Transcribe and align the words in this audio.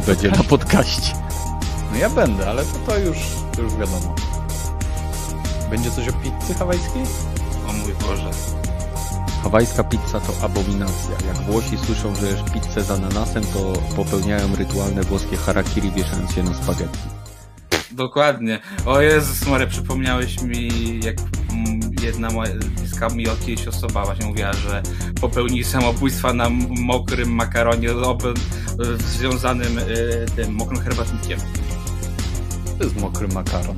Badyl 0.00 0.14
będzie 0.14 0.30
na 0.30 0.44
podcaście. 0.44 1.12
No 1.92 1.96
ja 1.98 2.10
będę, 2.10 2.50
ale 2.50 2.64
to, 2.64 2.78
to, 2.86 2.98
już, 2.98 3.16
to 3.56 3.62
już 3.62 3.74
wiadomo. 3.74 4.14
Będzie 5.70 5.90
coś 5.90 6.08
o 6.08 6.12
pizzy 6.12 6.54
hawajskiej? 6.54 7.02
O 7.68 7.72
mój 7.72 7.92
Boże. 7.92 8.30
Hawajska 9.42 9.84
pizza 9.84 10.20
to 10.20 10.44
abominacja. 10.44 11.10
Jak 11.26 11.36
Włosi 11.36 11.78
słyszą, 11.78 12.14
że 12.14 12.26
jesz 12.26 12.42
pizzę 12.52 12.82
z 12.82 12.90
ananasem, 12.90 13.42
to 13.44 13.72
popełniają 13.96 14.56
rytualne 14.56 15.02
włoskie 15.02 15.36
harakiri 15.36 15.90
wieszając 15.90 16.34
się 16.34 16.42
na 16.42 16.54
spaghetti. 16.54 16.98
Dokładnie. 17.90 18.60
O 18.86 19.00
Jezus 19.00 19.46
Mary, 19.46 19.66
przypomniałeś 19.66 20.42
mi, 20.42 20.68
jak 21.04 21.16
jedna 22.02 22.30
moja 22.30 22.54
bliska 22.54 23.08
mi 23.08 23.28
od 23.28 23.46
kiedyś 23.46 23.68
osoba 23.68 24.04
właśnie 24.04 24.26
mówiła, 24.26 24.52
że 24.52 24.82
popełnili 25.20 25.64
samobójstwa 25.64 26.32
na 26.32 26.50
mokrym 26.70 27.32
makaronie 27.32 27.88
związanym 28.98 29.78
y, 29.78 30.26
tym 30.36 30.54
mokrym 30.54 30.80
herbatnikiem. 30.80 31.40
To 32.78 32.84
jest 32.84 33.00
mokry 33.00 33.28
makaron. 33.28 33.76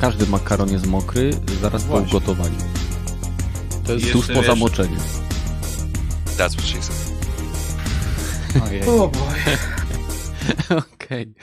Każdy 0.00 0.26
makaron 0.26 0.72
jest 0.72 0.86
mokry, 0.86 1.30
zaraz 1.62 1.82
po 1.82 1.96
ugotowaniu. 1.96 2.56
To 3.86 3.92
jest 3.92 4.12
Tuż 4.12 4.26
po 4.26 4.32
wiesz- 4.32 4.46
zamoczeniu. 4.46 4.96
That's 6.36 6.52
what 6.52 6.64
she 6.66 6.82
said. 6.82 7.12
Ojej. 8.68 8.82
O 8.82 9.08
boj. 9.08 9.38
Okej. 10.94 11.34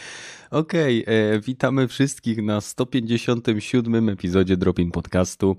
Okej, 0.52 1.04
e, 1.08 1.40
witamy 1.40 1.88
wszystkich 1.88 2.44
na 2.44 2.62
157 2.62 4.10
epizodzie 4.10 4.58
Dropin 4.58 4.92
Podcastu. 4.92 5.56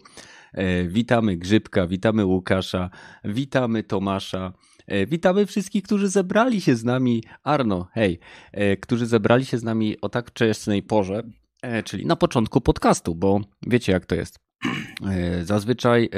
E, 0.53 0.85
witamy 0.85 1.37
Grzybka, 1.37 1.87
witamy 1.87 2.25
Łukasza, 2.25 2.91
witamy 3.25 3.83
Tomasza. 3.83 4.53
E, 4.87 5.07
Witamy 5.07 5.47
wszystkich, 5.47 5.83
którzy 5.83 6.09
zebrali 6.09 6.61
się 6.61 6.77
z 6.77 6.85
nami, 6.85 7.25
Arno, 7.43 7.89
hej, 7.93 8.19
e, 8.53 8.77
którzy 8.77 9.07
zebrali 9.07 9.45
się 9.45 9.59
z 9.59 9.63
nami 9.63 10.01
o 10.01 10.09
tak 10.09 10.31
wczesnej 10.31 10.83
porze, 10.83 11.23
czyli 11.85 12.07
na 12.07 12.17
początku 12.17 12.61
podcastu, 12.61 13.15
bo 13.15 13.41
wiecie 13.67 13.93
jak 13.93 14.07
to 14.07 14.15
jest. 14.15 14.42
E, 15.11 15.45
Zazwyczaj 15.45 16.09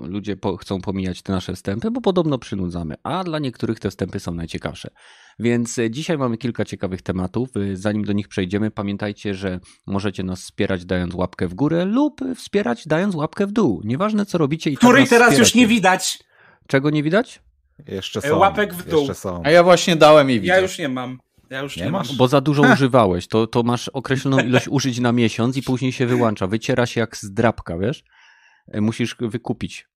e, 0.00 0.06
ludzie 0.06 0.36
po, 0.36 0.56
chcą 0.56 0.80
pomijać 0.80 1.22
te 1.22 1.32
nasze 1.32 1.54
wstępy, 1.54 1.90
bo 1.90 2.00
podobno 2.00 2.38
przynudzamy, 2.38 2.94
a 3.02 3.24
dla 3.24 3.38
niektórych 3.38 3.80
te 3.80 3.90
wstępy 3.90 4.20
są 4.20 4.34
najciekawsze. 4.34 4.90
Więc 5.38 5.78
e, 5.78 5.90
dzisiaj 5.90 6.18
mamy 6.18 6.38
kilka 6.38 6.64
ciekawych 6.64 7.02
tematów. 7.02 7.48
Zanim 7.72 8.04
do 8.04 8.12
nich 8.12 8.28
przejdziemy, 8.28 8.70
pamiętajcie, 8.70 9.34
że 9.34 9.60
możecie 9.86 10.22
nas 10.22 10.40
wspierać 10.40 10.84
dając 10.84 11.14
łapkę 11.14 11.48
w 11.48 11.54
górę 11.54 11.84
lub 11.84 12.20
wspierać 12.36 12.86
dając 12.86 13.14
łapkę 13.14 13.46
w 13.46 13.52
dół. 13.52 13.80
Nieważne 13.84 14.26
co 14.26 14.38
robicie 14.38 14.70
i 14.70 14.74
tak 14.74 14.80
Której 14.80 15.02
nas 15.02 15.10
teraz 15.10 15.38
już 15.38 15.54
nie 15.54 15.66
widać. 15.66 16.18
Czego 16.66 16.90
nie 16.90 17.02
widać? 17.02 17.42
Jeszcze 17.86 18.20
są. 18.20 18.38
łapek 18.38 18.74
w 18.74 18.88
dół. 18.88 19.08
A 19.44 19.50
ja 19.50 19.62
właśnie 19.62 19.96
dałem 19.96 20.30
i 20.30 20.40
widzę. 20.40 20.54
Ja 20.54 20.60
już 20.60 20.78
nie 20.78 20.88
mam. 20.88 21.18
Ja 21.54 21.60
już 21.62 21.76
nie, 21.76 21.84
Nie 21.84 21.90
masz? 21.90 22.16
Bo 22.16 22.28
za 22.28 22.40
dużo 22.40 22.62
używałeś. 22.72 23.28
To, 23.28 23.46
to 23.46 23.62
masz 23.62 23.88
określoną 23.88 24.38
ilość 24.48 24.68
użyć 24.68 24.98
na 25.00 25.12
miesiąc 25.12 25.56
i 25.56 25.62
później 25.62 25.92
się 25.92 26.06
wyłącza. 26.06 26.46
Wyciera 26.46 26.86
się 26.86 27.00
jak 27.00 27.16
zdrabka, 27.16 27.78
wiesz? 27.78 28.04
E, 28.68 28.80
Musisz 28.80 29.16
wykupić, 29.20 29.88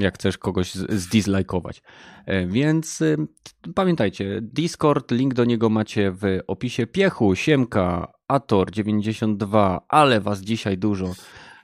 jak 0.00 0.14
chcesz 0.14 0.38
kogoś 0.38 0.74
z- 0.74 0.92
zdizlajkować. 0.92 1.82
E, 2.26 2.46
Więc 2.46 3.00
y, 3.00 3.16
pamiętajcie, 3.74 4.38
Discord, 4.42 5.10
link 5.10 5.34
do 5.34 5.44
niego 5.44 5.70
macie 5.70 6.10
w 6.12 6.22
opisie. 6.46 6.86
Piechu, 6.86 7.34
Siemka, 7.36 8.12
Ator92, 8.32 9.78
ale 9.88 10.20
was 10.20 10.40
dzisiaj 10.40 10.78
dużo. 10.78 11.14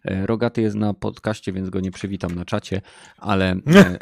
E, 0.04 0.26
Rogaty 0.26 0.62
jest 0.62 0.76
na 0.76 0.94
podcaście, 0.94 1.52
więc 1.52 1.70
go 1.70 1.80
nie 1.80 1.90
przywitam 1.90 2.34
na 2.34 2.44
czacie, 2.44 2.80
ale 3.18 3.50
e, 3.50 3.98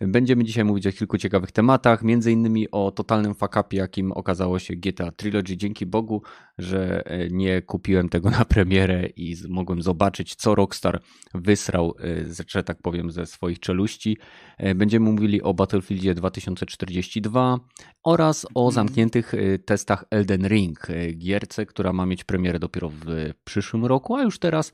będziemy 0.06 0.44
dzisiaj 0.44 0.64
mówić 0.64 0.86
o 0.86 0.92
kilku 0.92 1.18
ciekawych 1.18 1.52
tematach, 1.52 2.02
między 2.02 2.32
innymi 2.32 2.70
o 2.70 2.90
totalnym 2.90 3.34
fuck-upie, 3.34 3.76
jakim 3.76 4.12
okazało 4.12 4.58
się 4.58 4.76
GTA 4.76 5.10
Trilogy. 5.10 5.56
Dzięki 5.56 5.86
Bogu, 5.86 6.22
że 6.58 7.06
e, 7.06 7.28
nie 7.28 7.62
kupiłem 7.62 8.08
tego 8.08 8.30
na 8.38 8.44
premierę 8.44 9.06
i 9.06 9.36
mogłem 9.48 9.82
zobaczyć, 9.82 10.34
co 10.34 10.54
Rockstar 10.54 11.00
wysrał, 11.34 11.94
e, 12.40 12.44
że 12.48 12.62
tak 12.62 12.82
powiem, 12.82 13.10
ze 13.10 13.26
swoich 13.26 13.60
czeluści. 13.60 14.18
E, 14.58 14.74
Będziemy 14.74 15.10
mówili 15.10 15.42
o 15.42 15.54
Battlefieldzie 15.54 16.14
2042 16.14 17.58
oraz 18.04 18.46
o 18.54 18.70
zamkniętych 18.70 19.34
e, 19.34 19.58
testach 19.58 20.04
Elden 20.10 20.48
Ring, 20.48 20.86
gierce, 21.16 21.66
która 21.66 21.92
ma 21.92 22.06
mieć 22.06 22.24
premierę 22.24 22.58
dopiero 22.58 22.88
w 22.88 23.04
przyszłym 23.44 23.84
roku, 23.84 24.16
a 24.16 24.22
już 24.22 24.38
teraz 24.38 24.72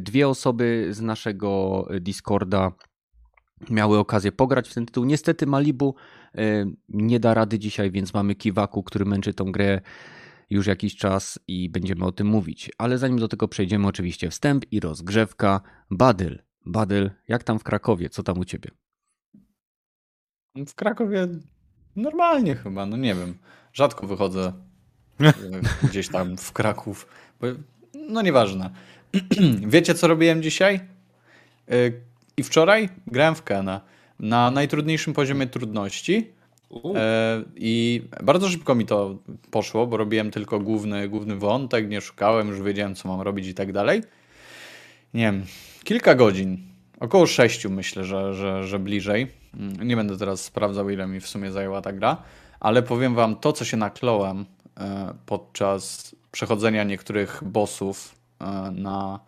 dwie 0.00 0.28
osoby 0.28 0.88
z 0.90 1.00
naszego 1.00 1.88
Discorda 2.00 2.72
miały 3.70 3.98
okazję 3.98 4.32
pograć 4.32 4.68
w 4.68 4.74
ten 4.74 4.86
tytuł. 4.86 5.04
Niestety 5.04 5.46
Malibu 5.46 5.94
nie 6.88 7.20
da 7.20 7.34
rady 7.34 7.58
dzisiaj, 7.58 7.90
więc 7.90 8.14
mamy 8.14 8.34
Kiwaku, 8.34 8.82
który 8.82 9.04
męczy 9.04 9.34
tą 9.34 9.52
grę 9.52 9.80
już 10.52 10.66
jakiś 10.66 10.96
czas 10.96 11.38
i 11.48 11.68
będziemy 11.68 12.04
o 12.04 12.12
tym 12.12 12.26
mówić. 12.26 12.70
Ale 12.78 12.98
zanim 12.98 13.18
do 13.18 13.28
tego 13.28 13.48
przejdziemy, 13.48 13.86
oczywiście 13.86 14.30
wstęp 14.30 14.72
i 14.72 14.80
rozgrzewka. 14.80 15.60
Badyl, 15.90 16.42
Badyl, 16.66 17.10
jak 17.28 17.44
tam 17.44 17.58
w 17.58 17.64
Krakowie? 17.64 18.08
Co 18.08 18.22
tam 18.22 18.38
u 18.38 18.44
ciebie? 18.44 18.70
W 20.66 20.74
Krakowie 20.74 21.28
normalnie 21.96 22.54
chyba, 22.54 22.86
no 22.86 22.96
nie 22.96 23.14
wiem. 23.14 23.34
Rzadko 23.72 24.06
wychodzę 24.06 24.52
e, 25.20 25.32
gdzieś 25.88 26.08
tam 26.08 26.36
w 26.36 26.52
Kraków. 26.52 27.06
Bo, 27.40 27.46
no 27.94 28.22
nieważne. 28.22 28.70
Wiecie 29.66 29.94
co 29.94 30.08
robiłem 30.08 30.42
dzisiaj? 30.42 30.80
E, 31.68 31.74
I 32.36 32.42
wczoraj 32.42 32.88
grałem 33.06 33.34
w 33.34 33.42
Kena 33.42 33.80
na 34.18 34.50
najtrudniejszym 34.50 35.12
poziomie 35.12 35.46
trudności. 35.46 36.32
E, 36.94 37.42
I 37.56 38.02
bardzo 38.22 38.48
szybko 38.48 38.74
mi 38.74 38.86
to 38.86 39.18
poszło, 39.50 39.86
bo 39.86 39.96
robiłem 39.96 40.30
tylko 40.30 40.60
główny, 40.60 41.08
główny 41.08 41.36
wątek, 41.36 41.88
nie 41.88 42.00
szukałem, 42.00 42.48
już 42.48 42.62
wiedziałem, 42.62 42.94
co 42.94 43.08
mam 43.08 43.20
robić 43.20 43.46
i 43.46 43.54
tak 43.54 43.72
dalej. 43.72 44.02
Nie 45.14 45.22
wiem, 45.22 45.44
kilka 45.84 46.14
godzin, 46.14 46.58
około 47.00 47.26
sześciu 47.26 47.70
myślę, 47.70 48.04
że, 48.04 48.34
że, 48.34 48.64
że 48.64 48.78
bliżej. 48.78 49.26
Mm, 49.54 49.88
Nie 49.88 49.96
będę 49.96 50.18
teraz 50.18 50.44
sprawdzał, 50.44 50.90
ile 50.90 51.06
mi 51.06 51.20
w 51.20 51.28
sumie 51.28 51.50
zajęła 51.52 51.82
ta 51.82 51.92
gra, 51.92 52.22
ale 52.60 52.82
powiem 52.82 53.14
wam, 53.14 53.36
to 53.36 53.52
co 53.52 53.64
się 53.64 53.76
nakląłem 53.76 54.44
e, 54.80 55.14
podczas 55.26 56.14
przechodzenia 56.32 56.84
niektórych 56.84 57.40
bossów 57.46 58.14
e, 58.40 58.44
na, 58.70 59.20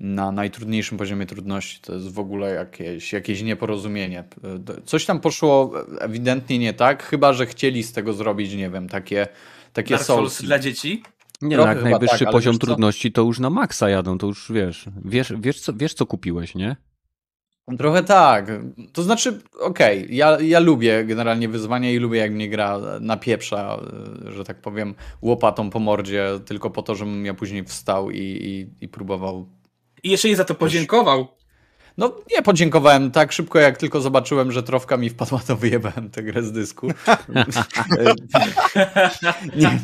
na 0.00 0.32
najtrudniejszym 0.32 0.98
poziomie 0.98 1.26
trudności. 1.26 1.80
To 1.80 1.94
jest 1.94 2.12
w 2.12 2.18
ogóle 2.18 2.54
jakieś, 2.54 3.12
jakieś 3.12 3.42
nieporozumienie. 3.42 4.24
E, 4.78 4.82
Coś 4.84 5.06
tam 5.06 5.20
poszło 5.20 5.72
ewidentnie 6.00 6.58
nie 6.58 6.74
tak, 6.74 7.02
chyba 7.02 7.32
że 7.32 7.46
chcieli 7.46 7.82
z 7.82 7.92
tego 7.92 8.12
zrobić, 8.12 8.54
nie 8.54 8.70
wiem, 8.70 8.88
takie, 8.88 9.28
takie 9.72 9.94
Dark 9.94 10.06
Souls 10.06 10.42
dla 10.42 10.58
dzieci? 10.58 11.02
Nie, 11.42 11.56
no, 11.56 11.66
jak 11.66 11.82
najwyższy 11.82 12.24
tak, 12.24 12.32
poziom 12.32 12.58
trudności 12.58 13.12
to 13.12 13.22
już 13.22 13.38
na 13.38 13.50
maksa 13.50 13.88
jadą, 13.88 14.18
to 14.18 14.26
już 14.26 14.52
wiesz, 14.52 14.88
wiesz, 15.04 15.32
wiesz, 15.40 15.60
co, 15.60 15.72
wiesz 15.74 15.94
co 15.94 16.06
kupiłeś, 16.06 16.54
nie? 16.54 16.76
Trochę 17.78 18.02
tak. 18.02 18.50
To 18.92 19.02
znaczy, 19.02 19.40
okej, 19.60 20.16
ja, 20.16 20.40
ja 20.40 20.60
lubię 20.60 21.04
generalnie 21.04 21.48
wyzwania 21.48 21.90
i 21.90 21.98
lubię 21.98 22.18
jak 22.18 22.32
mnie 22.32 22.48
gra 22.48 22.78
napieprza, 23.00 23.80
e, 24.26 24.32
że 24.32 24.44
tak 24.44 24.60
powiem, 24.60 24.94
łopatą 25.22 25.70
po 25.70 25.78
mordzie, 25.78 26.28
tylko 26.46 26.70
po 26.70 26.82
to, 26.82 26.94
żebym 26.94 27.26
ja 27.26 27.34
później 27.34 27.64
wstał 27.64 28.10
i, 28.10 28.18
i, 28.18 28.84
i 28.84 28.88
próbował. 28.88 29.59
I 30.02 30.10
jeszcze 30.10 30.28
nie 30.28 30.36
za 30.36 30.44
to 30.44 30.54
podziękował. 30.54 31.28
No 31.96 32.12
nie 32.36 32.42
podziękowałem 32.42 33.10
tak 33.10 33.32
szybko, 33.32 33.58
jak 33.58 33.76
tylko 33.76 34.00
zobaczyłem, 34.00 34.52
że 34.52 34.62
trofka 34.62 34.96
mi 34.96 35.10
wpadła, 35.10 35.40
to 35.46 35.56
wyjebałem 35.56 36.10
tę 36.10 36.22
grę 36.22 36.42
z 36.42 36.52
dysku. 36.52 36.88
nie. 39.56 39.80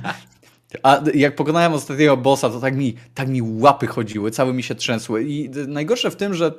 A 0.82 1.00
jak 1.14 1.36
pokonałem 1.36 1.72
ostatniego 1.72 2.16
bossa, 2.16 2.50
to 2.50 2.60
tak 2.60 2.76
mi, 2.76 2.94
tak 3.14 3.28
mi 3.28 3.42
łapy 3.42 3.86
chodziły, 3.86 4.30
całe 4.30 4.52
mi 4.52 4.62
się 4.62 4.74
trzęsły. 4.74 5.24
I 5.24 5.50
najgorsze 5.68 6.10
w 6.10 6.16
tym, 6.16 6.34
że 6.34 6.52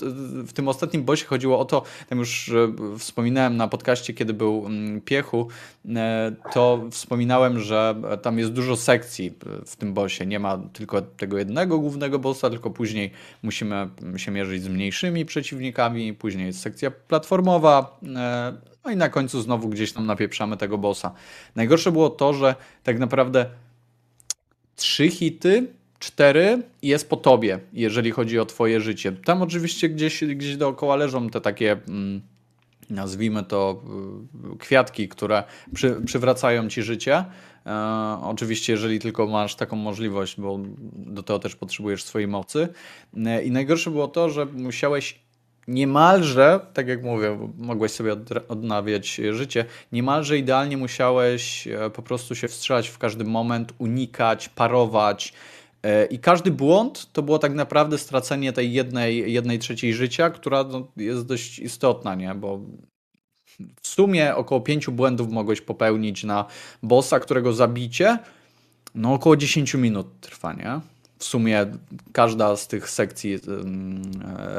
w 0.48 0.54
tym 0.54 0.68
ostatnim 0.68 1.04
bossie 1.04 1.26
chodziło 1.26 1.60
o 1.60 1.66
to, 1.66 1.84
tam 2.10 2.20
już 2.20 2.52
wspominałem 2.98 3.58
na 3.58 3.68
podcaście, 3.68 4.14
kiedy 4.14 4.34
był 4.34 4.64
mm, 4.66 5.02
Piechu, 5.02 5.48
e, 5.96 6.32
to 6.54 6.84
wspominałem, 6.92 7.60
że 7.60 7.96
tam 8.22 8.40
jest 8.40 8.52
dużo 8.52 8.76
sekcji 8.76 9.34
w 9.66 9.76
tym 9.76 9.94
bossie. 9.94 10.28
Nie 10.28 10.40
ma 10.40 10.58
tylko 10.74 11.02
tego 11.02 11.38
jednego 11.38 11.80
głównego 11.80 12.20
bossa, 12.20 12.50
tylko 12.50 12.70
później 12.70 13.12
musimy 13.44 13.90
się 14.18 14.32
mierzyć 14.32 14.64
z 14.64 14.68
mniejszymi 14.68 15.26
przeciwnikami, 15.26 16.14
później 16.14 16.46
jest 16.46 16.60
sekcja 16.60 16.92
platformowa, 16.92 18.00
e, 18.16 18.54
no 18.88 18.92
i 18.92 18.96
na 18.96 19.10
końcu 19.10 19.42
znowu 19.42 19.70
gdzieś 19.70 19.94
tam 19.94 20.06
napieprzamy 20.06 20.58
tego 20.58 20.78
bossa. 20.78 21.12
Najgorsze 21.56 21.92
było 21.92 22.10
to, 22.10 22.34
że 22.34 22.56
tak 22.84 23.00
naprawdę 23.00 23.46
trzy 24.78 25.10
hity, 25.10 25.68
cztery 26.00 26.64
jest 26.82 27.10
po 27.10 27.18
tobie, 27.18 27.60
jeżeli 27.74 28.12
chodzi 28.12 28.40
o 28.40 28.46
twoje 28.46 28.82
życie. 28.82 29.12
Tam 29.12 29.42
oczywiście 29.42 29.90
gdzieś, 29.90 30.24
gdzieś 30.24 30.58
dookoła 30.58 30.96
leżą 30.96 31.30
te 31.30 31.42
takie, 31.42 31.72
mm, 31.72 32.22
nazwijmy 32.90 33.44
to, 33.44 33.84
y, 34.54 34.58
kwiatki, 34.58 35.10
które 35.10 35.44
przy, 35.74 36.02
przywracają 36.06 36.70
ci 36.70 36.84
życie. 36.84 37.26
E, 37.66 38.20
oczywiście, 38.24 38.74
jeżeli 38.74 39.00
tylko 39.00 39.28
masz 39.28 39.56
taką 39.56 39.76
możliwość, 39.76 40.40
bo 40.40 40.60
do 40.94 41.24
tego 41.24 41.40
też 41.40 41.56
potrzebujesz 41.56 42.04
swojej 42.04 42.28
mocy. 42.28 42.68
E, 43.26 43.44
I 43.44 43.52
najgorsze 43.52 43.92
było 43.92 44.08
to, 44.08 44.30
że 44.30 44.46
musiałeś 44.46 45.20
niemalże, 45.68 46.60
tak 46.74 46.88
jak 46.88 47.04
mówię, 47.04 47.50
mogłeś 47.58 47.92
sobie 47.92 48.16
odnawiać 48.48 49.22
życie, 49.32 49.66
niemalże 49.92 50.38
idealnie 50.38 50.78
musiałeś 50.78 51.68
e, 51.68 51.90
po 51.90 52.02
prostu 52.02 52.36
się 52.36 52.48
wstrzymać 52.48 52.88
w 52.88 52.98
każdy 52.98 53.24
moment, 53.24 53.74
unikać, 53.78 54.50
parować. 54.50 55.34
E, 55.84 56.06
I 56.06 56.20
każdy 56.20 56.52
błąd 56.52 57.14
to 57.14 57.22
było 57.22 57.40
tak 57.40 57.54
naprawdę 57.54 57.98
stracenie 57.98 58.54
tej 58.54 58.74
jednej, 58.74 59.34
jednej 59.34 59.60
trzeciej 59.60 59.94
życia, 59.94 60.30
która 60.30 60.64
no, 60.64 60.88
jest 60.98 61.26
dość 61.26 61.60
istotna, 61.60 62.16
nie? 62.16 62.36
bo 62.36 62.60
w 63.82 63.88
sumie 63.88 64.36
około 64.36 64.62
pięciu 64.62 64.92
błędów 64.92 65.32
mogłeś 65.32 65.62
popełnić 65.62 66.24
na 66.24 66.46
bossa, 66.84 67.20
którego 67.20 67.54
zabicie 67.54 68.18
no 68.96 69.14
około 69.14 69.38
10 69.38 69.74
minut 69.74 70.08
trwa, 70.22 70.54
nie? 70.54 70.80
W 71.20 71.24
sumie 71.24 71.66
każda 72.12 72.56
z 72.56 72.68
tych 72.68 72.90
sekcji 72.90 73.34
e, 73.34 73.40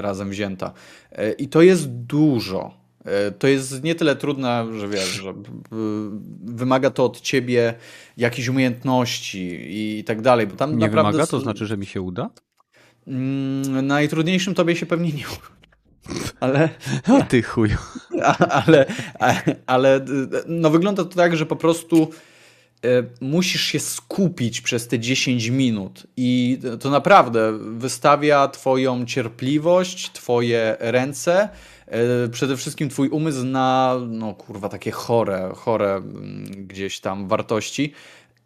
razem 0.03 0.31
wzięta. 0.31 0.73
E, 1.13 1.33
I 1.33 1.49
to 1.49 1.63
jest 1.63 1.89
dużo. 1.89 2.75
E, 3.05 3.31
to 3.31 3.47
jest 3.47 3.85
nie 3.85 3.95
tyle 3.95 4.17
trudne, 4.17 4.67
że 4.79 4.89
wiesz, 4.89 5.09
że 5.09 5.35
wymaga 6.45 6.91
to 6.91 7.05
od 7.05 7.21
ciebie 7.21 7.75
jakichś 8.17 8.49
umiejętności 8.49 9.59
i 9.69 10.05
tak 10.05 10.23
dalej. 10.23 10.47
Bo 10.47 10.57
tam 10.57 10.71
nie 10.71 10.87
naprawdę 10.87 11.13
wymaga, 11.13 11.31
to 11.31 11.41
znaczy, 11.41 11.67
że 11.67 11.77
mi 11.77 11.87
się 11.87 12.03
uda? 12.03 12.31
Mm, 13.07 13.87
najtrudniejszym 13.87 14.55
tobie 14.55 14.77
się 14.77 14.87
pewnie 14.87 15.13
nie 15.13 15.25
uda. 15.29 15.59
Ale. 16.41 16.69
O 17.19 17.23
ty 17.23 17.43
chuju. 17.43 17.77
Ale, 18.51 18.87
ale, 19.67 20.05
no 20.47 20.71
wygląda 20.71 21.05
to 21.05 21.15
tak, 21.15 21.37
że 21.37 21.47
po 21.47 21.57
prostu 21.57 22.11
musisz 23.21 23.63
się 23.63 23.81
skupić 23.81 24.61
przez 24.61 24.89
te 24.89 24.99
10 24.99 25.47
minut 25.47 26.07
i 26.17 26.59
to 26.81 26.91
naprawdę 26.91 27.59
wystawia 27.59 28.49
twoją 28.49 29.07
cierpliwość, 29.07 30.13
twoje 30.13 30.77
ręce, 30.81 31.49
e, 31.87 32.29
przede 32.29 32.57
wszystkim 32.57 32.89
twój 32.89 33.09
umysł 33.09 33.45
na, 33.45 33.97
no 34.09 34.35
kurwa, 34.35 34.69
takie 34.69 34.91
chore, 34.91 35.53
chore 35.55 35.95
mm, 35.95 36.45
gdzieś 36.67 37.01
tam 37.01 37.29
wartości 37.29 37.93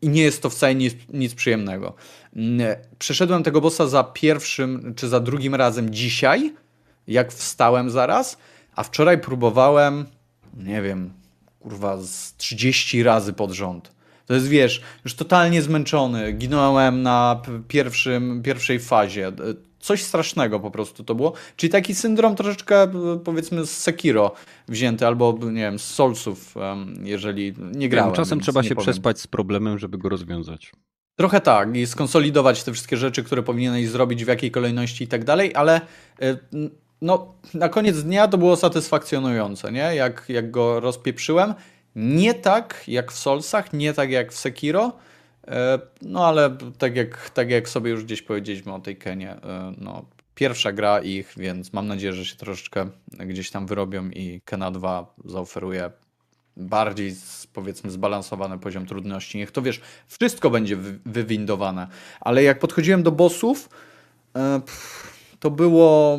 i 0.02 0.08
nie 0.08 0.22
jest 0.22 0.42
to 0.42 0.50
wcale 0.50 0.74
nic, 0.74 0.94
nic 1.12 1.34
przyjemnego. 1.34 1.94
Mm, 2.36 2.76
przeszedłem 2.98 3.42
tego 3.42 3.60
bossa 3.60 3.86
za 3.86 4.04
pierwszym 4.04 4.94
czy 4.96 5.08
za 5.08 5.20
drugim 5.20 5.54
razem 5.54 5.90
dzisiaj, 5.90 6.54
jak 7.06 7.32
wstałem 7.32 7.90
zaraz, 7.90 8.38
a 8.76 8.82
wczoraj 8.82 9.20
próbowałem, 9.20 10.06
nie 10.56 10.82
wiem, 10.82 11.12
kurwa, 11.60 11.96
z 12.02 12.36
30 12.36 13.02
razy 13.02 13.32
pod 13.32 13.50
rząd. 13.50 13.91
To 14.26 14.34
jest, 14.34 14.48
wiesz, 14.48 14.82
już 15.04 15.14
totalnie 15.14 15.62
zmęczony. 15.62 16.32
Ginąłem 16.32 17.02
na 17.02 17.42
pierwszym, 17.68 18.42
pierwszej 18.42 18.80
fazie. 18.80 19.32
Coś 19.78 20.02
strasznego 20.02 20.60
po 20.60 20.70
prostu 20.70 21.04
to 21.04 21.14
było. 21.14 21.32
Czyli 21.56 21.70
taki 21.70 21.94
syndrom 21.94 22.36
troszeczkę, 22.36 22.88
powiedzmy, 23.24 23.66
z 23.66 23.78
Sekiro 23.78 24.32
wzięty, 24.68 25.06
albo, 25.06 25.38
nie 25.42 25.60
wiem, 25.60 25.78
z 25.78 25.84
Soulsów, 25.84 26.54
jeżeli 27.02 27.54
nie 27.58 27.88
grałem. 27.88 28.12
Czasem 28.14 28.40
trzeba 28.40 28.62
się 28.62 28.74
powiem. 28.74 28.84
przespać 28.84 29.20
z 29.20 29.26
problemem, 29.26 29.78
żeby 29.78 29.98
go 29.98 30.08
rozwiązać. 30.08 30.72
Trochę 31.16 31.40
tak 31.40 31.76
i 31.76 31.86
skonsolidować 31.86 32.64
te 32.64 32.72
wszystkie 32.72 32.96
rzeczy, 32.96 33.22
które 33.22 33.42
powinieneś 33.42 33.88
zrobić, 33.88 34.24
w 34.24 34.28
jakiej 34.28 34.50
kolejności 34.50 35.04
i 35.04 35.08
tak 35.08 35.24
dalej, 35.24 35.54
ale 35.54 35.80
e, 36.20 36.36
no, 37.02 37.34
na 37.54 37.68
koniec 37.68 38.02
dnia 38.02 38.28
to 38.28 38.38
było 38.38 38.56
satysfakcjonujące, 38.56 39.72
nie? 39.72 39.94
Jak, 39.94 40.24
jak 40.28 40.50
go 40.50 40.80
rozpieprzyłem. 40.80 41.54
Nie 41.96 42.34
tak 42.34 42.84
jak 42.88 43.12
w 43.12 43.18
Solsach, 43.18 43.72
nie 43.72 43.94
tak 43.94 44.10
jak 44.10 44.32
w 44.32 44.38
Sekiro, 44.38 44.92
e, 45.48 45.78
no 46.02 46.26
ale 46.26 46.56
tak 46.78 46.96
jak, 46.96 47.30
tak 47.30 47.50
jak 47.50 47.68
sobie 47.68 47.90
już 47.90 48.04
gdzieś 48.04 48.22
powiedzieliśmy 48.22 48.74
o 48.74 48.80
tej 48.80 48.96
Kenie, 48.96 49.30
e, 49.30 49.72
no, 49.78 50.04
pierwsza 50.34 50.72
gra 50.72 51.00
ich, 51.00 51.32
więc 51.36 51.72
mam 51.72 51.86
nadzieję, 51.86 52.12
że 52.12 52.24
się 52.24 52.36
troszeczkę 52.36 52.90
gdzieś 53.18 53.50
tam 53.50 53.66
wyrobią 53.66 54.10
i 54.10 54.40
Kena 54.44 54.70
2 54.70 55.14
zaoferuje 55.24 55.90
bardziej 56.56 57.14
powiedzmy 57.52 57.90
zbalansowany 57.90 58.58
poziom 58.58 58.86
trudności. 58.86 59.38
Niech 59.38 59.50
to 59.50 59.62
wiesz, 59.62 59.80
wszystko 60.08 60.50
będzie 60.50 60.76
wywindowane, 61.06 61.88
ale 62.20 62.42
jak 62.42 62.58
podchodziłem 62.58 63.02
do 63.02 63.12
bossów, 63.12 63.68
e, 64.36 64.60
to 65.40 65.50
było 65.50 66.18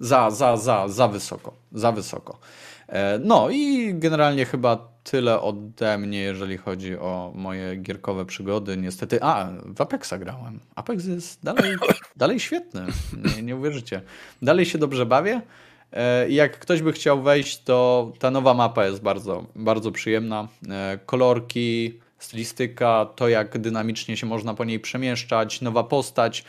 za, 0.00 0.30
za, 0.30 0.56
za, 0.56 0.88
za 0.88 1.08
wysoko, 1.08 1.52
za 1.72 1.92
wysoko. 1.92 2.38
E, 2.90 3.18
no 3.24 3.50
i 3.50 3.94
generalnie 3.94 4.44
chyba 4.44 4.90
tyle 5.04 5.40
ode 5.40 5.98
mnie, 5.98 6.18
jeżeli 6.18 6.56
chodzi 6.56 6.96
o 6.96 7.32
moje 7.34 7.76
gierkowe 7.76 8.26
przygody. 8.26 8.76
Niestety, 8.76 9.22
a, 9.22 9.48
w 9.76 9.80
Apexa 9.80 10.14
grałem. 10.18 10.60
Apex 10.74 11.06
jest 11.06 11.44
dalej, 11.44 11.76
dalej 12.16 12.40
świetny, 12.40 12.86
nie, 13.36 13.42
nie 13.42 13.56
uwierzycie. 13.56 14.02
Dalej 14.42 14.66
się 14.66 14.78
dobrze 14.78 15.06
bawię. 15.06 15.40
E, 15.92 16.30
jak 16.30 16.58
ktoś 16.58 16.82
by 16.82 16.92
chciał 16.92 17.22
wejść, 17.22 17.62
to 17.62 18.12
ta 18.18 18.30
nowa 18.30 18.54
mapa 18.54 18.86
jest 18.86 19.02
bardzo, 19.02 19.46
bardzo 19.56 19.92
przyjemna. 19.92 20.48
E, 20.70 20.98
kolorki, 21.06 22.00
stylistyka, 22.18 23.06
to 23.16 23.28
jak 23.28 23.58
dynamicznie 23.58 24.16
się 24.16 24.26
można 24.26 24.54
po 24.54 24.64
niej 24.64 24.80
przemieszczać, 24.80 25.60
nowa 25.60 25.84
postać, 25.84 26.44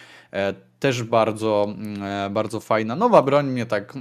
też 0.80 1.04
bardzo, 1.04 1.68
mm, 1.78 2.34
bardzo 2.34 2.60
fajna. 2.60 2.96
Nowa 2.96 3.22
broń 3.22 3.48
mnie 3.48 3.66
tak 3.66 3.94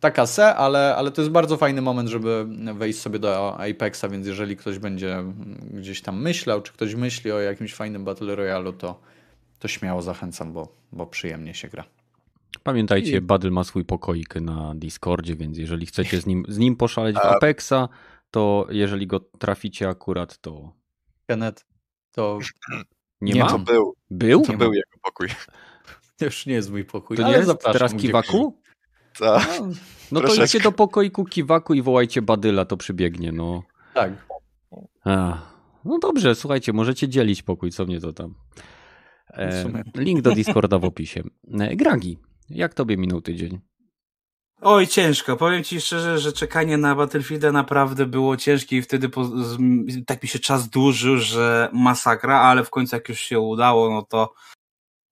taka 0.00 0.26
se, 0.26 0.54
ale, 0.54 0.96
ale 0.96 1.10
to 1.10 1.22
jest 1.22 1.32
bardzo 1.32 1.56
fajny 1.56 1.82
moment, 1.82 2.08
żeby 2.08 2.46
wejść 2.74 3.00
sobie 3.00 3.18
do 3.18 3.58
Apexa, 3.60 4.04
więc 4.10 4.26
jeżeli 4.26 4.56
ktoś 4.56 4.78
będzie 4.78 5.24
gdzieś 5.72 6.02
tam 6.02 6.22
myślał, 6.22 6.62
czy 6.62 6.72
ktoś 6.72 6.94
myśli 6.94 7.32
o 7.32 7.40
jakimś 7.40 7.74
fajnym 7.74 8.04
Battle 8.04 8.36
Royale, 8.36 8.72
to, 8.72 9.00
to 9.58 9.68
śmiało 9.68 10.02
zachęcam, 10.02 10.52
bo, 10.52 10.68
bo 10.92 11.06
przyjemnie 11.06 11.54
się 11.54 11.68
gra. 11.68 11.84
Pamiętajcie, 12.62 13.16
I... 13.16 13.20
Badl 13.20 13.50
ma 13.50 13.64
swój 13.64 13.84
pokoik 13.84 14.34
na 14.34 14.74
Discordzie, 14.74 15.36
więc 15.36 15.58
jeżeli 15.58 15.86
chcecie 15.86 16.20
z 16.20 16.26
nim, 16.26 16.44
z 16.48 16.58
nim 16.58 16.76
poszaleć 16.76 17.16
w 17.16 17.24
Apexa, 17.24 17.88
to 18.30 18.66
jeżeli 18.70 19.06
go 19.06 19.20
traficie 19.20 19.88
akurat, 19.88 20.38
to... 20.38 20.72
Kenneth, 21.26 21.64
to... 22.12 22.38
Nie, 23.20 23.32
nie 23.32 23.40
ma? 23.40 23.48
To 23.48 23.58
był. 23.58 23.94
Był? 24.10 24.42
To 24.42 24.52
był 24.52 24.72
jego 24.72 24.98
pokój. 25.02 25.28
Już 26.20 26.46
nie 26.46 26.54
jest 26.54 26.70
mój 26.70 26.84
pokój, 26.84 27.16
to 27.16 27.28
nie 27.28 27.32
jest 27.32 27.50
teraz 27.72 27.94
Kiwaku? 27.94 28.60
Tak. 29.18 29.60
No, 30.12 30.20
no 30.20 30.28
to 30.28 30.34
idźcie 30.34 30.60
do 30.60 30.72
pokoiku 30.72 31.24
kiwaku 31.24 31.74
i 31.74 31.82
wołajcie 31.82 32.22
Badyla, 32.22 32.64
to 32.64 32.76
przybiegnie, 32.76 33.32
no. 33.32 33.62
Tak. 33.94 34.12
no 35.84 35.98
dobrze, 35.98 36.34
słuchajcie, 36.34 36.72
możecie 36.72 37.08
dzielić 37.08 37.42
pokój, 37.42 37.70
co 37.70 37.86
mnie 37.86 38.00
to 38.00 38.12
tam. 38.12 38.34
E, 39.30 39.64
link 39.94 40.20
do 40.20 40.32
Discorda 40.32 40.78
w 40.78 40.84
opisie. 40.84 41.22
E, 41.60 41.76
Gragi, 41.76 42.18
jak 42.50 42.74
tobie 42.74 42.96
minął 42.96 43.20
tydzień? 43.20 43.60
Oj, 44.62 44.86
ciężko. 44.86 45.36
Powiem 45.36 45.64
ci 45.64 45.80
szczerze, 45.80 46.18
że 46.18 46.32
czekanie 46.32 46.76
na 46.76 46.94
Battlefielda 46.94 47.52
naprawdę 47.52 48.06
było 48.06 48.36
ciężkie 48.36 48.76
i 48.76 48.82
wtedy 48.82 49.08
po, 49.08 49.24
z, 49.24 49.58
tak 50.06 50.22
mi 50.22 50.28
się 50.28 50.38
czas 50.38 50.68
dłużył, 50.68 51.16
że 51.16 51.68
masakra, 51.72 52.40
ale 52.40 52.64
w 52.64 52.70
końcu 52.70 52.96
jak 52.96 53.08
już 53.08 53.20
się 53.20 53.40
udało, 53.40 53.90
no 53.90 54.02
to 54.02 54.34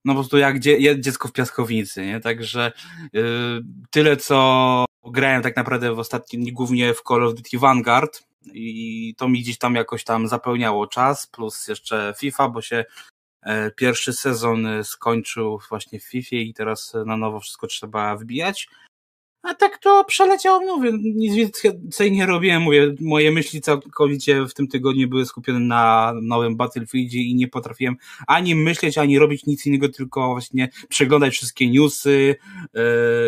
no 0.05 0.12
po 0.12 0.21
prostu 0.21 0.38
jak 0.38 0.61
dzie 0.61 1.00
dziecko 1.00 1.28
w 1.28 1.33
piaskownicy, 1.33 2.07
nie? 2.07 2.21
Także 2.21 2.73
yy, 3.12 3.62
tyle, 3.90 4.17
co 4.17 4.85
grałem 5.07 5.43
tak 5.43 5.57
naprawdę 5.57 5.95
w 5.95 5.99
ostatnim 5.99 6.43
dni, 6.43 6.52
głównie 6.52 6.95
w 6.95 7.02
Call 7.02 7.25
of 7.25 7.35
Duty 7.35 7.59
Vanguard 7.59 8.23
i 8.55 9.14
to 9.19 9.28
mi 9.28 9.40
gdzieś 9.43 9.59
tam 9.59 9.75
jakoś 9.75 10.05
tam 10.05 10.28
zapełniało 10.28 10.87
czas, 10.87 11.26
plus 11.26 11.69
jeszcze 11.69 12.14
FIFA, 12.19 12.49
bo 12.49 12.62
się 12.62 12.85
e, 13.43 13.71
pierwszy 13.71 14.12
sezon 14.12 14.69
skończył 14.85 15.61
właśnie 15.69 16.00
w 16.00 16.05
FIFA 16.05 16.37
i 16.37 16.55
teraz 16.55 16.95
na 17.07 17.17
nowo 17.17 17.40
wszystko 17.40 17.67
trzeba 17.67 18.17
wbijać. 18.17 18.69
A 19.42 19.54
tak 19.54 19.78
to 19.78 20.04
przeleciało, 20.04 20.61
mówię, 20.61 20.92
nic 21.14 21.35
więcej 21.35 22.12
nie 22.12 22.26
robiłem, 22.26 22.62
mówię, 22.62 22.95
moje 23.00 23.30
myśli 23.33 23.61
całkowicie 23.61 24.47
w 24.47 24.54
tym 24.54 24.68
tygodniu 24.68 25.09
były 25.09 25.26
skupione 25.26 25.61
na 25.61 26.12
nowym 26.23 26.57
Battlefieldzie 26.57 27.18
i 27.18 27.35
nie 27.35 27.49
potrafiłem 27.49 27.97
ani 28.26 28.54
myśleć, 28.54 28.99
ani 28.99 29.18
robić 29.18 29.47
nic 29.47 29.66
innego, 29.66 29.88
tylko 29.88 30.28
właśnie 30.28 30.68
przeglądać 30.88 31.35
wszystkie 31.35 31.71
newsy, 31.71 32.37
yy, 32.75 32.83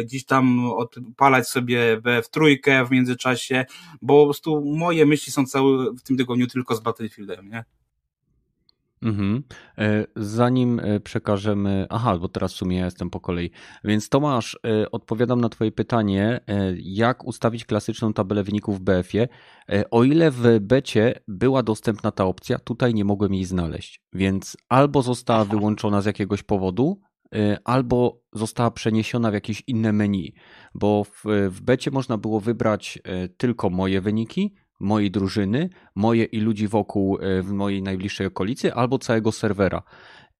gdzieś 0.04 0.24
tam 0.24 0.70
odpalać 0.70 1.48
sobie 1.48 2.00
w 2.24 2.28
trójkę 2.28 2.84
w 2.86 2.90
międzyczasie, 2.90 3.64
bo 4.02 4.22
po 4.22 4.26
prostu 4.26 4.64
moje 4.64 5.06
myśli 5.06 5.32
są 5.32 5.46
całe 5.46 5.92
w 5.92 6.02
tym 6.02 6.16
tygodniu 6.16 6.46
tylko 6.46 6.76
z 6.76 6.80
Battlefieldem, 6.80 7.48
nie? 7.48 7.64
Mhm. 9.02 9.42
E, 9.78 10.06
zanim 10.16 10.80
e, 10.80 11.00
przekażemy. 11.00 11.86
Aha, 11.90 12.18
bo 12.18 12.28
teraz 12.28 12.52
w 12.52 12.56
sumie 12.56 12.76
ja 12.76 12.84
jestem 12.84 13.10
po 13.10 13.20
kolei. 13.20 13.50
Więc 13.84 14.08
Tomasz, 14.08 14.58
e, 14.66 14.90
odpowiadam 14.90 15.40
na 15.40 15.48
Twoje 15.48 15.72
pytanie, 15.72 16.40
jak 16.76 17.24
ustawić 17.24 17.64
klasyczną 17.64 18.12
tabelę 18.12 18.42
wyników 18.42 18.78
w 18.78 18.82
BF-ie. 18.82 19.28
O 19.90 20.04
ile 20.04 20.30
w 20.30 20.60
becie 20.60 21.14
była 21.28 21.62
dostępna 21.62 22.10
ta 22.10 22.24
opcja, 22.24 22.58
tutaj 22.58 22.94
nie 22.94 23.04
mogłem 23.04 23.34
jej 23.34 23.44
znaleźć. 23.44 24.02
Więc 24.12 24.56
albo 24.68 25.02
została 25.02 25.44
wyłączona 25.44 26.00
z 26.00 26.06
jakiegoś 26.06 26.42
powodu, 26.42 27.00
albo 27.64 28.22
została 28.32 28.70
przeniesiona 28.70 29.30
w 29.30 29.34
jakieś 29.34 29.62
inne 29.66 29.92
menu, 29.92 30.34
bo 30.74 31.04
w, 31.04 31.22
w 31.50 31.60
becie 31.60 31.90
można 31.90 32.18
było 32.18 32.40
wybrać 32.40 32.98
tylko 33.36 33.70
moje 33.70 34.00
wyniki, 34.00 34.54
mojej 34.80 35.10
drużyny, 35.10 35.70
moje 35.94 36.24
i 36.24 36.40
ludzi 36.40 36.68
wokół 36.68 37.18
e, 37.18 37.42
w 37.42 37.52
mojej 37.52 37.82
najbliższej 37.82 38.26
okolicy, 38.26 38.74
albo 38.74 38.98
całego 38.98 39.32
serwera. 39.32 39.82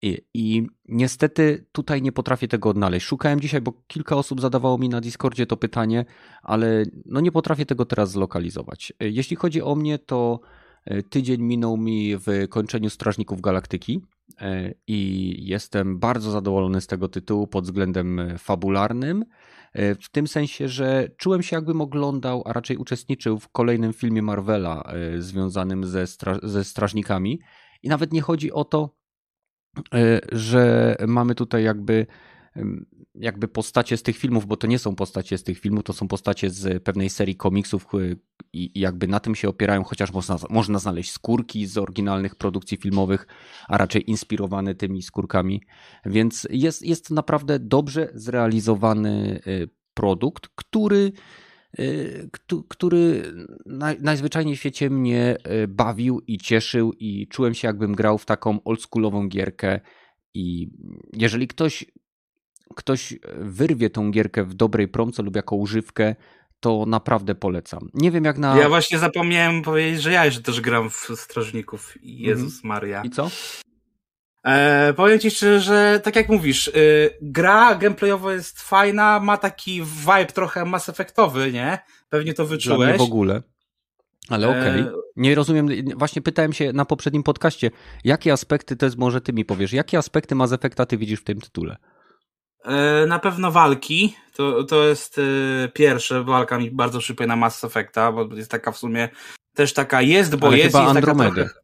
I, 0.02 0.18
I 0.34 0.66
niestety 0.88 1.66
tutaj 1.72 2.02
nie 2.02 2.12
potrafię 2.12 2.48
tego 2.48 2.68
odnaleźć. 2.68 3.06
Szukałem 3.06 3.40
dzisiaj, 3.40 3.60
bo 3.60 3.72
kilka 3.86 4.16
osób 4.16 4.40
zadawało 4.40 4.78
mi 4.78 4.88
na 4.88 5.00
Discordzie 5.00 5.46
to 5.46 5.56
pytanie, 5.56 6.04
ale 6.42 6.84
no 7.06 7.20
nie 7.20 7.32
potrafię 7.32 7.66
tego 7.66 7.84
teraz 7.84 8.10
zlokalizować. 8.10 8.92
Jeśli 9.00 9.36
chodzi 9.36 9.62
o 9.62 9.74
mnie, 9.74 9.98
to 9.98 10.40
e, 10.84 11.02
tydzień 11.02 11.42
minął 11.42 11.76
mi 11.76 12.16
w 12.16 12.48
kończeniu 12.48 12.90
Strażników 12.90 13.40
Galaktyki 13.40 14.00
e, 14.40 14.74
i 14.86 15.34
jestem 15.46 15.98
bardzo 15.98 16.30
zadowolony 16.30 16.80
z 16.80 16.86
tego 16.86 17.08
tytułu 17.08 17.46
pod 17.46 17.64
względem 17.64 18.20
fabularnym. 18.38 19.24
E, 19.72 19.94
w 19.94 20.08
tym 20.08 20.26
sensie, 20.26 20.68
że 20.68 21.08
czułem 21.16 21.42
się 21.42 21.56
jakbym 21.56 21.80
oglądał, 21.80 22.42
a 22.46 22.52
raczej 22.52 22.76
uczestniczył 22.76 23.38
w 23.38 23.48
kolejnym 23.48 23.92
filmie 23.92 24.22
Marvela 24.22 24.92
związanym 25.18 25.84
ze, 25.84 26.06
stra 26.06 26.38
ze 26.42 26.64
strażnikami. 26.64 27.40
I 27.82 27.88
nawet 27.88 28.12
nie 28.12 28.20
chodzi 28.20 28.52
o 28.52 28.64
to, 28.64 29.00
E, 29.94 30.20
że 30.32 30.96
mamy 31.06 31.34
tutaj 31.34 31.64
jakby 31.64 32.06
jakby 33.14 33.48
postacie 33.48 33.96
z 33.96 34.02
tych 34.02 34.16
filmów, 34.16 34.46
bo 34.46 34.56
to 34.56 34.66
nie 34.66 34.78
są 34.78 34.94
postacie 34.94 35.38
z 35.38 35.44
tych 35.44 35.58
filmów, 35.58 35.84
to 35.84 35.92
są 35.92 36.08
postacie 36.08 36.50
z 36.50 36.82
pewnej 36.82 37.10
serii 37.10 37.36
komiksów 37.36 37.86
e, 37.94 38.16
i 38.52 38.80
jakby 38.80 39.08
na 39.08 39.20
tym 39.20 39.34
się 39.34 39.48
opierają, 39.48 39.84
chociaż 39.84 40.12
można, 40.12 40.36
można 40.50 40.78
znaleźć 40.78 41.12
skórki 41.12 41.66
z 41.66 41.78
oryginalnych 41.78 42.34
produkcji 42.34 42.76
filmowych, 42.76 43.26
a 43.68 43.78
raczej 43.78 44.10
inspirowane 44.10 44.74
tymi 44.74 45.02
skórkami, 45.02 45.62
więc 46.06 46.48
jest, 46.50 46.82
jest 46.82 47.10
naprawdę 47.10 47.58
dobrze 47.58 48.10
zrealizowany 48.14 49.40
e, 49.46 49.66
produkt, 49.94 50.48
który 50.54 51.12
Y, 51.78 52.30
który 52.68 53.32
najzwyczajniej 54.00 54.56
w 54.56 54.58
świecie 54.58 54.90
mnie 54.90 55.36
y, 55.62 55.68
bawił 55.68 56.20
i 56.26 56.38
cieszył 56.38 56.92
i 56.92 57.28
czułem 57.28 57.54
się 57.54 57.68
jakbym 57.68 57.94
grał 57.94 58.18
w 58.18 58.26
taką 58.26 58.62
oldschoolową 58.64 59.28
gierkę. 59.28 59.80
I 60.34 60.70
jeżeli 61.12 61.48
ktoś 61.48 61.84
ktoś 62.76 63.14
wyrwie 63.38 63.90
tą 63.90 64.10
gierkę 64.10 64.44
w 64.44 64.54
dobrej 64.54 64.88
promce 64.88 65.22
lub 65.22 65.36
jako 65.36 65.56
używkę, 65.56 66.14
to 66.60 66.84
naprawdę 66.86 67.34
polecam. 67.34 67.90
Nie 67.94 68.10
wiem 68.10 68.24
jak 68.24 68.38
na... 68.38 68.56
Ja 68.58 68.68
właśnie 68.68 68.98
zapomniałem 68.98 69.62
powiedzieć, 69.62 70.02
że 70.02 70.12
ja 70.12 70.24
jeszcze 70.24 70.42
też 70.42 70.60
gram 70.60 70.90
w 70.90 71.08
Strażników. 71.16 71.94
Jezus 72.02 72.54
mhm. 72.54 72.68
Maria. 72.68 73.02
I 73.04 73.10
co? 73.10 73.30
E, 74.46 74.94
powiem 74.96 75.18
ci 75.18 75.30
szczerze, 75.30 75.60
że 75.60 76.00
tak 76.04 76.16
jak 76.16 76.28
mówisz, 76.28 76.68
y, 76.68 77.10
gra 77.22 77.74
gameplayowo 77.74 78.32
jest 78.32 78.62
fajna, 78.62 79.20
ma 79.20 79.36
taki 79.36 79.82
vibe 79.82 80.32
trochę 80.34 80.64
Mass 80.64 80.88
Effectowy, 80.88 81.52
nie? 81.52 81.78
Pewnie 82.08 82.34
to 82.34 82.46
wyczułeś. 82.46 82.78
Dla 82.78 82.88
mnie 82.88 82.98
w 82.98 83.02
ogóle. 83.02 83.42
Ale 84.28 84.48
okej. 84.48 84.80
Okay. 84.80 84.92
E, 84.92 85.00
nie 85.16 85.34
rozumiem, 85.34 85.68
właśnie 85.96 86.22
pytałem 86.22 86.52
się 86.52 86.72
na 86.72 86.84
poprzednim 86.84 87.22
podcaście, 87.22 87.70
jakie 88.04 88.32
aspekty, 88.32 88.76
to 88.76 88.86
jest 88.86 88.98
może 88.98 89.20
ty 89.20 89.32
mi 89.32 89.44
powiesz, 89.44 89.72
jakie 89.72 89.98
aspekty 89.98 90.34
Mass 90.34 90.52
Effecta 90.52 90.86
ty 90.86 90.98
widzisz 90.98 91.20
w 91.20 91.24
tym 91.24 91.40
tytule? 91.40 91.76
E, 92.64 93.06
na 93.06 93.18
pewno 93.18 93.50
walki, 93.50 94.16
to, 94.34 94.64
to 94.64 94.84
jest 94.84 95.18
y, 95.18 95.70
pierwsze, 95.74 96.24
walka 96.24 96.58
mi 96.58 96.70
bardzo 96.70 96.98
przypomina 96.98 97.36
Mass 97.36 97.64
Effecta, 97.64 98.12
bo 98.12 98.34
jest 98.34 98.50
taka 98.50 98.72
w 98.72 98.78
sumie 98.78 99.08
też 99.54 99.72
taka 99.72 100.02
jest, 100.02 100.36
bo 100.36 100.46
Ale 100.46 100.58
jest. 100.58 100.76
Chyba 100.76 100.88
Andromedę. 100.88 101.34
Trochę 101.34 101.60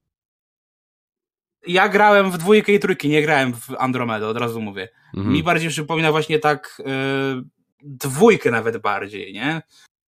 ja 1.66 1.88
grałem 1.88 2.30
w 2.30 2.38
dwójkę 2.38 2.72
i 2.72 2.78
trójkę, 2.78 3.08
nie 3.08 3.22
grałem 3.22 3.54
w 3.54 3.70
Andromedę, 3.78 4.28
od 4.28 4.36
razu 4.36 4.60
mówię. 4.60 4.88
Mhm. 5.14 5.34
Mi 5.34 5.42
bardziej 5.42 5.70
przypomina 5.70 6.10
właśnie 6.10 6.38
tak 6.38 6.82
yy, 6.86 7.44
dwójkę 7.82 8.50
nawet 8.50 8.78
bardziej, 8.78 9.32
nie? 9.32 9.62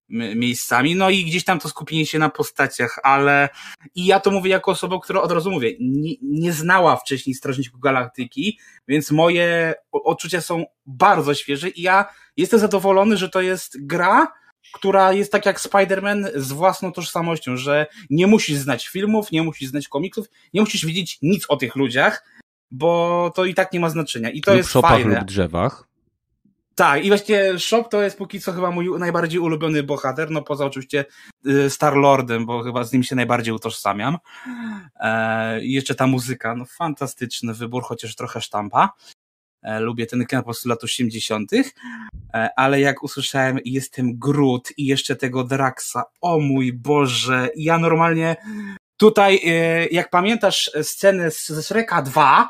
Miejscami, 0.09 0.95
no 0.95 1.11
i 1.11 1.25
gdzieś 1.25 1.45
tam 1.45 1.59
to 1.59 1.69
skupienie 1.69 2.07
się 2.07 2.19
na 2.19 2.31
postaciach, 2.31 2.99
ale 3.03 3.49
i 3.95 4.07
ja 4.07 4.21
to 4.21 4.31
mówię 4.31 4.51
jako 4.51 4.71
osoba, 4.71 5.01
która 5.01 5.23
od 5.23 5.33
razu 5.33 5.51
mówię, 5.51 5.73
nie, 5.81 6.15
nie 6.23 6.53
znała 6.53 6.97
wcześniej 6.97 7.35
Strażników 7.35 7.81
Galaktyki, 7.81 8.59
więc 8.89 9.11
moje 9.11 9.75
odczucia 9.93 10.41
są 10.41 10.65
bardzo 10.87 11.35
świeże 11.35 11.69
i 11.69 11.83
ja 11.83 12.07
jestem 12.37 12.61
zadowolony, 12.61 13.17
że 13.17 13.29
to 13.29 13.41
jest 13.41 13.87
gra, 13.87 14.33
która 14.73 15.13
jest 15.13 15.33
tak 15.33 15.47
jak 15.47 15.61
Spider-Man 15.61 16.31
z 16.35 16.53
własną 16.53 16.93
tożsamością, 16.93 17.57
że 17.57 17.87
nie 18.11 18.27
musisz 18.27 18.57
znać 18.57 18.89
filmów, 18.89 19.33
nie 19.33 19.43
musisz 19.43 19.69
znać 19.69 19.89
komiksów, 19.89 20.27
nie 20.55 20.61
musisz 20.61 20.87
wiedzieć 20.87 21.19
nic 21.23 21.45
o 21.49 21.57
tych 21.57 21.77
ludziach, 21.77 22.25
bo 22.71 23.33
to 23.35 23.45
i 23.45 23.55
tak 23.55 23.73
nie 23.73 23.81
ma 23.81 23.91
znaczenia. 23.91 24.31
I 24.31 24.41
to 24.41 24.51
lub 24.51 24.59
jest 24.59 24.71
szopach 24.71 24.91
fajne. 24.91 25.15
lub 25.15 25.25
drzewach. 25.25 25.88
Tak, 26.79 27.05
i 27.05 27.09
właśnie 27.09 27.59
Shop 27.59 27.85
to 27.91 28.03
jest 28.03 28.19
póki 28.19 28.41
co 28.41 28.53
chyba 28.53 28.71
mój 28.71 28.99
najbardziej 28.99 29.41
ulubiony 29.41 29.83
bohater, 29.83 30.31
no 30.31 30.43
poza 30.43 30.65
oczywiście 30.65 31.05
y, 31.47 31.71
Star-Lordem, 31.71 32.47
bo 32.47 32.63
chyba 32.63 32.85
z 32.85 32.93
nim 32.93 33.03
się 33.03 33.17
najbardziej 33.17 33.55
utożsamiam. 33.55 34.19
E, 35.01 35.65
I 35.65 35.73
jeszcze 35.73 35.95
ta 35.95 36.07
muzyka, 36.07 36.55
no 36.55 36.65
fantastyczny 36.65 37.55
wybór, 37.55 37.83
chociaż 37.83 38.17
trochę 38.17 38.41
sztampa. 38.41 38.93
E, 39.63 39.81
lubię 39.81 40.07
ten 40.07 40.27
po 40.27 40.43
prostu 40.43 40.69
lat 40.69 40.85
80., 40.85 41.53
e, 42.35 42.49
ale 42.57 42.81
jak 42.81 43.03
usłyszałem 43.03 43.59
jestem 43.65 44.19
Groot 44.19 44.69
i 44.77 44.87
jeszcze 44.87 45.17
tego 45.17 45.45
Draxa, 45.45 46.05
o 46.21 46.39
mój 46.39 46.73
Boże, 46.73 47.49
ja 47.57 47.79
normalnie 47.79 48.37
tutaj, 48.97 49.41
e, 49.47 49.87
jak 49.87 50.11
pamiętasz 50.11 50.71
scenę 50.83 51.31
ze 51.31 51.63
Shreka 51.63 52.03
2, 52.03 52.49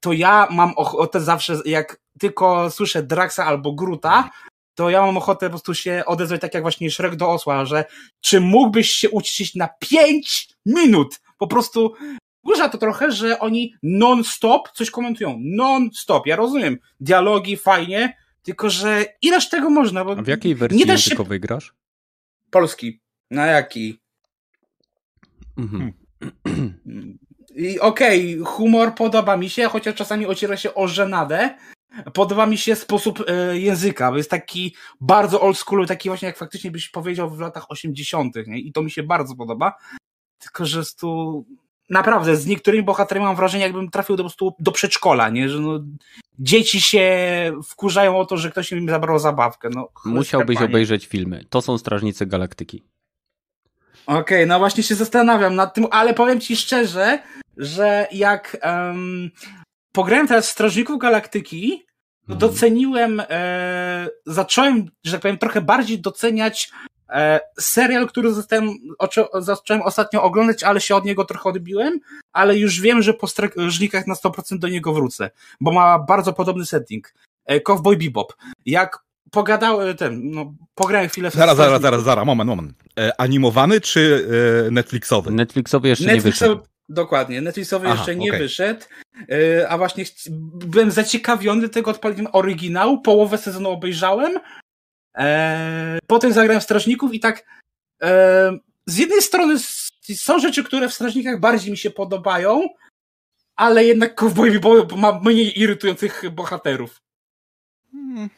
to 0.00 0.12
ja 0.12 0.48
mam 0.50 0.72
ochotę 0.76 1.20
zawsze, 1.20 1.56
jak 1.64 2.00
tylko 2.18 2.70
słyszę 2.70 3.02
Draxa 3.02 3.44
albo 3.44 3.72
Gruta, 3.72 4.30
to 4.74 4.90
ja 4.90 5.06
mam 5.06 5.16
ochotę 5.16 5.46
po 5.46 5.50
prostu 5.50 5.74
się 5.74 6.02
odezwać 6.06 6.40
tak 6.40 6.54
jak 6.54 6.62
właśnie 6.62 6.90
Shrek 6.90 7.16
do 7.16 7.30
osła, 7.30 7.64
że 7.64 7.84
czy 8.20 8.40
mógłbyś 8.40 8.90
się 8.90 9.10
uciszyć 9.10 9.54
na 9.54 9.68
5 9.80 10.48
minut? 10.66 11.20
Po 11.38 11.46
prostu 11.46 11.94
Burza 12.44 12.68
to 12.68 12.78
trochę, 12.78 13.12
że 13.12 13.38
oni 13.38 13.74
non-stop 13.82 14.68
coś 14.72 14.90
komentują. 14.90 15.38
Non-stop. 15.40 16.26
Ja 16.26 16.36
rozumiem. 16.36 16.78
Dialogi 17.00 17.56
fajnie, 17.56 18.16
tylko 18.42 18.70
że 18.70 19.04
ileż 19.22 19.48
tego 19.48 19.70
można? 19.70 20.04
Bo 20.04 20.12
A 20.12 20.22
w 20.22 20.26
jakiej 20.26 20.54
wersji 20.54 20.78
nie 20.78 20.92
językowej 20.92 21.36
się... 21.36 21.40
grasz? 21.40 21.74
Polski. 22.50 23.00
Na 23.30 23.46
jaki? 23.46 24.00
Mhm. 25.58 25.92
I 27.54 27.80
okej, 27.80 28.40
okay, 28.40 28.52
humor 28.52 28.94
podoba 28.94 29.36
mi 29.36 29.50
się, 29.50 29.68
chociaż 29.68 29.94
czasami 29.94 30.26
ociera 30.26 30.56
się 30.56 30.74
o 30.74 30.88
żenadę. 30.88 31.54
Podoba 32.14 32.46
mi 32.46 32.58
się 32.58 32.76
sposób 32.76 33.24
e, 33.28 33.58
języka, 33.58 34.10
bo 34.10 34.16
jest 34.16 34.30
taki 34.30 34.74
bardzo 35.00 35.40
old 35.40 35.58
school, 35.58 35.86
taki 35.86 36.08
właśnie 36.08 36.26
jak 36.26 36.36
faktycznie 36.36 36.70
byś 36.70 36.88
powiedział 36.88 37.30
w 37.30 37.40
latach 37.40 37.70
80. 37.70 38.34
Nie? 38.46 38.58
I 38.58 38.72
to 38.72 38.82
mi 38.82 38.90
się 38.90 39.02
bardzo 39.02 39.36
podoba. 39.36 39.72
Tylko, 40.38 40.66
że 40.66 40.82
tu 41.00 41.44
naprawdę 41.90 42.36
z 42.36 42.46
niektórymi 42.46 42.84
bohaterami 42.84 43.26
mam 43.26 43.36
wrażenie, 43.36 43.64
jakbym 43.64 43.90
trafił 43.90 44.16
do, 44.16 44.22
prostu 44.22 44.54
do 44.58 44.72
przedszkola, 44.72 45.28
nie? 45.28 45.48
Że 45.48 45.60
no, 45.60 45.80
dzieci 46.38 46.80
się 46.80 47.10
wkurzają 47.68 48.18
o 48.18 48.26
to, 48.26 48.36
że 48.36 48.50
ktoś 48.50 48.72
im 48.72 48.88
zabrał 48.88 49.18
zabawkę. 49.18 49.68
No, 49.74 49.88
Musiałbyś 50.04 50.62
obejrzeć 50.62 51.06
filmy. 51.06 51.44
To 51.50 51.62
są 51.62 51.78
Strażnicy 51.78 52.26
Galaktyki. 52.26 52.82
Okej, 54.06 54.20
okay, 54.20 54.46
no 54.46 54.58
właśnie 54.58 54.82
się 54.82 54.94
zastanawiam 54.94 55.54
nad 55.54 55.74
tym, 55.74 55.86
ale 55.90 56.14
powiem 56.14 56.40
ci 56.40 56.56
szczerze, 56.56 57.18
że 57.56 58.06
jak 58.12 58.56
um, 58.64 59.30
pograłem 59.92 60.28
teraz 60.28 60.48
w 60.48 60.52
Strażników 60.52 60.98
Galaktyki, 60.98 61.86
mhm. 62.22 62.38
doceniłem, 62.38 63.22
e, 63.30 64.08
zacząłem, 64.26 64.90
że 65.04 65.12
tak 65.12 65.20
powiem, 65.20 65.38
trochę 65.38 65.60
bardziej 65.60 66.00
doceniać 66.00 66.70
E, 67.10 67.40
serial, 67.60 68.08
który 68.08 68.34
zostałem, 68.34 68.70
zacząłem 69.34 69.82
ostatnio 69.82 70.22
oglądać, 70.22 70.64
ale 70.64 70.80
się 70.80 70.96
od 70.96 71.04
niego 71.04 71.24
trochę 71.24 71.48
odbiłem, 71.48 72.00
ale 72.32 72.58
już 72.58 72.80
wiem, 72.80 73.02
że 73.02 73.14
po 73.14 73.26
strażnikach 73.26 74.06
na 74.06 74.14
100% 74.14 74.58
do 74.58 74.68
niego 74.68 74.92
wrócę, 74.92 75.30
bo 75.60 75.72
ma 75.72 75.98
bardzo 75.98 76.32
podobny 76.32 76.66
setting. 76.66 77.14
E, 77.46 77.60
Cowboy 77.60 77.96
Bebop. 77.96 78.32
Jak 78.66 78.98
pogadałem, 79.30 79.96
ten, 79.96 80.30
no, 80.30 80.54
pograłem 80.74 81.08
chwilę 81.08 81.30
w 81.30 81.34
Zaraz, 81.34 81.56
zaraz, 81.56 81.82
zaraz, 81.82 82.02
zaraz, 82.02 82.26
moment, 82.26 82.48
moment. 82.48 82.72
E, 82.98 83.20
animowany 83.20 83.80
czy 83.80 84.28
e, 84.66 84.70
Netflixowy? 84.70 85.30
Netflixowy 85.30 85.88
jeszcze 85.88 86.04
Netflixowy, 86.04 86.50
nie 86.50 86.56
wyszedł. 86.56 86.70
Dokładnie, 86.88 87.40
Netflixowy 87.40 87.86
Aha, 87.86 87.96
jeszcze 87.96 88.16
nie 88.16 88.30
okay. 88.30 88.40
wyszedł, 88.40 88.80
e, 89.28 89.68
a 89.68 89.78
właśnie 89.78 90.04
byłem 90.54 90.90
zaciekawiony 90.90 91.68
tego, 91.68 91.90
odpaliłem 91.90 92.26
oryginał, 92.32 93.00
połowę 93.00 93.38
sezonu 93.38 93.70
obejrzałem, 93.70 94.38
E, 95.16 95.98
potem 96.06 96.32
zagrałem 96.32 96.60
w 96.60 96.64
Strażników 96.64 97.14
i 97.14 97.20
tak 97.20 97.46
e, 98.02 98.58
z 98.86 98.98
jednej 98.98 99.22
strony 99.22 99.58
są 100.14 100.38
rzeczy, 100.38 100.64
które 100.64 100.88
w 100.88 100.94
Strażnikach 100.94 101.40
bardziej 101.40 101.70
mi 101.70 101.76
się 101.76 101.90
podobają, 101.90 102.68
ale 103.56 103.84
jednak 103.84 104.14
Cowboy 104.14 104.50
Bebop 104.50 104.92
ma 104.92 105.20
mniej 105.20 105.60
irytujących 105.60 106.22
bohaterów. 106.30 107.00
Hmm. 107.92 108.30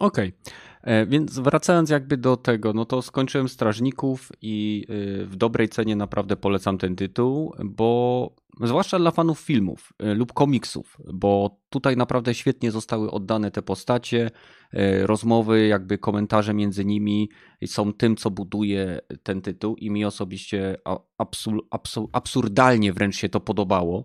Okej. 0.00 0.32
Okay. 0.42 0.54
E, 0.82 1.06
więc 1.06 1.38
wracając 1.38 1.90
jakby 1.90 2.16
do 2.16 2.36
tego, 2.36 2.72
no 2.72 2.84
to 2.84 3.02
skończyłem 3.02 3.48
Strażników 3.48 4.32
i 4.42 4.86
y, 4.90 5.26
w 5.26 5.36
dobrej 5.36 5.68
cenie 5.68 5.96
naprawdę 5.96 6.36
polecam 6.36 6.78
ten 6.78 6.96
tytuł, 6.96 7.54
bo 7.64 8.30
zwłaszcza 8.62 8.98
dla 8.98 9.10
fanów 9.10 9.40
filmów 9.40 9.92
y, 10.02 10.14
lub 10.14 10.32
komiksów, 10.32 10.96
bo 11.14 11.58
tutaj 11.70 11.96
naprawdę 11.96 12.34
świetnie 12.34 12.70
zostały 12.70 13.10
oddane 13.10 13.50
te 13.50 13.62
postacie, 13.62 14.30
y, 14.74 15.06
rozmowy, 15.06 15.66
jakby 15.66 15.98
komentarze 15.98 16.54
między 16.54 16.84
nimi 16.84 17.30
są 17.66 17.92
tym, 17.92 18.16
co 18.16 18.30
buduje 18.30 18.98
ten 19.22 19.42
tytuł 19.42 19.76
i 19.76 19.90
mi 19.90 20.04
osobiście 20.04 20.76
absur, 21.18 21.66
absur, 21.70 22.08
absurdalnie 22.12 22.92
wręcz 22.92 23.16
się 23.16 23.28
to 23.28 23.40
podobało. 23.40 24.04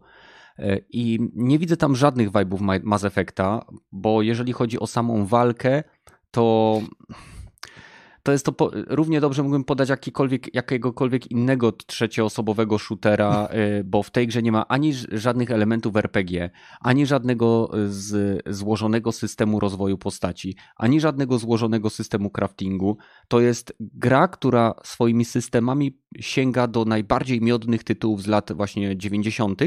E, 0.59 0.79
I 0.89 1.19
nie 1.35 1.59
widzę 1.59 1.77
tam 1.77 1.95
żadnych 1.95 2.31
vibe'ów 2.31 2.62
Ma- 2.62 2.79
Mass 2.83 3.03
Effecta, 3.03 3.65
bo 3.91 4.21
jeżeli 4.21 4.53
chodzi 4.53 4.79
o 4.79 4.88
samą 4.88 5.25
walkę, 5.25 5.83
to 6.31 6.81
to 8.25 8.31
jest 8.31 8.45
to 8.45 8.51
po, 8.51 8.71
równie 8.88 9.21
dobrze 9.21 9.43
mógłbym 9.43 9.63
podać 9.63 9.89
jakiegokolwiek 10.53 11.31
innego 11.31 11.71
trzecioosobowego 11.71 12.79
shootera, 12.79 13.50
y, 13.79 13.83
bo 13.91 14.03
w 14.03 14.12
tej 14.12 14.27
grze 14.27 14.41
nie 14.41 14.51
ma 14.51 14.67
ani 14.67 14.93
żadnych 15.12 15.51
elementów 15.51 15.95
RPG, 15.95 16.50
ani 16.81 17.05
żadnego 17.05 17.71
z, 17.88 18.41
złożonego 18.55 19.12
systemu 19.12 19.59
rozwoju 19.59 19.97
postaci, 19.97 20.55
ani 20.75 21.01
żadnego 21.01 21.38
złożonego 21.38 21.89
systemu 21.89 22.29
craftingu. 22.29 22.97
To 23.27 23.39
jest 23.39 23.74
gra, 23.79 24.27
która 24.27 24.74
swoimi 24.83 25.25
systemami 25.25 26.00
sięga 26.19 26.67
do 26.67 26.85
najbardziej 26.85 27.41
miodnych 27.41 27.83
tytułów 27.83 28.21
z 28.21 28.27
lat 28.27 28.51
właśnie 28.53 28.97
90. 28.97 29.62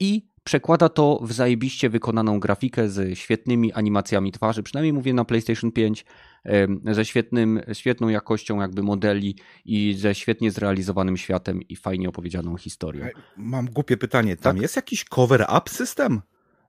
i 0.00 0.30
przekłada 0.44 0.88
to 0.88 1.20
w 1.22 1.32
zajebiście 1.32 1.90
wykonaną 1.90 2.40
grafikę 2.40 2.88
z 2.88 3.18
świetnymi 3.18 3.72
animacjami 3.72 4.32
twarzy, 4.32 4.62
przynajmniej 4.62 4.92
mówię 4.92 5.14
na 5.14 5.24
PlayStation 5.24 5.72
5, 5.72 6.04
em, 6.44 6.80
ze 6.90 7.04
świetnym, 7.04 7.60
świetną 7.72 8.08
jakością 8.08 8.60
jakby 8.60 8.82
modeli 8.82 9.36
i 9.64 9.94
ze 9.98 10.14
świetnie 10.14 10.50
zrealizowanym 10.50 11.16
światem 11.16 11.62
i 11.62 11.76
fajnie 11.76 12.08
opowiedzianą 12.08 12.56
historią. 12.56 13.06
Mam 13.36 13.66
głupie 13.66 13.96
pytanie. 13.96 14.36
Tam 14.36 14.54
Tak? 14.56 14.62
jest 14.62 14.76
jakiś 14.76 15.04
cover-up 15.04 15.70
system? 15.70 16.20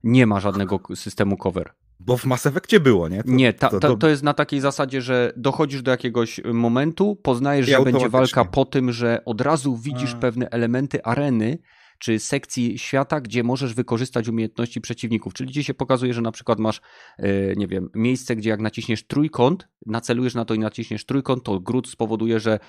Nie 0.03 0.27
ma 0.27 0.39
żadnego 0.39 0.79
systemu 0.95 1.37
cover. 1.37 1.71
Bo 1.99 2.17
w 2.17 2.25
Mass 2.25 2.45
Effectie 2.45 2.79
było, 2.79 3.09
nie? 3.09 3.23
To, 3.23 3.31
Nie, 3.31 3.53
ta, 3.53 3.69
to- 3.69 3.79
to, 3.79 3.97
to- 3.97 4.09
jest 4.09 4.23
na 4.23 4.33
takiej 4.33 4.59
zasadzie, 4.59 5.01
że 5.01 5.33
dochodzisz 5.37 5.81
do 5.81 5.91
jakiegoś 5.91 6.41
momentu, 6.53 7.15
poznajesz, 7.15 7.67
I 7.67 7.71
że 7.71 7.81
będzie 7.81 8.09
walka 8.09 8.45
po 8.45 8.65
tym, 8.65 8.91
że 8.91 9.21
od 9.25 9.41
razu 9.41 9.77
widzisz 9.77 10.13
A. 10.13 10.17
pewne 10.17 10.49
elementy 10.49 11.03
areny 11.03 11.57
czy 12.01 12.19
sekcji 12.19 12.79
świata, 12.79 13.21
gdzie 13.21 13.43
możesz 13.43 13.73
wykorzystać 13.73 14.27
umiejętności 14.27 14.81
przeciwników. 14.81 15.33
Czyli 15.33 15.49
gdzie 15.49 15.63
się 15.63 15.73
pokazuje, 15.73 16.13
że 16.13 16.21
na 16.21 16.31
przykład 16.31 16.59
masz, 16.59 16.81
e, 17.17 17.55
nie 17.55 17.67
wiem, 17.67 17.89
miejsce, 17.95 18.35
gdzie 18.35 18.49
jak 18.49 18.61
naciśniesz 18.61 19.07
trójkąt, 19.07 19.67
nacelujesz 19.85 20.35
na 20.35 20.45
to 20.45 20.53
i 20.53 20.59
naciśniesz 20.59 21.05
trójkąt, 21.05 21.43
to 21.43 21.59
Grud 21.59 21.89
spowoduje, 21.89 22.39
że 22.39 22.53
e, 22.53 22.59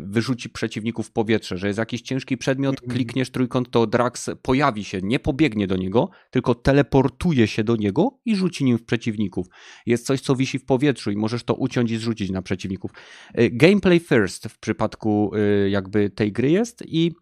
wyrzuci 0.00 0.50
przeciwników 0.50 1.06
w 1.06 1.12
powietrze, 1.12 1.56
że 1.56 1.66
jest 1.66 1.78
jakiś 1.78 2.02
ciężki 2.02 2.36
przedmiot, 2.36 2.74
Mhm. 2.74 2.92
klikniesz 2.92 3.30
trójkąt, 3.30 3.70
to 3.70 3.86
Drax 3.86 4.30
pojawi 4.42 4.84
się, 4.84 5.00
nie 5.02 5.18
pobiegnie 5.18 5.66
do 5.66 5.76
niego, 5.76 6.10
tylko 6.30 6.54
teleportuje 6.54 7.46
się 7.46 7.64
do 7.64 7.76
niego 7.76 8.18
i 8.24 8.36
rzuci 8.36 8.64
nim 8.64 8.78
w 8.78 8.84
przeciwników. 8.84 9.46
Jest 9.86 10.06
coś, 10.06 10.20
co 10.20 10.36
wisi 10.36 10.58
w 10.58 10.64
powietrzu 10.64 11.10
i 11.10 11.16
możesz 11.16 11.44
to 11.44 11.54
uciąć 11.54 11.90
i 11.90 11.96
zrzucić 11.96 12.30
na 12.30 12.42
przeciwników. 12.42 12.90
E, 13.34 13.50
Gameplay 13.50 14.00
first 14.00 14.46
w 14.48 14.58
przypadku 14.58 15.32
jakby 15.68 16.10
tej 16.10 16.32
gry 16.32 16.50
jest 16.50 16.82
i 16.86 17.12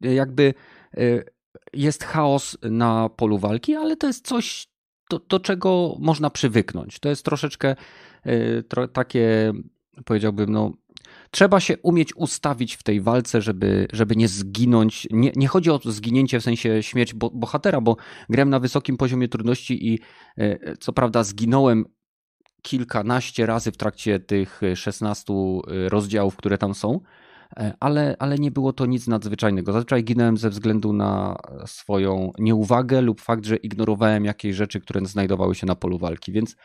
jakby 0.00 0.54
e, 0.96 1.00
jest 1.72 2.04
chaos 2.04 2.58
na 2.62 3.08
polu 3.08 3.38
walki, 3.38 3.74
ale 3.74 3.96
to 3.96 4.06
jest 4.06 4.26
coś, 4.26 4.68
do, 5.10 5.18
do 5.18 5.40
czego 5.40 5.96
można 5.98 6.30
przywyknąć. 6.30 6.98
To 6.98 7.08
jest 7.08 7.24
troszeczkę 7.24 7.76
e, 8.22 8.62
tro, 8.62 8.88
takie, 8.88 9.52
powiedziałbym, 10.04 10.52
no. 10.52 10.72
Trzeba 11.30 11.60
się 11.60 11.78
umieć 11.78 12.16
ustawić 12.16 12.76
w 12.76 12.82
tej 12.82 13.00
walce, 13.00 13.42
żeby, 13.42 13.88
żeby 13.92 14.16
nie 14.16 14.28
zginąć. 14.28 15.06
Nie, 15.10 15.32
nie 15.36 15.48
chodzi 15.48 15.70
o 15.70 15.80
zginięcie 15.84 16.40
w 16.40 16.42
sensie 16.42 16.82
śmierć 16.82 17.14
bo, 17.14 17.30
bohatera, 17.30 17.80
bo 17.80 17.96
grałem 18.28 18.50
na 18.50 18.60
wysokim 18.60 18.96
poziomie 18.96 19.28
trudności 19.28 19.88
i 19.88 19.98
co 20.80 20.92
prawda 20.92 21.24
zginąłem 21.24 21.84
kilkanaście 22.62 23.46
razy 23.46 23.72
w 23.72 23.76
trakcie 23.76 24.20
tych 24.20 24.60
16 24.74 25.32
rozdziałów, 25.88 26.36
które 26.36 26.58
tam 26.58 26.74
są, 26.74 27.00
ale, 27.80 28.16
ale 28.18 28.38
nie 28.38 28.50
było 28.50 28.72
to 28.72 28.86
nic 28.86 29.06
nadzwyczajnego. 29.06 29.72
Zazwyczaj 29.72 30.04
ginąłem 30.04 30.36
ze 30.36 30.50
względu 30.50 30.92
na 30.92 31.36
swoją 31.66 32.32
nieuwagę 32.38 33.00
lub 33.00 33.20
fakt, 33.20 33.44
że 33.46 33.56
ignorowałem 33.56 34.24
jakieś 34.24 34.56
rzeczy, 34.56 34.80
które 34.80 35.06
znajdowały 35.06 35.54
się 35.54 35.66
na 35.66 35.74
polu 35.74 35.98
walki, 35.98 36.32
więc 36.32 36.56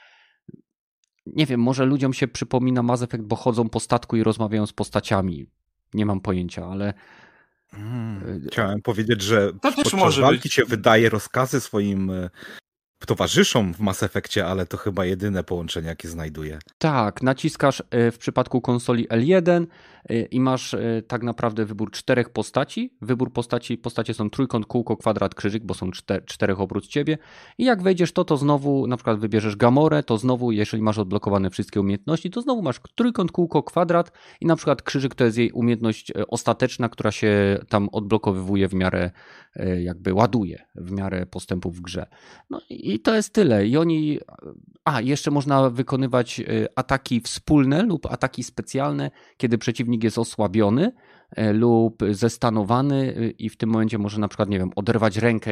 nie 1.25 1.46
wiem, 1.46 1.60
może 1.60 1.86
ludziom 1.86 2.13
się 2.13 2.28
przypomina 2.28 2.84
Mass 2.84 3.02
Effect, 3.02 3.24
bo 3.24 3.36
chodzą 3.36 3.70
po 3.70 3.80
statku 3.80 4.16
i 4.18 4.24
rozmawiają 4.24 4.66
z 4.66 4.74
postaciami. 4.74 5.46
Nie 5.94 6.06
mam 6.06 6.22
pojęcia, 6.22 6.66
ale 6.68 6.94
Mm, 7.78 8.42
Chciałem 8.52 8.82
powiedzieć, 8.82 9.22
że 9.22 9.54
To 9.54 9.60
też 9.60 9.75
podczas 9.75 10.00
może 10.00 10.22
walki 10.22 10.44
być. 10.44 10.54
się 10.54 10.66
wydaje 10.66 11.10
rozkazy 11.10 11.62
swoim 11.62 12.10
e, 12.10 12.30
towarzyszom 13.06 13.74
w 13.74 13.80
Mass 13.80 14.04
Effectie, 14.04 14.46
ale 14.46 14.65
to 14.65 14.78
chyba 14.78 15.06
jedyne 15.06 15.43
połączenie, 15.43 15.88
jakie 15.88 16.08
znajduję. 16.08 16.60
Tak, 16.78 17.22
naciskasz 17.22 17.84
w 17.91 18.17
przypadku 18.19 18.62
konsoli 18.62 19.08
L1 19.08 19.63
y, 19.63 19.67
i 20.32 20.39
masz 20.39 20.74
y, 20.74 21.04
tak 21.08 21.24
naprawdę 21.24 21.66
wybór 21.66 21.92
czterech 21.92 22.30
postaci. 22.30 22.94
Wybór 23.02 23.34
postaci, 23.34 23.78
postacie 23.78 24.13
są 24.13 24.30
trójkąt, 24.30 24.66
kółko, 24.66 24.98
kwadrat, 24.98 25.36
krzyżyk, 25.36 25.63
bo 25.63 25.74
są 25.74 25.92
czter, 25.92 26.26
czterech 26.26 26.60
oprócz 26.60 26.88
ciebie. 26.88 27.18
I 27.58 27.66
jak 27.66 27.82
wejdziesz 27.82 28.12
to, 28.12 28.26
to 28.26 28.38
znowu 28.38 28.88
na 28.88 28.98
przykład 28.98 29.20
wybierzesz 29.20 29.56
Gamorę, 29.56 30.04
to 30.04 30.18
znowu, 30.18 30.52
jeżeli 30.52 30.84
masz 30.84 30.98
odblokowane 30.98 31.50
wszystkie 31.50 31.80
umiejętności, 31.80 32.30
to 32.30 32.42
znowu 32.42 32.62
masz 32.62 32.80
trójkąt, 32.96 33.32
kółko, 33.32 33.63
kwadrat 33.63 34.12
i 34.42 34.46
na 34.46 34.56
przykład 34.56 34.82
krzyżyk 34.82 35.16
to 35.16 35.26
jest 35.26 35.38
jej 35.38 35.52
umiejętność 35.52 36.12
e, 36.12 36.28
ostateczna, 36.28 36.89
która 36.89 37.12
się 37.12 37.58
tam 37.70 37.89
odblokowywuje 37.89 38.68
w 38.68 38.74
miarę 38.74 39.12
e, 39.56 39.82
jakby 39.82 40.13
ładuje, 40.13 40.66
w 40.76 40.92
miarę 40.92 41.26
postępu 41.26 41.72
w 41.72 41.82
grze. 41.82 42.06
No 42.50 42.62
i 42.70 43.00
to 43.00 43.16
jest 43.16 43.34
tyle. 43.34 43.68
I 43.68 43.78
oni. 43.78 44.20
A, 44.86 45.02
jeszcze 45.02 45.32
można 45.32 45.70
wykonywać 45.70 46.39
y, 46.39 46.68
ataki 46.76 47.22
wspólne 47.22 47.84
lub 47.84 48.06
ataki 48.06 48.44
specjalne, 48.44 49.12
kiedy 49.38 49.58
przeciwnik 49.58 49.92
jest 50.03 50.17
osłabiony 50.17 50.91
y, 51.38 51.53
lub 51.53 52.03
zestanowany 52.12 53.17
y, 53.17 53.29
i 53.32 53.49
w 53.49 53.58
tym 53.58 53.69
momencie 53.69 53.97
może 53.97 54.19
na 54.19 54.27
przykład, 54.27 54.49
nie 54.49 54.60
wiem, 54.60 54.71
oderwać 54.75 55.17
rękę 55.17 55.51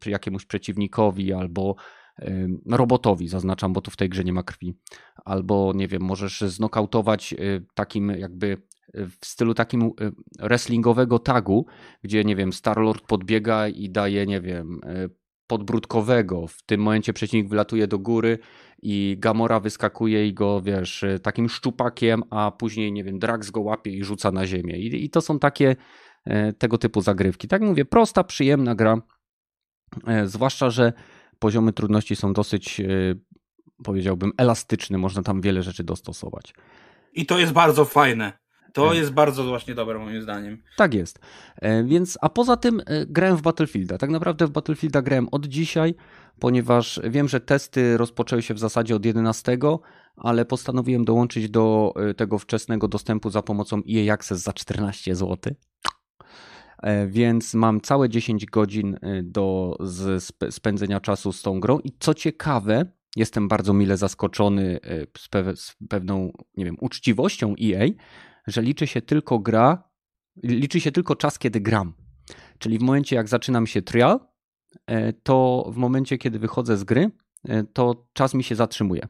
przy 0.00 0.10
jakiemuś 0.10 0.46
przeciwnikowi 0.46 1.32
albo 1.32 1.74
y, 2.18 2.48
robotowi, 2.70 3.28
zaznaczam, 3.28 3.72
bo 3.72 3.80
tu 3.80 3.90
w 3.90 3.96
tej 3.96 4.08
grze 4.08 4.24
nie 4.24 4.32
ma 4.32 4.42
krwi. 4.42 4.74
Albo, 5.24 5.72
nie 5.74 5.88
wiem, 5.88 6.02
możesz 6.02 6.40
znokautować 6.40 7.34
takim 7.74 8.10
jakby 8.10 8.62
w 9.20 9.26
stylu 9.26 9.54
takim 9.54 9.90
wrestlingowego 10.38 11.18
tagu, 11.18 11.66
gdzie, 12.02 12.24
nie 12.24 12.36
wiem, 12.36 12.52
Starlord 12.52 13.06
podbiega 13.06 13.68
i 13.68 13.90
daje, 13.90 14.26
nie 14.26 14.40
wiem, 14.40 14.80
podbródkowego. 15.46 16.46
W 16.46 16.62
tym 16.62 16.80
momencie 16.80 17.12
przeciwnik 17.12 17.48
wylatuje 17.48 17.86
do 17.86 17.98
góry 17.98 18.38
i 18.82 19.16
Gamora 19.18 19.60
wyskakuje 19.60 20.28
i 20.28 20.34
go, 20.34 20.62
wiesz, 20.62 21.04
takim 21.22 21.48
szczupakiem, 21.48 22.22
a 22.30 22.50
później, 22.50 22.92
nie 22.92 23.04
wiem, 23.04 23.18
Drax 23.18 23.50
go 23.50 23.60
łapie 23.60 23.90
i 23.90 24.04
rzuca 24.04 24.30
na 24.30 24.46
ziemię. 24.46 24.78
I, 24.78 25.04
i 25.04 25.10
to 25.10 25.20
są 25.20 25.38
takie 25.38 25.76
e, 26.24 26.52
tego 26.52 26.78
typu 26.78 27.00
zagrywki. 27.00 27.48
Tak 27.48 27.62
mówię, 27.62 27.84
prosta, 27.84 28.24
przyjemna 28.24 28.74
gra, 28.74 28.96
e, 30.06 30.26
zwłaszcza, 30.26 30.70
że 30.70 30.92
poziomy 31.38 31.72
trudności 31.72 32.16
są 32.16 32.32
dosyć, 32.32 32.80
e, 32.80 32.86
powiedziałbym, 33.84 34.32
elastyczne. 34.36 34.98
Można 34.98 35.22
tam 35.22 35.40
wiele 35.40 35.62
rzeczy 35.62 35.84
dostosować. 35.84 36.54
I 37.12 37.26
to 37.26 37.38
jest 37.38 37.52
bardzo 37.52 37.84
fajne. 37.84 38.43
To 38.74 38.94
jest 38.94 39.12
bardzo 39.12 39.44
właśnie 39.44 39.74
dobre 39.74 39.98
moim 39.98 40.22
zdaniem. 40.22 40.62
Tak 40.76 40.94
jest. 40.94 41.18
E, 41.56 41.84
Więc, 41.84 42.18
a 42.20 42.28
poza 42.28 42.56
tym 42.56 42.80
e, 42.86 43.06
grałem 43.06 43.36
w 43.36 43.42
Battlefielda. 43.42 43.98
Tak 43.98 44.10
naprawdę 44.10 44.46
w 44.46 44.50
Battlefielda 44.50 45.02
grałem 45.02 45.28
od 45.32 45.46
dzisiaj, 45.46 45.94
ponieważ 46.38 47.00
wiem, 47.04 47.28
że 47.28 47.40
testy 47.40 47.96
rozpoczęły 47.96 48.42
się 48.42 48.54
w 48.54 48.58
zasadzie 48.58 48.96
od 48.96 49.04
11, 49.04 49.58
ale 50.16 50.44
postanowiłem 50.44 51.04
dołączyć 51.04 51.50
do 51.50 51.92
e, 51.96 52.14
tego 52.14 52.38
wczesnego 52.38 52.88
dostępu 52.88 53.30
za 53.30 53.42
pomocą 53.42 53.80
EA 53.94 54.14
Access 54.14 54.40
za 54.40 54.52
14 54.52 55.14
zł. 55.14 55.54
Więc 57.06 57.54
mam 57.54 57.80
całe 57.80 58.08
10 58.08 58.46
godzin 58.46 58.98
do 59.22 59.76
spędzenia 60.50 61.00
czasu 61.00 61.32
z 61.32 61.42
tą 61.42 61.60
grą. 61.60 61.78
I 61.78 61.92
co 61.98 62.14
ciekawe, 62.14 62.86
jestem 63.16 63.48
bardzo 63.48 63.72
mile 63.72 63.96
zaskoczony 63.96 64.80
z 65.54 65.76
pewną, 65.88 66.32
nie 66.56 66.64
wiem, 66.64 66.76
uczciwością 66.80 67.54
EA, 67.62 67.88
że 68.46 68.62
liczy 68.62 68.86
się 68.86 69.02
tylko 69.02 69.38
gra, 69.38 69.88
liczy 70.42 70.80
się 70.80 70.92
tylko 70.92 71.16
czas, 71.16 71.38
kiedy 71.38 71.60
gram. 71.60 71.94
Czyli 72.58 72.78
w 72.78 72.82
momencie, 72.82 73.16
jak 73.16 73.28
zaczynam 73.28 73.66
się 73.66 73.82
trial, 73.82 74.20
e, 74.86 75.12
to 75.12 75.64
w 75.72 75.76
momencie, 75.76 76.18
kiedy 76.18 76.38
wychodzę 76.38 76.76
z 76.76 76.84
gry, 76.84 77.10
e, 77.48 77.64
to 77.64 78.06
czas 78.12 78.34
mi 78.34 78.44
się 78.44 78.54
zatrzymuje. 78.54 79.08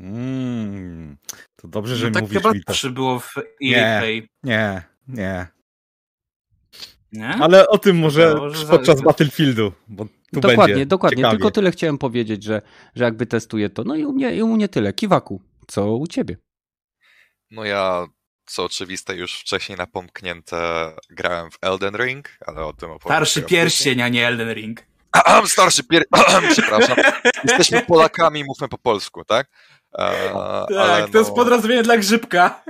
Mm, 0.00 1.16
to 1.56 1.68
dobrze, 1.68 1.96
że 1.96 2.06
No 2.06 2.12
tak 2.12 2.22
mówisz 2.22 2.36
chyba 2.38 2.52
mi 2.54 2.60
to. 2.64 2.72
zawsze 2.72 2.90
było 2.90 3.18
w 3.20 3.34
EA 3.38 3.42
Nie. 3.60 3.96
Play. 4.00 4.28
Nie, 4.42 4.82
nie. 5.08 5.46
Nie? 7.12 7.28
Ale 7.28 7.68
o 7.68 7.78
tym 7.78 7.98
może 7.98 8.36
że 8.52 8.66
podczas 8.66 8.98
za- 8.98 9.04
Battlefieldu, 9.04 9.72
bo 9.88 10.04
tu 10.04 10.40
dokładnie, 10.40 10.74
będzie 10.74 10.86
dokładnie. 10.86 11.16
ciekawie. 11.16 11.36
Tylko 11.36 11.50
tyle 11.50 11.70
chciałem 11.70 11.98
powiedzieć, 11.98 12.42
że, 12.42 12.62
że 12.94 13.04
jakby 13.04 13.26
testuję 13.26 13.70
to. 13.70 13.84
No 13.84 13.96
i 13.96 14.04
u 14.04 14.12
mnie, 14.12 14.36
i 14.36 14.42
u 14.42 14.48
mnie 14.56 14.68
tyle. 14.68 14.92
Kiwaku, 14.92 15.42
co 15.66 15.96
u 15.96 16.06
ciebie? 16.06 16.36
No 17.50 17.64
ja, 17.64 18.06
co 18.46 18.64
oczywiste, 18.64 19.16
już 19.16 19.40
wcześniej 19.40 19.78
napomknięte 19.78 20.92
grałem 21.10 21.50
w 21.50 21.58
Elden 21.60 21.96
Ring, 21.96 22.28
ale 22.46 22.64
o 22.64 22.72
tym 22.72 22.90
opowiem. 22.90 23.16
Starszy 23.16 23.42
pierścień, 23.42 24.02
a 24.02 24.08
nie 24.08 24.26
Elden 24.26 24.52
Ring. 24.54 24.82
później. 25.24 25.48
Starszy 25.48 25.84
pier... 25.84 26.04
Przepraszam. 26.52 26.96
Jesteśmy 27.44 27.82
Polakami, 27.82 28.44
mówmy 28.44 28.68
po 28.68 28.78
polsku, 28.78 29.24
tak? 29.24 29.48
E, 29.98 30.32
Tak, 30.74 31.10
to 31.10 31.18
jest 31.18 31.30
no- 31.30 31.36
podrozumienie 31.36 31.82
dla 31.82 31.96
grzybka. 31.96 32.64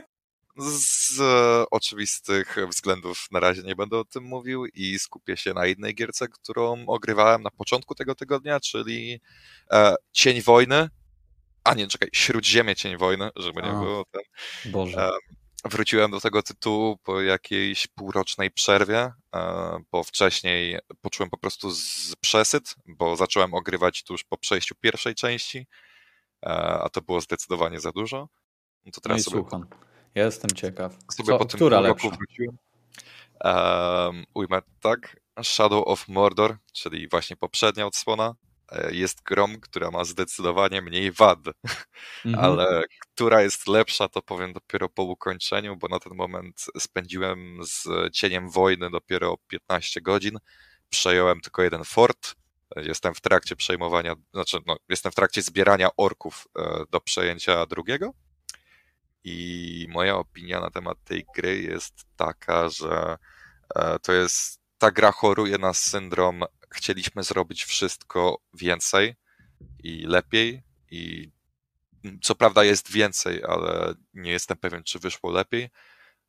z 0.59 1.21
e, 1.21 1.65
oczywistych 1.71 2.57
względów 2.69 3.27
na 3.31 3.41
razie 3.41 3.62
nie 3.62 3.77
będę 3.77 3.99
o 3.99 4.05
tym 4.05 4.25
mówił 4.25 4.67
i 4.67 4.99
skupię 4.99 5.37
się 5.37 5.55
na 5.55 5.67
jednej 5.67 5.95
gierce, 5.95 6.29
którą 6.29 6.87
ogrywałem 6.87 7.43
na 7.43 7.51
początku 7.51 7.95
tego 7.95 8.15
tygodnia, 8.15 8.61
czyli 8.61 9.21
e, 9.73 9.95
Cień 10.12 10.43
Wojny. 10.43 10.89
A 11.65 11.75
nie, 11.75 11.87
czekaj, 11.87 12.09
Śródziemie 12.12 12.77
Cień 12.77 12.97
Wojny, 12.97 13.31
żeby 13.37 13.62
nie 13.62 13.71
było 13.71 14.05
ten. 14.12 14.23
Boże. 14.73 15.11
Wróciłem 15.68 16.11
do 16.11 16.20
tego 16.20 16.42
tytułu 16.42 16.96
po 16.96 17.20
jakiejś 17.22 17.87
półrocznej 17.87 18.50
przerwie, 18.50 19.12
e, 19.35 19.79
bo 19.92 20.05
wcześniej 20.05 20.79
poczułem 21.00 21.31
po 21.31 21.38
prostu 21.38 21.70
z 21.70 22.14
przesyt, 22.20 22.74
bo 22.87 23.16
zacząłem 23.16 23.55
ogrywać 23.55 24.02
tuż 24.02 24.24
po 24.24 24.37
przejściu 24.38 24.74
pierwszej 24.81 25.14
części, 25.14 25.66
e, 26.46 26.48
a 26.83 26.88
to 26.88 27.00
było 27.02 27.20
zdecydowanie 27.20 27.81
za 27.81 27.92
dużo. 27.92 28.29
No 28.85 28.92
to 28.92 28.96
No 28.96 29.00
teraz 29.02 29.22
sobie, 29.22 29.37
słucham. 29.37 29.66
Ja 30.14 30.24
jestem 30.24 30.50
ciekaw. 30.50 30.92
sobie 31.12 31.26
Co, 31.26 31.38
po 31.38 31.44
tym 31.44 31.57
która 31.59 31.81
lepsza? 31.81 32.09
wróciłem. 32.09 32.57
Um, 33.44 34.24
ujmę 34.35 34.62
tak. 34.81 35.16
Shadow 35.42 35.85
of 35.87 36.09
Mordor, 36.09 36.57
czyli 36.72 37.09
właśnie 37.09 37.37
poprzednia 37.37 37.87
odsłona, 37.87 38.35
jest 38.90 39.22
grą, 39.22 39.61
która 39.61 39.90
ma 39.90 40.05
zdecydowanie 40.05 40.83
mniej 40.83 41.12
wad. 41.12 41.38
Mhm. 42.24 42.44
ale 42.44 42.85
która 42.98 43.42
jest 43.42 43.68
lepsza, 43.68 44.09
to 44.09 44.22
powiem 44.22 44.52
dopiero 44.52 44.88
po 44.88 45.02
ukończeniu, 45.02 45.76
bo 45.76 45.88
na 45.88 45.98
ten 45.98 46.14
moment 46.14 46.66
spędziłem 46.79 47.59
z 47.62 47.88
cieniem 48.12 48.50
wojny 48.50 48.90
dopiero 48.90 49.37
15 49.48 50.00
godzin. 50.00 50.38
Przejąłem 50.88 51.40
tylko 51.40 51.62
jeden 51.62 51.85
fort. 51.85 52.35
Jestem 52.76 53.14
w 53.14 53.20
trakcie 53.20 53.57
przejmowania, 53.57 54.14
znaczy, 54.33 54.59
no, 54.66 54.76
jestem 54.88 55.12
w 55.12 55.14
trakcie 55.14 55.42
zbierania 55.42 55.88
orków 55.96 56.48
e, 56.59 56.85
do 56.90 57.00
przejęcia 57.00 57.66
drugiego. 57.66 58.14
I 59.24 59.87
moja 59.90 60.16
opinia 60.16 60.61
na 60.61 60.70
temat 60.70 60.98
tej 61.05 61.26
gry 61.37 61.62
jest 61.62 61.94
taka, 62.16 62.68
że 62.68 63.16
e, 63.76 63.98
to 63.98 64.12
jest. 64.12 64.61
Ta 64.79 64.90
gra 64.90 65.12
choruje 65.12 65.59
na 65.59 65.74
syndrom. 65.74 66.44
Chcieliśmy 66.70 67.22
zrobić 67.22 67.64
wszystko 67.64 68.38
więcej 68.55 69.14
i 69.83 70.07
lepiej, 70.07 70.62
i 70.90 71.31
co 72.22 72.35
prawda 72.35 72.64
jest 72.64 72.92
więcej, 72.92 73.42
ale 73.44 73.94
nie 74.14 74.31
jestem 74.31 74.57
pewien, 74.57 74.83
czy 74.83 74.98
wyszło 74.98 75.31
lepiej. 75.31 75.70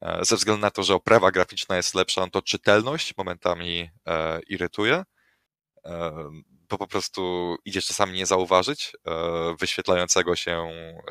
E, 0.02 0.26
Ze 0.26 0.36
względu 0.36 0.62
na 0.62 0.72
to, 0.72 0.84
że 0.84 0.96
oprawa 0.96 1.32
graficzna 1.32 1.78
jest 1.78 1.96
lepsza, 1.96 2.22
no 2.22 2.30
to 2.30 2.42
czytelność 2.42 3.18
momentami 3.18 3.90
e, 4.06 4.40
irytuje, 4.40 5.04
e, 5.86 6.30
bo 6.70 6.78
po 6.78 6.88
prostu 6.88 7.56
idzie 7.66 7.82
czasami 7.82 8.14
nie 8.14 8.26
zauważyć 8.26 8.94
e, 9.06 9.56
wyświetlającego 9.60 10.36
się 10.36 10.52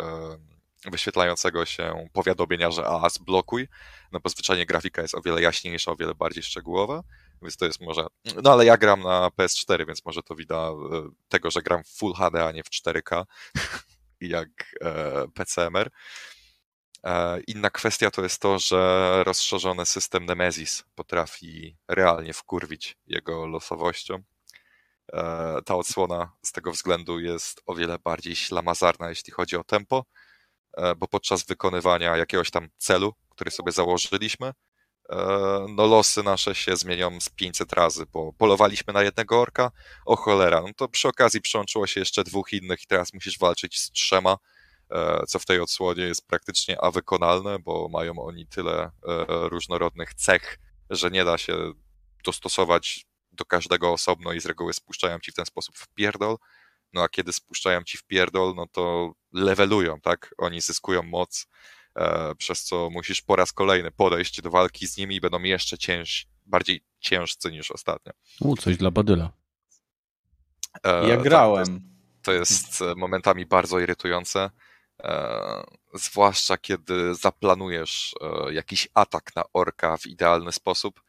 e, 0.01 0.91
wyświetlającego 0.91 1.67
się 1.67 2.09
powiadomienia, 2.13 2.71
że 2.71 2.87
a, 2.87 3.09
zblokuj, 3.09 3.69
no 4.13 4.21
bo 4.21 4.29
zwyczajnie 4.29 4.67
grafika 4.67 5.03
jest 5.03 5.15
o 5.15 5.21
wiele 5.21 5.43
jaśniejsza, 5.43 5.91
o 5.91 5.97
wiele 5.97 6.15
bardziej 6.15 6.43
szczegółowa, 6.43 7.03
więc 7.43 7.57
to 7.57 7.67
jest 7.67 7.81
może, 7.81 8.07
no 8.43 8.53
ale 8.53 8.65
ja 8.65 8.77
gram 8.77 9.01
na 9.01 9.29
PS4, 9.29 9.87
więc 9.87 10.05
może 10.05 10.23
to 10.23 10.35
wina 10.35 10.69
e, 10.69 10.75
tego, 11.29 11.51
że 11.51 11.63
gram 11.63 11.85
w 11.85 11.89
Full 11.89 12.15
HD, 12.15 12.47
a 12.47 12.53
nie 12.53 12.65
w 12.65 12.71
4K, 12.71 13.25
jak 14.21 14.49
e, 14.81 15.25
PCMR. 15.35 15.91
E, 17.05 17.41
Inna 17.47 17.71
kwestia 17.71 18.11
to 18.11 18.23
jest 18.23 18.41
to, 18.41 18.59
że 18.59 19.23
rozszerzony 19.25 19.87
system 19.87 20.27
Nemesis 20.27 20.85
potrafi 20.95 21.77
realnie 21.89 22.33
wkurwić 22.33 22.97
jego 23.07 23.47
losowością. 23.47 24.23
E, 25.13 25.59
Ta 25.65 25.75
odsłona 25.77 26.33
z 26.43 26.53
tego 26.53 26.73
względu 26.73 27.21
jest 27.21 27.63
o 27.67 27.75
wiele 27.75 27.99
bardziej 27.99 28.37
ślamazarna, 28.37 29.09
jeśli 29.09 29.33
chodzi 29.33 29.57
o 29.57 29.65
tempo, 29.65 30.05
e, 30.77 30.95
bo 30.95 31.09
podczas 31.09 31.45
wykonywania 31.45 32.17
jakiegoś 32.17 32.51
tam 32.51 32.69
celu, 32.79 33.15
który 33.31 33.51
sobie 33.51 33.73
założyliśmy, 33.73 34.53
no 35.69 35.87
losy 35.87 36.23
nasze 36.23 36.55
się 36.55 36.77
zmienią 36.77 37.21
z 37.21 37.29
500 37.29 37.73
razy, 37.73 38.07
bo 38.13 38.33
polowaliśmy 38.33 38.93
na 38.93 39.03
jednego 39.03 39.41
orka, 39.41 39.71
o 40.07 40.17
cholera, 40.17 40.61
no 40.61 40.69
to 40.77 40.89
przy 40.89 41.09
okazji 41.09 41.41
przyłączyło 41.41 41.87
się 41.87 42.01
jeszcze 42.01 42.25
dwóch 42.25 42.53
innych 42.53 42.83
i 42.83 42.87
teraz 42.87 43.15
musisz 43.15 43.39
walczyć 43.39 43.81
z 43.81 43.91
trzema, 43.91 44.37
e, 44.91 45.27
co 45.29 45.39
w 45.39 45.45
tej 45.45 45.61
odsłonie 45.61 46.03
jest 46.03 46.27
praktycznie 46.27 46.81
awykonalne, 46.81 47.59
bo 47.59 47.89
mają 47.89 48.19
oni 48.19 48.47
tyle 48.47 48.83
e, 48.83 48.91
różnorodnych 49.27 50.15
cech, 50.15 50.59
że 50.91 51.11
nie 51.11 51.25
da 51.25 51.39
się 51.39 51.73
dostosować 52.25 53.07
do 53.33 53.45
każdego 53.45 53.93
osobno 53.93 54.33
i 54.33 54.41
z 54.41 54.47
reguły 54.47 54.73
spuszczają 54.73 55.19
ci 55.19 55.33
w 55.33 55.35
ten 55.35 55.47
sposób 55.47 55.79
w 55.79 55.89
pierdol, 55.89 56.37
no 56.93 57.03
a 57.03 57.09
kiedy 57.09 57.33
spuszczają 57.33 57.83
ci 57.83 57.99
w 57.99 58.05
pierdol, 58.05 58.55
no 58.55 58.67
to 58.73 59.13
levelują, 59.33 60.01
tak? 60.01 60.35
Oni 60.39 60.61
zyskują 60.61 61.03
moc, 61.03 61.47
e, 61.47 61.49
przez 62.39 62.65
co 62.65 62.91
musisz 62.91 63.23
po 63.23 63.37
raz 63.37 63.53
kolejny 63.53 63.91
podejść 63.91 64.43
do 64.43 64.51
walki 64.51 64.87
z 64.87 64.97
nimi 64.97 65.17
i 65.17 65.21
będą 65.21 65.43
jeszcze 65.43 65.79
cięż, 65.79 66.27
bardziej 66.47 66.85
ciężcy 67.01 67.51
niż 67.51 67.71
ostatnio. 67.71 68.13
U, 68.41 68.57
coś 68.57 68.77
dla 68.77 68.91
Badyla. 68.91 69.33
E, 70.85 71.09
Ja 71.09 71.15
tak, 71.15 71.25
grałem. 71.25 71.81
To 72.23 72.33
jest 72.33 72.83
e, 72.83 72.95
momentami 72.95 73.47
bardzo 73.47 73.79
irytujące, 73.81 74.51
e, 75.03 75.65
zwłaszcza 75.95 76.57
kiedy 76.59 77.15
zaplanujesz 77.15 78.15
e, 78.21 78.53
jakiś 78.53 78.89
atak 78.95 79.37
na 79.37 79.45
orka 79.53 79.97
w 79.97 80.07
idealny 80.07 80.53
sposób, 80.53 81.01
e, 81.01 81.06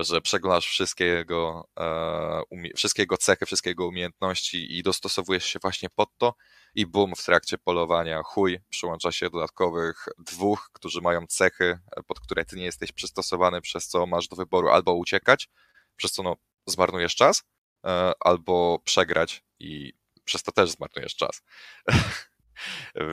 że 0.00 0.20
przeglądasz 0.20 0.66
wszystkie 0.66 1.04
jego, 1.04 1.68
e, 1.78 2.72
wszystkie 2.76 3.02
jego 3.02 3.16
cechy, 3.16 3.46
wszystkie 3.46 3.70
jego 3.70 3.86
umiejętności 3.86 4.78
i 4.78 4.82
dostosowujesz 4.82 5.44
się 5.44 5.58
właśnie 5.62 5.88
pod 5.90 6.08
to 6.18 6.34
i 6.74 6.86
bum, 6.86 7.14
w 7.16 7.24
trakcie 7.24 7.58
polowania 7.58 8.22
chuj, 8.22 8.58
przyłącza 8.70 9.12
się 9.12 9.30
dodatkowych 9.30 10.08
dwóch, 10.18 10.70
którzy 10.72 11.00
mają 11.00 11.26
cechy, 11.26 11.78
e, 11.96 12.02
pod 12.02 12.20
które 12.20 12.44
ty 12.44 12.56
nie 12.56 12.64
jesteś 12.64 12.92
przystosowany, 12.92 13.60
przez 13.60 13.88
co 13.88 14.06
masz 14.06 14.28
do 14.28 14.36
wyboru 14.36 14.68
albo 14.68 14.94
uciekać, 14.94 15.48
przez 15.96 16.12
co 16.12 16.22
no, 16.22 16.36
zmarnujesz 16.66 17.14
czas, 17.14 17.44
e, 17.86 18.12
albo 18.20 18.78
przegrać 18.84 19.44
i 19.58 19.92
przez 20.24 20.42
to 20.42 20.52
też 20.52 20.70
zmarnujesz 20.70 21.16
czas. 21.16 21.42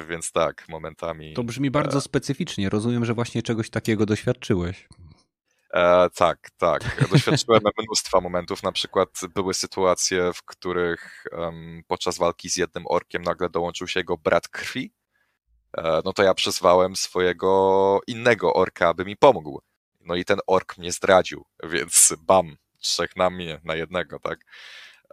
Więc 0.10 0.32
tak, 0.32 0.66
momentami. 0.70 1.34
To 1.34 1.44
brzmi 1.44 1.72
bardzo 1.72 2.02
specyficznie. 2.02 2.70
Rozumiem, 2.70 3.06
że 3.06 3.14
właśnie 3.14 3.44
czegoś 3.44 3.70
takiego 3.70 4.06
doświadczyłeś. 4.06 4.88
E, 5.74 6.10
tak, 6.10 6.50
tak. 6.58 7.10
Doświadczyłem 7.12 7.62
mnóstwa 7.88 8.22
momentów. 8.22 8.64
Na 8.64 8.72
przykład 8.72 9.10
były 9.36 9.54
sytuacje, 9.54 10.34
w 10.34 10.44
których 10.44 11.24
em, 11.32 11.84
podczas 11.88 12.18
walki 12.18 12.50
z 12.50 12.58
jednym 12.58 12.84
orkiem 12.88 13.22
nagle 13.22 13.50
dołączył 13.50 13.88
się 13.88 14.00
jego 14.00 14.18
brat 14.18 14.48
krwi. 14.48 14.92
E, 15.78 16.02
no 16.06 16.14
to 16.14 16.24
ja 16.24 16.34
przyzwałem 16.34 16.96
swojego 16.96 18.02
innego 18.08 18.54
orka, 18.54 18.88
aby 18.88 19.06
mi 19.06 19.18
pomógł. 19.18 19.62
No 20.02 20.16
i 20.16 20.26
ten 20.26 20.40
ork 20.48 20.78
mnie 20.78 20.92
zdradził, 20.92 21.46
więc 21.64 22.14
bam, 22.20 22.58
trzech 22.80 23.16
na 23.16 23.30
mnie, 23.30 23.62
na 23.64 23.76
jednego, 23.76 24.20
tak? 24.20 24.40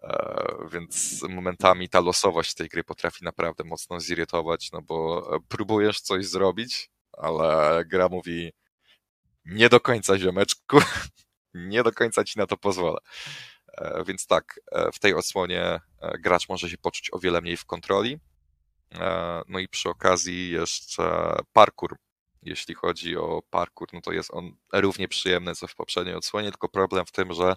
E, 0.02 0.46
Więc 0.72 1.22
momentami 1.28 1.88
ta 1.88 2.00
losowość 2.00 2.54
tej 2.54 2.68
gry 2.68 2.84
potrafi 2.84 3.24
naprawdę 3.24 3.64
mocno 3.64 4.00
zirytować, 4.00 4.72
no 4.72 4.82
bo 4.82 5.28
próbujesz 5.48 6.00
coś 6.00 6.26
zrobić, 6.26 6.90
ale 7.12 7.84
gra 7.84 8.08
mówi 8.08 8.52
nie 9.46 9.68
do 9.68 9.80
końca 9.80 10.18
ziomeczku, 10.18 10.78
nie 11.54 11.82
do 11.82 11.92
końca 11.92 12.24
ci 12.24 12.38
na 12.38 12.46
to 12.46 12.56
pozwolę. 12.56 12.98
E, 13.78 14.04
Więc 14.04 14.26
tak, 14.26 14.60
e, 14.72 14.92
w 14.92 14.98
tej 14.98 15.14
odsłonie 15.14 15.62
e, 15.62 15.80
gracz 16.18 16.48
może 16.48 16.70
się 16.70 16.78
poczuć 16.78 17.08
o 17.12 17.18
wiele 17.18 17.40
mniej 17.40 17.56
w 17.56 17.64
kontroli. 17.64 18.18
No 19.48 19.58
i 19.58 19.68
przy 19.68 19.88
okazji 19.88 20.50
jeszcze 20.50 21.36
parkour. 21.52 21.96
Jeśli 22.42 22.74
chodzi 22.74 23.16
o 23.16 23.42
parkour, 23.50 23.88
no 23.92 24.00
to 24.00 24.12
jest 24.12 24.30
on 24.32 24.56
równie 24.72 25.08
przyjemny 25.08 25.54
co 25.54 25.66
w 25.66 25.74
poprzedniej 25.74 26.14
odsłonie, 26.14 26.50
tylko 26.50 26.68
problem 26.68 27.06
w 27.06 27.12
tym, 27.12 27.34
że 27.34 27.56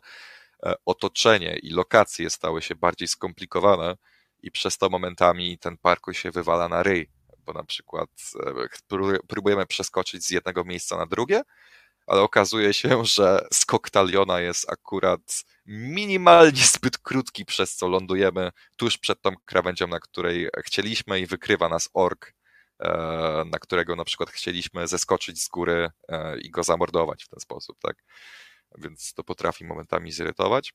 otoczenie 0.86 1.58
i 1.58 1.69
lokacje 1.69 2.30
stały 2.30 2.62
się 2.62 2.75
bardziej 2.75 3.08
skomplikowane 3.08 3.95
i 4.41 4.52
przez 4.52 4.78
to 4.78 4.89
momentami 4.89 5.58
ten 5.58 5.78
parkour 5.78 6.15
się 6.15 6.32
wywala 6.32 6.69
na 6.69 6.84
ryj, 6.84 7.10
bo 7.45 7.54
na 7.54 7.63
przykład 7.63 8.10
pró- 8.91 9.19
próbujemy 9.28 9.65
przeskoczyć 9.65 10.25
z 10.25 10.30
jednego 10.30 10.63
miejsca 10.63 10.97
na 10.97 11.06
drugie, 11.06 11.41
ale 12.10 12.22
okazuje 12.22 12.74
się, 12.74 13.06
że 13.06 13.48
skok 13.54 13.89
taliona 13.89 14.39
jest 14.39 14.72
akurat 14.72 15.43
minimalnie 15.65 16.62
zbyt 16.76 16.98
krótki, 16.98 17.45
przez 17.45 17.76
co 17.76 17.88
lądujemy 17.88 18.52
tuż 18.78 18.98
przed 18.98 19.22
tą 19.22 19.32
krawędzią, 19.45 19.88
na 19.88 20.00
której 20.00 20.50
chcieliśmy 20.65 21.19
i 21.19 21.26
wykrywa 21.26 21.69
nas 21.69 21.89
ork, 21.93 22.34
e, 22.80 22.89
na 23.52 23.60
którego 23.60 23.95
na 23.95 24.06
przykład 24.06 24.30
chcieliśmy 24.30 24.88
zeskoczyć 24.88 25.43
z 25.43 25.50
góry 25.50 25.89
e, 26.08 26.39
i 26.39 26.50
go 26.50 26.63
zamordować 26.63 27.24
w 27.24 27.30
ten 27.30 27.39
sposób, 27.39 27.78
tak? 27.82 27.95
Więc 28.78 29.13
to 29.13 29.24
potrafi 29.24 29.65
momentami 29.65 30.12
zirytować. 30.12 30.74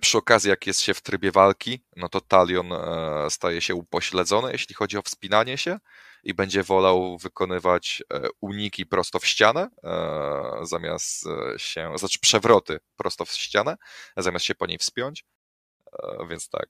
Przy 0.00 0.18
okazji, 0.18 0.50
jak 0.50 0.66
jest 0.66 0.80
się 0.80 0.94
w 0.94 1.00
trybie 1.00 1.32
walki, 1.32 1.84
no 1.96 2.08
to 2.08 2.20
talion 2.20 2.72
e, 2.72 3.30
staje 3.30 3.60
się 3.60 3.74
upośledzony, 3.74 4.52
jeśli 4.52 4.74
chodzi 4.74 4.98
o 4.98 5.02
wspinanie 5.02 5.58
się 5.58 5.78
i 6.24 6.34
będzie 6.34 6.62
wolał 6.62 7.18
wykonywać 7.18 8.02
e, 8.14 8.28
uniki 8.40 8.86
prosto 8.86 9.18
w 9.18 9.26
ścianę, 9.26 9.68
e, 9.84 10.66
zamiast 10.66 11.24
się, 11.56 11.92
znaczy 11.98 12.18
przewroty 12.18 12.80
prosto 12.96 13.24
w 13.24 13.32
ścianę, 13.32 13.76
zamiast 14.16 14.44
się 14.44 14.54
po 14.54 14.66
niej 14.66 14.78
wspiąć. 14.78 15.24
Więc 16.28 16.48
tak. 16.48 16.68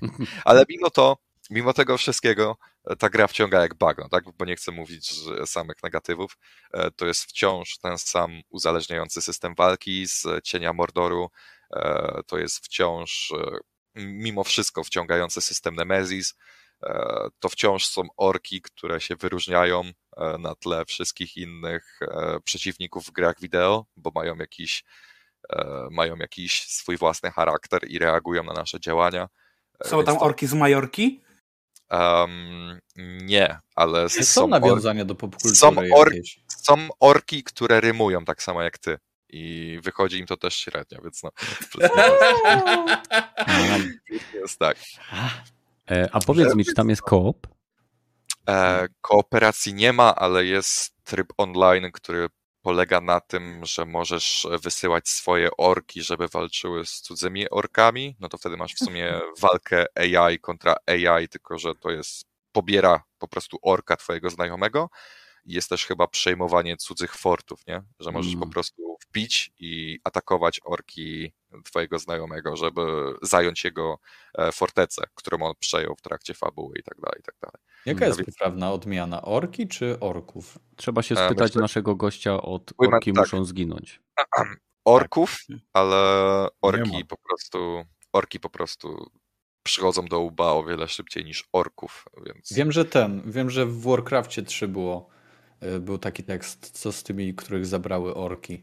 Ale 0.44 0.64
mimo 0.68 0.90
to 0.90 1.16
mimo 1.50 1.72
tego 1.72 1.98
wszystkiego 1.98 2.56
ta 2.98 3.10
gra 3.10 3.26
wciąga 3.26 3.60
jak 3.60 3.74
bagno, 3.74 4.08
tak? 4.08 4.24
Bo 4.38 4.44
nie 4.44 4.56
chcę 4.56 4.72
mówić 4.72 5.10
samych 5.46 5.76
negatywów. 5.82 6.38
To 6.96 7.06
jest 7.06 7.24
wciąż 7.24 7.78
ten 7.78 7.98
sam 7.98 8.40
uzależniający 8.50 9.22
system 9.22 9.54
walki 9.54 10.06
z 10.06 10.26
cienia 10.44 10.72
Mordoru. 10.72 11.30
E, 11.74 12.20
to 12.26 12.38
jest 12.38 12.64
wciąż, 12.64 13.32
mimo 13.94 14.44
wszystko, 14.44 14.84
wciągający 14.84 15.40
system 15.40 15.74
Nemesis. 15.74 16.34
To 17.38 17.48
wciąż 17.48 17.86
są 17.86 18.02
orki, 18.16 18.62
które 18.62 19.00
się 19.00 19.16
wyróżniają 19.16 19.82
na 20.38 20.54
tle 20.54 20.84
wszystkich 20.84 21.36
innych 21.36 22.00
przeciwników 22.44 23.06
w 23.06 23.10
grach 23.10 23.40
wideo, 23.40 23.86
bo 23.96 24.12
mają 24.14 24.36
jakiś, 24.36 24.84
mają 25.90 26.16
jakiś 26.16 26.66
swój 26.68 26.96
własny 26.96 27.30
charakter 27.30 27.90
i 27.90 27.98
reagują 27.98 28.44
na 28.44 28.52
nasze 28.52 28.80
działania. 28.80 29.28
Są 29.84 30.04
tam 30.04 30.18
orki 30.18 30.46
z 30.46 30.54
Majorki? 30.54 31.24
Um, 31.90 32.80
nie, 33.22 33.58
ale 33.74 34.08
są, 34.08 34.24
są 34.24 34.48
nawiązania 34.48 35.04
do 35.04 35.14
popkultury 35.14 35.54
są, 35.54 35.74
or... 35.94 36.12
są 36.48 36.88
orki, 37.00 37.44
które 37.44 37.80
rymują 37.80 38.24
tak 38.24 38.42
samo 38.42 38.62
jak 38.62 38.78
ty. 38.78 38.98
I 39.28 39.78
wychodzi 39.82 40.18
im 40.18 40.26
to 40.26 40.36
też 40.36 40.56
średnio, 40.56 41.02
więc 41.02 41.22
no. 41.22 41.30
jest 44.40 44.58
tak. 44.58 44.76
E, 45.90 46.08
a 46.12 46.20
powiedz 46.20 46.54
mi, 46.54 46.64
czy 46.64 46.74
tam 46.74 46.90
jest 46.90 47.02
koop? 47.02 47.46
E, 48.48 48.88
kooperacji 49.00 49.74
nie 49.74 49.92
ma, 49.92 50.14
ale 50.14 50.44
jest 50.44 50.94
tryb 51.04 51.32
online, 51.36 51.92
który 51.92 52.28
polega 52.62 53.00
na 53.00 53.20
tym, 53.20 53.60
że 53.64 53.84
możesz 53.86 54.46
wysyłać 54.62 55.08
swoje 55.08 55.48
orki, 55.58 56.02
żeby 56.02 56.28
walczyły 56.28 56.86
z 56.86 57.00
cudzymi 57.00 57.50
orkami, 57.50 58.16
no 58.20 58.28
to 58.28 58.38
wtedy 58.38 58.56
masz 58.56 58.74
w 58.74 58.78
sumie 58.78 59.20
walkę 59.40 59.86
AI 59.94 60.38
kontra 60.38 60.76
AI, 60.86 61.28
tylko 61.28 61.58
że 61.58 61.74
to 61.74 61.90
jest, 61.90 62.26
pobiera 62.52 63.02
po 63.18 63.28
prostu 63.28 63.58
orka 63.62 63.96
twojego 63.96 64.30
znajomego 64.30 64.90
jest 65.46 65.68
też 65.68 65.86
chyba 65.86 66.06
przejmowanie 66.06 66.76
cudzych 66.76 67.14
fortów, 67.14 67.66
nie? 67.66 67.82
Że 68.00 68.10
możesz 68.10 68.32
mm. 68.32 68.48
po 68.48 68.52
prostu 68.52 68.96
wbić 69.08 69.52
i 69.58 69.98
atakować 70.04 70.60
orki 70.64 71.32
twojego 71.64 71.98
znajomego, 71.98 72.56
żeby 72.56 72.80
zająć 73.22 73.64
jego 73.64 73.98
e, 74.38 74.52
fortecę, 74.52 75.04
którą 75.14 75.38
on 75.38 75.54
przejął 75.58 75.94
w 75.96 76.02
trakcie 76.02 76.34
fabuły 76.34 76.78
i 76.78 76.82
tak 76.82 77.00
dalej, 77.00 77.20
i 77.20 77.22
tak 77.22 77.34
dalej. 77.42 77.62
Jaka 77.86 78.06
jest 78.06 78.24
poprawna 78.24 78.72
odmiana? 78.72 79.22
Orki 79.22 79.68
czy 79.68 80.00
orków? 80.00 80.58
Trzeba 80.76 81.02
się 81.02 81.14
e, 81.14 81.26
spytać 81.26 81.50
Myślę... 81.50 81.60
naszego 81.60 81.94
gościa 81.96 82.42
od 82.42 82.72
orki 82.78 83.12
tak. 83.12 83.24
muszą 83.24 83.44
zginąć. 83.44 84.00
Orków, 84.84 85.36
ale 85.72 85.96
orki 86.62 87.04
po 87.04 87.16
prostu 87.16 87.84
orki 88.12 88.40
po 88.40 88.50
prostu 88.50 89.10
przychodzą 89.62 90.06
do 90.06 90.20
łba 90.20 90.52
o 90.52 90.64
wiele 90.64 90.88
szybciej 90.88 91.24
niż 91.24 91.48
orków, 91.52 92.04
więc... 92.26 92.52
Wiem, 92.52 92.72
że 92.72 92.84
ten, 92.84 93.30
wiem, 93.30 93.50
że 93.50 93.66
w 93.66 93.82
Warcraftie 93.82 94.42
3 94.42 94.68
było, 94.68 95.08
był 95.80 95.98
taki 95.98 96.22
tekst, 96.22 96.70
co 96.70 96.92
z 96.92 97.02
tymi, 97.02 97.34
których 97.34 97.66
zabrały 97.66 98.14
orki. 98.14 98.62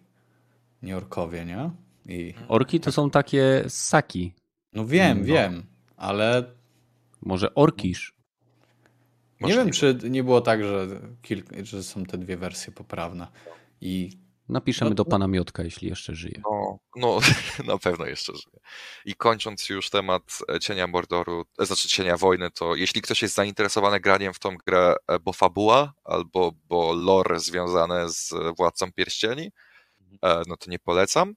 Nie 0.84 0.98
orkowie, 0.98 1.46
nie? 1.46 1.72
I... 2.06 2.34
Orki 2.48 2.80
to 2.80 2.92
są 2.92 3.10
takie 3.10 3.64
saki. 3.68 4.34
No 4.74 4.86
wiem, 4.86 5.20
no. 5.20 5.26
wiem, 5.26 5.64
ale... 5.98 6.44
Może 7.22 7.56
orkisz? 7.56 8.14
Nie 9.42 9.54
wiem, 9.54 9.72
czy 9.72 9.98
nie 10.10 10.24
było 10.24 10.42
tak, 10.42 10.64
że, 10.64 10.88
kilk, 11.22 11.46
że 11.64 11.84
są 11.84 12.04
te 12.04 12.18
dwie 12.18 12.38
wersje 12.38 12.74
poprawne. 12.74 13.28
I 13.82 14.18
Napiszemy 14.52 14.90
no, 14.92 14.96
do 14.96 15.06
pana 15.06 15.28
Miotka, 15.28 15.64
jeśli 15.64 15.90
jeszcze 15.90 16.16
żyje. 16.16 16.42
No, 16.44 16.80
no, 16.96 17.20
na 17.74 17.78
pewno 17.78 18.06
jeszcze 18.06 18.34
żyje. 18.36 18.60
I 19.06 19.16
kończąc 19.16 19.70
już 19.70 19.90
temat 19.90 20.40
e, 20.56 20.60
Cienia 20.60 20.88
Mordoru, 20.88 21.46
e, 21.60 21.66
znaczy 21.66 21.90
Cienia 21.90 22.18
Wojny, 22.18 22.52
to 22.52 22.76
jeśli 22.76 23.02
ktoś 23.02 23.22
jest 23.22 23.36
zainteresowany 23.36 24.00
graniem 24.00 24.34
w 24.34 24.40
tą 24.40 24.58
grę, 24.66 24.96
e, 25.08 25.20
bo 25.20 25.34
fabuła 25.34 25.94
albo 26.04 26.52
bo 26.66 26.94
lore 26.94 27.40
związane 27.40 28.10
z 28.10 28.34
Władcą 28.58 28.92
Pierścieni, 28.92 29.52
mhm. 30.12 30.44
no 30.48 30.58
to 30.58 30.72
nie 30.72 30.80
polecam, 30.80 31.36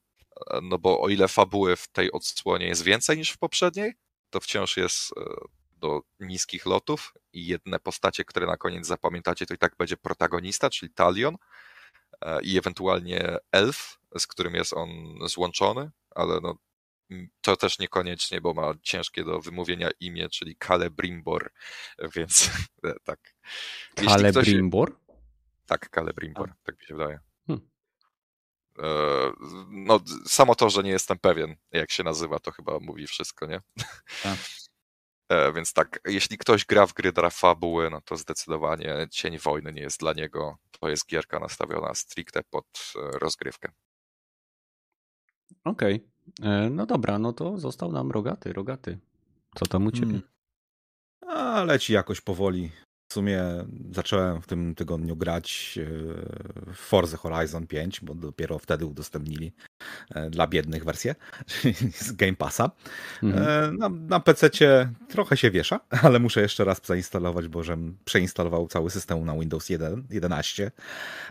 no 0.62 0.78
bo 0.78 1.00
o 1.00 1.08
ile 1.08 1.28
fabuły 1.28 1.76
w 1.76 1.88
tej 1.88 2.12
odsłonie 2.12 2.66
jest 2.66 2.82
więcej 2.82 3.18
niż 3.18 3.30
w 3.30 3.38
poprzedniej, 3.38 3.92
to 4.30 4.40
wciąż 4.40 4.76
jest 4.76 5.14
do 5.76 6.02
niskich 6.20 6.66
lotów 6.66 7.14
i 7.32 7.46
jedne 7.46 7.78
postacie, 7.78 8.24
które 8.24 8.46
na 8.46 8.56
koniec 8.56 8.86
zapamiętacie, 8.86 9.46
to 9.46 9.54
i 9.54 9.58
tak 9.58 9.76
będzie 9.76 9.96
protagonista, 9.96 10.70
czyli 10.70 10.92
Talion 10.92 11.36
i 12.42 12.58
ewentualnie 12.58 13.36
elf, 13.52 13.98
z 14.18 14.26
którym 14.26 14.54
jest 14.54 14.72
on 14.72 15.18
złączony, 15.28 15.90
ale 16.10 16.40
no, 16.40 16.58
to 17.40 17.56
też 17.56 17.78
niekoniecznie, 17.78 18.40
bo 18.40 18.54
ma 18.54 18.74
ciężkie 18.82 19.24
do 19.24 19.40
wymówienia 19.40 19.90
imię, 20.00 20.28
czyli 20.28 20.56
Celebrimbor, 20.56 21.52
więc 22.14 22.50
e, 22.84 22.94
tak. 23.04 23.34
Celebrimbor? 23.96 24.92
Ktoś... 24.92 25.04
Tak, 25.66 25.88
Celebrimbor, 25.90 26.52
tak 26.62 26.80
mi 26.80 26.86
się 26.86 26.94
wydaje. 26.94 27.20
Hmm. 27.46 27.68
E, 28.78 28.86
no, 29.68 30.00
samo 30.26 30.54
to, 30.54 30.70
że 30.70 30.82
nie 30.82 30.90
jestem 30.90 31.18
pewien, 31.18 31.56
jak 31.70 31.90
się 31.90 32.02
nazywa, 32.02 32.38
to 32.38 32.50
chyba 32.50 32.78
mówi 32.78 33.06
wszystko, 33.06 33.46
nie? 33.46 33.60
Tak. 34.22 34.38
E, 35.28 35.52
więc 35.52 35.72
tak, 35.72 36.00
jeśli 36.06 36.38
ktoś 36.38 36.64
gra 36.64 36.86
w 36.86 36.92
gry 36.92 37.12
dla 37.12 37.30
fabuły, 37.30 37.90
no 37.90 38.00
to 38.00 38.16
zdecydowanie 38.16 39.06
Cień 39.10 39.38
Wojny 39.38 39.72
nie 39.72 39.82
jest 39.82 40.00
dla 40.00 40.12
niego. 40.12 40.56
To 40.80 40.88
jest 40.88 41.06
gierka 41.06 41.38
nastawiona 41.38 41.94
stricte 41.94 42.42
pod 42.50 42.66
e, 42.96 43.18
rozgrywkę. 43.18 43.72
Okej. 45.64 46.08
Okay. 46.38 46.50
E, 46.50 46.70
no 46.70 46.86
dobra, 46.86 47.18
no 47.18 47.32
to 47.32 47.58
został 47.58 47.92
nam 47.92 48.10
rogaty, 48.10 48.52
rogaty. 48.52 48.98
Co 49.54 49.66
tam 49.66 49.86
u 49.86 49.90
ciebie? 49.90 50.06
Hmm. 50.06 50.22
A, 51.26 51.64
leci 51.64 51.92
jakoś 51.92 52.20
powoli. 52.20 52.70
W 53.14 53.20
sumie 53.22 53.42
zacząłem 53.90 54.42
w 54.42 54.46
tym 54.46 54.74
tygodniu 54.74 55.16
grać 55.16 55.78
w 56.66 56.76
Forza 56.76 57.16
Horizon 57.16 57.66
5, 57.66 58.00
bo 58.00 58.14
dopiero 58.14 58.58
wtedy 58.58 58.86
udostępnili 58.86 59.52
E, 60.14 60.30
dla 60.30 60.46
biednych 60.46 60.84
wersję 60.84 61.14
z 62.06 62.12
Game 62.12 62.36
Passa. 62.36 62.70
Mhm. 63.22 63.48
E, 63.48 63.72
na, 63.78 63.88
na 63.88 64.20
PC 64.20 64.50
trochę 65.08 65.36
się 65.36 65.50
wiesza, 65.50 65.80
ale 66.02 66.18
muszę 66.18 66.40
jeszcze 66.40 66.64
raz 66.64 66.80
zainstalować, 66.84 67.48
bo 67.48 67.62
żem 67.62 67.96
przeinstalował 68.04 68.68
cały 68.68 68.90
system 68.90 69.24
na 69.24 69.34
Windows 69.34 69.70
1, 69.70 70.04
11. 70.10 70.70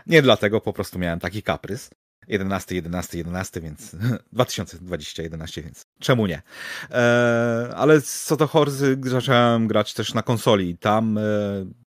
Nie 0.06 0.22
dlatego, 0.22 0.60
po 0.60 0.72
prostu 0.72 0.98
miałem 0.98 1.20
taki 1.20 1.42
kaprys. 1.42 1.90
11, 2.28 2.74
11, 2.74 3.18
11, 3.18 3.60
więc 3.60 3.96
2020, 4.32 5.22
11, 5.22 5.62
więc 5.62 5.86
czemu 5.98 6.26
nie? 6.26 6.42
E, 6.90 7.70
ale 7.76 8.02
co 8.02 8.36
do 8.36 8.46
Horzy, 8.46 8.98
zacząłem 9.02 9.68
grać 9.68 9.94
też 9.94 10.14
na 10.14 10.22
konsoli 10.22 10.78
tam 10.78 11.18
e, 11.18 11.22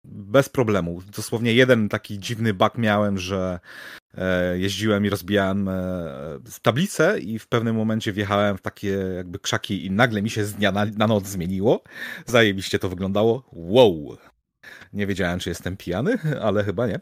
bez 0.04 0.50
problemu. 0.50 1.02
Dosłownie 1.16 1.54
jeden 1.54 1.90
taki 1.90 2.20
dziwny 2.20 2.54
bug 2.54 2.78
miałem, 2.78 3.18
że 3.18 3.60
e, 4.18 4.60
jeździłem 4.60 5.06
i 5.06 5.10
rozbijałem 5.10 5.68
e, 5.68 6.40
tablicę 6.62 7.20
i 7.20 7.40
w 7.40 7.48
pewnym 7.48 7.76
momencie 7.76 8.14
wjechałem 8.14 8.58
w 8.58 8.62
takie 8.62 8.90
jakby 9.16 9.40
krzaki 9.40 9.86
i 9.86 9.92
nagle 9.92 10.22
mi 10.22 10.30
się 10.30 10.46
z 10.46 10.54
dnia 10.54 10.72
na, 10.72 10.86
na 10.86 11.08
noc 11.08 11.28
zmieniło. 11.28 11.84
Zajebiście 12.26 12.80
to 12.80 12.90
wyglądało. 12.90 13.44
Wow! 13.52 14.18
Nie 14.94 15.08
wiedziałem, 15.08 15.40
czy 15.40 15.50
jestem 15.50 15.78
pijany, 15.78 16.18
ale 16.42 16.64
chyba 16.64 16.88
nie. 16.88 17.00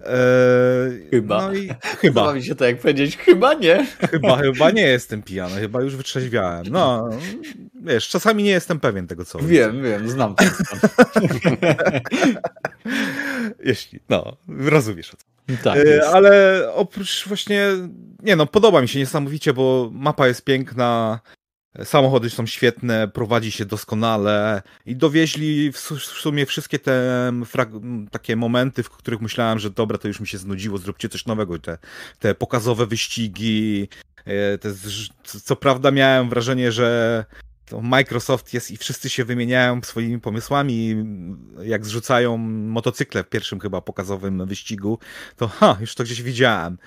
Eee, 0.00 1.10
chyba. 1.10 1.46
No 1.46 1.54
i 1.54 1.70
chyba. 2.00 2.32
Mi 2.32 2.44
się 2.44 2.54
to 2.54 2.64
jak 2.64 2.78
powiedzieć, 2.78 3.16
chyba 3.16 3.54
nie. 3.54 3.86
Chyba, 4.10 4.36
chyba 4.36 4.70
nie 4.70 4.82
jestem 4.82 5.22
pijany, 5.22 5.60
chyba 5.60 5.82
już 5.82 5.96
wytrzeźwiałem. 5.96 6.66
No, 6.70 7.08
wiesz, 7.82 8.08
czasami 8.08 8.42
nie 8.42 8.50
jestem 8.50 8.80
pewien 8.80 9.06
tego, 9.06 9.24
co 9.24 9.38
Wiem, 9.38 9.82
wiem, 9.82 10.10
znam 10.10 10.34
to. 10.34 10.44
Jeśli, 13.64 14.00
no, 14.08 14.36
rozumiesz 14.48 15.14
o 15.14 15.16
co. 15.16 15.26
Tak, 15.64 15.76
eee, 15.76 16.00
ale 16.00 16.60
oprócz 16.74 17.28
właśnie, 17.28 17.66
nie 18.22 18.36
no, 18.36 18.46
podoba 18.46 18.82
mi 18.82 18.88
się 18.88 18.98
niesamowicie, 18.98 19.52
bo 19.52 19.90
mapa 19.92 20.28
jest 20.28 20.44
piękna, 20.44 21.20
Samochody 21.84 22.30
są 22.30 22.46
świetne, 22.46 23.08
prowadzi 23.08 23.50
się 23.50 23.64
doskonale 23.64 24.62
i 24.86 24.96
dowieźli 24.96 25.72
w 25.72 25.78
sumie 25.98 26.46
wszystkie 26.46 26.78
te 26.78 27.32
takie 28.10 28.36
momenty, 28.36 28.82
w 28.82 28.90
których 28.90 29.20
myślałem, 29.20 29.58
że 29.58 29.70
dobra, 29.70 29.98
to 29.98 30.08
już 30.08 30.20
mi 30.20 30.26
się 30.26 30.38
znudziło, 30.38 30.78
zróbcie 30.78 31.08
coś 31.08 31.26
nowego. 31.26 31.58
Te, 31.58 31.78
te 32.18 32.34
pokazowe 32.34 32.86
wyścigi, 32.86 33.88
e, 34.24 34.58
te, 34.58 34.74
co 35.24 35.56
prawda 35.56 35.90
miałem 35.90 36.28
wrażenie, 36.28 36.72
że 36.72 37.24
to 37.66 37.80
Microsoft 37.80 38.54
jest 38.54 38.70
i 38.70 38.76
wszyscy 38.76 39.10
się 39.10 39.24
wymieniają 39.24 39.80
swoimi 39.82 40.20
pomysłami, 40.20 40.96
jak 41.62 41.86
zrzucają 41.86 42.36
motocykle 42.36 43.24
w 43.24 43.28
pierwszym 43.28 43.60
chyba 43.60 43.80
pokazowym 43.80 44.46
wyścigu, 44.46 44.98
to 45.36 45.48
ha, 45.48 45.76
już 45.80 45.94
to 45.94 46.04
gdzieś 46.04 46.22
widziałem. 46.22 46.78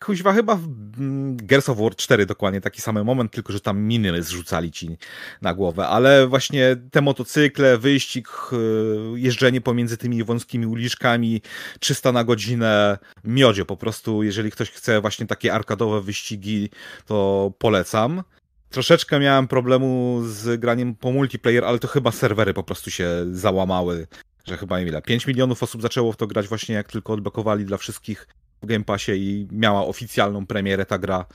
Kuźwa 0.00 0.32
chyba 0.32 0.56
w 0.56 0.64
mm, 0.98 1.36
Gears 1.36 1.68
of 1.68 1.78
War 1.78 1.96
4 1.96 2.26
dokładnie 2.26 2.60
taki 2.60 2.80
sam 2.80 3.04
moment, 3.04 3.32
tylko 3.32 3.52
że 3.52 3.60
tam 3.60 3.80
miny 3.80 4.22
zrzucali 4.22 4.72
ci 4.72 4.96
na 5.42 5.54
głowę, 5.54 5.88
ale 5.88 6.26
właśnie 6.26 6.76
te 6.90 7.00
motocykle, 7.00 7.78
wyścig, 7.78 8.28
y, 8.52 9.20
jeżdżenie 9.20 9.60
pomiędzy 9.60 9.96
tymi 9.96 10.24
wąskimi 10.24 10.66
uliczkami, 10.66 11.42
300 11.80 12.12
na 12.12 12.24
godzinę, 12.24 12.98
miodzie 13.24 13.64
po 13.64 13.76
prostu, 13.76 14.22
jeżeli 14.22 14.50
ktoś 14.50 14.70
chce 14.70 15.00
właśnie 15.00 15.26
takie 15.26 15.54
arkadowe 15.54 16.00
wyścigi, 16.00 16.70
to 17.06 17.52
polecam. 17.58 18.22
Troszeczkę 18.74 19.20
miałem 19.20 19.48
problemu 19.48 20.20
z 20.24 20.60
graniem 20.60 20.94
po 20.94 21.12
multiplayer, 21.12 21.64
ale 21.64 21.78
to 21.78 21.88
chyba 21.88 22.12
serwery 22.12 22.54
po 22.54 22.62
prostu 22.62 22.90
się 22.90 23.08
załamały, 23.32 24.06
że 24.44 24.56
chyba 24.56 24.80
ile, 24.80 25.02
5 25.02 25.26
milionów 25.26 25.62
osób 25.62 25.82
zaczęło 25.82 26.12
w 26.12 26.16
to 26.16 26.26
grać 26.26 26.48
właśnie 26.48 26.74
jak 26.74 26.88
tylko 26.92 27.12
odblokowali 27.12 27.64
dla 27.64 27.76
wszystkich 27.76 28.28
w 28.62 28.66
Game 28.66 28.84
Passie 28.84 29.12
i 29.12 29.48
miała 29.52 29.86
oficjalną 29.86 30.46
premierę 30.46 30.86
ta 30.86 30.98
gra. 30.98 31.26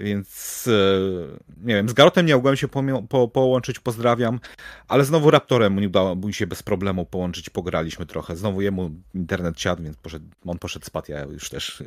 Więc 0.00 0.64
e, 0.68 1.66
nie 1.66 1.74
wiem, 1.74 1.88
z 1.88 1.92
Garotem 1.92 2.26
nie 2.26 2.34
mogłem 2.34 2.56
się 2.56 2.68
po, 3.08 3.28
połączyć, 3.28 3.80
pozdrawiam, 3.80 4.40
ale 4.88 5.04
znowu 5.04 5.30
Raptorem 5.30 5.80
nie 5.80 5.86
udało 5.86 6.16
mi 6.16 6.34
się 6.34 6.46
bez 6.46 6.62
problemu 6.62 7.06
połączyć, 7.06 7.50
pograliśmy 7.50 8.06
trochę. 8.06 8.36
Znowu 8.36 8.60
jemu 8.60 8.90
internet 9.14 9.60
siadł, 9.60 9.82
więc 9.82 9.96
poszedł, 9.96 10.26
on 10.46 10.58
poszedł 10.58 10.86
spać, 10.86 11.08
ja 11.08 11.22
już 11.22 11.48
też 11.48 11.82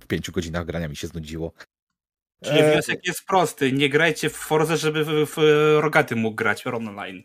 w 0.00 0.06
pięciu 0.06 0.32
godzinach 0.32 0.66
grania 0.66 0.88
mi 0.88 0.96
się 0.96 1.06
znudziło. 1.06 1.52
Czyli 2.44 2.58
e... 2.58 2.72
wniosek 2.72 3.06
jest 3.06 3.26
prosty, 3.26 3.72
nie 3.72 3.88
grajcie 3.88 4.30
w 4.30 4.36
Forze, 4.36 4.76
żeby 4.76 5.04
w, 5.04 5.08
w 5.08 5.36
Rogaty 5.80 6.16
mógł 6.16 6.36
grać 6.36 6.66
online. 6.66 7.22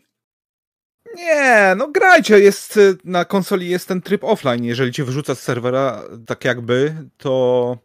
Nie, 1.14 1.74
no 1.76 1.88
grajcie, 1.88 2.40
jest 2.40 2.80
na 3.04 3.24
konsoli 3.24 3.68
jest 3.68 3.88
ten 3.88 4.02
tryb 4.02 4.24
offline, 4.24 4.64
jeżeli 4.64 4.92
cię 4.92 5.04
wyrzuca 5.04 5.34
z 5.34 5.40
serwera 5.40 6.02
tak 6.26 6.44
jakby, 6.44 6.94
to 7.16 7.76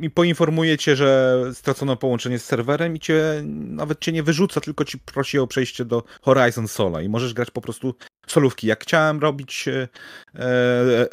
i 0.00 0.10
poinformuje 0.10 0.78
cię, 0.78 0.96
że 0.96 1.40
stracono 1.54 1.96
połączenie 1.96 2.38
z 2.38 2.44
serwerem 2.44 2.96
i 2.96 3.00
cię 3.00 3.42
nawet 3.46 4.00
cię 4.00 4.12
nie 4.12 4.22
wyrzuca, 4.22 4.60
tylko 4.60 4.84
ci 4.84 4.98
prosi 4.98 5.38
o 5.38 5.46
przejście 5.46 5.84
do 5.84 6.02
Horizon 6.22 6.68
Solo 6.68 7.00
i 7.00 7.08
możesz 7.08 7.34
grać 7.34 7.50
po 7.50 7.60
prostu 7.60 7.94
solówki. 8.26 8.66
Jak 8.66 8.82
chciałem 8.82 9.20
robić 9.20 9.68
e, 9.68 9.88
e, 10.34 11.08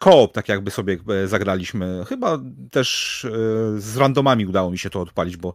koop, 0.00 0.32
tak 0.32 0.48
jakby 0.48 0.70
sobie 0.70 0.98
e, 1.08 1.28
zagraliśmy, 1.28 2.04
chyba 2.08 2.38
też 2.70 3.24
e, 3.24 3.30
z 3.80 3.96
randomami 3.96 4.46
udało 4.46 4.70
mi 4.70 4.78
się 4.78 4.90
to 4.90 5.00
odpalić, 5.00 5.36
bo 5.36 5.54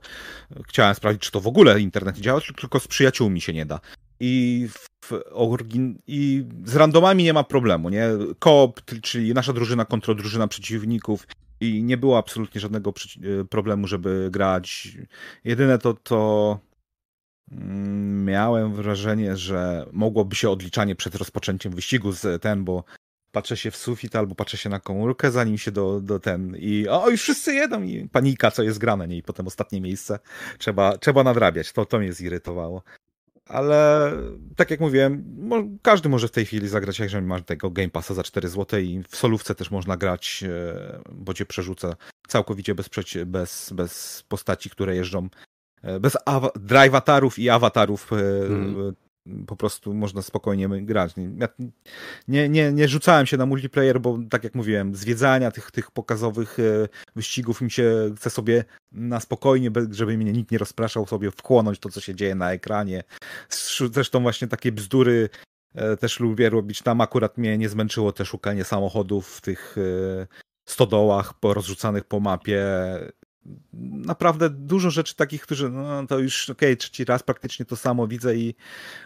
chciałem 0.68 0.96
sprawdzić, 0.96 1.22
czy 1.22 1.32
to 1.32 1.40
w 1.40 1.48
ogóle 1.48 1.80
internet 1.80 2.18
działa, 2.18 2.42
tylko 2.42 2.80
z 2.80 2.88
przyjaciółmi 2.88 3.42
się 3.42 3.54
nie 3.54 3.66
da. 3.66 3.80
I 4.20 4.68
w 4.72 4.92
i 6.08 6.46
z 6.66 6.76
randomami 6.76 7.24
nie 7.24 7.34
ma 7.34 7.44
problemu, 7.44 7.90
nie? 7.90 8.10
Koop, 8.40 8.82
czyli 9.02 9.34
nasza 9.34 9.54
drużyna 9.54 9.86
kontra 9.86 10.14
drużyna 10.14 10.48
przeciwników 10.48 11.28
i 11.60 11.84
nie 11.84 11.98
było 11.98 12.18
absolutnie 12.18 12.62
żadnego 12.62 12.90
e, 12.90 13.46
problemu, 13.46 13.88
żeby 13.88 14.30
grać. 14.32 14.98
Jedyne 15.44 15.78
to, 15.78 15.94
to 15.94 16.60
mm, 17.52 18.26
miałem 18.26 18.74
wrażenie, 18.74 19.38
że 19.38 19.86
mogłoby 19.92 20.36
się 20.36 20.50
odliczanie 20.50 20.96
przed 20.96 21.16
rozpoczęciem 21.16 21.72
wyścigu 21.72 22.12
z 22.12 22.42
ten, 22.42 22.64
bo 22.64 22.84
patrzę 23.32 23.58
się 23.58 23.72
w 23.72 23.76
sufit 23.76 24.16
albo 24.16 24.36
patrzę 24.36 24.58
się 24.58 24.70
na 24.70 24.80
komórkę, 24.80 25.32
zanim 25.32 25.58
się 25.58 25.72
do, 25.72 26.02
do 26.02 26.20
ten 26.20 26.56
i 26.60 26.88
o, 26.88 27.10
już 27.10 27.22
wszyscy 27.22 27.54
jedą 27.54 27.84
i 27.84 28.10
panika, 28.10 28.52
co 28.52 28.64
jest 28.64 28.80
grane, 28.80 29.08
nie? 29.08 29.18
I 29.18 29.24
potem 29.24 29.48
ostatnie 29.48 29.82
miejsce 29.82 30.20
trzeba, 30.58 30.98
trzeba 30.98 31.24
nadrabiać. 31.24 31.72
To, 31.72 31.86
to 31.86 32.00
mnie 32.00 32.14
zirytowało. 32.14 32.84
Ale 33.46 34.12
tak 34.56 34.72
jak 34.72 34.80
mówiłem, 34.80 35.24
każdy 35.82 36.10
może 36.10 36.28
w 36.28 36.32
tej 36.32 36.46
chwili 36.46 36.68
zagrać, 36.68 37.00
jeżeli 37.00 37.26
ma 37.26 37.42
tego 37.42 37.72
Game 37.72 37.90
Passa 37.90 38.14
za 38.14 38.24
4 38.24 38.50
zł 38.50 38.80
i 38.80 39.04
w 39.10 39.16
solówce 39.16 39.56
też 39.56 39.72
można 39.72 39.98
grać, 39.98 40.44
e, 40.48 41.00
bo 41.12 41.34
cię 41.34 41.46
przerzuca 41.46 41.96
całkowicie 42.28 42.76
bez, 42.76 42.90
bez, 43.26 43.74
bez 43.74 44.24
postaci, 44.28 44.70
które 44.70 44.96
jeżdżą, 44.96 45.30
e, 45.82 46.00
bez 46.00 46.18
drive-atarów 46.56 47.40
i 47.40 47.50
awatarów 47.50 48.14
mm 48.14 48.94
po 49.48 49.56
prostu 49.56 49.94
można 49.94 50.22
spokojnie 50.22 50.70
grać. 50.70 51.14
Nie, 52.28 52.50
nie, 52.50 52.72
nie 52.72 52.88
rzucałem 52.88 53.26
się 53.26 53.38
na 53.38 53.46
multiplayer, 53.46 54.02
bo 54.02 54.20
tak 54.30 54.44
jak 54.44 54.56
mówiłem, 54.56 54.96
zwiedzania 54.96 55.52
tych, 55.52 55.72
tych 55.72 55.92
pokazowych 55.92 56.58
e, 56.60 56.88
wyścigów 57.16 57.62
mi 57.62 57.72
się 57.72 58.14
chce 58.18 58.30
sobie 58.30 58.64
na 58.92 59.20
spokojnie, 59.20 59.72
żeby 59.92 60.18
mnie 60.18 60.34
nikt 60.34 60.52
nie 60.52 60.58
rozpraszał, 60.58 61.08
sobie 61.08 61.32
wchłonąć 61.32 61.80
to, 61.80 61.90
co 61.90 62.02
się 62.02 62.16
dzieje 62.16 62.36
na 62.36 62.52
ekranie. 62.52 63.04
Zresztą 63.92 64.22
właśnie 64.22 64.48
takie 64.48 64.72
bzdury 64.72 65.30
e, 65.76 65.98
też 65.98 66.20
lubię 66.20 66.50
robić. 66.50 66.82
Tam 66.82 67.02
akurat 67.02 67.38
mnie 67.38 67.58
nie 67.58 67.70
zmęczyło 67.70 68.12
te 68.12 68.26
szukanie 68.26 68.64
samochodów 68.64 69.28
w 69.28 69.42
tych 69.42 69.76
e, 69.78 70.28
stodołach 70.66 71.34
rozrzucanych 71.44 72.04
po 72.04 72.20
mapie 72.20 72.66
naprawdę 74.06 74.50
dużo 74.50 74.90
rzeczy 74.90 75.16
takich, 75.16 75.42
którzy, 75.42 75.70
no 75.70 76.08
to 76.08 76.20
już 76.20 76.50
okej, 76.50 76.70
okay, 76.70 76.78
trzeci 76.78 77.06
raz 77.06 77.24
praktycznie 77.24 77.66
to 77.66 77.76
samo 77.76 78.08
widzę 78.08 78.36
i 78.36 78.56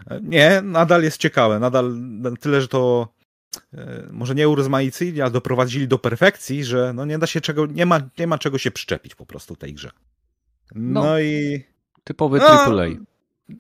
e, 0.08 0.20
nie, 0.24 0.62
nadal 0.62 1.04
jest 1.04 1.18
ciekawe, 1.18 1.60
nadal 1.60 1.98
tyle, 2.40 2.62
że 2.62 2.68
to 2.68 3.08
e, 3.74 4.08
może 4.12 4.36
nie 4.36 4.50
urozmaicili, 4.50 5.22
ale 5.22 5.32
doprowadzili 5.32 5.88
do 5.88 6.00
perfekcji, 6.00 6.64
że 6.64 6.94
no 6.94 7.06
nie 7.06 7.20
da 7.20 7.28
się 7.28 7.42
czego, 7.42 7.66
nie 7.66 7.86
ma, 7.86 8.02
nie 8.20 8.28
ma 8.28 8.38
czego 8.38 8.58
się 8.58 8.72
przyczepić 8.72 9.16
po 9.16 9.26
prostu 9.26 9.56
tej 9.56 9.74
grze. 9.74 9.90
No, 10.76 11.04
no 11.04 11.20
i... 11.20 11.64
Typowy 12.04 12.38
no, 12.40 12.46
AAA. 12.46 12.86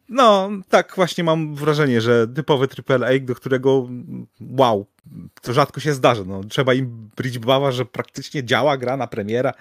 No, 0.09 0.49
tak 0.69 0.93
właśnie 0.95 1.23
mam 1.23 1.55
wrażenie, 1.55 2.01
że 2.01 2.27
typowy 2.27 2.67
AAA, 2.89 3.19
do 3.21 3.35
którego 3.35 3.89
wow, 4.39 4.85
to 5.41 5.53
rzadko 5.53 5.79
się 5.79 5.93
zdarza. 5.93 6.23
No, 6.25 6.43
trzeba 6.43 6.73
im 6.73 7.09
bridge 7.17 7.37
bawa, 7.37 7.71
że 7.71 7.85
praktycznie 7.85 8.43
działa 8.43 8.77
gra 8.77 8.97
na 8.97 9.07
premiera, 9.07 9.53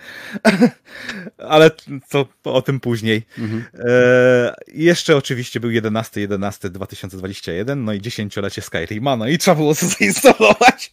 ale 1.38 1.70
to, 1.70 2.26
to, 2.42 2.54
o 2.54 2.62
tym 2.62 2.80
później. 2.80 3.22
Mhm. 3.38 3.64
E, 3.74 4.54
jeszcze 4.68 5.16
oczywiście 5.16 5.60
był 5.60 5.70
11 5.70 6.20
11 6.20 6.70
2021, 6.70 7.84
no 7.84 7.92
i 7.92 8.00
dziesięciolecie 8.00 8.62
Skyrima, 8.62 9.16
no 9.16 9.28
i 9.28 9.38
trzeba 9.38 9.54
było 9.54 9.74
to 9.74 9.86
zainstalować. 9.98 10.90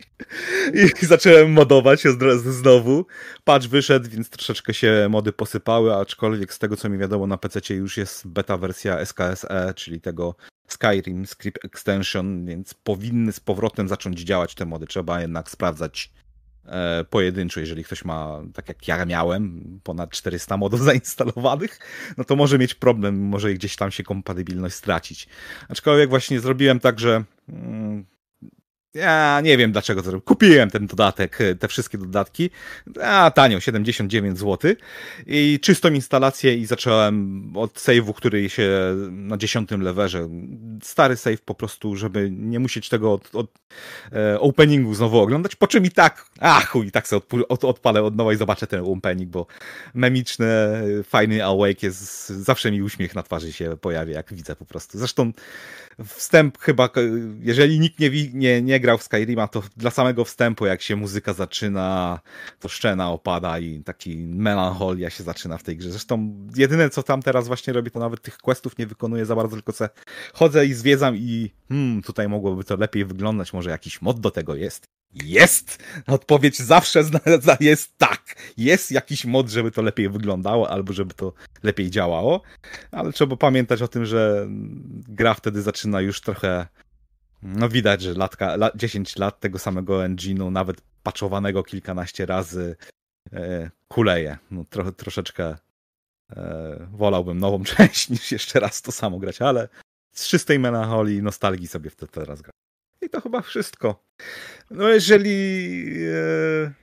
I 1.01 1.05
zacząłem 1.05 1.51
modować 1.51 2.03
znowu. 2.37 3.05
Patch 3.43 3.67
wyszedł, 3.67 4.09
więc 4.09 4.29
troszeczkę 4.29 4.73
się 4.73 5.07
mody 5.09 5.33
posypały, 5.33 5.95
aczkolwiek 5.95 6.53
z 6.53 6.59
tego 6.59 6.77
co 6.77 6.89
mi 6.89 6.97
wiadomo 6.97 7.27
na 7.27 7.37
PC 7.37 7.73
już 7.73 7.97
jest 7.97 8.27
beta 8.27 8.57
wersja 8.57 9.05
SKSE, 9.05 9.73
czyli 9.75 10.01
tego 10.01 10.35
Skyrim 10.71 11.25
Script 11.25 11.65
Extension, 11.65 12.45
więc 12.45 12.73
powinny 12.73 13.31
z 13.31 13.39
powrotem 13.39 13.87
zacząć 13.87 14.19
działać 14.19 14.55
te 14.55 14.65
mody. 14.65 14.87
Trzeba 14.87 15.21
jednak 15.21 15.49
sprawdzać 15.49 16.11
e, 16.65 17.03
pojedynczo, 17.09 17.59
jeżeli 17.59 17.83
ktoś 17.83 18.05
ma, 18.05 18.41
tak 18.53 18.67
jak 18.67 18.87
ja 18.87 19.05
miałem, 19.05 19.79
ponad 19.83 20.09
400 20.09 20.57
modów 20.57 20.83
zainstalowanych, 20.91 21.79
no 22.17 22.23
to 22.23 22.35
może 22.35 22.57
mieć 22.57 22.75
problem, 22.75 23.19
może 23.19 23.53
gdzieś 23.53 23.75
tam 23.75 23.91
się 23.91 24.03
kompatybilność 24.03 24.75
stracić. 24.75 25.27
Aczkolwiek 25.69 26.09
właśnie 26.09 26.39
zrobiłem 26.39 26.79
tak, 26.79 26.99
że 26.99 27.23
mm, 27.49 28.05
ja 28.93 29.41
nie 29.41 29.57
wiem 29.57 29.71
dlaczego 29.71 30.01
to 30.01 30.05
zrobiłem. 30.05 30.21
Kupiłem 30.21 30.69
ten 30.69 30.87
dodatek, 30.87 31.41
e, 31.41 31.55
te 31.55 31.67
wszystkie 31.67 31.97
dodatki, 31.97 32.49
a 33.03 33.31
tanio, 33.35 33.59
79 33.59 34.39
zł 34.39 34.71
i 35.27 35.59
czystą 35.61 35.93
instalację 35.93 36.55
i 36.55 36.65
zacząłem 36.65 37.43
od 37.57 37.73
save'u, 37.73 38.13
który 38.13 38.49
się 38.49 38.69
na 39.11 39.37
dziesiątym 39.37 39.81
lewerze, 39.81 40.29
stary 40.83 41.15
save 41.17 41.41
po 41.41 41.55
prostu, 41.55 41.95
żeby 41.95 42.31
nie 42.31 42.59
musieć 42.59 42.89
tego 42.89 43.13
od, 43.13 43.35
od 43.35 43.47
e, 44.11 44.39
openingu 44.39 44.93
znowu 44.93 45.19
oglądać, 45.19 45.55
po 45.55 45.67
czym 45.67 45.85
i 45.85 45.91
tak, 45.91 46.25
a 46.39 46.61
chuj, 46.61 46.91
tak 46.91 47.07
sobie 47.07 47.21
od, 47.21 47.45
od, 47.49 47.65
odpalę 47.65 48.03
od 48.03 48.15
nowa 48.15 48.33
i 48.33 48.37
zobaczę 48.37 48.67
ten 48.67 48.83
opening, 48.85 49.29
bo 49.29 49.47
memiczny, 49.93 50.47
fajny 51.03 51.45
awake 51.45 51.83
jest, 51.83 52.29
zawsze 52.29 52.71
mi 52.71 52.81
uśmiech 52.81 53.15
na 53.15 53.23
twarzy 53.23 53.53
się 53.53 53.77
pojawia, 53.77 54.13
jak 54.13 54.33
widzę 54.33 54.55
po 54.55 54.65
prostu. 54.65 54.97
Zresztą 54.97 55.31
wstęp 56.05 56.57
chyba, 56.57 56.89
jeżeli 57.41 57.79
nikt 57.79 57.99
nie, 57.99 58.09
nie, 58.33 58.61
nie 58.61 58.80
grał 58.81 58.97
w 58.97 59.03
Skyrima, 59.03 59.47
to 59.47 59.63
dla 59.77 59.91
samego 59.91 60.25
wstępu, 60.25 60.65
jak 60.65 60.81
się 60.81 60.95
muzyka 60.95 61.33
zaczyna, 61.33 62.19
to 62.59 62.69
szczena 62.69 63.11
opada 63.11 63.59
i 63.59 63.83
taki 63.83 64.17
melancholia 64.17 65.09
się 65.09 65.23
zaczyna 65.23 65.57
w 65.57 65.63
tej 65.63 65.77
grze. 65.77 65.89
Zresztą 65.89 66.33
jedyne, 66.55 66.89
co 66.89 67.03
tam 67.03 67.21
teraz 67.21 67.47
właśnie 67.47 67.73
robię, 67.73 67.91
to 67.91 67.99
nawet 67.99 68.21
tych 68.21 68.37
questów 68.37 68.77
nie 68.77 68.87
wykonuję 68.87 69.25
za 69.25 69.35
bardzo, 69.35 69.55
tylko 69.55 69.71
se 69.71 69.89
chodzę 70.33 70.65
i 70.65 70.73
zwiedzam 70.73 71.15
i 71.15 71.51
hmm, 71.69 72.01
tutaj 72.01 72.29
mogłoby 72.29 72.63
to 72.63 72.75
lepiej 72.75 73.05
wyglądać, 73.05 73.53
może 73.53 73.69
jakiś 73.69 74.01
mod 74.01 74.19
do 74.19 74.31
tego 74.31 74.55
jest. 74.55 74.85
Jest! 75.13 75.83
Odpowiedź 76.07 76.59
zawsze 76.59 77.03
jest 77.59 77.97
tak. 77.97 78.35
Jest 78.57 78.91
jakiś 78.91 79.25
mod, 79.25 79.49
żeby 79.49 79.71
to 79.71 79.81
lepiej 79.81 80.09
wyglądało, 80.09 80.69
albo 80.69 80.93
żeby 80.93 81.13
to 81.13 81.33
lepiej 81.63 81.89
działało, 81.89 82.41
ale 82.91 83.11
trzeba 83.11 83.35
pamiętać 83.35 83.81
o 83.81 83.87
tym, 83.87 84.05
że 84.05 84.47
gra 85.07 85.33
wtedy 85.33 85.61
zaczyna 85.61 86.01
już 86.01 86.21
trochę. 86.21 86.67
No 87.43 87.69
widać, 87.69 88.01
że 88.01 88.13
latka, 88.13 88.57
10 88.75 89.17
lat 89.17 89.39
tego 89.39 89.59
samego 89.59 89.99
engine'u, 89.99 90.51
nawet 90.51 90.81
patchowanego 91.03 91.63
kilkanaście 91.63 92.25
razy, 92.25 92.75
e, 93.33 93.71
kuleje. 93.87 94.37
No, 94.51 94.65
trochę, 94.69 94.91
troszeczkę 94.91 95.55
e, 96.35 96.87
wolałbym 96.91 97.39
nową 97.39 97.63
część 97.75 98.09
niż 98.09 98.31
jeszcze 98.31 98.59
raz 98.59 98.81
to 98.81 98.91
samo 98.91 99.19
grać, 99.19 99.41
ale 99.41 99.69
z 100.11 100.27
czystej 100.27 100.59
melancholii 100.59 101.17
i 101.17 101.23
nostalgii 101.23 101.67
sobie 101.67 101.89
w 101.89 101.95
teraz 101.95 102.41
gram. 102.41 102.51
I 103.01 103.09
to 103.09 103.21
chyba 103.21 103.41
wszystko. 103.41 104.03
No 104.71 104.89
jeżeli 104.89 105.85
e, 106.07 106.73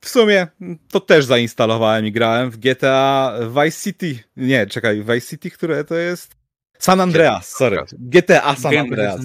w 0.00 0.08
sumie 0.08 0.46
to 0.90 1.00
też 1.00 1.24
zainstalowałem 1.24 2.06
i 2.06 2.12
grałem 2.12 2.50
w 2.50 2.56
GTA 2.56 3.34
Vice 3.48 3.80
City. 3.80 4.18
Nie, 4.36 4.66
czekaj, 4.66 5.00
Vice 5.00 5.20
City, 5.20 5.50
które 5.50 5.84
to 5.84 5.94
jest? 5.94 6.39
San 6.80 7.00
Andreas, 7.00 7.48
sorry. 7.56 7.84
GTA 7.98 8.56
San 8.56 8.78
Andreas. 8.78 9.20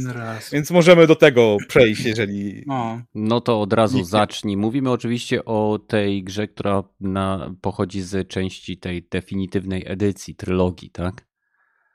Więc 0.52 0.72
możemy 0.72 1.08
do 1.08 1.16
tego 1.16 1.58
przejść, 1.68 2.06
jeżeli... 2.06 2.64
No. 2.68 3.02
No 3.16 3.42
to 3.42 3.62
od 3.62 3.74
razu 3.74 4.04
zacznij. 4.04 4.58
Mówimy 4.58 4.92
oczywiście 4.92 5.46
o 5.46 5.80
tej 5.88 6.24
grze, 6.24 6.48
która 6.48 6.84
na, 7.00 7.52
pochodzi 7.62 8.02
z 8.02 8.28
części 8.28 8.78
tej 8.78 9.08
definitywnej 9.12 9.84
edycji, 9.88 10.36
trylogii, 10.36 10.90
tak? 10.90 11.26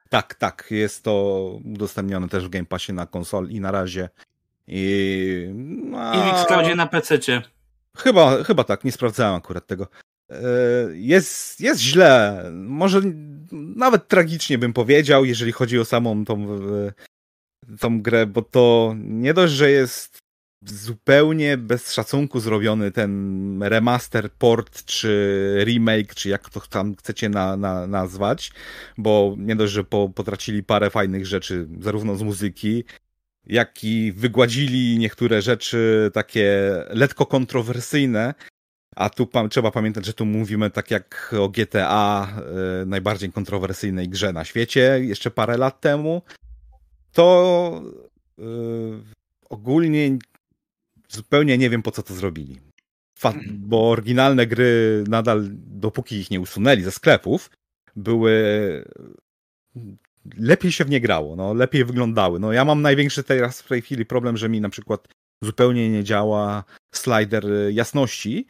Tak, 0.08 0.34
tak, 0.34 0.66
jest 0.70 1.04
to 1.04 1.44
udostępnione 1.64 2.28
też 2.28 2.46
w 2.46 2.48
Game 2.48 2.66
Passie 2.66 2.92
na 2.92 3.06
konsol 3.06 3.48
i 3.48 3.60
na 3.60 3.70
razie. 3.70 4.08
I, 4.66 5.46
no, 5.84 6.14
I 6.14 6.18
w 6.18 6.40
Xcloudzie 6.40 6.74
na 6.74 6.86
PC-cie. 6.86 7.42
Chyba, 7.96 8.44
chyba 8.44 8.64
tak, 8.64 8.84
nie 8.84 8.92
sprawdzałem 8.92 9.34
akurat 9.34 9.66
tego. 9.66 9.86
E, 10.30 10.36
Jest, 10.92 11.60
jest 11.60 11.80
źle, 11.80 12.44
może 12.52 13.00
nawet 13.52 14.08
tragicznie 14.08 14.58
bym 14.58 14.72
powiedział, 14.72 15.24
jeżeli 15.24 15.52
chodzi 15.52 15.78
o 15.78 15.84
samą 15.84 16.24
tą, 16.24 16.54
e, 16.54 16.92
tą 17.78 18.02
grę, 18.02 18.26
bo 18.26 18.42
to 18.42 18.94
nie 18.98 19.34
dość, 19.34 19.52
że 19.52 19.70
jest 19.70 20.18
zupełnie 20.66 21.56
bez 21.56 21.92
szacunku 21.92 22.40
zrobiony 22.40 22.90
ten 22.90 23.62
remaster, 23.62 24.32
port, 24.32 24.84
czy 24.84 25.64
remake, 25.64 26.14
czy 26.14 26.28
jak 26.28 26.50
to 26.50 26.60
tam 26.60 26.96
chcecie 26.96 27.28
na, 27.28 27.56
na, 27.56 27.86
nazwać, 27.86 28.52
bo 28.98 29.34
nie 29.38 29.56
dość, 29.56 29.72
że 29.72 29.84
po, 29.84 30.08
potracili 30.08 30.62
parę 30.62 30.90
fajnych 30.90 31.26
rzeczy, 31.26 31.68
zarówno 31.80 32.16
z 32.16 32.22
muzyki, 32.22 32.84
jak 33.46 33.84
i 33.84 34.12
wygładzili 34.12 34.98
niektóre 34.98 35.42
rzeczy 35.42 36.10
takie 36.14 36.74
lekko 36.88 37.26
kontrowersyjne, 37.26 38.34
a 38.96 39.10
tu 39.10 39.26
pa 39.26 39.48
trzeba 39.48 39.70
pamiętać, 39.70 40.06
że 40.06 40.14
tu 40.14 40.26
mówimy 40.26 40.70
tak 40.70 40.90
jak 40.90 41.34
o 41.40 41.48
GTA, 41.48 42.28
y, 42.82 42.86
najbardziej 42.86 43.32
kontrowersyjnej 43.32 44.08
grze 44.08 44.32
na 44.32 44.44
świecie, 44.44 45.00
jeszcze 45.02 45.30
parę 45.30 45.56
lat 45.56 45.80
temu, 45.80 46.22
to 47.12 47.82
y, 48.38 48.42
ogólnie 49.50 50.18
zupełnie 51.08 51.58
nie 51.58 51.70
wiem 51.70 51.82
po 51.82 51.90
co 51.90 52.02
to 52.02 52.14
zrobili. 52.14 52.60
Fa 53.18 53.34
bo 53.52 53.90
oryginalne 53.90 54.46
gry 54.46 55.04
nadal, 55.08 55.48
dopóki 55.52 56.16
ich 56.16 56.30
nie 56.30 56.40
usunęli 56.40 56.82
ze 56.82 56.90
sklepów, 56.90 57.50
były 57.96 58.32
lepiej 60.38 60.72
się 60.72 60.84
w 60.84 60.90
nie 60.90 61.00
grało, 61.00 61.36
no, 61.36 61.54
lepiej 61.54 61.84
wyglądały. 61.84 62.40
No, 62.40 62.52
ja 62.52 62.64
mam 62.64 62.82
największy 62.82 63.24
teraz 63.24 63.62
w 63.62 63.68
tej 63.68 63.82
chwili 63.82 64.06
problem, 64.06 64.36
że 64.36 64.48
mi 64.48 64.60
na 64.60 64.68
przykład 64.68 65.08
zupełnie 65.42 65.90
nie 65.90 66.04
działa 66.04 66.64
slider 66.94 67.46
y, 67.46 67.72
jasności 67.72 68.46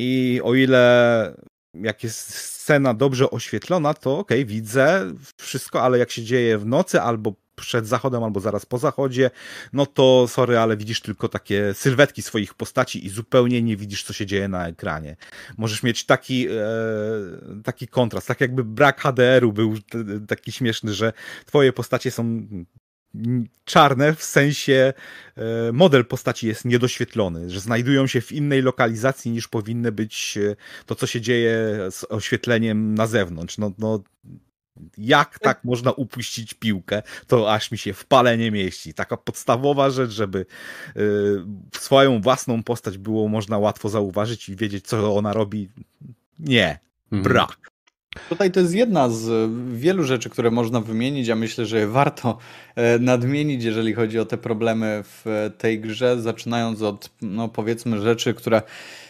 i 0.00 0.40
o 0.44 0.54
ile 0.54 1.34
jak 1.74 2.04
jest 2.04 2.34
scena 2.34 2.94
dobrze 2.94 3.30
oświetlona, 3.30 3.94
to 3.94 4.18
okej, 4.18 4.46
widzę 4.46 5.12
wszystko, 5.36 5.82
ale 5.82 5.98
jak 5.98 6.10
się 6.10 6.22
dzieje 6.22 6.58
w 6.58 6.66
nocy 6.66 7.00
albo 7.00 7.34
przed 7.56 7.86
zachodem, 7.86 8.24
albo 8.24 8.40
zaraz 8.40 8.66
po 8.66 8.78
zachodzie, 8.78 9.30
no 9.72 9.86
to 9.86 10.28
sorry, 10.28 10.58
ale 10.58 10.76
widzisz 10.76 11.00
tylko 11.00 11.28
takie 11.28 11.74
sylwetki 11.74 12.22
swoich 12.22 12.54
postaci 12.54 13.06
i 13.06 13.08
zupełnie 13.08 13.62
nie 13.62 13.76
widzisz, 13.76 14.04
co 14.04 14.12
się 14.12 14.26
dzieje 14.26 14.48
na 14.48 14.68
ekranie. 14.68 15.16
Możesz 15.58 15.82
mieć 15.82 16.04
taki, 16.04 16.48
e, 16.48 16.52
taki 17.64 17.88
kontrast, 17.88 18.28
tak 18.28 18.40
jakby 18.40 18.64
brak 18.64 19.00
HDR-u 19.00 19.52
był 19.52 19.78
t- 19.78 20.04
taki 20.28 20.52
śmieszny, 20.52 20.94
że 20.94 21.12
twoje 21.46 21.72
postacie 21.72 22.10
są 22.10 22.46
czarne, 23.64 24.14
w 24.14 24.22
sensie 24.22 24.92
e, 25.36 25.72
model 25.72 26.04
postaci 26.04 26.46
jest 26.46 26.64
niedoświetlony, 26.64 27.50
że 27.50 27.60
znajdują 27.60 28.06
się 28.06 28.20
w 28.20 28.32
innej 28.32 28.62
lokalizacji 28.62 29.30
niż 29.30 29.48
powinny 29.48 29.92
być 29.92 30.38
e, 30.38 30.56
to, 30.86 30.94
co 30.94 31.06
się 31.06 31.20
dzieje 31.20 31.52
z 31.90 32.04
oświetleniem 32.08 32.94
na 32.94 33.06
zewnątrz. 33.06 33.58
No, 33.58 33.72
no 33.78 34.02
jak 34.98 35.38
tak 35.38 35.64
można 35.64 35.92
upuścić 35.92 36.54
piłkę, 36.54 37.02
to 37.26 37.54
aż 37.54 37.70
mi 37.70 37.78
się 37.78 37.92
w 37.92 38.04
pale 38.04 38.38
nie 38.38 38.50
mieści. 38.50 38.94
Taka 38.94 39.16
podstawowa 39.16 39.90
rzecz, 39.90 40.10
żeby 40.10 40.46
y, 40.96 41.00
swoją 41.74 42.20
własną 42.20 42.62
postać 42.62 42.98
było 42.98 43.28
można 43.28 43.58
łatwo 43.58 43.88
zauważyć 43.88 44.48
i 44.48 44.56
wiedzieć, 44.56 44.86
co 44.86 45.16
ona 45.16 45.32
robi. 45.32 45.70
Nie, 46.38 46.78
Mhm. 47.12 47.22
brak. 47.22 47.69
Tutaj 48.28 48.50
to 48.50 48.60
jest 48.60 48.74
jedna 48.74 49.08
z 49.08 49.50
wielu 49.74 50.04
rzeczy, 50.04 50.30
które 50.30 50.50
można 50.50 50.80
wymienić, 50.80 51.30
a 51.30 51.36
myślę, 51.36 51.66
że 51.66 51.86
warto 51.86 52.38
e, 52.76 52.98
nadmienić, 52.98 53.64
jeżeli 53.64 53.94
chodzi 53.94 54.18
o 54.18 54.24
te 54.24 54.38
problemy 54.38 55.04
w 55.04 55.50
tej 55.58 55.80
grze, 55.80 56.20
zaczynając 56.20 56.82
od, 56.82 57.10
no 57.22 57.48
powiedzmy, 57.48 58.00
rzeczy, 58.00 58.34
które 58.34 58.62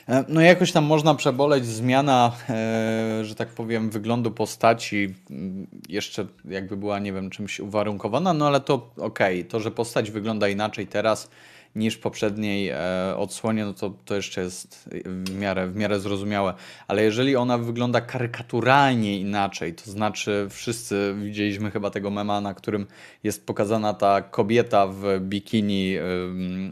e, 0.09 0.25
no 0.29 0.41
jakoś 0.41 0.73
tam 0.73 0.85
można 0.85 1.15
przeboleć. 1.15 1.67
Zmiana, 1.67 2.33
e, 2.49 3.25
że 3.25 3.35
tak 3.35 3.49
powiem, 3.49 3.91
wyglądu 3.91 4.31
postaci 4.31 5.15
m, 5.31 5.67
jeszcze 5.89 6.27
jakby 6.45 6.77
była, 6.77 6.99
nie 6.99 7.13
wiem, 7.13 7.31
czymś 7.31 7.61
uwarunkowana, 7.61 8.35
no 8.35 8.47
ale 8.47 8.61
to 8.61 8.91
okej, 8.97 9.45
to, 9.45 9.61
że 9.61 9.71
postać 9.71 10.11
wygląda 10.11 10.49
inaczej 10.49 10.87
teraz, 10.87 11.31
niż 11.75 11.95
w 11.95 12.01
poprzedniej 12.01 12.69
e, 12.69 12.79
odsłonie, 13.17 13.65
no 13.65 13.73
to, 13.75 13.95
to 14.05 14.17
jeszcze 14.17 14.41
jest 14.41 14.89
w 15.05 15.35
miarę, 15.39 15.67
w 15.69 15.77
miarę 15.77 16.01
zrozumiałe. 16.01 16.55
Ale 16.89 17.03
jeżeli 17.03 17.37
ona 17.37 17.59
wygląda 17.59 18.01
karykaturalnie 18.01 19.21
inaczej, 19.21 19.75
to 19.75 19.91
znaczy 19.91 20.47
wszyscy 20.51 21.15
widzieliśmy 21.23 21.71
chyba 21.71 21.91
tego 21.91 22.11
mema, 22.11 22.41
na 22.41 22.55
którym 22.55 22.87
jest 23.25 23.47
pokazana 23.47 23.95
ta 23.95 24.23
kobieta 24.23 24.87
w 24.87 25.05
bikini 25.21 25.95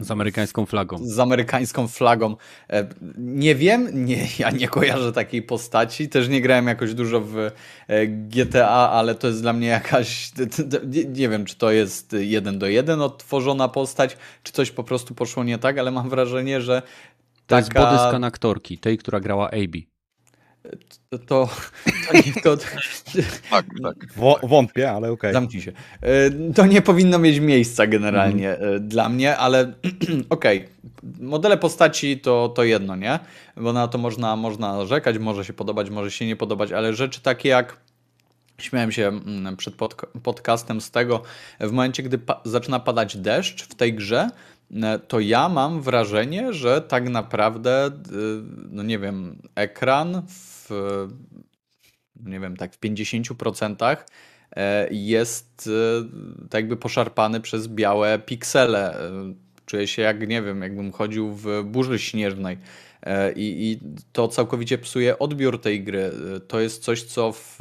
Z 0.01 0.11
amerykańską 0.11 0.65
flagą. 0.65 0.97
z 1.01 1.19
amerykańską 1.19 1.87
flagą. 1.87 2.35
E, 2.69 2.87
Nie 3.17 3.55
wiem, 3.55 4.05
nie, 4.05 4.27
ja 4.39 4.49
nie 4.51 4.67
kojarzę 4.67 5.13
takiej 5.13 5.41
postaci. 5.41 6.09
Też 6.09 6.29
nie 6.29 6.41
grałem 6.41 6.67
jakoś 6.67 6.93
dużo 6.93 7.21
w 7.21 7.37
e, 7.87 8.07
GTA, 8.07 8.89
ale 8.89 9.15
to 9.15 9.27
jest 9.27 9.41
dla 9.41 9.53
mnie 9.53 9.67
jakaś. 9.67 10.31
nie 11.15 11.29
wiem, 11.29 11.45
czy 11.45 11.55
to 11.55 11.71
jest 11.71 12.15
jeden 12.19 12.59
do 12.59 12.67
jeden 12.67 13.01
odtworzona 13.01 13.67
postać, 13.67 14.17
czy 14.43 14.51
coś 14.53 14.71
po 14.71 14.83
prostu 14.89 15.15
poszło 15.15 15.43
nie 15.43 15.57
tak, 15.57 15.77
ale 15.77 15.91
mam 15.91 16.09
wrażenie, 16.09 16.61
że. 16.61 16.81
To 17.47 17.57
jest 17.57 17.67
taka- 17.69 17.85
bodyskan 17.85 18.23
aktorki, 18.23 18.77
tej, 18.77 18.97
która 18.97 19.19
grała 19.19 19.47
AB. 19.51 19.75
To, 21.09 21.17
to, 21.19 21.49
to, 22.11 22.13
nie, 22.17 22.41
to, 22.43 22.57
Tak, 23.51 23.65
tak. 23.83 23.95
Wątpię, 24.43 24.91
ale 24.91 25.11
okej. 25.11 25.33
Zamknij 25.33 25.61
się. 25.61 25.71
E, 26.01 26.29
To 26.53 26.65
nie 26.65 26.81
powinno 26.81 27.19
mieć 27.19 27.39
miejsca 27.39 27.87
generalnie 27.87 28.49
e, 28.57 28.79
dla 28.79 29.09
mnie, 29.09 29.37
ale 29.37 29.73
okej. 30.29 30.67
Modele 31.19 31.57
postaci 31.57 32.19
to, 32.19 32.49
to 32.55 32.63
jedno, 32.63 32.95
nie? 32.95 33.19
Bo 33.57 33.73
na 33.73 33.87
to 33.87 33.97
można, 33.97 34.35
można 34.35 34.77
narzekać, 34.77 35.17
może 35.17 35.45
się 35.45 35.53
podobać, 35.53 35.89
może 35.89 36.11
się 36.11 36.25
nie 36.25 36.35
podobać, 36.35 36.71
ale 36.71 36.93
rzeczy 36.93 37.21
takie 37.21 37.49
jak. 37.49 37.77
Śmiałem 38.57 38.91
się 38.91 39.07
mm, 39.07 39.57
przed 39.57 39.75
podca- 39.75 40.07
podcastem 40.23 40.81
z 40.81 40.91
tego, 40.91 41.21
w 41.59 41.71
momencie, 41.71 42.03
gdy 42.03 42.17
pa- 42.17 42.41
zaczyna 42.45 42.79
padać 42.79 43.17
deszcz 43.17 43.63
w 43.63 43.75
tej 43.75 43.93
grze, 43.93 44.29
to 45.07 45.19
ja 45.19 45.49
mam 45.49 45.81
wrażenie, 45.81 46.53
że 46.53 46.81
tak 46.81 47.09
naprawdę, 47.09 47.87
y, 47.87 47.91
no 48.69 48.83
nie 48.83 48.99
wiem, 48.99 49.41
ekran 49.55 50.23
w 50.27 50.69
nie 52.25 52.39
wiem, 52.39 52.57
tak 52.57 52.75
w 52.75 52.79
50% 52.79 53.97
e, 54.55 54.87
jest 54.91 55.69
e, 56.43 56.49
tak 56.49 56.61
jakby 56.61 56.77
poszarpany 56.77 57.41
przez 57.41 57.67
białe 57.67 58.19
piksele. 58.19 59.09
E, 59.09 59.33
Czuję 59.65 59.87
się 59.87 60.01
jak, 60.01 60.27
nie 60.27 60.41
wiem, 60.41 60.61
jakbym 60.61 60.91
chodził 60.91 61.33
w 61.33 61.63
burzy 61.63 61.99
śnieżnej. 61.99 62.57
E, 63.03 63.31
I, 63.31 63.71
I 63.71 63.79
to 64.11 64.27
całkowicie 64.27 64.77
psuje 64.77 65.19
odbiór 65.19 65.61
tej 65.61 65.83
gry. 65.83 66.11
To 66.47 66.59
jest 66.59 66.83
coś, 66.83 67.03
co 67.03 67.31
w 67.31 67.59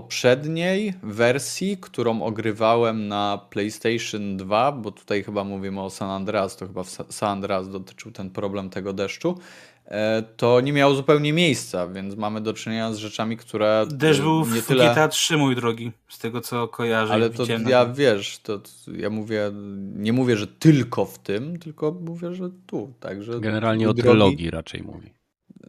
poprzedniej 0.00 0.94
wersji, 1.02 1.76
którą 1.80 2.22
ogrywałem 2.22 3.08
na 3.08 3.40
PlayStation 3.50 4.36
2, 4.36 4.72
bo 4.72 4.90
tutaj 4.90 5.22
chyba 5.24 5.44
mówimy 5.44 5.80
o 5.82 5.90
San 5.90 6.10
Andreas, 6.10 6.56
to 6.56 6.66
chyba 6.66 6.82
w 6.82 6.88
Sa- 6.88 7.12
San 7.12 7.28
Andreas 7.30 7.70
dotyczył 7.70 8.12
ten 8.12 8.30
problem 8.30 8.70
tego 8.70 8.92
deszczu, 8.92 9.38
e, 9.86 10.22
to 10.36 10.60
nie 10.60 10.72
miało 10.72 10.94
zupełnie 10.94 11.32
miejsca, 11.32 11.88
więc 11.88 12.16
mamy 12.16 12.40
do 12.40 12.52
czynienia 12.54 12.92
z 12.92 12.96
rzeczami, 12.96 13.36
które 13.36 13.86
Deszcz 13.90 14.20
był 14.20 14.38
nie 14.46 14.60
w 14.60 14.66
tyle... 14.66 14.90
GTA 14.92 15.08
3, 15.08 15.36
mój 15.36 15.56
drogi, 15.56 15.92
z 16.08 16.18
tego 16.18 16.40
co 16.40 16.68
kojarzę. 16.68 17.12
Ale 17.12 17.30
to 17.30 17.42
widziałem 17.42 17.68
ja 17.68 17.86
wiesz, 17.86 18.38
to 18.38 18.58
to 18.58 18.68
ja 18.96 19.10
mówię, 19.10 19.50
nie 19.94 20.12
mówię, 20.12 20.36
że 20.36 20.46
tylko 20.46 21.04
w 21.04 21.18
tym, 21.18 21.58
tylko 21.58 21.92
mówię, 22.00 22.34
że 22.34 22.50
tu, 22.66 22.92
także 23.00 23.40
Generalnie 23.40 23.88
o 23.88 23.92
drogi- 23.92 24.02
trylogii 24.02 24.50
raczej 24.50 24.82
mówi. 24.82 25.15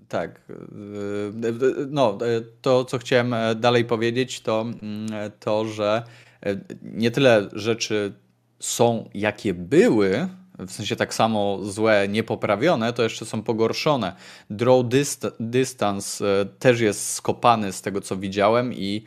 Tak. 0.07 0.41
yy, 0.49 1.87
No, 1.89 2.17
yy, 2.21 2.47
to 2.61 2.85
co 2.85 2.97
chciałem 2.97 3.33
e, 3.33 3.55
dalej 3.55 3.85
powiedzieć, 3.85 4.41
to 4.41 4.61
mm, 4.61 5.31
to, 5.39 5.65
że 5.65 6.03
e, 6.45 6.57
nie 6.81 7.11
tyle 7.11 7.49
rzeczy 7.53 8.13
są 8.59 9.09
jakie 9.13 9.53
były 9.53 10.27
w 10.59 10.71
sensie 10.71 10.95
tak 10.95 11.13
samo 11.13 11.59
złe, 11.63 12.07
niepoprawione, 12.07 12.93
to 12.93 13.03
jeszcze 13.03 13.25
są 13.25 13.43
pogorszone. 13.43 14.15
Draw 14.49 14.85
dist 14.85 15.27
distance 15.39 16.25
e, 16.25 16.45
też 16.45 16.79
jest 16.79 17.13
skopany 17.13 17.71
z 17.71 17.81
tego, 17.81 18.01
co 18.01 18.17
widziałem 18.17 18.73
i 18.73 19.03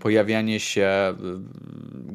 pojawianie 0.00 0.60
się 0.60 0.84
e, 0.84 1.16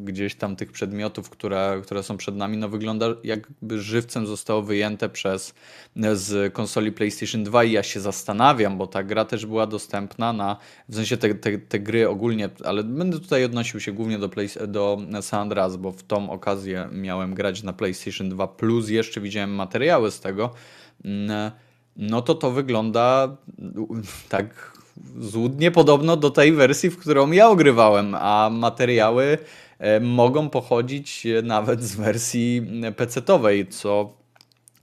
gdzieś 0.03 0.35
tam 0.35 0.55
tych 0.55 0.71
przedmiotów, 0.71 1.29
które, 1.29 1.81
które 1.83 2.03
są 2.03 2.17
przed 2.17 2.35
nami, 2.35 2.57
no 2.57 2.69
wygląda 2.69 3.05
jakby 3.23 3.81
żywcem 3.81 4.27
zostało 4.27 4.61
wyjęte 4.61 5.09
przez 5.09 5.53
z 6.13 6.53
konsoli 6.53 6.91
PlayStation 6.91 7.43
2 7.43 7.63
i 7.63 7.71
ja 7.71 7.83
się 7.83 7.99
zastanawiam, 7.99 8.77
bo 8.77 8.87
ta 8.87 9.03
gra 9.03 9.25
też 9.25 9.45
była 9.45 9.67
dostępna 9.67 10.33
na, 10.33 10.57
w 10.89 10.95
sensie 10.95 11.17
te, 11.17 11.35
te, 11.35 11.57
te 11.57 11.79
gry 11.79 12.09
ogólnie, 12.09 12.49
ale 12.65 12.83
będę 12.83 13.19
tutaj 13.19 13.45
odnosił 13.45 13.79
się 13.79 13.91
głównie 13.91 14.19
do, 14.19 14.29
play, 14.29 14.49
do 14.67 14.97
San 15.21 15.41
Andreas, 15.41 15.77
bo 15.77 15.91
w 15.91 16.03
tą 16.03 16.29
okazję 16.29 16.89
miałem 16.91 17.33
grać 17.33 17.63
na 17.63 17.73
PlayStation 17.73 18.29
2 18.29 18.47
Plus, 18.47 18.89
jeszcze 18.89 19.21
widziałem 19.21 19.55
materiały 19.55 20.11
z 20.11 20.19
tego, 20.19 20.53
mm, 21.05 21.51
no 21.95 22.21
to 22.21 22.35
to 22.35 22.51
wygląda 22.51 23.37
tak 24.29 24.78
złudnie 25.19 25.71
podobno 25.71 26.17
do 26.17 26.29
tej 26.29 26.51
wersji, 26.51 26.89
w 26.89 26.97
którą 26.97 27.31
ja 27.31 27.49
ogrywałem, 27.49 28.15
a 28.15 28.49
materiały 28.51 29.37
e, 29.79 29.99
mogą 29.99 30.49
pochodzić 30.49 31.27
nawet 31.43 31.83
z 31.83 31.95
wersji 31.95 32.61
PC-owej, 32.95 33.67
co 33.67 34.19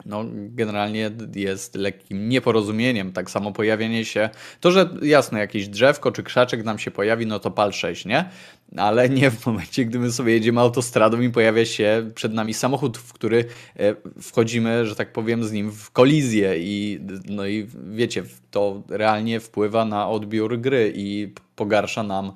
no, 0.06 0.24
generalnie 0.32 1.10
jest 1.34 1.74
lekkim 1.74 2.28
nieporozumieniem. 2.28 3.12
Tak 3.12 3.30
samo 3.30 3.52
pojawienie 3.52 4.04
się, 4.04 4.30
to, 4.60 4.70
że 4.70 4.88
jasne, 5.02 5.38
jakieś 5.38 5.68
drzewko 5.68 6.12
czy 6.12 6.22
krzaczek 6.22 6.64
nam 6.64 6.78
się 6.78 6.90
pojawi, 6.90 7.26
no 7.26 7.38
to 7.38 7.50
pal 7.50 7.72
6, 7.72 8.04
nie? 8.04 8.30
Ale 8.76 9.08
nie 9.08 9.30
w 9.30 9.46
momencie, 9.46 9.84
gdy 9.84 9.98
my 9.98 10.12
sobie 10.12 10.32
jedziemy 10.32 10.60
autostradą 10.60 11.20
i 11.20 11.30
pojawia 11.30 11.64
się 11.64 12.10
przed 12.14 12.32
nami 12.32 12.54
samochód, 12.54 12.98
w 12.98 13.12
który 13.12 13.44
e, 13.76 13.94
wchodzimy, 14.22 14.86
że 14.86 14.96
tak 14.96 15.12
powiem, 15.12 15.44
z 15.44 15.52
nim 15.52 15.72
w 15.72 15.90
kolizję 15.90 16.54
i 16.58 17.00
no 17.28 17.46
i 17.46 17.66
wiecie, 17.90 18.22
to 18.50 18.82
realnie 18.88 19.40
wpływa 19.40 19.84
na 19.84 20.08
odbiór 20.08 20.60
gry 20.60 20.92
i 20.96 21.32
pogarsza 21.56 22.02
nam 22.02 22.32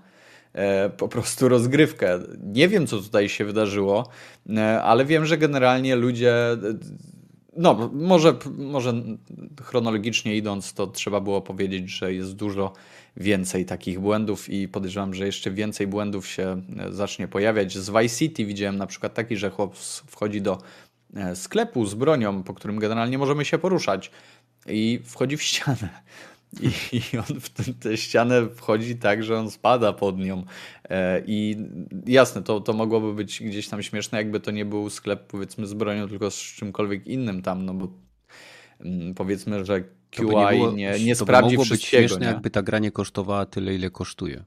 e, 0.53 0.91
po 0.91 1.09
prostu 1.09 1.49
rozgrywkę. 1.49 2.19
Nie 2.43 2.69
wiem, 2.69 2.87
co 2.87 2.99
tutaj 2.99 3.29
się 3.29 3.45
wydarzyło, 3.45 4.09
e, 4.57 4.83
ale 4.83 5.05
wiem, 5.05 5.27
że 5.27 5.39
generalnie 5.39 5.97
ludzie 5.97 6.35
no, 7.57 7.91
może, 7.93 8.35
może 8.59 9.03
chronologicznie 9.63 10.37
idąc, 10.37 10.75
to 10.75 10.87
trzeba 10.87 11.21
było 11.21 11.41
powiedzieć, 11.41 11.91
że 11.91 12.15
jest 12.15 12.37
dużo 12.37 12.73
więcej 13.21 13.65
takich 13.65 14.01
błędów 14.01 14.49
i 14.49 14.69
podejrzewam, 14.69 15.15
że 15.15 15.27
jeszcze 15.27 15.51
więcej 15.51 15.87
błędów 15.87 16.27
się 16.27 16.63
e, 16.79 16.93
zacznie 16.93 17.29
pojawiać. 17.29 17.79
Z 17.79 17.91
Vice 17.91 18.17
City 18.17 18.45
widziałem 18.45 18.77
na 18.77 18.87
przykład 18.87 19.15
taki, 19.15 19.37
że 19.37 19.51
chłop 19.51 19.77
wchodzi 20.07 20.43
do 20.43 20.59
e, 21.15 21.37
sklepu 21.37 21.87
z 21.87 21.95
bronią, 21.95 22.43
po 22.43 22.55
którym 22.55 22.79
generalnie 22.79 23.19
możemy 23.19 23.45
się 23.45 23.59
poruszać 23.59 24.11
i 24.67 25.01
wchodzi 25.05 25.37
w 25.37 25.43
ścianę. 25.49 25.89
I, 26.93 27.19
on 27.19 27.41
w 27.41 27.79
tę 27.81 27.97
ścianę 27.97 28.49
wchodzi 28.55 28.97
tak, 28.97 29.25
że 29.25 29.39
on 29.39 29.51
spada 29.51 29.93
pod 29.93 30.19
nią. 30.19 30.45
E, 30.89 31.23
I 31.27 31.57
jasne, 32.07 32.43
to, 32.43 32.61
to 32.61 32.73
mogłoby 32.73 33.15
być 33.15 33.43
gdzieś 33.43 33.69
tam 33.69 33.83
śmieszne, 33.83 34.19
jakby 34.19 34.41
to 34.41 34.51
nie 34.51 34.65
był 34.65 34.91
sklep 34.91 35.27
powiedzmy 35.27 35.67
z 35.67 35.75
bronią, 35.75 36.09
tylko 36.09 36.31
z 36.31 36.37
czymkolwiek 36.37 37.07
innym 37.07 37.43
tam, 37.43 37.65
no 37.67 37.75
bo 37.75 37.89
powiedzmy, 39.17 39.65
że 39.65 39.81
QI 40.11 40.23
nie, 40.23 40.27
było, 40.27 40.73
nie, 40.73 41.05
nie 41.05 41.15
sprawdzi 41.15 41.59
by 41.59 41.65
wszystkiego. 41.65 42.03
Być 42.03 42.11
śmieszne, 42.11 42.27
nie? 42.27 42.33
jakby 42.33 42.51
ta 42.51 42.63
gra 42.63 42.79
nie 42.79 42.91
kosztowała 42.91 43.47
tyle, 43.47 43.75
ile 43.75 43.91
kosztuje. 43.91 44.45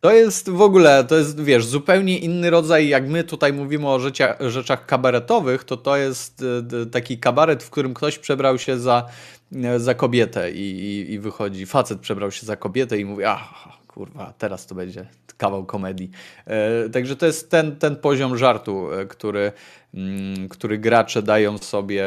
To 0.00 0.12
jest 0.12 0.50
w 0.50 0.60
ogóle, 0.60 1.04
to 1.04 1.16
jest, 1.16 1.40
wiesz, 1.40 1.66
zupełnie 1.66 2.18
inny 2.18 2.50
rodzaj, 2.50 2.88
jak 2.88 3.08
my 3.08 3.24
tutaj 3.24 3.52
mówimy 3.52 3.88
o 3.88 4.00
rzeczach 4.40 4.86
kabaretowych, 4.86 5.64
to 5.64 5.76
to 5.76 5.96
jest 5.96 6.44
e, 6.82 6.86
taki 6.86 7.18
kabaret, 7.18 7.62
w 7.62 7.70
którym 7.70 7.94
ktoś 7.94 8.18
przebrał 8.18 8.58
się 8.58 8.78
za, 8.78 9.06
e, 9.54 9.80
za 9.80 9.94
kobietę 9.94 10.52
i, 10.52 10.80
i, 10.80 11.12
i 11.12 11.18
wychodzi, 11.18 11.66
facet 11.66 12.00
przebrał 12.00 12.30
się 12.30 12.46
za 12.46 12.56
kobietę 12.56 12.98
i 12.98 13.04
mówi, 13.04 13.24
ach, 13.24 13.68
kurwa, 13.86 14.34
teraz 14.38 14.66
to 14.66 14.74
będzie 14.74 15.06
kawał 15.36 15.64
komedii. 15.64 16.10
E, 16.46 16.88
także 16.88 17.16
to 17.16 17.26
jest 17.26 17.50
ten, 17.50 17.76
ten 17.76 17.96
poziom 17.96 18.38
żartu, 18.38 18.88
który, 19.08 19.52
mm, 19.94 20.48
który 20.48 20.78
gracze 20.78 21.22
dają 21.22 21.58
sobie, 21.58 22.04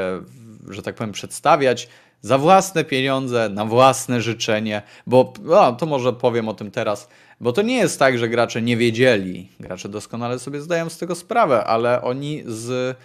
że 0.69 0.81
tak 0.81 0.95
powiem, 0.95 1.11
przedstawiać 1.11 1.89
za 2.21 2.37
własne 2.37 2.83
pieniądze, 2.83 3.49
na 3.49 3.65
własne 3.65 4.21
życzenie, 4.21 4.81
bo 5.07 5.33
to 5.77 5.85
może 5.85 6.13
powiem 6.13 6.49
o 6.49 6.53
tym 6.53 6.71
teraz, 6.71 7.09
bo 7.39 7.53
to 7.53 7.61
nie 7.61 7.77
jest 7.77 7.99
tak, 7.99 8.17
że 8.17 8.29
gracze 8.29 8.61
nie 8.61 8.77
wiedzieli. 8.77 9.49
Gracze 9.59 9.89
doskonale 9.89 10.39
sobie 10.39 10.61
zdają 10.61 10.89
z 10.89 10.97
tego 10.97 11.15
sprawę, 11.15 11.63
ale 11.63 12.01
oni 12.01 12.43
z 12.45 12.97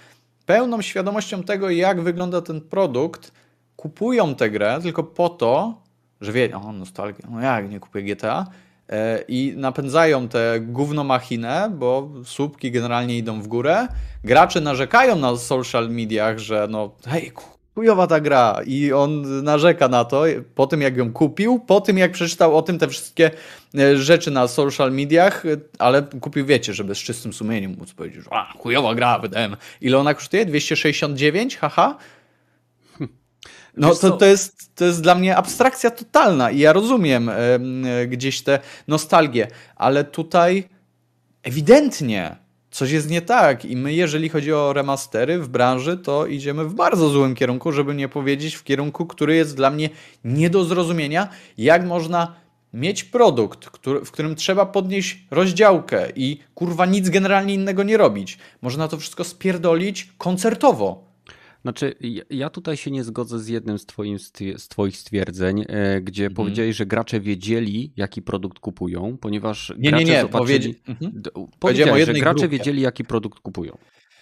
pełną 0.46 0.82
świadomością 0.82 1.42
tego, 1.42 1.70
jak 1.70 2.00
wygląda 2.00 2.40
ten 2.40 2.60
produkt, 2.60 3.32
kupują 3.76 4.34
tę 4.34 4.50
grę 4.50 4.78
tylko 4.82 5.02
po 5.02 5.28
to, 5.28 5.82
że 6.20 6.32
wie, 6.32 6.56
o 6.56 6.72
nostalgia, 6.72 7.28
no 7.30 7.40
jak 7.40 7.70
nie 7.70 7.80
kupuję 7.80 8.04
GTA, 8.04 8.46
i 9.28 9.54
napędzają 9.56 10.28
tę 10.28 10.60
gównomachinę, 10.60 11.70
bo 11.74 12.10
słupki 12.24 12.70
generalnie 12.70 13.18
idą 13.18 13.42
w 13.42 13.46
górę. 13.46 13.88
Gracze 14.24 14.60
narzekają 14.60 15.16
na 15.16 15.36
social 15.36 15.90
mediach, 15.90 16.38
że 16.38 16.66
no 16.70 16.90
hej, 17.06 17.32
chujowa 17.78 18.06
ta 18.06 18.20
gra 18.20 18.60
i 18.66 18.92
on 18.92 19.42
narzeka 19.44 19.88
na 19.88 20.04
to 20.04 20.24
po 20.54 20.66
tym 20.66 20.80
jak 20.80 20.96
ją 20.96 21.12
kupił, 21.12 21.58
po 21.58 21.80
tym 21.80 21.98
jak 21.98 22.12
przeczytał 22.12 22.56
o 22.56 22.62
tym 22.62 22.78
te 22.78 22.88
wszystkie 22.88 23.30
e, 23.78 23.96
rzeczy 23.96 24.30
na 24.30 24.48
social 24.48 24.92
mediach, 24.92 25.42
ale 25.78 26.02
kupił, 26.02 26.46
wiecie, 26.46 26.74
żeby 26.74 26.94
z 26.94 26.98
czystym 26.98 27.32
sumieniem 27.32 27.76
móc 27.78 27.92
powiedzieć, 27.92 28.24
że 28.24 28.32
a, 28.32 28.52
chujowa 28.52 28.94
gra, 28.94 29.18
wydałem. 29.18 29.56
Ile 29.80 29.98
ona 29.98 30.14
kosztuje? 30.14 30.46
269? 30.46 31.56
Haha. 31.56 31.96
No 33.76 33.94
to, 33.94 34.10
to, 34.10 34.24
jest, 34.24 34.74
to 34.74 34.84
jest 34.84 35.02
dla 35.02 35.14
mnie 35.14 35.36
abstrakcja 35.36 35.90
totalna 35.90 36.50
i 36.50 36.58
ja 36.58 36.72
rozumiem 36.72 37.28
e, 37.28 37.36
gdzieś 38.06 38.42
tę 38.42 38.58
nostalgię, 38.88 39.48
ale 39.76 40.04
tutaj 40.04 40.68
ewidentnie 41.42 42.36
coś 42.70 42.90
jest 42.90 43.10
nie 43.10 43.22
tak 43.22 43.64
i 43.64 43.76
my, 43.76 43.94
jeżeli 43.94 44.28
chodzi 44.28 44.52
o 44.52 44.72
remastery 44.72 45.38
w 45.38 45.48
branży, 45.48 45.96
to 45.96 46.26
idziemy 46.26 46.64
w 46.64 46.74
bardzo 46.74 47.08
złym 47.08 47.34
kierunku, 47.34 47.72
żeby 47.72 47.94
nie 47.94 48.08
powiedzieć 48.08 48.54
w 48.54 48.64
kierunku, 48.64 49.06
który 49.06 49.36
jest 49.36 49.56
dla 49.56 49.70
mnie 49.70 49.90
nie 50.24 50.50
do 50.50 50.64
zrozumienia, 50.64 51.28
jak 51.58 51.86
można 51.86 52.34
mieć 52.72 53.04
produkt, 53.04 53.70
który, 53.70 54.04
w 54.04 54.10
którym 54.10 54.36
trzeba 54.36 54.66
podnieść 54.66 55.24
rozdziałkę 55.30 56.08
i 56.16 56.40
kurwa 56.54 56.86
nic 56.86 57.08
generalnie 57.08 57.54
innego 57.54 57.82
nie 57.82 57.96
robić. 57.96 58.38
Można 58.62 58.88
to 58.88 58.96
wszystko 58.96 59.24
spierdolić 59.24 60.08
koncertowo. 60.18 61.07
Znaczy, 61.68 61.94
ja 62.30 62.50
tutaj 62.50 62.76
się 62.76 62.90
nie 62.90 63.04
zgodzę 63.04 63.38
z 63.38 63.48
jednym 63.48 63.78
z, 63.78 63.86
twoim, 63.86 64.18
z 64.56 64.68
Twoich 64.68 64.96
stwierdzeń, 64.96 65.64
e, 65.68 66.00
gdzie 66.00 66.24
mhm. 66.24 66.34
powiedziałeś, 66.34 66.76
że 66.76 66.86
gracze 66.86 67.20
wiedzieli, 67.20 67.92
jaki 67.96 68.22
produkt 68.22 68.58
kupują, 68.58 69.16
ponieważ. 69.20 69.72
Nie, 69.78 69.90
gracze 69.90 70.04
nie, 70.04 70.10
nie. 70.12 70.20
Zobaczyli... 70.20 70.74
Mhm. 70.88 71.22
Powiedziałeś, 71.58 72.06
że 72.06 72.12
gracze 72.12 72.40
grupie. 72.40 72.58
wiedzieli, 72.58 72.82
jaki 72.82 73.04
produkt 73.04 73.40
kupują. 73.40 73.78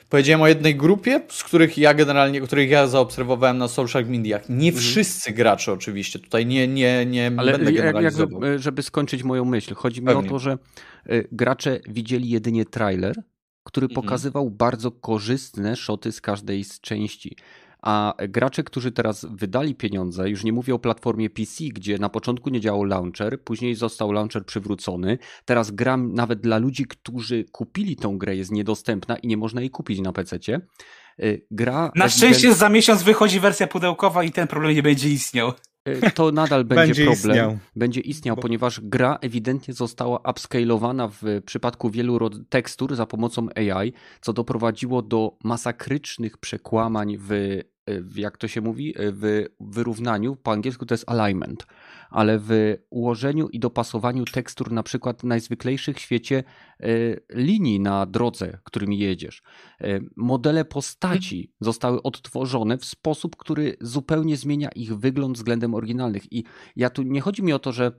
Powiedziałem 0.08 0.42
o 0.42 0.48
jednej 0.48 0.76
grupie, 0.76 1.20
z 1.28 1.44
których 1.44 1.78
ja 1.78 1.94
generalnie, 1.94 2.40
których 2.40 2.70
ja 2.70 2.86
zaobserwowałem 2.86 3.58
na 3.58 3.68
social 3.68 4.06
mediach. 4.06 4.48
Nie 4.48 4.68
mhm. 4.68 4.74
wszyscy 4.84 5.32
gracze 5.32 5.72
oczywiście, 5.72 6.18
tutaj 6.18 6.46
nie, 6.46 6.68
nie, 6.68 7.06
nie 7.06 7.32
Ale 7.36 7.52
będę 7.52 7.72
generalizował. 7.72 8.42
Jak, 8.42 8.60
żeby 8.60 8.82
skończyć 8.82 9.22
moją 9.22 9.44
myśl, 9.44 9.74
chodzi 9.74 10.00
mi 10.00 10.06
Pewnie. 10.06 10.28
o 10.28 10.30
to, 10.30 10.38
że 10.38 10.58
e, 11.06 11.22
gracze 11.32 11.80
widzieli 11.88 12.28
jedynie 12.28 12.64
trailer, 12.64 13.16
który 13.66 13.86
mhm. 13.86 14.02
pokazywał 14.02 14.50
bardzo 14.50 14.90
korzystne 14.90 15.76
szoty 15.76 16.12
z 16.12 16.20
każdej 16.20 16.64
z 16.64 16.80
części. 16.80 17.36
A 17.82 18.14
gracze, 18.28 18.64
którzy 18.64 18.92
teraz 18.92 19.26
wydali 19.30 19.74
pieniądze, 19.74 20.30
już 20.30 20.44
nie 20.44 20.52
mówię 20.52 20.74
o 20.74 20.78
platformie 20.78 21.30
PC, 21.30 21.64
gdzie 21.64 21.98
na 21.98 22.08
początku 22.08 22.50
nie 22.50 22.60
działał 22.60 22.84
launcher, 22.84 23.42
później 23.42 23.74
został 23.74 24.12
launcher 24.12 24.46
przywrócony. 24.46 25.18
Teraz 25.44 25.70
gra 25.70 25.96
nawet 25.96 26.40
dla 26.40 26.58
ludzi, 26.58 26.84
którzy 26.84 27.44
kupili 27.44 27.96
tą 27.96 28.18
grę, 28.18 28.36
jest 28.36 28.52
niedostępna 28.52 29.16
i 29.16 29.28
nie 29.28 29.36
można 29.36 29.60
jej 29.60 29.70
kupić 29.70 30.00
na 30.00 30.12
PC. 30.12 30.36
Y, 31.22 31.46
gra. 31.50 31.92
Na 31.94 32.08
szczęście 32.08 32.54
za 32.54 32.68
miesiąc 32.68 33.02
wychodzi 33.02 33.40
wersja 33.40 33.66
pudełkowa 33.66 34.24
i 34.24 34.32
ten 34.32 34.48
problem 34.48 34.74
nie 34.74 34.82
będzie 34.82 35.10
istniał. 35.10 35.52
Y, 35.88 36.10
to 36.14 36.32
nadal 36.32 36.64
będzie, 36.64 36.84
będzie 36.84 37.04
problem. 37.04 37.36
Istniał. 37.36 37.58
Będzie 37.76 38.00
istniał, 38.00 38.36
Bo... 38.36 38.42
ponieważ 38.42 38.80
gra 38.80 39.18
ewidentnie 39.20 39.74
została 39.74 40.20
upscalowana 40.30 41.08
w 41.08 41.22
przypadku 41.46 41.90
wielu 41.90 42.30
tekstur 42.48 42.96
za 42.96 43.06
pomocą 43.06 43.48
AI, 43.54 43.92
co 44.20 44.32
doprowadziło 44.32 45.02
do 45.02 45.38
masakrycznych 45.44 46.38
przekłamań 46.38 47.16
w 47.18 47.60
jak 48.16 48.36
to 48.36 48.48
się 48.48 48.60
mówi, 48.60 48.94
w 48.98 49.46
wyrównaniu, 49.60 50.36
po 50.36 50.52
angielsku 50.52 50.86
to 50.86 50.94
jest 50.94 51.10
alignment, 51.10 51.66
ale 52.10 52.38
w 52.38 52.76
ułożeniu 52.90 53.48
i 53.48 53.58
dopasowaniu 53.58 54.24
tekstur 54.24 54.72
na 54.72 54.82
przykład 54.82 55.24
najzwyklejszych 55.24 55.96
w 55.96 56.00
świecie 56.00 56.44
e, 56.80 56.86
linii 57.32 57.80
na 57.80 58.06
drodze, 58.06 58.58
którymi 58.64 58.98
jedziesz. 58.98 59.42
E, 59.80 60.00
modele 60.16 60.64
postaci 60.64 61.52
zostały 61.60 62.02
odtworzone 62.02 62.78
w 62.78 62.84
sposób, 62.84 63.36
który 63.36 63.76
zupełnie 63.80 64.36
zmienia 64.36 64.68
ich 64.68 64.98
wygląd 64.98 65.36
względem 65.36 65.74
oryginalnych. 65.74 66.32
I 66.32 66.44
ja 66.76 66.90
tu 66.90 67.02
nie 67.02 67.20
chodzi 67.20 67.42
mi 67.42 67.52
o 67.52 67.58
to, 67.58 67.72
że 67.72 67.92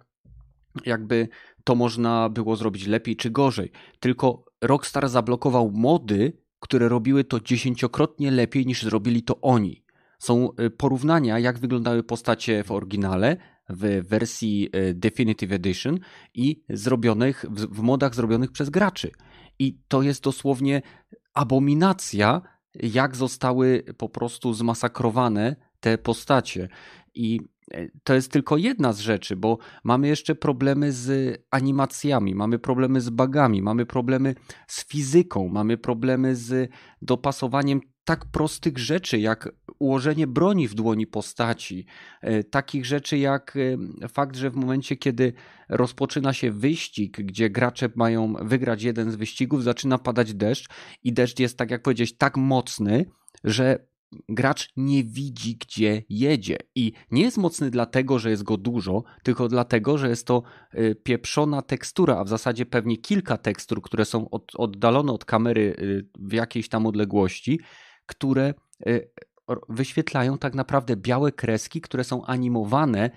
jakby 0.86 1.28
to 1.64 1.76
można 1.76 2.30
było 2.30 2.56
zrobić 2.56 2.88
lepiej 2.88 3.16
czy 3.16 3.30
gorzej, 3.30 3.72
tylko 4.00 4.46
Rockstar 4.62 5.10
zablokował 5.10 5.72
mody 5.72 6.47
które 6.60 6.90
robiły 6.90 7.24
to 7.24 7.40
dziesięciokrotnie 7.40 8.32
lepiej 8.32 8.66
niż 8.66 8.84
zrobili 8.84 9.24
to 9.24 9.42
oni. 9.42 9.84
Są 10.20 10.50
y, 10.60 10.70
porównania, 10.70 11.40
jak 11.40 11.60
wyglądały 11.60 12.04
postacie 12.04 12.64
w 12.64 12.72
oryginale, 12.72 13.38
w 13.70 14.08
wersji 14.08 14.70
y, 14.76 14.94
Definitive 14.94 15.52
Edition 15.52 16.00
i 16.34 16.64
zrobionych 16.70 17.46
w, 17.50 17.76
w 17.76 17.82
modach 17.82 18.16
zrobionych 18.16 18.52
przez 18.52 18.70
graczy. 18.70 19.12
I 19.60 19.80
to 19.88 20.02
jest 20.02 20.24
dosłownie 20.24 20.82
abominacja, 21.34 22.42
jak 22.76 23.16
zostały 23.16 23.84
po 23.98 24.10
prostu 24.10 24.54
zmasakrowane 24.54 25.56
te 25.80 25.98
postacie. 25.98 26.70
I 27.18 27.42
e, 27.74 27.88
to 28.04 28.14
jest 28.14 28.32
tylko 28.32 28.58
jedna 28.58 28.94
z 28.94 29.00
rzeczy, 29.00 29.36
bo 29.36 29.58
mamy 29.84 30.08
jeszcze 30.08 30.36
problemy 30.36 30.92
z 30.92 31.38
animacjami, 31.52 32.36
mamy 32.36 32.60
problemy 32.60 33.02
z 33.02 33.10
bugami, 33.10 33.62
mamy 33.62 33.86
problemy 33.86 34.36
z 34.68 34.88
fizyką, 34.88 35.48
mamy 35.48 35.78
problemy 35.78 36.36
z 36.36 36.72
dopasowaniem 37.02 37.82
tak 38.08 38.26
prostych 38.26 38.78
rzeczy 38.78 39.20
jak 39.20 39.50
ułożenie 39.80 40.28
broni 40.28 40.68
w 40.68 40.74
dłoni 40.74 41.08
postaci, 41.08 41.86
e, 42.22 42.44
takich 42.44 42.86
rzeczy 42.86 43.18
jak 43.18 43.58
e, 44.04 44.08
fakt, 44.08 44.36
że 44.36 44.50
w 44.50 44.56
momencie, 44.56 44.96
kiedy 44.96 45.34
rozpoczyna 45.70 46.34
się 46.34 46.52
wyścig, 46.52 47.18
gdzie 47.22 47.50
gracze 47.50 47.90
mają 47.96 48.34
wygrać 48.34 48.84
jeden 48.84 49.12
z 49.12 49.16
wyścigów, 49.16 49.64
zaczyna 49.64 49.98
padać 49.98 50.34
deszcz 50.34 50.70
i 51.04 51.14
deszcz 51.14 51.40
jest, 51.40 51.58
tak 51.58 51.72
jak 51.72 51.82
powiedzieć, 51.82 52.18
tak 52.18 52.38
mocny, 52.38 53.06
że 53.44 53.87
gracz 54.30 54.70
nie 54.78 55.04
widzi, 55.04 55.58
gdzie 55.58 56.04
jedzie. 56.10 56.58
I 56.76 56.94
nie 57.12 57.22
jest 57.22 57.38
mocny 57.38 57.70
dlatego, 57.70 58.20
że 58.20 58.30
jest 58.30 58.44
go 58.44 58.58
dużo, 58.58 59.04
tylko 59.24 59.48
dlatego, 59.48 59.98
że 59.98 60.10
jest 60.10 60.28
to 60.28 60.44
e, 60.72 60.96
pieprzona 60.96 61.62
tekstura, 61.62 62.18
a 62.18 62.24
w 62.24 62.30
zasadzie 62.30 62.66
pewnie 62.66 62.98
kilka 62.98 63.38
tekstur, 63.38 63.82
które 63.82 64.06
są 64.06 64.30
od, 64.30 64.52
oddalone 64.56 65.12
od 65.12 65.26
kamery 65.26 65.76
w 66.20 66.34
jakiejś 66.34 66.70
tam 66.70 66.86
odległości, 66.86 67.60
które 68.06 68.54
wyświetlają 69.70 70.38
tak 70.38 70.56
naprawdę 70.56 70.96
białe 70.96 71.32
kreski, 71.32 71.82
które 71.82 72.04
są 72.04 72.26
animowane 72.26 73.10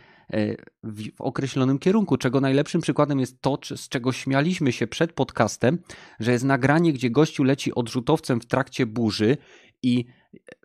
w, 0.82 1.08
określonym 1.18 1.78
kierunku, 1.78 2.16
czego 2.16 2.40
najlepszym 2.40 2.80
przykładem 2.80 3.20
jest 3.20 3.40
to, 3.40 3.58
z 3.76 3.88
czego 3.88 4.12
śmialiśmy 4.12 4.72
się 4.72 4.86
przed 4.86 5.12
podcastem, 5.12 5.78
że 6.20 6.32
jest 6.32 6.44
nagranie, 6.44 6.92
gdzie 6.92 7.10
gościu 7.10 7.44
leci 7.44 7.74
odrzutowcem 7.74 8.40
w 8.40 8.46
trakcie 8.46 8.86
burzy 8.86 9.36
i 9.82 10.04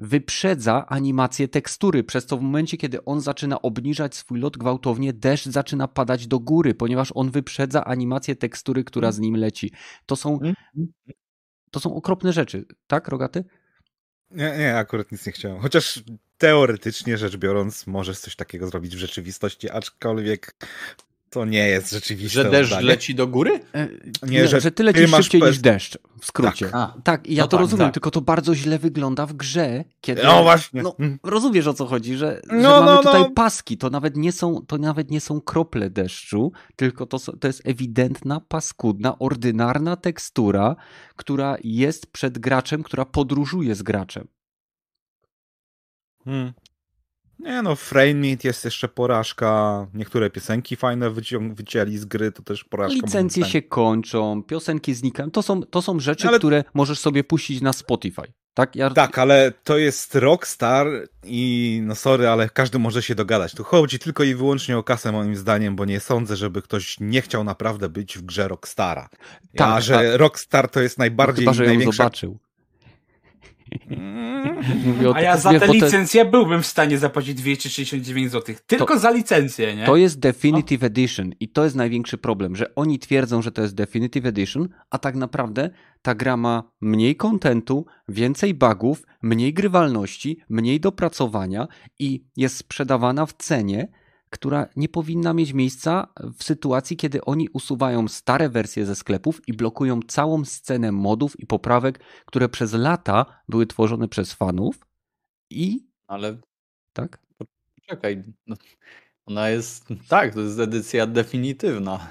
wyprzedza 0.02 0.86
animację 0.88 1.48
tekstury, 1.48 2.04
przez 2.04 2.26
co 2.26 2.38
w 2.38 2.42
momencie, 2.42 2.78
kiedy 2.78 3.06
on 3.06 3.22
zaczyna 3.22 3.62
obniżać 3.62 4.16
swój 4.16 4.40
lot 4.40 4.58
gwałtownie, 4.58 5.14
deszcz 5.14 5.46
zaczyna 5.46 5.88
padać 5.88 6.28
do 6.28 6.40
góry, 6.40 6.74
ponieważ 6.74 7.12
on 7.16 7.32
wyprzedza 7.32 7.86
animację 7.86 8.36
tekstury, 8.36 8.84
która 8.84 9.12
z 9.12 9.20
nim 9.20 9.36
leci. 9.36 9.72
To 10.06 10.16
są, 10.16 10.34
mhm. 10.34 10.56
to 11.72 11.80
są 11.80 11.96
okropne 11.96 12.34
rzeczy, 12.34 12.66
tak, 12.88 13.08
Rogaty? 13.08 13.44
Nie, 14.32 14.56
nie, 14.58 14.78
akurat 14.78 15.12
nic 15.12 15.26
nie 15.26 15.32
chciałem. 15.32 15.60
Chociaż 15.60 16.04
teoretycznie 16.38 17.18
rzecz 17.18 17.38
biorąc, 17.38 17.88
możesz 17.88 18.20
coś 18.20 18.36
takiego 18.36 18.68
zrobić 18.68 18.96
w 18.96 19.00
rzeczywistości, 19.00 19.70
aczkolwiek 19.70 20.56
to 21.30 21.46
nie 21.46 21.68
jest 21.68 21.92
rzeczywiste. 21.92 22.44
Że 22.44 22.50
deszcz 22.50 22.72
oddanie. 22.72 22.88
leci 22.88 23.16
do 23.16 23.28
góry? 23.28 23.60
E, 23.74 23.88
nie, 24.24 24.42
nie 24.42 24.48
że, 24.48 24.62
że 24.62 24.72
ty 24.72 24.84
lecisz 24.84 25.12
ty 25.12 25.24
szybciej 25.24 25.42
niż 25.42 25.60
deszcz, 25.60 25.98
w 26.22 26.26
skrócie. 26.26 26.70
Tak, 26.70 26.92
tak 27.04 27.28
ja 27.28 27.44
no 27.44 27.48
to 27.48 27.58
tak, 27.58 27.62
rozumiem, 27.62 27.88
tak. 27.88 27.94
tylko 27.94 28.12
to 28.12 28.22
bardzo 28.22 28.56
źle 28.56 28.80
wygląda 28.80 29.26
w 29.26 29.34
grze, 29.34 29.84
kiedy... 30.02 30.24
No 30.24 30.44
właśnie. 30.44 30.84
No, 30.84 30.96
mm. 31.00 31.20
rozumiesz 31.24 31.68
o 31.68 31.74
co 31.74 31.86
chodzi, 31.86 32.16
że, 32.16 32.42
no, 32.48 32.62
że 32.62 32.70
mamy 32.70 32.86
no, 32.86 33.04
tutaj 33.04 33.22
no. 33.22 33.32
paski, 33.32 33.78
to 33.78 33.90
nawet, 33.90 34.18
nie 34.18 34.32
są, 34.32 34.66
to 34.68 34.78
nawet 34.78 35.12
nie 35.12 35.22
są 35.22 35.42
krople 35.42 35.90
deszczu, 35.90 36.52
tylko 36.76 37.06
to, 37.06 37.20
to 37.20 37.48
jest 37.48 37.62
ewidentna, 37.66 38.42
paskudna, 38.48 39.20
ordynarna 39.20 39.96
tekstura, 39.96 40.76
która 41.16 41.58
jest 41.64 42.08
przed 42.08 42.40
graczem, 42.40 42.84
która 42.84 43.06
podróżuje 43.06 43.76
z 43.76 43.84
graczem. 43.84 44.28
Hmm. 46.26 46.54
Nie 47.40 47.62
no, 47.62 47.76
Frame 47.76 48.28
jest 48.44 48.66
jeszcze 48.66 48.88
porażka. 48.88 49.88
Niektóre 49.94 50.30
piosenki 50.30 50.76
fajne 50.76 51.10
wycięli 51.56 51.98
z 51.98 52.06
gry, 52.06 52.32
to 52.32 52.44
też 52.44 52.64
porażka. 52.64 52.96
Licencje 53.06 53.46
się 53.46 53.62
kończą, 53.62 54.44
piosenki 54.44 54.94
znikają. 54.94 55.32
To 55.32 55.42
są, 55.42 55.62
to 55.64 55.82
są 55.82 56.00
rzeczy, 56.00 56.28
ale... 56.28 56.38
które 56.38 56.64
możesz 56.74 57.00
sobie 57.00 57.24
puścić 57.24 57.62
na 57.62 57.74
Spotify. 57.74 58.34
Tak, 58.54 58.76
ja... 58.76 58.90
tak, 58.90 59.18
ale 59.18 59.54
to 59.64 59.78
jest 59.78 60.16
Rockstar 60.16 60.88
i 61.24 61.80
no 61.84 61.96
sorry, 61.96 62.28
ale 62.28 62.50
każdy 62.50 62.80
może 62.80 63.04
się 63.04 63.16
dogadać. 63.16 63.56
Tu 63.56 63.64
chodzi 63.64 64.00
tylko 64.00 64.24
i 64.24 64.36
wyłącznie 64.36 64.78
o 64.78 64.84
kasę 64.84 65.12
moim 65.12 65.36
zdaniem, 65.36 65.76
bo 65.76 65.86
nie 65.86 66.00
sądzę, 66.00 66.36
żeby 66.36 66.62
ktoś 66.62 66.98
nie 67.00 67.22
chciał 67.22 67.44
naprawdę 67.44 67.90
być 67.90 68.18
w 68.18 68.22
grze 68.22 68.48
Rockstara. 68.48 69.10
Tak, 69.56 69.68
A 69.68 69.82
że 69.82 69.94
tak. 69.94 70.06
Rockstar 70.14 70.70
to 70.70 70.82
jest 70.82 70.98
najbardziej... 70.98 71.46
No 71.46 71.52
chyba, 71.52 71.64
że 71.64 71.70
największa... 71.70 72.10
ją 72.24 72.38
zobaczył. 74.86 75.14
A 75.16 75.22
ja 75.22 75.38
za 75.38 75.60
tę 75.60 75.68
licencję 75.68 76.26
byłbym 76.26 76.62
w 76.62 76.66
stanie 76.66 76.98
zapłacić 76.98 77.34
269 77.34 78.32
zł. 78.32 78.56
Tylko 78.68 78.94
to, 78.94 79.00
za 79.00 79.12
licencję, 79.12 79.76
nie? 79.76 79.86
To 79.86 79.96
jest 79.96 80.20
Definitive 80.20 80.84
o. 80.84 80.86
Edition 80.86 81.32
i 81.40 81.50
to 81.50 81.64
jest 81.64 81.76
największy 81.76 82.18
problem, 82.18 82.56
że 82.56 82.76
oni 82.76 83.00
twierdzą, 83.00 83.42
że 83.42 83.52
to 83.52 83.62
jest 83.62 83.76
Definitive 83.76 84.26
Edition, 84.26 84.70
a 84.90 84.98
tak 84.98 85.16
naprawdę 85.16 85.70
ta 86.02 86.16
gra 86.16 86.38
ma 86.38 86.64
mniej 86.82 87.16
kontentu, 87.16 87.86
więcej 88.08 88.54
bugów, 88.54 89.04
mniej 89.22 89.54
grywalności, 89.54 90.38
mniej 90.50 90.80
dopracowania 90.80 91.68
i 92.00 92.24
jest 92.38 92.58
sprzedawana 92.58 93.26
w 93.26 93.34
cenie, 93.34 93.88
która 94.30 94.68
nie 94.76 94.90
powinna 94.90 95.34
mieć 95.34 95.54
miejsca 95.54 96.08
w 96.38 96.44
sytuacji, 96.44 96.98
kiedy 96.98 97.22
oni 97.22 97.50
usuwają 97.50 98.08
stare 98.08 98.50
wersje 98.50 98.86
ze 98.86 98.96
sklepów 98.96 99.48
i 99.48 99.54
blokują 99.54 100.00
całą 100.08 100.46
scenę 100.46 100.92
modów 100.92 101.40
i 101.40 101.46
poprawek, 101.46 102.00
które 102.26 102.50
przez 102.50 102.74
lata 102.74 103.26
były 103.50 103.68
tworzone 103.68 104.08
przez 104.08 104.34
fanów 104.34 104.80
i. 105.50 105.88
Ale. 106.08 106.38
Tak? 106.94 107.20
Czekaj. 107.90 108.24
No, 108.48 108.56
ona 109.26 109.50
jest. 109.50 109.88
Tak, 110.08 110.34
to 110.34 110.42
jest 110.42 110.60
edycja 110.60 111.08
definitywna. 111.08 112.08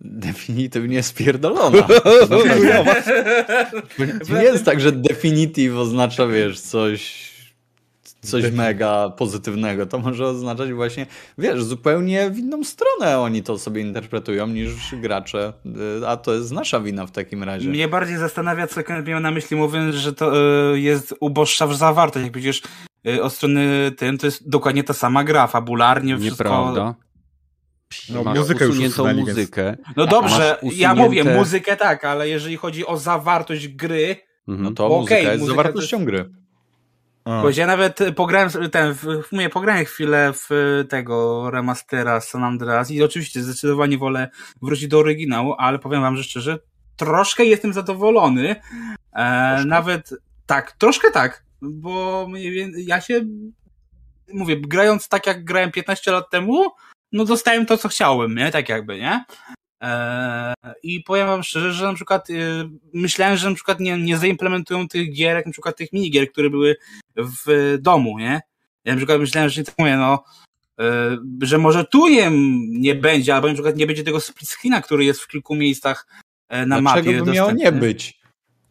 Definitywnie 0.00 1.02
spierdolona. 1.02 1.86
No, 4.28 4.38
nie 4.38 4.44
jest 4.44 4.64
tak, 4.64 4.80
że 4.80 4.92
definitive 4.92 5.74
oznacza, 5.74 6.26
wiesz, 6.26 6.60
coś 6.60 7.25
coś 8.26 8.52
mega 8.52 9.10
pozytywnego. 9.10 9.86
To 9.86 9.98
może 9.98 10.26
oznaczać 10.26 10.72
właśnie, 10.72 11.06
wiesz, 11.38 11.64
zupełnie 11.64 12.30
w 12.30 12.38
inną 12.38 12.64
stronę 12.64 13.18
oni 13.18 13.42
to 13.42 13.58
sobie 13.58 13.80
interpretują 13.80 14.46
niż 14.46 14.94
gracze, 14.94 15.52
y, 16.00 16.08
a 16.08 16.16
to 16.16 16.34
jest 16.34 16.52
nasza 16.52 16.80
wina 16.80 17.06
w 17.06 17.10
takim 17.10 17.42
razie. 17.42 17.68
Mnie 17.68 17.88
bardziej 17.88 18.18
zastanawia, 18.18 18.66
co 18.66 18.82
Kenneth 18.82 19.08
miał 19.08 19.20
na 19.20 19.30
myśli, 19.30 19.56
mówiąc, 19.56 19.94
że 19.94 20.12
to 20.12 20.32
y, 20.74 20.80
jest 20.80 21.14
uboższa 21.20 21.74
zawartość. 21.74 22.24
Jak 22.24 22.34
widzisz, 22.34 22.62
y, 23.08 23.22
od 23.22 23.32
strony 23.32 23.92
tym, 23.96 24.18
to 24.18 24.26
jest 24.26 24.48
dokładnie 24.48 24.84
ta 24.84 24.94
sama 24.94 25.24
gra, 25.24 25.46
fabularnie 25.46 26.18
wszystko... 26.18 26.44
Nieprawda. 26.44 26.94
No, 28.10 28.24
masz 28.24 28.38
muzykę 28.38 28.64
już 28.64 28.78
usunęli, 28.78 29.20
muzykę. 29.20 29.76
No 29.96 30.06
dobrze, 30.06 30.56
usunięte... 30.56 30.82
ja 30.82 30.94
mówię 30.94 31.24
muzykę 31.24 31.76
tak, 31.76 32.04
ale 32.04 32.28
jeżeli 32.28 32.56
chodzi 32.56 32.86
o 32.86 32.96
zawartość 32.96 33.68
gry, 33.68 34.16
mhm. 34.48 34.64
no 34.64 34.70
to 34.70 34.88
muzyka 34.88 35.14
okay, 35.14 35.24
jest 35.24 35.40
muzyka 35.40 35.56
zawartością 35.56 35.96
jest... 35.96 36.06
gry. 36.06 36.30
Bo 37.26 37.50
ja 37.56 37.66
nawet 37.66 37.98
pograłem 38.16 38.50
ten, 38.70 38.94
mówię, 39.32 39.48
pograłem 39.48 39.84
chwilę 39.84 40.32
w 40.32 40.48
tego 40.88 41.50
remastera 41.50 42.20
San 42.20 42.44
Andreas 42.44 42.90
i 42.90 43.02
oczywiście 43.02 43.42
zdecydowanie 43.42 43.98
wolę 43.98 44.28
wrócić 44.62 44.88
do 44.88 44.98
oryginału, 44.98 45.54
ale 45.58 45.78
powiem 45.78 46.02
wam, 46.02 46.16
że 46.16 46.24
szczerze, 46.24 46.58
troszkę 46.96 47.44
jestem 47.44 47.72
zadowolony. 47.72 48.56
E, 49.12 49.64
nawet 49.66 50.10
tak, 50.46 50.72
troszkę 50.72 51.10
tak, 51.10 51.44
bo 51.62 52.28
ja 52.76 53.00
się 53.00 53.20
mówię, 54.32 54.56
grając 54.60 55.08
tak 55.08 55.26
jak 55.26 55.44
grałem 55.44 55.72
15 55.72 56.12
lat 56.12 56.30
temu, 56.30 56.64
no 57.12 57.24
dostałem 57.24 57.66
to, 57.66 57.78
co 57.78 57.88
chciałem, 57.88 58.34
nie? 58.34 58.50
Tak 58.50 58.68
jakby, 58.68 58.98
nie? 58.98 59.24
Eee, 59.86 60.54
I 60.82 61.00
powiem 61.00 61.26
wam 61.26 61.42
szczerze, 61.42 61.72
że 61.72 61.84
na 61.84 61.94
przykład 61.94 62.30
y, 62.30 62.34
myślałem, 62.92 63.36
że 63.36 63.48
na 63.48 63.54
przykład 63.54 63.80
nie, 63.80 63.98
nie 63.98 64.18
zaimplementują 64.18 64.88
tych 64.88 65.12
gier, 65.12 65.36
jak 65.36 65.46
na 65.46 65.52
przykład 65.52 65.76
tych 65.76 65.92
minigier, 65.92 66.32
które 66.32 66.50
były 66.50 66.76
w 67.16 67.76
domu, 67.80 68.18
nie? 68.18 68.40
Ja 68.84 68.92
na 68.92 68.96
przykład 68.96 69.20
myślałem, 69.20 69.50
że 69.50 69.60
nie 69.60 69.64
tak 69.64 69.74
mówię, 69.78 69.96
no, 69.96 70.24
e, 70.80 71.16
że 71.42 71.58
może 71.58 71.84
tu 71.84 72.08
nie, 72.08 72.30
nie 72.68 72.94
będzie, 72.94 73.34
albo 73.34 73.48
na 73.48 73.54
przykład 73.54 73.76
nie 73.76 73.86
będzie 73.86 74.04
tego 74.04 74.20
split 74.20 74.50
screena, 74.50 74.82
który 74.82 75.04
jest 75.04 75.20
w 75.20 75.28
kilku 75.28 75.54
miejscach 75.54 76.06
e, 76.48 76.66
na 76.66 76.80
Dlaczego 76.80 76.82
mapie. 76.82 77.02
Dlaczego 77.02 77.24
by 77.24 77.32
miało 77.32 77.52
nie 77.52 77.72
być? 77.72 78.20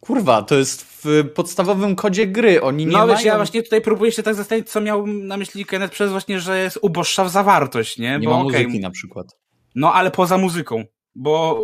Kurwa, 0.00 0.42
to 0.42 0.54
jest 0.54 1.02
w 1.04 1.28
podstawowym 1.34 1.96
kodzie 1.96 2.26
gry. 2.26 2.62
Oni 2.62 2.86
nie 2.86 2.92
no, 2.92 3.06
mają... 3.06 3.24
ja 3.24 3.36
właśnie 3.36 3.62
tutaj 3.62 3.80
próbuję 3.80 4.12
się 4.12 4.22
tak 4.22 4.34
zastanowić, 4.34 4.70
co 4.70 4.80
miał 4.80 5.06
na 5.06 5.36
myśli 5.36 5.64
Kenneth 5.64 5.94
przez 5.94 6.10
właśnie, 6.10 6.40
że 6.40 6.62
jest 6.62 6.78
uboższa 6.82 7.24
w 7.24 7.30
zawartość, 7.30 7.98
nie? 7.98 8.18
Nie 8.18 8.28
Bo, 8.28 8.36
ma 8.36 8.42
muzyki 8.42 8.66
okay, 8.66 8.80
na 8.80 8.90
przykład. 8.90 9.26
No, 9.74 9.94
ale 9.94 10.10
poza 10.10 10.38
muzyką 10.38 10.84
bo 11.16 11.54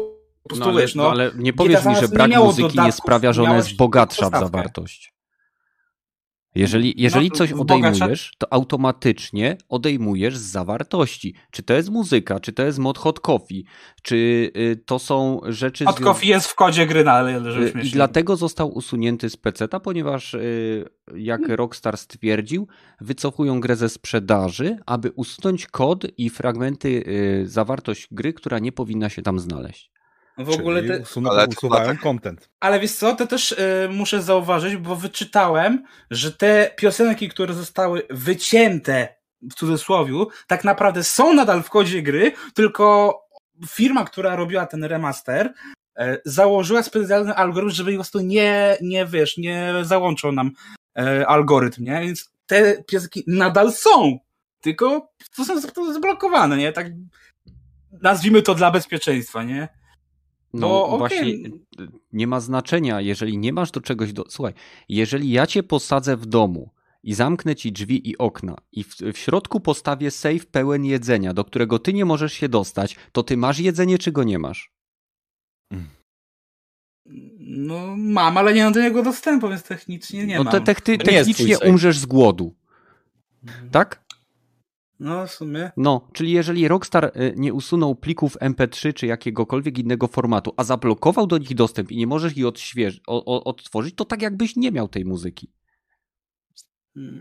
po 0.43 0.49
prostu 0.49 0.65
no, 0.65 0.71
ale, 0.71 0.81
wiesz, 0.83 0.95
no, 0.95 1.03
no, 1.03 1.11
ale 1.11 1.31
nie 1.37 1.53
powiesz 1.53 1.85
mi, 1.85 1.97
że 1.97 2.09
brak 2.09 2.37
muzyki 2.37 2.81
nie 2.81 2.93
sprawia, 2.93 3.33
że 3.33 3.43
ona 3.43 3.57
jest 3.57 3.77
bogatsza 3.77 4.31
w 4.31 4.33
zawartość. 4.33 5.15
Jeżeli, 6.55 6.95
jeżeli 6.97 7.29
No, 7.29 7.37
coś 7.37 7.53
odejmujesz, 7.53 8.33
to 8.39 8.53
automatycznie 8.53 9.57
odejmujesz 9.69 10.37
z 10.37 10.43
zawartości. 10.43 11.35
Czy 11.51 11.63
to 11.63 11.75
jest 11.75 11.91
muzyka, 11.91 12.41
czy 12.41 12.53
to 12.53 12.63
jest 12.63 12.79
mod 12.79 12.99
hot 12.99 13.21
coffee, 13.21 13.65
czy 14.03 14.17
y, 14.57 14.83
to 14.87 14.99
są 14.99 15.41
rzeczy... 15.45 15.85
Hot 15.85 16.01
Coffee 16.01 16.29
jest 16.29 16.47
w 16.47 16.55
kodzie 16.55 16.87
gry, 16.87 17.05
no, 17.05 17.11
ale 17.11 17.53
żebyśmy 17.53 17.83
I 17.83 17.91
dlatego 17.91 18.37
został 18.37 18.69
usunięty 18.69 19.31
z 19.31 19.37
PC-ta, 19.37 19.81
ponieważ 19.81 20.35
y, 20.35 20.85
jak 21.15 21.49
Rockstar 21.49 21.97
stwierdził, 21.97 22.69
wycofują 23.01 23.61
grę 23.61 23.77
ze 23.77 23.89
sprzedaży, 23.89 24.77
aby 24.87 25.11
usunąć 25.11 25.67
kod 25.67 26.07
i 26.19 26.31
fragmenty, 26.31 26.89
y, 26.89 27.49
zawartość 27.49 28.09
gry, 28.11 28.33
która 28.33 28.59
nie 28.59 28.73
powinna 28.73 29.09
się 29.09 29.23
tam 29.23 29.39
znaleźć. 29.39 29.93
W 30.39 30.51
ogóle 30.51 30.83
te... 30.83 30.99
usuną, 31.01 31.31
Ale 31.31 31.47
usuwają 31.47 31.87
tak- 31.87 32.01
content. 32.01 32.49
Ale 32.61 32.81
wiesz 32.81 32.93
co, 32.93 33.17
to 33.17 33.27
też 33.27 33.53
y, 33.53 33.89
muszę 33.91 34.23
zauważyć, 34.23 34.77
bo 34.77 34.97
wyczytałem, 34.97 35.85
że 36.11 36.33
te 36.33 36.71
piosenki, 36.77 37.29
które 37.29 37.55
zostały 37.55 38.03
wycięte 38.11 39.09
w 39.51 39.55
cudzysłowiu, 39.55 40.29
tak 40.47 40.65
naprawdę 40.65 41.05
są 41.05 41.33
nadal 41.33 41.63
w 41.63 41.71
kodzie 41.71 42.03
gry, 42.03 42.33
tylko 42.55 43.19
firma, 43.69 44.05
która 44.05 44.37
robiła 44.37 44.67
ten 44.67 44.85
remaster, 44.85 45.53
e, 45.99 46.19
założyła 46.25 46.83
specjalny 46.83 47.35
algorytm, 47.35 47.75
żeby 47.75 47.91
po 47.91 47.97
prostu 47.97 48.21
nie, 48.21 48.77
nie 48.81 49.07
wiesz, 49.07 49.37
nie 49.39 49.73
załączał 49.83 50.33
nam 50.33 50.51
e, 50.99 51.27
algorytm, 51.27 51.85
nie? 51.85 52.01
Więc 52.01 52.31
te 52.47 52.83
piosenki 52.85 53.25
nadal 53.27 53.73
są, 53.73 54.19
tylko 54.61 55.09
to 55.37 55.45
są 55.45 55.61
z- 55.61 55.93
zablokowane, 55.93 56.57
nie? 56.57 56.73
Tak 56.73 56.87
nazwijmy 58.03 58.43
to 58.43 58.55
dla 58.55 58.71
bezpieczeństwa, 58.71 59.43
nie? 59.43 59.69
No 60.53 60.69
Bo 60.69 60.87
okej. 60.87 60.99
właśnie 60.99 61.23
y, 61.85 61.89
nie 62.13 62.27
ma 62.27 62.41
znaczenia, 62.41 63.01
jeżeli 63.01 63.39
nie 63.39 63.53
masz 63.53 63.71
do 63.71 63.81
czegoś 63.81 64.13
do... 64.13 64.25
Słuchaj, 64.29 64.55
jeżeli 64.89 65.31
ja 65.31 65.47
cię 65.47 65.63
posadzę 65.63 66.17
w 66.17 66.27
domu 66.27 66.71
i 67.03 67.15
zamknę 67.15 67.57
ci 67.57 67.73
drzwi 67.73 68.11
i 68.11 68.19
okna 68.19 68.57
i 68.73 68.85
w, 68.85 68.97
w 68.97 69.19
środku 69.19 69.61
postawię 69.61 70.11
safe 70.11 70.47
pełen 70.51 70.85
jedzenia, 70.85 71.35
do 71.35 71.45
którego 71.45 71.79
ty 71.79 71.93
nie 71.93 72.05
możesz 72.05 72.33
się 72.33 72.49
dostać, 72.49 72.97
to 73.13 73.23
ty 73.23 73.37
masz 73.37 73.59
jedzenie, 73.59 73.99
czy 73.99 74.13
go 74.13 74.25
nie 74.25 74.39
masz? 74.39 74.73
No 77.39 77.97
mam, 77.97 78.37
ale 78.37 78.55
nie 78.55 78.65
mam 78.65 78.73
do 78.73 78.81
niego 78.81 79.03
dostępu, 79.03 79.49
więc 79.49 79.63
technicznie 79.63 80.27
nie 80.27 80.39
no 80.39 80.45
mam. 80.45 80.65
te, 80.65 80.75
te, 80.75 80.93
jest 80.93 81.01
twój 81.01 81.09
technicznie 81.09 81.59
umrzesz 81.59 81.99
z 81.99 82.07
głodu. 82.07 82.55
Tak? 83.71 84.02
No 85.03 85.27
w 85.27 85.31
sumie. 85.31 85.71
No, 85.77 86.09
czyli 86.13 86.31
jeżeli 86.33 86.69
Rockstar 86.69 87.05
y, 87.05 87.35
nie 87.37 87.53
usunął 87.55 87.95
plików 87.95 88.37
MP3 88.39 88.93
czy 88.95 89.07
jakiegokolwiek 89.07 89.79
innego 89.79 90.07
formatu, 90.09 90.55
a 90.57 90.65
zablokował 90.65 91.27
do 91.27 91.39
nich 91.39 91.55
dostęp 91.55 91.91
i 91.93 91.97
nie 91.97 92.07
możesz 92.07 92.37
ich 92.37 92.45
odśwież- 92.45 93.01
odtworzyć, 93.45 93.95
to 93.95 94.05
tak 94.05 94.23
jakbyś 94.23 94.57
nie 94.57 94.73
miał 94.73 94.89
tej 94.89 95.05
muzyki. 95.05 95.51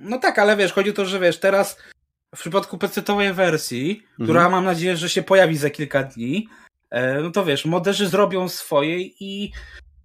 No 0.01 0.17
tak, 0.19 0.39
ale 0.39 0.57
wiesz, 0.57 0.73
chodzi 0.73 0.89
o 0.89 0.93
to, 0.93 1.05
że 1.05 1.19
wiesz, 1.19 1.39
teraz 1.39 1.77
w 2.35 2.39
przypadku 2.39 2.77
pecetowej 2.77 3.33
wersji, 3.33 3.91
Mhm. 3.91 4.25
która 4.25 4.49
mam 4.49 4.65
nadzieję, 4.65 4.97
że 4.97 5.09
się 5.09 5.23
pojawi 5.23 5.57
za 5.57 5.69
kilka 5.69 6.03
dni, 6.03 6.47
e, 6.89 7.21
no 7.21 7.31
to 7.31 7.45
wiesz, 7.45 7.65
moderzy 7.65 8.07
zrobią 8.07 8.49
swoje 8.49 8.99
i 9.01 9.51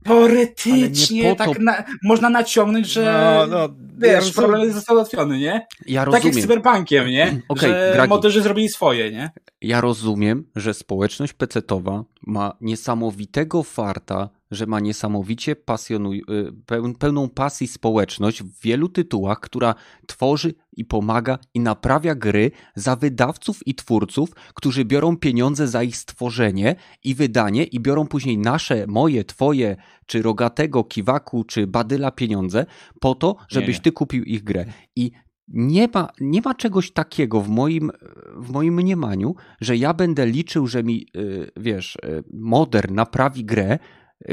teoretycznie 0.07 1.23
po 1.35 1.45
to- 1.45 1.51
tak 1.51 1.59
na, 1.61 1.85
można 2.05 2.31
naciągnąć, 2.31 2.87
że 2.87 3.05
No, 3.49 3.57
no, 3.59 3.75
wiesz, 3.99 4.27
ja 4.27 4.33
problem 4.35 4.73
został 4.73 4.97
załatwiony, 4.97 5.39
nie? 5.39 5.67
Ja 5.87 6.05
Tak 6.05 6.13
jak 6.15 6.23
z 6.23 6.27
rozumiem. 6.27 6.43
cyberpunkiem, 6.49 7.07
nie? 7.09 7.41
Okej, 7.49 7.71
że 7.71 7.91
Gragi. 7.95 8.09
moderzy 8.11 8.43
zrobili 8.43 8.69
swoje, 8.69 9.11
nie? 9.11 9.31
Ja 9.63 9.81
rozumiem, 9.81 10.45
że 10.57 10.75
społeczność 10.75 11.33
pecetowa 11.33 12.05
ma 12.27 12.53
niesamowitego 12.61 13.63
farta, 13.63 14.29
że 14.51 14.67
ma 14.67 14.81
niesamowicie 14.81 15.57
pasjonuj, 15.57 16.23
y, 16.31 16.53
peł, 16.67 16.95
pełną 16.95 17.29
pasji 17.29 17.67
społeczność 17.67 18.43
w 18.43 18.61
wielu 18.61 18.89
tytułach, 18.89 19.41
która 19.41 19.75
tworzy 20.07 20.55
i 20.77 20.85
pomaga 20.85 21.39
i 21.55 21.61
naprawia 21.61 22.15
gry 22.15 22.51
za 22.75 22.97
wydawców 22.97 23.67
i 23.67 23.75
twórców, 23.75 24.31
którzy 24.55 24.85
biorą 24.85 25.17
pieniądze 25.17 25.69
za 25.69 25.83
ich 25.83 25.97
stworzenie 25.97 26.77
i 27.05 27.15
wydanie 27.15 27.65
i 27.65 27.81
biorą 27.81 28.07
później 28.07 28.39
nasze, 28.39 28.87
moje, 28.89 29.25
twoje, 29.25 29.77
czy 30.07 30.23
Rogatego, 30.23 30.85
Kiwaku, 30.85 31.45
czy 31.45 31.67
Badyla 31.67 32.11
pieniądze 32.11 32.67
po 33.01 33.15
to, 33.15 33.37
żebyś 33.49 33.81
ty 33.81 33.93
kupił 33.93 34.25
ich 34.25 34.45
grę. 34.45 34.65
I 34.97 35.11
nie 35.49 35.89
ma, 35.95 36.09
nie 36.21 36.41
ma 36.41 36.55
czegoś 36.55 36.91
takiego 36.91 37.41
w 37.41 37.49
moim, 37.49 37.91
w 38.37 38.51
moim 38.51 38.75
mniemaniu, 38.75 39.35
że 39.61 39.77
ja 39.77 39.95
będę 39.95 40.27
liczył, 40.27 40.67
że 40.67 40.83
mi, 40.83 41.07
y, 41.17 41.51
wiesz, 41.57 41.97
y, 42.05 42.25
Modern 42.33 42.95
naprawi 42.95 43.45
grę, 43.45 43.79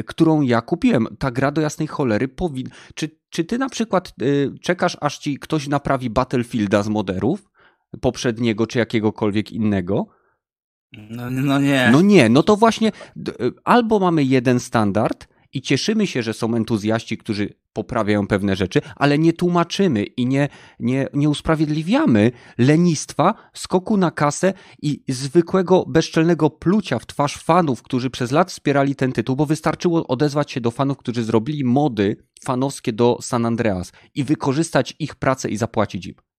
którą 0.05 0.41
ja 0.41 0.61
kupiłem. 0.61 1.07
Ta 1.19 1.31
gra 1.31 1.51
do 1.51 1.61
jasnej 1.61 1.87
cholery 1.87 2.27
powinna... 2.27 2.75
Czy, 2.95 3.09
czy 3.29 3.43
ty 3.43 3.57
na 3.57 3.69
przykład 3.69 4.13
y, 4.21 4.51
czekasz, 4.61 4.97
aż 5.01 5.17
ci 5.17 5.39
ktoś 5.39 5.67
naprawi 5.67 6.09
Battlefielda 6.09 6.83
z 6.83 6.87
moderów? 6.87 7.51
Poprzedniego 8.01 8.67
czy 8.67 8.79
jakiegokolwiek 8.79 9.51
innego? 9.51 10.07
No, 10.91 11.29
no 11.29 11.59
nie. 11.59 11.89
No 11.91 12.01
nie, 12.01 12.29
no 12.29 12.43
to 12.43 12.55
właśnie 12.55 12.91
y, 13.17 13.51
albo 13.63 13.99
mamy 13.99 14.23
jeden 14.23 14.59
standard 14.59 15.32
i 15.53 15.61
cieszymy 15.61 16.07
się, 16.07 16.23
że 16.23 16.33
są 16.33 16.55
entuzjaści, 16.55 17.17
którzy 17.17 17.53
poprawiają 17.73 18.27
pewne 18.27 18.55
rzeczy, 18.55 18.81
ale 18.95 19.17
nie 19.17 19.33
tłumaczymy 19.33 20.03
i 20.03 20.25
nie, 20.25 20.49
nie, 20.79 21.07
nie 21.13 21.29
usprawiedliwiamy 21.29 22.31
lenistwa, 22.57 23.33
skoku 23.53 23.97
na 23.97 24.11
kasę 24.11 24.53
i 24.81 25.03
zwykłego, 25.07 25.85
bezczelnego 25.87 26.49
plucia 26.49 26.99
w 26.99 27.05
twarz 27.05 27.37
fanów, 27.37 27.83
którzy 27.83 28.09
przez 28.09 28.31
lat 28.31 28.51
wspierali 28.51 28.95
ten 28.95 29.11
tytuł, 29.11 29.35
bo 29.35 29.45
wystarczyło 29.45 30.07
odezwać 30.07 30.51
się 30.51 30.61
do 30.61 30.71
fanów, 30.71 30.97
którzy 30.97 31.23
zrobili 31.23 31.63
mody 31.63 32.17
fanowskie 32.45 32.93
do 32.93 33.17
San 33.21 33.45
Andreas 33.45 33.91
i 34.15 34.23
wykorzystać 34.23 34.95
ich 34.99 35.15
pracę 35.15 35.49
i 35.49 35.57
zapłacić 35.57 36.05
im. 36.05 36.32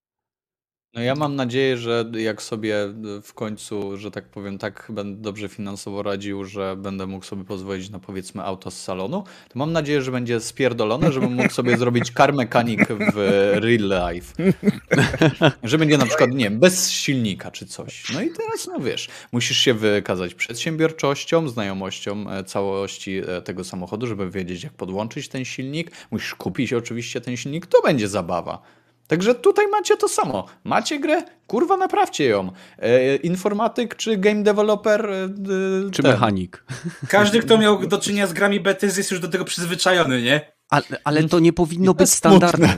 No 0.95 1.01
ja 1.01 1.15
mam 1.15 1.35
nadzieję, 1.35 1.77
że 1.77 2.05
jak 2.17 2.41
sobie 2.41 2.75
w 3.23 3.33
końcu, 3.33 3.97
że 3.97 4.11
tak 4.11 4.25
powiem, 4.25 4.57
tak 4.57 4.87
będę 4.89 5.21
dobrze 5.21 5.49
finansowo 5.49 6.03
radził, 6.03 6.45
że 6.45 6.75
będę 6.77 7.07
mógł 7.07 7.25
sobie 7.25 7.43
pozwolić 7.43 7.89
na 7.89 7.99
powiedzmy 7.99 8.43
auto 8.43 8.71
z 8.71 8.81
salonu, 8.81 9.23
to 9.49 9.59
mam 9.59 9.71
nadzieję, 9.71 10.01
że 10.01 10.11
będzie 10.11 10.39
spierdolone, 10.39 11.11
żebym 11.11 11.33
mógł 11.33 11.49
sobie 11.49 11.77
zrobić 11.85 12.11
car 12.17 12.33
mechanic 12.33 12.81
w 13.13 13.17
real 13.55 14.13
life. 14.13 14.33
Że 15.63 15.77
będzie 15.77 15.97
na 15.97 16.05
przykład, 16.05 16.31
nie 16.31 16.43
wiem, 16.43 16.59
bez 16.59 16.91
silnika 16.91 17.51
czy 17.51 17.65
coś. 17.65 18.13
No 18.13 18.21
i 18.21 18.29
teraz, 18.29 18.67
no 18.67 18.79
wiesz, 18.79 19.07
musisz 19.31 19.57
się 19.57 19.73
wykazać 19.73 20.33
przedsiębiorczością, 20.33 21.49
znajomością 21.49 22.29
e, 22.29 22.43
całości 22.43 23.21
e, 23.27 23.41
tego 23.41 23.63
samochodu, 23.63 24.07
żeby 24.07 24.31
wiedzieć, 24.31 24.63
jak 24.63 24.73
podłączyć 24.73 25.27
ten 25.27 25.45
silnik. 25.45 25.91
Musisz 26.11 26.35
kupić 26.35 26.73
oczywiście 26.73 27.21
ten 27.21 27.37
silnik, 27.37 27.65
to 27.65 27.81
będzie 27.81 28.07
zabawa. 28.07 28.84
Także 29.07 29.35
tutaj 29.35 29.67
macie 29.67 29.97
to 29.97 30.07
samo. 30.07 30.45
Macie 30.63 30.99
grę, 30.99 31.23
kurwa, 31.47 31.77
naprawcie 31.77 32.25
ją. 32.25 32.51
E, 32.79 33.15
informatyk 33.15 33.95
czy 33.95 34.17
game 34.17 34.43
developer. 34.43 35.09
E, 35.09 35.91
Czy 35.91 36.01
ten. 36.03 36.11
mechanik. 36.11 36.63
Każdy, 37.09 37.39
kto 37.39 37.57
miał 37.57 37.87
do 37.87 37.97
czynienia 37.97 38.27
z 38.27 38.33
grami 38.33 38.59
Bethesdy 38.59 38.99
jest 38.99 39.11
już 39.11 39.19
do 39.19 39.27
tego 39.27 39.45
przyzwyczajony, 39.45 40.21
nie? 40.21 40.55
Ale, 40.69 40.83
ale 41.03 41.23
to 41.23 41.39
nie 41.39 41.53
powinno 41.53 41.93
To 41.93 41.97
być 41.97 42.09
standardem. 42.11 42.69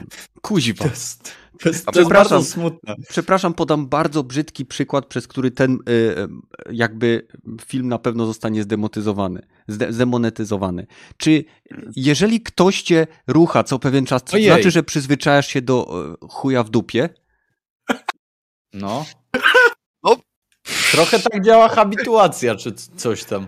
Kuźwa. 0.41 0.83
To 0.83 0.89
jest, 0.89 1.31
to 1.61 1.69
jest, 1.69 1.85
to 1.85 2.05
bardzo 2.09 2.43
smutne. 2.43 2.95
Przepraszam, 3.09 3.53
podam 3.53 3.87
bardzo 3.87 4.23
brzydki 4.23 4.65
przykład, 4.65 5.05
przez 5.05 5.27
który 5.27 5.51
ten 5.51 5.73
y, 5.73 5.91
y, 5.91 6.27
jakby 6.71 7.27
film 7.65 7.87
na 7.87 7.99
pewno 7.99 8.25
zostanie 8.25 8.63
zdemotyzowany, 8.63 9.47
zde, 9.67 9.93
zdemonetyzowany. 9.93 10.87
Czy 11.17 11.45
jeżeli 11.95 12.41
ktoś 12.41 12.81
cię 12.81 13.07
rucha 13.27 13.63
co 13.63 13.79
pewien 13.79 14.05
czas, 14.05 14.23
to 14.23 14.33
Ojej. 14.33 14.45
znaczy, 14.45 14.71
że 14.71 14.83
przyzwyczajasz 14.83 15.47
się 15.47 15.61
do 15.61 16.03
y, 16.23 16.27
chuja 16.27 16.63
w 16.63 16.69
dupie? 16.69 17.09
No. 18.73 19.05
No. 20.03 20.17
Trochę 20.91 21.19
tak 21.19 21.45
działa 21.45 21.69
habituacja, 21.69 22.55
czy 22.55 22.73
coś 22.73 23.23
tam. 23.23 23.47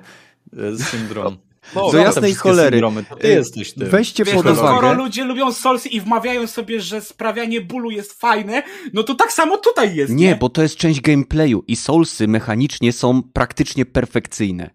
Syndrom. 0.77 1.48
No, 1.75 1.91
Do 1.91 1.97
jasnej 1.97 2.35
cholery. 2.35 2.81
ty 3.19 3.27
jesteś 3.27 3.73
tym. 3.73 3.89
Weźcie 3.89 4.23
Wiesz, 4.23 4.35
pod 4.35 4.45
no, 4.45 4.55
skoro 4.55 4.77
uwagę. 4.77 4.93
ludzie 4.97 5.23
lubią 5.23 5.51
Soulsy 5.53 5.89
i 5.89 6.01
wmawiają 6.01 6.47
sobie, 6.47 6.81
że 6.81 7.01
sprawianie 7.01 7.61
bólu 7.61 7.91
jest 7.91 8.13
fajne, 8.13 8.63
no 8.93 9.03
to 9.03 9.15
tak 9.15 9.31
samo 9.33 9.57
tutaj 9.57 9.95
jest, 9.95 10.13
nie? 10.13 10.27
Nie, 10.27 10.35
bo 10.35 10.49
to 10.49 10.61
jest 10.61 10.75
część 10.75 11.01
gameplayu 11.01 11.63
i 11.67 11.75
Soulsy 11.75 12.27
mechanicznie 12.27 12.93
są 12.93 13.23
praktycznie 13.23 13.85
perfekcyjne. 13.85 14.69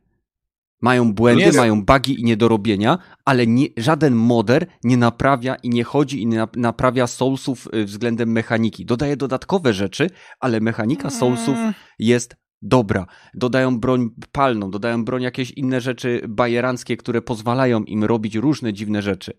Mają 0.83 1.13
błędy, 1.15 1.43
jest- 1.43 1.59
mają 1.59 1.85
bugi 1.85 2.21
i 2.21 2.25
niedorobienia, 2.25 2.99
ale 3.25 3.47
nie, 3.47 3.67
żaden 3.77 4.15
moder 4.15 4.67
nie 4.85 4.97
naprawia 4.97 5.55
i 5.55 5.71
nie 5.71 5.85
chodzi 5.85 6.23
i 6.23 6.27
nie 6.27 6.39
nap- 6.39 6.57
naprawia 6.57 7.07
Soulsów 7.07 7.69
y, 7.75 7.85
względem 7.85 8.33
mechaniki. 8.33 8.85
Dodaje 8.85 9.17
dodatkowe 9.17 9.73
rzeczy, 9.73 10.11
ale 10.41 10.61
mechanika 10.61 11.11
Soulsów 11.11 11.57
jest 11.99 12.37
dobra. 12.63 13.07
Dodają 13.35 13.81
broń 13.81 14.11
palną, 14.33 14.71
dodają 14.71 15.05
broń 15.05 15.23
jakieś 15.23 15.51
inne 15.51 15.81
rzeczy 15.81 16.23
bajeranckie, 16.29 16.97
które 16.97 17.23
pozwalają 17.23 17.83
im 17.85 18.05
robić 18.05 18.35
różne 18.35 18.73
dziwne 18.73 19.03
rzeczy. 19.03 19.33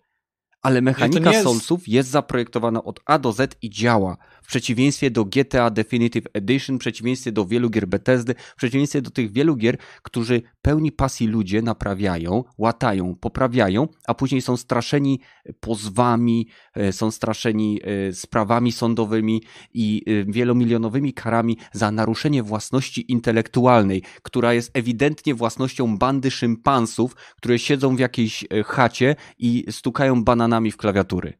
Ale 0.62 0.82
mechanika 0.82 1.30
jest- 1.32 1.44
Soulsów 1.44 1.88
jest 1.88 2.08
zaprojektowana 2.08 2.84
od 2.84 3.00
A 3.06 3.18
do 3.18 3.32
Z 3.32 3.56
i 3.62 3.70
działa. 3.70 4.16
W 4.46 4.48
przeciwieństwie 4.48 5.10
do 5.10 5.24
GTA 5.24 5.70
Definitive 5.70 6.26
Edition, 6.32 6.76
w 6.76 6.80
przeciwieństwie 6.80 7.32
do 7.32 7.46
wielu 7.46 7.70
gier 7.70 7.88
Bethesdy, 7.88 8.34
w 8.34 8.56
przeciwieństwie 8.56 9.02
do 9.02 9.10
tych 9.10 9.32
wielu 9.32 9.56
gier, 9.56 9.76
którzy 10.02 10.42
pełni 10.62 10.92
pasji 10.92 11.26
ludzie 11.26 11.62
naprawiają, 11.62 12.44
łatają, 12.58 13.14
poprawiają, 13.20 13.88
a 14.06 14.14
później 14.14 14.42
są 14.42 14.56
straszeni 14.56 15.20
pozwami, 15.60 16.48
e, 16.74 16.92
są 16.92 17.10
straszeni 17.10 17.80
e, 17.84 18.12
sprawami 18.12 18.72
sądowymi 18.72 19.42
i 19.74 20.02
e, 20.06 20.32
wielomilionowymi 20.32 21.12
karami 21.12 21.58
za 21.72 21.90
naruszenie 21.90 22.42
własności 22.42 23.12
intelektualnej, 23.12 24.02
która 24.22 24.54
jest 24.54 24.70
ewidentnie 24.74 25.34
własnością 25.34 25.98
bandy 25.98 26.30
szympansów, 26.30 27.16
które 27.36 27.58
siedzą 27.58 27.96
w 27.96 27.98
jakiejś 27.98 28.44
chacie 28.64 29.16
i 29.38 29.64
stukają 29.70 30.24
bananami 30.24 30.70
w 30.70 30.76
klawiatury. 30.76 31.38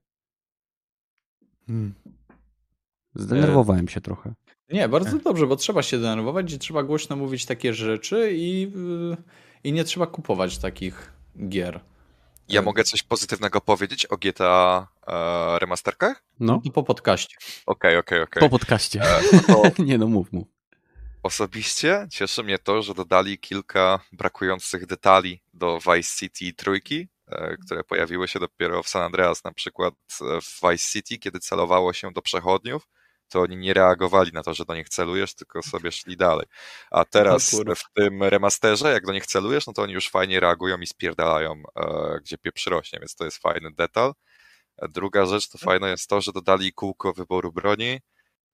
Hmm. 1.66 2.15
Zdenerwowałem 3.16 3.88
się 3.88 4.00
trochę. 4.00 4.34
Nie, 4.72 4.88
bardzo 4.88 5.18
dobrze, 5.18 5.46
bo 5.46 5.56
trzeba 5.56 5.82
się 5.82 5.98
denerwować 5.98 6.52
i 6.52 6.58
trzeba 6.58 6.82
głośno 6.82 7.16
mówić 7.16 7.46
takie 7.46 7.74
rzeczy 7.74 8.30
i, 8.32 8.72
i 9.64 9.72
nie 9.72 9.84
trzeba 9.84 10.06
kupować 10.06 10.58
takich 10.58 11.12
gier. 11.48 11.80
Ja 12.48 12.62
mogę 12.62 12.84
coś 12.84 13.02
pozytywnego 13.02 13.60
powiedzieć 13.60 14.06
o 14.06 14.16
GTA 14.16 14.88
e, 15.06 15.58
remasterkach? 15.58 16.22
No. 16.40 16.60
po 16.74 16.82
podcaście. 16.82 17.36
Okej, 17.66 17.96
okay, 17.96 17.98
okej, 17.98 17.98
okay, 17.98 18.22
okej. 18.22 18.40
Okay. 18.40 18.48
Po 18.48 18.58
podcaście. 18.58 19.02
E, 19.02 19.20
no 19.48 19.62
to... 19.70 19.82
nie 19.82 19.98
no, 19.98 20.06
mów, 20.06 20.32
mów. 20.32 20.46
Osobiście 21.22 22.06
cieszy 22.10 22.42
mnie 22.42 22.58
to, 22.58 22.82
że 22.82 22.94
dodali 22.94 23.38
kilka 23.38 24.00
brakujących 24.12 24.86
detali 24.86 25.42
do 25.54 25.78
Vice 25.78 26.16
City 26.18 26.52
trójki, 26.56 27.08
e, 27.28 27.56
które 27.56 27.84
pojawiły 27.84 28.28
się 28.28 28.38
dopiero 28.38 28.82
w 28.82 28.88
San 28.88 29.02
Andreas, 29.02 29.44
na 29.44 29.52
przykład 29.52 29.94
e, 30.20 30.40
w 30.40 30.60
Vice 30.62 30.90
City, 30.92 31.18
kiedy 31.18 31.38
celowało 31.38 31.92
się 31.92 32.12
do 32.12 32.22
przechodniów, 32.22 32.88
to 33.28 33.40
oni 33.40 33.56
nie 33.56 33.74
reagowali 33.74 34.32
na 34.32 34.42
to, 34.42 34.54
że 34.54 34.64
do 34.64 34.74
nich 34.74 34.88
celujesz, 34.88 35.34
tylko 35.34 35.62
sobie 35.62 35.92
szli 35.92 36.16
dalej. 36.16 36.46
A 36.90 37.04
teraz 37.04 37.50
w 37.76 37.92
tym 37.94 38.22
remasterze, 38.22 38.92
jak 38.92 39.06
do 39.06 39.12
nich 39.12 39.26
celujesz, 39.26 39.66
no 39.66 39.72
to 39.72 39.82
oni 39.82 39.92
już 39.92 40.08
fajnie 40.10 40.40
reagują 40.40 40.78
i 40.78 40.86
spierdalają, 40.86 41.62
e, 41.76 42.18
gdzie 42.20 42.38
pieprz 42.38 42.66
rośnie, 42.66 42.98
więc 42.98 43.14
to 43.14 43.24
jest 43.24 43.38
fajny 43.38 43.70
detal. 43.72 44.12
Druga 44.88 45.26
rzecz, 45.26 45.48
to 45.48 45.58
fajne 45.58 45.90
jest 45.90 46.08
to, 46.08 46.20
że 46.20 46.32
dodali 46.32 46.72
kółko 46.72 47.12
wyboru 47.12 47.52
broni 47.52 48.00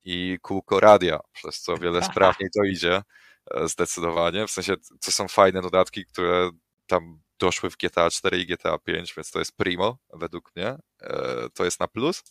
i 0.05 0.39
kółko 0.43 0.81
radia, 0.81 1.21
przez 1.33 1.61
co 1.61 1.77
wiele 1.77 2.03
sprawniej 2.13 2.51
to 2.57 2.65
idzie, 2.65 3.03
e, 3.55 3.69
zdecydowanie. 3.69 4.47
W 4.47 4.51
sensie, 4.51 4.75
to 5.05 5.13
są 5.13 5.29
fajne 5.29 5.63
dodatki, 5.63 6.07
które 6.07 6.51
tam 6.87 7.21
doszły 7.39 7.71
w 7.71 7.77
GTA 7.77 8.11
4 8.11 8.39
i 8.39 8.47
GTA 8.47 8.79
5, 8.79 9.15
więc 9.17 9.31
to 9.31 9.39
jest 9.39 9.57
primo, 9.57 9.99
według 10.13 10.57
mnie. 10.57 10.69
E, 11.01 11.49
to 11.55 11.65
jest 11.65 11.81
na 11.81 11.89
plus. 11.89 12.23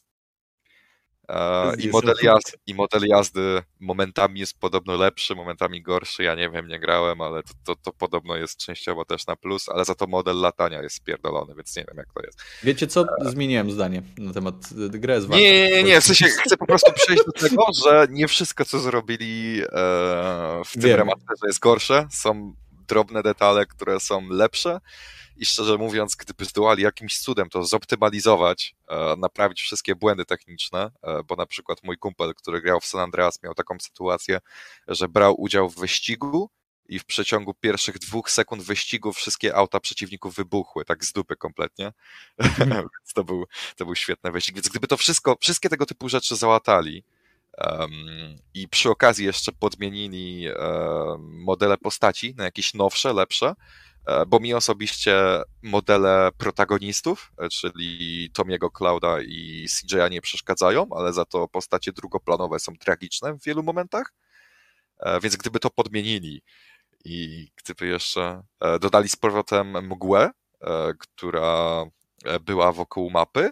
I 1.80 1.90
model, 1.90 2.16
jazdy, 2.24 2.52
I 2.68 2.74
model 2.74 3.08
jazdy 3.08 3.62
momentami 3.80 4.40
jest 4.40 4.60
podobno 4.60 4.98
lepszy, 4.98 5.36
momentami 5.36 5.82
gorszy. 5.82 6.24
Ja 6.24 6.36
nie 6.36 6.50
wiem, 6.50 6.68
nie 6.68 6.80
grałem, 6.80 7.22
ale 7.22 7.44
to, 7.44 7.54
to, 7.64 7.76
to, 7.76 7.94
podobno 7.94 8.36
jest 8.36 8.58
częściowo 8.58 9.06
też 9.06 9.28
na 9.28 9.36
plus, 9.36 9.70
ale 9.70 9.86
za 9.86 9.96
to 9.96 10.08
model 10.08 10.40
latania 10.40 10.82
jest 10.82 10.96
spierdolony, 10.96 11.56
więc 11.56 11.76
nie 11.76 11.86
wiem, 11.88 11.98
jak 11.98 12.14
to 12.14 12.22
jest. 12.26 12.42
Wiecie 12.64 12.88
co? 12.88 13.06
Zmieniłem 13.22 13.72
zdanie 13.72 14.02
na 14.18 14.34
temat 14.34 14.56
gry. 14.90 15.14
Jest 15.14 15.30
nie, 15.30 15.38
nie, 15.38 15.70
nie, 15.70 15.84
nie. 15.84 16.02
W 16.02 16.04
sensie 16.04 16.26
chcę 16.26 16.58
po 16.58 16.66
prostu 16.66 16.94
przejść 16.94 17.24
do 17.26 17.32
tego, 17.32 17.66
że 17.84 18.08
nie 18.10 18.28
wszystko, 18.28 18.66
co 18.66 18.80
zrobili 18.80 19.62
e, 19.62 19.68
w 20.66 20.74
tym 20.74 20.96
remasterze 20.96 21.48
jest 21.48 21.60
gorsze. 21.60 22.08
Są 22.12 22.54
drobne 22.92 23.24
detale, 23.24 23.66
które 23.66 24.00
są 24.00 24.30
lepsze 24.30 24.80
i 25.38 25.46
szczerze 25.46 25.78
mówiąc, 25.78 26.16
gdyby 26.16 26.46
zdołali 26.46 26.84
jakimś 26.84 27.20
cudem 27.20 27.50
to 27.50 27.64
zoptymalizować, 27.64 28.76
e, 28.88 29.16
naprawić 29.18 29.62
wszystkie 29.62 29.96
błędy 29.96 30.26
techniczne, 30.26 30.92
e, 31.04 31.24
bo 31.24 31.36
na 31.36 31.46
przykład 31.46 31.84
mój 31.84 31.98
kumpel, 31.98 32.34
który 32.36 32.62
grał 32.62 32.80
w 32.80 32.86
San 32.86 33.02
Andreas, 33.02 33.44
miał 33.44 33.54
taką 33.54 33.80
sytuację, 33.80 34.40
że 34.88 35.08
brał 35.08 35.42
udział 35.42 35.70
w 35.70 35.80
wyścigu 35.80 36.50
i 36.86 37.00
w 37.00 37.06
przeciągu 37.06 37.54
pierwszych 37.54 38.00
dwóch 38.00 38.32
sekund 38.32 38.64
wyścigu 38.64 39.14
wszystkie 39.14 39.56
auta 39.56 39.80
przeciwników 39.80 40.36
wybuchły, 40.36 40.86
tak 40.86 41.06
z 41.06 41.12
dupy 41.12 41.36
kompletnie. 41.36 41.92
Mm. 42.60 42.88
to, 43.14 43.24
był, 43.24 43.46
to 43.76 43.86
był 43.86 43.96
świetny 43.96 44.32
wyścig. 44.32 44.56
Więc 44.56 44.70
gdyby 44.70 44.88
to 44.88 44.98
wszystko, 44.98 45.38
wszystkie 45.42 45.70
tego 45.70 45.86
typu 45.86 46.10
rzeczy 46.10 46.36
załatali, 46.36 47.04
um, 47.58 47.92
i 48.54 48.68
przy 48.68 48.90
okazji 48.90 49.26
jeszcze 49.26 49.52
podmienili 49.52 50.48
um, 50.50 51.44
modele 51.44 51.78
postaci 51.78 52.36
na 52.38 52.44
jakieś 52.44 52.74
nowsze, 52.74 53.14
lepsze, 53.14 53.54
E, 54.06 54.26
bo 54.26 54.40
mi 54.40 54.54
osobiście 54.54 55.42
modele 55.64 56.30
protagonistów, 56.38 57.32
e, 57.38 57.50
czyli 57.50 58.30
Tomiego 58.34 58.72
Clouda 58.72 59.22
i 59.22 59.66
CJ'a 59.70 60.10
nie 60.10 60.22
przeszkadzają, 60.22 60.88
ale 60.96 61.14
za 61.14 61.26
to 61.26 61.48
postacie 61.48 61.92
drugoplanowe 61.92 62.60
są 62.60 62.74
tragiczne 62.78 63.34
w 63.34 63.44
wielu 63.44 63.64
momentach. 63.64 64.14
E, 65.00 65.20
więc 65.20 65.36
gdyby 65.36 65.60
to 65.60 65.70
podmienili 65.70 66.42
i 67.06 67.48
gdyby 67.64 67.88
jeszcze 67.88 68.44
dodali 68.82 69.10
z 69.10 69.16
powrotem 69.16 69.88
mgłę, 69.88 70.32
która 71.00 71.84
była 72.42 72.72
wokół 72.72 73.10
mapy, 73.10 73.50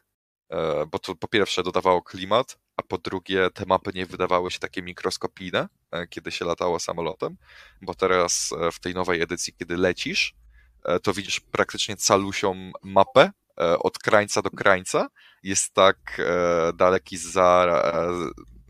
bo 0.92 1.00
to 1.00 1.16
po 1.16 1.28
pierwsze 1.28 1.64
dodawało 1.64 2.02
klimat, 2.02 2.58
a 2.80 2.84
po 2.84 2.98
drugie 2.98 3.50
te 3.54 3.66
mapy 3.66 3.92
nie 3.96 4.06
wydawały 4.06 4.52
się 4.52 4.60
takie 4.60 4.82
mikroskopijne, 4.82 5.68
kiedy 6.10 6.32
się 6.32 6.46
latało 6.46 6.80
samolotem, 6.80 7.38
bo 7.82 7.94
teraz 7.94 8.54
w 8.72 8.80
tej 8.80 8.94
nowej 8.94 9.22
edycji, 9.22 9.54
kiedy 9.54 9.78
lecisz, 9.78 10.36
E, 10.84 11.00
to 11.00 11.14
widzisz 11.14 11.40
praktycznie 11.40 11.98
calusią 11.98 12.72
mapę 12.84 13.32
e, 13.60 13.80
od 13.80 14.00
krańca 14.00 14.42
do 14.42 14.50
krańca. 14.52 15.10
Jest 15.44 15.74
tak 15.74 15.98
e, 16.20 16.74
daleki 16.74 17.18
za, 17.18 17.84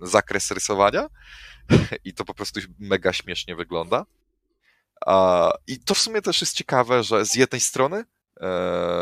zakres 0.02 0.52
rysowania 0.52 1.10
i 2.06 2.14
to 2.14 2.26
po 2.26 2.34
prostu 2.34 2.60
mega 2.80 3.14
śmiesznie 3.14 3.56
wygląda. 3.56 4.06
I 5.68 5.80
to 5.80 5.94
w 5.94 6.00
sumie 6.00 6.22
też 6.22 6.42
jest 6.42 6.56
ciekawe, 6.56 7.04
że 7.04 7.26
z 7.26 7.36
jednej 7.36 7.62
strony 7.62 8.06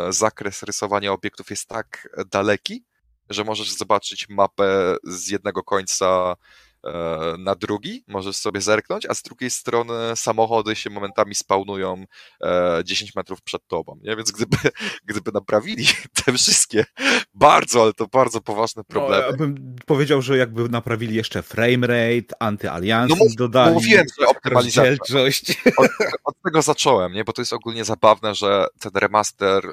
zakres 0.09 0.63
rysowania 0.63 1.11
obiektów 1.11 1.49
jest 1.49 1.67
tak 1.67 2.09
daleki, 2.31 2.83
że 3.29 3.43
możesz 3.43 3.71
zobaczyć 3.71 4.29
mapę 4.29 4.95
z 5.03 5.27
jednego 5.29 5.63
końca 5.63 6.35
na 7.37 7.55
drugi, 7.55 8.03
możesz 8.07 8.35
sobie 8.35 8.61
zerknąć, 8.61 9.05
a 9.05 9.13
z 9.13 9.21
drugiej 9.21 9.49
strony 9.49 9.93
samochody 10.15 10.75
się 10.75 10.89
momentami 10.89 11.35
spawnują 11.35 12.05
10 12.83 13.11
e, 13.11 13.13
metrów 13.15 13.41
przed 13.41 13.67
tobą, 13.67 13.99
nie? 14.03 14.15
Więc 14.15 14.31
gdyby, 14.31 14.57
gdyby 15.09 15.31
naprawili 15.31 15.87
te 16.25 16.33
wszystkie 16.33 16.85
bardzo, 17.33 17.81
ale 17.81 17.93
to 17.93 18.07
bardzo 18.07 18.41
poważne 18.41 18.79
no, 18.79 18.83
problemy. 18.83 19.23
No, 19.23 19.31
ja 19.31 19.37
bym 19.37 19.75
powiedział, 19.85 20.21
że 20.21 20.37
jakby 20.37 20.69
naprawili 20.69 21.15
jeszcze 21.15 21.43
framerate, 21.43 22.35
anty-aliasing 22.39 23.19
no, 23.19 23.25
dodali. 23.37 23.73
Mówiłem, 23.73 24.05
że 24.19 24.27
optymalizacja. 24.27 24.91
Od, 25.77 25.87
od, 26.23 26.35
tego 26.43 26.61
zacząłem, 26.61 27.13
nie? 27.13 27.23
Bo 27.23 27.33
to 27.33 27.41
jest 27.41 27.53
ogólnie 27.53 27.85
zabawne, 27.85 28.35
że 28.35 28.67
ten 28.79 28.91
remaster 28.95 29.71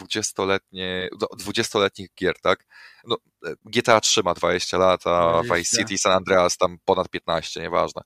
20-letni, 0.00 0.82
e, 0.82 1.08
20-letnich 1.38 2.08
gier, 2.18 2.34
tak? 2.42 2.66
No, 3.06 3.16
GTA 3.64 4.00
3 4.00 4.22
ma 4.22 4.34
20 4.34 4.78
lat, 4.78 5.06
a 5.06 5.42
20. 5.42 5.54
Vice 5.54 5.76
City 5.76 5.98
San 5.98 6.12
Andreas 6.12 6.56
tam 6.56 6.78
ponad 6.84 7.08
15, 7.08 7.60
nieważne. 7.60 8.02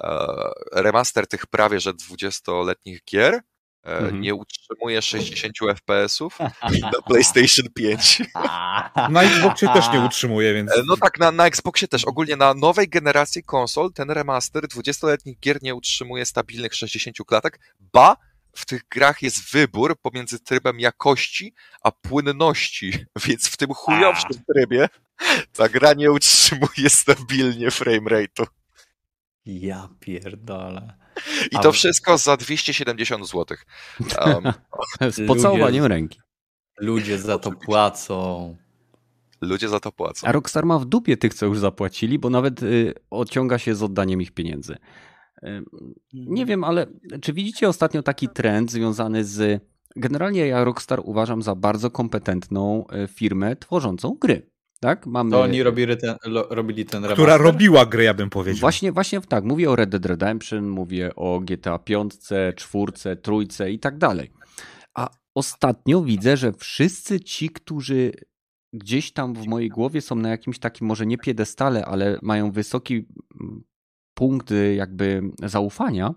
E, 0.00 0.26
remaster 0.72 1.26
tych 1.26 1.46
prawie 1.46 1.80
że 1.80 1.92
20-letnich 1.92 3.04
gier 3.04 3.34
e, 3.34 3.40
mhm. 3.84 4.20
nie 4.20 4.34
utrzymuje 4.34 5.02
60 5.02 5.54
FPS-ów 5.76 6.38
na 6.82 7.02
PlayStation 7.06 7.66
5. 7.74 8.22
Na 9.10 9.22
Xboxie 9.22 9.68
też 9.68 9.92
nie 9.92 10.00
utrzymuje, 10.00 10.54
więc. 10.54 10.72
E, 10.72 10.82
no 10.86 10.96
tak, 10.96 11.18
na, 11.18 11.32
na 11.32 11.46
Xboxie 11.46 11.88
też. 11.88 12.04
Ogólnie 12.04 12.36
na 12.36 12.54
nowej 12.54 12.88
generacji 12.88 13.42
konsol 13.42 13.92
ten 13.92 14.10
remaster 14.10 14.64
20-letnich 14.64 15.38
gier 15.40 15.62
nie 15.62 15.74
utrzymuje 15.74 16.26
stabilnych 16.26 16.74
60 16.74 17.16
klatek, 17.26 17.60
ba 17.80 18.16
w 18.54 18.66
tych 18.66 18.82
grach 18.90 19.22
jest 19.22 19.52
wybór 19.52 20.00
pomiędzy 20.00 20.38
trybem 20.38 20.80
jakości 20.80 21.54
a 21.82 21.92
płynności, 21.92 22.92
więc 23.26 23.48
w 23.48 23.56
tym 23.56 23.74
chujowszym 23.74 24.42
trybie 24.54 24.88
ta 25.52 25.68
gra 25.68 25.92
nie 25.92 26.12
utrzymuje 26.12 26.90
stabilnie 26.90 27.68
framerate'u. 27.68 28.46
Ja 29.46 29.88
pierdolę. 30.00 30.94
I 31.50 31.58
to 31.58 31.72
wszystko 31.72 32.18
za 32.18 32.36
270 32.36 33.28
zł. 33.28 33.56
Um, 34.26 34.52
Z 35.12 35.26
pocałowaniem 35.26 35.84
ręki. 35.84 36.20
Ludzie 36.78 37.18
za 37.18 37.38
to 37.38 37.52
płacą. 37.52 38.56
Ludzie 39.40 39.68
za 39.68 39.80
to 39.80 39.92
płacą. 39.92 40.26
A 40.26 40.32
Rockstar 40.32 40.66
ma 40.66 40.78
w 40.78 40.84
dupie 40.84 41.16
tych, 41.16 41.34
co 41.34 41.46
już 41.46 41.58
zapłacili, 41.58 42.18
bo 42.18 42.30
nawet 42.30 42.62
y, 42.62 42.94
odciąga 43.10 43.58
się 43.58 43.74
z 43.74 43.82
oddaniem 43.82 44.22
ich 44.22 44.32
pieniędzy. 44.32 44.76
Nie 46.12 46.46
wiem, 46.46 46.64
ale 46.64 46.86
czy 47.20 47.32
widzicie 47.32 47.68
ostatnio 47.68 48.02
taki 48.02 48.28
trend 48.28 48.70
związany 48.70 49.24
z. 49.24 49.62
Generalnie 49.96 50.46
ja 50.46 50.64
Rockstar 50.64 51.00
uważam 51.04 51.42
za 51.42 51.54
bardzo 51.54 51.90
kompetentną 51.90 52.86
e, 52.86 53.08
firmę 53.08 53.56
tworzącą 53.56 54.16
gry. 54.20 54.50
Tak? 54.80 55.06
Mamy... 55.06 55.30
To 55.30 55.42
oni 55.42 55.62
robili 55.62 55.96
ten, 55.96 56.16
robili 56.50 56.84
ten 56.84 57.02
remaster? 57.02 57.24
Która 57.24 57.36
robiła 57.36 57.86
gry, 57.86 58.04
ja 58.04 58.14
bym 58.14 58.30
powiedział. 58.30 58.60
Właśnie, 58.60 58.92
właśnie 58.92 59.20
tak. 59.20 59.44
Mówię 59.44 59.70
o 59.70 59.76
Red 59.76 59.90
Dead 59.90 60.06
Redemption, 60.06 60.68
mówię 60.68 61.14
o 61.16 61.40
GTA 61.40 61.78
5, 61.78 62.14
4, 62.56 63.16
trójce 63.22 63.72
i 63.72 63.78
tak 63.78 63.98
dalej. 63.98 64.30
A 64.94 65.10
ostatnio 65.34 66.02
widzę, 66.02 66.36
że 66.36 66.52
wszyscy 66.52 67.20
ci, 67.20 67.48
którzy 67.48 68.12
gdzieś 68.72 69.12
tam 69.12 69.34
w 69.34 69.46
mojej 69.46 69.68
głowie 69.68 70.00
są 70.00 70.14
na 70.14 70.28
jakimś 70.28 70.58
takim, 70.58 70.86
może 70.86 71.06
nie 71.06 71.18
piedestale, 71.18 71.84
ale 71.84 72.18
mają 72.22 72.52
wysoki 72.52 73.06
mm, 74.14 74.30
punkt 74.30 74.50
y, 74.50 74.74
jakby 74.74 75.22
zaufania, 75.42 76.14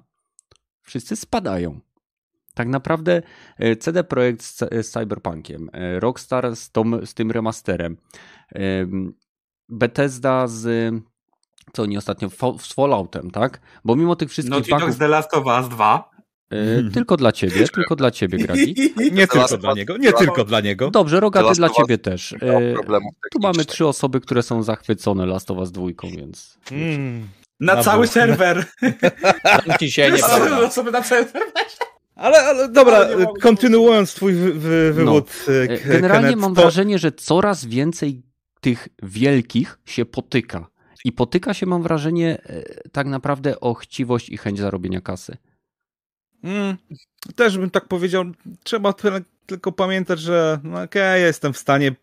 wszyscy 0.82 1.16
spadają. 1.16 1.80
Tak 2.54 2.68
naprawdę 2.68 3.22
e, 3.58 3.76
CD 3.76 4.04
Projekt 4.04 4.44
z, 4.44 4.58
z 4.58 4.92
Cyberpunkiem, 4.92 5.70
e, 5.74 6.00
Rockstar 6.00 6.56
z, 6.56 6.72
tom, 6.72 7.06
z 7.06 7.14
tym 7.14 7.32
remasterem, 7.32 7.98
Bethesda 9.70 10.48
z 10.48 10.94
co 11.74 11.84
oni 11.84 11.98
ostatnio, 11.98 12.30
z 12.60 12.74
Falloutem, 12.74 13.32
tak? 13.32 13.62
Bo 13.86 13.96
mimo 13.96 14.16
tych 14.16 14.30
wszystkich 14.30 14.52
Naughty 14.52 14.86
Dog 14.86 14.92
z 14.92 14.98
The 14.98 15.08
Last 15.08 15.34
of 15.34 15.46
Us 15.46 15.70
2. 15.70 16.12
Yy, 16.52 16.92
tylko 16.94 17.18
dla 17.18 17.32
ciebie, 17.32 17.68
tylko 17.76 17.96
dla 17.96 18.12
ciebie, 18.12 18.38
Gragi. 18.38 18.76
Nie 19.12 19.28
tylko 19.28 19.58
dla 19.58 19.74
niego, 19.74 19.98
nie 19.98 20.14
tylko 20.14 20.46
dla 20.46 20.62
niego. 20.62 20.92
Dobrze, 20.92 21.20
Rogaty 21.20 21.54
dla 21.56 21.70
ciebie 21.70 21.98
też. 21.98 22.32
Yy, 22.32 22.76
tu 23.32 23.40
mamy 23.40 23.66
trzy 23.66 23.88
osoby, 23.88 24.22
które 24.22 24.44
są 24.44 24.64
zachwycone 24.64 25.26
Last 25.26 25.52
of 25.52 25.58
Us 25.58 25.72
dwójką, 25.72 26.08
więc... 26.10 26.60
Mm, 26.72 27.28
na, 27.60 27.76
na 27.76 27.84
cały 27.84 28.08
serwer. 28.08 28.66
Dzisiaj 29.80 30.14
nie 30.14 30.26
osoby 30.66 30.92
na 30.92 31.04
serwer. 31.04 31.44
Ale, 32.16 32.40
ale 32.40 32.70
dobra, 32.70 32.98
ale 32.98 33.28
kontynuując 33.42 34.14
twój 34.14 34.34
wy, 34.34 34.54
wy, 34.54 34.94
wywód. 34.94 35.32
No. 35.48 35.54
Generalnie 35.92 36.28
Kenneth, 36.28 36.42
mam 36.42 36.56
to... 36.56 36.62
wrażenie, 36.62 37.00
że 37.00 37.12
coraz 37.12 37.66
więcej 37.66 38.22
tych 38.62 38.88
wielkich 39.04 39.80
się 39.86 40.06
potyka. 40.06 40.68
I 41.06 41.12
potyka 41.12 41.54
się, 41.54 41.66
mam 41.66 41.84
wrażenie, 41.84 42.42
tak 42.92 43.08
naprawdę 43.08 43.60
o 43.60 43.74
chciwość 43.74 44.30
i 44.30 44.38
chęć 44.38 44.60
zarobienia 44.60 45.02
kasy. 45.02 45.38
Mm, 46.44 46.78
też 47.36 47.58
bym 47.58 47.70
tak 47.70 47.88
powiedział. 47.88 48.24
Trzeba 48.64 48.94
tylko 49.46 49.72
pamiętać, 49.72 50.20
że 50.20 50.60
no 50.64 50.72
okej, 50.72 50.86
okay, 50.86 51.20
jestem 51.20 51.54
w 51.54 51.58
stanie 51.58 51.96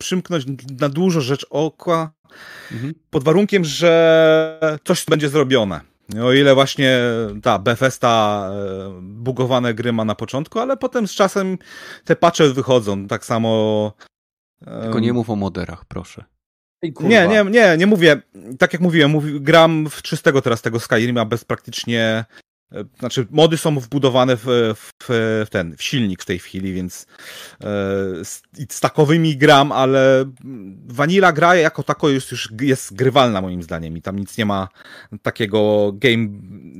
przymknąć 0.00 0.44
na 0.80 0.88
dużo 0.88 1.20
rzecz 1.20 1.46
oka, 1.50 2.12
mhm. 2.72 2.94
pod 3.10 3.24
warunkiem, 3.24 3.64
że 3.64 4.78
coś 4.84 5.04
będzie 5.04 5.28
zrobione. 5.28 5.80
O 6.22 6.32
ile 6.32 6.54
właśnie 6.54 7.00
ta 7.42 7.58
Bethesda 7.58 8.44
e, 8.52 9.00
bugowane 9.02 9.74
gry 9.74 9.92
ma 9.92 10.04
na 10.04 10.14
początku, 10.14 10.58
ale 10.58 10.76
potem 10.76 11.08
z 11.08 11.12
czasem 11.12 11.58
te 12.04 12.16
patche 12.16 12.48
wychodzą. 12.48 13.06
Tak 13.06 13.24
samo. 13.24 13.92
Tylko 14.82 15.00
nie 15.00 15.12
mów 15.12 15.30
o 15.30 15.36
moderach, 15.36 15.84
proszę. 15.84 16.24
Nie, 17.00 17.28
nie, 17.28 17.44
nie, 17.44 17.76
nie 17.76 17.86
mówię. 17.86 18.22
Tak 18.58 18.72
jak 18.72 18.82
mówiłem, 18.82 19.10
mówi, 19.10 19.40
gram 19.40 19.86
w 19.90 20.02
czystego 20.02 20.42
teraz 20.42 20.62
tego 20.62 20.80
Skyrima 20.80 21.24
bez 21.24 21.44
praktycznie 21.44 22.24
znaczy, 22.98 23.26
mody 23.30 23.56
są 23.56 23.78
wbudowane 23.78 24.36
w, 24.36 24.44
w, 24.74 24.92
w, 25.08 25.46
ten, 25.50 25.76
w 25.76 25.82
silnik 25.82 26.22
w 26.22 26.26
tej 26.26 26.38
chwili, 26.38 26.72
więc 26.72 27.06
e, 27.60 27.66
z, 28.24 28.42
z 28.68 28.80
takowymi 28.80 29.36
gram, 29.36 29.72
ale 29.72 30.24
Vanilla 30.86 31.32
gra 31.32 31.56
jako 31.56 31.82
tako 31.82 32.08
jest 32.08 32.30
już 32.30 32.48
jest 32.60 32.94
grywalna 32.94 33.40
moim 33.40 33.62
zdaniem 33.62 33.96
i 33.96 34.02
tam 34.02 34.18
nic 34.18 34.38
nie 34.38 34.46
ma 34.46 34.68
takiego 35.22 35.92
game 35.94 36.28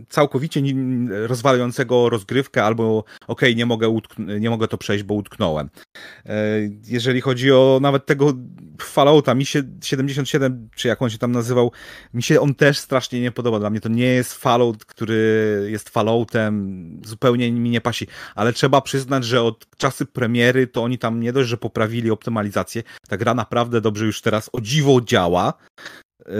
całkowicie 0.08 0.62
rozwalającego 1.10 2.10
rozgrywkę 2.10 2.64
albo 2.64 3.04
ok, 3.26 3.42
nie 3.56 3.66
mogę, 3.66 3.98
nie 4.18 4.50
mogę 4.50 4.68
to 4.68 4.78
przejść, 4.78 5.04
bo 5.04 5.14
utknąłem. 5.14 5.70
E, 6.26 6.32
jeżeli 6.86 7.20
chodzi 7.20 7.52
o 7.52 7.78
nawet 7.82 8.06
tego 8.06 8.32
Fallouta, 8.80 9.34
mi 9.34 9.46
się 9.46 9.62
77, 9.82 10.68
czy 10.74 10.88
jak 10.88 11.02
on 11.02 11.10
się 11.10 11.18
tam 11.18 11.32
nazywał, 11.32 11.72
mi 12.14 12.22
się 12.22 12.40
on 12.40 12.54
też 12.54 12.78
strasznie 12.78 13.20
nie 13.20 13.32
podoba. 13.32 13.58
Dla 13.58 13.70
mnie 13.70 13.80
to 13.80 13.88
nie 13.88 14.06
jest 14.06 14.34
Fallout, 14.34 14.84
który 14.84 15.66
jest 15.70 15.79
Falloutem, 15.88 17.00
zupełnie 17.04 17.52
mi 17.52 17.70
nie 17.70 17.80
pasi, 17.80 18.06
ale 18.34 18.52
trzeba 18.52 18.80
przyznać, 18.80 19.24
że 19.24 19.42
od 19.42 19.66
czasy 19.76 20.06
premiery 20.06 20.66
to 20.66 20.82
oni 20.82 20.98
tam 20.98 21.20
nie 21.20 21.32
dość, 21.32 21.48
że 21.48 21.56
poprawili 21.56 22.10
optymalizację, 22.10 22.82
ta 23.08 23.16
gra 23.16 23.34
naprawdę 23.34 23.80
dobrze 23.80 24.06
już 24.06 24.20
teraz 24.20 24.50
o 24.52 24.60
dziwo 24.60 25.00
działa, 25.00 25.52
e, 26.26 26.32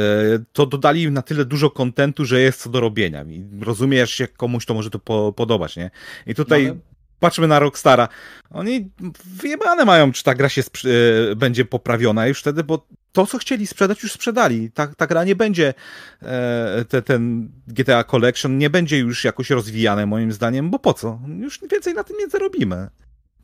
to 0.53 0.67
dodali 0.67 1.11
na 1.11 1.23
tyle 1.23 1.45
dużo 1.45 1.71
kontentu, 1.71 2.25
że 2.25 2.41
jest 2.41 2.63
co 2.63 2.71
do 2.71 2.81
robienia. 2.81 3.25
Rozumiesz, 3.61 4.21
jak 4.21 4.37
komuś 4.37 4.67
to 4.67 4.75
może 4.75 4.91
to 4.91 4.99
po 4.99 5.33
podobać, 5.33 5.77
nie? 5.77 5.91
I 6.27 6.35
tutaj 6.35 6.67
no, 6.67 6.90
patrzmy 7.21 7.49
na 7.49 7.59
Rockstara. 7.59 8.09
Oni 8.51 8.91
wyjebane 9.25 9.85
mają, 9.85 10.13
czy 10.13 10.25
ta 10.25 10.35
gra 10.35 10.49
się 10.49 10.63
e, 10.63 11.37
będzie 11.37 11.65
poprawiona 11.65 12.27
już 12.27 12.41
wtedy, 12.41 12.65
bo 12.65 12.87
to, 13.13 13.27
co 13.27 13.39
chcieli 13.39 13.67
sprzedać, 13.67 14.03
już 14.03 14.13
sprzedali. 14.13 14.71
Ta, 14.71 14.87
ta 14.87 15.07
gra 15.07 15.25
nie 15.25 15.37
będzie, 15.37 15.75
e, 16.23 16.85
te, 16.89 17.03
ten 17.03 17.51
GTA 17.69 18.05
Collection 18.05 18.59
nie 18.59 18.71
będzie 18.71 18.99
już 18.99 19.25
jakoś 19.25 19.51
rozwijane, 19.51 20.07
moim 20.07 20.33
zdaniem, 20.33 20.71
bo 20.71 20.79
po 20.79 20.95
co? 20.95 21.21
Już 21.39 21.61
więcej 21.73 21.95
na 21.95 22.05
tym 22.05 22.17
nie 22.17 22.29
zarobimy. 22.29 22.89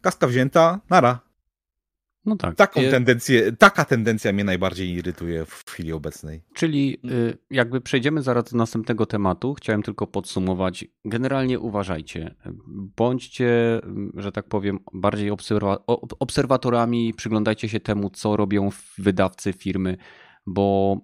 Kaska 0.00 0.26
wzięta, 0.26 0.80
nara. 0.90 1.25
No 2.26 2.36
tak. 2.36 2.54
Taką 2.54 2.80
tendencję, 2.80 3.52
taka 3.52 3.84
tendencja 3.84 4.32
mnie 4.32 4.44
najbardziej 4.44 4.90
irytuje 4.90 5.44
w 5.44 5.64
chwili 5.70 5.92
obecnej. 5.92 6.42
Czyli 6.54 6.98
y, 7.10 7.38
jakby 7.50 7.80
przejdziemy 7.80 8.22
zaraz 8.22 8.44
do 8.52 8.56
następnego 8.58 9.06
tematu, 9.06 9.54
chciałem 9.54 9.82
tylko 9.82 10.06
podsumować. 10.06 10.84
Generalnie 11.04 11.60
uważajcie, 11.60 12.34
bądźcie, 12.96 13.80
że 14.14 14.32
tak 14.32 14.48
powiem, 14.48 14.78
bardziej 14.92 15.30
obserwa 15.30 15.78
obserwatorami, 16.18 17.14
przyglądajcie 17.16 17.68
się 17.68 17.80
temu, 17.80 18.10
co 18.10 18.36
robią 18.36 18.70
wydawcy 18.98 19.52
firmy, 19.52 19.96
bo 20.46 20.96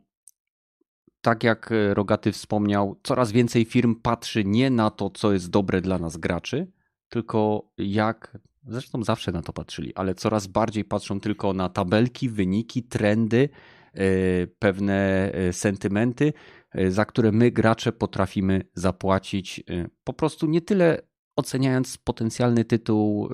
tak 1.21 1.45
jak 1.45 1.71
Rogaty 1.93 2.33
wspomniał, 2.33 3.01
coraz 3.03 3.33
więcej 3.33 3.65
firm 3.65 3.95
patrzy 3.95 4.45
nie 4.45 4.71
na 4.71 4.91
to, 4.91 5.11
co 5.11 5.33
jest 5.33 5.51
dobre 5.51 5.81
dla 5.81 5.99
nas 5.99 6.17
graczy, 6.17 6.73
tylko 7.09 7.71
jak 7.79 8.39
Zresztą 8.67 9.05
zawsze 9.05 9.33
na 9.33 9.43
to 9.43 9.53
patrzyli, 9.53 9.95
ale 9.95 10.15
coraz 10.15 10.47
bardziej 10.47 10.85
patrzą 10.85 11.21
tylko 11.21 11.53
na 11.53 11.69
tabelki, 11.69 12.29
wyniki, 12.29 12.83
trendy, 12.83 13.49
e, 13.95 14.07
pewne 14.47 15.31
e, 15.33 15.53
sentymenty, 15.53 16.33
e, 16.73 16.91
za 16.91 17.05
które 17.05 17.33
my, 17.33 17.51
gracze, 17.51 17.93
potrafimy 17.93 18.65
zapłacić. 18.75 19.65
Po 20.05 20.13
prostu 20.13 20.47
nie 20.47 20.61
tyle 20.61 21.03
oceniając 21.37 21.99
potencjalny 21.99 22.65
tytuł 22.65 23.29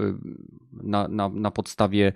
na, 0.73 1.09
na, 1.09 1.29
na 1.29 1.51
podstawie 1.51 2.13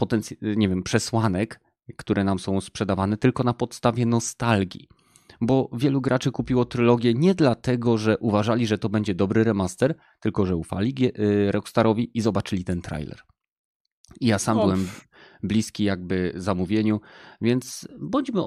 potenc- 0.00 0.56
nie 0.56 0.68
wiem, 0.68 0.82
przesłanek, 0.82 1.60
które 1.96 2.24
nam 2.24 2.38
są 2.38 2.60
sprzedawane, 2.60 3.16
tylko 3.16 3.42
na 3.42 3.52
podstawie 3.54 4.06
nostalgii 4.06 4.88
bo 5.40 5.70
wielu 5.72 6.00
graczy 6.00 6.30
kupiło 6.30 6.64
trylogię 6.64 7.14
nie 7.14 7.34
dlatego, 7.34 7.98
że 7.98 8.18
uważali, 8.18 8.66
że 8.66 8.78
to 8.78 8.88
będzie 8.88 9.14
dobry 9.14 9.44
remaster, 9.44 9.94
tylko 10.20 10.46
że 10.46 10.56
ufali 10.56 10.94
y, 11.18 11.52
Rockstarowi 11.52 12.10
i 12.14 12.20
zobaczyli 12.20 12.64
ten 12.64 12.82
trailer. 12.82 13.22
I 14.20 14.26
ja 14.26 14.38
sam 14.38 14.58
byłem 14.58 14.88
bliski 15.42 15.84
jakby 15.84 16.32
zamówieniu, 16.36 17.00
więc 17.40 17.88
bądźmy 18.00 18.42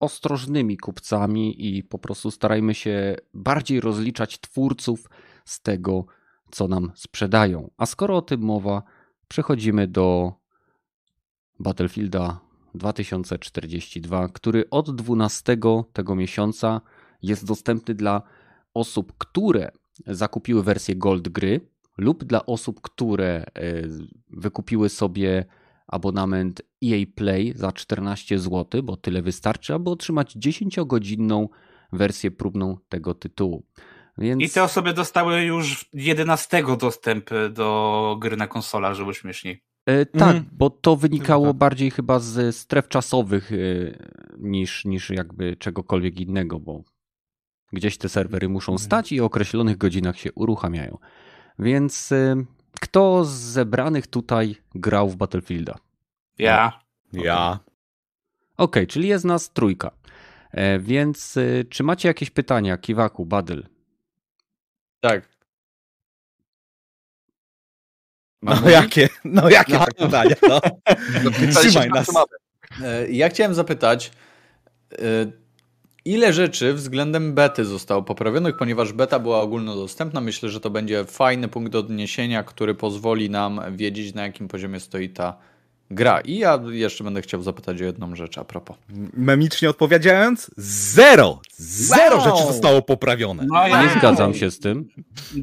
ostrożnymi 0.00 0.76
kupcami 0.76 1.66
i 1.66 1.84
po 1.84 1.98
prostu 1.98 2.30
starajmy 2.30 2.74
się 2.74 3.16
bardziej 3.34 3.80
rozliczać 3.80 4.40
twórców 4.40 5.10
z 5.44 5.62
tego, 5.62 6.06
co 6.50 6.68
nam 6.68 6.92
sprzedają. 6.94 7.70
A 7.76 7.86
skoro 7.86 8.16
o 8.16 8.22
tym 8.22 8.40
mowa, 8.40 8.82
przechodzimy 9.28 9.88
do 9.88 10.32
Battlefielda 11.60 12.40
2042, 12.76 14.28
który 14.28 14.70
od 14.70 14.96
12 14.96 15.56
tego 15.92 16.14
miesiąca 16.14 16.80
jest 17.22 17.46
dostępny 17.46 17.94
dla 17.94 18.22
osób, 18.74 19.12
które 19.18 19.70
zakupiły 20.06 20.62
wersję 20.62 20.96
Gold 20.96 21.28
gry 21.28 21.60
lub 21.98 22.24
dla 22.24 22.46
osób, 22.46 22.80
które 22.80 23.26
e, 23.26 23.46
wykupiły 24.30 24.88
sobie 24.88 25.44
abonament 25.86 26.62
EA 26.84 27.06
Play 27.14 27.52
za 27.56 27.72
14 27.72 28.38
zł, 28.38 28.82
bo 28.82 28.96
tyle 28.96 29.22
wystarczy, 29.22 29.74
aby 29.74 29.90
otrzymać 29.90 30.36
10-godzinną 30.36 31.48
wersję 31.92 32.30
próbną 32.30 32.76
tego 32.88 33.14
tytułu. 33.14 33.66
Więc... 34.18 34.42
I 34.42 34.50
te 34.50 34.62
osoby 34.62 34.92
dostały 34.92 35.42
już 35.42 35.88
11 35.92 36.64
dostęp 36.78 37.30
do 37.50 38.16
gry 38.20 38.36
na 38.36 38.46
konsola, 38.46 38.94
żeby 38.94 39.14
śmieszniej. 39.14 39.65
E, 39.86 40.06
tak, 40.06 40.36
mhm. 40.36 40.44
bo 40.52 40.70
to 40.70 40.96
wynikało 40.96 41.46
tak. 41.46 41.56
bardziej 41.56 41.90
chyba 41.90 42.18
z 42.18 42.56
stref 42.56 42.88
czasowych 42.88 43.52
e, 43.52 43.56
niż, 44.38 44.84
niż 44.84 45.10
jakby 45.10 45.56
czegokolwiek 45.56 46.20
innego, 46.20 46.60
bo 46.60 46.82
gdzieś 47.72 47.98
te 47.98 48.08
serwery 48.08 48.48
muszą 48.48 48.72
mhm. 48.72 48.86
stać 48.86 49.12
i 49.12 49.20
o 49.20 49.24
określonych 49.24 49.78
godzinach 49.78 50.18
się 50.18 50.32
uruchamiają. 50.32 50.98
Więc 51.58 52.12
e, 52.12 52.36
kto 52.80 53.24
z 53.24 53.30
zebranych 53.30 54.06
tutaj 54.06 54.56
grał 54.74 55.08
w 55.08 55.16
Battlefielda? 55.16 55.74
Ja. 56.38 56.80
Okay. 57.08 57.24
Ja. 57.24 57.52
Okej, 57.52 57.62
okay, 58.56 58.86
czyli 58.86 59.08
jest 59.08 59.24
nas 59.24 59.52
trójka. 59.52 59.90
Więc 60.80 61.38
czy 61.70 61.82
macie 61.82 62.08
jakieś 62.08 62.30
pytania, 62.30 62.78
Kiwaku, 62.78 63.26
Badel? 63.26 63.66
Tak. 65.00 65.35
No 68.46 68.70
jakie, 68.70 69.08
no 69.24 69.50
jakie 69.50 69.72
no. 69.72 69.84
pytania, 69.98 70.34
no. 70.48 70.60
Trzymaj 71.60 71.88
nas. 71.88 72.06
E, 72.82 73.10
ja 73.10 73.28
chciałem 73.28 73.54
zapytać, 73.54 74.10
e, 74.92 74.96
ile 76.04 76.32
rzeczy 76.32 76.74
względem 76.74 77.34
bety 77.34 77.64
zostało 77.64 78.02
poprawionych, 78.02 78.56
ponieważ 78.56 78.92
beta 78.92 79.18
była 79.18 79.40
ogólnodostępna. 79.40 80.20
Myślę, 80.20 80.48
że 80.48 80.60
to 80.60 80.70
będzie 80.70 81.04
fajny 81.04 81.48
punkt 81.48 81.74
odniesienia, 81.74 82.42
który 82.42 82.74
pozwoli 82.74 83.30
nam 83.30 83.60
wiedzieć, 83.76 84.14
na 84.14 84.22
jakim 84.22 84.48
poziomie 84.48 84.80
stoi 84.80 85.08
ta 85.08 85.36
gra. 85.90 86.20
I 86.20 86.38
ja 86.38 86.60
jeszcze 86.70 87.04
będę 87.04 87.22
chciał 87.22 87.42
zapytać 87.42 87.82
o 87.82 87.84
jedną 87.84 88.16
rzecz 88.16 88.38
a 88.38 88.44
propos. 88.44 88.76
Memicznie 89.14 89.70
odpowiadając, 89.70 90.50
zero! 90.56 91.40
Zero 91.58 92.16
Wow! 92.16 92.24
rzeczy 92.24 92.46
zostało 92.52 92.82
poprawione. 92.82 93.46
No, 93.48 93.68
ja 93.68 93.82
Nie 93.82 93.90
zgadzam 93.98 94.34
się 94.34 94.50
z 94.50 94.58
tym. 94.58 94.88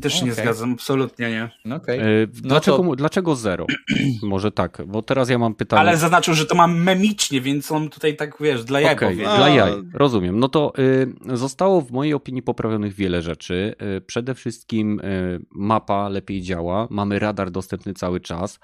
Też 0.02 0.22
nie 0.22 0.32
Okej. 0.32 0.44
zgadzam, 0.44 0.74
absolutnie 0.74 1.30
nie. 1.30 1.50
No 1.66 1.76
okej. 1.76 2.00
E, 2.00 2.28
Dlaczego, 2.28 2.78
to- 2.78 2.96
dlaczego 2.96 3.36
zero? 3.36 3.66
Może 4.24 4.52
tak, 4.52 4.82
bo 4.88 5.02
teraz 5.02 5.30
ja 5.30 5.38
mam 5.38 5.56
pytanie. 5.56 5.80
Ale 5.80 5.98
zaznaczył, 5.98 6.34
że 6.34 6.46
to 6.46 6.56
mam 6.56 6.82
memicznie, 6.84 7.42
więc 7.42 7.72
on 7.72 7.90
tutaj 7.90 8.16
tak, 8.16 8.36
wiesz, 8.40 8.64
dla 8.64 8.82
jaj 8.82 8.96
powiedział. 8.96 9.38
dla 9.38 9.50
jaj, 9.50 9.72
rozumiem. 9.94 10.40
No 10.40 10.50
to 10.50 10.74
y, 10.80 11.38
zostało 11.38 11.82
w 11.82 11.92
mojej 11.92 12.14
opinii 12.14 12.42
poprawionych 12.42 12.94
wiele 12.94 13.22
rzeczy. 13.22 13.76
Y, 13.98 14.02
przede 14.02 14.36
wszystkim 14.36 15.00
y, 15.00 15.40
mapa 15.52 16.10
lepiej 16.10 16.42
działa, 16.42 16.88
mamy 16.90 17.20
radar 17.20 17.52
dostępny 17.52 17.94
cały 17.94 18.20
czas. 18.20 18.60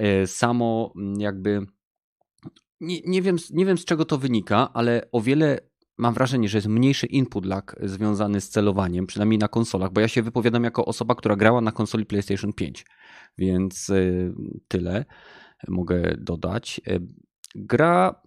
Y, 0.00 0.26
samo 0.26 0.92
mm, 0.96 1.20
jakby 1.20 1.66
nie, 2.80 3.00
nie, 3.00 3.22
wiem, 3.22 3.36
nie 3.50 3.66
wiem 3.66 3.78
z 3.78 3.84
czego 3.84 4.04
to 4.04 4.18
wynika, 4.18 4.72
ale 4.72 5.08
o 5.12 5.20
wiele 5.20 5.58
mam 5.98 6.14
wrażenie, 6.14 6.48
że 6.48 6.58
jest 6.58 6.68
mniejszy 6.68 7.06
input 7.06 7.46
lag 7.46 7.76
związany 7.82 8.40
z 8.40 8.48
celowaniem, 8.48 9.06
przynajmniej 9.06 9.38
na 9.38 9.48
konsolach, 9.48 9.92
bo 9.92 10.00
ja 10.00 10.08
się 10.08 10.22
wypowiadam 10.22 10.64
jako 10.64 10.84
osoba, 10.84 11.14
która 11.14 11.36
grała 11.36 11.60
na 11.60 11.72
konsoli 11.72 12.06
PlayStation 12.06 12.52
5, 12.52 12.86
więc 13.38 13.90
y, 13.90 14.32
tyle 14.68 15.04
mogę 15.68 16.16
dodać. 16.18 16.80
Y, 16.88 17.00
Gra 17.54 18.22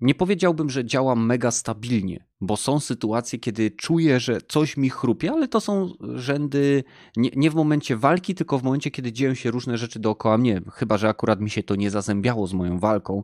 nie 0.00 0.14
powiedziałbym, 0.14 0.70
że 0.70 0.84
działa 0.84 1.14
mega 1.14 1.50
stabilnie, 1.50 2.26
bo 2.40 2.56
są 2.56 2.80
sytuacje, 2.80 3.38
kiedy 3.38 3.70
czuję, 3.70 4.20
że 4.20 4.38
coś 4.48 4.76
mi 4.76 4.90
chrupie, 4.90 5.32
ale 5.32 5.48
to 5.48 5.60
są 5.60 5.92
rzędy 6.14 6.84
nie, 7.16 7.30
nie 7.36 7.50
w 7.50 7.54
momencie 7.54 7.96
walki, 7.96 8.34
tylko 8.34 8.58
w 8.58 8.62
momencie, 8.62 8.90
kiedy 8.90 9.12
dzieją 9.12 9.34
się 9.34 9.50
różne 9.50 9.78
rzeczy 9.78 9.98
dookoła 9.98 10.38
mnie. 10.38 10.60
Chyba, 10.72 10.98
że 10.98 11.08
akurat 11.08 11.40
mi 11.40 11.50
się 11.50 11.62
to 11.62 11.74
nie 11.74 11.90
zazębiało 11.90 12.46
z 12.46 12.52
moją 12.52 12.78
walką, 12.78 13.22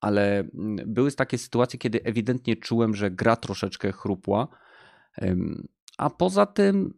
ale 0.00 0.38
mm, 0.38 0.76
były 0.86 1.12
takie 1.12 1.38
sytuacje, 1.38 1.78
kiedy 1.78 2.02
ewidentnie 2.02 2.56
czułem, 2.56 2.94
że 2.94 3.10
gra 3.10 3.36
troszeczkę 3.36 3.92
chrupła. 3.92 4.48
A 5.98 6.10
poza 6.10 6.46
tym 6.46 6.94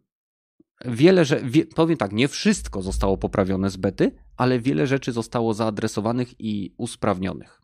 wiele, 0.85 1.25
że 1.25 1.41
wie, 1.41 1.65
powiem 1.65 1.97
tak, 1.97 2.11
nie 2.11 2.27
wszystko 2.27 2.81
zostało 2.81 3.17
poprawione 3.17 3.69
z 3.69 3.77
bety, 3.77 4.11
ale 4.37 4.59
wiele 4.59 4.87
rzeczy 4.87 5.11
zostało 5.11 5.53
zaadresowanych 5.53 6.39
i 6.39 6.73
usprawnionych. 6.77 7.61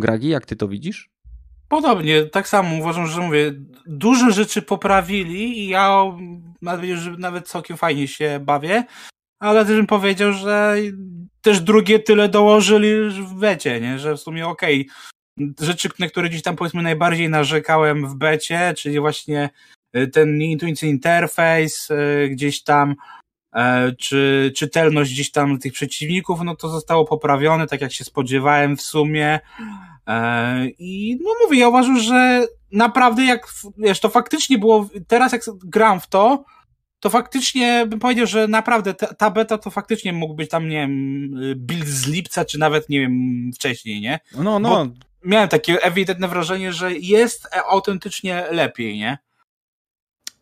Gragi, 0.00 0.28
jak 0.28 0.46
ty 0.46 0.56
to 0.56 0.68
widzisz? 0.68 1.10
Podobnie, 1.68 2.22
tak 2.22 2.48
samo 2.48 2.76
uważam, 2.76 3.06
że 3.06 3.20
mówię, 3.20 3.52
duże 3.86 4.32
rzeczy 4.32 4.62
poprawili 4.62 5.58
i 5.58 5.68
ja 5.68 6.04
nawet, 6.62 6.90
że 6.90 7.10
nawet 7.10 7.48
całkiem 7.48 7.76
fajnie 7.76 8.08
się 8.08 8.40
bawię, 8.42 8.84
ale 9.40 9.64
też 9.64 9.76
bym 9.76 9.86
powiedział, 9.86 10.32
że 10.32 10.76
też 11.40 11.60
drugie 11.60 11.98
tyle 11.98 12.28
dołożyli 12.28 13.10
w 13.10 13.34
becie, 13.34 13.80
nie? 13.80 13.98
że 13.98 14.16
w 14.16 14.20
sumie 14.20 14.46
okej, 14.46 14.88
rzeczy, 15.60 15.88
na 15.98 16.08
które 16.08 16.28
gdzieś 16.28 16.42
tam 16.42 16.56
powiedzmy 16.56 16.82
najbardziej 16.82 17.28
narzekałem 17.28 18.06
w 18.06 18.14
becie, 18.14 18.74
czyli 18.76 19.00
właśnie 19.00 19.50
y, 19.96 20.08
ten 20.08 20.38
nieintuicyjny 20.38 20.92
interfejs, 20.92 21.90
y, 21.90 22.28
gdzieś 22.30 22.62
tam 22.62 22.94
e, 23.54 23.92
czy 23.92 24.52
czytelność 24.56 25.12
gdzieś 25.12 25.30
tam 25.30 25.58
tych 25.58 25.72
przeciwników, 25.72 26.40
no 26.44 26.56
to 26.56 26.68
zostało 26.68 27.04
poprawione, 27.04 27.66
tak 27.66 27.80
jak 27.80 27.92
się 27.92 28.04
spodziewałem 28.04 28.76
w 28.76 28.82
sumie. 28.82 29.40
E, 30.06 30.66
I 30.78 31.18
no 31.24 31.30
mówię, 31.44 31.58
ja 31.58 31.68
uważam, 31.68 31.98
że 31.98 32.46
naprawdę 32.72 33.24
jak, 33.24 33.48
wiesz, 33.78 34.00
to 34.00 34.08
faktycznie 34.08 34.58
było, 34.58 34.88
teraz 35.06 35.32
jak 35.32 35.42
gram 35.64 36.00
w 36.00 36.08
to, 36.08 36.44
to 37.00 37.10
faktycznie 37.10 37.86
bym 37.86 37.98
powiedział, 37.98 38.26
że 38.26 38.48
naprawdę 38.48 38.94
ta, 38.94 39.14
ta 39.14 39.30
beta 39.30 39.58
to 39.58 39.70
faktycznie 39.70 40.12
mógł 40.12 40.34
być 40.34 40.50
tam, 40.50 40.68
nie 40.68 40.76
wiem, 40.76 41.30
build 41.56 41.86
z 41.86 42.06
lipca, 42.06 42.44
czy 42.44 42.58
nawet, 42.58 42.88
nie 42.88 43.00
wiem, 43.00 43.50
wcześniej, 43.54 44.00
nie? 44.00 44.20
No, 44.36 44.58
no, 44.58 44.86
Miałem 45.24 45.48
takie 45.48 45.82
ewidentne 45.82 46.28
wrażenie, 46.28 46.72
że 46.72 46.94
jest 46.94 47.48
autentycznie 47.68 48.44
lepiej, 48.50 48.98
nie? 48.98 49.18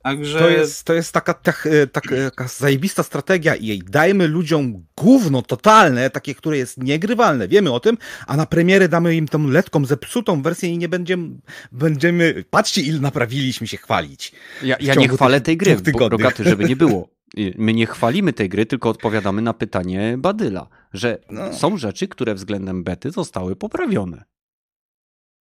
Także... 0.09 0.39
To 0.39 0.49
jest, 0.49 0.85
to 0.85 0.95
jest 0.95 1.13
taka, 1.13 1.35
tak, 1.35 1.69
e, 1.71 1.87
tak, 1.87 2.13
e, 2.13 2.31
taka 2.31 2.49
zajebista 2.49 3.03
strategia 3.03 3.55
i 3.55 3.67
jej 3.67 3.83
dajmy 3.87 4.29
ludziom 4.29 4.85
gówno 4.97 5.43
totalne, 5.43 6.11
takie, 6.11 6.35
które 6.35 6.59
jest 6.59 6.79
niegrywalne, 6.83 7.49
wiemy 7.49 7.73
o 7.73 7.81
tym, 7.81 7.99
a 8.27 8.37
na 8.37 8.47
premierę 8.47 8.89
damy 8.89 9.17
im 9.17 9.29
tą 9.29 9.47
letką, 9.47 9.85
zepsutą 9.85 10.43
wersję 10.43 10.69
i 10.69 10.79
nie 10.79 10.89
będziemy, 10.89 11.29
będziemy, 11.73 12.45
patrzcie 12.51 12.81
ile 12.83 13.01
naprawiliśmy 13.01 13.67
się 13.67 13.77
chwalić. 13.77 14.33
Ja, 14.63 14.77
ja 14.81 14.95
nie 14.95 15.09
chwalę 15.09 15.41
tej 15.41 15.57
gry, 15.57 15.77
bo. 15.93 16.09
Rogaty, 16.09 16.45
żeby 16.45 16.65
nie 16.65 16.77
było. 16.77 17.09
My 17.59 17.75
nie 17.75 17.87
chwalimy 17.87 18.33
tej 18.33 18.49
gry, 18.49 18.67
tylko 18.67 18.89
odpowiadamy 18.91 19.43
na 19.43 19.55
pytanie 19.55 20.15
Badyla, 20.19 20.69
że 20.93 21.19
No. 21.31 21.53
są 21.53 21.77
rzeczy, 21.77 22.09
które 22.09 22.35
względem 22.35 22.85
bety 22.85 23.11
zostały 23.11 23.57
poprawione. 23.57 24.25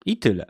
I 0.06 0.16
tyle. 0.16 0.46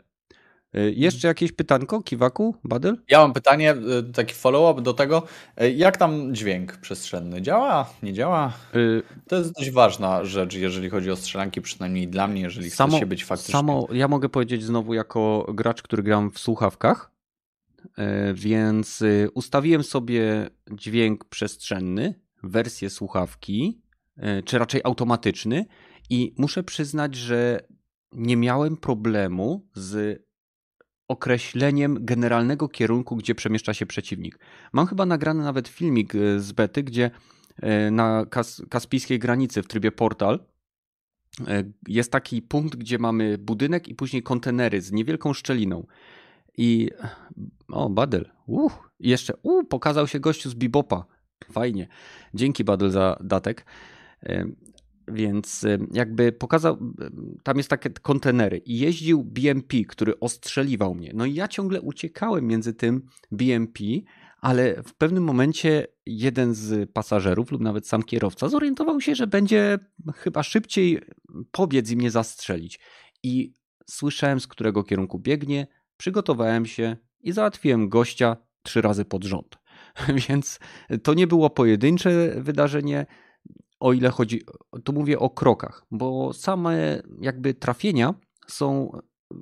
Y, 0.77 0.93
Jeszcze 0.95 1.27
jakieś 1.27 1.51
pytanko, 1.51 2.01
Kiwaku, 2.01 2.55
Badyl? 2.63 2.97
Ja 3.09 3.19
mam 3.19 3.33
pytanie, 3.33 3.75
y, 4.09 4.13
taki 4.13 4.33
follow-up 4.33 4.81
do 4.81 4.93
tego. 4.93 5.23
Y, 5.61 5.71
Jak 5.71 5.97
tam 5.97 6.35
dźwięk 6.35 6.77
przestrzenny? 6.77 7.41
Działa? 7.41 7.89
Nie 8.03 8.13
działa? 8.13 8.53
To 9.27 9.35
jest 9.35 9.51
dość 9.59 9.71
ważna 9.71 10.25
rzecz, 10.25 10.53
jeżeli 10.55 10.89
chodzi 10.89 11.11
o 11.11 11.15
strzelanki, 11.15 11.61
przynajmniej 11.61 12.07
dla 12.07 12.27
mnie, 12.27 12.41
jeżeli 12.41 12.69
Samo- 12.69 12.91
chce 12.91 12.99
się 12.99 13.05
być 13.05 13.25
faktycznie. 13.25 13.51
Samo, 13.51 13.87
ja 13.91 14.07
mogę 14.07 14.29
powiedzieć 14.29 14.63
znowu 14.63 14.93
jako 14.93 15.45
gracz, 15.53 15.81
który 15.81 16.03
gram 16.03 16.31
w 16.31 16.39
słuchawkach, 16.39 17.11
e, 17.97 18.33
więc 18.33 19.01
y, 19.01 19.29
ustawiłem 19.33 19.83
sobie 19.83 20.49
dźwięk 20.71 21.25
przestrzenny, 21.25 22.13
wersję 22.43 22.89
słuchawki, 22.89 23.81
e, 24.17 24.43
czy 24.43 24.57
raczej 24.57 24.81
automatyczny 24.83 25.65
i 26.09 26.33
muszę 26.37 26.63
przyznać, 26.63 27.15
że 27.15 27.59
nie 28.11 28.37
miałem 28.37 28.77
problemu 28.77 29.67
z 29.75 30.23
określeniem 31.07 31.97
generalnego 32.05 32.69
kierunku, 32.69 33.15
gdzie 33.15 33.35
przemieszcza 33.35 33.73
się 33.73 33.85
przeciwnik. 33.85 34.39
Mam 34.73 34.87
chyba 34.87 35.05
nagrany 35.05 35.43
nawet 35.43 35.67
filmik 35.67 36.15
e, 36.15 36.39
z 36.39 36.51
bety, 36.51 36.83
gdzie 36.83 37.11
e, 37.61 37.91
na 37.91 38.25
kas 38.29 38.61
kaspijskiej 38.69 39.19
granicy 39.19 39.63
w 39.63 39.67
trybie 39.67 39.91
portal 39.91 40.39
E, 41.47 41.63
jest 41.87 42.11
taki 42.11 42.41
punkt, 42.41 42.75
gdzie 42.75 42.99
mamy 42.99 43.37
budynek 43.37 43.87
i 43.87 43.95
później 43.95 44.23
kontenery 44.23 44.81
z 44.81 44.91
niewielką 44.91 45.33
szczeliną. 45.33 45.87
I 46.57 46.89
o, 47.67 47.89
Badel. 47.89 48.29
I 48.99 49.09
jeszcze 49.09 49.33
uh, 49.41 49.67
pokazał 49.69 50.07
się 50.07 50.19
gościu 50.19 50.49
z 50.49 50.55
Bibopa. 50.55 51.05
Fajnie. 51.51 51.87
Dzięki 52.33 52.63
Badel 52.63 52.91
za 52.91 53.17
datek. 53.23 53.65
Więc 55.07 55.63
e, 55.63 55.77
jakby 55.93 56.31
pokazał, 56.31 56.73
e, 56.73 57.09
tam 57.43 57.57
jest 57.57 57.69
takie 57.69 57.89
kontenery 57.89 58.57
i 58.57 58.79
jeździł 58.79 59.23
BMP, 59.23 59.77
który 59.87 60.19
ostrzeliwał 60.19 60.95
mnie. 60.95 61.11
No 61.15 61.25
i 61.25 61.33
ja 61.33 61.47
ciągle 61.47 61.81
uciekałem 61.81 62.47
między 62.47 62.73
tym 62.73 63.01
BMP, 63.31 63.83
ale 64.41 64.83
w 64.83 64.93
pewnym 64.93 65.23
momencie 65.23 65.87
jeden 66.05 66.53
z 66.53 66.91
pasażerów 66.91 67.51
lub 67.51 67.61
nawet 67.61 67.87
sam 67.87 68.03
kierowca 68.03 68.49
zorientował 68.49 69.01
się, 69.01 69.15
że 69.15 69.27
będzie 69.27 69.79
chyba 70.15 70.43
szybciej 70.43 71.01
pobiec 71.51 71.91
i 71.91 71.97
mnie 71.97 72.11
zastrzelić. 72.11 72.79
I 73.23 73.55
słyszałem, 73.89 74.39
z 74.39 74.47
którego 74.47 74.83
kierunku 74.83 75.19
biegnie, 75.19 75.67
przygotowałem 75.97 76.65
się 76.65 76.97
i 77.19 77.31
załatwiłem 77.31 77.89
gościa 77.89 78.37
trzy 78.63 78.81
razy 78.81 79.05
pod 79.05 79.23
rząd. 79.23 79.57
Więc 80.29 80.59
to 81.03 81.13
nie 81.13 81.27
było 81.27 81.49
pojedyncze 81.49 82.41
wydarzenie, 82.41 83.05
o 83.79 83.93
ile 83.93 84.09
chodzi, 84.09 84.41
tu 84.83 84.93
mówię 84.93 85.19
o 85.19 85.29
krokach, 85.29 85.85
bo 85.91 86.33
same 86.33 87.01
jakby 87.21 87.53
trafienia 87.53 88.13
są 88.47 88.91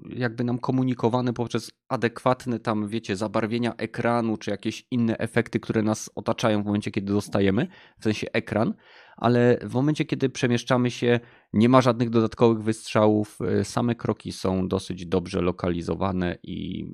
jakby 0.09 0.43
nam 0.43 0.59
komunikowane 0.59 1.33
poprzez 1.33 1.71
adekwatne 1.89 2.59
tam, 2.59 2.87
wiecie, 2.87 3.15
zabarwienia 3.15 3.75
ekranu, 3.75 4.37
czy 4.37 4.51
jakieś 4.51 4.87
inne 4.91 5.17
efekty, 5.17 5.59
które 5.59 5.81
nas 5.81 6.09
otaczają 6.15 6.63
w 6.63 6.65
momencie, 6.65 6.91
kiedy 6.91 7.13
dostajemy, 7.13 7.67
w 7.99 8.03
sensie 8.03 8.27
ekran, 8.33 8.73
ale 9.17 9.59
w 9.63 9.73
momencie, 9.73 10.05
kiedy 10.05 10.29
przemieszczamy 10.29 10.91
się, 10.91 11.19
nie 11.53 11.69
ma 11.69 11.81
żadnych 11.81 12.09
dodatkowych 12.09 12.63
wystrzałów, 12.63 13.39
y, 13.61 13.63
same 13.63 13.95
kroki 13.95 14.31
są 14.31 14.67
dosyć 14.67 15.05
dobrze 15.05 15.41
lokalizowane 15.41 16.37
i 16.43 16.85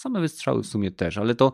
same 0.00 0.20
wystrzały 0.20 0.62
w 0.62 0.66
sumie 0.66 0.90
też, 0.90 1.18
ale 1.18 1.34
to 1.34 1.52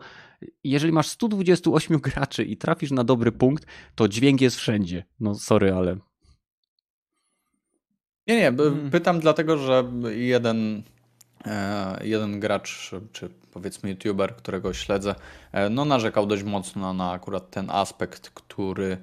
jeżeli 0.63 0.93
masz 0.93 1.07
128 1.07 1.97
graczy 1.99 2.43
i 2.43 2.57
trafisz 2.57 2.91
na 2.91 3.03
dobry 3.03 3.31
punkt, 3.31 3.65
to 3.95 4.07
dźwięk 4.07 4.41
jest 4.41 4.57
wszędzie. 4.57 5.05
No 5.19 5.35
sorry, 5.35 5.73
ale 5.73 5.97
Nie, 8.27 8.35
nie, 8.35 8.57
Hmm. 8.57 8.91
pytam 8.91 9.19
dlatego, 9.19 9.57
że 9.57 9.91
jeden, 10.09 10.83
e, 11.45 11.99
jeden 12.03 12.39
gracz, 12.39 12.91
czy 13.11 13.29
powiedzmy 13.51 13.89
youtuber, 13.89 14.35
którego 14.35 14.73
śledzę, 14.73 15.15
e, 15.51 15.69
no 15.69 15.85
narzekał 15.85 16.25
dość 16.25 16.43
mocno 16.43 16.93
na 16.93 17.11
akurat 17.11 17.49
ten 17.49 17.69
aspekt, 17.69 18.29
który 18.29 18.97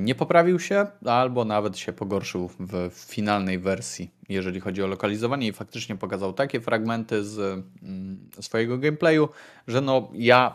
nie 0.00 0.14
poprawił 0.14 0.58
się, 0.58 0.86
albo 1.06 1.44
nawet 1.44 1.78
się 1.78 1.92
pogorszył 1.92 2.50
w 2.58 2.90
finalnej 2.94 3.58
wersji, 3.58 4.10
jeżeli 4.28 4.60
chodzi 4.60 4.82
o 4.82 4.86
lokalizowanie 4.86 5.46
i 5.46 5.52
faktycznie 5.52 5.96
pokazał 5.96 6.32
takie 6.32 6.60
fragmenty 6.60 7.24
z 7.24 7.38
mm, 7.82 8.18
swojego 8.40 8.78
gameplayu, 8.78 9.28
że 9.68 9.80
no 9.80 10.10
ja, 10.14 10.54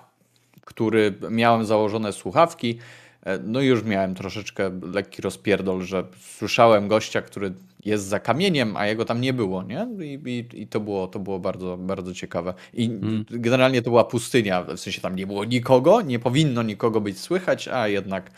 który 0.62 1.14
miałem 1.30 1.66
założone 1.66 2.14
słuchawki, 2.14 2.80
E, 3.26 3.40
no 3.44 3.62
już 3.62 3.84
miałem 3.84 4.16
troszeczkę 4.16 4.80
lekki 4.94 5.22
rozpierdol, 5.22 5.82
że 5.82 6.04
słyszałem 6.20 6.88
gościa, 6.88 7.22
który 7.22 7.54
jest 7.86 8.06
za 8.06 8.20
kamieniem, 8.20 8.78
a 8.78 8.88
jego 8.88 9.06
tam 9.06 9.22
nie 9.22 9.34
było, 9.34 9.64
nie? 9.64 9.88
I, 10.02 10.20
i, 10.26 10.62
i 10.62 10.68
to 10.68 10.80
było, 10.80 11.08
to 11.08 11.20
było 11.20 11.40
bardzo, 11.40 11.78
bardzo 11.78 12.14
ciekawe. 12.14 12.54
I 12.74 12.86
Mm. 12.86 13.26
generalnie 13.30 13.82
to 13.82 13.90
była 13.90 14.04
pustynia, 14.04 14.64
w 14.64 14.80
sensie 14.80 15.02
tam 15.02 15.16
nie 15.16 15.28
było 15.28 15.46
nikogo, 15.46 16.02
nie 16.02 16.20
powinno 16.20 16.64
nikogo 16.64 17.02
być 17.02 17.20
słychać, 17.20 17.68
a 17.68 17.88
jednak 17.88 18.32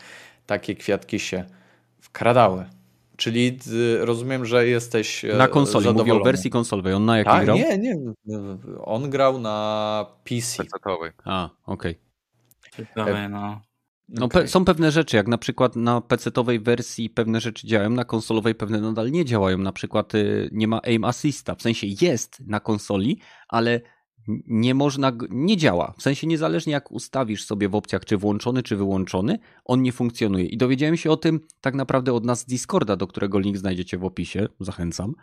takie 0.48 0.74
kwiatki 0.74 1.18
się 1.20 1.44
wkradały. 2.00 2.64
Czyli 3.16 3.58
y, 3.72 4.04
rozumiem, 4.04 4.44
że 4.46 4.66
jesteś 4.68 5.24
e, 5.24 5.36
Na 5.36 5.48
konsoli, 5.48 5.86
mówię 5.86 5.90
o 5.90 5.98
zadowolony. 5.98 6.24
wersji 6.24 6.50
konsolowej. 6.50 6.94
On 6.94 7.04
na 7.04 7.18
jakiej 7.18 7.32
Tak, 7.32 7.44
grał? 7.44 7.56
nie, 7.56 7.78
nie. 7.78 7.96
On 8.80 9.10
grał 9.10 9.40
na 9.40 10.06
PC. 10.24 10.62
PC-towej. 10.64 11.10
A, 11.24 11.50
okej. 11.66 11.98
Ciekawe, 12.76 13.28
no. 13.28 13.60
No, 14.08 14.26
Okej. 14.26 14.42
pe- 14.42 14.46
są 14.48 14.64
pewne 14.64 14.90
rzeczy, 14.92 15.16
jak 15.16 15.28
na 15.28 15.38
przykład 15.38 15.76
na 15.76 16.00
PC-owej 16.00 16.60
wersji 16.60 17.10
pewne 17.10 17.40
rzeczy 17.40 17.66
działają, 17.66 17.90
na 17.90 18.04
konsolowej 18.04 18.54
pewne 18.54 18.80
nadal 18.80 19.10
nie 19.10 19.24
działają. 19.24 19.58
Na 19.58 19.72
przykład 19.72 20.14
y, 20.14 20.48
nie 20.52 20.68
ma 20.68 20.80
aim 20.82 21.04
assista, 21.04 21.54
w 21.54 21.62
sensie 21.62 21.86
jest 22.00 22.40
na 22.46 22.60
konsoli, 22.60 23.18
ale 23.48 23.80
nie 24.46 24.74
można, 24.74 25.12
nie 25.30 25.56
działa. 25.56 25.94
W 25.98 26.02
sensie 26.02 26.26
niezależnie 26.26 26.72
jak 26.72 26.92
ustawisz 26.92 27.44
sobie 27.44 27.68
w 27.68 27.74
opcjach, 27.74 28.04
czy 28.04 28.16
włączony, 28.16 28.62
czy 28.62 28.76
wyłączony, 28.76 29.38
on 29.64 29.82
nie 29.82 29.92
funkcjonuje. 29.92 30.44
I 30.46 30.56
dowiedziałem 30.56 30.96
się 30.96 31.10
o 31.10 31.16
tym 31.16 31.40
tak 31.60 31.74
naprawdę 31.74 32.12
od 32.12 32.24
nas 32.24 32.40
z 32.40 32.44
Discorda, 32.44 32.96
do 32.96 33.06
którego 33.06 33.38
link 33.38 33.56
znajdziecie 33.56 33.98
w 33.98 34.04
opisie, 34.04 34.48
zachęcam. 34.60 35.14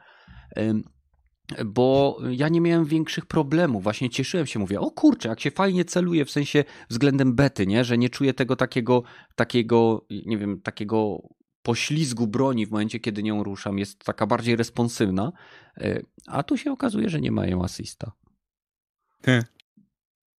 Bo 1.65 2.17
ja 2.31 2.49
nie 2.49 2.61
miałem 2.61 2.85
większych 2.85 3.25
problemów. 3.25 3.83
Właśnie 3.83 4.09
cieszyłem 4.09 4.45
się, 4.45 4.59
mówię, 4.59 4.79
o 4.79 4.91
kurczę, 4.91 5.29
jak 5.29 5.39
się 5.39 5.51
fajnie 5.51 5.85
celuje 5.85 6.25
w 6.25 6.31
sensie 6.31 6.63
względem 6.89 7.35
bety, 7.35 7.67
nie? 7.67 7.83
Że 7.83 7.97
nie 7.97 8.09
czuję 8.09 8.33
tego 8.33 8.55
takiego, 8.55 9.03
takiego, 9.35 10.05
nie 10.25 10.37
wiem, 10.37 10.61
takiego 10.61 11.17
poślizgu 11.61 12.27
broni 12.27 12.65
w 12.65 12.71
momencie, 12.71 12.99
kiedy 12.99 13.23
nią 13.23 13.43
ruszam. 13.43 13.79
Jest 13.79 13.99
taka 13.99 14.27
bardziej 14.27 14.55
responsywna. 14.55 15.31
E, 15.77 16.01
A 16.27 16.43
tu 16.43 16.57
się 16.57 16.71
okazuje, 16.71 17.09
że 17.09 17.21
nie 17.21 17.31
mają 17.31 17.63
asysta. 17.63 18.11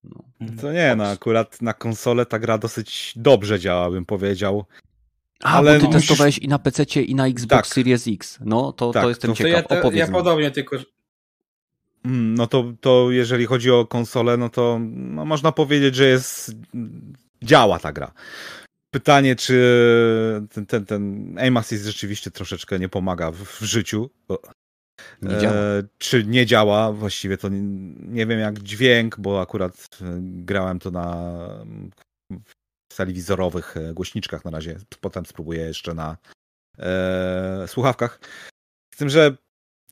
No. 0.04 0.24
To 0.60 0.72
nie, 0.72 0.94
no 0.96 1.04
akurat 1.06 1.62
na 1.62 1.72
konsolę 1.74 2.26
ta 2.26 2.38
gra 2.38 2.58
dosyć 2.58 3.12
dobrze 3.16 3.60
działa, 3.60 3.90
bym 3.90 4.04
powiedział. 4.04 4.64
A, 5.42 5.52
Ale 5.52 5.74
bo 5.74 5.80
ty 5.80 5.86
musisz- 5.86 6.00
testowałeś 6.08 6.38
i 6.38 6.48
na 6.48 6.58
PC 6.58 7.02
i 7.02 7.14
na 7.14 7.26
Xbox 7.26 7.48
Tak. 7.50 7.66
Series 7.74 8.04
X. 8.08 8.38
No, 8.44 8.72
to, 8.72 8.92
Tak, 8.92 9.02
to 9.02 9.08
jestem 9.08 9.30
to- 9.30 9.36
To 9.36 9.48
ja, 9.48 9.54
ciekaw. 9.56 9.68
te, 9.68 9.78
Opowiedz 9.78 9.98
ja 10.00 10.06
mi. 10.06 10.12
podobnie, 10.12 10.50
tylko 10.50 10.78
że- 10.78 10.84
Mm, 12.04 12.34
No 12.34 12.46
to, 12.46 12.72
to 12.80 13.10
jeżeli 13.10 13.46
chodzi 13.46 13.70
o 13.70 13.86
konsolę, 13.86 14.36
no 14.36 14.48
to 14.48 14.78
no 14.88 15.24
można 15.24 15.52
powiedzieć, 15.52 15.94
że 15.94 16.06
jest. 16.06 16.52
działa 17.42 17.78
ta 17.78 17.92
gra. 17.92 18.12
Pytanie, 18.90 19.36
czy 19.36 19.56
ten, 20.52 20.66
ten, 20.66 20.86
ten 20.86 21.34
aim 21.38 21.56
assist 21.56 21.84
rzeczywiście 21.84 22.30
troszeczkę 22.30 22.78
nie 22.78 22.88
pomaga 22.88 23.30
w, 23.30 23.36
w 23.36 23.62
życiu. 23.62 24.10
Nie 25.23 25.39
działa. 25.39 25.55
E, 25.55 25.82
czy 25.98 26.24
nie 26.24 26.47
działa? 26.47 26.93
Właściwie 26.93 27.36
to 27.39 27.48
nie, 27.48 27.60
nie 27.98 28.27
wiem 28.27 28.40
jak 28.40 28.59
dźwięk, 28.59 29.20
bo 29.20 29.40
akurat 29.40 29.98
e, 30.02 30.05
grałem 30.20 30.78
to 30.78 30.90
na 30.90 31.14
mm, 31.62 31.90
telewizorowych 32.97 33.77
e, 33.77 33.94
głośniczkach 33.94 34.44
na 34.44 34.51
razie. 34.51 34.77
Potem 35.01 35.27
spróbuję 35.27 35.60
jeszcze 35.60 35.94
na 35.94 36.16
e, 36.78 37.64
słuchawkach. 37.66 38.20
Z 38.94 38.97
tym, 38.97 39.09
że 39.09 39.36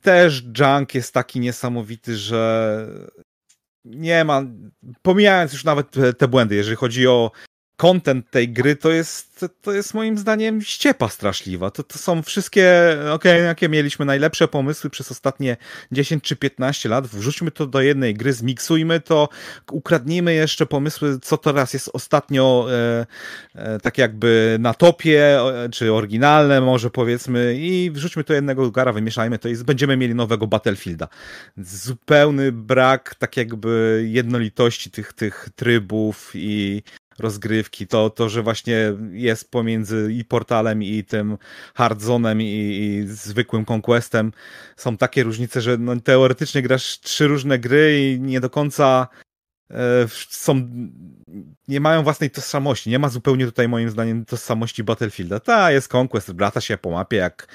też 0.01 0.43
junk 0.59 0.95
jest 0.95 1.13
taki 1.13 1.39
niesamowity, 1.39 2.17
że 2.17 2.87
nie 3.85 4.23
ma. 4.23 4.43
Pomijając 5.01 5.53
już 5.53 5.63
nawet 5.63 5.91
te- 5.91 6.13
te 6.13 6.27
błędy, 6.27 6.55
jeżeli 6.55 6.75
chodzi 6.75 7.07
o 7.07 7.31
content 7.77 8.29
tej 8.29 8.49
gry, 8.49 8.75
to 8.75 8.91
jest, 8.91 9.45
to 9.61 9.71
jest 9.71 9.93
moim 9.93 10.17
zdaniem 10.17 10.61
ściepa 10.61 11.09
straszliwa. 11.09 11.71
To, 11.71 11.83
to 11.83 11.97
są 11.97 12.23
wszystkie, 12.23 12.97
okej, 13.11 13.43
jakie 13.43 13.69
mieliśmy 13.69 14.05
najlepsze 14.05 14.47
pomysły 14.47 14.89
przez 14.89 15.11
ostatnie 15.11 15.57
10 15.91 16.23
czy 16.23 16.35
15 16.35 16.89
lat. 16.89 17.07
Wrzućmy 17.07 17.51
to 17.51 17.67
do 17.67 17.81
jednej 17.81 18.13
gry, 18.13 18.33
zmiksujmy 18.33 18.99
to, 18.99 19.29
ukradnijmy 19.71 20.33
jeszcze 20.33 20.65
pomysły, 20.65 21.19
co 21.21 21.37
teraz 21.37 21.73
jest 21.73 21.89
ostatnio 21.93 22.67
e, 22.71 23.05
e, 23.55 23.79
tak 23.79 23.97
jakby 23.97 24.57
na 24.59 24.73
topie, 24.73 25.39
e, 25.39 25.69
czy 25.69 25.93
oryginalne 25.93 26.61
może 26.61 26.89
powiedzmy 26.89 27.55
i 27.59 27.91
wrzućmy 27.91 28.23
to 28.23 28.33
jednego 28.33 28.71
gara, 28.71 28.93
wymieszajmy 28.93 29.39
to 29.39 29.49
i 29.49 29.55
będziemy 29.55 29.97
mieli 29.97 30.15
nowego 30.15 30.47
Battlefielda. 30.47 31.07
Zupełny 31.57 32.51
brak 32.51 33.15
tak 33.15 33.37
jakby 33.37 34.03
jednolitości 34.07 34.91
tych, 34.91 35.13
tych 35.13 35.49
trybów 35.55 36.31
i 36.33 36.83
rozgrywki, 37.19 37.87
to, 37.87 38.09
to, 38.09 38.29
że 38.29 38.43
właśnie 38.43 38.93
jest 39.11 39.51
pomiędzy 39.51 40.13
i 40.13 40.25
portalem 40.25 40.83
i 40.83 41.03
tym 41.03 41.37
hardzonem 41.73 42.41
i, 42.41 42.45
i 42.45 43.07
zwykłym 43.07 43.65
conquestem. 43.69 44.31
Są 44.75 44.97
takie 44.97 45.23
różnice, 45.23 45.61
że 45.61 45.77
no, 45.77 45.99
teoretycznie 46.01 46.61
grasz 46.61 46.99
trzy 46.99 47.27
różne 47.27 47.59
gry 47.59 48.01
i 48.01 48.19
nie 48.19 48.39
do 48.39 48.49
końca 48.49 49.07
są 50.29 50.69
nie 51.67 51.79
mają 51.79 52.03
własnej 52.03 52.29
tożsamości. 52.29 52.89
Nie 52.89 52.99
ma 52.99 53.09
zupełnie 53.09 53.45
tutaj 53.45 53.67
moim 53.67 53.89
zdaniem 53.89 54.25
tożsamości 54.25 54.83
Battlefielda. 54.83 55.39
Ta 55.39 55.71
jest 55.71 55.95
Conquest, 55.95 56.33
brata 56.33 56.61
się 56.61 56.77
po 56.77 56.91
mapie 56.91 57.17
jak 57.17 57.47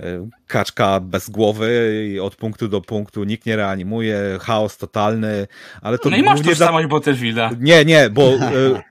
e, 0.00 0.28
kaczka 0.46 1.00
bez 1.00 1.30
głowy 1.30 2.02
i 2.14 2.20
od 2.20 2.36
punktu 2.36 2.68
do 2.68 2.80
punktu 2.80 3.24
nikt 3.24 3.46
nie 3.46 3.56
reanimuje, 3.56 4.38
chaos 4.40 4.76
totalny, 4.76 5.46
ale 5.82 5.98
to 5.98 6.10
No 6.10 6.16
i 6.16 6.22
masz 6.22 6.42
tożsamość 6.42 6.86
Battlefielda. 6.86 7.50
nie, 7.60 7.84
nie, 7.84 8.10
bo 8.10 8.22
e, 8.32 8.36
e, 8.36 8.82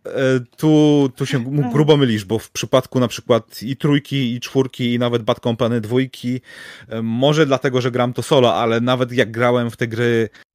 tu, 0.57 1.09
tu 1.15 1.25
się 1.25 1.43
grubo 1.71 1.97
mylisz, 1.97 2.25
bo 2.25 2.39
w 2.39 2.51
przypadku 2.51 2.99
na 2.99 3.07
przykład 3.07 3.63
i 3.63 3.77
trójki, 3.77 4.33
i 4.33 4.39
czwórki, 4.39 4.93
i 4.93 4.99
nawet 4.99 5.23
Bad 5.23 5.39
Company 5.39 5.81
dwójki, 5.81 6.41
e, 6.89 7.01
może 7.01 7.45
dlatego, 7.45 7.81
że 7.81 7.91
gram 7.91 8.13
to 8.13 8.23
solo, 8.23 8.55
ale 8.55 8.81
nawet 8.81 9.11
jak 9.11 9.31
grałem 9.31 9.71
w 9.71 9.77
te 9.77 9.87
gry 9.87 10.29
e, 10.33 10.54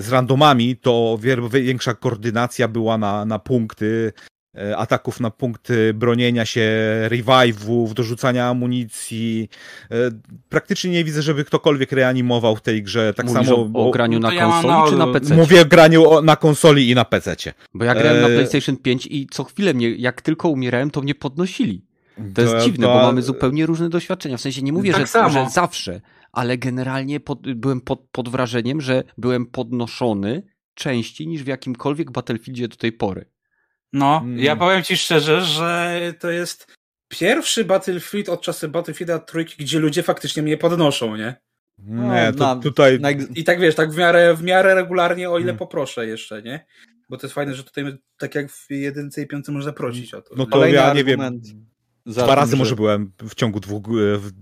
z 0.00 0.08
randomami, 0.10 0.76
to 0.76 1.18
większa 1.50 1.94
koordynacja 1.94 2.68
była 2.68 2.98
na, 2.98 3.24
na 3.24 3.38
punkty 3.38 4.12
e, 4.58 4.76
ataków 4.76 5.20
na 5.20 5.30
punkty 5.30 5.94
bronienia 5.94 6.44
się, 6.44 6.70
revive'ów, 7.08 7.92
dorzucania 7.92 8.46
amunicji. 8.48 9.48
E, 9.90 9.94
Praktycznie 10.48 10.90
nie 10.90 11.04
widzę, 11.04 11.22
żeby 11.22 11.44
ktokolwiek 11.44 11.92
reanimował 11.92 12.56
w 12.56 12.60
tej 12.60 12.82
grze. 12.82 13.14
Tak 13.14 13.26
Mówisz 13.26 13.46
samo 13.46 13.68
o, 13.74 13.88
o 13.88 13.90
graniu 13.90 14.20
na 14.20 14.28
to 14.28 14.34
ja 14.34 14.44
konsoli 14.44 14.90
czy 14.90 14.96
na- 14.96 15.06
na 15.06 15.12
PC? 15.12 15.34
Mówię 15.36 15.60
o 15.62 15.64
graniu 15.64 16.10
o- 16.10 16.22
na 16.22 16.36
konsoli 16.36 16.90
i 16.90 16.94
na 16.94 17.04
PC. 17.04 17.36
Bo 17.74 17.84
ja 17.84 17.94
grałem 17.94 18.20
na. 18.22 18.28
PlayStation 18.28 18.76
5 18.76 19.06
i 19.10 19.26
co 19.30 19.44
chwilę 19.44 19.74
mnie, 19.74 19.90
jak 19.90 20.22
tylko 20.22 20.48
umierałem, 20.48 20.90
to 20.90 21.00
mnie 21.02 21.14
podnosili. 21.14 21.84
To 22.34 22.42
jest 22.42 22.64
dziwne, 22.64 22.86
bo 22.86 22.94
mamy 22.94 23.22
zupełnie 23.22 23.66
różne 23.66 23.88
doświadczenia. 23.88 24.36
W 24.36 24.40
sensie 24.40 24.62
nie 24.62 24.72
mówię, 24.72 24.92
Tak 24.92 25.06
że, 25.06 25.30
że 25.30 25.46
zawsze, 25.50 26.00
ale 26.32 26.58
generalnie 26.58 27.20
pod, 27.20 27.54
byłem 27.54 27.80
pod, 27.80 28.00
pod 28.12 28.28
wrażeniem, 28.28 28.80
że 28.80 29.02
byłem 29.18 29.46
podnoszony 29.46 30.42
częściej 30.74 31.26
niż 31.26 31.42
w 31.42 31.46
jakimkolwiek 31.46 32.10
Battlefieldzie 32.10 32.68
do 32.68 32.76
tej 32.76 32.92
pory. 32.92 33.24
No, 33.92 34.20
Mm. 34.24 34.38
ja 34.38 34.56
powiem 34.56 34.82
ci 34.82 34.96
szczerze, 34.96 35.42
że 35.42 36.00
to 36.18 36.30
jest 36.30 36.74
pierwszy 37.08 37.64
Battlefield 37.64 38.28
od 38.28 38.42
czasu 38.42 38.68
Battlefielda 38.68 39.18
trójki, 39.18 39.54
gdzie 39.64 39.78
ludzie 39.78 40.02
faktycznie 40.02 40.42
mnie 40.42 40.56
podnoszą, 40.56 41.16
nie? 41.16 41.34
Nie, 41.78 42.32
to 42.38 42.54
na- 42.54 42.62
tutaj 42.62 43.00
Na, 43.00 43.10
I 43.10 43.44
tak 43.44 43.60
wiesz, 43.60 43.74
tak 43.74 43.92
w 43.92 43.96
miarę, 43.96 44.34
w 44.34 44.42
miarę 44.42 44.74
regularnie, 44.74 45.30
o 45.30 45.38
ile 45.38 45.44
Hmm. 45.46 45.58
poproszę 45.58 46.06
jeszcze, 46.06 46.42
nie? 46.42 46.66
Bo 47.08 47.16
to 47.16 47.26
jest 47.26 47.34
fajne, 47.34 47.54
że 47.54 47.64
tutaj 47.64 47.84
tak 48.18 48.34
jak 48.34 48.50
w 48.50 48.66
jedynce 48.70 49.22
i 49.22 49.26
piątce 49.26 49.52
można 49.52 49.72
prosić 49.72 50.14
o 50.14 50.22
to. 50.22 50.34
No 50.36 50.46
to 50.46 50.66
ja 50.66 50.94
nie 50.94 51.04
wiem. 51.04 51.40
Za 52.06 52.22
Dwa 52.22 52.26
tym, 52.32 52.36
razy 52.40 52.50
że- 52.50 52.56
może 52.56 52.76
byłem 52.76 53.12
w 53.28 53.34
ciągu 53.34 53.60
dwóch, 53.60 53.84
e, 53.88 53.90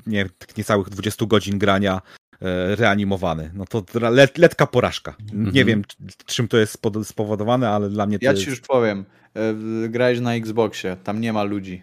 nie, 0.06 0.26
niecałych 0.56 0.88
20 0.88 1.26
godzin 1.26 1.58
grania 1.58 2.00
e, 2.42 2.76
reanimowany. 2.76 3.50
No 3.54 3.64
to 3.66 3.84
let, 4.10 4.38
letka 4.38 4.66
porażka. 4.66 5.16
Nie 5.32 5.38
Mhm. 5.46 5.66
wiem, 5.66 5.82
c- 5.84 6.14
czym 6.26 6.48
to 6.48 6.56
jest 6.58 6.78
spowodowane, 7.04 7.68
ale 7.70 7.88
dla 7.90 8.06
mnie 8.06 8.18
to 8.18 8.24
Ja 8.24 8.30
jest... 8.30 8.44
ci 8.44 8.50
już 8.50 8.60
powiem. 8.60 9.04
e, 9.34 9.88
Grałeś 9.88 10.20
na 10.20 10.34
Xboxie, 10.34 10.96
tam 11.04 11.20
nie 11.20 11.32
ma 11.32 11.42
ludzi. 11.42 11.82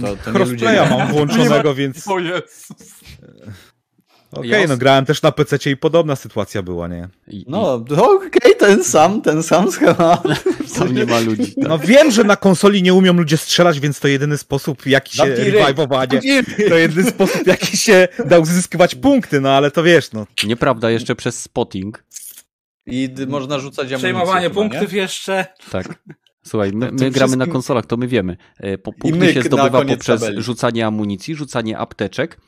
To, 0.00 0.16
to 0.16 0.32
nie 0.32 0.44
ludzie 0.44 0.86
mam 0.90 1.08
włączonego, 1.12 1.74
więc 1.74 2.08
O 2.08 2.18
Jezus. 2.18 2.68
Okej, 4.34 4.64
os- 4.64 4.70
no 4.70 4.76
grałem 4.76 5.04
też 5.04 5.22
na 5.22 5.32
PC 5.32 5.70
i 5.70 5.76
podobna 5.76 6.16
sytuacja 6.16 6.62
była, 6.62 6.88
nie? 6.88 7.08
I, 7.28 7.44
No, 7.48 7.72
okej, 7.98 8.56
ten 8.58 8.84
sam, 8.84 9.22
ten 9.22 9.42
sam 9.42 9.70
schemat. 9.72 10.22
tam 10.78 10.94
nie 10.94 11.06
ma 11.06 11.20
ludzi. 11.20 11.54
No 11.56 11.78
wiem, 11.78 12.10
że 12.10 12.24
na 12.24 12.36
konsoli 12.36 12.82
nie 12.82 12.94
umią 12.94 13.12
ludzie 13.12 13.36
strzelać, 13.36 13.80
więc 13.80 14.00
to 14.00 14.08
jedyny 14.08 14.38
sposób, 14.38 14.86
jaki 14.86 15.16
się 15.16 15.22
revive'owanie, 15.22 16.42
to 16.68 16.76
jedyny 16.76 17.10
sposób, 17.10 17.46
jaki 17.46 17.76
się 17.76 18.08
da 18.26 18.38
uzyskiwać 18.38 18.94
punkty, 18.94 19.40
no 19.40 19.50
ale 19.50 19.70
to 19.70 19.82
wiesz, 19.82 20.12
no. 20.12 20.26
Nieprawda, 20.46 20.90
jeszcze 20.90 21.14
przez 21.14 21.40
spotting. 21.42 22.04
I 22.86 23.10
można 23.28 23.58
rzucać 23.58 23.78
amunicję. 23.86 23.98
Przejmowanie 23.98 24.42
chyba, 24.48 24.54
punktów 24.54 24.92
nie? 24.92 24.98
jeszcze. 24.98 25.46
Tak. 25.70 25.98
Słuchaj, 26.46 26.72
my, 26.72 26.92
my 27.00 27.10
gramy 27.10 27.36
na 27.36 27.46
konsolach, 27.46 27.86
to 27.86 27.96
my 27.96 28.08
wiemy. 28.08 28.36
E, 28.58 28.78
Po, 28.78 28.92
punkty 28.92 29.32
się 29.32 29.42
zdobywa 29.42 29.84
poprzez 29.84 30.20
tabeli. 30.20 30.42
rzucanie 30.42 30.86
amunicji, 30.86 31.34
rzucanie 31.34 31.78
apteczek, 31.78 32.40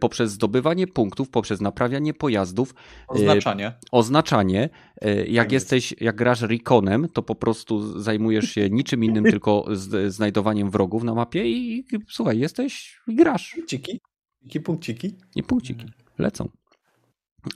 poprzez 0.00 0.30
zdobywanie 0.32 0.86
punktów, 0.86 1.30
poprzez 1.30 1.60
naprawianie 1.60 2.14
pojazdów, 2.14 2.74
e, 2.74 3.06
Oznaczanie. 3.08 3.72
oznaczanie. 3.92 4.68
E, 5.00 5.14
Jak 5.26 5.44
Tak 5.44 5.52
jest. 5.52 5.72
jesteś, 5.72 5.94
jak 6.00 6.16
grasz 6.16 6.40
Reconem, 6.42 7.08
to 7.12 7.22
po 7.22 7.34
prostu 7.34 8.00
zajmujesz 8.00 8.50
się 8.50 8.70
niczym 8.70 9.04
innym, 9.04 9.24
tylko 9.34 9.64
znajdowaniem 10.08 10.70
wrogów 10.70 11.02
na 11.04 11.14
mapie 11.14 11.44
i, 11.50 11.78
i 11.78 11.84
słuchaj, 12.08 12.38
jesteś 12.38 13.00
i 13.08 13.14
grasz. 13.14 13.52
Punkciki. 13.54 14.00
Punkciki, 14.40 14.60
punkciki. 14.60 15.14
I 15.36 15.42
punkciki 15.42 15.86
lecą. 16.18 16.48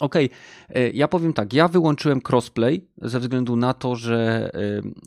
Okej, 0.01 0.31
e, 0.69 0.91
ja 0.91 1.09
powiem 1.09 1.33
tak, 1.33 1.53
ja 1.53 1.69
wyłączyłem 1.69 2.21
crossplay 2.29 2.89
ze 3.03 3.21
względu 3.21 3.57
na 3.57 3.75
to, 3.75 3.97
że 3.97 4.51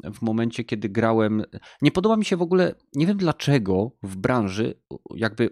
e, 0.04 0.12
w 0.12 0.22
momencie, 0.22 0.64
kiedy 0.64 0.90
grałem, 0.90 1.44
nie 1.82 1.92
podoba 1.92 2.18
mi 2.18 2.26
się 2.26 2.38
w 2.38 2.42
ogóle, 2.42 2.76
nie 2.96 3.08
wiem 3.08 3.18
dlaczego 3.18 3.92
w 4.04 4.16
branży 4.16 4.82
jakby 5.16 5.50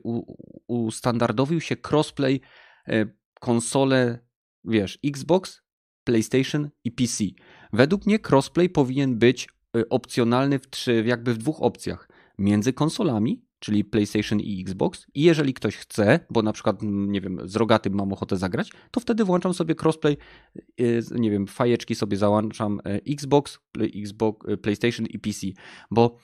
ustandardowił 0.68 1.62
się 1.62 1.76
crossplay 1.92 2.42
e, 2.88 3.06
konsole, 3.40 4.20
wiesz, 4.66 5.00
Xbox, 5.06 5.62
PlayStation 6.04 6.70
i 6.84 6.92
PC. 6.92 7.24
Według 7.74 8.06
mnie 8.06 8.20
crossplay 8.30 8.70
powinien 8.70 9.20
być 9.20 9.48
opcjonalny 9.90 10.60
w 10.60 11.06
jakby 11.06 11.34
w 11.34 11.38
dwóch 11.38 11.62
opcjach. 11.62 12.10
Między 12.38 12.74
konsolami, 12.74 13.45
czyli 13.66 13.86
PlayStation 13.86 14.40
i 14.40 14.62
Xbox. 14.62 15.08
I 15.14 15.22
jeżeli 15.22 15.54
ktoś 15.54 15.76
chce, 15.76 16.20
bo 16.30 16.42
na 16.42 16.54
przykład, 16.54 16.78
nie 16.82 17.22
wiem, 17.22 17.40
z 17.44 17.56
rogatym 17.56 17.94
mam 17.94 18.14
ochotę 18.14 18.38
zagrać, 18.38 18.72
to 18.92 19.00
wtedy 19.00 19.26
włączam 19.26 19.54
sobie 19.54 19.76
crossplay, 19.84 20.18
y, 20.82 21.02
nie 21.12 21.32
wiem, 21.32 21.48
fajeczki 21.48 21.96
sobie 21.96 22.18
załączam 22.18 22.80
e, 22.86 23.02
Xbox, 23.10 23.60
Xbox, 23.96 24.50
e, 24.50 24.58
PlayStation 24.58 25.06
i 25.06 25.20
PC. 25.20 25.48
Bo 25.92 26.18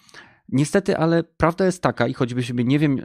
niestety, 0.49 0.97
ale 0.97 1.23
prawda 1.23 1.65
jest 1.65 1.81
taka, 1.81 2.07
i 2.07 2.13
choćbyśmy 2.13 2.63
nie 2.63 2.79
wiem, 2.79 3.01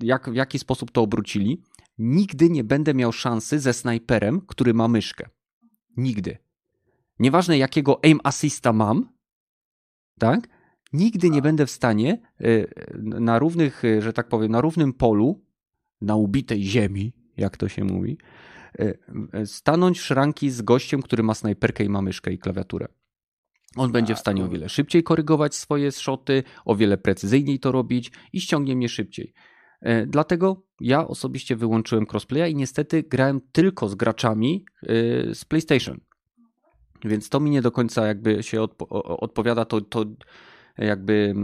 jak, 0.00 0.30
w 0.30 0.34
jaki 0.34 0.58
sposób 0.58 0.90
to 0.90 1.02
obrócili, 1.02 1.62
nigdy 1.98 2.50
nie 2.50 2.64
będę 2.64 2.94
miał 2.94 3.12
szansy 3.12 3.58
ze 3.58 3.72
snajperem, 3.72 4.40
który 4.46 4.74
ma 4.74 4.88
myszkę. 4.88 5.28
Nigdy. 5.96 6.38
Nieważne 7.18 7.58
jakiego 7.58 8.00
aim 8.04 8.20
assista 8.24 8.72
mam, 8.72 9.08
tak? 10.18 10.53
Nigdy 10.94 11.30
nie 11.30 11.42
będę 11.42 11.66
w 11.66 11.70
stanie 11.70 12.18
y, 12.40 12.66
na 13.02 13.38
równych, 13.38 13.84
y, 13.84 14.02
że 14.02 14.12
tak 14.12 14.28
powiem, 14.28 14.52
na 14.52 14.60
równym 14.60 14.92
polu, 14.92 15.44
na 16.00 16.16
ubitej 16.16 16.62
ziemi, 16.62 17.12
jak 17.36 17.56
to 17.56 17.68
się 17.68 17.84
mówi, 17.84 18.18
y, 18.80 18.98
stanąć 19.46 19.98
w 19.98 20.04
szranki 20.04 20.50
z 20.50 20.62
gościem, 20.62 21.02
który 21.02 21.22
ma 21.22 21.34
snajperkę 21.34 21.84
i 21.84 21.88
ma 21.88 22.02
myszkę 22.02 22.32
i 22.32 22.38
klawiaturę. 22.38 22.88
On 23.76 23.92
będzie 23.92 24.14
w 24.14 24.18
stanie 24.18 24.44
o 24.44 24.48
wiele 24.48 24.68
szybciej 24.68 25.02
korygować 25.02 25.54
swoje 25.54 25.92
szoty, 25.92 26.42
o 26.64 26.76
wiele 26.76 26.98
precyzyjniej 26.98 27.58
to 27.58 27.72
robić 27.72 28.12
i 28.32 28.40
ściągnie 28.40 28.76
mnie 28.76 28.88
szybciej. 28.88 29.32
Dlatego 30.06 30.62
ja 30.80 31.08
osobiście 31.08 31.56
wyłączyłem 31.56 32.06
crossplaya 32.12 32.50
i 32.50 32.54
niestety 32.54 33.02
grałem 33.02 33.40
tylko 33.52 33.88
z 33.88 33.94
graczami 33.94 34.64
z 35.32 35.44
PlayStation. 35.44 36.00
Więc 37.04 37.28
to 37.28 37.40
mi 37.40 37.50
nie 37.50 37.62
do 37.62 37.72
końca 37.72 38.06
jakby 38.06 38.42
się 38.42 38.60
odpo- 38.60 38.86
odpowiada, 39.18 39.64
to, 39.64 39.80
to 39.80 40.04
jakby 40.78 41.34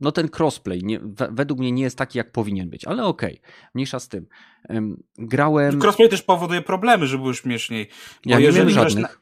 no 0.00 0.12
ten 0.12 0.28
crossplay 0.38 0.82
nie, 0.84 1.00
we- 1.02 1.28
według 1.32 1.60
mnie 1.60 1.72
nie 1.72 1.82
jest 1.82 1.98
taki 1.98 2.18
jak 2.18 2.32
powinien 2.32 2.70
być, 2.70 2.84
ale 2.84 3.04
okej, 3.04 3.40
mniejsza 3.74 4.00
z 4.00 4.08
tym. 4.08 4.26
Em, 4.68 5.02
Grałem, 5.18 5.80
Crossplay 5.82 6.08
też 6.08 6.22
powoduje 6.22 6.62
problemy, 6.62 7.06
żeby 7.06 7.22
było 7.22 7.34
śmieszniej. 7.34 7.86
Bo 7.86 8.30
ja 8.30 8.36
nie 8.38 8.42
miałem 8.42 8.44
jeżeli 8.56 8.74
grasz 8.74 8.92
żadnych. 8.92 9.10
Na, 9.12 9.20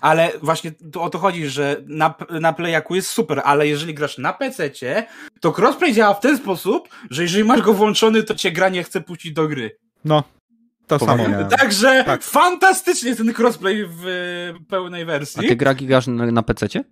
ale 0.00 0.30
właśnie 0.42 0.72
o 0.96 1.10
to 1.10 1.18
chodzi, 1.18 1.46
że 1.48 1.76
na, 1.86 2.14
na 2.40 2.52
Playaku 2.52 2.94
jest 2.94 3.08
super, 3.10 3.40
ale 3.44 3.66
jeżeli 3.68 3.94
grasz 3.94 4.18
na 4.18 4.32
PC-cie, 4.32 5.06
to 5.40 5.54
crossplay 5.58 5.92
działa 5.94 6.14
w 6.14 6.20
ten 6.20 6.38
sposób, 6.38 6.88
że 7.10 7.22
jeżeli 7.22 7.44
masz 7.44 7.62
go 7.62 7.74
włączony, 7.74 8.22
to 8.22 8.34
cię 8.34 8.52
gra 8.52 8.68
nie 8.68 8.82
chce 8.84 9.00
puścić 9.00 9.32
do 9.32 9.48
gry. 9.48 9.76
No, 10.04 10.22
to 10.86 10.98
Powaga. 10.98 11.22
samo 11.22 11.34
miałem. 11.34 11.48
Także 11.48 12.02
Tak. 12.06 12.22
fantastycznie 12.22 13.16
ten 13.16 13.34
crossplay 13.38 13.86
w 13.86 14.06
e, 14.06 14.64
pełnej 14.68 15.02
A 15.02 15.06
wersji. 15.06 15.48
ty 15.48 15.56
gra 15.56 15.74
gigasz 15.74 16.06
na, 16.06 16.26
na 16.26 16.42
PC-cie? 16.42 16.84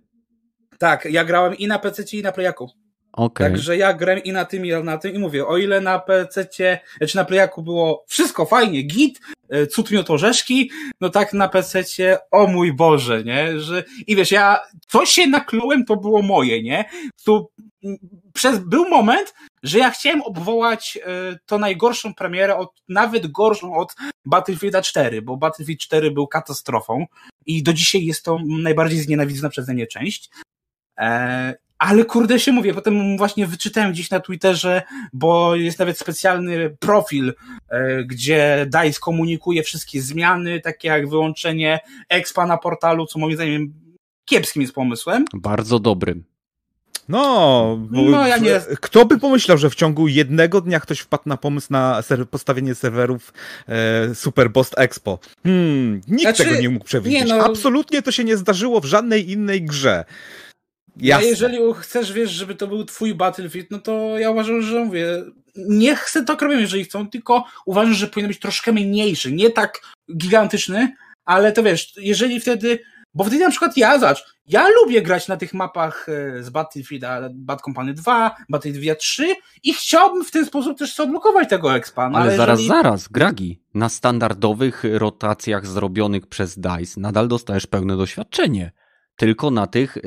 Tak, 0.77 1.05
ja 1.05 1.25
grałem 1.25 1.55
i 1.57 1.67
na 1.67 1.79
PC-cie, 1.79 2.17
i 2.17 2.23
na 2.23 2.31
Playaku. 2.31 2.69
Okej. 3.13 3.47
Także 3.47 3.77
ja 3.77 3.93
grałem 3.93 4.23
i 4.23 4.31
na 4.31 4.45
tym, 4.45 4.65
i 4.65 4.71
na 4.83 4.97
tym 4.97 5.15
i 5.15 5.19
mówię, 5.19 5.47
o 5.47 5.57
ile 5.57 5.81
na 5.81 5.99
PC-cie, 5.99 6.79
czy 7.07 7.15
na 7.15 7.25
Playaku 7.25 7.63
było 7.63 8.05
wszystko 8.07 8.45
fajnie, 8.45 8.81
git, 8.81 9.19
e, 9.49 9.67
cud 9.67 9.91
miód 9.91 10.09
orzeszki, 10.09 10.71
no 11.01 11.09
tak 11.09 11.33
na 11.33 11.47
PC-cie, 11.47 12.17
o 12.31 12.47
mój 12.47 12.73
Boże, 12.73 13.23
nie, 13.23 13.59
że, 13.59 13.83
i 14.07 14.15
wiesz, 14.15 14.31
ja, 14.31 14.59
coś 14.87 15.09
się 15.09 15.27
naklułem, 15.27 15.85
to 15.85 15.95
było 15.95 16.21
moje, 16.21 16.63
nie, 16.63 16.85
tu, 17.25 17.51
przez, 18.33 18.59
był 18.59 18.89
moment, 18.89 19.33
że 19.63 19.79
ja 19.79 19.89
chciałem 19.89 20.21
obwołać 20.21 20.97
e, 21.05 21.37
to 21.45 21.57
najgorszą 21.57 22.13
premierę, 22.13 22.57
od, 22.57 22.69
nawet 22.89 23.27
gorszą 23.27 23.73
od 23.75 23.95
Battlefielda 24.25 24.81
4, 24.81 25.21
bo 25.21 25.37
Battlefield 25.37 25.79
4 25.79 26.11
był 26.11 26.27
katastrofą 26.27 27.05
i 27.45 27.63
do 27.63 27.73
dzisiaj 27.73 28.05
jest 28.05 28.25
to 28.25 28.39
najbardziej 28.47 28.99
znienawidzona 28.99 29.49
przeze 29.49 29.73
mnie 29.73 29.87
część. 29.87 30.29
E, 30.97 31.55
ale 31.79 32.05
kurde 32.05 32.39
się 32.39 32.51
mówię, 32.51 32.73
potem 32.73 33.17
właśnie 33.17 33.47
wyczytałem 33.47 33.91
gdzieś 33.91 34.09
na 34.09 34.19
Twitterze, 34.19 34.81
bo 35.13 35.55
jest 35.55 35.79
nawet 35.79 35.99
specjalny 35.99 36.75
profil, 36.79 37.33
e, 37.69 38.03
gdzie 38.03 38.67
DICE 38.83 38.99
komunikuje 38.99 39.63
wszystkie 39.63 40.01
zmiany, 40.01 40.61
takie 40.61 40.87
jak 40.87 41.09
wyłączenie 41.09 41.79
expa 42.09 42.45
na 42.47 42.57
portalu, 42.57 43.05
co 43.05 43.19
moim 43.19 43.35
zdaniem 43.35 43.73
kiepskim 44.25 44.61
jest 44.61 44.73
pomysłem. 44.73 45.25
Bardzo 45.33 45.79
dobrym. 45.79 46.23
No, 47.09 47.77
bo 47.91 48.01
No, 48.01 48.27
ja 48.27 48.37
nie- 48.37 48.61
kto 48.81 49.05
by 49.05 49.17
pomyślał, 49.19 49.57
że 49.57 49.69
w 49.69 49.75
ciągu 49.75 50.07
jednego 50.07 50.61
dnia 50.61 50.79
ktoś 50.79 50.99
wpadł 50.99 51.23
na 51.25 51.37
pomysł 51.37 51.67
na 51.69 52.01
ser- 52.01 52.25
postawienie 52.29 52.75
serwerów 52.75 53.33
e, 53.67 54.15
Super 54.15 54.49
Boss 54.51 54.71
Expo? 54.77 55.19
Hmm, 55.43 56.01
nikt 56.07 56.21
Znaczy, 56.21 56.43
tego 56.43 56.59
nie 56.61 56.69
mógł 56.69 56.85
przewidzieć. 56.85 57.21
nie 57.21 57.27
no- 57.35 57.43
Absolutnie 57.45 58.01
to 58.01 58.11
się 58.11 58.23
nie 58.23 58.37
zdarzyło 58.37 58.81
w 58.81 58.85
żadnej 58.85 59.31
innej 59.31 59.61
grze. 59.65 60.05
A 61.01 61.05
Jasne. 61.05 61.27
jeżeli 61.27 61.57
chcesz, 61.79 62.13
wiesz, 62.13 62.31
żeby 62.31 62.55
to 62.55 62.67
był 62.67 62.85
twój 62.85 63.15
Battlefield, 63.15 63.71
no 63.71 63.79
to 63.79 64.19
ja 64.19 64.31
uważam, 64.31 64.61
że 64.61 64.85
mówię, 64.85 65.23
nie 65.55 65.95
chcę 65.95 66.25
tak 66.25 66.41
robić, 66.41 66.59
jeżeli 66.59 66.83
chcą, 66.83 67.09
tylko 67.09 67.43
uważam, 67.65 67.93
że 67.93 68.07
powinien 68.07 68.27
być 68.27 68.39
troszkę 68.39 68.71
mniejszy, 68.71 69.31
nie 69.31 69.49
tak 69.49 69.81
gigantyczny, 70.17 70.95
ale 71.25 71.51
to 71.51 71.63
wiesz, 71.63 71.93
jeżeli 71.97 72.39
wtedy, 72.39 72.79
bo 73.13 73.23
wtedy 73.23 73.43
na 73.43 73.49
przykład 73.49 73.77
ja, 73.77 73.99
zacz, 73.99 74.37
ja 74.47 74.67
lubię 74.69 75.01
grać 75.01 75.27
na 75.27 75.37
tych 75.37 75.53
mapach 75.53 76.09
e, 76.09 76.43
z 76.43 76.49
Battlefielda, 76.49 77.29
Bad 77.33 77.61
Company 77.61 77.93
2, 77.93 78.35
Battlefield 78.49 78.99
3 78.99 79.35
i 79.63 79.73
chciałbym 79.73 80.25
w 80.25 80.31
ten 80.31 80.45
sposób 80.45 80.77
też 80.77 80.99
odblokować 80.99 81.49
tego 81.49 81.75
expa. 81.75 82.09
No, 82.09 82.19
Ale, 82.19 82.37
zaraz, 82.37 82.59
jeżeli... 82.59 82.77
zaraz, 82.77 83.07
Gragi, 83.07 83.61
na 83.73 83.89
standardowych 83.89 84.83
rotacjach 84.91 85.67
zrobionych 85.67 86.27
przez 86.27 86.59
DICE 86.59 86.99
nadal 86.99 87.27
dostajesz 87.27 87.67
pełne 87.67 87.97
doświadczenie. 87.97 88.71
Tylko 89.17 89.51
na 89.51 89.67
tych 89.67 89.97
y, 89.97 90.01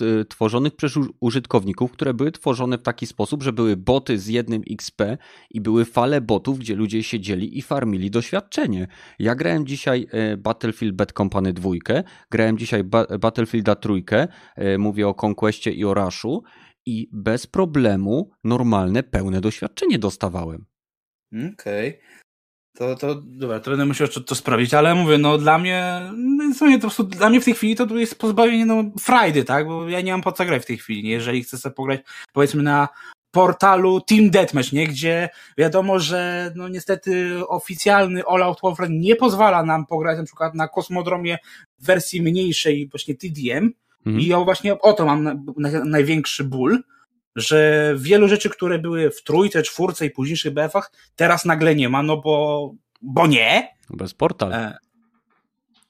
y, 0.00 0.24
tworzonych 0.24 0.76
przez 0.76 0.92
użytkowników, 1.20 1.92
które 1.92 2.14
były 2.14 2.32
tworzone 2.32 2.78
w 2.78 2.82
taki 2.82 3.06
sposób, 3.06 3.42
że 3.42 3.52
były 3.52 3.76
boty 3.76 4.18
z 4.18 4.26
jednym 4.26 4.62
XP 4.70 5.02
i 5.50 5.60
były 5.60 5.84
fale 5.84 6.20
botów, 6.20 6.58
gdzie 6.58 6.74
ludzie 6.74 7.02
siedzieli 7.02 7.58
i 7.58 7.62
farmili 7.62 8.10
doświadczenie. 8.10 8.86
Ja 9.18 9.34
grałem 9.34 9.66
dzisiaj 9.66 10.06
e, 10.10 10.36
Battlefield 10.36 10.94
Bad 10.94 11.12
Company 11.12 11.52
2, 11.52 11.70
grałem 12.30 12.58
dzisiaj 12.58 12.84
ba 12.84 13.06
Battlefielda 13.20 13.76
3, 13.76 13.92
e, 14.56 14.78
mówię 14.78 15.08
o 15.08 15.14
Conquestie 15.26 15.70
i 15.70 15.84
o 15.84 15.94
Rushu 15.94 16.42
i 16.86 17.08
bez 17.12 17.46
problemu 17.46 18.30
normalne, 18.44 19.02
pełne 19.02 19.40
doświadczenie 19.40 19.98
dostawałem. 19.98 20.66
Okej. 21.52 22.00
To, 22.74 22.96
to, 22.96 23.14
dobra, 23.14 23.60
to 23.60 23.70
będę 23.70 23.86
musiał 23.86 24.08
to, 24.08 24.20
to 24.20 24.34
sprawdzić, 24.34 24.74
ale 24.74 24.94
mówię, 24.94 25.18
no 25.18 25.38
dla 25.38 25.58
mnie, 25.58 26.00
no, 26.16 26.54
w 26.54 26.56
sumie 26.56 26.72
to 26.72 26.78
po 26.78 26.80
prostu, 26.80 27.04
dla 27.04 27.30
mnie 27.30 27.40
w 27.40 27.44
tej 27.44 27.54
chwili 27.54 27.76
to 27.76 27.96
jest 27.96 28.18
pozbawienie, 28.18 28.66
no, 28.66 28.84
frajdy, 29.00 29.44
tak, 29.44 29.66
bo 29.66 29.88
ja 29.88 30.00
nie 30.00 30.12
mam 30.12 30.22
po 30.22 30.32
co 30.32 30.44
grać 30.44 30.62
w 30.62 30.66
tej 30.66 30.78
chwili, 30.78 31.02
nie? 31.02 31.10
jeżeli 31.10 31.42
chcę 31.42 31.58
sobie 31.58 31.74
pograć, 31.74 32.00
powiedzmy 32.32 32.62
na 32.62 32.88
portalu 33.30 34.00
Team 34.00 34.30
Deathmatch, 34.30 34.72
nie, 34.72 34.86
gdzie 34.86 35.28
wiadomo, 35.58 35.98
że 35.98 36.52
no 36.56 36.68
niestety 36.68 37.40
oficjalny 37.48 38.22
All 38.28 38.42
Out 38.42 38.58
Warfare 38.62 38.90
nie 38.90 39.16
pozwala 39.16 39.62
nam 39.62 39.86
pograć 39.86 40.18
na 40.18 40.24
przykład 40.24 40.54
na 40.54 40.68
kosmodromie 40.68 41.38
w 41.78 41.86
wersji 41.86 42.22
mniejszej, 42.22 42.88
właśnie 42.88 43.14
TDM, 43.14 43.70
Mhm. 44.06 44.20
i 44.20 44.26
ja 44.26 44.40
właśnie 44.40 44.80
o 44.80 44.92
to 44.92 45.06
mam 45.06 45.22
na, 45.22 45.34
na, 45.56 45.84
największy 45.84 46.44
ból, 46.44 46.82
że 47.36 47.92
wielu 47.98 48.28
rzeczy, 48.28 48.50
które 48.50 48.78
były 48.78 49.10
w 49.10 49.22
trójce, 49.22 49.62
czwórce 49.62 50.06
i 50.06 50.10
późniejszych 50.10 50.52
BF-ach, 50.54 50.92
teraz 51.16 51.44
nagle 51.44 51.74
nie 51.74 51.88
ma, 51.88 52.02
no 52.02 52.16
bo, 52.16 52.70
bo 53.02 53.26
nie. 53.26 53.68
Bez 53.90 54.14
portal. 54.14 54.52
E, 54.52 54.76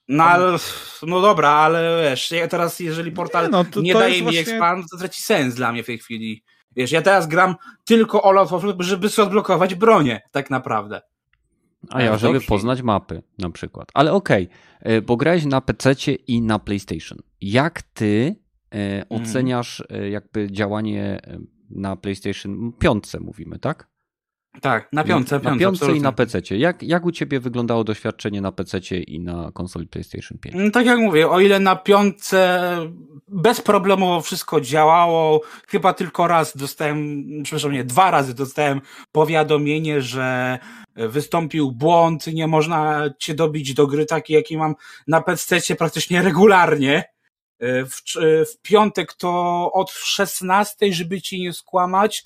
No, 0.09 0.25
ale, 0.25 0.57
no 1.03 1.21
dobra, 1.21 1.51
ale 1.51 2.03
wiesz, 2.11 2.31
ja 2.31 2.49
teraz 2.49 2.81
jeżeli 2.81 3.13
portal 3.13 3.45
Nie, 3.45 3.51
no, 3.51 3.65
to- 3.65 3.81
nie 3.81 3.93
to 3.93 3.99
daje 3.99 4.17
mi 4.17 4.23
właśnie- 4.23 4.41
expand, 4.41 4.87
to 4.91 4.97
traci 4.97 5.23
sens 5.23 5.55
dla 5.55 5.73
mnie 5.73 5.83
w 5.83 5.87
tej 5.87 5.99
chwili. 5.99 6.43
Wiesz, 6.77 6.93
ja 6.93 7.03
teraz 7.03 7.27
gram 7.27 7.55
tylko 7.85 8.25
All 8.25 8.39
Out 8.39 8.51
Warfare, 8.51 8.75
żeby 8.79 9.09
sobie 9.09 9.27
odblokować 9.27 9.75
bronię, 9.75 10.21
tak 10.31 10.51
naprawdę. 10.51 11.01
A 11.91 12.03
ja, 12.03 12.09
Ale 12.11 12.19
żeby 12.19 12.41
poznać 12.41 12.83
mapy 12.83 13.23
na 13.39 13.51
przykład. 13.51 13.89
Ale 13.95 14.13
okej, 14.13 14.49
e, 14.81 15.03
bo 15.03 15.17
grałeś 15.17 15.45
na 15.45 15.61
PC 15.61 15.95
i 16.27 16.43
na 16.43 16.59
PlayStation. 16.59 17.19
Jak 17.41 17.83
ty 17.83 18.37
e. 18.41 18.44
oceniasz 19.09 19.83
e, 19.91 20.11
jakby 20.11 20.51
działanie 20.51 21.21
e, 21.27 21.39
na 21.71 21.97
PlayStation 21.97 22.73
5 22.79 23.05
mówimy, 23.21 23.59
tak? 23.59 23.89
Tak, 24.61 24.89
na 24.93 25.05
piątce, 25.05 25.35
na 25.35 25.41
piątce, 25.41 25.61
piątce 25.61 25.97
i 25.97 26.01
na. 26.01 26.13
PC. 26.13 26.41
Jak, 26.51 26.83
jak 26.83 27.05
u 27.05 27.13
ciebie 27.13 27.41
wyglądało 27.41 27.85
doświadczenie 27.85 28.41
na 28.41 28.53
PC 28.53 28.79
i 28.97 29.21
na 29.21 29.51
konsoli 29.55 29.87
PlayStation 29.87 30.39
5? 30.39 30.57
Mm, 30.57 30.71
Tak 30.71 30.87
jak 30.87 30.99
mówię, 30.99 31.29
o 31.29 31.41
ile 31.41 31.61
na 31.61 31.77
piątce 31.77 32.61
bezproblemowo 33.29 34.21
wszystko 34.21 34.61
działało, 34.61 35.41
chyba 35.69 35.93
tylko 35.95 36.29
raz 36.29 36.57
dostałem, 36.57 37.25
przepraszam, 37.43 37.73
nie, 37.73 37.85
dwa 37.85 38.11
razy 38.11 38.35
dostałem 38.35 38.81
powiadomienie, 39.13 40.03
że 40.03 40.59
wystąpił 40.97 41.73
błąd, 41.73 42.27
nie 42.27 42.47
można 42.47 43.05
cię 43.19 43.35
dobić 43.35 43.75
do 43.75 43.87
gry 43.87 44.07
takiej, 44.07 44.35
jaki 44.35 44.57
mam 44.57 44.75
na 45.07 45.21
PC 45.21 45.77
praktycznie 45.79 46.23
regularnie. 46.29 47.14
W, 47.65 48.03
w 48.53 48.63
piątek 48.63 49.13
to 49.13 49.71
od 49.73 49.91
16, 49.91 50.93
żeby 50.93 51.23
ci 51.23 51.41
nie 51.41 51.53
skłamać, 51.53 52.25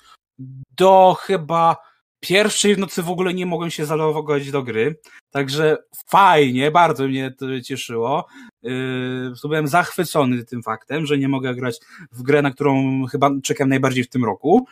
do 0.77 1.17
chyba 1.19 1.77
pierwszej 2.19 2.75
w 2.75 2.79
nocy 2.79 3.03
w 3.03 3.09
ogóle 3.09 3.33
nie 3.33 3.45
mogłem 3.45 3.71
się 3.71 3.85
zalogować 3.85 4.51
do 4.51 4.63
gry. 4.63 4.99
Także 5.31 5.77
fajnie, 6.07 6.71
bardzo 6.71 7.07
mnie 7.07 7.31
to 7.31 7.61
cieszyło. 7.61 8.27
Yy, 8.63 9.33
byłem 9.43 9.67
zachwycony 9.67 10.45
tym 10.45 10.63
faktem, 10.63 11.05
że 11.05 11.17
nie 11.17 11.27
mogę 11.29 11.55
grać 11.55 11.77
w 12.11 12.21
grę, 12.21 12.41
na 12.41 12.51
którą 12.51 13.05
chyba 13.05 13.31
czekam 13.43 13.69
najbardziej 13.69 14.03
w 14.03 14.09
tym 14.09 14.25
roku. 14.25 14.67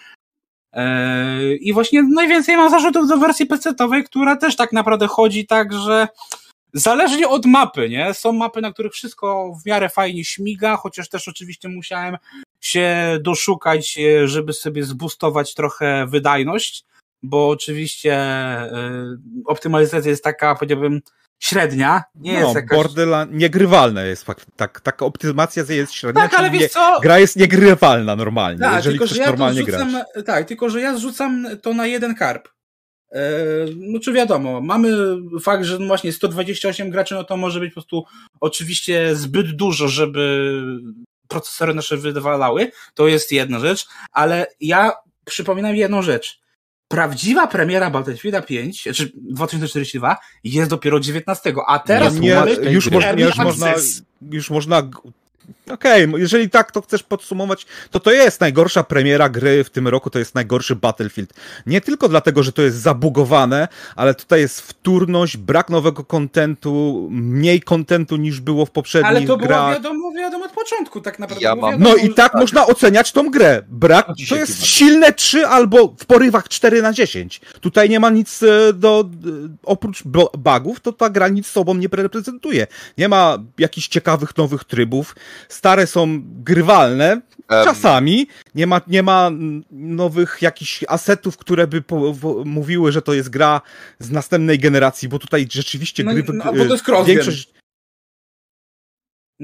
Yy, 0.74 1.56
I 1.56 1.74
właśnie 1.74 2.04
najwięcej 2.04 2.58
mam 2.58 2.70
zarzutów 2.70 3.08
do 3.08 3.18
wersji 3.18 3.46
PC-owej, 3.46 4.04
która 4.04 4.36
też 4.36 4.56
tak 4.56 4.74
naprawdę 4.74 5.08
chodzi 5.08 5.48
tak, 5.48 5.74
że 5.74 6.08
zależnie 6.74 7.30
od 7.30 7.46
mapy, 7.46 7.90
nie? 7.90 8.14
Są 8.14 8.32
mapy, 8.32 8.62
na 8.62 8.74
których 8.74 8.94
wszystko 8.94 9.54
w 9.64 9.66
miarę 9.66 9.90
fajnie 9.90 10.26
śmiga, 10.26 10.78
chociaż 10.78 11.10
też 11.10 11.28
oczywiście 11.28 11.70
musiałem 11.70 12.18
się 12.62 13.18
doszukać, 13.22 14.00
żeby 14.26 14.54
sobie 14.54 14.84
zbustować 14.84 15.54
trochę 15.54 16.08
wydajność, 16.08 16.86
bo 17.24 17.50
oczywiście 17.50 18.18
y, 18.64 18.70
optymalizacja 19.46 20.10
jest 20.10 20.24
taka, 20.24 20.56
powiedziałbym, 20.56 21.02
średnia. 21.40 22.04
Nie 22.16 22.34
no, 22.34 22.40
jest 22.40 22.56
jakaś... 22.56 22.78
Borderland 22.78 23.34
niegrywalne 23.34 24.08
jest 24.08 24.24
fakt. 24.24 24.46
Tak, 24.56 24.82
taka 24.82 25.06
optymacja 25.06 25.64
jest 25.70 25.94
średnia. 25.94 26.22
Tak, 26.22 26.40
ale 26.40 26.50
wiesz 26.50 26.72
co? 26.72 27.00
Gra 27.02 27.20
jest 27.20 27.36
niegrywalna 27.36 28.16
normalnie, 28.16 28.60
Tak, 28.60 28.76
jeżeli 28.76 29.08
że 29.08 29.18
ja 29.18 29.26
normalnie 29.26 29.64
zrzucam, 29.64 29.92
grać. 29.92 30.26
Tak, 30.26 30.48
tylko 30.48 30.70
że 30.70 30.82
ja 30.82 30.96
zrzucam 30.96 31.48
to 31.62 31.74
na 31.74 31.88
jeden 31.88 32.16
karp. 32.16 32.50
E, 33.12 33.20
No 33.76 34.00
czy 34.00 34.14
wiadomo, 34.14 34.62
mamy 34.62 34.98
fakt, 35.42 35.64
że 35.64 35.80
no 35.80 35.88
właśnie 35.88 36.14
128 36.14 36.90
graczy, 36.90 37.16
no 37.16 37.24
to 37.24 37.38
może 37.38 37.60
być 37.60 37.70
po 37.70 37.74
prostu 37.74 38.06
oczywiście 38.40 39.16
zbyt 39.16 39.52
dużo, 39.52 39.88
żeby 39.88 40.52
procesory 41.28 41.74
nasze 41.74 41.98
wydwalały. 41.98 42.72
To 42.94 43.08
jest 43.08 43.32
jedna 43.32 43.60
rzecz, 43.60 43.88
ale 44.12 44.48
ja 44.62 44.92
przypominam 45.26 45.76
jedną 45.76 46.02
rzecz. 46.02 46.40
Prawdziwa 46.88 47.48
premiera 47.48 47.90
Battlefielda 47.90 48.42
5, 48.42 48.84
czy 48.84 49.12
2042 49.16 50.18
jest 50.44 50.70
dopiero 50.70 51.00
19, 51.00 51.54
a 51.68 51.80
teraz 51.80 52.16
nie, 52.16 52.36
mamy 52.36 52.52
już, 52.52 52.92
można, 52.92 53.10
early 53.10 53.26
już, 53.26 53.38
można, 53.38 53.74
już 54.32 54.50
można. 54.50 54.90
Okej, 55.72 56.08
jeżeli 56.18 56.50
tak 56.50 56.72
to 56.72 56.82
chcesz 56.82 57.04
podsumować, 57.04 57.66
to 57.92 58.00
to 58.00 58.12
jest 58.12 58.42
najgorsza 58.42 58.84
premiera 58.84 59.30
gry 59.30 59.64
w 59.64 59.70
tym 59.70 59.88
roku, 59.88 60.10
to 60.10 60.20
jest 60.20 60.36
najgorszy 60.36 60.76
Battlefield. 60.76 61.34
Nie 61.66 61.82
tylko 61.82 62.10
dlatego, 62.10 62.44
że 62.44 62.52
to 62.52 62.62
jest 62.62 62.78
zabugowane, 62.78 63.68
ale 63.96 64.16
tutaj 64.16 64.40
jest 64.40 64.62
wtórność, 64.62 65.38
brak 65.38 65.70
nowego 65.70 66.04
kontentu, 66.04 67.08
mniej 67.12 67.62
kontentu 67.62 68.16
niż 68.18 68.40
było 68.42 68.66
w 68.66 68.72
poprzednich 68.72 69.10
Ale 69.10 69.20
to 69.22 69.26
było 69.26 69.38
grach. 69.38 69.74
wiadomo, 69.74 70.12
wiadomo 70.12 70.46
od 70.46 70.52
początku 70.52 71.02
tak 71.02 71.20
naprawdę. 71.20 71.44
Ja 71.44 71.56
było 71.56 71.72
mam- 71.72 71.80
wiadomo, 71.80 71.96
No 71.98 72.04
i 72.04 72.08
że- 72.08 72.14
tak 72.14 72.34
można 72.34 72.68
oceniać 72.68 73.12
tą 73.12 73.30
grę. 73.32 73.64
Brak, 73.68 74.08
Dzisiaj 74.16 74.38
to 74.38 74.46
jest 74.46 74.66
silne 74.66 75.14
3 75.14 75.48
albo 75.48 75.96
w 76.00 76.06
porywach 76.06 76.48
4 76.50 76.82
na 76.82 76.94
10. 76.94 77.42
Tutaj 77.62 77.90
nie 77.90 78.00
ma 78.00 78.10
nic 78.10 78.44
e, 78.44 78.74
do, 78.74 79.06
oprócz 79.64 80.04
bugów, 80.38 80.80
to 80.80 80.94
ta 80.94 81.10
gra 81.10 81.28
nic 81.28 81.48
sobą 81.48 81.74
nie 81.76 81.88
reprezentuje. 81.92 82.68
Nie 82.98 83.10
ma 83.10 83.38
jakichś 83.58 83.88
ciekawych 83.88 84.38
nowych 84.38 84.64
trybów. 84.64 85.16
Stare 85.58 85.88
są 85.88 86.22
grywalne, 86.24 87.22
czasami. 87.48 88.28
Nie 88.56 88.68
ma, 88.68 88.82
nie 88.88 89.04
ma 89.04 89.32
nowych 89.72 90.38
jakichś 90.42 90.84
asetów, 90.88 91.38
które 91.38 91.68
by 91.68 91.82
po, 91.82 92.14
w, 92.14 92.42
mówiły, 92.46 92.92
że 92.92 93.02
to 93.02 93.14
jest 93.14 93.30
gra 93.30 93.62
z 94.00 94.12
następnej 94.12 94.60
generacji, 94.60 95.10
bo 95.10 95.20
tutaj 95.20 95.48
rzeczywiście 95.52 96.04
No, 96.04 96.14
gry... 96.14 96.24
no, 96.34 96.44
bo 96.54 96.66
to 96.66 96.74
jest 96.74 96.88
cross-gen. 96.88 97.06
większość, 97.06 97.50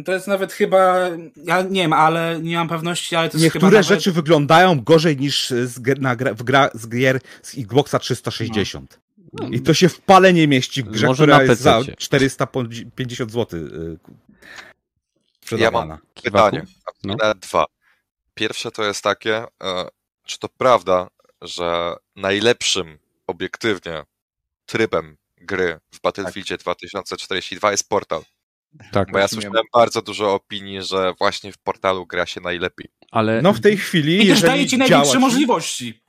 To 0.05 0.13
jest 0.13 0.27
nawet 0.27 0.53
chyba, 0.53 1.09
ja 1.45 1.61
nie 1.61 1.81
wiem, 1.81 1.93
ale 1.93 2.39
nie 2.41 2.55
mam 2.57 2.67
pewności, 2.67 3.15
ale 3.15 3.29
to 3.29 3.37
jest 3.37 3.43
chyba 3.53 3.65
Niektóre 3.67 3.81
nawet... 3.81 3.87
rzeczy 3.87 4.11
wyglądają 4.11 4.81
gorzej 4.81 5.17
niż 5.17 5.49
z, 5.49 5.81
gier- 5.81 5.99
na 5.99 6.15
w 6.15 6.43
gra, 6.43 6.69
z 6.73 6.87
gier 6.89 7.19
z 7.41 7.57
Xboxa 7.57 7.99
360. 7.99 8.99
I 9.51 9.61
to 9.61 9.73
się 9.73 9.89
w 9.89 10.01
pale 10.01 10.33
nie 10.33 10.47
mieści 10.47 10.83
w 10.83 10.87
grze, 10.89 11.07
Może 11.07 11.23
która 11.23 11.37
na 11.37 11.43
jest 11.43 11.61
za 11.61 11.73
PC-cie. 11.73 11.95
450 11.97 13.31
zł 13.31 13.59
y, 15.57 15.59
Ja 15.59 15.67
sprzedawana. 15.67 15.93
mam 15.95 16.23
pytanie. 16.23 16.63
No. 17.03 17.15
Dwa. 17.35 17.65
Pierwsze 18.33 18.71
to 18.71 18.83
jest 18.83 19.03
takie, 19.03 19.35
e, 19.63 19.87
czy 20.25 20.39
to 20.39 20.49
prawda, 20.49 21.07
że 21.41 21.95
najlepszym 22.15 22.99
obiektywnie 23.27 24.03
trybem 24.65 25.17
gry 25.37 25.79
w 25.93 26.01
Battlefieldzie 26.01 26.57
2042 26.57 27.71
jest 27.71 27.89
portal? 27.89 28.21
Tak, 28.91 29.11
Bo 29.11 29.19
ja 29.19 29.27
słyszałem 29.27 29.63
bardzo 29.73 30.01
dużo 30.01 30.33
opinii, 30.33 30.81
że 30.81 31.13
właśnie 31.19 31.51
w 31.51 31.57
portalu 31.57 32.05
gra 32.05 32.25
się 32.25 32.41
najlepiej. 32.41 32.87
ale 33.11 33.41
No 33.41 33.53
w 33.53 33.59
tej 33.61 33.77
chwili, 33.77 34.25
I 34.25 34.27
też 34.27 34.41
daje 34.41 34.67
ci 34.67 34.77
największe 34.77 35.11
ci- 35.11 35.19
możliwości. 35.19 36.03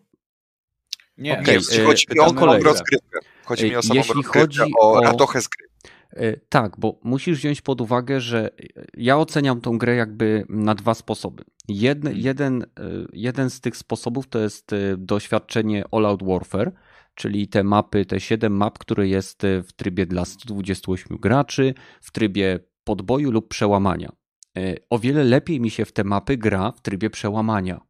Nie, 1.19 1.41
Okej, 1.41 1.59
Nie, 1.73 1.83
e, 1.83 1.85
chodzi 1.85 2.07
mi 2.11 2.21
o 2.21 2.33
rozgrywkę. 2.63 3.19
Chodzi 3.45 3.65
mi 3.65 3.75
E, 3.75 3.79
o 3.79 3.83
samą 3.83 3.95
jeśli 3.95 4.15
rozgrywkę, 4.15 4.41
chodzi 4.41 4.61
o 4.81 4.93
o- 4.93 5.01
radochę 5.01 5.41
z 5.43 5.49
gry. 5.49 5.69
E, 6.17 6.37
Tak, 6.49 6.77
bo 6.79 7.01
musisz 7.05 7.39
wziąć 7.39 7.61
pod 7.61 7.81
uwagę, 7.81 8.21
że 8.21 8.51
ja 8.97 9.19
oceniam 9.19 9.61
tą 9.61 9.79
grę 9.79 9.95
jakby 9.97 10.45
na 10.49 10.75
dwa 10.75 10.95
sposoby. 10.95 11.45
Jedne, 11.69 12.13
jeden, 12.13 12.63
e, 12.63 12.67
jeden 13.13 13.51
z 13.51 13.61
tych 13.61 13.77
sposobów 13.77 14.29
to 14.29 14.39
jest 14.39 14.73
e, 14.73 14.77
doświadczenie 14.99 15.85
All 15.93 16.07
Out 16.07 16.23
Warfare, 16.23 16.73
czyli 17.15 17.49
te 17.49 17.65
mapy, 17.65 18.07
te 18.07 18.21
7 18.21 18.57
map, 18.57 18.79
które 18.79 19.09
jest 19.09 19.45
e, 19.45 19.63
w 19.63 19.73
trybie 19.73 20.07
dla 20.07 20.25
128 20.25 21.17
graczy, 21.17 21.75
w 22.01 22.11
trybie 22.13 22.59
podboju 22.85 23.31
lub 23.31 23.49
przełamania. 23.49 24.13
E, 24.57 24.75
O 24.91 24.99
wiele 24.99 25.25
lepiej 25.25 25.61
mi 25.61 25.71
się 25.71 25.85
w 25.85 25.93
te 25.93 26.05
mapy 26.05 26.37
gra 26.37 26.73
w 26.73 26.81
trybie 26.81 27.11
przełamania, 27.11 27.81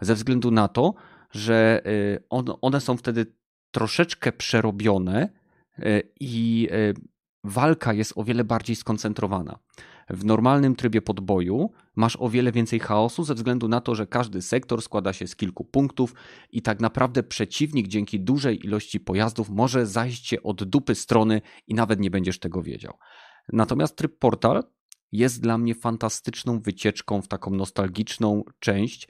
ze 0.00 0.14
względu 0.14 0.50
na 0.50 0.68
to, 0.68 0.94
że 1.30 1.82
e, 1.86 2.18
on- 2.30 2.54
one 2.60 2.80
są 2.80 2.96
wtedy 2.96 3.26
troszeczkę 3.70 4.32
przerobione 4.32 5.28
e, 5.78 6.02
i 6.20 6.68
e, 6.70 6.94
walka 7.44 7.92
jest 7.92 8.12
o 8.16 8.24
wiele 8.24 8.44
bardziej 8.44 8.76
skoncentrowana. 8.76 9.58
W 10.10 10.24
normalnym 10.24 10.76
trybie 10.76 11.02
podboju 11.02 11.70
masz 11.96 12.16
o 12.20 12.28
wiele 12.28 12.52
więcej 12.52 12.80
chaosu 12.80 13.24
ze 13.24 13.34
względu 13.34 13.68
na 13.68 13.80
to, 13.80 13.94
że 13.94 14.06
każdy 14.06 14.42
sektor 14.42 14.82
składa 14.82 15.12
się 15.12 15.26
z 15.26 15.36
kilku 15.36 15.64
punktów 15.64 16.14
i 16.50 16.62
tak 16.62 16.80
naprawdę 16.80 17.22
przeciwnik 17.22 17.88
dzięki 17.88 18.20
dużej 18.20 18.66
ilości 18.66 19.00
pojazdów 19.00 19.50
może 19.50 19.86
zajść 19.86 20.28
cię 20.28 20.42
od 20.42 20.64
dupy 20.64 20.94
strony 20.94 21.42
i 21.66 21.74
nawet 21.74 22.00
nie 22.00 22.10
będziesz 22.10 22.38
tego 22.38 22.62
wiedział. 22.62 22.94
Natomiast 23.52 23.96
tryb 23.96 24.18
portal 24.18 24.62
jest 25.12 25.42
dla 25.42 25.58
mnie 25.58 25.74
fantastyczną 25.74 26.60
wycieczką 26.60 27.22
w 27.22 27.28
taką 27.28 27.50
nostalgiczną 27.50 28.44
część 28.58 29.08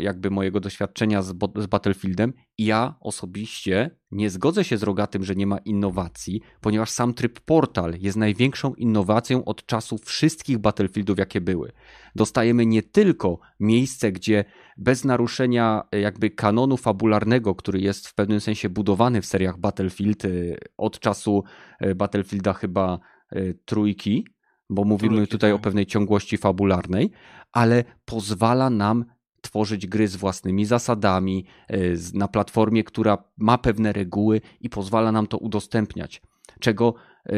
jakby 0.00 0.30
mojego 0.30 0.60
doświadczenia 0.60 1.22
z, 1.22 1.34
z 1.56 1.66
Battlefieldem 1.66 2.32
i 2.58 2.64
ja 2.64 2.94
osobiście 3.00 3.90
nie 4.10 4.30
zgodzę 4.30 4.64
się 4.64 4.78
z 4.78 4.82
Rogatym, 4.82 5.24
że 5.24 5.34
nie 5.34 5.46
ma 5.46 5.58
innowacji, 5.58 6.40
ponieważ 6.60 6.90
sam 6.90 7.14
tryb 7.14 7.40
portal 7.40 7.94
jest 7.98 8.16
największą 8.16 8.74
innowacją 8.74 9.44
od 9.44 9.66
czasu 9.66 9.98
wszystkich 9.98 10.58
Battlefieldów, 10.58 11.18
jakie 11.18 11.40
były. 11.40 11.72
Dostajemy 12.14 12.66
nie 12.66 12.82
tylko 12.82 13.38
miejsce, 13.60 14.12
gdzie 14.12 14.44
bez 14.76 15.04
naruszenia 15.04 15.82
e, 15.92 16.00
jakby 16.00 16.30
kanonu 16.30 16.76
fabularnego, 16.76 17.54
który 17.54 17.80
jest 17.80 18.08
w 18.08 18.14
pewnym 18.14 18.40
sensie 18.40 18.68
budowany 18.68 19.22
w 19.22 19.26
seriach 19.26 19.58
Battlefield 19.58 20.24
e, 20.24 20.28
od 20.76 20.98
czasu 20.98 21.44
e, 21.80 21.94
Battlefielda 21.94 22.52
chyba 22.52 22.98
e, 23.30 23.54
trójki, 23.54 24.24
bo 24.70 24.84
mówimy 24.84 25.14
Trójki, 25.14 25.30
tutaj 25.30 25.52
o 25.52 25.54
tak. 25.54 25.62
pewnej 25.62 25.86
ciągłości 25.86 26.36
fabularnej, 26.36 27.10
ale 27.52 27.84
pozwala 28.04 28.70
nam 28.70 29.04
tworzyć 29.40 29.86
gry 29.86 30.08
z 30.08 30.16
własnymi 30.16 30.64
zasadami, 30.64 31.46
e, 31.68 31.78
na 32.14 32.28
platformie, 32.28 32.84
która 32.84 33.24
ma 33.36 33.58
pewne 33.58 33.92
reguły 33.92 34.40
i 34.60 34.70
pozwala 34.70 35.12
nam 35.12 35.26
to 35.26 35.38
udostępniać. 35.38 36.22
Czego 36.60 36.94
e, 37.26 37.32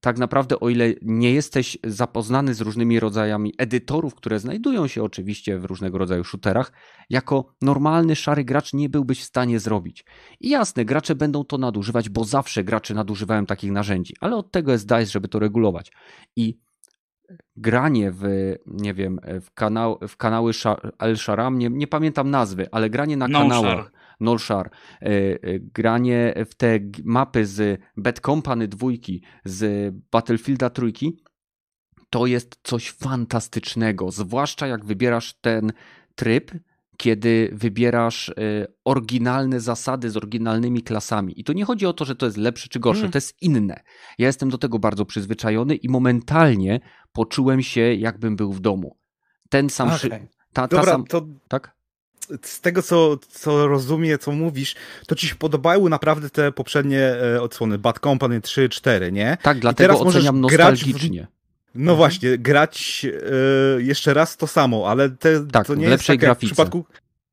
tak 0.00 0.18
naprawdę, 0.18 0.60
o 0.60 0.68
ile 0.68 0.94
nie 1.02 1.32
jesteś 1.32 1.78
zapoznany 1.84 2.54
z 2.54 2.60
różnymi 2.60 3.00
rodzajami 3.00 3.54
edytorów, 3.58 4.14
które 4.14 4.38
znajdują 4.38 4.86
się 4.86 5.02
oczywiście 5.02 5.58
w 5.58 5.64
różnego 5.64 5.98
rodzaju 5.98 6.24
shooterach, 6.24 6.72
jako 7.10 7.54
normalny 7.62 8.16
szary 8.16 8.44
gracz 8.44 8.72
nie 8.72 8.88
byłbyś 8.88 9.20
w 9.20 9.24
stanie 9.24 9.60
zrobić. 9.60 10.04
I 10.40 10.48
jasne, 10.48 10.84
gracze 10.84 11.14
będą 11.14 11.44
to 11.44 11.58
nadużywać, 11.58 12.08
bo 12.08 12.24
zawsze 12.24 12.64
gracze 12.64 12.94
nadużywają 12.94 13.46
takich 13.46 13.72
narzędzi, 13.72 14.14
ale 14.20 14.36
od 14.36 14.52
tego 14.52 14.72
jest 14.72 14.86
DICE, 14.86 15.06
żeby 15.06 15.28
to 15.28 15.38
regulować. 15.38 15.92
I 16.36 16.58
granie 17.56 18.10
w, 18.10 18.54
nie 18.66 18.94
wiem, 18.94 19.20
w, 19.40 19.54
kanał, 19.54 19.98
w 20.08 20.16
kanały 20.16 20.52
El 20.98 21.16
Sharam, 21.16 21.58
nie, 21.58 21.70
nie 21.70 21.86
pamiętam 21.86 22.30
nazwy, 22.30 22.68
ale 22.72 22.90
granie 22.90 23.16
na 23.16 23.28
No 23.28 23.38
kanałach, 23.38 23.72
Shar. 23.72 23.92
Nolshar, 24.20 24.70
e, 25.02 25.06
e, 25.06 25.38
granie 25.60 26.34
w 26.46 26.54
te 26.54 26.78
mapy 27.04 27.46
z 27.46 27.80
Bad 27.96 28.20
Company 28.20 28.68
dwójki, 28.68 29.22
z 29.44 29.94
Battlefielda 30.12 30.70
trójki, 30.70 31.22
to 32.10 32.26
jest 32.26 32.60
coś 32.62 32.90
fantastycznego, 32.90 34.10
zwłaszcza 34.10 34.66
jak 34.66 34.84
wybierasz 34.84 35.34
ten 35.40 35.72
tryb, 36.14 36.50
kiedy 37.00 37.50
wybierasz 37.52 38.28
e, 38.28 38.32
oryginalne 38.84 39.60
zasady 39.60 40.10
z 40.10 40.16
oryginalnymi 40.16 40.82
klasami. 40.82 41.40
I 41.40 41.44
to 41.44 41.52
nie 41.52 41.64
chodzi 41.64 41.86
o 41.86 41.92
to, 41.92 42.04
że 42.04 42.14
to 42.16 42.26
jest 42.26 42.38
lepsze 42.38 42.68
czy 42.68 42.80
gorsze, 42.80 43.00
Mm. 43.00 43.12
to 43.12 43.16
jest 43.18 43.42
inne. 43.42 43.80
Ja 44.18 44.26
jestem 44.26 44.50
do 44.50 44.58
tego 44.58 44.78
bardzo 44.78 45.04
przyzwyczajony 45.04 45.74
i 45.76 45.88
momentalnie 45.88 46.80
poczułem 47.12 47.62
się, 47.62 47.80
jakbym 47.94 48.36
był 48.36 48.52
w 48.52 48.60
domu. 48.60 48.96
Ten 49.48 49.70
sam. 49.70 49.98
Szy... 49.98 50.06
Okej. 50.06 50.28
Ta, 50.52 50.68
ta 50.68 50.76
Dobra, 50.76 50.92
sam... 50.92 51.04
to 51.04 51.26
Tak? 51.48 51.72
z 52.42 52.60
tego, 52.60 52.82
co, 52.82 53.16
co 53.28 53.68
rozumiem, 53.68 54.18
co 54.18 54.32
mówisz, 54.32 54.74
to 55.06 55.14
ci 55.14 55.28
się 55.28 55.34
podobały 55.34 55.90
naprawdę 55.90 56.30
te 56.30 56.52
poprzednie 56.52 57.00
e, 57.00 57.42
odsłony 57.42 57.78
Bad 57.78 57.98
Company 57.98 58.40
3, 58.40 58.68
4, 58.68 59.12
nie? 59.12 59.38
Tak, 59.42 59.58
dlatego 59.58 60.00
oceniam 60.00 60.42
grać 60.42 60.84
w- 60.84 60.86
No 61.74 61.96
właśnie, 61.96 62.38
grać 62.38 63.06
e, 63.76 63.82
jeszcze 63.82 64.14
raz 64.14 64.36
to 64.36 64.46
samo, 64.46 64.88
ale 64.90 65.10
te, 65.10 65.46
Tak, 65.46 65.66
to 65.66 65.74
w 65.74 65.78
nie 65.78 65.88
lepszej 65.88 66.14
jest 66.14 66.20
tak 66.22 66.28
jak 66.28 66.38
w 66.38 66.40
przypadku, 66.40 66.84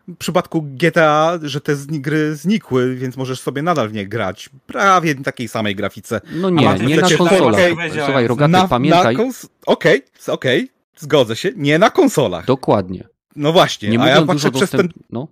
w 0.08 0.16
przypadku 0.18 0.62
GTA, 0.62 1.40
że 1.44 1.62
te 1.62 1.76
zni- 1.76 2.02
gry 2.02 2.36
znikły, 2.36 2.96
więc 2.96 3.18
możesz 3.18 3.40
sobie 3.42 3.62
nadal 3.62 3.90
w 3.90 3.94
nie 3.94 4.08
grać. 4.08 4.50
Prawie 4.68 5.16
w 5.16 5.24
takiej 5.24 5.48
samej 5.48 5.76
grafice. 5.76 6.22
No 6.32 6.50
nie, 6.50 6.74
nie 6.74 6.96
na 6.98 7.10
konsolach. 7.18 7.54
okej, 7.54 7.76
Słuchaj, 8.06 8.28
Rogaty, 8.28 8.52
na, 8.52 8.68
pamiętaj, 8.68 9.16
Na 9.18 9.24
kons- 9.24 9.48
Okej, 9.66 10.02
okej, 10.28 10.70
zgodzę 10.98 11.36
się, 11.36 11.52
nie 11.56 11.80
na 11.80 11.90
konsolach. 11.90 12.46
dokładnie. 12.46 13.08
No 13.36 13.52
właśnie, 13.52 13.90
Nie 13.90 14.00
a 14.02 14.10
ja 14.10 14.22
patrzę 14.22 14.52
przez 14.52 14.70
ten. 14.70 14.90
No, 15.10 15.28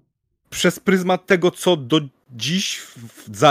przez 0.49 0.79
pryzmat 0.79 1.25
tego, 1.25 1.51
co 1.51 1.77
do 1.77 2.01
dziś 2.31 2.81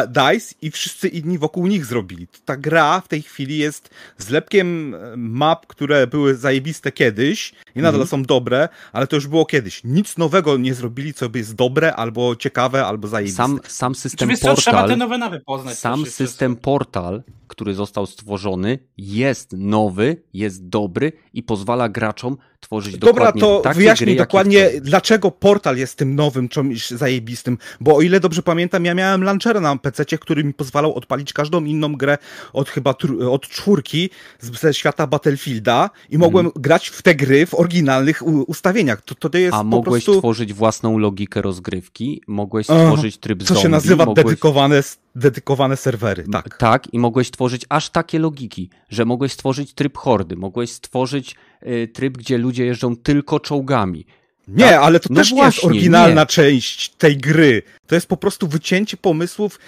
DICE 0.08 0.54
i 0.62 0.70
wszyscy 0.70 1.08
inni 1.08 1.38
wokół 1.38 1.66
nich 1.66 1.86
zrobili. 1.86 2.28
Ta 2.44 2.56
gra 2.56 3.00
w 3.00 3.08
tej 3.08 3.22
chwili 3.22 3.58
jest 3.58 3.90
zlepkiem 4.18 4.94
e, 4.94 4.98
map, 5.16 5.66
które 5.66 6.06
były 6.06 6.34
zajebiste 6.34 6.92
kiedyś 6.92 7.52
i 7.74 7.78
nadal 7.78 8.00
Mhm. 8.00 8.08
są 8.08 8.22
dobre, 8.22 8.68
ale 8.92 9.06
to 9.06 9.16
już 9.16 9.26
było 9.26 9.46
kiedyś. 9.46 9.80
Nic 9.84 10.16
nowego 10.18 10.56
nie 10.56 10.74
zrobili, 10.74 11.14
co 11.14 11.28
by 11.28 11.38
jest 11.38 11.54
dobre, 11.54 11.94
albo 11.96 12.36
ciekawe, 12.36 12.86
albo 12.86 13.08
zajebiste. 13.08 13.36
sam, 13.36 13.60
sam 13.68 13.94
system 13.94 14.28
Czyli 14.28 14.40
co, 14.40 14.54
trzeba 14.54 14.76
te 14.76 14.82
Portal, 14.82 14.98
nowe 14.98 15.18
nawy 15.18 15.40
poznać. 15.40 15.78
sam 15.78 16.06
system 16.06 16.56
Portal, 16.56 17.22
który 17.48 17.74
został 17.74 18.06
stworzony, 18.06 18.78
jest 18.98 19.52
nowy, 19.52 20.22
jest 20.32 20.68
dobry 20.68 21.12
i 21.32 21.42
pozwala 21.42 21.88
graczom 21.88 22.36
tworzyć 22.60 22.96
Dobra, 22.98 23.12
dokładnie 23.32 23.40
to 23.40 23.62
wyjaśnij 23.74 24.06
gry, 24.06 24.16
dokładnie, 24.16 24.70
dlaczego 24.80 25.30
portal 25.30 25.76
jest 25.76 25.98
tym 25.98 26.14
nowym 26.14 26.48
czymś 26.48 26.90
zajebistym. 26.90 27.58
Bo 27.80 27.96
o 27.96 28.00
ile 28.02 28.20
dobrze 28.20 28.42
pamiętam, 28.42 28.63
ja 28.84 28.94
miałem 28.94 29.24
launchera 29.24 29.60
na 29.60 29.76
PC, 29.76 30.04
który 30.04 30.44
mi 30.44 30.54
pozwalał 30.54 30.94
odpalić 30.94 31.32
każdą 31.32 31.64
inną 31.64 31.96
grę 31.96 32.18
od 32.52 32.70
chyba 32.70 32.94
od 33.30 33.48
czwórki 33.48 34.10
ze 34.40 34.74
świata 34.74 35.06
Battlefielda 35.06 35.90
i 36.10 36.18
mogłem 36.18 36.50
grać 36.56 36.88
w 36.88 37.02
te 37.02 37.14
gry 37.14 37.46
w 37.46 37.54
oryginalnych 37.54 38.22
ustawieniach. 38.46 39.02
To, 39.02 39.28
to 39.28 39.38
jest 39.38 39.54
A 39.54 39.64
mogłeś 39.64 40.04
prostu. 40.04 40.20
tworzyć 40.20 40.52
własną 40.52 40.98
logikę 40.98 41.42
rozgrywki, 41.42 42.22
mogłeś 42.26 42.70
Aha, 42.70 42.80
stworzyć 42.80 43.18
tryb 43.18 43.42
Co 43.42 43.46
zombie, 43.46 43.62
się 43.62 43.68
nazywa 43.68 44.04
mogłeś... 44.04 44.24
dedykowane, 44.24 44.82
dedykowane 45.14 45.76
serwery. 45.76 46.24
Tak. 46.32 46.56
Tak, 46.58 46.94
i 46.94 46.98
mogłeś 46.98 47.28
stworzyć 47.28 47.66
aż 47.68 47.90
takie 47.90 48.18
logiki, 48.18 48.70
że 48.88 49.04
mogłeś 49.04 49.32
stworzyć 49.32 49.74
tryb 49.74 49.96
hordy, 49.98 50.36
mogłeś 50.36 50.72
stworzyć 50.72 51.36
y, 51.66 51.88
tryb, 51.88 52.18
gdzie 52.18 52.38
ludzie 52.38 52.66
jeżdżą 52.66 52.96
tylko 52.96 53.40
czołgami. 53.40 54.06
Nie, 54.48 54.80
ale 54.80 55.00
to 55.00 55.06
No 55.10 55.16
też 55.16 55.32
nie 55.32 55.42
jest 55.42 55.56
właśnie, 55.56 55.68
oryginalna 55.68 56.20
nie. 56.20 56.26
część 56.26 56.88
tej 56.88 57.16
gry. 57.16 57.62
To 57.86 57.94
jest 57.94 58.06
po 58.06 58.16
prostu 58.16 58.48
wycięcie 58.48 58.96
pomysłów, 58.96 59.58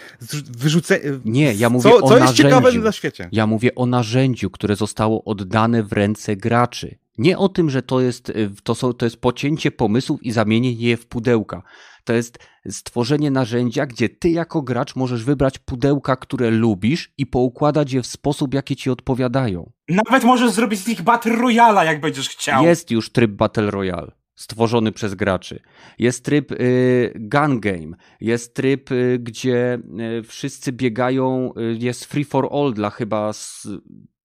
wyrzucenie. 0.59 1.03
Nie, 1.25 1.55
ja 1.55 1.71
mówię 1.71 1.91
co, 1.91 1.97
o 1.97 2.09
co 2.09 2.19
jest 2.19 2.35
ciekawe 2.35 2.61
narzędziu. 2.61 2.85
na 2.85 2.93
świecie. 2.93 3.29
Ja 3.33 3.47
mówię 3.47 3.75
o 3.75 3.87
narzędziu, 3.87 4.51
które 4.51 4.77
zostało 4.77 5.25
oddane 5.25 5.83
w 5.83 5.93
ręce 5.93 6.37
graczy. 6.37 6.99
Nie 7.19 7.39
o 7.39 7.49
tym, 7.49 7.71
że 7.71 7.83
to 7.83 8.01
jest, 8.01 8.29
y, 8.29 8.51
to 8.63 8.75
są, 8.75 8.93
to 8.93 9.07
jest 9.07 9.17
pocięcie 9.17 9.71
pomysłów 9.71 10.23
i 10.23 10.33
zamienienie 10.33 10.89
je 10.89 10.97
w 10.97 11.07
pudełka. 11.07 11.63
To 12.05 12.13
jest 12.13 12.39
stworzenie 12.71 13.31
narzędzia, 13.31 13.87
gdzie 13.87 14.09
ty 14.09 14.31
jako 14.31 14.63
gracz 14.63 14.97
możesz 14.97 15.25
wybrać 15.25 15.59
pudełka, 15.59 16.17
które 16.17 16.51
lubisz 16.51 17.13
i 17.19 17.27
poukładać 17.27 17.93
je 17.93 18.03
w 18.03 18.07
sposób, 18.07 18.55
jaki 18.55 18.77
ci 18.77 18.91
odpowiadają. 18.91 19.71
Nawet 19.89 20.25
możesz 20.25 20.51
zrobić 20.51 20.81
z 20.81 20.87
nich 20.87 21.03
Battle 21.03 21.37
Royala, 21.37 21.85
jak 21.85 22.01
będziesz 22.01 22.29
chciał. 22.29 22.65
Jest 22.65 22.91
już 22.91 23.13
tryb 23.13 23.31
Battle 23.31 23.71
Royale 23.71 24.13
stworzony 24.37 24.93
przez 24.93 25.15
graczy. 25.15 25.61
Jest 25.99 26.25
tryb 26.25 26.53
y, 26.53 27.13
gun 27.15 27.61
game, 27.61 27.97
jest 28.21 28.55
tryb, 28.55 28.91
y, 28.91 29.19
gdzie 29.23 29.79
y, 30.19 30.23
wszyscy 30.23 30.73
biegają, 30.73 31.53
y, 31.59 31.77
jest 31.79 32.05
free 32.05 32.25
for 32.25 32.49
all 32.53 32.75
dla 32.75 32.91
chyba 32.91 33.33
z, 33.33 33.69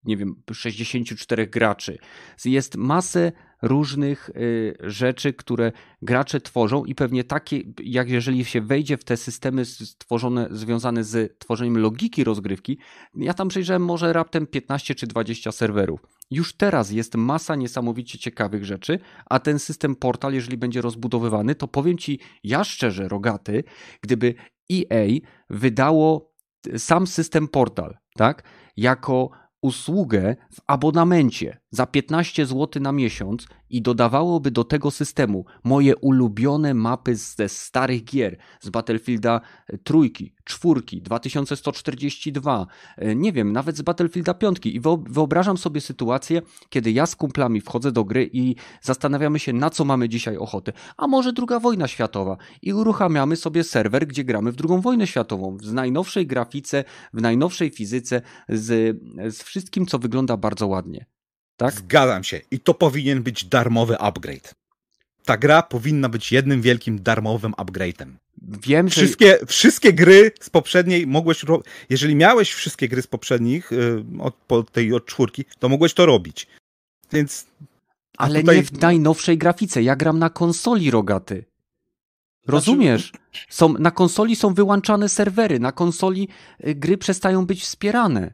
nie 0.03 0.17
wiem, 0.17 0.35
64 0.53 1.47
graczy. 1.47 1.97
Jest 2.45 2.77
masę 2.77 3.31
różnych 3.61 4.29
y, 4.29 4.75
rzeczy, 4.79 5.33
które 5.33 5.71
gracze 6.01 6.41
tworzą 6.41 6.85
i 6.85 6.95
pewnie 6.95 7.23
takie, 7.23 7.61
jak 7.83 8.09
jeżeli 8.09 8.45
się 8.45 8.61
wejdzie 8.61 8.97
w 8.97 9.03
te 9.03 9.17
systemy 9.17 9.65
stworzone, 9.65 10.47
związane 10.51 11.03
z 11.03 11.39
tworzeniem 11.39 11.77
logiki 11.77 12.23
rozgrywki, 12.23 12.77
ja 13.15 13.33
tam 13.33 13.47
przejrzałem 13.47 13.85
może 13.85 14.13
raptem 14.13 14.47
15 14.47 14.95
czy 14.95 15.07
20 15.07 15.51
serwerów. 15.51 16.20
Już 16.31 16.53
teraz 16.53 16.91
jest 16.91 17.15
masa 17.15 17.55
niesamowicie 17.55 18.19
ciekawych 18.19 18.65
rzeczy, 18.65 18.99
a 19.25 19.39
ten 19.39 19.59
system 19.59 19.95
portal, 19.95 20.33
jeżeli 20.33 20.57
będzie 20.57 20.81
rozbudowywany, 20.81 21.55
to 21.55 21.67
powiem 21.67 21.97
ci, 21.97 22.19
ja 22.43 22.63
szczerze, 22.63 23.07
rogaty, 23.07 23.63
gdyby 24.01 24.35
EA 24.73 25.07
wydało 25.49 26.31
sam 26.77 27.07
system 27.07 27.47
portal, 27.47 27.97
tak, 28.15 28.43
jako 28.77 29.29
usługę 29.61 30.35
w 30.53 30.61
abonamencie 30.67 31.59
za 31.71 31.85
15 31.85 32.45
zł 32.45 32.83
na 32.83 32.91
miesiąc 32.91 33.47
i 33.71 33.81
dodawałoby 33.81 34.51
do 34.51 34.63
tego 34.63 34.91
systemu 34.91 35.45
moje 35.63 35.95
ulubione 35.95 36.73
mapy 36.73 37.15
ze 37.15 37.49
starych 37.49 38.03
gier, 38.03 38.37
z 38.61 38.69
Battlefielda 38.69 39.41
e, 39.67 39.77
trójki, 39.77 40.33
czwórki, 40.43 41.01
2142, 41.01 42.67
e, 42.97 43.15
nie 43.15 43.31
wiem, 43.31 43.51
nawet 43.51 43.77
z 43.77 43.81
Battlefielda 43.81 44.33
piątki 44.33 44.75
i 44.75 44.81
wyo- 44.81 45.03
wyobrażam 45.09 45.57
sobie 45.57 45.81
sytuację, 45.81 46.41
kiedy 46.69 46.91
ja 46.91 47.05
z 47.05 47.15
kumplami 47.15 47.61
wchodzę 47.61 47.91
do 47.91 48.03
gry 48.03 48.29
i 48.33 48.55
zastanawiamy 48.81 49.39
się, 49.39 49.53
na 49.53 49.69
co 49.69 49.85
mamy 49.85 50.09
dzisiaj 50.09 50.37
ochotę. 50.37 50.73
A 50.97 51.07
może 51.07 51.33
druga 51.33 51.59
wojna 51.59 51.87
światowa 51.87 52.37
i 52.61 52.73
uruchamiamy 52.73 53.35
sobie 53.35 53.63
serwer, 53.63 54.07
gdzie 54.07 54.23
gramy 54.23 54.51
w 54.51 54.55
drugą 54.55 54.81
wojnę 54.81 55.07
światową, 55.07 55.57
w 55.57 55.73
najnowszej 55.73 56.27
grafice, 56.27 56.83
w 57.13 57.21
najnowszej 57.21 57.69
fizyce, 57.69 58.21
z, 58.49 58.97
z 59.29 59.43
wszystkim, 59.43 59.85
co 59.85 59.99
wygląda 59.99 60.37
bardzo 60.37 60.67
ładnie. 60.67 61.05
Tak? 61.61 61.73
Zgadzam 61.73 62.23
się. 62.23 62.41
I 62.51 62.59
to 62.59 62.73
powinien 62.73 63.23
być 63.23 63.45
darmowy 63.45 63.97
upgrade. 63.97 64.55
Ta 65.25 65.37
gra 65.37 65.63
powinna 65.63 66.09
być 66.09 66.31
jednym 66.31 66.61
wielkim 66.61 67.03
darmowym 67.03 67.51
upgrade'em. 67.51 68.07
Wiem, 68.41 68.89
że 68.89 68.95
Wszystkie, 68.95 69.39
wszystkie 69.47 69.93
gry 69.93 70.31
z 70.39 70.49
poprzedniej 70.49 71.07
mogłeś. 71.07 71.43
Ro... 71.43 71.61
Jeżeli 71.89 72.15
miałeś 72.15 72.53
wszystkie 72.53 72.87
gry 72.87 73.01
z 73.01 73.07
poprzednich, 73.07 73.71
y, 73.71 74.03
od, 74.19 74.35
po 74.35 74.63
tej 74.63 74.93
od 74.93 75.05
czwórki, 75.05 75.45
to 75.59 75.69
mogłeś 75.69 75.93
to 75.93 76.05
robić. 76.05 76.47
Więc. 77.11 77.47
Ale 78.17 78.39
tutaj- 78.39 78.55
nie 78.55 78.63
w 78.63 78.71
najnowszej 78.71 79.37
grafice. 79.37 79.83
Ja 79.83 79.95
gram 79.95 80.19
na 80.19 80.29
konsoli 80.29 80.91
rogaty. 80.91 81.45
Rozumiesz? 82.47 83.11
Są, 83.49 83.73
na 83.73 83.91
konsoli 83.91 84.35
są 84.35 84.53
wyłączane 84.53 85.09
serwery, 85.09 85.59
na 85.59 85.71
konsoli 85.71 86.27
y, 86.67 86.75
gry 86.75 86.97
przestają 86.97 87.45
być 87.45 87.61
wspierane. 87.61 88.33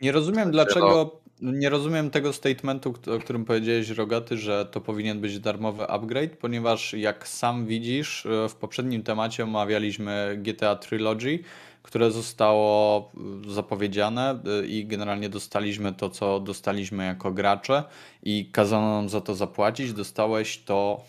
Nie 0.00 0.12
rozumiem 0.12 0.44
no. 0.44 0.52
dlaczego. 0.52 1.19
Nie 1.42 1.68
rozumiem 1.68 2.10
tego 2.10 2.32
statementu, 2.32 2.94
o 3.16 3.18
którym 3.18 3.44
powiedziałeś, 3.44 3.88
Rogaty, 3.88 4.38
że 4.38 4.66
to 4.66 4.80
powinien 4.80 5.20
być 5.20 5.38
darmowy 5.38 5.86
upgrade, 5.86 6.36
ponieważ 6.36 6.92
jak 6.92 7.28
sam 7.28 7.66
widzisz, 7.66 8.26
e, 8.26 8.48
w 8.48 8.54
poprzednim 8.54 9.02
temacie 9.02 9.44
omawialiśmy 9.44 10.38
GTA 10.42 10.76
Trilogy, 10.76 11.38
które 11.82 12.10
zostało 12.10 13.10
e, 13.46 13.52
zapowiedziane 13.52 14.40
e, 14.62 14.66
i 14.66 14.86
generalnie 14.86 15.28
dostaliśmy 15.28 15.92
to, 15.92 16.10
co 16.10 16.40
dostaliśmy 16.40 17.04
jako 17.04 17.32
gracze 17.32 17.84
i 18.22 18.50
kazano 18.52 18.96
nam 18.96 19.08
za 19.08 19.20
to 19.20 19.34
zapłacić. 19.34 19.92
Dostałeś 19.92 20.58
to, 20.58 21.00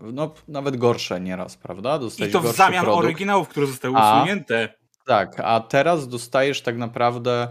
no 0.00 0.34
nawet 0.48 0.76
gorsze 0.76 1.20
nieraz, 1.20 1.56
prawda? 1.56 1.96
I 1.96 2.00
Dostałeś 2.00 2.32
to 2.32 2.40
w 2.40 2.56
zamian 2.56 2.84
produkt. 2.84 3.04
oryginałów, 3.04 3.48
które 3.48 3.66
zostały 3.66 3.96
A? 3.96 4.18
usunięte. 4.18 4.68
Tak, 5.06 5.40
a 5.40 5.60
teraz 5.60 6.08
dostajesz 6.08 6.62
tak 6.62 6.76
naprawdę. 6.76 7.48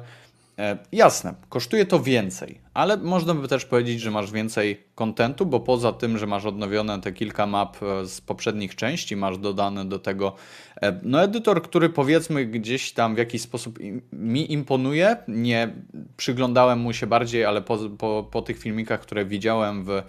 E, 0.60 0.78
jasne, 0.91 1.34
kosztuje 1.49 1.86
to 1.86 1.99
więcej, 1.99 2.61
ale 2.73 2.98
można 2.98 3.34
by 3.34 3.48
też 3.48 3.65
powiedzieć, 3.65 4.02
że 4.02 4.11
masz 4.11 4.32
więcej 4.32 4.84
kontentu, 4.95 5.45
bo 5.45 5.60
poza 5.60 5.94
tym, 5.94 6.18
że 6.18 6.28
masz 6.28 6.45
odnowione 6.45 7.02
te 7.02 7.11
kilka 7.11 7.48
map 7.48 7.78
e, 7.84 8.06
z 8.06 8.22
poprzednich 8.22 8.76
części, 8.76 9.15
masz 9.15 9.38
dodane 9.38 9.86
do 9.86 9.99
tego 9.99 10.36
e, 10.82 10.99
no 11.03 11.23
edytor, 11.23 11.64
który 11.64 11.90
powiedzmy 11.90 12.45
gdzieś 12.45 12.91
tam 12.91 13.15
w 13.15 13.18
jakiś 13.18 13.41
sposób 13.41 13.80
mi 14.14 14.53
imponuje. 14.53 15.18
Nie 15.28 15.73
przyglądałem 16.18 16.80
mu 16.80 16.94
się 16.94 17.07
bardziej, 17.07 17.45
ale 17.45 17.61
po, 17.61 17.78
po, 17.78 18.28
po 18.32 18.41
tych 18.41 18.60
filmikach, 18.60 19.02
które 19.02 19.26
widziałem 19.26 19.84
w 19.84 20.02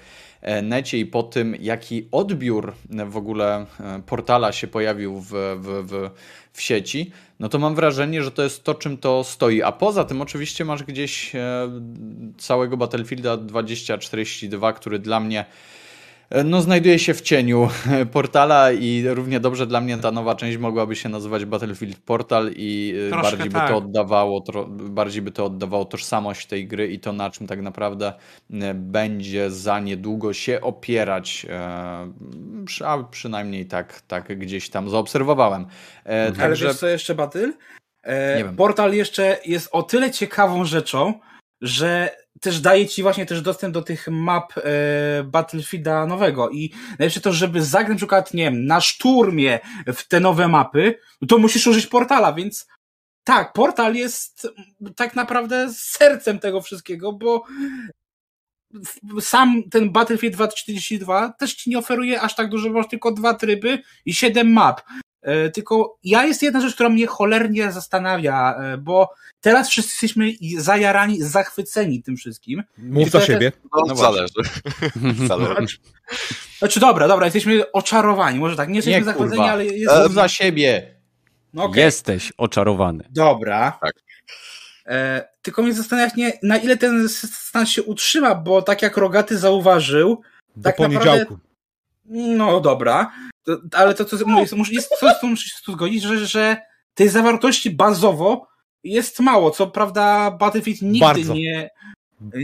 necie 0.62 0.98
i 0.98 1.06
po 1.06 1.22
tym, 1.22 1.56
jaki 1.60 2.08
odbiór 2.12 2.74
w 3.06 3.16
ogóle 3.16 3.66
portala 4.06 4.52
się 4.52 4.66
pojawił 4.66 5.20
w, 5.20 5.30
w, 5.30 5.84
w, 5.88 6.10
w 6.52 6.62
sieci, 6.62 7.10
no 7.40 7.48
to 7.48 7.58
mam 7.58 7.74
wrażenie, 7.74 8.22
że 8.22 8.30
to 8.30 8.42
jest 8.42 8.64
to, 8.64 8.74
czym 8.74 8.98
to 8.98 9.24
stoi. 9.24 9.62
A 9.62 9.72
poza 9.72 10.04
tym 10.04 10.20
oczywiście 10.20 10.64
masz 10.64 10.82
gdzieś 10.82 11.32
całego 12.38 12.76
Battlefielda 12.76 13.36
2042, 13.36 14.72
który 14.72 14.98
dla 14.98 15.20
mnie 15.20 15.44
no, 16.44 16.62
znajduje 16.62 16.98
się 16.98 17.14
w 17.14 17.20
cieniu 17.20 17.68
portala 18.12 18.72
i 18.72 19.04
równie 19.08 19.40
dobrze 19.40 19.66
dla 19.66 19.80
mnie 19.80 19.98
ta 19.98 20.10
nowa 20.10 20.34
część 20.34 20.58
mogłaby 20.58 20.96
się 20.96 21.08
nazywać 21.08 21.44
Battlefield 21.44 21.98
Portal 21.98 22.50
i 22.56 22.94
y, 23.06 23.10
Troszkę 23.10 23.30
bardziej 23.30 23.50
tak. 23.50 23.62
by 23.62 23.68
to 23.68 23.74
tak. 23.74 23.76
oddawało, 23.76 24.40
tro, 24.40 24.66
bardziej 24.66 25.22
by 25.22 25.30
to 25.30 25.44
oddawało 25.44 25.84
tożsamość 25.84 26.46
tej 26.46 26.66
gry 26.66 26.88
i 26.88 27.00
to 27.00 27.12
na 27.12 27.30
czym 27.30 27.46
tak 27.46 27.62
naprawdę 27.62 28.12
y, 28.50 28.54
będzie 28.74 29.50
za 29.50 29.80
niedługo 29.80 30.32
się 30.32 30.60
opierać, 30.60 31.46
e, 31.50 32.86
a 32.86 32.98
przynajmniej 33.10 33.66
tak, 33.66 34.00
tak 34.00 34.38
gdzieś 34.38 34.70
tam 34.70 34.90
zaobserwowałem. 34.90 35.66
E, 36.06 36.22
Ale 36.22 36.32
także... 36.32 36.66
wiesz 36.66 36.76
co 36.76 36.88
jeszcze, 36.88 37.14
Batyl? 37.14 37.52
E, 38.02 38.44
portal 38.56 38.94
jeszcze 38.94 39.38
jest 39.46 39.68
o 39.72 39.82
tyle 39.82 40.10
ciekawą 40.10 40.64
rzeczą, 40.64 41.14
że 41.60 42.21
też 42.42 42.60
daje 42.60 42.88
ci 42.88 43.02
właśnie 43.02 43.26
też 43.26 43.42
dostęp 43.42 43.74
do 43.74 43.82
tych 43.82 44.08
map 44.08 44.52
e, 44.56 44.62
Battlefielda 45.24 46.06
nowego 46.06 46.50
i 46.50 46.72
najlepsze 46.98 47.20
to, 47.20 47.32
żeby 47.32 47.62
zagrać 47.64 47.90
na 47.90 47.96
przykład, 47.96 48.34
nie 48.34 48.44
wiem, 48.44 48.66
na 48.66 48.80
szturmie 48.80 49.60
w 49.86 50.08
te 50.08 50.20
nowe 50.20 50.48
mapy, 50.48 50.98
to 51.28 51.38
musisz 51.38 51.66
użyć 51.66 51.86
portala, 51.86 52.32
więc 52.32 52.66
tak, 53.24 53.52
portal 53.52 53.94
jest 53.94 54.48
tak 54.96 55.16
naprawdę 55.16 55.72
sercem 55.74 56.38
tego 56.38 56.60
wszystkiego, 56.60 57.12
bo 57.12 57.44
sam 59.20 59.62
ten 59.70 59.92
Battlefield 59.92 60.34
2042 60.34 61.32
też 61.32 61.54
ci 61.54 61.70
nie 61.70 61.78
oferuje 61.78 62.20
aż 62.20 62.34
tak 62.34 62.48
dużo, 62.48 62.70
masz 62.70 62.88
tylko 62.88 63.12
dwa 63.12 63.34
tryby 63.34 63.82
i 64.04 64.14
siedem 64.14 64.52
map. 64.52 64.80
E, 65.22 65.50
tylko 65.50 65.98
ja 66.04 66.24
jest 66.24 66.42
jedna 66.42 66.60
rzecz, 66.60 66.74
która 66.74 66.88
mnie 66.88 67.06
cholernie 67.06 67.72
zastanawia, 67.72 68.54
e, 68.54 68.78
bo 68.78 69.10
teraz 69.40 69.68
wszyscy 69.68 69.90
jesteśmy 69.92 70.32
zajarani, 70.58 71.22
zachwyceni 71.22 72.02
tym 72.02 72.16
wszystkim. 72.16 72.62
Mów 72.78 73.10
za 73.10 73.20
siebie. 73.20 73.52
No, 73.76 73.84
no 73.88 73.96
zależy. 73.96 74.34
zależy. 75.28 75.78
Znaczy, 76.58 76.80
dobra, 76.80 77.08
dobra, 77.08 77.26
jesteśmy 77.26 77.72
oczarowani. 77.72 78.38
Może 78.38 78.56
tak, 78.56 78.68
nie 78.68 78.76
jesteśmy 78.76 79.00
nie, 79.00 79.04
zachwyceni, 79.04 79.36
kurwa. 79.36 79.52
ale 79.52 79.66
jest... 79.66 79.94
Mów 80.02 80.12
za 80.12 80.28
siebie. 80.28 80.94
No, 81.54 81.64
okay. 81.64 81.82
Jesteś 81.82 82.32
oczarowany. 82.36 83.04
Dobra. 83.10 83.78
Tak. 83.80 83.94
E, 84.86 85.28
tylko 85.42 85.62
mnie 85.62 85.72
zastanawia, 85.72 86.10
nie, 86.16 86.32
na 86.42 86.56
ile 86.56 86.76
ten 86.76 87.08
stan 87.08 87.66
się 87.66 87.82
utrzyma, 87.82 88.34
bo 88.34 88.62
tak 88.62 88.82
jak 88.82 88.96
Rogaty 88.96 89.38
zauważył, 89.38 90.22
Do 90.56 90.62
tak 90.62 90.76
poniedziałku. 90.76 91.10
Naprawdę, 91.10 91.52
no 92.36 92.60
dobra, 92.60 93.12
to, 93.44 93.58
ale 93.72 93.94
to, 93.94 94.04
co 94.04 94.16
mówię, 94.26 94.46
jest, 94.70 94.88
co, 95.00 95.06
co 95.20 95.26
muszę 95.26 95.48
się 95.48 95.56
tu 95.64 95.72
zgodzić, 95.72 96.02
że, 96.02 96.26
że 96.26 96.56
tej 96.94 97.08
zawartości 97.08 97.70
bazowo 97.70 98.46
jest 98.84 99.20
mało. 99.20 99.50
Co 99.50 99.66
prawda, 99.66 100.30
Battlefield 100.30 100.82
nigdy 100.82 101.00
Bardzo. 101.06 101.34
nie 101.34 101.70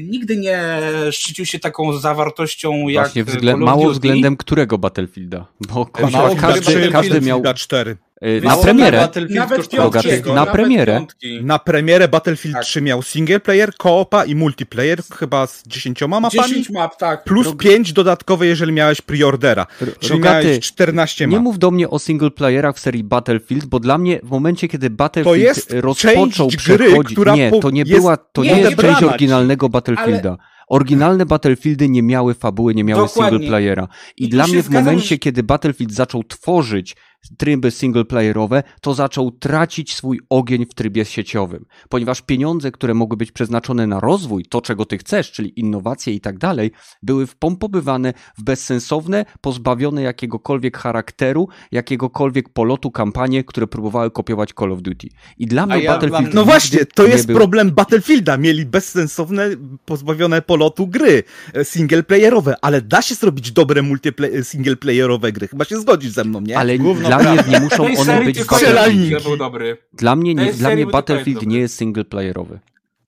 nigdy 0.03 0.37
nie 0.37 0.81
szczycił 1.11 1.47
się 1.47 1.59
taką 1.59 1.99
zawartością 1.99 2.89
jak 2.89 3.05
Właśnie 3.05 3.25
wzglę 3.25 3.57
mało 3.57 3.91
względem 3.91 4.37
którego 4.37 4.79
Battlefielda? 4.79 5.47
Bo 5.69 5.87
mało 6.13 6.37
każdy, 6.37 6.91
każdy 6.91 7.21
miał 7.21 7.43
4. 7.55 7.97
Y, 8.27 8.41
na 8.45 8.57
premierę. 8.57 9.09
Nawet 9.31 9.69
piątkiego, 9.69 10.35
na 10.35 10.47
premierę. 10.47 11.07
Na 11.43 11.59
premierę 11.59 12.09
Battlefield 12.09 12.55
tak. 12.55 12.65
3 12.65 12.83
miał 12.83 13.03
single 13.03 13.41
player, 13.41 13.75
koopa 13.77 14.25
i 14.25 14.35
multiplayer, 14.35 15.03
chyba 15.19 15.47
z 15.47 15.63
10 15.67 16.01
mapami. 16.09 16.31
10 16.31 16.71
map, 16.71 16.97
tak. 16.97 17.25
Plus 17.25 17.47
Rog... 17.47 17.57
5 17.57 17.93
dodatkowe, 17.93 18.47
jeżeli 18.47 18.73
miałeś 18.73 19.01
preordera. 19.01 19.67
Czyli 20.01 20.13
Rogaty, 20.13 20.47
miałeś 20.47 20.61
14 20.61 21.27
map. 21.27 21.33
Nie 21.33 21.41
mów 21.41 21.59
do 21.59 21.71
mnie 21.71 21.91
o 21.91 21.99
single 21.99 22.31
playerach 22.31 22.77
w 22.77 22.81
serii 22.81 23.05
Battlefield, 23.05 23.65
bo 23.65 23.81
dla 23.81 23.99
mnie 23.99 24.21
w 24.23 24.31
momencie, 24.31 24.69
kiedy 24.69 24.91
Battlefield 24.91 25.67
rozpoczął 25.71 26.49
przechodzić... 26.49 27.19
Gry, 27.19 27.33
nie, 27.33 27.51
to 27.61 27.71
nie 27.71 27.85
była, 27.85 28.17
to 28.17 28.43
nie, 28.43 28.55
nie 28.55 28.61
jest 28.61 28.77
część 28.77 29.03
oryginalnego 29.03 29.69
Battlefielda. 29.69 30.29
Ale... 30.29 30.39
Oryginalne 30.69 31.27
Battlefieldy 31.27 31.89
nie 31.89 32.03
miały 32.03 32.35
fabuły, 32.35 32.75
nie 32.75 32.85
miały 32.85 33.07
Dokładnie. 33.07 33.31
single 33.31 33.49
playera. 33.49 33.89
I, 34.17 34.25
I 34.25 34.29
dla 34.29 34.47
mnie 34.47 34.63
w 34.63 34.71
momencie, 34.71 35.09
że... 35.09 35.19
kiedy 35.19 35.43
Battlefield 35.43 35.93
zaczął 35.93 36.25
tworzyć 36.25 36.97
tryby 37.39 37.71
singleplayerowe, 37.71 38.63
to 38.81 38.95
zaczął 38.95 39.31
tracić 39.31 39.95
swój 39.95 40.21
ogień 40.31 40.67
w 40.67 40.75
trybie 40.75 41.05
sieciowym, 41.05 41.65
ponieważ 41.89 42.23
pieniądze, 42.23 42.71
które 42.71 42.95
mogły 42.95 43.17
być 43.17 43.33
przeznaczone 43.33 43.87
na 43.87 44.01
rozwój, 44.01 44.45
to 44.51 44.61
czego 44.61 44.85
ty 44.85 44.99
chcesz, 44.99 45.33
czyli 45.33 45.61
innowacje 45.61 46.15
i 46.15 46.21
tak 46.21 46.39
dalej, 46.39 46.71
były 47.03 47.27
wpompowywane 47.27 48.15
w 48.39 48.43
bezsensowne, 48.43 49.25
pozbawione 49.41 50.03
jakiegokolwiek 50.03 50.79
charakteru, 50.79 51.49
jakiegokolwiek 51.73 52.49
polotu 52.49 52.91
kampanie, 52.91 53.45
które 53.45 53.67
próbowały 53.67 54.11
kopiować 54.11 54.53
Call 54.59 54.73
of 54.73 54.83
Duty. 54.83 55.09
I 55.39 55.47
dla 55.47 55.67
mnie 55.67 55.83
ja 55.83 55.93
Battlefield... 55.93 56.25
Wam... 56.25 56.35
No 56.35 56.45
właśnie, 56.45 56.87
to 56.87 57.07
jest 57.07 57.27
był... 57.27 57.37
problem 57.37 57.71
Battlefielda. 57.71 58.37
Mieli 58.37 58.67
bezsensowne, 58.67 59.49
pozbawione 59.85 60.43
polotu 60.43 60.87
gry 60.87 61.23
e, 61.55 61.65
singleplayerowe, 61.65 62.55
ale 62.63 62.83
da 62.83 63.03
się 63.03 63.15
zrobić 63.15 63.53
dobre 63.53 63.83
multiplayer, 63.83 64.45
singleplayerowe 64.45 65.33
gry. 65.33 65.49
Chyba 65.49 65.65
się 65.65 65.81
zgodzisz 65.81 66.11
ze 66.11 66.25
mną, 66.25 66.41
nie? 66.41 66.59
Ale 66.59 66.79
Gówno 66.79 67.09
dla 67.09 67.18
mnie 67.19 67.43
nie 67.49 67.61
muszą 67.61 67.85
one 67.99 68.25
być 68.25 68.45
Battlefield. 68.45 69.23
był 69.23 69.37
dobry. 69.37 69.77
Dla 69.93 70.17
mnie, 70.17 70.35
nie, 70.35 70.53
dla 70.53 70.71
mnie 70.71 70.87
Battlefield 70.87 71.47
nie 71.47 71.59
jest 71.59 71.77
singleplayerowy. 71.77 72.59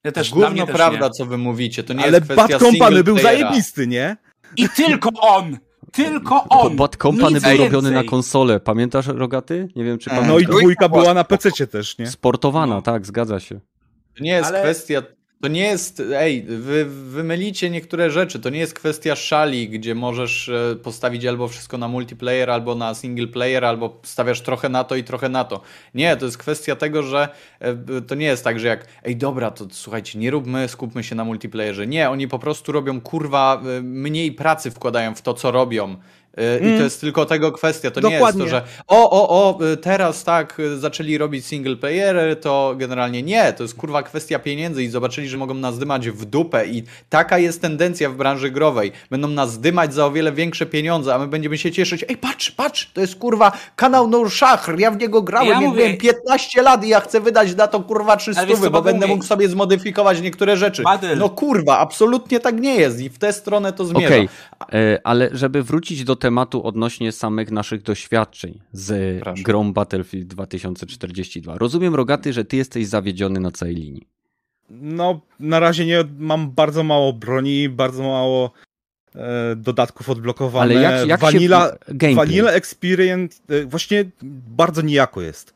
Ja 0.03 0.11
też, 0.11 0.29
Gówno 0.29 0.67
prawda, 0.67 1.05
nie. 1.07 1.11
co 1.11 1.25
wy 1.25 1.37
mówicie. 1.37 1.83
To 1.83 1.93
nie 1.93 2.03
Ale 2.03 2.17
jest 2.17 2.23
kwestia 2.23 2.47
Bad 2.47 2.61
Company 2.61 3.03
był 3.03 3.19
zajebisty, 3.19 3.87
nie? 3.87 4.17
I 4.57 4.69
tylko 4.69 5.09
on! 5.21 5.57
Tylko 5.91 6.43
on! 6.49 6.75
Bad 6.75 6.97
Company 6.97 7.41
był 7.41 7.57
robiony 7.57 7.91
na 7.91 8.03
konsolę. 8.03 8.59
Pamiętasz, 8.59 9.07
Rogaty? 9.07 9.67
Nie 9.75 9.83
wiem, 9.83 9.97
czy 9.97 10.09
pamiętasz. 10.09 10.31
No 10.33 10.39
i 10.39 10.45
dwójka 10.45 10.89
była 10.89 11.13
na 11.13 11.23
PC 11.23 11.67
też, 11.67 11.97
nie? 11.97 12.07
Sportowana, 12.07 12.75
no. 12.75 12.81
tak, 12.81 13.05
zgadza 13.05 13.39
się. 13.39 13.59
To 14.17 14.23
nie 14.23 14.31
jest 14.31 14.49
Ale... 14.49 14.61
kwestia 14.61 15.01
to 15.41 15.47
nie 15.47 15.61
jest, 15.61 16.03
ej, 16.15 16.43
wy, 16.43 16.85
wy 16.85 17.23
mylicie 17.23 17.69
niektóre 17.69 18.11
rzeczy. 18.11 18.39
To 18.39 18.49
nie 18.49 18.59
jest 18.59 18.73
kwestia 18.73 19.15
szali, 19.15 19.69
gdzie 19.69 19.95
możesz 19.95 20.49
e, 20.49 20.75
postawić 20.83 21.25
albo 21.25 21.47
wszystko 21.47 21.77
na 21.77 21.87
multiplayer, 21.87 22.49
albo 22.49 22.75
na 22.75 22.93
single 22.93 23.27
player, 23.27 23.65
albo 23.65 23.99
stawiasz 24.03 24.41
trochę 24.41 24.69
na 24.69 24.83
to 24.83 24.95
i 24.95 25.03
trochę 25.03 25.29
na 25.29 25.43
to. 25.43 25.61
Nie, 25.93 26.17
to 26.17 26.25
jest 26.25 26.37
kwestia 26.37 26.75
tego, 26.75 27.03
że 27.03 27.29
e, 27.59 28.01
to 28.01 28.15
nie 28.15 28.25
jest 28.25 28.43
tak, 28.43 28.59
że 28.59 28.67
jak, 28.67 28.87
ej, 29.03 29.15
dobra, 29.15 29.51
to 29.51 29.65
słuchajcie, 29.71 30.19
nie 30.19 30.31
róbmy, 30.31 30.67
skupmy 30.67 31.03
się 31.03 31.15
na 31.15 31.25
multiplayerze. 31.25 31.87
Nie, 31.87 32.09
oni 32.09 32.27
po 32.27 32.39
prostu 32.39 32.71
robią 32.71 33.01
kurwa, 33.01 33.61
e, 33.77 33.81
mniej 33.81 34.31
pracy 34.31 34.71
wkładają 34.71 35.15
w 35.15 35.21
to, 35.21 35.33
co 35.33 35.51
robią 35.51 35.95
Y, 36.39 36.57
I 36.57 36.59
to 36.59 36.65
mm. 36.65 36.83
jest 36.83 37.01
tylko 37.01 37.25
tego 37.25 37.51
kwestia. 37.51 37.91
To 37.91 38.01
Dokładnie. 38.01 38.19
nie 38.19 38.25
jest 38.25 38.37
to, 38.37 38.47
że 38.47 38.83
o, 38.87 39.11
o, 39.11 39.29
o, 39.29 39.59
teraz 39.81 40.23
tak 40.23 40.59
y, 40.59 40.79
zaczęli 40.79 41.17
robić 41.17 41.45
single 41.45 41.75
playery, 41.75 42.35
to 42.35 42.73
generalnie 42.77 43.23
nie. 43.23 43.53
To 43.53 43.63
jest 43.63 43.75
kurwa 43.75 44.03
kwestia 44.03 44.39
pieniędzy 44.39 44.83
i 44.83 44.89
zobaczyli, 44.89 45.29
że 45.29 45.37
mogą 45.37 45.53
nas 45.53 45.79
dymać 45.79 46.09
w 46.09 46.25
dupę 46.25 46.67
i 46.67 46.83
taka 47.09 47.37
jest 47.37 47.61
tendencja 47.61 48.09
w 48.09 48.15
branży 48.15 48.51
growej. 48.51 48.91
Będą 49.09 49.27
nas 49.27 49.59
dymać 49.59 49.93
za 49.93 50.05
o 50.05 50.11
wiele 50.11 50.31
większe 50.31 50.65
pieniądze, 50.65 51.15
a 51.15 51.19
my 51.19 51.27
będziemy 51.27 51.57
się 51.57 51.71
cieszyć. 51.71 52.05
Ej, 52.09 52.17
patrz, 52.17 52.51
patrz, 52.51 52.91
to 52.93 53.01
jest 53.01 53.15
kurwa 53.15 53.51
kanał 53.75 54.07
Nur 54.07 54.31
Szachr, 54.31 54.79
ja 54.79 54.91
w 54.91 54.97
niego 54.97 55.21
grałem, 55.21 55.49
ja, 55.49 55.61
mówię... 55.61 55.97
15 55.97 56.61
lat 56.61 56.85
i 56.85 56.87
ja 56.87 56.99
chcę 56.99 57.21
wydać 57.21 57.55
na 57.55 57.67
to 57.67 57.79
kurwa 57.79 58.17
300, 58.17 58.45
bo 58.71 58.81
będę 58.81 59.07
mógł 59.07 59.23
sobie 59.23 59.49
zmodyfikować 59.49 60.21
niektóre 60.21 60.57
rzeczy. 60.57 60.83
Badyl. 60.83 61.17
No 61.17 61.29
kurwa, 61.29 61.77
absolutnie 61.77 62.39
tak 62.39 62.61
nie 62.61 62.75
jest 62.75 63.01
i 63.01 63.09
w 63.09 63.17
tę 63.17 63.33
stronę 63.33 63.73
to 63.73 63.85
zmierza. 63.85 64.15
Okay. 64.59 64.99
ale 65.03 65.29
żeby 65.33 65.63
wrócić 65.63 66.03
do 66.03 66.15
tematu 66.21 66.63
odnośnie 66.63 67.11
samych 67.11 67.51
naszych 67.51 67.81
doświadczeń 67.81 68.59
z 68.71 69.19
Proszę. 69.23 69.43
grą 69.43 69.73
Battlefield 69.73 70.27
2042. 70.27 71.57
Rozumiem, 71.57 71.95
Rogaty, 71.95 72.33
że 72.33 72.45
ty 72.45 72.57
jesteś 72.57 72.87
zawiedziony 72.87 73.39
na 73.39 73.51
całej 73.51 73.75
linii. 73.75 74.07
No, 74.69 75.21
na 75.39 75.59
razie 75.59 75.85
nie 75.85 76.03
mam 76.17 76.51
bardzo 76.51 76.83
mało 76.83 77.13
broni, 77.13 77.69
bardzo 77.69 78.03
mało 78.03 78.51
e, 79.15 79.55
dodatków 79.55 80.09
odblokowane. 80.09 80.73
Ale 80.73 80.81
jak, 80.81 81.07
jak 81.07 81.19
Vanilla, 81.19 81.71
się... 82.01 82.15
Vanilla 82.15 82.51
Experience 82.51 83.41
e, 83.49 83.65
właśnie 83.65 84.05
bardzo 84.47 84.81
nijako 84.81 85.21
jest. 85.21 85.53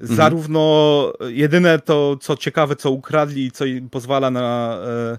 Mhm. 0.00 0.16
Zarówno 0.16 1.12
jedyne 1.28 1.78
to, 1.78 2.16
co 2.20 2.36
ciekawe, 2.36 2.76
co 2.76 2.90
ukradli, 2.90 3.50
co 3.52 3.64
pozwala 3.90 4.30
na 4.30 4.78
e, 4.86 5.18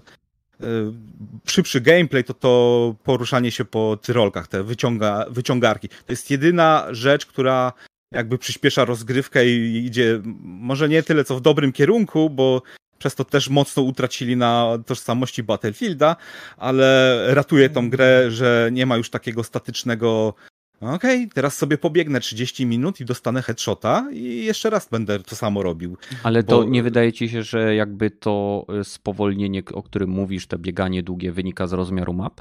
szybszy 1.46 1.80
gameplay 1.80 2.24
to 2.24 2.34
to 2.34 2.94
poruszanie 3.04 3.50
się 3.50 3.64
po 3.64 3.98
tyrolkach, 4.02 4.48
te 4.48 4.62
wyciąga, 4.62 5.26
wyciągarki. 5.30 5.88
To 5.88 6.12
jest 6.12 6.30
jedyna 6.30 6.86
rzecz, 6.90 7.26
która 7.26 7.72
jakby 8.12 8.38
przyspiesza 8.38 8.84
rozgrywkę 8.84 9.46
i 9.46 9.86
idzie 9.86 10.20
może 10.42 10.88
nie 10.88 11.02
tyle 11.02 11.24
co 11.24 11.36
w 11.36 11.40
dobrym 11.40 11.72
kierunku, 11.72 12.30
bo 12.30 12.62
przez 12.98 13.14
to 13.14 13.24
też 13.24 13.48
mocno 13.48 13.82
utracili 13.82 14.36
na 14.36 14.78
tożsamości 14.86 15.42
Battlefielda, 15.42 16.16
ale 16.56 17.18
ratuje 17.34 17.70
tą 17.70 17.90
grę, 17.90 18.30
że 18.30 18.68
nie 18.72 18.86
ma 18.86 18.96
już 18.96 19.10
takiego 19.10 19.44
statycznego 19.44 20.34
Okej, 20.80 20.94
okay, 20.94 21.28
teraz 21.34 21.56
sobie 21.56 21.78
pobiegnę 21.78 22.20
30 22.20 22.66
minut 22.66 23.00
i 23.00 23.04
dostanę 23.04 23.42
headshota 23.42 24.08
i 24.12 24.44
jeszcze 24.44 24.70
raz 24.70 24.88
będę 24.88 25.18
to 25.18 25.36
samo 25.36 25.62
robił. 25.62 25.96
Ale 26.22 26.42
bo... 26.42 26.48
to 26.48 26.64
nie 26.64 26.82
wydaje 26.82 27.12
ci 27.12 27.28
się, 27.28 27.42
że 27.42 27.74
jakby 27.74 28.10
to 28.10 28.66
y, 28.80 28.84
spowolnienie, 28.84 29.62
o 29.72 29.82
którym 29.82 30.10
mówisz, 30.10 30.46
to 30.46 30.58
bieganie 30.58 31.02
długie 31.02 31.32
wynika 31.32 31.66
z 31.66 31.72
rozmiaru 31.72 32.12
map? 32.12 32.40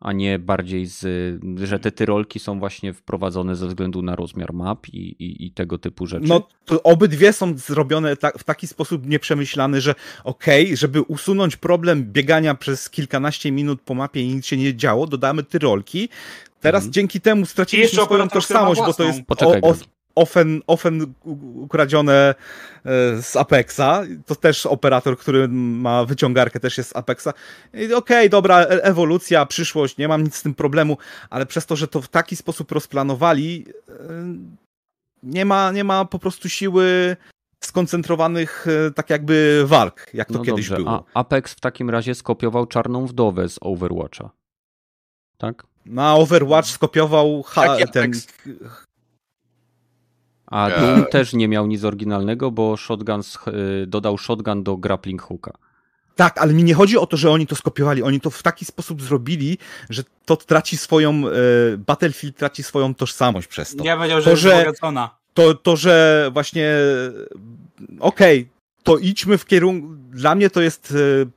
a 0.00 0.12
nie 0.12 0.38
bardziej 0.38 0.86
z, 0.86 1.06
że 1.64 1.78
te 1.78 1.92
tyrolki 1.92 2.38
są 2.38 2.58
właśnie 2.58 2.92
wprowadzone 2.92 3.56
ze 3.56 3.66
względu 3.66 4.02
na 4.02 4.16
rozmiar 4.16 4.52
map 4.52 4.88
i, 4.88 4.98
i, 4.98 5.46
i 5.46 5.50
tego 5.50 5.78
typu 5.78 6.06
rzeczy. 6.06 6.28
No, 6.28 6.48
obydwie 6.84 7.32
są 7.32 7.58
zrobione 7.58 8.16
ta, 8.16 8.30
w 8.38 8.44
taki 8.44 8.66
sposób 8.66 9.06
nieprzemyślany, 9.06 9.80
że 9.80 9.94
okej, 10.24 10.64
okay, 10.64 10.76
żeby 10.76 11.02
usunąć 11.02 11.56
problem 11.56 12.04
biegania 12.04 12.54
przez 12.54 12.90
kilkanaście 12.90 13.52
minut 13.52 13.80
po 13.82 13.94
mapie 13.94 14.22
i 14.22 14.34
nic 14.34 14.46
się 14.46 14.56
nie 14.56 14.76
działo, 14.76 15.06
dodamy 15.06 15.42
tyrolki. 15.42 16.08
Teraz 16.60 16.82
mhm. 16.82 16.92
dzięki 16.92 17.20
temu 17.20 17.46
straciliśmy 17.46 18.02
swoją 18.02 18.28
tożsamość, 18.28 18.80
bo 18.80 18.94
to 18.94 19.04
jest 19.04 19.22
Poczekaj, 19.26 19.60
o, 19.62 19.68
o, 19.68 19.74
ofen, 20.14 20.62
ofen 20.66 21.14
ukradzione 21.54 22.34
e, 22.84 23.22
z 23.22 23.36
Apexa. 23.36 24.02
To 24.26 24.34
też 24.34 24.66
operator, 24.66 25.18
który 25.18 25.48
ma 25.48 26.04
wyciągarkę, 26.04 26.60
też 26.60 26.78
jest 26.78 26.90
z 26.90 26.96
Apexa. 26.96 27.28
Okej, 27.74 27.94
okay, 27.94 28.28
dobra, 28.28 28.60
e, 28.60 28.84
ewolucja, 28.84 29.46
przyszłość, 29.46 29.96
nie 29.96 30.08
mam 30.08 30.22
nic 30.22 30.36
z 30.36 30.42
tym 30.42 30.54
problemu, 30.54 30.98
ale 31.30 31.46
przez 31.46 31.66
to, 31.66 31.76
że 31.76 31.88
to 31.88 32.00
w 32.00 32.08
taki 32.08 32.36
sposób 32.36 32.72
rozplanowali, 32.72 33.66
e, 33.88 33.92
nie 35.22 35.44
ma, 35.44 35.72
nie 35.72 35.84
ma 35.84 36.04
po 36.04 36.18
prostu 36.18 36.48
siły 36.48 37.16
skoncentrowanych 37.64 38.66
tak 38.94 39.10
jakby 39.10 39.62
walk, 39.66 40.14
jak 40.14 40.28
to 40.28 40.34
no 40.34 40.44
kiedyś 40.44 40.68
dobrze. 40.68 40.84
było. 40.84 41.04
A 41.14 41.20
Apex 41.20 41.54
w 41.54 41.60
takim 41.60 41.90
razie 41.90 42.14
skopiował 42.14 42.66
Czarną 42.66 43.06
Wdowę 43.06 43.48
z 43.48 43.58
Overwatcha. 43.60 44.30
Tak? 45.38 45.69
Na 45.86 46.14
Overwatch 46.14 46.68
skopiował 46.68 47.42
ha, 47.42 47.76
ten 47.92 48.12
a 50.50 50.70
Doom 50.70 51.04
też 51.10 51.32
nie 51.32 51.48
miał 51.48 51.66
nic 51.66 51.84
oryginalnego, 51.84 52.50
bo 52.50 52.76
shotgun, 52.76 53.20
y, 53.82 53.86
dodał 53.86 54.18
shotgun 54.18 54.62
do 54.62 54.76
grappling 54.76 55.22
hooka. 55.22 55.52
Tak, 56.16 56.38
ale 56.38 56.52
mi 56.52 56.64
nie 56.64 56.74
chodzi 56.74 56.98
o 56.98 57.06
to, 57.06 57.16
że 57.16 57.30
oni 57.30 57.46
to 57.46 57.56
skopiowali. 57.56 58.02
Oni 58.02 58.20
to 58.20 58.30
w 58.30 58.42
taki 58.42 58.64
sposób 58.64 59.02
zrobili, 59.02 59.58
że 59.90 60.02
to 60.24 60.36
traci 60.36 60.76
swoją. 60.76 61.28
E, 61.28 61.76
Battlefield 61.76 62.36
traci 62.36 62.62
swoją 62.62 62.94
tożsamość 62.94 63.48
przez 63.48 63.76
to. 63.76 63.84
Ja 63.84 63.96
powiedział, 63.96 64.20
że 64.20 64.30
to, 64.30 64.36
że, 64.36 64.72
to, 65.34 65.54
to, 65.54 65.76
że 65.76 66.30
właśnie. 66.32 66.74
Okej, 68.00 68.40
okay, 68.40 68.48
to 68.82 68.98
idźmy 68.98 69.38
w 69.38 69.46
kierunku. 69.46 69.88
Dla 70.10 70.34
mnie 70.34 70.50
to 70.50 70.60
jest 70.60 70.94
e, 71.24 71.30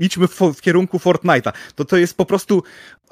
idźmy 0.00 0.28
w, 0.28 0.40
w, 0.40 0.60
kierunku 0.60 0.98
Fortnite'a. 0.98 1.52
To 1.74 1.84
to 1.84 1.96
jest 1.96 2.16
po 2.16 2.26
prostu 2.26 2.62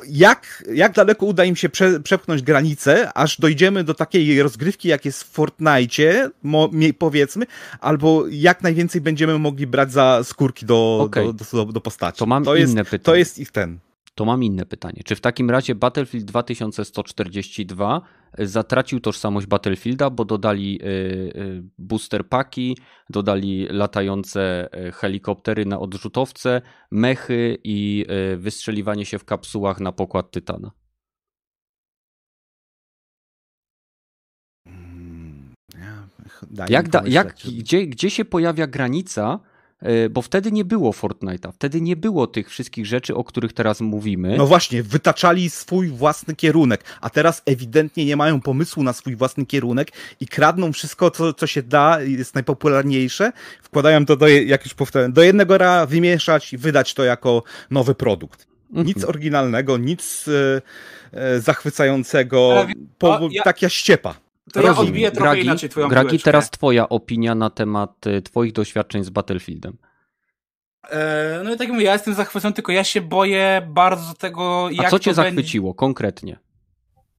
jak, 0.08 0.64
jak 0.74 0.92
daleko 0.92 1.26
uda 1.26 1.44
im 1.44 1.56
się 1.56 1.68
prze, 1.68 2.00
przepchnąć 2.00 2.42
granicę, 2.42 3.12
aż 3.14 3.40
dojdziemy 3.40 3.84
do 3.84 3.94
takiej 3.94 4.42
rozgrywki, 4.42 4.88
jak 4.88 5.04
jest 5.04 5.24
w 5.24 5.36
Fortnite'cie, 5.36 6.30
mo, 6.42 6.70
powiedzmy, 6.98 7.46
albo 7.80 8.24
jak 8.30 8.62
najwięcej 8.62 9.00
będziemy 9.00 9.38
mogli 9.38 9.66
brać 9.66 9.92
za 9.92 10.20
skórki 10.24 10.66
do, 10.66 10.98
okay. 11.00 11.24
do, 11.24 11.32
do, 11.52 11.64
do, 11.64 11.80
postaci. 11.80 12.18
To 12.18 12.26
mam 12.26 12.44
to 12.44 12.56
inne 12.56 12.80
jest, 12.80 12.90
pytanie. 12.90 13.04
To 13.04 13.14
jest 13.14 13.38
ich 13.38 13.50
ten. 13.50 13.78
To 14.14 14.24
mam 14.24 14.44
inne 14.44 14.66
pytanie. 14.66 15.02
Czy 15.04 15.16
w 15.16 15.20
takim 15.20 15.50
razie 15.50 15.74
Battlefield 15.74 16.24
2142 16.24 17.96
e, 17.96 18.00
zatracił 18.38 19.00
tożsamość 19.00 19.46
Battlefielda, 19.46 20.10
bo 20.10 20.24
dodali 20.24 20.80
e, 20.82 20.86
e, 20.86 21.62
booster 21.78 22.28
paki, 22.28 22.76
dodali 23.10 23.66
latające 23.70 24.68
helikoptery 24.92 25.66
na 25.66 25.78
odrzutowce, 25.78 26.62
mechy 26.90 27.58
i 27.64 28.04
wystrzeliwanie 28.36 29.04
się 29.04 29.18
w 29.18 29.24
kapsułach 29.24 29.80
na 29.80 29.92
pokład 29.92 30.30
Tytana? 30.30 30.70
Hmm, 34.68 35.54
jak 36.68 36.88
da, 36.88 37.02
jak, 37.06 37.34
gdzie, 37.58 37.86
gdzie 37.86 38.10
się 38.10 38.24
pojawia 38.24 38.66
granica 38.66 39.40
E, 39.40 39.47
bo 40.10 40.22
wtedy 40.22 40.52
nie 40.52 40.64
było 40.64 40.92
Fortnite'a, 40.92 41.52
wtedy 41.52 41.80
nie 41.80 41.96
było 41.96 42.26
tych 42.26 42.50
wszystkich 42.50 42.86
rzeczy, 42.86 43.14
o 43.14 43.24
których 43.24 43.52
teraz 43.52 43.80
mówimy. 43.80 44.36
No 44.36 44.46
właśnie, 44.46 44.82
wytaczali 44.82 45.50
swój 45.50 45.88
własny 45.88 46.34
kierunek, 46.36 46.84
a 47.00 47.10
teraz 47.10 47.42
ewidentnie 47.46 48.04
nie 48.04 48.16
mają 48.16 48.40
pomysłu 48.40 48.82
na 48.82 48.92
swój 48.92 49.16
własny 49.16 49.46
kierunek 49.46 49.92
i 50.20 50.26
kradną 50.26 50.72
wszystko, 50.72 51.10
co, 51.10 51.34
co 51.34 51.46
się 51.46 51.62
da, 51.62 52.00
jest 52.00 52.34
najpopularniejsze, 52.34 53.32
wkładają 53.62 54.06
to 54.06 54.16
do, 54.16 54.28
jak 54.28 54.64
już 54.64 54.74
powtarzam, 54.74 55.12
do 55.12 55.22
jednego 55.22 55.58
ra 55.58 55.86
wymieszać 55.86 56.52
i 56.52 56.58
wydać 56.58 56.94
to 56.94 57.04
jako 57.04 57.42
nowy 57.70 57.94
produkt. 57.94 58.46
Mhm. 58.70 58.86
Nic 58.86 59.04
oryginalnego, 59.04 59.78
nic 59.78 60.26
e, 60.28 60.62
e 61.12 61.40
zachwycającego, 61.40 62.66
po, 62.98 63.28
ja... 63.32 63.42
taka 63.42 63.68
ściepa. 63.68 64.27
To 64.52 64.62
ja 64.62 64.76
odbiję 64.76 65.10
trochę 65.10 65.30
Gragi, 65.30 65.42
inaczej 65.42 65.68
twoją 65.68 65.88
Gragi, 65.88 66.08
piłeczkę. 66.08 66.24
teraz 66.24 66.50
twoja 66.50 66.88
opinia 66.88 67.34
na 67.34 67.50
temat 67.50 68.06
y, 68.06 68.22
twoich 68.22 68.52
doświadczeń 68.52 69.04
z 69.04 69.10
Battlefieldem. 69.10 69.76
E, 70.90 71.40
no 71.44 71.50
i 71.50 71.52
tak 71.52 71.60
jak 71.60 71.72
mówię, 71.72 71.84
ja 71.84 71.92
jestem 71.92 72.14
zachwycony, 72.14 72.54
tylko 72.54 72.72
ja 72.72 72.84
się 72.84 73.00
boję 73.00 73.62
bardzo 73.70 74.14
tego, 74.14 74.68
jak 74.70 74.86
A 74.86 74.90
co 74.90 74.98
cię 74.98 75.14
zachwyciło 75.14 75.70
będzie... 75.70 75.78
konkretnie? 75.78 76.38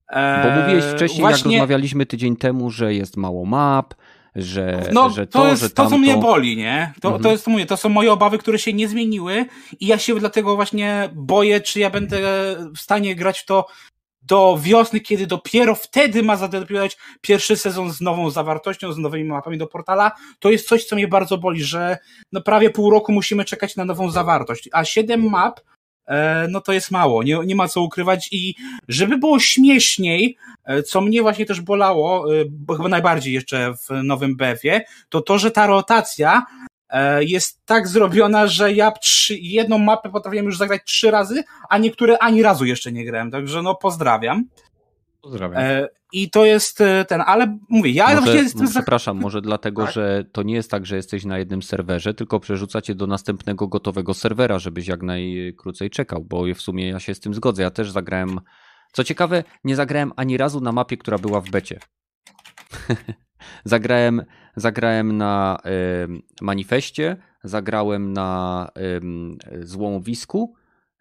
E, 0.09 0.43
Bo 0.43 0.61
mówiłeś 0.61 0.85
wcześniej, 0.85 1.21
właśnie... 1.21 1.51
jak 1.51 1.61
rozmawialiśmy 1.61 2.05
tydzień 2.05 2.35
temu, 2.35 2.69
że 2.69 2.93
jest 2.93 3.17
mało 3.17 3.45
map, 3.45 3.93
że, 4.35 4.89
no, 4.93 5.09
że 5.09 5.27
to, 5.27 5.39
to, 5.39 5.47
jest 5.47 5.61
że 5.61 5.69
to, 5.69 5.89
co 5.89 5.97
mnie 5.97 6.17
boli, 6.17 6.57
nie? 6.57 6.93
To, 7.01 7.07
mhm. 7.07 7.23
to 7.23 7.31
jest 7.31 7.47
mówię, 7.47 7.65
to 7.65 7.77
są 7.77 7.89
moje 7.89 8.11
obawy, 8.11 8.37
które 8.37 8.59
się 8.59 8.73
nie 8.73 8.87
zmieniły 8.87 9.45
i 9.79 9.87
ja 9.87 9.97
się 9.97 10.15
dlatego 10.19 10.55
właśnie 10.55 11.09
boję, 11.13 11.61
czy 11.61 11.79
ja 11.79 11.89
będę 11.89 12.17
w 12.75 12.79
stanie 12.79 13.15
grać 13.15 13.39
w 13.39 13.45
to 13.45 13.65
do 14.29 14.57
wiosny, 14.61 14.99
kiedy 14.99 15.27
dopiero 15.27 15.75
wtedy 15.75 16.23
ma 16.23 16.35
zadebiutować 16.35 16.97
pierwszy 17.21 17.55
sezon 17.55 17.91
z 17.91 18.01
nową 18.01 18.29
zawartością, 18.29 18.93
z 18.93 18.97
nowymi 18.97 19.23
mapami 19.23 19.57
do 19.57 19.67
portala, 19.67 20.11
to 20.39 20.51
jest 20.51 20.67
coś, 20.67 20.85
co 20.85 20.95
mnie 20.95 21.07
bardzo 21.07 21.37
boli, 21.37 21.63
że 21.63 21.97
no 22.31 22.41
prawie 22.41 22.69
pół 22.69 22.89
roku 22.89 23.11
musimy 23.11 23.45
czekać 23.45 23.75
na 23.75 23.85
nową 23.85 24.11
zawartość, 24.11 24.69
a 24.71 24.85
siedem 24.85 25.29
map 25.29 25.59
e, 26.07 26.47
no 26.49 26.61
to 26.61 26.73
jest 26.73 26.91
mało, 26.91 27.23
nie, 27.23 27.39
nie 27.45 27.55
ma 27.55 27.67
co 27.67 27.81
ukrywać. 27.81 28.29
I 28.31 28.55
żeby 28.87 29.17
było 29.17 29.39
śmieszniej, 29.39 30.37
e, 30.65 30.83
co 30.83 31.01
mnie 31.01 31.21
właśnie 31.21 31.45
też 31.45 31.61
bolało, 31.61 32.35
e, 32.35 32.45
bo 32.49 32.75
chyba 32.75 32.89
najbardziej 32.89 33.33
jeszcze 33.33 33.73
w 33.73 34.03
nowym 34.03 34.37
bewie, 34.37 34.85
to 35.09 35.21
to, 35.21 35.37
że 35.37 35.51
ta 35.51 35.67
rotacja 35.67 36.45
jest 37.19 37.65
tak 37.65 37.87
zrobiona, 37.87 38.47
że 38.47 38.73
ja 38.73 38.91
trzy, 38.91 39.37
jedną 39.37 39.77
mapę 39.77 40.09
potrafiłem 40.09 40.45
już 40.45 40.57
zagrać 40.57 40.81
trzy 40.85 41.11
razy, 41.11 41.43
a 41.69 41.77
niektóre 41.77 42.17
ani 42.17 42.43
razu 42.43 42.65
jeszcze 42.65 42.91
nie 42.91 43.05
grałem, 43.05 43.31
także 43.31 43.61
no 43.61 43.75
pozdrawiam. 43.75 44.45
Pozdrawiam. 45.21 45.63
E, 45.63 45.87
I 46.13 46.29
to 46.29 46.45
jest 46.45 46.81
e, 46.81 47.05
ten, 47.05 47.21
ale 47.25 47.57
mówię, 47.69 47.91
ja 47.91 48.05
może, 48.05 48.21
właśnie 48.21 48.41
jestem... 48.41 48.67
Przepraszam, 48.67 49.17
może 49.17 49.41
dlatego, 49.41 49.83
tak? 49.83 49.93
że 49.93 50.25
to 50.31 50.43
nie 50.43 50.53
jest 50.53 50.71
tak, 50.71 50.85
że 50.85 50.95
jesteś 50.95 51.25
na 51.25 51.37
jednym 51.37 51.61
serwerze, 51.61 52.13
tylko 52.13 52.39
przerzucacie 52.39 52.95
do 52.95 53.07
następnego 53.07 53.67
gotowego 53.67 54.13
serwera, 54.13 54.59
żebyś 54.59 54.87
jak 54.87 55.03
najkrócej 55.03 55.89
czekał, 55.89 56.23
bo 56.23 56.43
w 56.55 56.61
sumie 56.61 56.87
ja 56.87 56.99
się 56.99 57.15
z 57.15 57.19
tym 57.19 57.33
zgodzę. 57.33 57.63
Ja 57.63 57.71
też 57.71 57.91
zagrałem... 57.91 58.39
Co 58.93 59.03
ciekawe, 59.03 59.43
nie 59.63 59.75
zagrałem 59.75 60.11
ani 60.15 60.37
razu 60.37 60.61
na 60.61 60.71
mapie, 60.71 60.97
która 60.97 61.17
była 61.17 61.41
w 61.41 61.49
becie. 61.49 61.79
zagrałem 63.65 64.25
Zagrałem 64.59 65.17
na 65.17 65.57
y, 65.65 66.21
manifestie, 66.41 67.17
zagrałem 67.43 68.13
na 68.13 68.71
y, 69.51 69.67
złomowisku 69.67 70.55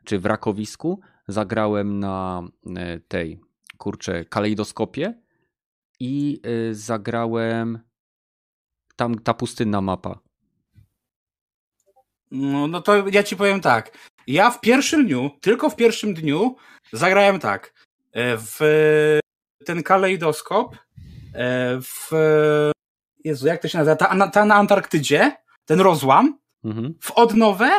czy 0.04 0.18
wrakowisku, 0.18 1.00
zagrałem 1.28 2.00
na 2.00 2.42
y, 2.66 3.00
tej 3.08 3.40
kurczę 3.78 4.24
kalejdoskopie 4.24 5.14
i 6.00 6.40
y, 6.46 6.74
zagrałem 6.74 7.78
tam 8.96 9.18
ta 9.18 9.34
pustynna 9.34 9.80
mapa. 9.80 10.18
No, 12.30 12.66
no 12.66 12.82
to 12.82 13.08
ja 13.08 13.22
ci 13.22 13.36
powiem 13.36 13.60
tak. 13.60 13.98
Ja 14.26 14.50
w 14.50 14.60
pierwszym 14.60 15.06
dniu, 15.06 15.30
tylko 15.40 15.70
w 15.70 15.76
pierwszym 15.76 16.14
dniu 16.14 16.56
zagrałem 16.92 17.40
tak. 17.40 17.72
E, 18.12 18.36
w 18.36 18.58
ten 19.64 19.82
kalejdoskop, 19.82 20.76
w 21.82 22.10
Jezu, 23.28 23.46
jak 23.46 23.62
to 23.62 23.68
się 23.68 23.78
nazywa? 23.78 23.96
Ta, 23.96 24.30
ta 24.30 24.44
na 24.44 24.54
Antarktydzie, 24.54 25.32
ten 25.64 25.80
rozłam, 25.80 26.38
mhm. 26.64 26.94
w 27.00 27.10
odnowę 27.10 27.70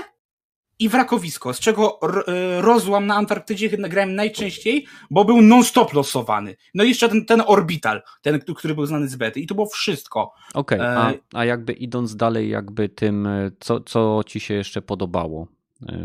i 0.80 0.90
wrakowisko, 0.90 1.54
z 1.54 1.60
czego 1.60 2.00
e, 2.28 2.62
rozłam 2.62 3.08
na 3.08 3.16
Antarktydzie 3.16 3.70
grałem 3.70 4.16
najczęściej, 4.16 4.86
bo 5.12 5.26
był 5.26 5.42
non-stop 5.42 5.94
losowany. 5.94 6.56
No 6.74 6.84
i 6.84 6.90
jeszcze 6.90 7.10
ten, 7.10 7.26
ten 7.26 7.44
orbital, 7.48 8.02
ten, 8.22 8.40
który 8.40 8.76
był 8.76 8.86
znany 8.86 9.08
z 9.08 9.16
bety. 9.16 9.40
I 9.40 9.48
to 9.48 9.56
było 9.56 9.68
wszystko. 9.68 10.34
Okej, 10.54 10.80
okay, 10.80 10.98
a, 10.98 11.12
e, 11.12 11.18
a 11.34 11.46
jakby 11.46 11.74
idąc 11.74 12.16
dalej, 12.16 12.50
jakby 12.50 12.90
tym, 12.90 13.28
e, 13.28 13.52
co, 13.60 13.80
co 13.80 14.22
ci 14.26 14.40
się 14.40 14.54
jeszcze 14.54 14.82
podobało? 14.82 15.48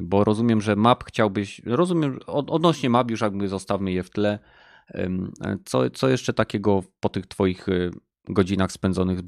Bo 0.03 0.25
rozumiem, 0.25 0.61
że 0.61 0.77
map 0.77 1.05
chciałbyś, 1.05 1.61
rozumiem, 1.65 2.21
odnośnie 2.27 2.91
map 2.91 3.11
już 3.11 3.21
jakby 3.21 3.49
zostawmy 3.49 3.93
je 3.93 4.03
w 4.03 4.11
tle. 4.11 4.39
Co, 5.65 5.91
co 5.91 6.09
jeszcze 6.09 6.33
takiego 6.33 6.83
po 7.01 7.09
tych 7.09 7.27
twoich 7.27 7.67
godzinach 8.29 8.73
spędzonych 8.73 9.19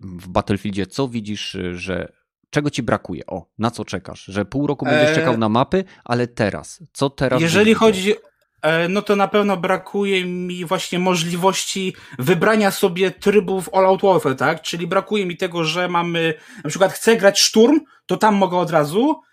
w 0.00 0.28
Battlefieldzie, 0.28 0.86
co 0.86 1.08
widzisz, 1.08 1.56
że 1.72 2.12
czego 2.50 2.70
ci 2.70 2.82
brakuje? 2.82 3.26
O, 3.26 3.46
na 3.58 3.70
co 3.70 3.84
czekasz? 3.84 4.24
Że 4.24 4.44
pół 4.44 4.66
roku 4.66 4.84
będziesz 4.84 5.08
eee... 5.08 5.14
czekał 5.14 5.38
na 5.38 5.48
mapy, 5.48 5.84
ale 6.04 6.26
teraz, 6.26 6.82
co 6.92 7.10
teraz? 7.10 7.42
Jeżeli 7.42 7.74
chodzi 7.74 8.14
E, 8.62 8.88
no 8.88 9.02
to 9.02 9.16
na 9.16 9.28
pewno 9.28 9.56
brakuje 9.56 10.24
mi 10.24 10.64
właśnie 10.64 10.98
możliwości 10.98 11.94
wybrania 12.18 12.70
sobie 12.70 13.10
trybów 13.10 13.74
All 13.74 13.86
Out 13.86 14.02
Warfare, 14.02 14.36
tak? 14.36 14.62
Czyli 14.62 14.86
brakuje 14.86 15.26
mi 15.26 15.36
tego, 15.36 15.64
że 15.64 15.88
mamy, 15.88 16.34
na 16.64 16.70
przykład 16.70 16.92
chcę 16.92 17.16
grać 17.16 17.40
szturm, 17.40 17.80
to 18.06 18.16
tam 18.16 18.34
mogę 18.34 18.56
od 18.56 18.70
razu, 18.70 19.10
e, 19.10 19.31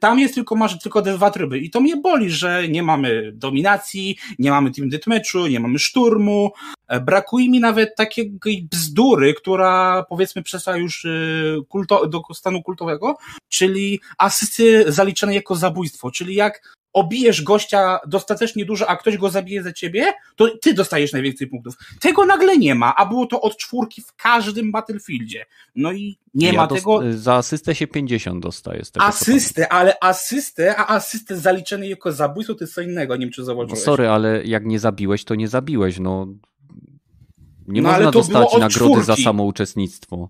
tam 0.00 0.18
jest 0.18 0.34
tylko, 0.34 0.56
masz 0.56 0.78
tylko 0.78 1.02
te 1.02 1.14
dwa 1.14 1.30
tryby. 1.30 1.58
I 1.58 1.70
to 1.70 1.80
mnie 1.80 1.96
boli, 1.96 2.30
że 2.30 2.68
nie 2.68 2.82
mamy 2.82 3.32
dominacji, 3.34 4.16
nie 4.38 4.50
mamy 4.50 4.70
team 4.70 4.88
deathmatchu, 4.88 5.46
nie 5.46 5.60
mamy 5.60 5.78
szturmu, 5.78 6.50
e, 6.88 7.00
brakuje 7.00 7.48
mi 7.48 7.60
nawet 7.60 7.96
takiej 7.96 8.32
bzdury, 8.70 9.34
która 9.34 10.04
powiedzmy 10.08 10.42
przeszła 10.42 10.76
już 10.76 11.06
kulto, 11.68 12.06
do 12.06 12.22
stanu 12.34 12.62
kultowego, 12.62 13.16
czyli 13.48 14.00
asysty 14.18 14.92
zaliczone 14.92 15.34
jako 15.34 15.54
zabójstwo, 15.54 16.10
czyli 16.10 16.34
jak 16.34 16.74
obijesz 16.92 17.42
gościa 17.42 17.98
dostatecznie 18.06 18.64
dużo, 18.64 18.88
a 18.88 18.96
ktoś 18.96 19.16
go 19.16 19.30
zabije 19.30 19.62
za 19.62 19.72
ciebie, 19.72 20.12
to 20.36 20.48
ty 20.62 20.74
dostajesz 20.74 21.12
najwięcej 21.12 21.46
punktów. 21.46 21.74
Tego 22.00 22.26
nagle 22.26 22.58
nie 22.58 22.74
ma, 22.74 22.94
a 22.96 23.06
było 23.06 23.26
to 23.26 23.40
od 23.40 23.56
czwórki 23.56 24.02
w 24.02 24.14
każdym 24.16 24.72
Battlefieldzie. 24.72 25.46
No 25.76 25.92
i 25.92 26.18
nie 26.34 26.46
ja 26.46 26.52
ma 26.52 26.66
tego. 26.66 27.00
Za 27.12 27.34
asystę 27.34 27.74
się 27.74 27.86
50 27.86 28.42
dostaje. 28.42 28.84
Z 28.84 28.90
tego, 28.90 29.06
asystę, 29.06 29.72
ale 29.72 29.94
asystę, 30.00 30.76
a 30.76 30.86
asystę 30.88 31.36
zaliczony 31.36 31.88
jako 31.88 32.12
zabójstwo 32.12 32.54
to 32.54 32.64
jest 32.64 32.74
co 32.74 32.80
innego, 32.80 33.16
nie 33.16 33.20
wiem 33.20 33.32
czy 33.32 33.44
zauważyłeś. 33.44 33.80
No 33.80 33.84
sorry, 33.84 34.08
ale 34.08 34.44
jak 34.44 34.66
nie 34.66 34.78
zabiłeś, 34.78 35.24
to 35.24 35.34
nie 35.34 35.48
zabiłeś, 35.48 35.98
no. 35.98 36.26
Nie 37.68 37.82
no, 37.82 37.88
można 37.88 38.10
dostać 38.10 38.52
nagrody 38.52 38.70
czwórki. 38.74 39.06
za 39.06 39.16
samouczestnictwo. 39.16 40.28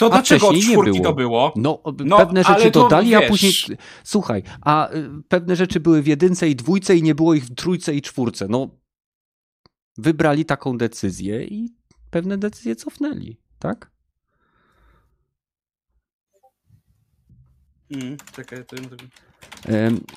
To 0.00 0.06
a 0.06 0.10
dlaczego 0.10 0.48
od 0.48 0.56
czwórki 0.56 0.92
było. 0.92 1.04
to 1.04 1.14
było? 1.14 1.52
No, 1.56 1.82
no 2.04 2.16
pewne 2.16 2.44
rzeczy 2.44 2.70
dodali, 2.70 3.14
a 3.14 3.28
później. 3.28 3.52
Słuchaj, 4.04 4.42
a 4.60 4.92
y, 4.94 5.10
pewne 5.28 5.56
rzeczy 5.56 5.80
były 5.80 6.02
w 6.02 6.06
jedynce 6.06 6.48
i 6.48 6.56
dwójce 6.56 6.96
i 6.96 7.02
nie 7.02 7.14
było 7.14 7.34
ich 7.34 7.44
w 7.44 7.54
trójce 7.54 7.94
i 7.94 8.02
czwórce. 8.02 8.46
No, 8.48 8.68
wybrali 9.98 10.44
taką 10.44 10.78
decyzję 10.78 11.44
i 11.44 11.74
pewne 12.10 12.38
decyzje 12.38 12.76
cofnęli, 12.76 13.40
tak? 13.58 13.90
Mm, 17.90 18.16
czekaj, 18.32 18.64
to 18.66 18.76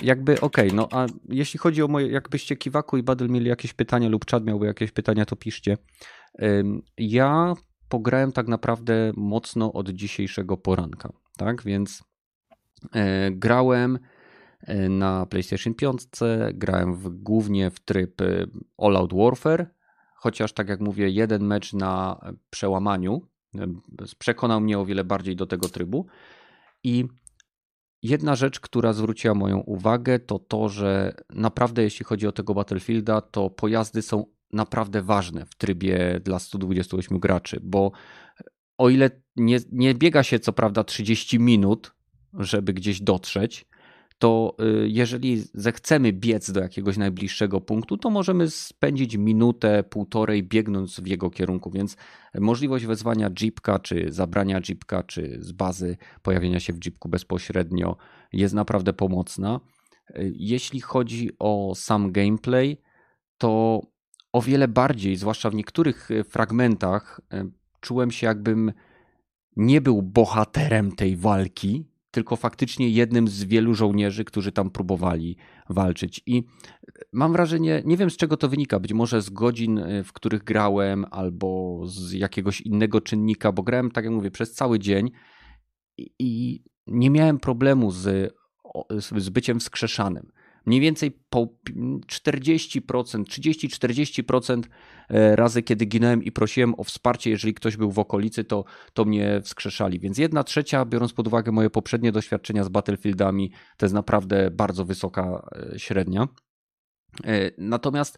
jakby 0.02 0.42
okej, 0.42 0.68
okay, 0.68 0.78
no 0.78 0.88
a 0.92 1.06
jeśli 1.30 1.60
chodzi 1.60 1.84
o 1.84 1.88
moje, 1.88 2.08
jakbyście 2.08 2.56
Kiwaku 2.56 2.98
i 2.98 3.04
Badel 3.04 3.30
mieli 3.30 3.50
jakieś 3.50 3.74
pytania 3.74 4.10
lub 4.10 4.26
Czad 4.26 4.46
miałby 4.46 4.66
jakieś 4.66 4.92
pytania, 4.92 5.26
to 5.26 5.36
piszcie. 5.36 5.78
Ja 6.98 7.54
pograłem 7.94 8.32
tak 8.32 8.48
naprawdę 8.48 9.12
mocno 9.16 9.74
od 9.74 9.90
dzisiejszego 9.90 10.58
poranka, 10.58 11.10
tak? 11.38 11.64
Więc 11.64 12.04
e, 12.94 13.32
grałem 13.32 14.00
e, 14.62 14.90
na 14.90 15.26
PlayStation 15.26 15.74
5, 15.74 16.02
grałem 16.54 16.96
w, 16.96 17.10
głównie 17.10 17.70
w 17.70 17.80
tryb 17.80 18.22
e, 18.22 18.46
All 18.78 18.98
Out 18.98 19.14
Warfare, 19.14 19.66
chociaż 20.16 20.54
tak 20.54 20.70
jak 20.70 20.80
mówię, 20.80 21.10
jeden 21.10 21.44
mecz 21.44 21.74
na 21.74 22.20
przełamaniu 22.50 23.22
przekonał 24.18 24.62
mnie 24.62 24.80
o 24.80 24.86
wiele 24.86 25.04
bardziej 25.04 25.36
do 25.36 25.46
tego 25.46 25.70
trybu. 25.70 26.08
I 26.84 27.06
jedna 28.02 28.36
rzecz, 28.36 28.60
która 28.60 28.94
zwróciła 28.94 29.34
moją 29.34 29.60
uwagę, 29.60 30.20
to 30.20 30.40
to, 30.40 30.70
że 30.70 31.16
naprawdę 31.30 31.84
jeśli 31.84 32.06
chodzi 32.06 32.28
o 32.28 32.32
tego 32.32 32.54
Battlefielda, 32.54 33.22
to 33.22 33.50
pojazdy 33.50 34.02
są 34.02 34.26
naprawdę 34.54 35.02
ważne 35.02 35.46
w 35.46 35.56
trybie 35.56 36.20
dla 36.24 36.40
128 36.40 37.20
graczy, 37.20 37.60
bo 37.64 37.92
o 38.78 38.90
ile 38.90 39.10
nie, 39.36 39.60
nie 39.72 39.94
biega 39.96 40.24
się 40.24 40.40
co 40.40 40.54
prawda 40.54 40.84
30 40.84 41.40
minut, 41.40 41.96
żeby 42.34 42.74
gdzieś 42.74 43.02
dotrzeć, 43.02 43.66
to 44.24 44.56
y, 44.84 44.90
jeżeli 44.90 45.44
zechcemy 45.54 46.14
biec 46.14 46.52
do 46.52 46.60
jakiegoś 46.60 46.98
najbliższego 46.98 47.62
punktu, 47.62 47.98
to 47.98 48.10
możemy 48.10 48.50
spędzić 48.50 49.18
minutę, 49.18 49.84
półtorej 49.84 50.44
biegnąc 50.44 51.00
w 51.00 51.08
jego 51.08 51.30
kierunku, 51.30 51.72
więc 51.72 51.98
możliwość 52.40 52.86
wezwania 52.86 53.30
jeepka, 53.42 53.80
czy 53.80 54.12
zabrania 54.12 54.62
jeepka, 54.70 55.04
czy 55.04 55.38
z 55.40 55.52
bazy 55.52 55.98
pojawienia 56.22 56.60
się 56.60 56.74
w 56.74 56.86
jeepku 56.86 57.10
bezpośrednio 57.10 57.98
jest 58.34 58.54
naprawdę 58.54 58.94
pomocna. 58.94 59.60
Y, 60.10 60.34
jeśli 60.36 60.82
chodzi 60.82 61.30
o 61.40 61.74
sam 61.76 62.12
gameplay, 62.12 62.82
to 63.38 63.82
o 64.34 64.42
wiele 64.42 64.68
bardziej, 64.68 65.16
zwłaszcza 65.16 65.50
w 65.50 65.56
niektórych 65.56 66.12
e, 66.12 66.24
fragmentach, 66.24 67.22
e, 67.34 67.50
czułem 67.80 68.12
się 68.12 68.28
jakbym 68.28 68.72
nie 69.56 69.82
był 69.82 70.02
bohaterem 70.02 70.92
tej 70.92 71.16
walki, 71.16 71.86
tylko 72.12 72.36
faktycznie 72.36 72.90
jednym 72.90 73.28
z 73.28 73.44
wielu 73.44 73.74
żołnierzy, 73.74 74.26
którzy 74.26 74.52
tam 74.52 74.70
próbowali 74.70 75.38
walczyć. 75.70 76.22
I 76.26 76.38
e, 76.38 76.44
mam 77.12 77.32
wrażenie, 77.32 77.82
nie 77.86 77.98
wiem 77.98 78.10
z 78.10 78.18
czego 78.18 78.38
to 78.38 78.50
wynika, 78.50 78.80
być 78.80 78.94
może 78.94 79.22
z 79.22 79.30
godzin, 79.30 79.82
w 80.04 80.14
których 80.14 80.44
grałem, 80.44 81.06
albo 81.12 81.82
z 81.86 82.12
jakiegoś 82.12 82.62
innego 82.62 83.02
czynnika, 83.02 83.52
bo 83.52 83.64
grałem, 83.64 83.92
tak 83.92 84.06
jak 84.06 84.14
mówię, 84.14 84.32
przez 84.32 84.54
cały 84.54 84.80
dzień 84.80 85.12
i 86.20 86.64
nie 86.88 87.10
miałem 87.10 87.40
problemu 87.40 87.92
z, 87.92 88.34
z 89.00 89.30
byciem 89.30 89.60
wskrzeszanym 89.60 90.32
mniej 90.66 90.82
więcej 90.82 91.12
po 91.30 91.48
40%, 92.08 93.24
30-40% 93.24 94.64
e, 95.10 95.36
razy, 95.36 95.64
kiedy 95.64 95.86
ginąłem 95.86 96.24
i 96.24 96.32
prosiłem 96.32 96.76
o 96.80 96.84
wsparcie, 96.84 97.30
jeżeli 97.30 97.54
ktoś 97.54 97.78
był 97.78 97.92
w 97.92 98.00
okolicy, 98.00 98.44
to, 98.44 98.64
to 98.94 99.06
mnie 99.06 99.42
wskrzeszali. 99.42 100.00
Więc 100.00 100.18
jedna 100.18 100.44
trzecia, 100.44 100.86
biorąc 100.86 101.14
pod 101.14 101.28
uwagę 101.28 101.52
moje 101.52 101.70
poprzednie 101.70 102.12
doświadczenia 102.12 102.64
z 102.64 102.70
Battlefieldami, 102.70 103.52
to 103.78 103.86
jest 103.86 103.96
naprawdę 103.96 104.52
bardzo 104.52 104.86
wysoka 104.86 105.50
e, 105.74 105.80
średnia. 105.80 106.28
E, 107.26 107.52
natomiast 107.58 108.18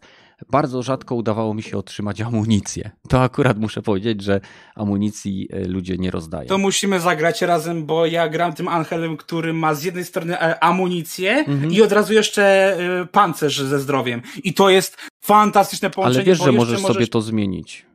bardzo 0.50 0.82
rzadko 0.82 1.14
udawało 1.14 1.54
mi 1.54 1.62
się 1.62 1.78
otrzymać 1.78 2.20
amunicję. 2.20 2.90
To 3.08 3.22
akurat 3.22 3.58
muszę 3.58 3.82
powiedzieć, 3.82 4.22
że 4.22 4.40
amunicji 4.74 5.48
e, 5.52 5.64
ludzie 5.64 5.96
nie 5.98 6.10
rozdają. 6.10 6.48
To 6.48 6.58
musimy 6.58 7.00
zagrać 7.00 7.42
razem, 7.42 7.86
bo 7.86 8.06
ja 8.06 8.28
gram 8.28 8.52
tym 8.52 8.68
Angelem, 8.68 9.16
który 9.16 9.52
ma 9.52 9.74
z 9.74 9.82
jednej 9.82 10.04
strony 10.04 10.40
e, 10.40 10.64
amunicję 10.64 11.32
mhm. 11.32 11.72
i 11.72 11.82
od 11.82 11.92
razu 11.92 12.12
jeszcze 12.12 12.76
pancerz 13.12 13.60
ze 13.62 13.80
zdrowiem. 13.80 14.22
I 14.44 14.54
to 14.54 14.70
jest 14.70 14.96
fantastyczne 15.20 15.90
połączenie. 15.90 16.18
Ale 16.18 16.26
wiesz, 16.26 16.38
że 16.38 16.52
możesz, 16.52 16.82
możesz 16.82 16.94
sobie 16.94 17.06
to 17.06 17.20
zmienić. 17.20 17.86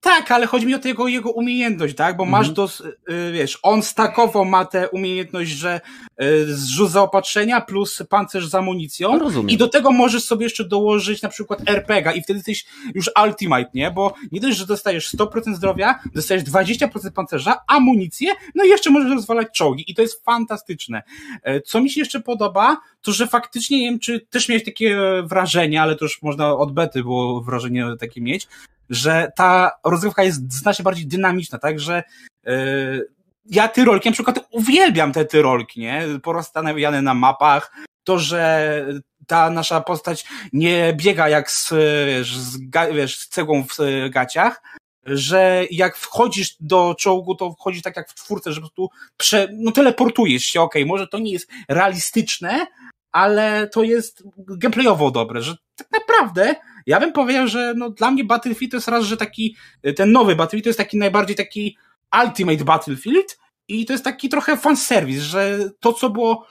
Tak, 0.00 0.32
ale 0.32 0.46
chodzi 0.46 0.66
mi 0.66 0.74
o 0.74 0.78
tego 0.78 1.08
jego 1.08 1.30
umiejętność, 1.30 1.94
tak? 1.94 2.16
Bo 2.16 2.24
masz 2.24 2.48
mhm. 2.48 2.54
do, 2.54 2.68
y, 3.12 3.32
wiesz, 3.32 3.58
on 3.62 3.82
stakowo 3.82 4.44
ma 4.44 4.64
tę 4.64 4.88
umiejętność, 4.88 5.50
że 5.50 5.80
y, 6.22 6.56
zrzut 6.56 6.90
zaopatrzenia 6.90 7.60
plus 7.60 8.02
pancerz 8.08 8.48
z 8.48 8.54
amunicją. 8.54 9.18
No, 9.18 9.42
I 9.48 9.56
do 9.56 9.68
tego 9.68 9.92
możesz 9.92 10.24
sobie 10.24 10.44
jeszcze 10.44 10.64
dołożyć 10.64 11.22
na 11.22 11.28
przykład 11.28 11.60
RPGa 11.66 12.12
i 12.12 12.22
wtedy 12.22 12.38
jesteś 12.38 12.66
już 12.94 13.10
ultimate, 13.24 13.70
nie? 13.74 13.90
Bo 13.90 14.14
nie 14.32 14.40
dość, 14.40 14.58
że 14.58 14.66
dostajesz 14.66 15.14
100% 15.14 15.54
zdrowia, 15.54 15.98
dostajesz 16.14 16.44
20% 16.44 17.10
pancerza, 17.10 17.60
amunicję, 17.66 18.32
no 18.54 18.64
i 18.64 18.68
jeszcze 18.68 18.90
możesz 18.90 19.12
rozwalać 19.12 19.48
czołgi. 19.54 19.84
I 19.90 19.94
to 19.94 20.02
jest 20.02 20.24
fantastyczne. 20.24 21.02
E, 21.42 21.60
co 21.60 21.80
mi 21.80 21.90
się 21.90 22.00
jeszcze 22.00 22.20
podoba, 22.20 22.76
to 23.02 23.12
że 23.12 23.26
faktycznie, 23.26 23.78
nie 23.78 23.90
wiem, 23.90 23.98
czy 23.98 24.20
też 24.20 24.48
miałeś 24.48 24.64
takie 24.64 24.98
wrażenie, 25.24 25.82
ale 25.82 25.96
to 25.96 26.04
już 26.04 26.22
można 26.22 26.56
od 26.56 26.72
bety 26.72 27.02
było 27.02 27.40
wrażenie 27.40 27.86
takie 28.00 28.20
mieć, 28.20 28.48
że 28.90 29.32
ta 29.36 29.70
rozgrywka 29.84 30.22
jest 30.22 30.52
znacznie 30.52 30.82
bardziej 30.82 31.06
dynamiczna, 31.06 31.58
tak, 31.58 31.80
że 31.80 32.02
yy, 32.44 33.08
ja 33.50 33.68
tyrolki 33.68 34.08
na 34.08 34.12
przykład 34.12 34.48
uwielbiam 34.50 35.12
te 35.12 35.24
tyrolki, 35.24 35.80
nie? 35.80 36.02
Porozstawiane 36.22 37.02
na 37.02 37.14
mapach, 37.14 37.72
to, 38.04 38.18
że 38.18 38.84
ta 39.26 39.50
nasza 39.50 39.80
postać 39.80 40.24
nie 40.52 40.92
biega 40.96 41.28
jak 41.28 41.50
z, 41.50 41.72
wiesz, 42.06 42.38
z, 42.38 42.58
wiesz, 42.92 43.18
z 43.18 43.28
cegłą 43.28 43.64
w 43.64 43.76
gaciach, 44.10 44.62
że 45.06 45.64
jak 45.70 45.96
wchodzisz 45.96 46.56
do 46.60 46.94
czołgu, 46.98 47.34
to 47.34 47.52
wchodzisz 47.52 47.82
tak 47.82 47.96
jak 47.96 48.10
w 48.10 48.14
czwórce, 48.14 48.52
że 48.52 48.60
po 48.60 48.66
prostu 48.66 48.90
prze, 49.16 49.48
no 49.52 49.72
teleportujesz 49.72 50.42
się, 50.42 50.60
okej, 50.60 50.82
okay, 50.82 50.88
może 50.88 51.08
to 51.08 51.18
nie 51.18 51.32
jest 51.32 51.50
realistyczne, 51.68 52.66
ale 53.12 53.68
to 53.68 53.82
jest 53.82 54.22
gameplayowo 54.36 55.10
dobre, 55.10 55.42
że 55.42 55.56
tak 55.76 55.88
naprawdę 55.92 56.54
ja 56.86 57.00
bym 57.00 57.12
powiedział, 57.12 57.48
że 57.48 57.74
no, 57.76 57.90
dla 57.90 58.10
mnie 58.10 58.24
Battlefield 58.24 58.70
to 58.70 58.76
jest 58.76 58.88
raz, 58.88 59.04
że 59.04 59.16
taki, 59.16 59.56
ten 59.96 60.12
nowy 60.12 60.36
Battlefield 60.36 60.64
to 60.64 60.68
jest 60.68 60.78
taki 60.78 60.98
najbardziej 60.98 61.36
taki 61.36 61.76
Ultimate 62.22 62.64
Battlefield 62.64 63.38
i 63.68 63.86
to 63.86 63.92
jest 63.92 64.04
taki 64.04 64.28
trochę 64.28 64.56
fanservice, 64.56 65.20
że 65.20 65.70
to, 65.80 65.92
co 65.92 66.10
było 66.10 66.46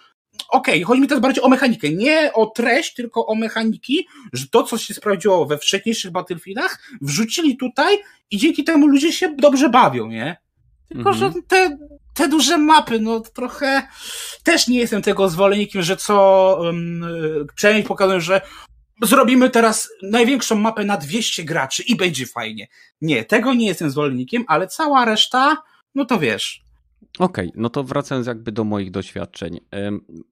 okej, 0.50 0.76
okay, 0.76 0.84
chodzi 0.86 1.02
mi 1.02 1.08
teraz 1.08 1.22
bardziej 1.22 1.44
o 1.44 1.50
mechanikę, 1.50 1.90
nie 1.90 2.34
o 2.34 2.46
treść, 2.46 2.94
tylko 2.94 3.26
o 3.26 3.36
mechaniki, 3.36 4.08
że 4.34 4.48
to, 4.48 4.64
co 4.64 4.78
się 4.78 4.94
sprawdziło 4.94 5.46
we 5.46 5.58
wcześniejszych 5.58 6.12
Battlefieldach, 6.12 6.80
wrzucili 7.02 7.58
tutaj 7.58 7.98
i 8.32 8.38
dzięki 8.38 8.64
temu 8.64 8.88
ludzie 8.88 9.14
się 9.14 9.36
dobrze 9.36 9.70
bawią, 9.70 10.08
nie? 10.08 10.38
Tylko, 10.90 11.10
mhm. 11.10 11.34
że 11.34 11.42
te, 11.48 11.78
te 12.18 12.28
duże 12.28 12.58
mapy, 12.58 13.00
no 13.00 13.20
trochę 13.20 13.88
też 14.44 14.68
nie 14.68 14.80
jestem 14.80 15.02
tego 15.02 15.30
zwolennikiem, 15.30 15.82
że 15.82 15.98
co 15.98 16.58
um, 16.62 17.02
część 17.56 17.88
pokazują, 17.88 18.20
że 18.20 18.42
zrobimy 19.02 19.50
teraz 19.50 19.90
największą 20.04 20.56
mapę 20.56 20.86
na 20.86 20.98
200 20.98 21.44
graczy 21.44 21.84
i 21.84 21.96
będzie 21.96 22.26
fajnie. 22.26 22.68
Nie, 23.02 23.26
tego 23.26 23.54
nie 23.54 23.68
jestem 23.68 23.90
zwolennikiem, 23.90 24.46
ale 24.48 24.68
cała 24.68 25.06
reszta, 25.06 25.64
no 25.96 26.06
to 26.06 26.20
wiesz. 26.20 26.64
Okej, 27.20 27.48
okay, 27.48 27.62
no 27.62 27.70
to 27.70 27.84
wracając 27.84 28.28
jakby 28.28 28.52
do 28.52 28.64
moich 28.64 28.92
doświadczeń. 28.92 29.60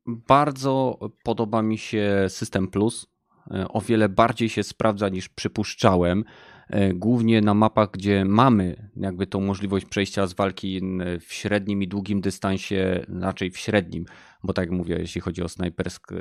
Bardzo 0.05 0.99
podoba 1.23 1.61
mi 1.61 1.77
się 1.77 2.25
System 2.29 2.67
Plus. 2.67 3.07
E, 3.51 3.67
o 3.67 3.81
wiele 3.81 4.09
bardziej 4.09 4.49
się 4.49 4.63
sprawdza 4.63 5.09
niż 5.09 5.29
przypuszczałem. 5.29 6.23
E, 6.69 6.93
głównie 6.93 7.41
na 7.41 7.53
mapach, 7.53 7.91
gdzie 7.91 8.25
mamy 8.25 8.89
jakby 8.97 9.27
tą 9.27 9.41
możliwość 9.41 9.85
przejścia 9.85 10.27
z 10.27 10.33
walki 10.33 10.81
w 11.19 11.33
średnim 11.33 11.83
i 11.83 11.87
długim 11.87 12.21
dystansie, 12.21 13.05
raczej 13.21 13.51
w 13.51 13.57
średnim, 13.57 14.05
bo 14.43 14.53
tak 14.53 14.63
jak 14.63 14.71
mówię, 14.71 14.95
jeśli 14.99 15.21
chodzi 15.21 15.41
o 15.43 15.47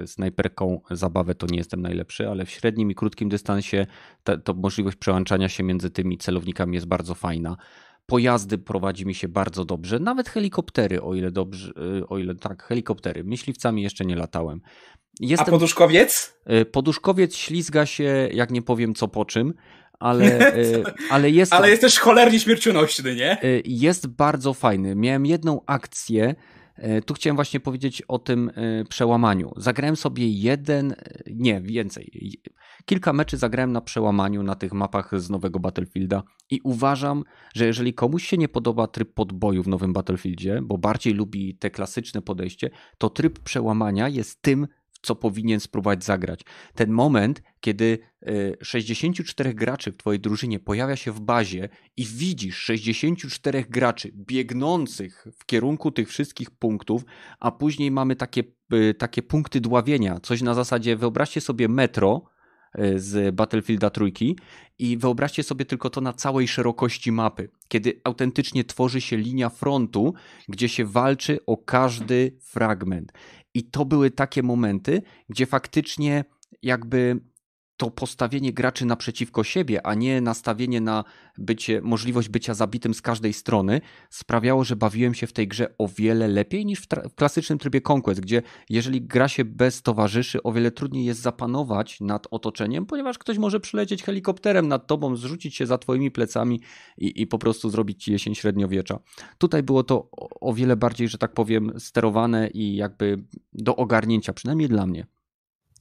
snajperką 0.06 0.80
zabawę, 0.90 1.34
to 1.34 1.46
nie 1.46 1.58
jestem 1.58 1.82
najlepszy, 1.82 2.28
ale 2.28 2.44
w 2.44 2.50
średnim 2.50 2.90
i 2.90 2.94
krótkim 2.94 3.28
dystansie 3.28 3.86
to, 4.22 4.38
to 4.38 4.54
możliwość 4.54 4.96
przełączania 4.96 5.48
się 5.48 5.62
między 5.62 5.90
tymi 5.90 6.18
celownikami 6.18 6.74
jest 6.74 6.86
bardzo 6.86 7.14
fajna. 7.14 7.56
Pojazdy 8.06 8.58
prowadzi 8.58 9.06
mi 9.06 9.14
się 9.14 9.28
bardzo 9.28 9.64
dobrze, 9.64 9.98
nawet 9.98 10.28
helikoptery, 10.28 11.02
o 11.02 11.14
ile 11.14 11.30
dobrze, 11.30 11.72
e, 12.00 12.08
o 12.08 12.18
ile 12.18 12.34
tak, 12.34 12.62
helikoptery. 12.62 13.24
Myśliwcami 13.24 13.82
jeszcze 13.82 14.04
nie 14.04 14.16
latałem. 14.16 14.60
Jestem... 15.20 15.48
A 15.48 15.50
poduszkowiec? 15.50 16.40
E, 16.44 16.64
poduszkowiec 16.64 17.36
ślizga 17.36 17.86
się, 17.86 18.28
jak 18.32 18.50
nie 18.50 18.62
powiem 18.62 18.94
co 18.94 19.08
po 19.08 19.24
czym, 19.24 19.54
ale, 20.00 20.54
e, 20.54 20.82
ale 21.10 21.30
jest. 21.30 21.52
Ale 21.52 21.70
jest 21.70 21.82
też 21.82 21.98
cholernie 21.98 22.40
śmiercionośny, 22.40 23.14
nie? 23.14 23.42
E, 23.42 23.60
jest 23.64 24.06
bardzo 24.06 24.54
fajny. 24.54 24.94
Miałem 24.94 25.26
jedną 25.26 25.60
akcję. 25.66 26.34
Tu 27.06 27.14
chciałem 27.14 27.36
właśnie 27.36 27.60
powiedzieć 27.60 28.02
o 28.02 28.18
tym 28.18 28.50
przełamaniu. 28.88 29.52
Zagrałem 29.56 29.96
sobie 29.96 30.28
jeden, 30.28 30.94
nie 31.26 31.60
więcej. 31.60 32.32
Kilka 32.84 33.12
meczy 33.12 33.36
zagrałem 33.36 33.72
na 33.72 33.80
przełamaniu 33.80 34.42
na 34.42 34.54
tych 34.54 34.72
mapach 34.72 35.20
z 35.20 35.30
nowego 35.30 35.60
Battlefielda 35.60 36.22
i 36.50 36.60
uważam, 36.64 37.24
że 37.54 37.66
jeżeli 37.66 37.94
komuś 37.94 38.26
się 38.26 38.36
nie 38.36 38.48
podoba 38.48 38.86
tryb 38.86 39.14
podboju 39.14 39.62
w 39.62 39.68
nowym 39.68 39.92
Battlefieldzie, 39.92 40.60
bo 40.62 40.78
bardziej 40.78 41.14
lubi 41.14 41.56
te 41.56 41.70
klasyczne 41.70 42.22
podejście, 42.22 42.70
to 42.98 43.10
tryb 43.10 43.38
przełamania 43.38 44.08
jest 44.08 44.42
tym, 44.42 44.66
co 45.04 45.14
powinien 45.16 45.60
spróbować 45.60 46.04
zagrać. 46.04 46.40
Ten 46.74 46.90
moment, 46.90 47.42
kiedy 47.60 47.98
64 48.62 49.50
e, 49.50 49.54
graczy 49.54 49.92
w 49.92 49.96
twojej 49.96 50.20
drużynie 50.20 50.60
pojawia 50.60 50.96
się 50.96 51.12
w 51.12 51.20
bazie 51.20 51.68
i 51.96 52.04
widzisz 52.04 52.56
64 52.56 53.64
graczy 53.68 54.10
biegnących 54.14 55.26
w 55.38 55.46
kierunku 55.46 55.90
tych 55.90 56.08
wszystkich 56.08 56.50
punktów, 56.50 57.04
a 57.40 57.50
później 57.50 57.90
mamy 57.90 58.16
takie, 58.16 58.42
e, 58.72 58.94
takie 58.94 59.22
punkty 59.22 59.60
dławienia, 59.60 60.20
coś 60.20 60.42
na 60.42 60.54
zasadzie 60.54 60.96
wyobraźcie 60.96 61.40
sobie 61.40 61.68
metro, 61.68 62.22
e, 62.74 62.98
z 62.98 63.34
Battlefielda 63.34 63.90
trójki 63.90 64.38
i 64.78 64.96
wyobraźcie 64.96 65.42
sobie 65.42 65.64
tylko 65.64 65.90
to 65.90 66.00
na 66.00 66.12
całej 66.12 66.48
szerokości 66.48 67.12
mapy, 67.12 67.50
kiedy 67.68 68.00
autentycznie 68.04 68.64
tworzy 68.64 69.00
się 69.00 69.16
linia 69.16 69.48
frontu, 69.48 70.14
gdzie 70.48 70.68
się 70.68 70.84
walczy 70.84 71.38
o 71.46 71.56
każdy 71.56 72.38
fragment. 72.40 73.12
I 73.54 73.64
to 73.64 73.84
były 73.84 74.10
takie 74.10 74.42
momenty, 74.42 75.02
gdzie 75.28 75.46
faktycznie 75.46 76.24
jakby 76.62 77.20
to 77.76 77.90
postawienie 77.90 78.52
graczy 78.52 78.86
naprzeciwko 78.86 79.44
siebie, 79.44 79.86
a 79.86 79.94
nie 79.94 80.20
nastawienie 80.20 80.80
na 80.80 81.04
bycie, 81.38 81.80
możliwość 81.82 82.28
bycia 82.28 82.54
zabitym 82.54 82.94
z 82.94 83.02
każdej 83.02 83.32
strony, 83.32 83.80
sprawiało, 84.10 84.64
że 84.64 84.76
bawiłem 84.76 85.14
się 85.14 85.26
w 85.26 85.32
tej 85.32 85.48
grze 85.48 85.74
o 85.78 85.88
wiele 85.88 86.28
lepiej 86.28 86.66
niż 86.66 86.80
w, 86.80 86.86
w, 87.10 87.14
klasycznym 87.14 87.58
trybie 87.58 87.80
Conquest, 87.88 88.20
gdzie 88.20 88.42
jeżeli 88.70 89.02
gra 89.02 89.28
się 89.28 89.44
bez 89.44 89.82
towarzyszy, 89.82 90.42
o 90.42 90.52
wiele 90.52 90.70
trudniej 90.70 91.04
jest 91.04 91.20
zapanować 91.20 92.00
nad 92.00 92.26
otoczeniem, 92.30 92.86
ponieważ 92.86 93.18
ktoś 93.18 93.38
może 93.38 93.60
przylecieć 93.60 94.02
helikopterem 94.02 94.68
nad 94.68 94.86
tobą, 94.86 95.16
zrzucić 95.16 95.56
się 95.56 95.66
za 95.66 95.78
twoimi 95.78 96.10
plecami 96.10 96.60
i, 96.98 97.22
i 97.22 97.26
po 97.26 97.38
prostu 97.38 97.70
zrobić 97.70 98.04
ci 98.04 98.12
jesień 98.12 98.34
średniowiecza. 98.34 98.98
Tutaj 99.38 99.62
było 99.62 99.82
to 99.82 100.08
o, 100.12 100.48
o 100.48 100.54
wiele 100.54 100.76
bardziej, 100.76 101.08
że 101.08 101.18
tak 101.18 101.32
powiem, 101.32 101.72
sterowane 101.78 102.48
i 102.48 102.76
jakby 102.76 103.24
do 103.52 103.76
ogarnięcia, 103.76 104.32
przynajmniej 104.32 104.68
dla 104.68 104.86
mnie. 104.86 105.06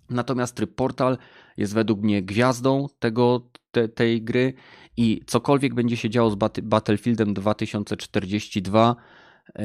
Natomiast 0.09 0.55
tryb 0.55 0.75
Portal 0.75 1.17
jest 1.57 1.73
według 1.73 2.01
mnie 2.01 2.23
gwiazdą 2.23 2.87
tego, 2.99 3.49
te, 3.71 3.89
tej 3.89 4.21
gry 4.21 4.53
i 4.97 5.21
cokolwiek 5.25 5.73
będzie 5.73 5.97
się 5.97 6.09
działo 6.09 6.29
z 6.29 6.35
Battlefieldem 6.63 7.33
2042, 7.33 8.95
e, 9.55 9.63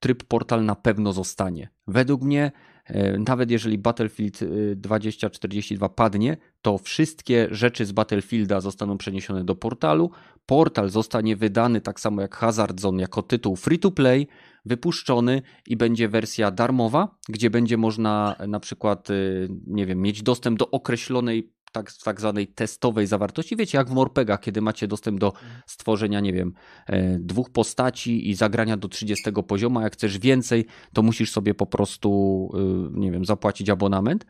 tryb 0.00 0.24
Portal 0.24 0.64
na 0.64 0.74
pewno 0.74 1.12
zostanie. 1.12 1.68
Według 1.86 2.22
mnie, 2.22 2.52
e, 2.84 3.18
nawet 3.18 3.50
jeżeli 3.50 3.78
Battlefield 3.78 4.40
2042 4.76 5.86
e, 5.86 5.90
padnie, 5.90 6.36
to 6.62 6.78
wszystkie 6.78 7.48
rzeczy 7.50 7.86
z 7.86 7.92
Battlefielda 7.92 8.60
zostaną 8.60 8.98
przeniesione 8.98 9.44
do 9.44 9.54
portalu. 9.54 10.10
Portal 10.46 10.90
zostanie 10.90 11.36
wydany 11.36 11.80
tak 11.80 12.00
samo 12.00 12.22
jak 12.22 12.36
Hazard 12.36 12.80
Zone 12.80 13.02
jako 13.02 13.22
tytuł 13.22 13.56
free 13.56 13.78
to 13.78 13.90
play 13.90 14.26
wypuszczony 14.64 15.42
i 15.66 15.76
będzie 15.76 16.08
wersja 16.08 16.50
darmowa, 16.50 17.16
gdzie 17.28 17.50
będzie 17.50 17.76
można 17.76 18.36
na 18.48 18.60
przykład, 18.60 19.10
y, 19.10 19.48
nie 19.66 19.86
wiem, 19.86 20.02
mieć 20.02 20.22
dostęp 20.22 20.58
do 20.58 20.70
określonej 20.70 21.52
tak, 21.72 21.92
tak 22.04 22.20
zwanej 22.20 22.46
testowej 22.46 23.06
zawartości. 23.06 23.56
Wiecie, 23.56 23.78
jak 23.78 23.88
w 23.88 23.92
Morpegach, 23.92 24.40
kiedy 24.40 24.60
macie 24.60 24.88
dostęp 24.88 25.20
do 25.20 25.32
stworzenia, 25.66 26.20
nie 26.20 26.32
wiem, 26.32 26.52
e, 26.86 27.18
dwóch 27.18 27.50
postaci 27.50 28.30
i 28.30 28.34
zagrania 28.34 28.76
do 28.76 28.88
30 28.88 29.42
poziomu, 29.42 29.80
jak 29.80 29.92
chcesz 29.92 30.18
więcej, 30.18 30.66
to 30.92 31.02
musisz 31.02 31.30
sobie 31.30 31.54
po 31.54 31.66
prostu, 31.66 32.50
y, 32.94 32.98
nie 32.98 33.12
wiem, 33.12 33.24
zapłacić 33.24 33.70
abonament. 33.70 34.26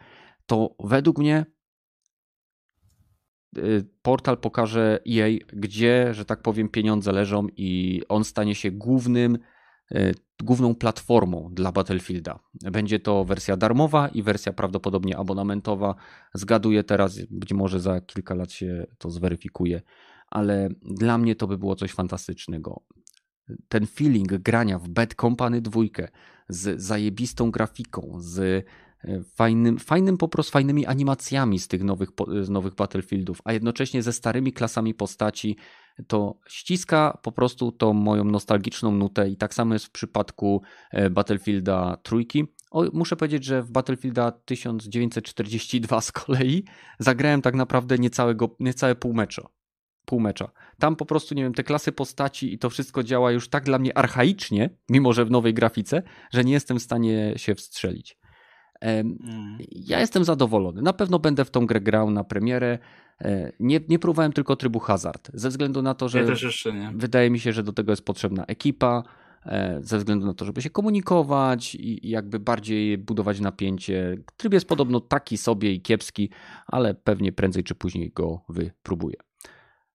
To 0.46 0.76
według 0.84 1.18
mnie 1.18 1.46
y, 3.58 3.88
portal 4.02 4.38
pokaże 4.38 5.00
jej, 5.04 5.42
gdzie, 5.52 6.14
że 6.14 6.24
tak 6.24 6.42
powiem, 6.42 6.68
pieniądze 6.68 7.12
leżą 7.12 7.46
i 7.56 8.02
on 8.08 8.24
stanie 8.24 8.54
się 8.54 8.70
głównym 8.70 9.38
główną 10.42 10.74
platformą 10.74 11.50
dla 11.52 11.72
Battlefielda. 11.72 12.38
Będzie 12.54 13.00
to 13.00 13.24
wersja 13.24 13.56
darmowa 13.56 14.08
i 14.08 14.22
wersja 14.22 14.52
prawdopodobnie 14.52 15.16
abonamentowa. 15.16 15.94
Zgaduję 16.34 16.84
teraz, 16.84 17.20
być 17.30 17.52
może 17.52 17.80
za 17.80 18.00
kilka 18.00 18.34
lat 18.34 18.52
się 18.52 18.86
to 18.98 19.10
zweryfikuje, 19.10 19.82
ale 20.30 20.68
dla 20.82 21.18
mnie 21.18 21.36
to 21.36 21.46
by 21.46 21.58
było 21.58 21.76
coś 21.76 21.92
fantastycznego. 21.92 22.82
Ten 23.68 23.86
feeling 23.86 24.28
grania 24.28 24.78
w 24.78 24.88
Bad 24.88 25.14
Company 25.14 25.60
2 25.60 25.80
z 26.48 26.80
zajebistą 26.80 27.50
grafiką, 27.50 28.16
z 28.18 28.38
e, 29.04 29.22
fajnym, 29.22 29.78
fajnym 29.78 30.16
po 30.16 30.28
prostu 30.28 30.52
fajnymi 30.52 30.86
animacjami 30.86 31.58
z 31.58 31.68
tych 31.68 31.84
nowych, 31.84 32.08
z 32.42 32.48
nowych 32.48 32.74
Battlefieldów, 32.74 33.40
a 33.44 33.52
jednocześnie 33.52 34.02
ze 34.02 34.12
starymi 34.12 34.52
klasami 34.52 34.94
postaci, 34.94 35.56
to 36.06 36.38
ściska 36.48 37.18
po 37.22 37.32
prostu 37.32 37.72
tą 37.72 37.92
moją 37.92 38.24
nostalgiczną 38.24 38.92
nutę 38.92 39.28
i 39.28 39.36
tak 39.36 39.54
samo 39.54 39.74
jest 39.74 39.86
w 39.86 39.90
przypadku 39.90 40.62
e, 40.90 41.10
Battlefielda 41.10 41.96
trójki. 42.02 42.44
O, 42.70 42.84
muszę 42.92 43.16
powiedzieć, 43.16 43.44
że 43.44 43.62
w 43.62 43.70
Battlefielda 43.70 44.32
1942 44.32 46.00
z 46.00 46.12
kolei 46.12 46.64
zagrałem 46.98 47.42
tak 47.42 47.54
naprawdę 47.54 47.98
niecałego, 47.98 48.56
niecałe 48.60 48.94
pół 48.94 49.14
mecza. 49.14 49.48
Pół 50.04 50.20
mecza. 50.20 50.50
Tam 50.78 50.96
po 50.96 51.06
prostu, 51.06 51.34
nie 51.34 51.42
wiem, 51.42 51.54
te 51.54 51.64
klasy 51.64 51.92
postaci 51.92 52.54
i 52.54 52.58
to 52.58 52.70
wszystko 52.70 53.02
działa 53.02 53.32
już 53.32 53.48
tak 53.48 53.64
dla 53.64 53.78
mnie 53.78 53.98
archaicznie, 53.98 54.70
mimo 54.88 55.12
że 55.12 55.24
w 55.24 55.30
nowej 55.30 55.54
grafice, 55.54 56.02
że 56.32 56.44
nie 56.44 56.52
jestem 56.52 56.78
w 56.78 56.82
stanie 56.82 57.34
się 57.36 57.54
wstrzelić. 57.54 58.18
Mm. 58.80 59.58
Ja 59.70 60.00
jestem 60.00 60.24
zadowolony. 60.24 60.82
Na 60.82 60.92
pewno 60.92 61.18
będę 61.18 61.44
w 61.44 61.50
tą 61.50 61.66
grę 61.66 61.80
grał 61.80 62.10
na 62.10 62.24
premierę. 62.24 62.78
E, 63.20 63.52
nie, 63.60 63.80
nie 63.88 63.98
próbowałem 63.98 64.32
tylko 64.32 64.56
trybu 64.56 64.78
hazard, 64.78 65.30
ze 65.34 65.48
względu 65.48 65.82
na 65.82 65.94
to, 65.94 66.08
że 66.08 66.18
ja 66.18 66.24
wydaje 66.94 67.30
mi 67.30 67.40
się, 67.40 67.52
że 67.52 67.62
do 67.62 67.72
tego 67.72 67.92
jest 67.92 68.04
potrzebna 68.04 68.44
ekipa, 68.46 69.02
e, 69.46 69.78
ze 69.82 69.98
względu 69.98 70.26
na 70.26 70.34
to, 70.34 70.44
żeby 70.44 70.62
się 70.62 70.70
komunikować 70.70 71.74
i 71.74 72.10
jakby 72.10 72.40
bardziej 72.40 72.98
budować 72.98 73.40
napięcie. 73.40 74.16
Tryb 74.36 74.52
jest 74.52 74.68
podobno 74.68 75.00
taki 75.00 75.38
sobie 75.38 75.72
i 75.72 75.82
kiepski, 75.82 76.30
ale 76.66 76.94
pewnie 76.94 77.32
prędzej 77.32 77.64
czy 77.64 77.74
później 77.74 78.10
go 78.10 78.44
wypróbuję. 78.48 79.16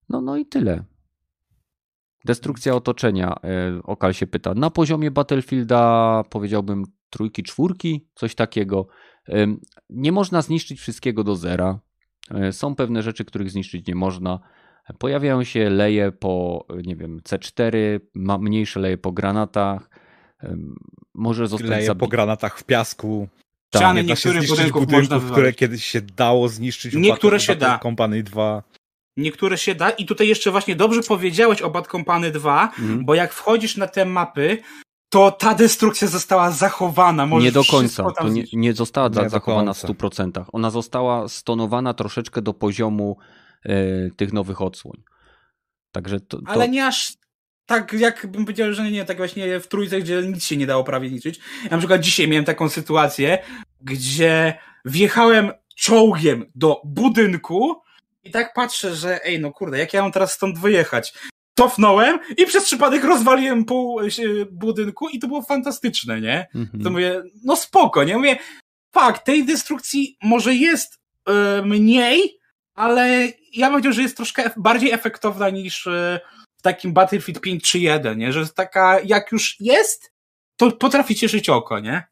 No, 0.09 0.21
no 0.21 0.37
i 0.37 0.45
tyle. 0.45 0.83
Destrukcja 2.25 2.75
otoczenia. 2.75 3.35
E, 3.43 3.83
Okal 3.83 4.13
się 4.13 4.27
pyta. 4.27 4.53
Na 4.53 4.69
poziomie 4.69 5.11
Battlefielda 5.11 6.23
powiedziałbym 6.29 6.83
trójki, 7.09 7.43
czwórki, 7.43 8.07
coś 8.15 8.35
takiego. 8.35 8.87
Nie 9.89 10.11
można 10.11 10.41
zniszczyć 10.41 10.79
wszystkiego 10.79 11.23
do 11.23 11.35
zera. 11.35 11.79
E, 12.31 12.51
są 12.51 12.75
pewne 12.75 13.03
rzeczy, 13.03 13.25
których 13.25 13.51
zniszczyć 13.51 13.87
nie 13.87 13.95
można. 13.95 14.39
Pojawiają 14.99 15.43
się 15.43 15.69
leje 15.69 16.11
po, 16.11 16.65
nie 16.83 16.95
wiem, 16.95 17.19
C4, 17.19 17.99
mniejsze 18.39 18.79
leje 18.79 18.97
po 18.97 19.11
granatach. 19.11 19.89
Może 21.13 21.47
zostać 21.47 21.69
Leje 21.69 21.89
zabi- 21.89 21.99
po 21.99 22.07
granatach 22.07 22.59
w 22.59 22.63
piasku. 22.63 23.27
Ściany 23.75 23.99
tak, 23.99 24.07
niektórych 24.07 24.47
budynków, 24.47 24.85
budynków 24.85 25.13
można 25.13 25.31
które 25.31 25.53
kiedyś 25.53 25.85
się 25.85 26.01
dało 26.01 26.49
zniszczyć. 26.49 26.93
Niektóre 26.93 27.39
się 27.39 27.55
da. 27.55 27.79
Company 27.79 28.23
2. 28.23 28.63
Niektóre 29.17 29.57
się 29.57 29.75
da 29.75 29.89
i 29.89 30.05
tutaj 30.05 30.27
jeszcze 30.27 30.51
właśnie 30.51 30.75
dobrze 30.75 31.01
powiedziałeś 31.03 31.61
o 31.61 31.69
Bad 31.69 31.87
Company 31.87 32.31
2, 32.31 32.63
mhm. 32.63 33.05
bo 33.05 33.15
jak 33.15 33.33
wchodzisz 33.33 33.77
na 33.77 33.87
te 33.87 34.05
mapy, 34.05 34.57
to 35.14 35.31
ta 35.31 35.56
destrukcja 35.56 36.07
została 36.07 36.52
zachowana. 36.52 37.26
Może 37.26 37.45
nie 37.45 37.52
do 37.52 37.64
końca. 37.64 38.11
To 38.11 38.30
nie, 38.30 38.44
nie 38.53 38.73
została 38.73 39.10
nie 39.23 39.30
zachowana 39.30 39.73
w 39.73 39.77
100%. 39.77 40.45
Ona 40.52 40.69
została 40.69 41.27
stonowana 41.27 41.94
troszeczkę 41.94 42.41
do 42.41 42.53
poziomu 42.53 43.18
e, 43.65 43.76
tych 44.10 44.34
nowych 44.34 44.61
odsłon. 44.61 45.03
Także 45.91 46.19
to, 46.19 46.41
to... 46.41 46.52
Ale 46.52 46.69
nie 46.69 46.85
aż 46.85 47.14
tak, 47.65 47.94
jak 47.94 48.27
bym 48.27 48.45
powiedział, 48.45 48.73
że 48.73 48.91
nie, 48.91 49.06
tak 49.06 49.18
właśnie 49.18 49.60
w 49.60 49.68
trójce, 49.68 49.99
gdzie 49.99 50.22
nic 50.22 50.44
się 50.44 50.57
nie 50.57 50.68
dało 50.68 50.84
prawie 50.84 51.10
liczyć. 51.10 51.40
Ja 51.64 51.69
na 51.69 51.77
przykład 51.77 52.02
dzisiaj 52.02 52.27
miałem 52.27 52.45
taką 52.45 52.69
sytuację, 52.69 53.38
gdzie 53.81 54.57
wjechałem 54.85 55.52
czołgiem 55.76 56.45
do 56.56 56.81
budynku 56.85 57.81
i 58.23 58.31
tak 58.31 58.53
patrzę, 58.53 58.95
że 58.95 59.26
ej, 59.26 59.40
no 59.40 59.52
kurde, 59.52 59.77
jak 59.77 59.94
ja 59.94 60.02
mam 60.02 60.11
teraz 60.11 60.34
stąd 60.34 60.60
wyjechać? 60.60 61.14
Cofnąłem 61.57 62.19
i 62.38 62.45
przez 62.45 62.63
przypadek 62.63 63.03
rozwaliłem 63.03 63.65
pół 63.65 63.99
e, 63.99 64.05
budynku 64.51 65.09
i 65.09 65.19
to 65.19 65.27
było 65.27 65.41
fantastyczne, 65.41 66.21
nie? 66.21 66.47
Mhm. 66.55 66.84
To 66.84 66.89
mówię, 66.89 67.23
no 67.43 67.55
spoko, 67.55 68.03
nie? 68.03 68.17
Mówię, 68.17 68.38
fakt, 68.93 69.25
tej 69.25 69.45
destrukcji 69.45 70.17
może 70.23 70.55
jest 70.55 70.99
yy, 71.27 71.34
mniej, 71.65 72.39
ale 72.75 73.27
ja 73.53 73.67
bym 73.67 73.71
powiedział, 73.71 73.93
że 73.93 74.01
jest 74.01 74.17
troszkę 74.17 74.49
bardziej 74.57 74.91
efektowna 74.91 75.49
niż 75.49 75.85
yy, 75.85 76.19
w 76.57 76.61
takim 76.61 76.93
Battlefield 76.93 77.41
5 77.41 77.63
czy 77.63 77.80
1, 77.80 78.17
nie? 78.17 78.34
Że 78.34 78.39
jest 78.39 78.55
taka, 78.55 78.99
jak 78.99 79.31
już 79.31 79.55
jest, 79.59 80.11
to 80.57 80.71
potrafi 80.71 81.15
cieszyć 81.15 81.49
oko, 81.49 81.80
nie? 81.80 82.03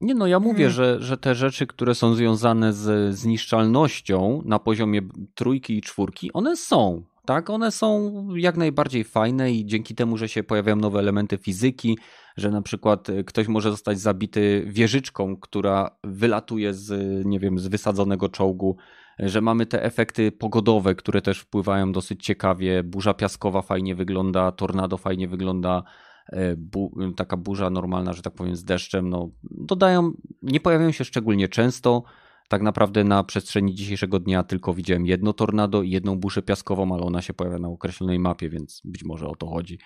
Nie 0.00 0.14
no, 0.14 0.26
ja 0.26 0.40
mówię, 0.40 0.70
hmm. 0.70 0.72
że, 0.72 1.02
że 1.02 1.16
te 1.16 1.34
rzeczy, 1.34 1.66
które 1.66 1.94
są 1.94 2.14
związane 2.14 2.72
z 2.72 3.14
zniszczalnością 3.14 4.42
na 4.44 4.58
poziomie 4.58 5.00
trójki 5.34 5.78
i 5.78 5.82
czwórki, 5.82 6.32
one 6.32 6.56
są, 6.56 7.04
tak? 7.26 7.50
One 7.50 7.70
są 7.70 8.12
jak 8.36 8.56
najbardziej 8.56 9.04
fajne 9.04 9.52
i 9.52 9.66
dzięki 9.66 9.94
temu, 9.94 10.16
że 10.16 10.28
się 10.28 10.42
pojawiają 10.42 10.76
nowe 10.76 10.98
elementy 10.98 11.38
fizyki, 11.38 11.98
że 12.36 12.50
na 12.50 12.62
przykład 12.62 13.10
e, 13.10 13.24
ktoś 13.24 13.48
może 13.48 13.70
zostać 13.70 14.00
zabity 14.00 14.64
wieżyczką, 14.66 15.36
która 15.36 15.96
wylatuje 16.04 16.74
z, 16.74 16.92
nie 17.26 17.40
wiem, 17.40 17.58
z 17.58 17.66
wysadzonego 17.66 18.28
czołgu, 18.28 18.76
że 19.18 19.40
mamy 19.40 19.66
te 19.66 19.82
efekty 19.82 20.32
pogodowe, 20.32 20.94
które 20.94 21.22
też 21.22 21.40
wpływają 21.40 21.92
dosyć 21.92 22.24
ciekawie. 22.24 22.82
Burza 22.82 23.14
piaskowa 23.14 23.62
fajnie 23.62 23.94
wygląda, 23.94 24.52
tornado 24.52 24.96
fajnie 24.96 25.28
wygląda, 25.28 25.82
e, 26.26 26.56
bu 26.56 26.92
taka 27.16 27.36
burza 27.36 27.70
normalna, 27.70 28.12
że 28.12 28.22
tak 28.22 28.34
powiem, 28.34 28.56
z 28.56 28.64
deszczem. 28.64 29.08
No, 29.08 29.30
dodają, 29.42 30.12
nie 30.42 30.60
pojawiają 30.60 30.92
się 30.92 31.04
szczególnie 31.04 31.48
często. 31.48 32.02
Tak 32.48 32.62
naprawdę 32.62 33.04
na 33.04 33.24
przestrzeni 33.24 33.74
dzisiejszego 33.74 34.18
dnia 34.18 34.42
tylko 34.42 34.74
widziałem 34.74 35.06
jedno 35.06 35.32
tornado 35.32 35.82
i 35.82 35.90
jedną 35.90 36.18
burzę 36.18 36.42
piaskową, 36.42 36.94
ale 36.94 37.02
ona 37.02 37.22
się 37.22 37.34
pojawia 37.34 37.58
na 37.58 37.68
określonej 37.68 38.18
mapie, 38.18 38.48
więc 38.48 38.82
być 38.84 39.04
może 39.04 39.26
o 39.26 39.36
to 39.36 39.46
chodzi. 39.46 39.78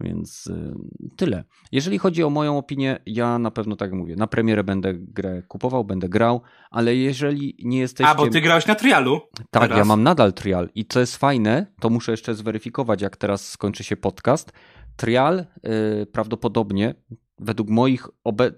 Więc 0.00 0.46
y, 0.46 0.74
tyle. 1.16 1.44
Jeżeli 1.72 1.98
chodzi 1.98 2.22
o 2.22 2.30
moją 2.30 2.58
opinię, 2.58 2.98
ja 3.06 3.38
na 3.38 3.50
pewno 3.50 3.76
tak 3.76 3.92
mówię. 3.92 4.16
Na 4.16 4.26
premierę 4.26 4.64
będę 4.64 4.94
grę 4.94 5.42
kupował, 5.48 5.84
będę 5.84 6.08
grał, 6.08 6.42
ale 6.70 6.96
jeżeli 6.96 7.56
nie 7.64 7.78
jesteście. 7.78 8.10
A, 8.10 8.14
bo 8.14 8.28
ty 8.28 8.40
grałeś 8.40 8.66
na 8.66 8.74
trialu? 8.74 9.20
Tak, 9.50 9.62
teraz. 9.62 9.78
ja 9.78 9.84
mam 9.84 10.02
nadal 10.02 10.32
trial. 10.32 10.68
I 10.74 10.84
co 10.84 11.00
jest 11.00 11.16
fajne, 11.16 11.66
to 11.80 11.90
muszę 11.90 12.10
jeszcze 12.10 12.34
zweryfikować, 12.34 13.02
jak 13.02 13.16
teraz 13.16 13.48
skończy 13.48 13.84
się 13.84 13.96
podcast. 13.96 14.52
Trial 14.96 15.46
yy, 15.62 16.06
prawdopodobnie, 16.06 16.94
według 17.38 17.68
moich 17.68 18.08
obe 18.24 18.52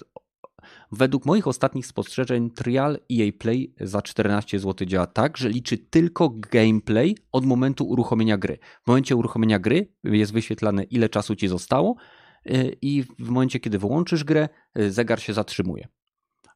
Według 0.92 1.26
moich 1.26 1.46
ostatnich 1.46 1.86
spostrzeżeń, 1.86 2.50
trial 2.50 2.98
EA 3.12 3.32
Play 3.38 3.74
za 3.80 4.02
14 4.02 4.58
zł 4.58 4.86
działa 4.86 5.06
tak, 5.06 5.36
że 5.36 5.48
liczy 5.48 5.78
tylko 5.78 6.28
gameplay 6.30 7.16
od 7.32 7.46
momentu 7.46 7.84
uruchomienia 7.84 8.38
gry. 8.38 8.58
W 8.84 8.86
momencie 8.86 9.16
uruchomienia 9.16 9.58
gry 9.58 9.92
jest 10.04 10.32
wyświetlane, 10.32 10.82
ile 10.82 11.08
czasu 11.08 11.36
ci 11.36 11.48
zostało, 11.48 11.96
y, 12.46 12.76
i 12.82 13.04
w 13.18 13.28
momencie, 13.28 13.60
kiedy 13.60 13.78
wyłączysz 13.78 14.24
grę, 14.24 14.48
y, 14.78 14.92
zegar 14.92 15.20
się 15.20 15.32
zatrzymuje. 15.32 15.88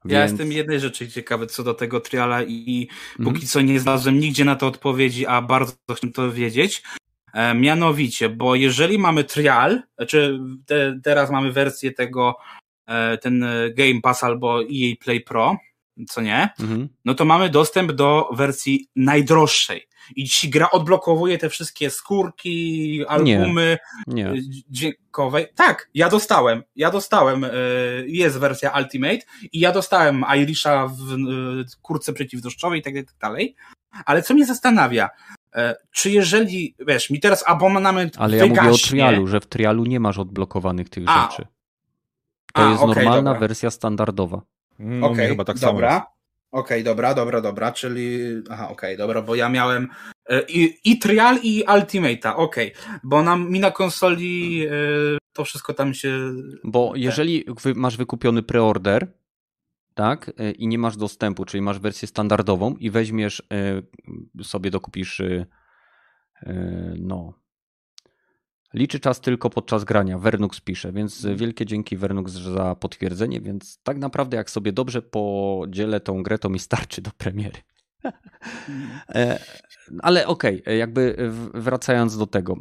Ja 0.05 0.19
Więc... 0.19 0.31
jestem 0.31 0.51
jednej 0.51 0.79
rzeczy 0.79 1.09
ciekawy 1.09 1.47
co 1.47 1.63
do 1.63 1.73
tego 1.73 1.99
triala 1.99 2.43
i 2.43 2.87
póki 3.17 3.29
mm. 3.29 3.41
co 3.41 3.61
nie 3.61 3.79
znalazłem 3.79 4.19
nigdzie 4.19 4.45
na 4.45 4.55
to 4.55 4.67
odpowiedzi, 4.67 5.25
a 5.25 5.41
bardzo 5.41 5.73
chcę 5.95 6.11
to 6.11 6.31
wiedzieć. 6.31 6.83
E, 7.33 7.55
mianowicie, 7.55 8.29
bo 8.29 8.55
jeżeli 8.55 8.99
mamy 8.99 9.23
trial, 9.23 9.81
znaczy 9.95 10.39
te, 10.65 10.99
teraz 11.03 11.31
mamy 11.31 11.51
wersję 11.51 11.91
tego 11.91 12.35
E, 12.37 12.62
ten 13.21 13.43
e, 13.43 13.71
Game 13.71 14.01
Pass 14.01 14.23
albo 14.23 14.61
EA 14.61 14.95
Play 14.99 15.21
Pro, 15.21 15.57
co 16.09 16.21
nie, 16.21 16.49
mhm. 16.59 16.89
no 17.05 17.13
to 17.13 17.25
mamy 17.25 17.49
dostęp 17.49 17.91
do 17.91 18.29
wersji 18.33 18.87
najdroższej. 18.95 19.87
I 20.15 20.27
ci 20.27 20.49
gra 20.49 20.71
odblokowuje 20.71 21.37
te 21.37 21.49
wszystkie 21.49 21.89
skórki, 21.89 23.05
albumy 23.07 23.77
nie, 24.07 24.23
nie. 24.23 24.41
dźwiękowe. 24.69 25.45
Tak, 25.55 25.89
ja 25.93 26.09
dostałem. 26.09 26.63
Ja 26.75 26.91
dostałem. 26.91 27.43
E, 27.43 27.49
jest 28.05 28.39
wersja 28.39 28.73
Ultimate 28.77 29.19
i 29.51 29.59
ja 29.59 29.71
dostałem 29.71 30.25
Irisha 30.37 30.87
w 30.87 31.81
kurce 31.81 32.13
przeciwdeszczowej 32.13 32.79
i 32.79 32.83
tak, 32.83 32.93
tak 32.93 33.17
dalej. 33.21 33.55
Ale 34.05 34.21
co 34.21 34.33
mnie 34.33 34.45
zastanawia, 34.45 35.09
czy 35.91 36.11
jeżeli, 36.11 36.75
wiesz, 36.87 37.09
mi 37.09 37.19
teraz 37.19 37.43
abonament 37.47 38.15
Ale 38.17 38.37
ja 38.37 38.43
wygaśnie... 38.43 38.69
mówię 38.69 38.83
o 38.83 38.87
trialu, 38.87 39.27
że 39.27 39.39
w 39.39 39.45
trialu 39.45 39.85
nie 39.85 39.99
masz 39.99 40.17
odblokowanych 40.17 40.89
tych 40.89 41.03
A, 41.07 41.29
rzeczy. 41.31 41.47
To 42.53 42.61
A, 42.61 42.69
jest 42.69 42.83
okay, 42.83 42.95
normalna 42.95 43.33
dobra. 43.33 43.39
wersja 43.39 43.71
standardowa. 43.71 44.41
No, 44.79 45.07
okej, 45.07 45.11
okay, 45.11 45.27
chyba 45.27 45.43
tak 45.43 45.59
dobra. 45.59 46.05
Okej, 46.51 46.81
okay, 46.81 46.83
dobra, 46.83 47.13
dobra, 47.13 47.41
dobra, 47.41 47.71
czyli. 47.71 48.19
Aha, 48.49 48.63
okej, 48.63 48.73
okay, 48.73 48.97
dobra, 48.97 49.21
bo 49.21 49.35
ja 49.35 49.49
miałem 49.49 49.87
e, 50.29 50.41
i, 50.41 50.79
i 50.85 50.99
trial, 50.99 51.39
i 51.43 51.63
ultimate'a, 51.65 52.35
okej, 52.35 52.73
okay. 52.73 52.99
bo 53.03 53.23
nam, 53.23 53.51
mi 53.51 53.59
na 53.59 53.71
konsoli 53.71 54.65
e, 54.65 54.71
to 55.33 55.45
wszystko 55.45 55.73
tam 55.73 55.93
się. 55.93 56.33
Bo 56.63 56.93
jeżeli 56.95 57.45
masz 57.75 57.97
wykupiony 57.97 58.43
preorder, 58.43 59.13
tak, 59.93 60.31
e, 60.37 60.51
i 60.51 60.67
nie 60.67 60.77
masz 60.77 60.97
dostępu, 60.97 61.45
czyli 61.45 61.61
masz 61.61 61.79
wersję 61.79 62.07
standardową 62.07 62.75
i 62.75 62.89
weźmiesz 62.89 63.43
sobie, 64.43 64.71
dokupisz 64.71 65.21
no, 66.99 67.33
Liczy 68.73 68.99
czas 68.99 69.21
tylko 69.21 69.49
podczas 69.49 69.83
grania. 69.83 70.19
Wernux 70.19 70.61
pisze, 70.61 70.91
więc 70.91 71.17
mhm. 71.17 71.37
wielkie 71.37 71.65
dzięki 71.65 71.97
Wernux 71.97 72.31
za 72.33 72.75
potwierdzenie. 72.75 73.41
Więc 73.41 73.79
tak 73.83 73.97
naprawdę, 73.97 74.37
jak 74.37 74.49
sobie 74.49 74.73
dobrze 74.73 75.01
podzielę 75.01 75.99
tą 75.99 76.23
grę, 76.23 76.37
to 76.37 76.49
mi 76.49 76.59
starczy 76.59 77.01
do 77.01 77.11
premiery. 77.17 77.59
Mhm. 78.03 78.99
E, 79.09 79.39
ale 80.01 80.27
okej, 80.27 80.61
okay, 80.61 80.75
jakby 80.75 81.31
wracając 81.53 82.17
do 82.17 82.27
tego 82.27 82.57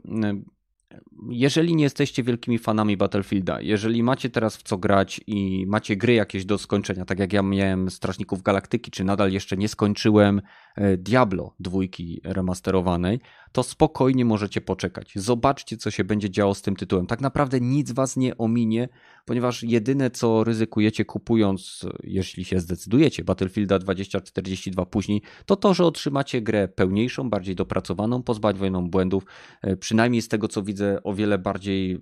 jeżeli 1.30 1.76
nie 1.76 1.84
jesteście 1.84 2.22
wielkimi 2.22 2.58
fanami 2.58 2.96
Battlefielda, 2.96 3.60
jeżeli 3.60 4.02
macie 4.02 4.30
teraz 4.30 4.56
w 4.56 4.62
co 4.62 4.78
grać 4.78 5.20
i 5.26 5.64
macie 5.68 5.96
gry 5.96 6.14
jakieś 6.14 6.44
do 6.44 6.58
skończenia, 6.58 7.04
tak 7.04 7.18
jak 7.18 7.32
ja 7.32 7.42
miałem 7.42 7.90
Strażników 7.90 8.42
Galaktyki, 8.42 8.90
czy 8.90 9.04
nadal 9.04 9.32
jeszcze 9.32 9.56
nie 9.56 9.68
skończyłem 9.68 10.42
e, 10.76 10.96
Diablo 10.96 11.54
dwójki 11.60 12.20
remasterowanej, 12.24 13.20
to 13.52 13.62
spokojnie 13.62 14.24
możecie 14.24 14.60
poczekać. 14.60 15.12
Zobaczcie, 15.16 15.76
co 15.76 15.90
się 15.90 16.04
będzie 16.04 16.30
działo 16.30 16.54
z 16.54 16.62
tym 16.62 16.76
tytułem. 16.76 17.06
Tak 17.06 17.20
naprawdę 17.20 17.60
nic 17.60 17.92
was 17.92 18.16
nie 18.16 18.38
ominie, 18.38 18.88
ponieważ 19.24 19.62
jedyne, 19.62 20.10
co 20.10 20.44
ryzykujecie 20.44 21.04
kupując, 21.04 21.86
jeśli 22.04 22.44
się 22.44 22.60
zdecydujecie, 22.60 23.24
Battlefielda 23.24 23.78
2042 23.78 24.86
później, 24.86 25.22
to 25.46 25.56
to, 25.56 25.74
że 25.74 25.84
otrzymacie 25.84 26.42
grę 26.42 26.68
pełniejszą, 26.68 27.30
bardziej 27.30 27.54
dopracowaną, 27.54 28.22
pozbawioną 28.22 28.90
błędów, 28.90 29.24
e, 29.62 29.76
przynajmniej 29.76 30.22
z 30.22 30.28
tego, 30.28 30.48
co 30.48 30.62
widzę, 30.62 31.02
o 31.02 31.14
wiele 31.14 31.38
bardziej 31.38 32.00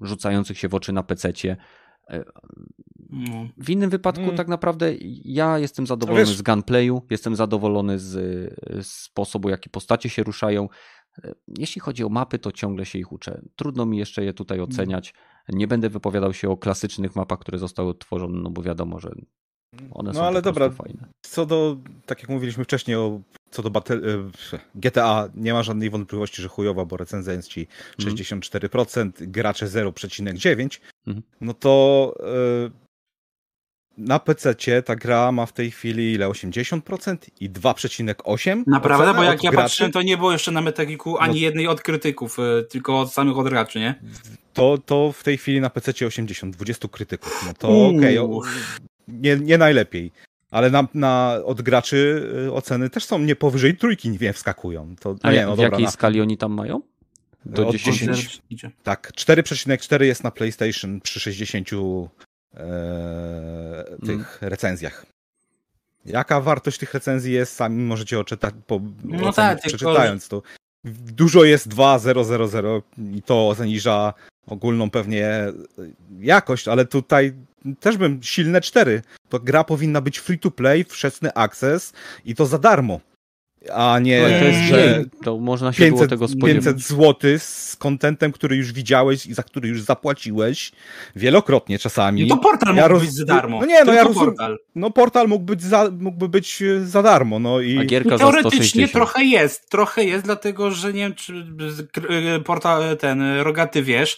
rzucających 0.00 0.58
się 0.58 0.68
w 0.68 0.74
oczy 0.74 0.92
na 0.92 1.02
pececie. 1.02 1.56
E, 3.12 3.30
no. 3.30 3.48
W 3.56 3.70
innym 3.70 3.90
wypadku 3.90 4.22
mm. 4.22 4.36
tak 4.36 4.48
naprawdę 4.48 4.94
ja 5.24 5.58
jestem 5.58 5.86
zadowolony 5.86 6.26
z 6.26 6.42
gunplayu, 6.42 7.02
jestem 7.10 7.36
zadowolony 7.36 7.98
z, 7.98 8.10
z 8.82 8.86
sposobu, 8.86 9.48
jaki 9.48 9.70
postacie 9.70 10.08
się 10.08 10.22
ruszają. 10.22 10.68
E, 11.24 11.34
jeśli 11.58 11.80
chodzi 11.80 12.04
o 12.04 12.08
mapy, 12.08 12.38
to 12.38 12.52
ciągle 12.52 12.86
się 12.86 12.98
ich 12.98 13.12
uczę. 13.12 13.42
Trudno 13.56 13.86
mi 13.86 13.98
jeszcze 13.98 14.24
je 14.24 14.32
tutaj 14.32 14.58
mm. 14.58 14.70
oceniać. 14.70 15.14
Nie 15.48 15.66
będę 15.66 15.88
wypowiadał 15.88 16.32
się 16.32 16.50
o 16.50 16.56
klasycznych 16.56 17.16
mapach, 17.16 17.38
które 17.38 17.58
zostały 17.58 17.88
utworzone, 17.88 18.40
no 18.40 18.50
bo 18.50 18.62
wiadomo, 18.62 19.00
że 19.00 19.10
one 19.90 20.10
no, 20.12 20.14
są 20.14 20.24
ale 20.24 20.42
dobra, 20.42 20.70
fajne. 20.70 21.08
Co 21.22 21.46
do, 21.46 21.76
tak 22.06 22.20
jak 22.20 22.28
mówiliśmy 22.30 22.64
wcześniej, 22.64 22.96
o, 22.96 23.20
co 23.50 23.62
do 23.62 23.70
battle, 23.70 24.00
GTA, 24.74 25.28
nie 25.34 25.52
ma 25.52 25.62
żadnej 25.62 25.90
wątpliwości, 25.90 26.42
że 26.42 26.48
chujowa, 26.48 26.84
bo 26.84 26.96
recenzja 26.96 27.32
jest 27.32 27.48
ci 27.48 27.66
64%, 27.98 29.00
mm. 29.00 29.12
gracze 29.18 29.66
0,9%, 29.66 30.80
mm. 31.06 31.22
no 31.40 31.54
to 31.54 32.14
y, 32.66 32.81
na 33.98 34.18
PC 34.18 34.54
ta 34.84 34.96
gra 34.96 35.32
ma 35.32 35.46
w 35.46 35.52
tej 35.52 35.70
chwili 35.70 36.12
ile? 36.12 36.26
80% 36.26 37.16
i 37.40 37.50
2,8%? 37.50 38.62
Naprawdę? 38.66 39.14
Bo 39.14 39.22
jak 39.22 39.44
ja 39.44 39.50
graczy? 39.50 39.64
patrzyłem, 39.64 39.92
to 39.92 40.02
nie 40.02 40.16
było 40.16 40.32
jeszcze 40.32 40.50
na 40.50 40.60
Metageeku 40.60 41.18
ani 41.18 41.34
no, 41.34 41.40
jednej 41.40 41.68
od 41.68 41.80
krytyków, 41.80 42.38
y, 42.38 42.66
tylko 42.70 43.00
od 43.00 43.12
samych 43.12 43.38
odgraczy, 43.38 43.80
nie? 43.80 43.94
To, 44.52 44.78
to 44.86 45.12
w 45.12 45.24
tej 45.24 45.38
chwili 45.38 45.60
na 45.60 45.70
PC 45.70 46.06
80, 46.06 46.56
20 46.56 46.88
krytyków. 46.88 47.44
No 47.46 47.54
to 47.54 47.86
okej, 47.88 48.18
okay, 48.18 48.50
nie, 49.08 49.36
nie 49.36 49.58
najlepiej. 49.58 50.12
Ale 50.50 50.70
na, 50.70 50.88
na 50.94 51.38
od 51.44 51.62
graczy 51.62 52.30
y, 52.46 52.52
oceny 52.52 52.90
też 52.90 53.04
są 53.04 53.18
nie 53.18 53.36
powyżej 53.36 53.76
trójki, 53.76 54.10
nie 54.20 54.32
wskakują. 54.32 54.94
To, 55.00 55.16
A 55.22 55.32
nie, 55.32 55.46
no 55.46 55.52
w 55.52 55.56
dobra, 55.56 55.64
jakiej 55.64 55.84
na... 55.84 55.90
skali 55.90 56.20
oni 56.20 56.36
tam 56.36 56.52
mają? 56.52 56.80
Do 57.44 57.68
od 57.68 57.72
10. 57.72 58.40
10. 58.50 58.74
Tak, 58.82 59.12
4,4 59.16 60.02
jest 60.02 60.24
na 60.24 60.30
PlayStation 60.30 61.00
przy 61.00 61.20
60 61.20 61.68
e, 62.54 63.84
tych 64.06 64.26
hmm. 64.26 64.38
recenzjach. 64.40 65.06
Jaka 66.04 66.40
wartość 66.40 66.78
tych 66.78 66.94
recenzji 66.94 67.32
jest, 67.32 67.54
sami 67.54 67.82
możecie 67.82 68.20
oczytać, 68.20 68.54
po, 68.66 68.80
no 69.04 69.32
tak, 69.32 69.60
przeczytając 69.60 70.28
to. 70.28 70.42
Dużo 70.84 71.44
jest 71.44 71.68
2.0.0.0 71.68 72.82
i 73.16 73.22
to 73.22 73.54
zaniża 73.54 74.14
ogólną 74.46 74.90
pewnie 74.90 75.52
jakość, 76.20 76.68
ale 76.68 76.84
tutaj 76.84 77.32
też 77.80 77.96
bym 77.96 78.22
silne 78.22 78.60
4. 78.60 79.02
To 79.28 79.40
gra 79.40 79.64
powinna 79.64 80.00
być 80.00 80.18
free 80.18 80.38
to 80.38 80.50
play, 80.50 80.84
wczesny 80.84 81.34
access 81.34 81.92
i 82.24 82.34
to 82.34 82.46
za 82.46 82.58
darmo 82.58 83.00
a 83.74 83.98
nie, 83.98 84.22
no, 84.22 84.28
to 84.28 84.44
jest 84.44 84.60
że 84.60 85.04
to 85.24 85.38
można 85.38 85.72
się 85.72 85.78
500, 85.78 85.96
było 85.96 86.08
tego 86.08 86.28
spodziewać. 86.28 86.64
500 86.64 86.80
zł 86.80 87.30
z 87.38 87.76
kontentem, 87.76 88.32
który 88.32 88.56
już 88.56 88.72
widziałeś 88.72 89.26
i 89.26 89.34
za 89.34 89.42
który 89.42 89.68
już 89.68 89.82
zapłaciłeś 89.82 90.72
wielokrotnie 91.16 91.78
czasami. 91.78 92.26
No 92.26 92.36
to 92.36 92.42
portal 92.42 92.76
ja 92.76 92.82
mógł 92.82 92.94
roz... 92.94 93.02
być 93.02 93.14
za 93.14 93.24
darmo. 93.24 93.60
No 93.60 93.66
nie, 93.66 93.84
no 93.84 93.92
ja 93.92 94.04
rozumiem. 94.04 94.28
Portal. 94.28 94.58
No 94.74 94.90
portal 94.90 95.28
mógł 95.28 95.44
być 95.44 95.62
za, 95.62 95.90
mógłby 96.00 96.28
być 96.28 96.62
e, 96.62 96.86
za 96.86 97.02
darmo, 97.02 97.38
no 97.38 97.60
i... 97.60 97.78
A 97.78 97.84
gierka 97.84 98.18
teoretycznie 98.18 98.88
trochę 98.88 99.24
jest, 99.24 99.70
trochę 99.70 100.04
jest, 100.04 100.24
dlatego 100.24 100.70
że 100.70 100.92
nie 100.92 101.00
wiem, 101.00 101.14
czy 101.14 101.46
e, 102.36 102.40
portal 102.40 102.96
ten 102.96 103.38
Rogaty 103.40 103.82
wiesz, 103.82 104.16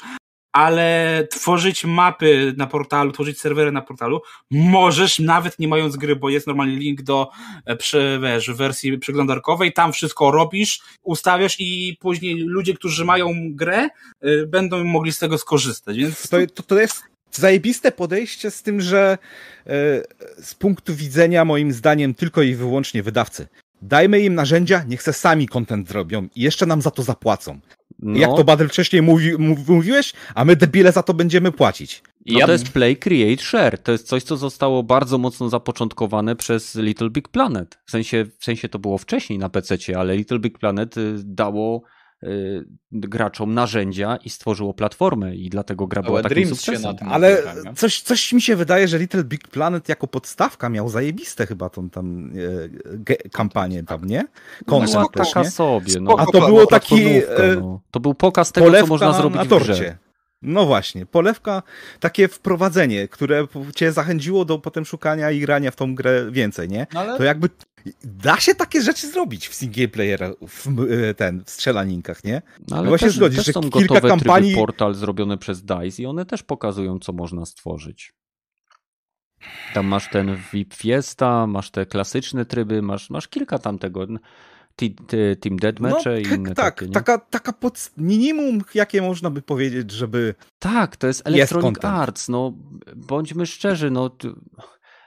ale 0.55 1.27
tworzyć 1.31 1.85
mapy 1.85 2.55
na 2.57 2.67
portalu, 2.67 3.13
tworzyć 3.13 3.41
serwery 3.41 3.73
na 3.73 3.83
portalu 3.83 4.21
możesz 4.51 5.19
nawet 5.19 5.59
nie 5.59 5.69
mając 5.69 5.97
gry, 5.97 6.17
bo 6.17 6.31
jest 6.31 6.47
normalnie 6.47 6.77
link 6.77 7.03
do 7.03 7.31
e, 7.67 7.77
wiesz, 8.23 8.51
wersji 8.51 8.99
przeglądarkowej, 8.99 9.73
tam 9.73 9.93
wszystko 9.93 10.31
robisz, 10.31 10.83
ustawiasz 11.03 11.57
i 11.59 11.97
później 12.01 12.37
ludzie, 12.37 12.75
którzy 12.75 13.05
mają 13.05 13.33
grę, 13.51 13.89
e, 14.21 14.47
będą 14.47 14.85
mogli 14.85 15.13
z 15.13 15.19
tego 15.19 15.39
skorzystać. 15.39 15.97
Więc... 15.97 16.29
To, 16.29 16.37
to, 16.55 16.63
to 16.63 16.81
jest 16.81 17.03
zajebiste 17.33 17.93
podejście 17.93 18.51
z 18.51 18.63
tym, 18.63 18.81
że 18.81 19.19
e, 19.67 19.71
z 20.43 20.55
punktu 20.55 20.95
widzenia 20.95 21.45
moim 21.45 21.73
zdaniem 21.73 22.15
tylko 22.15 22.43
i 22.43 22.55
wyłącznie 22.55 23.03
wydawcy. 23.03 23.47
Dajmy 23.83 24.21
im 24.21 24.35
narzędzia, 24.35 24.85
niech 24.89 25.03
se 25.03 25.13
sami 25.13 25.49
content 25.49 25.89
zrobią 25.89 26.29
i 26.35 26.41
jeszcze 26.41 26.67
nam 26.67 26.83
za 26.83 26.91
to 26.91 27.03
zapłacą. 27.03 27.61
No. 28.05 28.19
Jak 28.19 28.37
to 28.37 28.45
Badel 28.45 28.69
wcześniej 28.69 29.03
mówi, 29.03 29.31
mówiłeś, 29.69 30.13
a 30.35 30.45
my 30.45 30.57
debile 30.57 30.93
za 30.93 31.03
to 31.03 31.15
będziemy 31.15 31.53
płacić. 31.53 32.03
No 32.27 32.39
ja... 32.39 32.47
to 32.47 32.53
jest 32.53 32.69
Play, 32.69 32.97
Create, 32.97 33.43
Share. 33.43 33.79
To 33.79 33.93
jest 33.93 34.07
coś, 34.07 34.23
co 34.23 34.37
zostało 34.37 34.83
bardzo 34.83 35.19
mocno 35.19 35.49
zapoczątkowane 35.49 36.37
przez 36.37 36.75
Little 36.75 37.11
Big 37.11 37.29
Planet. 37.29 37.79
W 37.87 37.91
sensie, 37.91 38.27
w 38.39 38.45
sensie 38.45 38.69
to 38.69 38.79
było 38.79 38.99
wcześniej 38.99 39.39
na 39.39 39.49
PC, 39.49 39.77
ale 39.97 40.17
Little 40.17 40.39
Big 40.39 40.59
Planet 40.59 40.97
y, 40.97 41.15
dało 41.25 41.83
graczom 42.93 43.55
narzędzia 43.55 44.17
i 44.17 44.31
stworzyło 44.31 44.75
platformę 44.75 45.37
i 45.37 45.51
dlatego 45.51 45.87
gra 45.87 46.03
była 46.03 46.23
takim 46.23 46.35
Dreams 46.35 46.61
sukcesem. 46.61 46.97
Ale 47.11 47.43
coś, 47.77 48.03
coś 48.03 48.33
mi 48.33 48.43
się 48.43 48.57
wydaje, 48.57 48.89
że 48.89 48.99
Little 48.99 49.25
Big 49.25 49.49
Planet 49.49 49.89
jako 49.89 50.07
podstawka 50.07 50.69
miał 50.69 50.89
zajebiste 50.89 51.47
chyba 51.47 51.71
tą 51.71 51.91
tam 51.91 52.33
e, 53.09 53.29
kampanię 53.29 53.83
tam, 53.83 54.05
nie? 54.05 54.25
Koncept 54.67 55.17
no, 55.17 55.25
taka 55.25 55.45
sobie. 55.45 56.01
No. 56.01 56.17
A 56.19 56.27
to 56.27 56.47
było 56.47 56.67
taki... 56.67 57.05
E, 57.17 57.57
no. 57.61 57.81
To 57.91 58.01
był 58.01 58.15
pokaz 58.15 58.53
tego, 58.53 58.73
co 58.73 58.87
można 58.87 59.13
zrobić 59.13 59.39
na 59.39 59.45
torcie. 59.45 59.73
w 59.73 59.77
grze. 59.77 59.97
No 60.43 60.67
właśnie, 60.67 61.07
polewka, 61.07 61.63
takie 62.01 62.29
wprowadzenie, 62.29 63.09
które 63.09 63.47
cię 63.77 63.93
zachęciło 63.93 64.45
do 64.45 64.59
potem 64.59 64.85
szukania 64.85 65.31
i 65.31 65.41
grania 65.41 65.71
w 65.71 65.77
tą 65.77 65.95
grę 65.95 66.31
więcej, 66.31 66.69
nie? 66.69 66.87
No 66.95 67.01
ale... 67.01 67.19
To 67.19 67.25
jakby 67.25 67.49
da 68.05 68.41
się 68.41 68.55
takie 68.55 68.83
rzeczy 68.83 69.09
zrobić 69.11 69.49
w 69.49 69.55
single 69.55 69.89
player, 69.89 70.35
w 70.49 70.67
e, 70.69 71.15
ten, 71.15 71.45
w 71.45 71.51
strzelaninkach, 71.51 72.25
nie? 72.25 72.43
No 72.69 72.77
ale 72.77 72.89
właśnie 72.89 73.09
też, 73.09 73.17
zgodzisz, 73.17 73.45
też 73.45 73.55
są 73.55 73.63
że 73.63 73.71
kilka 73.71 74.01
kampanii... 74.01 74.55
portal 74.55 74.95
zrobione 74.95 75.39
przez 75.39 75.63
DICE 75.63 76.03
i 76.03 76.07
one 76.07 76.27
też 76.27 76.43
pokazują, 76.43 76.99
co 76.99 77.13
można 77.13 77.47
stworzyć. 77.47 78.13
Tam 79.75 79.87
masz 79.87 80.11
ten 80.11 80.37
VIP 80.53 80.75
Fiesta, 80.75 81.47
masz 81.47 81.71
te 81.71 81.87
klasyczne 81.87 82.45
tryby, 82.45 82.83
masz, 82.83 83.11
masz 83.11 83.29
kilka 83.29 83.59
tam 83.59 83.79
tego. 83.79 84.07
Team 85.41 85.57
Deathmatche 85.57 86.11
no, 86.11 86.17
i 86.17 86.23
inne 86.23 86.55
tak, 86.55 86.75
takie, 86.75 86.93
taka, 86.93 87.19
taka 87.19 87.53
pod 87.53 87.91
minimum, 87.97 88.61
jakie 88.75 89.03
można 89.03 89.31
by 89.31 89.43
powiedzieć, 89.43 89.91
żeby... 89.91 90.35
Tak, 90.59 90.97
to 90.97 91.07
jest 91.07 91.23
Electronic 91.27 91.77
jest 91.77 91.85
Arts, 91.85 92.29
no 92.29 92.53
bądźmy 92.97 93.47
szczerzy, 93.47 93.91
no 93.91 94.11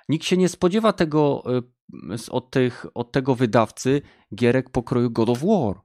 nikt 0.10 0.26
się 0.26 0.38
nie 0.38 0.50
spodziewa 0.50 0.94
tego 0.94 1.44
y, 1.58 1.77
od, 2.30 2.52
tych, 2.52 2.86
od 2.94 3.12
tego 3.12 3.36
wydawcy 3.36 4.02
gierek 4.36 4.70
pokroju 4.70 5.10
God 5.12 5.30
of 5.30 5.40
War. 5.44 5.76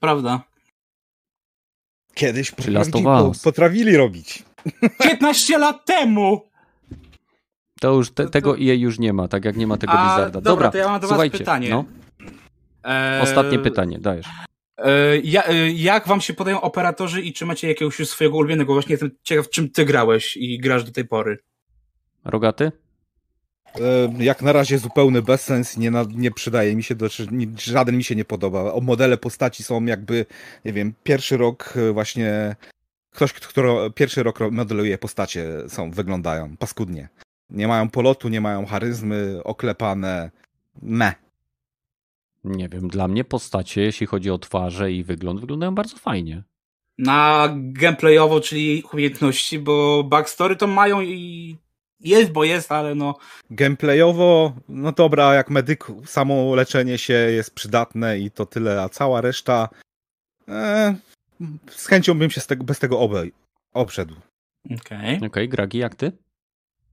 Prawda. 0.00 0.42
Kiedyś 2.14 2.50
potrafili, 2.50 3.04
potrafili 3.44 3.96
robić. 3.96 4.44
15 5.02 5.58
lat 5.58 5.84
temu! 5.84 6.40
To 7.80 7.92
już 7.94 8.10
te, 8.10 8.30
tego 8.30 8.58
EA 8.58 8.74
już 8.74 8.98
nie 8.98 9.12
ma, 9.12 9.28
tak 9.28 9.44
jak 9.44 9.56
nie 9.56 9.66
ma 9.66 9.76
tego 9.76 9.92
A, 9.92 9.96
Blizzarda. 9.96 10.40
Dobra, 10.40 10.52
dobra, 10.52 10.70
to 10.70 10.78
ja 10.78 10.88
mam 10.88 11.00
do 11.00 11.06
was 11.06 11.08
słuchajcie, 11.08 11.38
pytanie. 11.38 11.70
No. 11.70 11.84
Eee, 12.84 13.22
Ostatnie 13.22 13.58
pytanie, 13.58 13.98
dajesz. 13.98 14.26
Eee, 14.78 15.36
eee, 15.36 15.82
jak 15.82 16.08
wam 16.08 16.20
się 16.20 16.34
podają 16.34 16.60
operatorzy 16.60 17.22
i 17.22 17.32
czy 17.32 17.46
macie 17.46 17.68
jakiegoś 17.68 17.98
już 17.98 18.08
swojego 18.08 18.36
ulubionego? 18.36 18.72
Właśnie 18.72 18.92
jestem 18.92 19.10
ciekaw, 19.22 19.50
czym 19.50 19.70
ty 19.70 19.84
grałeś 19.84 20.36
i 20.36 20.58
grasz 20.58 20.84
do 20.84 20.92
tej 20.92 21.04
pory. 21.04 21.38
Rogaty? 22.24 22.72
Jak 24.18 24.42
na 24.42 24.52
razie 24.52 24.78
zupełny 24.78 25.22
bezsens, 25.22 25.76
nie, 25.76 25.90
na, 25.90 26.04
nie 26.14 26.30
przydaje 26.30 26.76
mi 26.76 26.82
się, 26.82 26.94
do, 26.94 27.06
żaden 27.58 27.96
mi 27.96 28.04
się 28.04 28.16
nie 28.16 28.24
podoba. 28.24 28.72
O 28.72 28.80
modele 28.80 29.16
postaci 29.16 29.62
są 29.62 29.84
jakby, 29.84 30.26
nie 30.64 30.72
wiem, 30.72 30.94
pierwszy 31.02 31.36
rok 31.36 31.74
e, 31.76 31.92
właśnie, 31.92 32.56
ktoś, 33.10 33.32
kto 33.32 33.90
pierwszy 33.90 34.22
rok 34.22 34.38
modeluje 34.50 34.98
postacie, 34.98 35.46
są, 35.68 35.90
wyglądają 35.90 36.56
paskudnie. 36.56 37.08
Nie 37.50 37.68
mają 37.68 37.90
polotu, 37.90 38.28
nie 38.28 38.40
mają 38.40 38.66
charyzmy, 38.66 39.40
oklepane, 39.44 40.30
me. 40.82 41.14
Nie 42.44 42.68
wiem, 42.68 42.88
dla 42.88 43.08
mnie 43.08 43.24
postacie, 43.24 43.82
jeśli 43.82 44.06
chodzi 44.06 44.30
o 44.30 44.38
twarze 44.38 44.92
i 44.92 45.04
wygląd, 45.04 45.40
wyglądają 45.40 45.74
bardzo 45.74 45.96
fajnie. 45.96 46.42
Na 46.98 47.48
gameplayowo, 47.56 48.40
czyli 48.40 48.82
umiejętności, 48.92 49.58
bo 49.58 50.04
backstory 50.04 50.56
to 50.56 50.66
mają 50.66 51.00
i 51.00 51.56
jest, 52.00 52.32
bo 52.32 52.44
jest, 52.44 52.72
ale 52.72 52.94
no. 52.94 53.14
Gameplayowo, 53.50 54.52
no 54.68 54.92
dobra, 54.92 55.34
jak 55.34 55.50
medyk, 55.50 55.86
samo 56.04 56.54
leczenie 56.54 56.98
się 56.98 57.14
jest 57.14 57.54
przydatne 57.54 58.18
i 58.18 58.30
to 58.30 58.46
tyle, 58.46 58.82
a 58.82 58.88
cała 58.88 59.20
reszta. 59.20 59.68
E, 60.48 60.94
z 61.70 61.86
chęcią 61.86 62.14
bym 62.14 62.30
się 62.30 62.40
z 62.40 62.46
tego, 62.46 62.64
bez 62.64 62.78
tego 62.78 63.00
obej, 63.00 63.32
obszedł. 63.72 64.14
Okej. 64.64 64.76
Okay. 64.80 65.16
Okej, 65.16 65.26
okay, 65.26 65.48
Gragi, 65.48 65.78
jak 65.78 65.94
ty? 65.94 66.12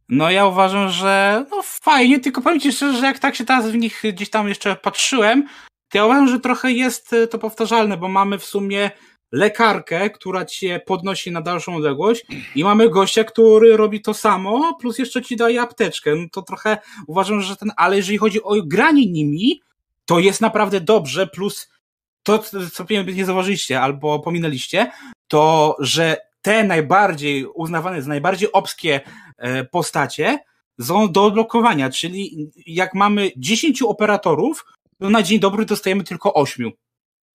No 0.09 0.31
ja 0.31 0.45
uważam, 0.45 0.89
że 0.89 1.45
no 1.51 1.61
fajnie, 1.63 2.19
tylko 2.19 2.41
powiem 2.41 2.59
ci 2.59 2.71
szczerze, 2.71 2.99
że 2.99 3.05
jak 3.05 3.19
tak 3.19 3.35
się 3.35 3.45
teraz 3.45 3.71
w 3.71 3.75
nich 3.75 4.01
gdzieś 4.13 4.30
tam 4.30 4.49
jeszcze 4.49 4.75
patrzyłem, 4.75 5.47
to 5.89 5.97
ja 5.97 6.05
uważam, 6.05 6.27
że 6.27 6.39
trochę 6.39 6.71
jest 6.71 7.15
to 7.31 7.39
powtarzalne, 7.39 7.97
bo 7.97 8.07
mamy 8.07 8.39
w 8.39 8.45
sumie 8.45 8.91
lekarkę, 9.34 10.10
która 10.10 10.45
cię 10.45 10.81
podnosi 10.85 11.31
na 11.31 11.41
dalszą 11.41 11.76
odległość 11.76 12.26
i 12.55 12.64
mamy 12.64 12.89
gościa, 12.89 13.23
który 13.23 13.77
robi 13.77 14.01
to 14.01 14.14
samo, 14.14 14.77
plus 14.81 14.99
jeszcze 14.99 15.22
ci 15.22 15.35
daje 15.35 15.61
apteczkę. 15.61 16.15
No 16.15 16.26
to 16.31 16.41
trochę 16.41 16.77
uważam, 17.07 17.41
że 17.41 17.55
ten, 17.55 17.72
ale 17.77 17.97
jeżeli 17.97 18.18
chodzi 18.18 18.43
o 18.43 18.55
granie 18.65 19.05
nimi, 19.05 19.61
to 20.05 20.19
jest 20.19 20.41
naprawdę 20.41 20.81
dobrze, 20.81 21.27
plus 21.27 21.69
to, 22.23 22.39
co 22.73 22.85
nie 23.14 23.26
zauważyliście 23.26 23.81
albo 23.81 24.19
pominęliście, 24.19 24.91
to, 25.27 25.76
że 25.80 26.18
te 26.41 26.64
najbardziej 26.64 27.45
uznawane 27.45 28.01
za 28.01 28.10
najbardziej 28.10 28.51
obskie 28.51 29.01
e, 29.38 29.64
postacie 29.64 30.39
są 30.81 31.11
do 31.11 31.26
odblokowania, 31.26 31.89
czyli 31.89 32.51
jak 32.65 32.93
mamy 32.93 33.31
10 33.38 33.81
operatorów, 33.81 34.65
to 34.99 35.10
na 35.10 35.23
dzień 35.23 35.39
dobry 35.39 35.65
dostajemy 35.65 36.03
tylko 36.03 36.34
8 36.34 36.72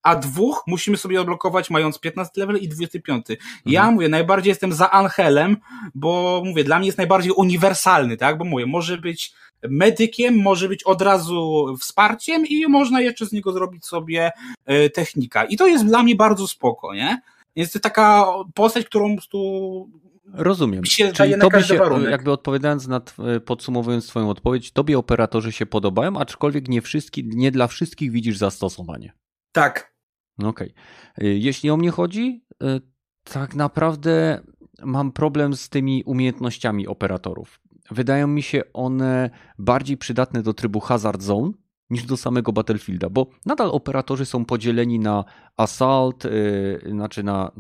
a 0.03 0.17
dwóch 0.17 0.63
musimy 0.67 0.97
sobie 0.97 1.21
odblokować 1.21 1.71
mając 1.71 1.99
15 1.99 2.33
level 2.41 2.57
i 2.57 2.69
25. 2.69 3.31
Mhm. 3.31 3.39
Ja 3.67 3.91
mówię, 3.91 4.09
najbardziej 4.09 4.51
jestem 4.51 4.73
za 4.73 4.91
Angelem, 4.91 5.57
bo 5.95 6.43
mówię, 6.45 6.65
dla 6.65 6.79
mnie 6.79 6.87
jest 6.87 6.99
najbardziej 6.99 7.33
uniwersalny, 7.33 8.17
tak? 8.17 8.39
Bo 8.39 8.45
mówię, 8.45 8.67
może 8.67 8.99
być 8.99 9.33
medykiem, 9.69 10.43
może 10.43 10.69
być 10.69 10.83
od 10.83 11.03
razu 11.03 11.67
wsparciem 11.81 12.47
i 12.47 12.67
można 12.67 13.01
jeszcze 13.01 13.27
z 13.27 13.33
niego 13.33 13.53
zrobić 13.53 13.87
sobie 13.87 14.31
e, 14.67 14.91
technika. 14.91 15.45
I 15.45 15.57
to 15.57 15.67
jest 15.67 15.87
dla 15.87 16.03
mnie 16.03 16.17
bardzo 16.17 16.49
spoko, 16.49 16.95
nie? 16.95 17.21
Jest 17.57 17.73
to 17.73 17.81
taka 17.81 18.27
postać, 18.55 18.87
którą 18.87 19.17
tu 19.31 19.89
Rozumiem. 20.35 20.85
Się 20.85 21.13
Czyli 21.13 21.35
tobie 21.41 21.63
się, 21.63 21.77
warunek. 21.77 22.11
jakby 22.11 22.33
odpowiadając 22.33 22.87
na, 22.87 23.01
podsumowując 23.45 24.07
twoją 24.07 24.31
odpowiedź, 24.31 24.71
tobie 24.71 24.99
operatorzy 24.99 25.53
się 25.53 25.67
podobają, 25.67 26.19
aczkolwiek 26.19 26.69
nie, 26.69 26.81
nie 27.25 27.51
dla 27.51 27.67
wszystkich 27.67 28.11
widzisz 28.11 28.37
zastosowanie. 28.37 29.13
Tak. 29.53 29.95
Okej. 30.39 30.75
Okay. 31.17 31.35
Jeśli 31.35 31.71
o 31.71 31.77
mnie 31.77 31.91
chodzi, 31.91 32.45
y, 32.63 32.81
tak 33.25 33.55
naprawdę 33.55 34.43
mam 34.83 35.13
problem 35.13 35.57
z 35.57 35.69
tymi 35.69 36.05
umiejętnościami 36.05 36.87
operatorów. 36.87 37.61
Wydają 37.91 38.27
mi 38.27 38.43
się 38.43 38.63
one 38.73 39.31
bardziej 39.59 39.97
przydatne 39.97 40.43
do 40.43 40.55
trybu 40.55 40.81
Hazard 40.81 41.23
Zone 41.23 41.51
niż 41.91 42.03
do 42.03 42.17
samego 42.17 42.53
Battlefielda, 42.53 43.11
bo 43.11 43.27
nadal 43.47 43.71
operatorzy 43.71 44.27
są 44.27 44.45
podzieleni 44.45 44.99
na 44.99 45.25
assault, 45.57 46.25
yy, 46.25 46.81
znaczy 46.91 47.23
na 47.23 47.53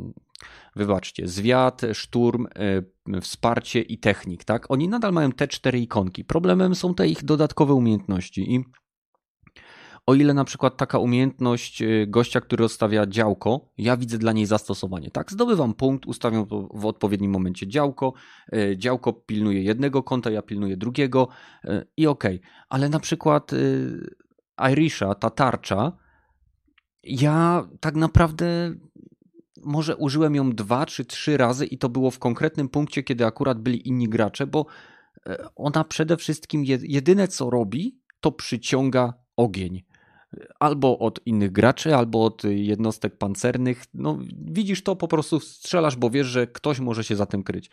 wybaczcie, 0.76 1.28
zwiat, 1.28 1.82
szturm, 1.92 2.46
yy, 3.06 3.20
wsparcie 3.20 3.80
i 3.80 3.98
technik, 3.98 4.44
tak? 4.44 4.70
Oni 4.70 4.88
nadal 4.88 5.12
mają 5.12 5.32
te 5.32 5.48
cztery 5.48 5.80
ikonki. 5.80 6.24
Problemem 6.24 6.74
są 6.74 6.94
te 6.94 7.08
ich 7.08 7.24
dodatkowe 7.24 7.74
umiejętności 7.74 8.54
i 8.54 8.64
o 10.08 10.14
ile 10.14 10.34
na 10.34 10.44
przykład 10.44 10.76
taka 10.76 10.98
umiejętność 10.98 11.82
y, 11.82 12.06
gościa, 12.08 12.40
który 12.40 12.62
rozstawia 12.62 13.06
działko, 13.06 13.72
ja 13.78 13.96
widzę 13.96 14.18
dla 14.18 14.32
niej 14.32 14.46
zastosowanie. 14.46 15.10
Tak, 15.10 15.32
zdobywam 15.32 15.74
punkt, 15.74 16.06
ustawiam 16.06 16.46
w 16.74 16.86
odpowiednim 16.86 17.30
momencie 17.30 17.66
działko, 17.66 18.12
y, 18.54 18.76
działko 18.78 19.12
pilnuje 19.12 19.62
jednego 19.62 20.02
kąta, 20.02 20.30
ja 20.30 20.42
pilnuję 20.42 20.76
drugiego 20.76 21.28
y, 21.64 21.86
i 21.96 22.06
okej. 22.06 22.36
Okay. 22.36 22.50
Ale 22.68 22.88
na 22.88 23.00
przykład 23.00 23.50
Irisha, 24.72 25.14
ta 25.14 25.30
tarcza, 25.30 25.92
ja 27.02 27.68
tak 27.80 27.94
naprawdę 27.94 28.74
może 29.64 29.96
użyłem 29.96 30.34
ją 30.34 30.52
dwa 30.52 30.86
czy 30.86 31.04
trzy 31.04 31.36
razy 31.36 31.66
i 31.66 31.78
to 31.78 31.88
było 31.88 32.10
w 32.10 32.18
konkretnym 32.18 32.68
punkcie, 32.68 33.02
kiedy 33.02 33.26
akurat 33.26 33.60
byli 33.60 33.88
inni 33.88 34.08
gracze, 34.08 34.46
bo 34.46 34.66
ona 35.56 35.84
przede 35.84 36.16
wszystkim 36.16 36.64
jedyne 36.82 37.28
co 37.28 37.50
robi, 37.50 38.00
to 38.20 38.32
przyciąga 38.32 39.14
ogień 39.36 39.87
albo 40.60 40.98
od 40.98 41.20
innych 41.26 41.52
graczy, 41.52 41.96
albo 41.96 42.24
od 42.24 42.44
jednostek 42.44 43.16
pancernych. 43.16 43.84
No, 43.94 44.18
widzisz 44.38 44.82
to, 44.82 44.96
po 44.96 45.08
prostu 45.08 45.40
strzelasz, 45.40 45.96
bo 45.96 46.10
wiesz, 46.10 46.26
że 46.26 46.46
ktoś 46.46 46.80
może 46.80 47.04
się 47.04 47.16
za 47.16 47.26
tym 47.26 47.42
kryć. 47.42 47.70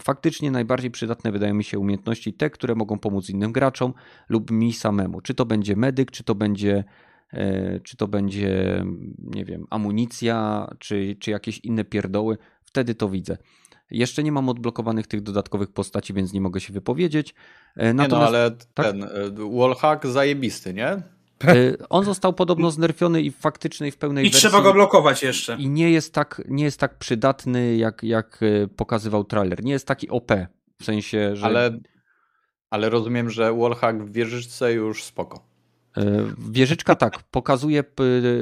Faktycznie 0.00 0.50
najbardziej 0.50 0.90
przydatne 0.90 1.32
wydają 1.32 1.54
mi 1.54 1.64
się 1.64 1.78
umiejętności 1.78 2.32
te, 2.34 2.50
które 2.50 2.74
mogą 2.74 2.98
pomóc 2.98 3.30
innym 3.30 3.52
graczom 3.52 3.94
lub 4.28 4.50
mi 4.50 4.72
samemu. 4.72 5.20
Czy 5.20 5.34
to 5.34 5.46
będzie 5.46 5.76
medyk, 5.76 6.10
czy 6.10 6.24
to 6.24 6.34
będzie, 6.34 6.84
e, 7.32 7.80
czy 7.80 7.96
to 7.96 8.08
będzie, 8.08 8.84
nie 9.18 9.44
wiem, 9.44 9.66
amunicja, 9.70 10.68
czy, 10.78 11.16
czy 11.20 11.30
jakieś 11.30 11.58
inne 11.58 11.84
pierdoły. 11.84 12.38
Wtedy 12.62 12.94
to 12.94 13.08
widzę. 13.08 13.36
Jeszcze 13.90 14.22
nie 14.22 14.32
mam 14.32 14.48
odblokowanych 14.48 15.06
tych 15.06 15.22
dodatkowych 15.22 15.72
postaci, 15.72 16.14
więc 16.14 16.32
nie 16.32 16.40
mogę 16.40 16.60
się 16.60 16.72
wypowiedzieć. 16.72 17.34
Natomiast, 17.76 18.10
nie 18.10 18.18
no, 18.18 18.26
ale 18.26 18.50
tak? 18.74 18.86
ten 18.86 19.02
e, 19.02 19.08
wallhack 19.58 20.06
zajebisty, 20.06 20.74
nie? 20.74 21.02
Y, 21.44 21.88
on 21.88 22.04
został 22.04 22.32
podobno 22.32 22.70
znerfiony 22.70 23.22
i 23.22 23.30
faktycznej 23.30 23.90
w 23.90 23.96
pełnej 23.96 24.26
I 24.26 24.30
wersji. 24.30 24.48
trzeba 24.48 24.62
go 24.62 24.72
blokować 24.72 25.22
jeszcze. 25.22 25.56
I 25.56 25.68
nie 25.68 25.90
jest 25.90 26.14
tak, 26.14 26.42
nie 26.48 26.64
jest 26.64 26.80
tak 26.80 26.98
przydatny, 26.98 27.76
jak, 27.76 28.02
jak 28.02 28.42
y, 28.42 28.68
pokazywał 28.76 29.24
trailer. 29.24 29.64
Nie 29.64 29.72
jest 29.72 29.86
taki 29.86 30.08
OP. 30.08 30.32
W 30.80 30.84
sensie, 30.84 31.36
że. 31.36 31.46
Ale, 31.46 31.78
ale 32.70 32.90
rozumiem, 32.90 33.30
że 33.30 33.52
wallhack 33.54 33.98
w 33.98 34.12
wieżyczce 34.12 34.72
już 34.72 35.04
spoko. 35.04 35.48
Y, 35.98 36.02
wieżyczka 36.50 36.94
tak, 36.94 37.22
pokazuje 37.22 37.84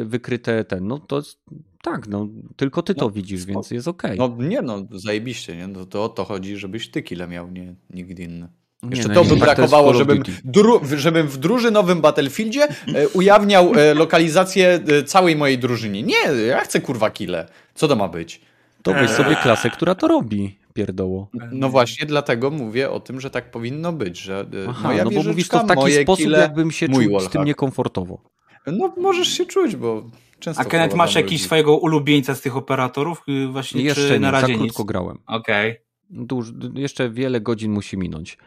wykryte 0.05 0.65
ten. 0.65 0.87
No 0.87 0.99
to 0.99 1.17
jest, 1.17 1.41
tak, 1.83 2.09
no 2.09 2.29
tylko 2.57 2.83
ty 2.83 2.95
to 2.95 3.05
no, 3.05 3.11
widzisz, 3.11 3.41
spoko. 3.41 3.53
więc 3.53 3.71
jest 3.71 3.89
ok. 3.89 4.03
No 4.17 4.37
nie, 4.39 4.63
no 4.63 4.87
zajebiście, 4.91 5.57
nie? 5.57 5.67
No, 5.69 5.87
to 5.87 6.05
o 6.05 6.09
to 6.09 6.25
chodzi, 6.25 6.57
żebyś 6.57 6.91
ty 6.91 7.03
kile 7.03 7.29
miał, 7.29 7.51
nie 7.51 7.75
nikt 7.91 8.19
inny. 8.19 8.49
Jeszcze 8.83 9.09
no, 9.09 9.15
to 9.15 9.25
by 9.25 9.31
tak 9.31 9.39
brakowało, 9.39 9.95
żebym, 9.95 10.23
dru, 10.45 10.81
żebym 10.97 11.29
w 11.29 11.37
drużynowym 11.37 12.01
Battlefieldzie 12.01 12.69
e, 12.95 13.09
ujawniał 13.09 13.73
e, 13.75 13.95
lokalizację 13.95 14.81
e, 14.89 15.03
całej 15.03 15.37
mojej 15.37 15.59
drużynie. 15.59 16.03
Nie, 16.03 16.47
ja 16.47 16.61
chcę 16.61 16.81
kurwa 16.81 17.11
kile. 17.11 17.49
Co 17.75 17.89
to 17.89 17.97
ma 17.97 18.09
być? 18.09 18.41
To 18.83 18.95
weź 18.95 19.11
sobie 19.11 19.37
klasę, 19.37 19.71
która 19.71 19.95
to 19.95 20.09
robi, 20.09 20.59
pierdoło. 20.75 21.29
No 21.53 21.69
właśnie, 21.69 22.07
dlatego 22.07 22.51
mówię 22.51 22.91
o 22.91 23.01
tym, 23.01 23.21
że 23.21 23.31
tak 23.31 23.51
powinno 23.51 23.93
być, 23.93 24.19
że 24.19 24.47
Aha, 24.69 24.89
moja 24.89 25.05
no 25.05 25.11
bo 25.11 25.23
mówisz 25.23 25.49
to 25.49 25.65
w 25.65 25.67
taki 25.67 25.93
sposób, 25.93 26.25
kile, 26.25 26.39
jakbym 26.39 26.71
się 26.71 26.89
czuł 26.89 26.97
wallhack. 26.99 27.31
z 27.31 27.33
tym 27.33 27.45
niekomfortowo. 27.45 28.19
No 28.67 28.95
możesz 28.97 29.29
się 29.29 29.47
czuć, 29.47 29.77
bo 29.77 30.11
często... 30.39 30.63
A 30.63 30.65
Kenneth, 30.65 30.97
masz 30.97 31.15
jakiś 31.15 31.43
swojego 31.43 31.77
ulubieńca 31.77 32.35
z 32.35 32.41
tych 32.41 32.57
operatorów? 32.57 33.23
Właśnie, 33.51 33.83
Jeszcze 33.83 34.09
czy 34.09 34.21
na 34.21 34.31
razie 34.31 34.47
za 34.47 34.59
krótko 34.59 34.83
nic? 34.83 34.89
grałem. 34.89 35.19
Okej. 35.27 35.79
Okay. 36.27 36.73
Jeszcze 36.75 37.11
wiele 37.11 37.41
godzin 37.41 37.73
musi 37.73 37.97
minąć. 37.97 38.39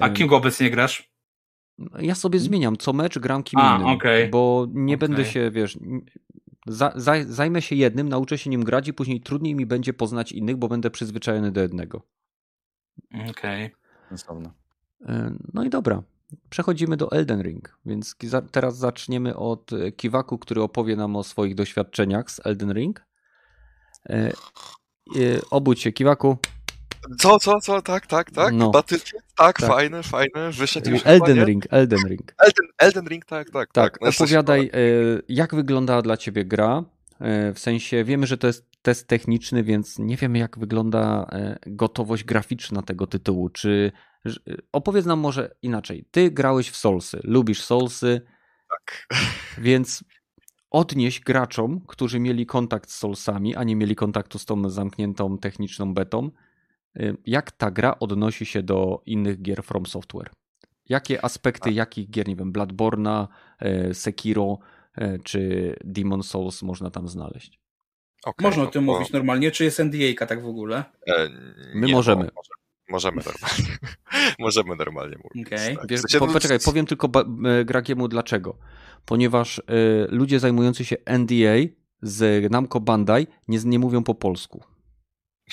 A 0.00 0.10
kim 0.10 0.26
go 0.26 0.36
obecnie 0.36 0.70
grasz? 0.70 1.12
Ja 1.98 2.14
sobie 2.14 2.38
zmieniam. 2.38 2.76
Co 2.76 2.92
mecz 2.92 3.18
gram 3.18 3.42
kim 3.42 3.60
A, 3.60 3.76
innym. 3.76 3.88
Okay. 3.88 4.28
Bo 4.28 4.66
nie 4.70 4.94
okay. 4.94 5.08
będę 5.08 5.24
się, 5.24 5.50
wiesz... 5.50 5.78
Za, 6.66 6.92
za, 6.96 7.12
zajmę 7.26 7.62
się 7.62 7.76
jednym, 7.76 8.08
nauczę 8.08 8.38
się 8.38 8.50
nim 8.50 8.64
grać 8.64 8.88
i 8.88 8.92
później 8.92 9.20
trudniej 9.20 9.54
mi 9.54 9.66
będzie 9.66 9.92
poznać 9.92 10.32
innych, 10.32 10.56
bo 10.56 10.68
będę 10.68 10.90
przyzwyczajony 10.90 11.52
do 11.52 11.60
jednego. 11.60 12.02
Okej. 13.30 13.70
Okay. 14.10 14.52
E, 15.06 15.34
no 15.54 15.64
i 15.64 15.70
dobra. 15.70 16.02
Przechodzimy 16.50 16.96
do 16.96 17.12
Elden 17.12 17.42
Ring, 17.42 17.78
więc 17.86 18.16
teraz 18.50 18.76
zaczniemy 18.76 19.36
od 19.36 19.72
e, 19.72 19.92
Kiwaku, 19.92 20.38
który 20.38 20.62
opowie 20.62 20.96
nam 20.96 21.16
o 21.16 21.22
swoich 21.22 21.54
doświadczeniach 21.54 22.30
z 22.30 22.46
Elden 22.46 22.72
Ring. 22.72 23.06
E, 24.08 24.32
obudź 25.50 25.80
się, 25.80 25.92
Kiwaku. 25.92 26.36
Co, 27.18 27.38
co, 27.38 27.60
co, 27.60 27.82
tak, 27.82 28.06
tak, 28.06 28.30
tak. 28.30 28.54
No. 28.54 28.70
Battlefield, 28.70 29.24
tak, 29.36 29.60
tak, 29.60 29.70
fajny, 29.70 30.02
fajny, 30.02 30.52
wyszedł 30.52 30.90
już 30.90 31.00
Elden 31.04 31.44
Ring, 31.44 31.66
Elden 31.70 32.00
Ring. 32.08 32.34
Elden, 32.38 32.66
Elden 32.78 33.06
Ring, 33.06 33.24
tak, 33.24 33.50
tak. 33.50 33.72
Tak, 33.72 33.98
tak. 33.98 34.14
opowiadaj, 34.14 34.70
e, 34.72 34.78
jak 35.28 35.54
wygląda 35.54 36.02
dla 36.02 36.16
ciebie 36.16 36.44
gra, 36.44 36.84
e, 37.20 37.52
w 37.52 37.58
sensie 37.58 38.04
wiemy, 38.04 38.26
że 38.26 38.38
to 38.38 38.46
jest 38.46 38.66
test 38.82 39.08
techniczny, 39.08 39.62
więc 39.62 39.98
nie 39.98 40.16
wiemy, 40.16 40.38
jak 40.38 40.58
wygląda 40.58 41.26
e, 41.32 41.58
gotowość 41.66 42.24
graficzna 42.24 42.82
tego 42.82 43.06
tytułu. 43.06 43.48
Czy 43.48 43.92
opowiedz 44.72 45.06
nam 45.06 45.18
może 45.18 45.54
inaczej. 45.62 46.04
Ty 46.10 46.30
grałeś 46.30 46.70
w 46.70 46.76
Soulsy, 46.76 47.20
lubisz 47.24 47.62
Soulsy. 47.62 48.20
Tak. 48.70 49.06
Więc 49.58 50.04
odnieść 50.70 51.20
graczom, 51.20 51.80
którzy 51.88 52.20
mieli 52.20 52.46
kontakt 52.46 52.90
z 52.90 52.98
Soulsami, 52.98 53.56
a 53.56 53.64
nie 53.64 53.76
mieli 53.76 53.96
kontaktu 53.96 54.38
z 54.38 54.44
tą 54.44 54.70
zamkniętą 54.70 55.38
techniczną 55.38 55.94
betą, 55.94 56.30
jak 57.26 57.52
ta 57.52 57.70
gra 57.70 57.98
odnosi 58.00 58.46
się 58.46 58.62
do 58.62 59.02
innych 59.06 59.42
gier 59.42 59.62
From 59.62 59.86
Software? 59.86 60.30
Jakie 60.88 61.24
aspekty 61.24 61.70
A. 61.70 61.72
jakich 61.72 62.10
gier, 62.10 62.28
nie 62.28 62.36
wiem, 62.36 62.52
Bloodborne'a, 62.52 63.26
y, 63.90 63.94
Sekiro 63.94 64.58
y, 64.98 65.20
czy 65.24 65.76
Demon 65.84 66.22
Souls 66.22 66.62
można 66.62 66.90
tam 66.90 67.08
znaleźć? 67.08 67.60
Okay, 68.24 68.48
można 68.48 68.62
o 68.62 68.66
tym 68.66 68.84
mówić 68.84 69.12
normalnie. 69.12 69.50
Czy 69.50 69.64
jest 69.64 69.80
NDA 69.80 70.26
tak 70.26 70.42
w 70.42 70.46
ogóle? 70.46 70.84
E, 71.06 71.28
My 71.74 71.86
nie, 71.86 71.92
możemy. 71.92 72.24
No, 72.24 72.42
możemy 72.88 73.16
normalnie. 73.16 73.78
możemy 74.38 74.76
normalnie 74.76 75.16
mówić. 75.16 75.46
Okay. 75.46 75.76
Tak. 75.76 75.86
Wiesz, 75.88 76.00
po, 76.18 76.26
poczekaj, 76.26 76.58
powiem 76.64 76.86
tylko 76.86 77.08
Gragiemu 77.64 78.08
dlaczego. 78.08 78.58
Ponieważ 79.04 79.58
y, 79.58 79.62
ludzie 80.08 80.40
zajmujący 80.40 80.84
się 80.84 80.96
NDA 81.06 81.56
z 82.02 82.50
Namco 82.50 82.80
Bandai 82.80 83.26
nie, 83.48 83.58
nie 83.64 83.78
mówią 83.78 84.04
po 84.04 84.14
polsku. 84.14 84.62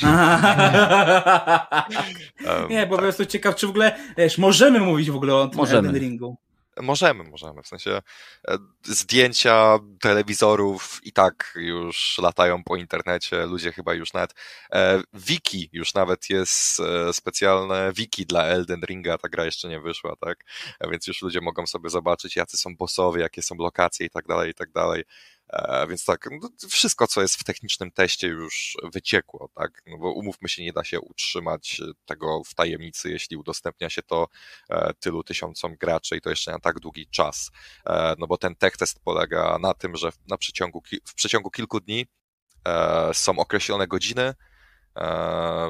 nie, 2.69 2.87
bo 2.87 2.95
po 2.95 3.01
prostu 3.01 3.25
ciekaw, 3.25 3.55
czy 3.55 3.67
w 3.67 3.69
ogóle 3.69 3.95
wiesz, 4.17 4.37
możemy 4.37 4.79
mówić 4.79 5.11
w 5.11 5.15
ogóle 5.15 5.35
o 5.35 5.47
tym. 5.47 5.59
Elden 5.59 5.97
Ringu. 5.97 6.37
Możemy, 6.81 7.23
możemy. 7.23 7.63
W 7.63 7.67
sensie 7.67 8.01
e, 8.47 8.57
zdjęcia 8.83 9.79
telewizorów 10.01 11.01
i 11.03 11.11
tak 11.11 11.53
już 11.55 12.17
latają 12.21 12.63
po 12.63 12.75
internecie. 12.75 13.45
Ludzie 13.45 13.71
chyba 13.71 13.93
już 13.93 14.13
nawet. 14.13 14.35
E, 14.73 15.01
wiki 15.13 15.69
już 15.73 15.93
nawet 15.93 16.29
jest 16.29 16.79
e, 16.79 17.13
specjalne 17.13 17.91
wiki 17.95 18.25
dla 18.25 18.43
Elden 18.43 18.81
Ringa. 18.81 19.17
Ta 19.17 19.29
gra 19.29 19.45
jeszcze 19.45 19.69
nie 19.69 19.79
wyszła, 19.79 20.15
tak? 20.15 20.45
Więc 20.91 21.07
już 21.07 21.21
ludzie 21.21 21.41
mogą 21.41 21.67
sobie 21.67 21.89
zobaczyć, 21.89 22.35
jacy 22.35 22.57
są 22.57 22.75
bossowie, 22.75 23.21
jakie 23.21 23.41
są 23.41 23.55
lokacje 23.55 24.05
i 24.05 24.09
tak 24.09 24.27
dalej, 24.27 24.51
i 24.51 24.53
tak 24.53 24.71
dalej. 24.71 25.03
E, 25.49 25.87
więc 25.87 26.05
tak, 26.05 26.29
no, 26.41 26.49
wszystko, 26.69 27.07
co 27.07 27.21
jest 27.21 27.35
w 27.35 27.43
technicznym 27.43 27.91
teście 27.91 28.27
już 28.27 28.77
wyciekło, 28.93 29.49
tak? 29.55 29.81
No 29.87 29.97
bo 29.97 30.11
umówmy 30.11 30.49
się, 30.49 30.63
nie 30.63 30.73
da 30.73 30.83
się 30.83 30.99
utrzymać 30.99 31.81
tego 32.05 32.43
w 32.43 32.53
tajemnicy, 32.53 33.09
jeśli 33.11 33.37
udostępnia 33.37 33.89
się 33.89 34.01
to 34.01 34.27
e, 34.69 34.93
tylu 34.93 35.23
tysiącom 35.23 35.75
graczy 35.75 36.17
i 36.17 36.21
to 36.21 36.29
jeszcze 36.29 36.51
na 36.51 36.59
tak 36.59 36.79
długi 36.79 37.07
czas. 37.07 37.51
E, 37.85 38.15
no 38.19 38.27
bo 38.27 38.37
ten 38.37 38.55
tech 38.55 38.77
test 38.77 38.99
polega 39.03 39.59
na 39.59 39.73
tym, 39.73 39.95
że 39.95 40.11
na 40.27 40.37
przeciągu, 40.37 40.83
w 41.05 41.13
przeciągu 41.13 41.51
kilku 41.51 41.79
dni 41.79 42.05
są 43.13 43.39
określone 43.39 43.87
godziny, 43.87 44.33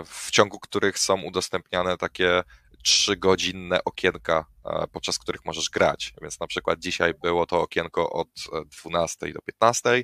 w 0.06 0.32
ciągu 0.32 0.60
których 0.60 1.00
są 1.00 1.22
udostępniane 1.22 1.98
takie 1.98 2.44
trzygodzinne 2.84 3.84
okienka, 3.84 4.46
e, 4.66 4.88
podczas 4.88 5.20
których 5.20 5.46
możesz 5.46 5.70
grać. 5.70 6.14
Więc 6.22 6.40
na 6.40 6.48
przykład 6.48 6.80
dzisiaj 6.80 7.14
było 7.24 7.46
to 7.46 7.62
okienko 7.62 8.10
od 8.10 8.30
12 8.84 9.26
e, 9.26 9.34
do 9.34 9.42
15. 9.42 10.04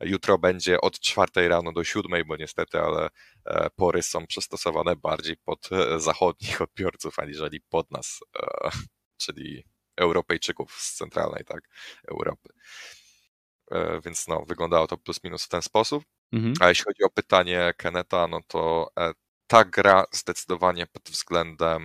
Jutro 0.00 0.38
będzie 0.38 0.80
od 0.80 1.00
4 1.00 1.48
rano 1.48 1.72
do 1.72 1.84
7, 1.84 2.26
bo 2.26 2.36
niestety, 2.36 2.80
ale 2.80 3.10
e, 3.44 3.70
pory 3.76 4.02
są 4.02 4.26
przystosowane 4.26 4.96
bardziej 4.96 5.36
pod 5.36 5.68
zachodnich 5.96 6.62
odbiorców, 6.62 7.18
aniżeli 7.18 7.60
pod 7.60 7.90
nas, 7.90 8.20
czyli 9.22 9.64
Europejczyków 9.96 10.72
z 10.72 10.94
centralnej 10.94 11.44
tak, 11.44 11.60
Europy. 12.08 12.48
Więc 14.04 14.28
no, 14.28 14.44
wyglądało 14.48 14.86
to 14.86 14.98
plus 14.98 15.24
minus 15.24 15.44
w 15.44 15.48
ten 15.48 15.62
sposób. 15.62 16.04
Mhm. 16.32 16.54
A 16.60 16.68
jeśli 16.68 16.84
chodzi 16.84 17.02
o 17.02 17.10
pytanie 17.10 17.74
Keneta, 17.76 18.26
no 18.28 18.40
to 18.48 18.90
ta 19.50 19.64
gra 19.64 20.04
zdecydowanie 20.12 20.86
pod 20.86 21.02
względem 21.02 21.82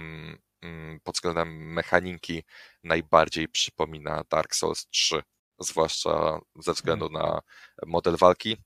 mm, 0.62 1.00
pod 1.04 1.16
względem 1.16 1.74
mechaniki 1.74 2.44
najbardziej 2.84 3.48
przypomina 3.48 4.24
Dark 4.30 4.56
Souls 4.56 4.88
3, 4.90 5.24
zwłaszcza 5.60 6.40
ze 6.56 6.74
względu 6.74 7.10
na 7.10 7.42
model 7.86 8.18
walki, 8.18 8.58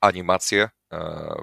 animacje 0.00 0.68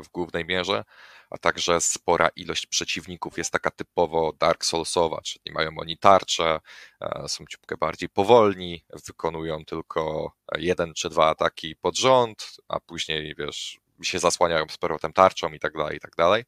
w 0.04 0.10
głównej 0.12 0.46
mierze, 0.46 0.84
a 1.30 1.38
także 1.38 1.82
spora 1.82 2.30
ilość 2.36 2.66
przeciwników. 2.66 3.38
Jest 3.38 3.52
taka 3.52 3.72
typowo 3.72 4.34
Dark 4.40 4.66
Soulsowa, 4.66 5.22
czyli 5.22 5.54
mają 5.54 5.70
oni 5.78 5.98
tarcze, 5.98 6.60
e, 7.02 7.28
są 7.28 7.46
ciupkę 7.46 7.78
bardziej 7.78 8.10
powolni, 8.10 8.86
wykonują 9.08 9.66
tylko 9.66 10.32
jeden 10.58 10.94
czy 10.94 11.10
dwa 11.10 11.30
ataki 11.30 11.76
pod 11.76 11.98
rząd, 11.98 12.58
a 12.68 12.80
później, 12.80 13.36
wiesz, 13.38 13.83
się 14.04 14.20
zasłaniają 14.20 14.66
z 14.70 14.78
powrotem 14.78 15.14
tarczą 15.14 15.54
i 15.54 15.60
tak 15.60 15.74
dalej, 15.74 15.98
i 15.98 16.00
tak 16.00 16.16
dalej. 16.16 16.44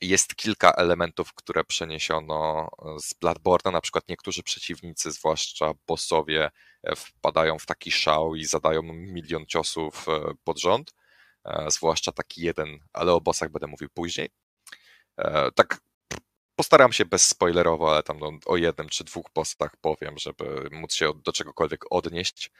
Jest 0.00 0.36
kilka 0.36 0.72
elementów, 0.72 1.34
które 1.34 1.64
przeniesiono 1.64 2.68
z 2.98 3.14
Bloodborne, 3.14 3.70
na 3.70 3.80
przykład 3.80 4.08
niektórzy 4.08 4.42
przeciwnicy, 4.42 5.10
zwłaszcza 5.12 5.72
bossowie, 5.86 6.50
e, 6.82 6.96
wpadają 6.96 7.58
w 7.58 7.66
taki 7.66 7.90
szał 7.90 8.34
i 8.34 8.44
zadają 8.44 8.82
milion 8.82 9.46
ciosów 9.46 10.06
e, 10.08 10.34
pod 10.44 10.58
rząd, 10.60 10.92
E, 11.44 11.70
zwłaszcza 11.70 12.12
taki 12.12 12.42
jeden, 12.42 12.78
ale 12.92 13.12
o 13.12 13.20
bossach 13.20 13.50
będę 13.50 13.66
mówił 13.66 13.88
później. 13.94 14.30
E, 15.18 15.52
tak 15.52 15.80
postaram 16.56 16.92
się 16.92 17.04
bez 17.04 17.28
spoilerowo, 17.28 17.92
ale 17.92 18.02
tam 18.02 18.18
no, 18.18 18.32
o 18.46 18.56
jednym 18.56 18.88
czy 18.88 19.04
dwóch 19.04 19.26
bossach 19.34 19.76
powiem, 19.80 20.18
żeby 20.18 20.68
móc 20.72 20.94
się 20.94 21.12
do 21.24 21.32
czegokolwiek 21.32 21.84
odnieść. 21.90 22.50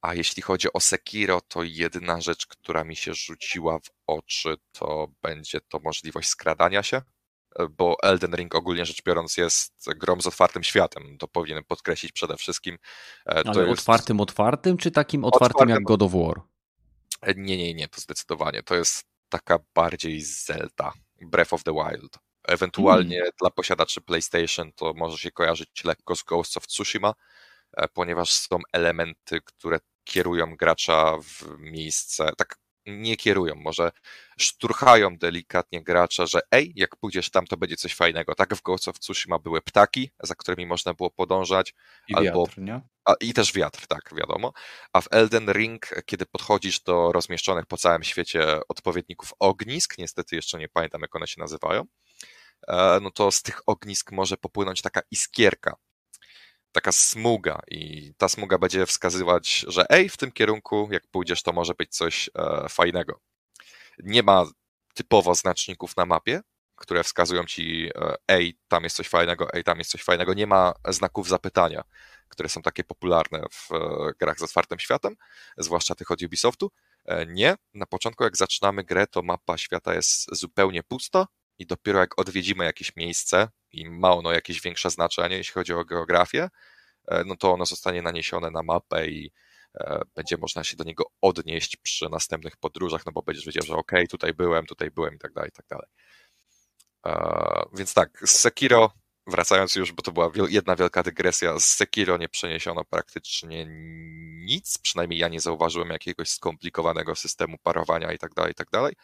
A 0.00 0.14
jeśli 0.14 0.42
chodzi 0.42 0.72
o 0.72 0.80
Sekiro, 0.80 1.40
to 1.40 1.62
jedyna 1.62 2.20
rzecz, 2.20 2.46
która 2.46 2.84
mi 2.84 2.96
się 2.96 3.14
rzuciła 3.14 3.78
w 3.78 3.90
oczy, 4.06 4.56
to 4.72 5.08
będzie 5.22 5.60
to 5.60 5.78
możliwość 5.78 6.28
skradania 6.28 6.82
się, 6.82 7.02
e, 7.58 7.68
bo 7.68 7.96
Elden 8.02 8.34
Ring 8.34 8.54
ogólnie 8.54 8.84
rzecz 8.84 9.02
biorąc 9.02 9.36
jest 9.36 9.74
grom 9.96 10.20
z 10.20 10.26
otwartym 10.26 10.64
światem. 10.64 11.18
To 11.18 11.28
powinienem 11.28 11.64
podkreślić 11.64 12.12
przede 12.12 12.36
wszystkim. 12.36 12.78
To 13.24 13.50
Ale 13.50 13.68
jest... 13.68 13.80
otwartym, 13.80 14.20
otwartym, 14.20 14.76
czy 14.76 14.90
takim 14.90 15.24
otwartym, 15.24 15.46
otwartym 15.46 15.68
jak 15.74 15.82
God 15.82 16.02
of 16.02 16.12
War? 16.12 16.42
E, 17.22 17.34
nie, 17.34 17.56
nie, 17.56 17.74
nie, 17.74 17.88
to 17.88 18.00
zdecydowanie. 18.00 18.62
To 18.62 18.74
jest 18.74 19.04
taka 19.28 19.58
bardziej 19.74 20.22
Zelda, 20.22 20.92
Breath 21.20 21.52
of 21.52 21.64
the 21.64 21.72
Wild. 21.72 22.18
Ewentualnie 22.44 23.16
hmm. 23.16 23.32
dla 23.40 23.50
posiadaczy 23.50 24.00
PlayStation 24.00 24.72
to 24.72 24.92
może 24.96 25.18
się 25.18 25.30
kojarzyć 25.30 25.84
lekko 25.84 26.16
z 26.16 26.22
Ghost 26.22 26.56
of 26.56 26.66
Tsushima, 26.66 27.08
e, 27.08 27.14
ponieważ 27.92 28.32
są 28.32 28.58
elementy, 28.72 29.40
które 29.40 29.78
kierują 30.04 30.56
gracza 30.56 31.18
w 31.22 31.58
miejsce, 31.58 32.30
tak 32.36 32.56
nie 32.88 33.16
kierują, 33.16 33.54
może 33.54 33.92
szturchają 34.38 35.16
delikatnie 35.16 35.82
gracza, 35.82 36.26
że 36.26 36.40
ej, 36.50 36.72
jak 36.76 36.96
pójdziesz 36.96 37.30
tam, 37.30 37.46
to 37.46 37.56
będzie 37.56 37.76
coś 37.76 37.94
fajnego. 37.94 38.34
Tak 38.34 38.54
w 38.54 38.62
Ghost 38.62 38.88
of 38.88 38.98
Tsushima 38.98 39.38
były 39.38 39.62
ptaki, 39.62 40.10
za 40.22 40.34
którymi 40.34 40.66
można 40.66 40.94
było 40.94 41.10
podążać. 41.10 41.74
I 42.08 42.14
albo, 42.14 42.46
wiatr, 42.46 42.58
nie? 42.58 42.80
A, 43.04 43.14
I 43.20 43.32
też 43.32 43.52
wiatr, 43.52 43.86
tak, 43.86 44.10
wiadomo. 44.16 44.52
A 44.92 45.00
w 45.00 45.08
Elden 45.10 45.52
Ring, 45.52 45.88
kiedy 46.06 46.26
podchodzisz 46.26 46.80
do 46.80 47.12
rozmieszczonych 47.12 47.66
po 47.66 47.76
całym 47.76 48.04
świecie 48.04 48.60
odpowiedników 48.68 49.32
ognisk, 49.38 49.98
niestety 49.98 50.36
jeszcze 50.36 50.58
nie 50.58 50.68
pamiętam, 50.68 51.00
jak 51.02 51.16
one 51.16 51.26
się 51.26 51.40
nazywają, 51.40 51.84
e, 52.68 53.00
no 53.02 53.10
to 53.10 53.30
z 53.30 53.42
tych 53.42 53.60
ognisk 53.66 54.12
może 54.12 54.36
popłynąć 54.36 54.82
taka 54.82 55.00
iskierka, 55.10 55.76
taka 56.78 56.92
smuga 56.92 57.60
i 57.68 58.12
ta 58.18 58.28
smuga 58.28 58.58
będzie 58.58 58.86
wskazywać, 58.86 59.64
że 59.68 59.86
ej, 59.90 60.08
w 60.08 60.16
tym 60.16 60.32
kierunku, 60.32 60.88
jak 60.92 61.06
pójdziesz, 61.06 61.42
to 61.42 61.52
może 61.52 61.74
być 61.74 61.96
coś 61.96 62.30
e, 62.34 62.68
fajnego. 62.68 63.20
Nie 63.98 64.22
ma 64.22 64.46
typowo 64.94 65.34
znaczników 65.34 65.96
na 65.96 66.06
mapie, 66.06 66.40
które 66.76 67.04
wskazują 67.04 67.44
ci, 67.44 67.90
e, 67.94 68.14
ej, 68.28 68.58
tam 68.68 68.84
jest 68.84 68.96
coś 68.96 69.08
fajnego, 69.08 69.52
ej, 69.52 69.64
tam 69.64 69.78
jest 69.78 69.90
coś 69.90 70.02
fajnego. 70.02 70.34
Nie 70.34 70.46
ma 70.46 70.74
znaków 70.88 71.28
zapytania, 71.28 71.82
które 72.28 72.48
są 72.48 72.62
takie 72.62 72.84
popularne 72.84 73.42
w 73.52 73.72
e, 73.72 73.78
grach 74.20 74.38
z 74.38 74.42
otwartym 74.42 74.78
światem, 74.78 75.16
zwłaszcza 75.56 75.94
tych 75.94 76.10
od 76.10 76.22
Ubisoftu. 76.22 76.70
E, 77.04 77.26
nie, 77.26 77.54
na 77.74 77.86
początku 77.86 78.24
jak 78.24 78.36
zaczynamy 78.36 78.84
grę, 78.84 79.06
to 79.06 79.22
mapa 79.22 79.58
świata 79.58 79.94
jest 79.94 80.36
zupełnie 80.36 80.82
pusta 80.82 81.26
i 81.58 81.66
dopiero 81.66 81.98
jak 81.98 82.18
odwiedzimy 82.18 82.64
jakieś 82.64 82.96
miejsce 82.96 83.48
i 83.72 83.90
ma 83.90 84.12
ono 84.12 84.32
jakieś 84.32 84.60
większe 84.60 84.90
znaczenie, 84.90 85.36
jeśli 85.36 85.54
chodzi 85.54 85.72
o 85.72 85.84
geografię, 85.84 86.48
no 87.26 87.36
to 87.36 87.52
ono 87.52 87.66
zostanie 87.66 88.02
naniesione 88.02 88.50
na 88.50 88.62
mapę 88.62 89.06
i 89.06 89.32
będzie 90.14 90.36
można 90.36 90.64
się 90.64 90.76
do 90.76 90.84
niego 90.84 91.04
odnieść 91.20 91.76
przy 91.76 92.08
następnych 92.08 92.56
podróżach, 92.56 93.06
no 93.06 93.12
bo 93.12 93.22
będziesz 93.22 93.46
wiedział, 93.46 93.62
że 93.66 93.74
okay, 93.74 94.06
tutaj 94.06 94.34
byłem, 94.34 94.66
tutaj 94.66 94.90
byłem 94.90 95.14
i 95.14 95.18
tak 95.18 95.32
dalej, 95.32 95.50
i 95.50 95.52
tak 95.52 95.66
dalej. 95.66 95.86
Więc 97.72 97.94
tak, 97.94 98.22
z 98.24 98.30
Sekiro, 98.30 98.92
wracając 99.26 99.76
już, 99.76 99.92
bo 99.92 100.02
to 100.02 100.12
była 100.12 100.30
jedna 100.48 100.76
wielka 100.76 101.02
dygresja, 101.02 101.58
z 101.58 101.64
Sekiro 101.64 102.16
nie 102.16 102.28
przeniesiono 102.28 102.84
praktycznie 102.84 103.66
nic, 104.44 104.78
przynajmniej 104.78 105.20
ja 105.20 105.28
nie 105.28 105.40
zauważyłem 105.40 105.88
jakiegoś 105.88 106.28
skomplikowanego 106.28 107.14
systemu 107.14 107.58
parowania 107.62 108.12
i 108.12 108.18
tak 108.18 108.34
dalej, 108.34 108.52
i 108.52 108.54
tak 108.54 108.70
dalej. 108.70 108.94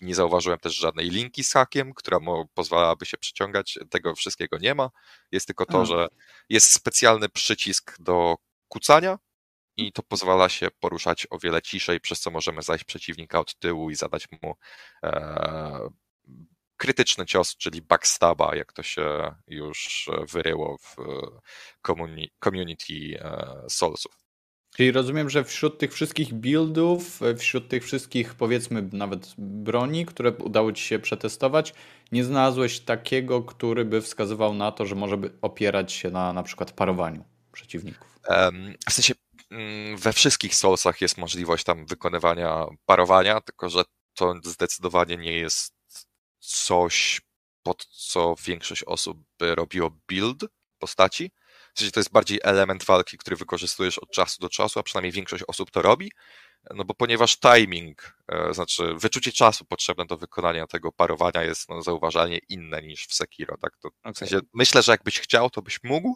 E, 0.00 0.04
nie 0.06 0.14
zauważyłem 0.14 0.58
też 0.58 0.74
żadnej 0.74 1.10
linki 1.10 1.44
z 1.44 1.52
hakiem, 1.52 1.94
która 1.94 2.18
pozwalałaby 2.54 3.06
się 3.06 3.18
przyciągać. 3.18 3.78
Tego 3.90 4.14
wszystkiego 4.14 4.58
nie 4.58 4.74
ma. 4.74 4.90
Jest 5.32 5.46
tylko 5.46 5.66
to, 5.66 5.86
że 5.86 6.08
jest 6.48 6.72
specjalny 6.72 7.28
przycisk 7.28 7.96
do 8.00 8.36
kucania 8.68 9.18
i 9.76 9.92
to 9.92 10.02
pozwala 10.02 10.48
się 10.48 10.68
poruszać 10.80 11.26
o 11.30 11.38
wiele 11.38 11.62
ciszej, 11.62 12.00
przez 12.00 12.20
co 12.20 12.30
możemy 12.30 12.62
zajść 12.62 12.84
przeciwnika 12.84 13.40
od 13.40 13.58
tyłu 13.58 13.90
i 13.90 13.94
zadać 13.94 14.26
mu 14.42 14.54
e, 15.02 15.88
krytyczny 16.76 17.26
cios, 17.26 17.56
czyli 17.56 17.82
backstaba, 17.82 18.56
jak 18.56 18.72
to 18.72 18.82
się 18.82 19.34
już 19.46 20.10
wyryło 20.32 20.78
w 20.78 20.96
community 22.44 23.18
e, 23.20 23.64
Soulsów. 23.68 24.27
Czyli 24.76 24.92
rozumiem, 24.92 25.30
że 25.30 25.44
wśród 25.44 25.78
tych 25.78 25.92
wszystkich 25.92 26.34
buildów, 26.34 27.20
wśród 27.38 27.68
tych 27.68 27.84
wszystkich 27.84 28.34
powiedzmy 28.34 28.88
nawet 28.92 29.34
broni, 29.38 30.06
które 30.06 30.32
udało 30.32 30.72
Ci 30.72 30.84
się 30.84 30.98
przetestować, 30.98 31.74
nie 32.12 32.24
znalazłeś 32.24 32.80
takiego, 32.80 33.42
który 33.42 33.84
by 33.84 34.02
wskazywał 34.02 34.54
na 34.54 34.72
to, 34.72 34.86
że 34.86 34.94
może 34.94 35.16
by 35.16 35.30
opierać 35.42 35.92
się 35.92 36.10
na 36.10 36.32
na 36.32 36.42
przykład 36.42 36.72
parowaniu 36.72 37.24
przeciwników. 37.52 38.18
W 38.88 38.92
sensie 38.92 39.14
mm, 39.50 39.96
we 39.96 40.12
wszystkich 40.12 40.54
Soulsach 40.54 41.00
jest 41.00 41.18
możliwość 41.18 41.64
tam 41.64 41.86
wykonywania 41.86 42.66
parowania, 42.86 43.40
tylko 43.40 43.68
że 43.68 43.82
to 44.14 44.34
zdecydowanie 44.44 45.16
nie 45.16 45.32
jest 45.32 45.74
coś, 46.38 47.20
pod 47.62 47.84
co 47.84 48.34
większość 48.44 48.84
osób 48.84 49.18
by 49.38 49.54
robiło 49.54 49.90
build 50.08 50.44
postaci. 50.78 51.30
To 51.92 52.00
jest 52.00 52.12
bardziej 52.12 52.40
element 52.42 52.84
walki, 52.84 53.18
który 53.18 53.36
wykorzystujesz 53.36 53.98
od 53.98 54.10
czasu 54.10 54.40
do 54.40 54.48
czasu, 54.48 54.80
a 54.80 54.82
przynajmniej 54.82 55.12
większość 55.12 55.44
osób 55.48 55.70
to 55.70 55.82
robi. 55.82 56.10
No 56.74 56.84
bo 56.84 56.94
ponieważ 56.94 57.38
timing, 57.38 58.16
e, 58.28 58.54
znaczy 58.54 58.94
wyczucie 58.94 59.32
czasu 59.32 59.64
potrzebne 59.64 60.06
do 60.06 60.16
wykonania 60.16 60.66
tego 60.66 60.92
parowania 60.92 61.42
jest 61.42 61.68
no, 61.68 61.82
zauważalnie 61.82 62.38
inne 62.48 62.82
niż 62.82 63.06
w 63.06 63.14
Sekiro. 63.14 63.56
Tak? 63.62 63.76
To, 63.82 63.88
okay. 63.88 64.12
w 64.12 64.18
sensie, 64.18 64.40
myślę, 64.54 64.82
że 64.82 64.92
jakbyś 64.92 65.20
chciał, 65.20 65.50
to 65.50 65.62
byś 65.62 65.82
mógł, 65.84 66.14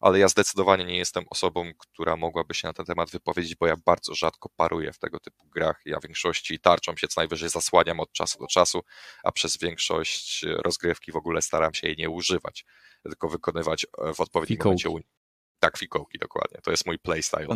ale 0.00 0.18
ja 0.18 0.28
zdecydowanie 0.28 0.84
nie 0.84 0.96
jestem 0.96 1.24
osobą, 1.30 1.70
która 1.78 2.16
mogłaby 2.16 2.54
się 2.54 2.68
na 2.68 2.72
ten 2.72 2.86
temat 2.86 3.10
wypowiedzieć, 3.10 3.54
bo 3.54 3.66
ja 3.66 3.74
bardzo 3.86 4.14
rzadko 4.14 4.48
paruję 4.56 4.92
w 4.92 4.98
tego 4.98 5.20
typu 5.20 5.48
grach. 5.48 5.80
Ja 5.84 5.98
w 5.98 6.02
większości 6.02 6.58
tarczą 6.58 6.96
się 6.96 7.08
co 7.08 7.20
najwyżej 7.20 7.48
zasłaniam 7.48 8.00
od 8.00 8.12
czasu 8.12 8.38
do 8.38 8.46
czasu, 8.46 8.84
a 9.22 9.32
przez 9.32 9.58
większość 9.58 10.44
rozgrywki 10.64 11.12
w 11.12 11.16
ogóle 11.16 11.42
staram 11.42 11.74
się 11.74 11.86
jej 11.86 11.96
nie 11.96 12.10
używać, 12.10 12.64
tylko 13.08 13.28
wykonywać 13.28 13.86
w 14.14 14.20
odpowiednim 14.20 14.56
Fikołki. 14.56 14.88
momencie 14.88 15.16
tak, 15.60 15.78
fikołki, 15.78 16.18
dokładnie. 16.18 16.58
To 16.62 16.70
jest 16.70 16.86
mój 16.86 16.98
playstyle. 16.98 17.46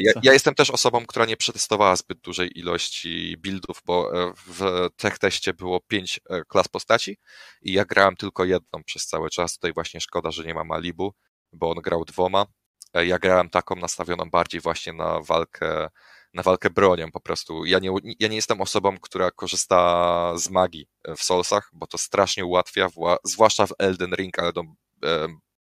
Ja, 0.00 0.12
ja, 0.22 0.32
jestem 0.32 0.54
też 0.54 0.70
osobą, 0.70 1.06
która 1.06 1.26
nie 1.26 1.36
przetestowała 1.36 1.96
zbyt 1.96 2.20
dużej 2.20 2.58
ilości 2.58 3.36
buildów, 3.38 3.82
bo 3.84 4.22
e, 4.28 4.32
w 4.46 4.88
tech 4.96 5.18
teście 5.18 5.54
było 5.54 5.80
pięć 5.80 6.20
e, 6.30 6.42
klas 6.44 6.68
postaci 6.68 7.18
i 7.62 7.72
ja 7.72 7.84
grałem 7.84 8.16
tylko 8.16 8.44
jedną 8.44 8.84
przez 8.84 9.06
cały 9.06 9.30
czas. 9.30 9.54
Tutaj 9.54 9.72
właśnie 9.72 10.00
szkoda, 10.00 10.30
że 10.30 10.44
nie 10.44 10.54
ma 10.54 10.64
Malibu, 10.64 11.12
bo 11.52 11.70
on 11.70 11.76
grał 11.76 12.04
dwoma. 12.04 12.46
E, 12.94 13.06
ja 13.06 13.18
grałem 13.18 13.50
taką 13.50 13.76
nastawioną 13.76 14.30
bardziej 14.30 14.60
właśnie 14.60 14.92
na 14.92 15.20
walkę, 15.20 15.88
na 16.34 16.42
walkę 16.42 16.70
bronią 16.70 17.10
po 17.12 17.20
prostu. 17.20 17.64
Ja 17.64 17.78
nie, 17.78 17.90
ja 18.20 18.28
nie 18.28 18.36
jestem 18.36 18.60
osobą, 18.60 18.98
która 18.98 19.30
korzysta 19.30 20.32
z 20.38 20.50
magii 20.50 20.88
w 21.16 21.22
Soulsach, 21.22 21.70
bo 21.72 21.86
to 21.86 21.98
strasznie 21.98 22.44
ułatwia, 22.44 22.88
zwłaszcza 23.24 23.66
w 23.66 23.72
Elden 23.78 24.14
Ring, 24.14 24.38
ale 24.38 24.52
do, 24.52 24.62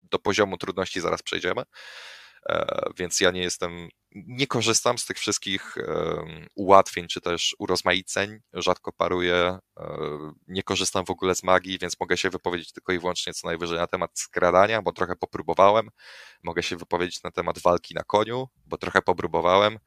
do 0.04 0.20
poziomu 0.20 0.58
trudności 0.58 1.02
zaraz 1.02 1.22
przejdziemy. 1.22 1.64
E, 2.50 2.90
więc 2.98 3.22
ja 3.22 3.32
nie 3.32 3.42
jestem, 3.42 3.90
nie 4.12 4.48
korzystam 4.48 4.98
z 4.98 5.06
tych 5.06 5.18
wszystkich 5.18 5.76
ułatwień 6.56 7.08
czy 7.08 7.22
też 7.22 7.56
urozmaiceń, 7.60 8.40
rzadko 8.54 8.92
paruję, 8.92 9.60
e, 9.80 9.98
nie 10.48 10.64
korzystam 10.64 11.06
w 11.06 11.10
ogóle 11.10 11.36
z 11.36 11.44
magii, 11.44 11.80
więc 11.80 12.00
mogę 12.00 12.18
się 12.18 12.30
wypowiedzieć 12.30 12.72
tylko 12.72 12.94
i 12.94 13.00
wyłącznie 13.00 13.34
co 13.34 13.48
najwyżej 13.48 13.78
na 13.78 13.88
temat 13.88 14.12
skradania, 14.20 14.82
bo 14.82 14.92
trochę 14.92 15.16
popróbowałem, 15.16 15.90
mogę 16.44 16.64
się 16.64 16.78
wypowiedzieć 16.78 17.24
na 17.24 17.32
temat 17.32 17.60
walki 17.60 17.96
na 17.96 18.04
koniu, 18.04 18.48
bo 18.66 18.78
trochę 18.78 19.02
popróbowałem, 19.02 19.80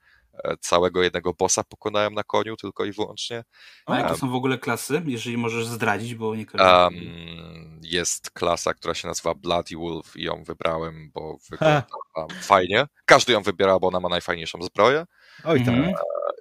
całego 0.60 1.02
jednego 1.02 1.34
bossa 1.34 1.64
pokonałem 1.64 2.14
na 2.14 2.24
koniu 2.24 2.56
tylko 2.56 2.84
i 2.84 2.92
wyłącznie. 2.92 3.44
A 3.86 3.98
jakie 3.98 4.14
są 4.14 4.30
w 4.30 4.34
ogóle 4.34 4.58
klasy, 4.58 5.02
jeżeli 5.06 5.36
możesz 5.36 5.66
zdradzić, 5.66 6.14
bo 6.14 6.36
nie 6.36 6.46
każdy... 6.46 6.66
Um, 6.66 7.80
jest 7.82 8.30
klasa, 8.30 8.74
która 8.74 8.94
się 8.94 9.08
nazywa 9.08 9.34
Bloody 9.34 9.76
Wolf 9.76 10.16
i 10.16 10.22
ją 10.22 10.44
wybrałem, 10.44 11.10
bo 11.14 11.38
wygląda 11.50 11.86
fajnie. 12.42 12.86
Każdy 13.04 13.32
ją 13.32 13.42
wybiera, 13.42 13.78
bo 13.78 13.88
ona 13.88 14.00
ma 14.00 14.08
najfajniejszą 14.08 14.62
zbroję. 14.62 15.04
Oj, 15.44 15.58
tak. 15.58 15.68
Mhm. 15.68 15.94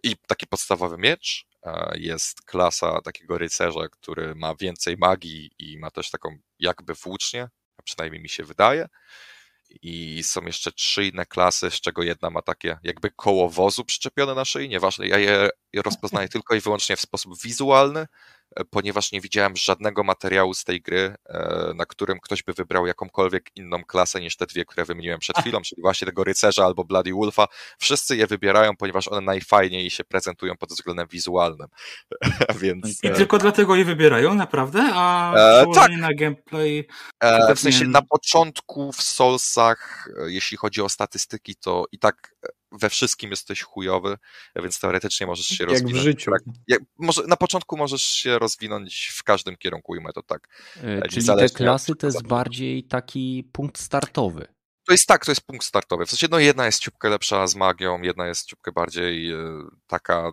I 0.04 0.16
taki 0.28 0.48
podstawowy 0.48 0.98
miecz. 0.98 1.46
Jest 1.96 2.42
klasa 2.42 3.02
takiego 3.02 3.38
rycerza, 3.38 3.90
który 3.92 4.36
ma 4.36 4.56
więcej 4.56 4.98
magii 4.98 5.52
i 5.60 5.78
ma 5.78 5.92
też 5.92 6.10
taką 6.10 6.38
jakby 6.60 6.94
włócznię, 6.94 7.50
a 7.78 7.82
przynajmniej 7.82 8.22
mi 8.22 8.30
się 8.30 8.44
wydaje 8.44 8.88
i 9.70 10.24
są 10.24 10.46
jeszcze 10.46 10.72
trzy 10.72 11.06
inne 11.06 11.26
klasy, 11.26 11.72
z 11.72 11.82
czego 11.82 12.04
jedna 12.04 12.30
ma 12.30 12.42
takie 12.42 12.78
jakby 12.84 13.12
koło 13.12 13.50
wozu 13.50 13.86
przyczepione 13.86 14.36
na 14.36 14.46
szyi, 14.46 14.70
nieważne, 14.70 15.08
ja 15.08 15.18
je 15.18 15.50
rozpoznaję 15.76 16.30
tylko 16.40 16.56
i 16.56 16.60
wyłącznie 16.60 16.96
w 16.96 17.02
sposób 17.02 17.42
wizualny, 17.42 18.08
ponieważ 18.70 19.12
nie 19.12 19.22
widziałem 19.22 19.56
żadnego 19.56 20.04
materiału 20.04 20.54
z 20.54 20.64
tej 20.64 20.82
gry, 20.82 21.16
e, 21.26 21.72
na 21.76 21.86
którym 21.86 22.20
ktoś 22.20 22.44
by 22.44 22.54
wybrał 22.54 22.88
jakąkolwiek 22.88 23.50
inną 23.56 23.84
klasę 23.84 24.22
niż 24.22 24.38
te 24.38 24.46
dwie, 24.46 24.66
które 24.66 24.86
wymieniłem 24.86 25.20
przed 25.20 25.38
chwilą, 25.38 25.62
czyli 25.62 25.82
właśnie 25.82 26.06
tego 26.06 26.24
rycerza 26.24 26.66
albo 26.66 26.84
Bloody 26.84 27.14
Wolfa. 27.14 27.48
Wszyscy 27.80 28.18
je 28.18 28.28
wybierają, 28.28 28.76
ponieważ 28.76 29.08
one 29.08 29.22
najfajniej 29.22 29.90
się 29.90 30.04
prezentują 30.04 30.58
pod 30.58 30.70
względem 30.70 31.08
wizualnym. 31.08 31.68
Więc... 32.62 33.04
I 33.04 33.08
e, 33.08 33.12
tylko 33.12 33.38
dlatego 33.38 33.76
je 33.76 33.86
wybierają, 33.86 34.36
naprawdę? 34.36 34.90
A 34.94 35.34
e, 35.62 35.66
tak. 35.76 35.92
na 35.92 36.14
gameplay... 36.14 36.88
E, 37.20 37.56
w 37.56 37.60
sensie 37.60 37.86
na 37.86 38.02
początku 38.02 38.92
w 38.92 39.02
Soulsach, 39.02 40.10
jeśli 40.28 40.58
chodzi 40.58 40.82
o 40.82 40.90
statystyki, 40.90 41.56
to 41.56 41.86
i 41.92 42.00
tak 42.00 42.36
we 42.72 42.90
wszystkim 42.90 43.30
jesteś 43.30 43.62
chujowy, 43.62 44.18
więc 44.56 44.80
teoretycznie 44.80 45.28
możesz 45.28 45.46
się 45.46 45.64
Jak 45.64 45.72
rozwinąć. 45.72 45.96
Jak 45.96 46.02
w 46.02 46.06
życiu. 46.06 46.32
Tak, 46.32 46.42
jak, 46.68 46.82
może, 46.98 47.24
na 47.28 47.36
początku 47.36 47.78
możesz 47.78 48.04
się 48.04 48.40
rozwinąć 48.40 49.12
w 49.16 49.24
każdym 49.24 49.58
kierunku, 49.58 49.92
ujmę 49.92 50.14
to 50.14 50.24
tak. 50.24 50.48
E, 50.84 51.08
czyli 51.08 51.26
te 51.26 51.50
klasy 51.50 51.96
to 51.96 52.08
jest 52.08 52.28
bardziej 52.28 52.84
taki 52.84 53.50
punkt 53.52 53.80
startowy. 53.82 54.48
To 54.86 54.94
jest 54.94 55.08
tak, 55.08 55.26
to 55.26 55.32
jest 55.32 55.42
punkt 55.42 55.66
startowy. 55.66 56.06
W 56.06 56.10
sensie, 56.10 56.28
no 56.32 56.40
jedna 56.40 56.66
jest 56.66 56.80
ciupkę 56.80 57.10
lepsza 57.10 57.48
z 57.48 57.56
magią, 57.56 58.02
jedna 58.02 58.28
jest 58.28 58.46
ciupkę 58.46 58.72
bardziej 58.72 59.32
e, 59.32 59.38
taka 59.88 60.32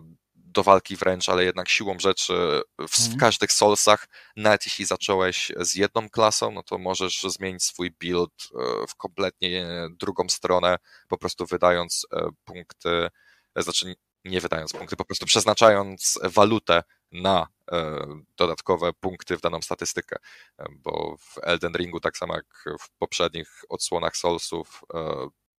do 0.57 0.63
walki 0.63 0.95
wręcz, 0.95 1.29
ale 1.29 1.43
jednak 1.43 1.69
siłą 1.69 1.99
rzeczy 1.99 2.61
w, 2.79 2.89
w 2.89 2.99
mhm. 2.99 3.19
każdych 3.19 3.51
Soulsach, 3.51 4.07
nawet 4.35 4.65
jeśli 4.65 4.85
zacząłeś 4.85 5.51
z 5.57 5.75
jedną 5.75 6.09
klasą, 6.09 6.51
no 6.51 6.63
to 6.63 6.77
możesz 6.77 7.23
zmienić 7.23 7.63
swój 7.63 7.91
build 7.91 8.31
e, 8.31 8.87
w 8.87 8.95
kompletnie 8.95 9.67
drugą 9.89 10.29
stronę, 10.29 10.77
po 11.07 11.17
prostu 11.17 11.45
wydając 11.45 12.07
e, 12.13 12.29
punkty, 12.45 13.09
e, 13.55 13.63
znaczy 13.63 13.95
nie 14.25 14.41
wydając 14.41 14.73
punkty, 14.73 14.95
po 14.95 15.05
prostu 15.05 15.25
przeznaczając 15.25 16.19
walutę 16.23 16.83
na 17.11 17.47
dodatkowe 18.37 18.93
punkty 18.93 19.37
w 19.37 19.41
daną 19.41 19.61
statystykę, 19.61 20.15
bo 20.69 21.17
w 21.19 21.39
Elden 21.43 21.73
Ringu, 21.73 21.99
tak 21.99 22.17
samo 22.17 22.35
jak 22.35 22.65
w 22.79 22.89
poprzednich 22.97 23.49
odsłonach 23.69 24.17
Soulsów, 24.17 24.81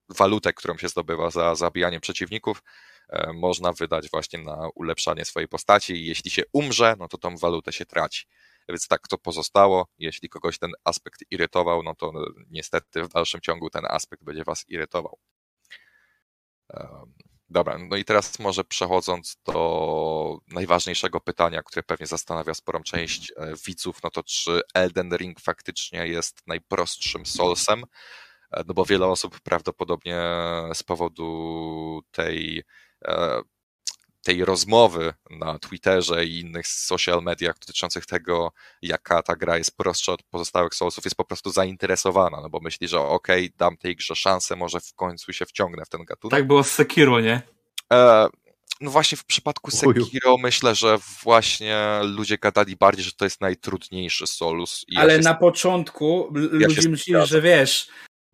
walutę, 0.09 0.53
którą 0.53 0.77
się 0.77 0.89
zdobywa 0.89 1.29
za 1.29 1.55
zabijanie 1.55 1.99
przeciwników, 1.99 2.61
E, 2.61 2.98
można 3.33 3.73
wydać 3.73 4.09
właśnie 4.09 4.39
na 4.39 4.69
ulepszanie 4.75 5.25
swojej 5.25 5.47
postaci 5.47 5.93
i 5.93 6.05
jeśli 6.05 6.31
się 6.31 6.43
umrze, 6.53 6.95
no 6.99 7.07
to 7.07 7.17
tą 7.17 7.37
walutę 7.37 7.73
się 7.73 7.85
traci. 7.85 8.25
Więc 8.69 8.87
tak 8.87 9.07
to 9.07 9.17
pozostało. 9.17 9.87
Jeśli 9.97 10.29
kogoś 10.29 10.59
ten 10.59 10.71
aspekt 10.83 11.19
irytował, 11.31 11.83
no 11.83 11.95
to 11.95 12.13
niestety 12.49 13.03
w 13.03 13.09
dalszym 13.09 13.41
ciągu 13.41 13.69
ten 13.69 13.85
aspekt 13.85 14.23
będzie 14.23 14.43
was 14.43 14.65
irytował. 14.67 15.19
Dobra, 17.49 17.77
no 17.77 17.95
i 17.97 18.05
teraz 18.05 18.39
może 18.39 18.63
przechodząc 18.63 19.37
do 19.45 20.37
najważniejszego 20.47 21.21
pytania, 21.21 21.63
które 21.63 21.83
pewnie 21.83 22.07
zastanawia 22.07 22.53
sporą 22.53 22.83
część 22.83 23.31
e, 23.31 23.53
widzów, 23.65 24.03
no 24.03 24.09
to 24.09 24.23
czy 24.23 24.61
Elden 24.73 25.15
Ring 25.17 25.39
faktycznie 25.39 26.07
jest 26.07 26.47
najprostszym 26.47 27.25
Soulsem? 27.25 27.83
E, 28.51 28.63
no 28.67 28.73
bo 28.73 28.85
wiele 28.85 29.07
osób 29.07 29.39
prawdopodobnie 29.39 30.21
z 30.73 30.83
powodu 30.83 32.01
tej 32.11 32.59
E, 32.59 32.88
tej 34.23 34.45
rozmowy 34.45 35.13
na 35.29 35.59
Twitterze 35.59 36.25
i 36.25 36.39
innych 36.39 36.67
social 36.67 37.23
mediach 37.23 37.59
dotyczących 37.59 38.05
tego, 38.05 38.51
jaka 38.81 39.21
ta 39.21 39.35
gra 39.35 39.57
jest 39.57 39.77
prostsza 39.77 40.11
od 40.13 40.23
pozostałych 40.23 40.75
Soulsów, 40.75 41.05
jest 41.05 41.17
po 41.17 41.25
prostu 41.25 41.51
zainteresowana, 41.51 42.41
no 42.41 42.49
bo 42.49 42.59
myśli, 42.59 42.87
że 42.87 42.99
okej, 42.99 43.45
okay, 43.45 43.57
dam 43.57 43.77
tej 43.77 43.95
grze 43.95 44.15
szansę, 44.15 44.55
może 44.55 44.79
w 44.79 44.93
końcu 44.93 45.33
się 45.33 45.45
wciągnę 45.45 45.85
w 45.85 45.89
ten 45.89 46.05
gatunek. 46.05 46.31
Tak 46.31 46.47
było 46.47 46.63
z 46.63 46.71
Sekiro, 46.71 47.21
nie? 47.21 47.41
E, 47.93 48.27
no 48.81 48.91
właśnie 48.91 49.17
w 49.17 49.25
przypadku 49.25 49.71
Sekiro 49.71 50.37
myślę, 50.37 50.75
że 50.75 50.97
właśnie 51.23 51.99
ludzie 52.03 52.37
gadali 52.37 52.75
bardziej, 52.75 53.05
że 53.05 53.11
to 53.11 53.25
jest 53.25 53.41
najtrudniejszy 53.41 54.27
Solus. 54.27 54.85
Ale 54.95 55.15
ja 55.15 55.21
na 55.21 55.33
początku 55.33 56.33
ja 56.59 56.67
ludzie 56.67 56.89
myśleli, 56.89 57.27
że 57.27 57.41
wiesz, 57.41 57.89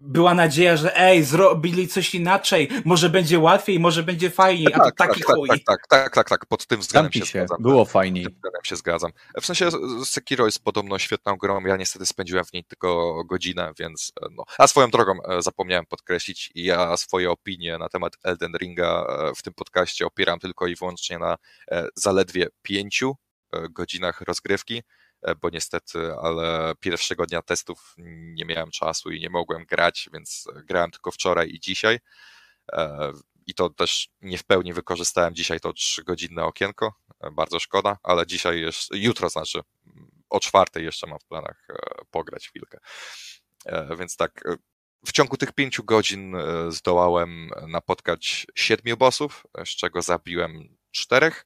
była 0.05 0.33
nadzieja, 0.33 0.77
że 0.77 0.97
ej, 0.97 1.23
zrobili 1.23 1.87
coś 1.87 2.15
inaczej, 2.15 2.69
może 2.85 3.09
będzie 3.09 3.39
łatwiej, 3.39 3.79
może 3.79 4.03
będzie 4.03 4.29
fajniej, 4.29 4.73
a 4.73 4.77
tak, 4.77 4.85
to 4.85 4.91
taki 4.91 5.21
tak, 5.21 5.35
chuj. 5.35 5.49
Tak, 5.49 5.59
tak, 5.65 5.87
tak, 5.87 6.13
tak, 6.13 6.29
tak, 6.29 6.45
pod 6.45 6.67
tym 6.67 6.79
względem 6.79 7.11
się, 7.11 7.19
się 7.19 7.25
zgadzam. 7.25 7.57
Było 7.61 7.85
fajniej. 7.85 8.23
Pod 8.23 8.33
tym 8.33 8.37
względem 8.37 8.61
się 8.63 8.75
zgadzam. 8.75 9.11
W 9.41 9.45
sensie 9.45 9.69
Sekiro 10.05 10.45
jest 10.45 10.63
podobno 10.63 10.99
świetną 10.99 11.37
grą, 11.37 11.65
ja 11.65 11.77
niestety 11.77 12.05
spędziłem 12.05 12.45
w 12.45 12.53
niej 12.53 12.63
tylko 12.63 13.23
godzinę, 13.23 13.71
więc 13.79 14.11
no. 14.31 14.43
A 14.57 14.67
swoją 14.67 14.89
drogą 14.89 15.13
e, 15.29 15.41
zapomniałem 15.41 15.85
podkreślić, 15.85 16.51
ja 16.55 16.97
swoje 16.97 17.31
opinie 17.31 17.77
na 17.77 17.89
temat 17.89 18.13
Elden 18.23 18.53
Ringa 18.57 19.05
e, 19.09 19.35
w 19.35 19.41
tym 19.41 19.53
podcaście 19.53 20.05
opieram 20.05 20.39
tylko 20.39 20.67
i 20.67 20.75
wyłącznie 20.75 21.19
na 21.19 21.37
e, 21.71 21.87
zaledwie 21.95 22.47
pięciu 22.61 23.15
godzinach 23.69 24.21
rozgrywki. 24.21 24.83
E, 25.25 25.35
bo 25.35 25.49
niestety, 25.49 26.13
ale 26.21 26.73
pierwszego 26.79 27.25
dnia 27.25 27.41
testów 27.41 27.95
nie 27.97 28.45
miałem 28.45 28.71
czasu 28.71 29.11
i 29.11 29.19
nie 29.19 29.29
mogłem 29.29 29.65
grać, 29.65 30.09
więc 30.13 30.47
grałem 30.55 30.91
tylko 30.91 31.11
wczoraj 31.11 31.49
i 31.49 31.59
dzisiaj. 31.59 31.99
E, 32.71 33.11
I 33.47 33.53
to 33.53 33.69
też 33.69 34.09
nie 34.21 34.37
w 34.37 34.43
pełni 34.43 34.73
wykorzystałem 34.73 35.35
dzisiaj 35.35 35.59
to 35.59 35.73
trzygodzinne 35.73 36.43
okienko. 36.43 36.93
E, 37.19 37.31
bardzo 37.31 37.59
szkoda, 37.59 37.97
ale 38.03 38.27
dzisiaj 38.27 38.61
jeszcze, 38.61 38.97
jutro 38.97 39.29
znaczy, 39.29 39.61
o 40.29 40.39
czwartej 40.39 40.85
jeszcze 40.85 41.07
mam 41.07 41.19
w 41.19 41.25
planach 41.25 41.67
pograć 42.11 42.47
chwilkę. 42.47 42.79
Więc 43.99 44.17
tak, 44.17 44.43
w 45.05 45.11
ciągu 45.11 45.37
tych 45.37 45.51
pięciu 45.51 45.83
godzin 45.83 46.35
zdołałem 46.69 47.49
napotkać 47.67 48.47
siedmiu 48.55 48.97
bossów, 48.97 49.47
z 49.65 49.69
czego 49.69 50.01
zabiłem 50.01 50.77
czterech 50.91 51.45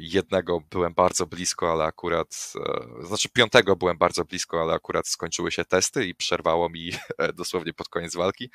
jednego 0.00 0.60
byłem 0.70 0.94
bardzo 0.94 1.26
blisko, 1.26 1.72
ale 1.72 1.84
akurat, 1.84 2.52
e, 3.00 3.06
znaczy 3.06 3.28
piątego 3.28 3.76
byłem 3.76 3.98
bardzo 3.98 4.24
blisko, 4.24 4.60
ale 4.62 4.74
akurat 4.74 5.08
skończyły 5.08 5.52
się 5.52 5.64
testy 5.64 6.06
i 6.06 6.14
przerwało 6.14 6.68
mi 6.68 6.90
e, 7.18 7.32
dosłownie 7.32 7.72
pod 7.72 7.88
koniec 7.88 8.16
walki, 8.16 8.50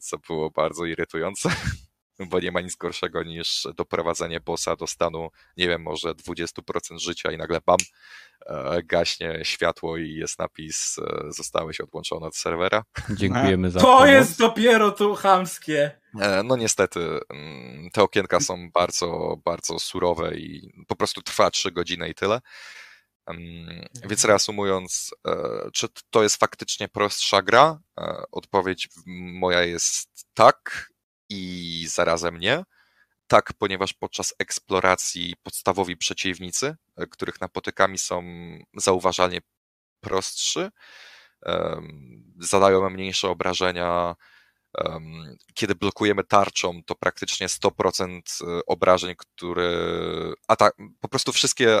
co 0.00 0.18
było 0.18 0.50
bardzo 0.50 0.84
irytujące, 0.84 1.50
bo 2.28 2.40
nie 2.40 2.52
ma 2.52 2.60
nic 2.60 2.76
gorszego 2.76 3.22
niż 3.22 3.68
doprowadzenie 3.76 4.40
bossa 4.40 4.76
do 4.76 4.86
stanu, 4.86 5.28
nie 5.56 5.68
wiem, 5.68 5.82
może 5.82 6.14
20% 6.14 6.98
życia 6.98 7.32
i 7.32 7.36
nagle 7.36 7.60
bam, 7.66 7.78
gaśnie 8.84 9.40
światło 9.42 9.96
i 9.96 10.14
jest 10.14 10.38
napis 10.38 10.96
zostałeś 11.28 11.80
odłączony 11.80 12.26
od 12.26 12.36
serwera. 12.36 12.84
Dziękujemy 13.10 13.70
za 13.70 13.80
To 13.80 13.86
pomoc. 13.86 14.08
jest 14.08 14.38
dopiero 14.38 14.90
tu 14.90 15.14
chamskie. 15.14 16.00
E, 16.20 16.42
no 16.42 16.56
niestety, 16.56 17.00
mm, 17.28 17.90
te 17.92 18.02
okienka 18.02 18.40
są 18.40 18.70
bardzo, 18.70 19.36
bardzo 19.44 19.78
surowe 19.78 20.36
i 20.36 20.72
po 20.88 20.96
prostu 20.96 21.22
trwa 21.22 21.50
3 21.50 21.70
godziny 21.70 22.08
i 22.08 22.14
tyle. 22.14 22.40
Więc 24.08 24.24
reasumując, 24.24 25.14
e, 25.28 25.34
czy 25.72 25.86
to 26.10 26.22
jest 26.22 26.36
faktycznie 26.36 26.88
prostsza 26.88 27.42
gra? 27.42 27.80
E, 28.00 28.22
odpowiedź 28.32 28.88
moja 29.32 29.62
jest 29.62 30.26
tak 30.34 30.89
i 31.30 31.84
zarazem 31.88 32.38
nie. 32.38 32.64
Tak, 33.26 33.52
ponieważ 33.58 33.92
podczas 33.92 34.34
eksploracji 34.38 35.34
podstawowi 35.42 35.96
przeciwnicy, 35.96 36.76
których 37.10 37.40
napotykami 37.40 37.98
są 37.98 38.22
zauważalnie 38.76 39.40
prostszy, 40.00 40.70
zadają 42.40 42.90
mniejsze 42.90 43.28
obrażenia, 43.28 44.14
kiedy 45.54 45.74
blokujemy 45.74 46.24
tarczą, 46.24 46.82
to 46.86 46.94
praktycznie 46.94 47.46
100% 47.46 48.20
e, 48.42 48.60
obrażeń, 48.66 49.14
które. 49.18 49.70
A 50.48 50.56
tak, 50.56 50.74
po 51.00 51.08
prostu 51.08 51.32
wszystkie. 51.32 51.80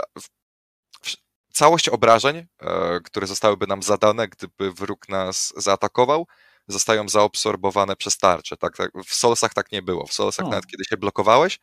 Całość 1.52 1.88
obrażeń, 1.88 2.36
e, 2.36 3.00
które 3.04 3.26
zostałyby 3.26 3.66
nam 3.66 3.82
zadane, 3.82 4.28
gdyby 4.28 4.72
wróg 4.72 5.08
nas 5.08 5.52
zaatakował, 5.56 6.26
zostają 6.70 7.08
zaabsorbowane 7.08 7.96
przez 7.96 8.18
tarczę. 8.18 8.56
Tak, 8.56 8.76
tak, 8.76 8.90
w 9.06 9.14
Solsach 9.14 9.54
tak 9.54 9.72
nie 9.72 9.82
było. 9.82 10.06
W 10.06 10.12
Solsach, 10.12 10.46
nawet 10.46 10.66
kiedy 10.66 10.84
się 10.84 10.96
blokowałeś, 10.96 11.58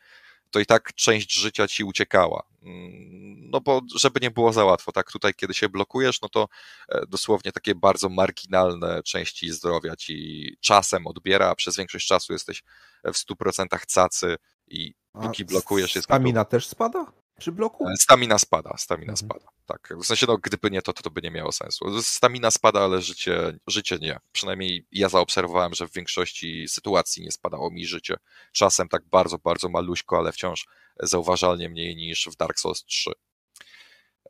to 0.50 0.60
i 0.60 0.66
tak 0.66 0.94
część 0.94 1.34
życia 1.34 1.68
ci 1.68 1.84
uciekała. 1.84 2.42
Mm, 2.62 3.50
no 3.50 3.60
bo 3.60 3.80
żeby 3.96 4.20
nie 4.20 4.30
było 4.30 4.52
za 4.52 4.64
łatwo, 4.64 4.92
tak? 4.92 5.12
Tutaj, 5.12 5.34
kiedy 5.34 5.54
się 5.54 5.68
blokujesz, 5.68 6.20
no 6.20 6.28
to 6.28 6.48
e, 6.88 7.06
dosłownie 7.08 7.52
takie 7.52 7.74
bardzo 7.74 8.08
marginalne 8.08 9.02
części 9.02 9.50
zdrowia 9.52 9.96
ci 9.96 10.56
czasem 10.60 11.06
odbiera, 11.06 11.48
a 11.48 11.54
przez 11.54 11.76
większość 11.76 12.06
czasu 12.06 12.32
jesteś 12.32 12.62
w 13.04 13.12
100% 13.12 13.66
cacy 13.94 14.36
i 14.68 14.94
póki 15.12 15.44
blokujesz 15.44 15.94
jest... 15.94 16.04
Stamina 16.04 16.44
też 16.44 16.66
spada? 16.66 17.12
Przy 17.38 17.52
bloku? 17.52 17.88
E, 17.88 17.96
stamina 17.96 18.38
spada, 18.38 18.76
stamina 18.76 19.12
mhm. 19.12 19.16
spada. 19.16 19.46
Tak, 19.66 19.94
w 20.02 20.06
sensie, 20.06 20.26
no, 20.28 20.38
gdyby 20.38 20.70
nie 20.70 20.82
to, 20.82 20.92
to, 20.92 21.02
to 21.02 21.10
by 21.10 21.22
nie 21.22 21.30
miało 21.30 21.52
sensu. 21.52 22.02
Stamina 22.02 22.50
spada, 22.50 22.80
ale 22.80 23.02
życie, 23.02 23.58
życie 23.66 23.98
nie. 24.00 24.18
Przynajmniej 24.32 24.86
ja 24.92 25.08
zaobserwowałem, 25.08 25.74
że 25.74 25.88
w 25.88 25.92
większości 25.92 26.68
sytuacji 26.68 27.22
nie 27.22 27.32
spadało 27.32 27.70
mi 27.70 27.86
życie. 27.86 28.16
Czasem 28.52 28.88
tak 28.88 29.04
bardzo, 29.04 29.38
bardzo 29.38 29.68
maluśko, 29.68 30.18
ale 30.18 30.32
wciąż 30.32 30.66
zauważalnie 31.00 31.68
mniej 31.68 31.96
niż 31.96 32.28
w 32.32 32.36
Dark 32.36 32.58
Souls 32.58 32.84
3. 32.84 33.10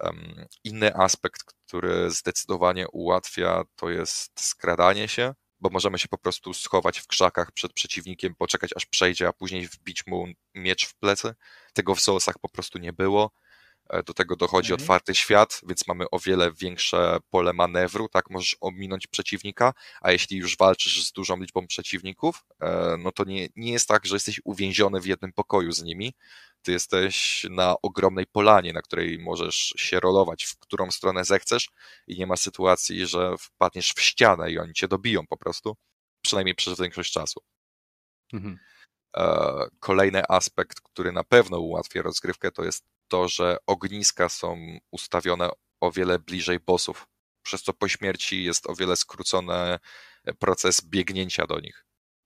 Um, 0.01 0.47
inny 0.65 0.95
aspekt, 0.95 1.43
który 1.45 2.11
zdecydowanie 2.11 2.89
ułatwia, 2.89 3.65
to 3.77 3.91
jest 3.91 4.41
skradanie 4.41 5.09
się, 5.09 5.35
bo 5.61 5.71
możemy 5.71 5.99
się 5.99 6.09
po 6.09 6.19
prostu 6.19 6.55
schować 6.55 6.99
w 6.99 7.07
krzakach 7.07 7.53
przed 7.53 7.73
przeciwnikiem, 7.73 8.35
poczekać 8.35 8.71
aż 8.77 8.87
przejdzie, 8.87 9.29
a 9.29 9.33
później 9.33 9.69
wbić 9.69 10.07
mu 10.07 10.27
miecz 10.55 10.87
w 10.87 10.95
plecy. 10.95 11.35
Tego 11.79 11.95
w 11.95 12.01
Soulsach 12.01 12.39
po 12.39 12.49
prostu 12.49 12.79
nie 12.79 12.93
było. 12.93 13.31
E, 13.91 14.03
do 14.03 14.15
tego 14.15 14.37
dochodzi 14.37 14.73
okay. 14.73 14.83
otwarty 14.83 15.15
świat, 15.15 15.61
więc 15.69 15.87
mamy 15.87 16.11
o 16.11 16.19
wiele 16.19 16.53
większe 16.53 17.19
pole 17.31 17.53
manewru, 17.53 18.09
tak 18.09 18.31
możesz 18.31 18.57
ominąć 18.61 19.07
przeciwnika, 19.07 19.75
a 20.01 20.13
jeśli 20.13 20.37
już 20.37 20.57
walczysz 20.57 21.07
z 21.07 21.13
dużą 21.13 21.37
liczbą 21.37 21.67
przeciwników, 21.67 22.45
e, 22.61 22.97
no 22.99 23.13
to 23.13 23.25
nie, 23.25 23.49
nie 23.57 23.73
jest 23.73 23.89
tak, 23.89 24.07
że 24.07 24.17
jesteś 24.17 24.41
uwięziony 24.45 25.01
w 25.01 25.07
jednym 25.07 25.33
pokoju 25.33 25.73
z 25.73 25.83
nimi, 25.83 26.15
ty 26.63 26.73
jesteś 26.73 27.47
na 27.51 27.75
ogromnej 27.83 28.27
polanie, 28.27 28.73
na 28.73 28.83
której 28.83 29.19
możesz 29.19 29.75
się 29.77 30.01
rolować, 30.01 30.45
w 30.45 30.59
którą 30.59 30.91
stronę 30.91 31.25
zechcesz 31.25 31.69
i 32.07 32.19
nie 32.19 32.27
ma 32.27 32.37
sytuacji, 32.37 33.07
że 33.07 33.35
wpadniesz 33.41 33.93
w 33.93 34.01
ścianę 34.01 34.51
i 34.51 34.59
oni 34.59 34.75
cię 34.75 34.89
dobiją 34.89 35.27
po 35.27 35.37
prostu, 35.37 35.77
przynajmniej 36.23 36.55
przez 36.55 36.81
większość 36.81 37.13
czasu. 37.13 37.41
Mhm. 38.33 38.59
E, 39.19 39.67
kolejny 39.81 40.23
aspekt, 40.29 40.81
który 40.81 41.13
na 41.13 41.25
pewno 41.25 41.59
ułatwia 41.59 42.03
rozgrywkę, 42.03 42.51
to 42.51 42.65
jest 42.65 42.85
to, 43.09 43.29
że 43.29 43.57
ogniska 43.67 44.29
są 44.29 44.79
ustawione 44.91 45.51
o 45.81 45.93
wiele 45.93 46.19
bliżej 46.19 46.59
bossów, 46.67 47.07
przez 47.43 47.63
co 47.63 47.73
po 47.73 47.89
śmierci 47.89 48.45
jest 48.45 48.71
o 48.71 48.75
wiele 48.75 48.97
skrócony 48.97 49.79
proces 50.39 50.81
biegnięcia 50.89 51.47
do 51.47 51.61
nich. 51.61 51.85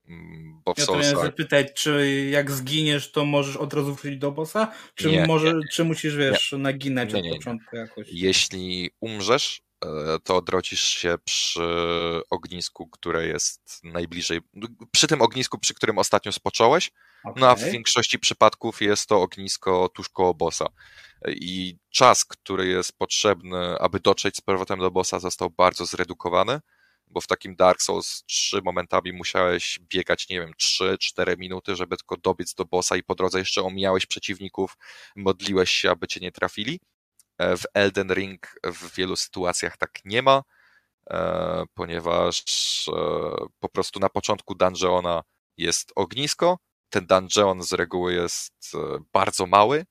Mm, 0.08 0.62
bo 0.64 0.74
w 0.74 0.78
ja 0.78 0.84
Soulsach... 0.84 1.22
zapytać, 1.22 1.72
czy 1.74 2.26
jak 2.30 2.50
zginiesz, 2.50 3.12
to 3.12 3.24
możesz 3.24 3.56
od 3.56 3.74
razu 3.74 3.94
wrócić 3.94 4.18
do 4.18 4.32
bossa? 4.32 4.72
Czy, 4.94 5.10
nie, 5.10 5.26
może, 5.26 5.54
nie, 5.54 5.60
czy 5.72 5.84
musisz, 5.84 6.16
wiesz, 6.16 6.52
nie. 6.52 6.58
naginać 6.58 7.14
od 7.14 7.28
początku 7.28 7.76
jakoś? 7.76 8.08
Jeśli 8.12 8.90
umrzesz, 9.00 9.62
to 10.24 10.36
odrodzisz 10.36 10.82
się 10.82 11.14
przy 11.24 11.62
ognisku, 12.30 12.86
które 12.86 13.26
jest 13.26 13.80
najbliżej, 13.84 14.40
przy 14.92 15.06
tym 15.06 15.22
ognisku, 15.22 15.58
przy 15.58 15.74
którym 15.74 15.98
ostatnio 15.98 16.32
spocząłeś, 16.32 16.90
okay. 17.24 17.40
no 17.40 17.50
a 17.50 17.54
w 17.54 17.64
większości 17.64 18.18
przypadków 18.18 18.80
jest 18.80 19.08
to 19.08 19.22
ognisko 19.22 19.88
tuż 19.88 20.08
koło 20.08 20.34
bossa. 20.34 20.66
I 21.28 21.76
czas, 21.90 22.24
który 22.24 22.66
jest 22.66 22.98
potrzebny, 22.98 23.78
aby 23.78 24.00
dotrzeć 24.00 24.36
z 24.36 24.40
powrotem 24.40 24.78
do 24.78 24.90
bossa, 24.90 25.20
został 25.20 25.50
bardzo 25.50 25.86
zredukowany 25.86 26.60
bo 27.12 27.20
w 27.20 27.26
takim 27.26 27.56
Dark 27.56 27.82
Souls 27.82 28.24
3 28.26 28.62
momentami 28.64 29.12
musiałeś 29.12 29.78
biegać, 29.88 30.28
nie 30.28 30.40
wiem, 30.40 30.52
3-4 30.62 31.38
minuty, 31.38 31.76
żeby 31.76 31.96
tylko 31.96 32.16
dobiec 32.16 32.54
do 32.54 32.64
bossa 32.64 32.96
i 32.96 33.02
po 33.02 33.14
drodze 33.14 33.38
jeszcze 33.38 33.62
omijałeś 33.62 34.06
przeciwników, 34.06 34.76
modliłeś 35.16 35.70
się, 35.70 35.90
aby 35.90 36.08
cię 36.08 36.20
nie 36.20 36.32
trafili. 36.32 36.80
E, 37.38 37.56
w 37.56 37.62
Elden 37.74 38.12
Ring 38.12 38.46
w 38.64 38.94
wielu 38.94 39.16
sytuacjach 39.16 39.76
tak 39.76 39.90
nie 40.04 40.22
ma, 40.22 40.42
e, 41.10 41.64
ponieważ 41.74 42.44
e, 42.88 42.92
po 43.60 43.68
prostu 43.68 44.00
na 44.00 44.08
początku 44.08 44.54
dungeona 44.54 45.22
jest 45.56 45.92
ognisko, 45.96 46.58
ten 46.90 47.06
dungeon 47.06 47.62
z 47.62 47.72
reguły 47.72 48.14
jest 48.14 48.72
bardzo 49.12 49.46
mały, 49.46 49.84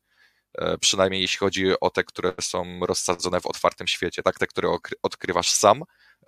przynajmniej 0.81 1.21
jeśli 1.21 1.37
chodzi 1.37 1.79
o 1.81 1.89
te, 1.89 2.03
które 2.03 2.33
są 2.41 2.79
rozsadzone 2.79 3.41
w 3.41 3.45
otwartym 3.45 3.87
świecie, 3.87 4.23
tak, 4.23 4.39
te, 4.39 4.47
które 4.47 4.77
odkrywasz 5.03 5.49
sam, 5.49 5.83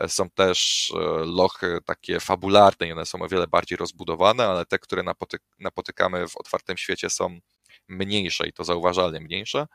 są 0.07 0.29
też 0.29 0.91
lochy 1.25 1.79
takie 1.85 2.19
fabularne 2.19 2.87
i 2.87 2.91
one 2.91 3.05
są 3.05 3.21
o 3.21 3.27
wiele 3.27 3.47
bardziej 3.47 3.77
rozbudowane, 3.77 4.47
ale 4.47 4.65
te, 4.65 4.79
które 4.79 5.03
napoty 5.03 5.37
napotykamy 5.59 6.27
w 6.27 6.37
otwartym 6.37 6.77
świecie 6.77 7.09
są 7.09 7.39
mniejsze 7.87 8.47
i 8.47 8.53
to 8.53 8.63
zauważalnie 8.63 9.19
mniejsze. 9.19 9.67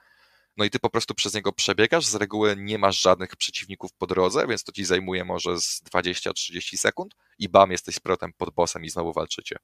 No 0.58 0.64
i 0.64 0.70
ty 0.70 0.78
po 0.78 0.90
prostu 0.90 1.14
przez 1.14 1.34
niego 1.34 1.52
przebiegasz, 1.52 2.06
z 2.06 2.14
reguły 2.14 2.56
nie 2.58 2.78
masz 2.78 3.00
żadnych 3.00 3.36
przeciwników 3.36 3.92
po 3.92 4.06
drodze, 4.06 4.46
więc 4.46 4.64
to 4.64 4.72
ci 4.72 4.84
zajmuje 4.84 5.24
może 5.24 5.60
z 5.60 5.82
20-30 5.82 6.76
sekund 6.76 7.14
i 7.38 7.48
bam, 7.48 7.70
jesteś 7.70 7.94
z 7.94 8.00
pod 8.36 8.54
bossem 8.54 8.84
i 8.84 8.90
znowu 8.90 9.12
walczycie. 9.12 9.56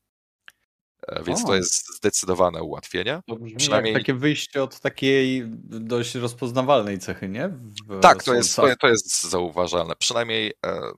E, 1.09 1.23
więc 1.23 1.45
o. 1.45 1.47
to 1.47 1.55
jest 1.55 1.97
zdecydowane 1.97 2.62
ułatwienie. 2.62 3.21
To 3.27 3.37
brzmi 3.37 3.57
Przynajmniej... 3.57 3.95
takie 3.95 4.15
wyjście 4.15 4.62
od 4.62 4.81
takiej 4.81 5.43
dość 5.65 6.15
rozpoznawalnej 6.15 6.99
cechy, 6.99 7.29
nie? 7.29 7.49
W 7.49 8.01
tak, 8.01 8.23
to 8.23 8.35
jest, 8.35 8.57
to, 8.57 8.77
to, 8.81 8.89
jest 8.89 9.23
zauważalne. 9.23 9.97
Przynajmniej, 9.97 10.53
e, 10.66 10.93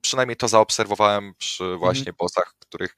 przynajmniej 0.00 0.36
to 0.36 0.48
zaobserwowałem 0.48 1.34
przy 1.38 1.64
mhm. 1.64 1.80
właśnie 1.80 2.00
mhm. 2.00 2.16
bossach, 2.18 2.54
których 2.58 2.96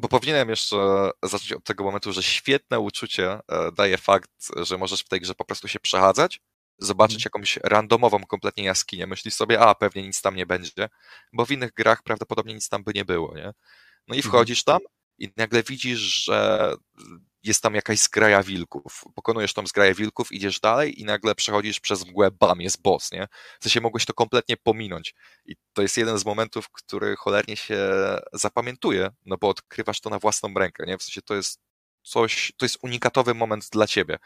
bo 0.00 0.08
powinienem 0.08 0.48
jeszcze 0.50 0.76
zacząć 1.22 1.52
od 1.52 1.64
tego 1.64 1.84
momentu, 1.84 2.12
że 2.12 2.22
świetne 2.22 2.80
uczucie 2.80 3.32
e, 3.32 3.72
daje 3.72 3.98
fakt, 3.98 4.30
że 4.56 4.78
możesz 4.78 5.00
w 5.00 5.08
tej 5.08 5.20
grze 5.20 5.34
po 5.34 5.44
prostu 5.44 5.68
się 5.68 5.80
przechadzać, 5.80 6.40
zobaczyć 6.78 7.16
mhm. 7.16 7.22
jakąś 7.24 7.56
randomową 7.56 8.26
kompletnie 8.26 8.64
jaskinię. 8.64 9.06
Myślisz 9.06 9.34
sobie, 9.34 9.60
a 9.60 9.74
pewnie 9.74 10.02
nic 10.02 10.22
tam 10.22 10.36
nie 10.36 10.46
będzie, 10.46 10.88
bo 11.32 11.46
w 11.46 11.50
innych 11.50 11.72
grach 11.72 12.02
prawdopodobnie 12.02 12.54
nic 12.54 12.68
tam 12.68 12.84
by 12.84 12.92
nie 12.94 13.04
było, 13.04 13.34
nie? 13.36 13.52
No 14.08 14.14
i 14.14 14.18
mhm. 14.18 14.22
wchodzisz 14.22 14.64
tam 14.64 14.78
i 15.18 15.32
nagle 15.36 15.62
widzisz, 15.62 15.98
że 15.98 16.74
jest 17.42 17.62
tam 17.62 17.74
jakaś 17.74 17.98
zgraja 17.98 18.42
wilków. 18.42 19.04
Pokonujesz 19.14 19.54
tą 19.54 19.66
zgraję 19.66 19.94
wilków, 19.94 20.32
idziesz 20.32 20.60
dalej 20.60 21.00
i 21.00 21.04
nagle 21.04 21.34
przechodzisz 21.34 21.80
przez 21.80 22.06
mgłę, 22.06 22.30
bam, 22.30 22.60
jest 22.60 22.82
boss, 22.82 23.12
nie? 23.12 23.28
W 23.60 23.64
sensie 23.64 23.80
mogłeś 23.80 24.04
to 24.04 24.14
kompletnie 24.14 24.56
pominąć. 24.56 25.14
I 25.44 25.56
to 25.72 25.82
jest 25.82 25.96
jeden 25.96 26.18
z 26.18 26.24
momentów, 26.24 26.70
który 26.70 27.16
cholernie 27.16 27.56
się 27.56 27.78
zapamiętuje, 28.32 29.10
no 29.26 29.36
bo 29.40 29.48
odkrywasz 29.48 30.00
to 30.00 30.10
na 30.10 30.18
własną 30.18 30.54
rękę, 30.54 30.84
nie? 30.86 30.98
W 30.98 31.02
sensie 31.02 31.22
to 31.22 31.34
jest 31.34 31.60
coś, 32.02 32.52
to 32.56 32.64
jest 32.64 32.78
unikatowy 32.82 33.34
moment 33.34 33.68
dla 33.72 33.86
ciebie. 33.86 34.18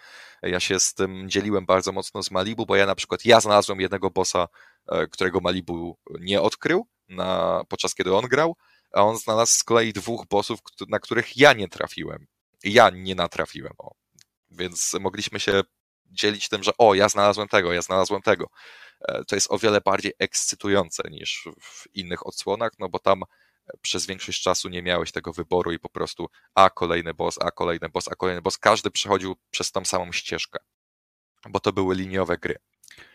Ja 0.43 0.61
się 0.61 0.81
z 0.81 0.95
tym 0.95 1.31
dzieliłem 1.31 1.67
bardzo 1.67 1.93
mocno 1.93 2.23
z 2.23 2.31
Malibu, 2.31 2.67
bo 2.67 2.77
ja 2.77 2.87
na 2.87 2.95
przykład, 2.95 3.25
ja 3.25 3.41
znalazłem 3.41 3.81
jednego 3.81 4.11
bossa, 4.11 4.49
e, 4.89 5.07
którego 5.07 5.41
Malibu 5.41 5.99
nie 6.21 6.41
odkrył, 6.41 6.87
na, 7.09 7.63
podczas 7.69 7.95
kiedy 7.95 8.15
on 8.15 8.29
grał, 8.29 8.57
a 8.93 9.03
on 9.03 9.17
znalazł 9.19 9.53
z 9.53 9.65
kolei 9.65 9.93
dwóch 9.93 10.27
bossów, 10.27 10.61
na 10.89 10.99
których 10.99 11.37
ja 11.37 11.53
nie 11.53 11.69
trafiłem. 11.69 12.27
Ja 12.65 12.91
nie 12.91 13.15
natrafiłem, 13.15 13.73
o. 13.79 13.95
Więc 14.51 14.97
mogliśmy 15.01 15.41
się 15.41 15.63
dzielić 16.07 16.49
tym, 16.49 16.63
że 16.63 16.73
o, 16.79 16.95
ja 16.95 17.09
znalazłem 17.09 17.49
tego, 17.49 17.73
ja 17.73 17.83
znalazłem 17.83 18.23
tego. 18.23 18.47
E, 19.09 19.25
to 19.25 19.35
jest 19.35 19.51
o 19.51 19.59
wiele 19.59 19.81
bardziej 19.81 20.13
ekscytujące 20.19 21.03
niż 21.11 21.49
w 21.61 21.95
innych 21.95 22.27
odsłonach, 22.27 22.73
no 22.79 22.89
bo 22.89 22.99
tam 22.99 23.23
przez 23.81 24.07
większość 24.07 24.43
czasu 24.43 24.69
nie 24.69 24.83
miałeś 24.83 25.13
tego 25.13 25.33
wyboru 25.33 25.73
i 25.73 25.79
po 25.79 25.89
prostu 25.89 26.27
a 26.55 26.71
kolejny 26.71 27.15
boss, 27.15 27.39
a 27.41 27.51
kolejny 27.51 27.89
boss, 27.89 28.09
a 28.09 28.15
kolejny 28.15 28.43
boss. 28.43 28.59
Każdy 28.59 28.91
przechodził 28.91 29.37
przez 29.51 29.73
tą 29.73 29.85
samą 29.85 30.13
ścieżkę, 30.13 30.59
bo 31.49 31.61
to 31.61 31.73
były 31.73 31.95
liniowe 31.95 32.39
gry. 32.39 32.57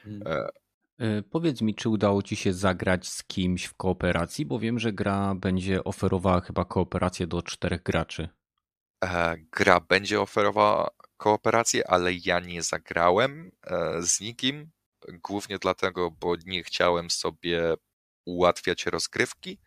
Hmm. 0.03 0.27
E, 0.27 0.49
E, 0.99 1.21
powiedz 1.21 1.61
mi, 1.61 1.76
czy 1.76 1.89
udało 1.89 2.21
ci 2.21 2.35
się 2.35 2.53
zagrać 2.53 3.07
z 3.07 3.23
kimś 3.23 3.65
w 3.65 3.73
kooperacji, 3.73 4.45
bo 4.45 4.59
wiem, 4.59 4.80
że 4.80 4.93
gra 4.93 5.35
będzie 5.35 5.84
oferowała 5.84 6.41
chyba 6.41 6.65
kooperację 6.65 7.27
do 7.27 7.41
czterech 7.41 7.84
graczy. 7.84 8.30
E, 9.03 9.38
gra 9.51 9.80
będzie 9.80 10.21
oferowała 10.21 10.89
kooperację, 11.17 11.89
ale 11.89 12.13
ja 12.13 12.39
nie 12.39 12.63
zagrałem 12.63 13.51
e, 13.63 14.01
z 14.01 14.19
nikim, 14.19 14.71
głównie 15.23 15.59
dlatego, 15.59 16.11
bo 16.11 16.35
nie 16.45 16.63
chciałem 16.63 17.09
sobie 17.09 17.73
ułatwiać 18.26 18.85
rozgrywki, 18.85 19.59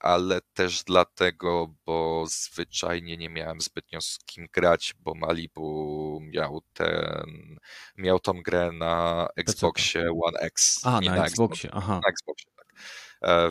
ale 0.00 0.40
też 0.54 0.84
dlatego, 0.84 1.74
bo 1.86 2.24
zwyczajnie 2.28 3.16
nie 3.16 3.28
miałem 3.28 3.60
zbytnio 3.60 4.00
z 4.00 4.18
kim 4.26 4.48
grać, 4.52 4.94
bo 5.00 5.14
Malibu 5.14 6.18
miał 6.22 6.62
ten, 6.72 7.58
miał 7.96 8.20
tą 8.20 8.42
grę 8.42 8.72
na 8.72 9.26
Xboxie 9.36 10.10
One 10.24 10.38
X. 10.38 10.80
A, 10.84 11.00
na, 11.00 11.16
na 11.16 11.26
Xboxie, 11.26 11.70
Xbox, 11.70 11.84
aha. 11.84 12.00
Na 12.04 12.10
Xboxie, 12.10 12.50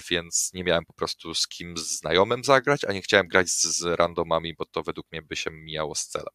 więc 0.09 0.51
nie 0.53 0.63
miałem 0.63 0.85
po 0.85 0.93
prostu 0.93 1.33
z 1.33 1.47
kim 1.47 1.77
znajomym 1.77 2.43
zagrać, 2.43 2.85
a 2.85 2.93
nie 2.93 3.01
chciałem 3.01 3.27
grać 3.27 3.49
z, 3.49 3.79
z 3.79 3.99
randomami, 3.99 4.53
bo 4.53 4.65
to 4.65 4.83
według 4.83 5.11
mnie 5.11 5.21
by 5.21 5.35
się 5.35 5.51
mijało 5.51 5.95
z 5.95 6.07
celem. 6.07 6.33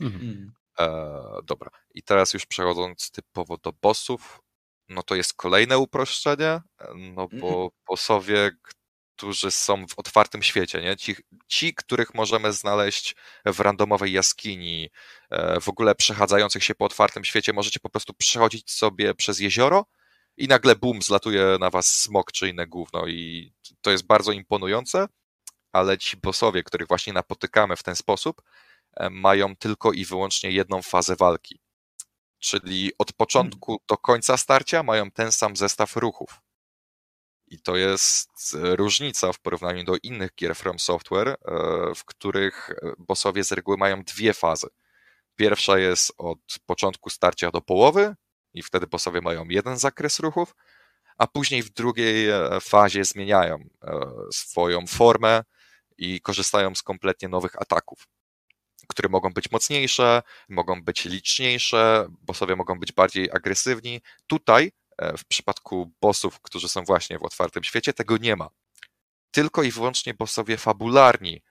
Mhm. 0.00 0.22
Mm. 0.22 0.52
E, 0.78 1.22
dobra, 1.44 1.70
i 1.94 2.02
teraz 2.02 2.34
już 2.34 2.46
przechodząc 2.46 3.10
typowo 3.10 3.56
do 3.56 3.72
bossów, 3.72 4.40
no 4.88 5.02
to 5.02 5.14
jest 5.14 5.34
kolejne 5.34 5.78
uproszczenie, 5.78 6.60
no 6.94 7.28
bo 7.28 7.56
mm. 7.56 7.68
bossowie, 7.88 8.50
którzy 9.16 9.50
są 9.50 9.86
w 9.86 9.98
otwartym 9.98 10.42
świecie, 10.42 10.82
nie? 10.82 10.96
Ci, 10.96 11.16
ci, 11.46 11.74
których 11.74 12.14
możemy 12.14 12.52
znaleźć 12.52 13.16
w 13.46 13.60
randomowej 13.60 14.12
jaskini, 14.12 14.90
e, 15.30 15.60
w 15.60 15.68
ogóle 15.68 15.94
przechadzających 15.94 16.64
się 16.64 16.74
po 16.74 16.84
otwartym 16.84 17.24
świecie, 17.24 17.52
możecie 17.52 17.80
po 17.80 17.90
prostu 17.90 18.14
przechodzić 18.14 18.72
sobie 18.72 19.14
przez 19.14 19.40
jezioro 19.40 19.86
i 20.42 20.48
nagle 20.48 20.76
bum, 20.76 21.02
zlatuje 21.02 21.56
na 21.60 21.70
was 21.70 21.86
smok 21.86 22.32
czy 22.32 22.48
inne 22.48 22.66
gówno 22.66 23.06
i 23.06 23.52
to 23.80 23.90
jest 23.90 24.06
bardzo 24.06 24.32
imponujące, 24.32 25.08
ale 25.72 25.98
ci 25.98 26.16
bossowie, 26.16 26.62
których 26.62 26.88
właśnie 26.88 27.12
napotykamy 27.12 27.76
w 27.76 27.82
ten 27.82 27.96
sposób, 27.96 28.42
e, 28.94 29.10
mają 29.10 29.56
tylko 29.56 29.92
i 29.92 30.04
wyłącznie 30.04 30.50
jedną 30.50 30.82
fazę 30.82 31.16
walki. 31.16 31.60
Czyli 32.38 32.92
od 32.98 33.12
początku 33.12 33.82
do 33.88 33.96
końca 33.96 34.36
starcia 34.36 34.82
mają 34.82 35.10
ten 35.10 35.32
sam 35.32 35.56
zestaw 35.56 35.96
ruchów. 35.96 36.40
I 37.46 37.60
to 37.60 37.76
jest 37.76 38.56
różnica 38.62 39.32
w 39.32 39.40
porównaniu 39.40 39.84
do 39.84 39.96
innych 40.02 40.34
gier 40.34 40.56
From 40.56 40.78
Software, 40.78 41.28
e, 41.28 41.36
w 41.94 42.04
których 42.04 42.70
bossowie 42.98 43.44
z 43.44 43.52
reguły 43.52 43.76
mają 43.76 44.02
dwie 44.02 44.34
fazy. 44.34 44.66
Pierwsza 45.36 45.78
jest 45.78 46.12
od 46.18 46.38
początku 46.66 47.10
starcia 47.10 47.50
do 47.50 47.60
połowy 47.60 48.14
i 48.54 48.62
wtedy 48.62 48.86
bossowie 48.86 49.20
mają 49.20 49.44
jeden 49.48 49.78
zakres 49.78 50.18
ruchów, 50.18 50.54
a 51.18 51.26
później 51.26 51.62
w 51.62 51.70
drugiej 51.70 52.28
e, 52.30 52.60
fazie 52.60 53.04
zmieniają 53.04 53.68
e, 53.82 54.00
swoją 54.32 54.86
formę 54.86 55.42
i 55.98 56.20
korzystają 56.20 56.74
z 56.74 56.82
kompletnie 56.82 57.28
nowych 57.28 57.62
ataków, 57.62 58.08
które 58.88 59.08
mogą 59.08 59.32
być 59.32 59.50
mocniejsze, 59.50 60.22
mogą 60.48 60.82
być 60.82 61.04
liczniejsze, 61.04 62.06
bossowie 62.20 62.56
mogą 62.56 62.78
być 62.78 62.92
bardziej 62.92 63.30
agresywni. 63.30 64.00
Tutaj 64.26 64.72
E, 64.98 65.16
w 65.16 65.24
przypadku 65.24 65.92
bossów, 66.00 66.40
którzy 66.40 66.68
są 66.68 66.84
właśnie 66.84 67.18
w 67.18 67.24
otwartym 67.24 67.64
świecie, 67.64 67.92
tego 67.92 68.16
nie 68.16 68.36
ma. 68.36 68.48
Tylko 69.30 69.62
i 69.62 69.70
wyłącznie 69.70 70.14
bossowie 70.14 70.56
fabularni, 70.56 71.42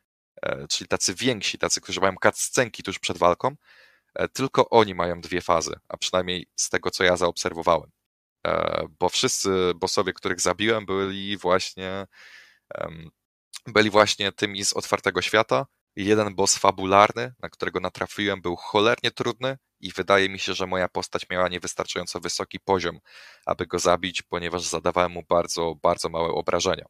czyli 0.69 0.87
tacy 0.87 1.15
więksi, 1.15 1.57
tacy, 1.57 1.81
którzy 1.81 2.01
mają 2.01 2.15
cutscenki 2.23 2.83
tuż 2.83 2.99
przed 2.99 3.17
walką, 3.17 3.55
tylko 4.33 4.69
oni 4.69 4.95
mają 4.95 5.21
dwie 5.21 5.41
fazy, 5.41 5.73
a 5.89 5.97
przynajmniej 5.97 6.47
z 6.55 6.69
tego, 6.69 6.91
co 6.91 7.03
ja 7.03 7.17
zaobserwowałem. 7.17 7.91
Bo 8.99 9.09
wszyscy 9.09 9.71
bossowie, 9.75 10.13
których 10.13 10.41
zabiłem, 10.41 10.85
byli 10.85 11.37
właśnie 11.37 12.07
byli 13.67 13.89
właśnie 13.89 14.31
tymi 14.31 14.65
z 14.65 14.73
otwartego 14.73 15.21
świata. 15.21 15.65
Jeden 15.95 16.35
boss 16.35 16.57
fabularny, 16.57 17.33
na 17.39 17.49
którego 17.49 17.79
natrafiłem, 17.79 18.41
był 18.41 18.55
cholernie 18.55 19.11
trudny 19.11 19.57
i 19.79 19.91
wydaje 19.91 20.29
mi 20.29 20.39
się, 20.39 20.53
że 20.53 20.67
moja 20.67 20.87
postać 20.87 21.29
miała 21.29 21.47
niewystarczająco 21.47 22.19
wysoki 22.19 22.59
poziom, 22.59 22.99
aby 23.45 23.67
go 23.67 23.79
zabić, 23.79 24.21
ponieważ 24.21 24.61
zadawałem 24.61 25.11
mu 25.11 25.23
bardzo, 25.29 25.75
bardzo 25.75 26.09
małe 26.09 26.29
obrażenia. 26.29 26.85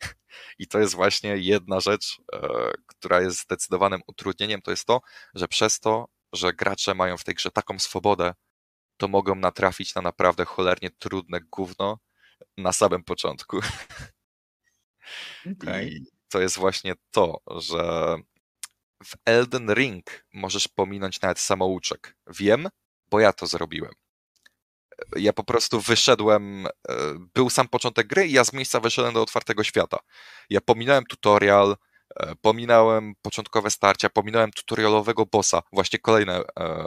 I 0.58 0.66
to 0.66 0.78
jest 0.78 0.94
właśnie 0.94 1.36
jedna 1.36 1.80
rzecz, 1.80 2.20
e, 2.32 2.72
która 2.86 3.20
jest 3.20 3.42
zdecydowanym 3.42 4.00
utrudnieniem, 4.06 4.62
to 4.62 4.70
jest 4.70 4.86
to, 4.86 5.00
że 5.34 5.48
przez 5.48 5.80
to, 5.80 6.08
że 6.32 6.52
gracze 6.52 6.94
mają 6.94 7.16
w 7.16 7.24
tej 7.24 7.34
grze 7.34 7.50
taką 7.50 7.78
swobodę, 7.78 8.34
to 8.96 9.08
mogą 9.08 9.34
natrafić 9.34 9.94
na 9.94 10.02
naprawdę 10.02 10.44
cholernie 10.44 10.90
trudne 10.90 11.40
gówno 11.40 11.98
na 12.56 12.72
samym 12.72 13.04
początku. 13.04 13.60
Okay. 15.52 15.84
I 15.84 16.06
to 16.28 16.40
jest 16.40 16.58
właśnie 16.58 16.94
to, 17.10 17.40
że 17.46 18.16
w 19.04 19.14
Elden 19.24 19.74
Ring 19.74 20.26
możesz 20.32 20.68
pominąć 20.68 21.20
nawet 21.20 21.38
samouczek. 21.38 22.16
Wiem, 22.26 22.68
bo 23.10 23.20
ja 23.20 23.32
to 23.32 23.46
zrobiłem. 23.46 23.92
Ja 25.16 25.32
po 25.32 25.44
prostu 25.44 25.80
wyszedłem, 25.80 26.66
e, 26.66 26.70
był 27.34 27.50
sam 27.50 27.68
początek 27.68 28.06
gry 28.06 28.26
i 28.26 28.32
ja 28.32 28.44
z 28.44 28.52
miejsca 28.52 28.80
wyszedłem 28.80 29.14
do 29.14 29.22
otwartego 29.22 29.64
świata. 29.64 29.98
Ja 30.50 30.60
pominąłem 30.60 31.04
tutorial, 31.04 31.76
pominąłem 32.40 33.14
początkowe 33.22 33.70
starcia, 33.70 34.10
pominąłem 34.10 34.50
tutorialowego 34.50 35.26
bossa, 35.26 35.62
właśnie 35.72 35.98
kolejne, 35.98 36.42
e, 36.58 36.84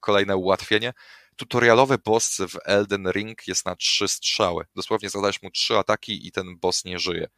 kolejne 0.00 0.36
ułatwienie. 0.36 0.92
Tutorialowy 1.36 1.98
boss 1.98 2.36
w 2.36 2.58
Elden 2.64 3.10
Ring 3.10 3.48
jest 3.48 3.66
na 3.66 3.76
trzy 3.76 4.08
strzały. 4.08 4.64
Dosłownie 4.76 5.10
zadajesz 5.10 5.42
mu 5.42 5.50
trzy 5.50 5.78
ataki 5.78 6.26
i 6.26 6.32
ten 6.32 6.58
boss 6.58 6.84
nie 6.84 6.98
żyje 6.98 7.28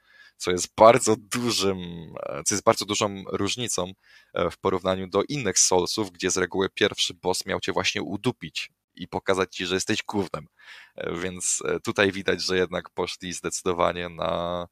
co 0.43 0.51
jest 0.51 0.75
bardzo 0.77 1.17
dużym, 1.17 1.79
e, 2.23 2.43
co 2.45 2.55
jest 2.55 2.65
bardzo 2.65 2.85
dużą 2.85 3.25
różnicą 3.33 3.93
e, 4.35 4.51
w 4.51 4.59
porównaniu 4.59 5.07
do 5.07 5.23
innych 5.29 5.59
Soulsów, 5.59 6.11
gdzie 6.11 6.31
z 6.31 6.37
reguły 6.37 6.69
pierwszy 6.75 7.15
boss 7.15 7.47
miał 7.47 7.61
cię 7.61 7.73
właśnie 7.73 8.03
udupić 8.03 8.71
i 8.95 9.09
pokazać 9.09 9.57
ci, 9.57 9.67
że 9.67 9.75
jesteś 9.75 10.03
głównym. 10.03 10.47
E, 10.97 11.17
więc 11.17 11.63
tutaj 11.85 12.13
widać, 12.13 12.43
że 12.43 12.57
jednak 12.57 12.91
poszli 12.91 13.33
zdecydowanie 13.33 14.09
na, 14.09 14.67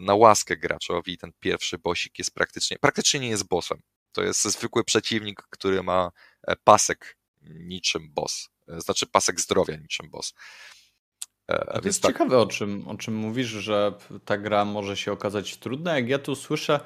na 0.00 0.14
łaskę 0.14 0.56
graczowi. 0.56 1.18
Ten 1.18 1.32
pierwszy 1.40 1.78
bossik 1.78 2.18
jest 2.18 2.34
praktycznie, 2.34 2.78
praktycznie 2.78 3.20
nie 3.20 3.28
jest 3.28 3.48
bossem. 3.48 3.82
To 4.12 4.22
jest 4.22 4.42
zwykły 4.42 4.84
przeciwnik, 4.84 5.42
który 5.50 5.82
ma 5.82 6.10
pasek 6.64 7.18
niczym 7.42 8.10
boss. 8.12 8.50
Znaczy 8.68 9.06
pasek 9.06 9.40
zdrowia 9.40 9.76
niczym 9.76 10.10
boss. 10.10 10.34
E, 11.50 11.72
A 11.72 11.80
to 11.80 11.88
jest 11.88 12.02
tak... 12.02 12.12
ciekawe, 12.12 12.38
o 12.38 12.46
czym, 12.46 12.88
o 12.88 12.96
czym 12.96 13.14
mówisz, 13.14 13.48
że 13.48 13.92
ta 14.24 14.38
gra 14.38 14.64
może 14.64 14.96
się 14.96 15.12
okazać 15.12 15.56
trudna. 15.56 15.96
Jak 15.96 16.08
ja 16.08 16.18
tu 16.18 16.34
słyszę 16.34 16.80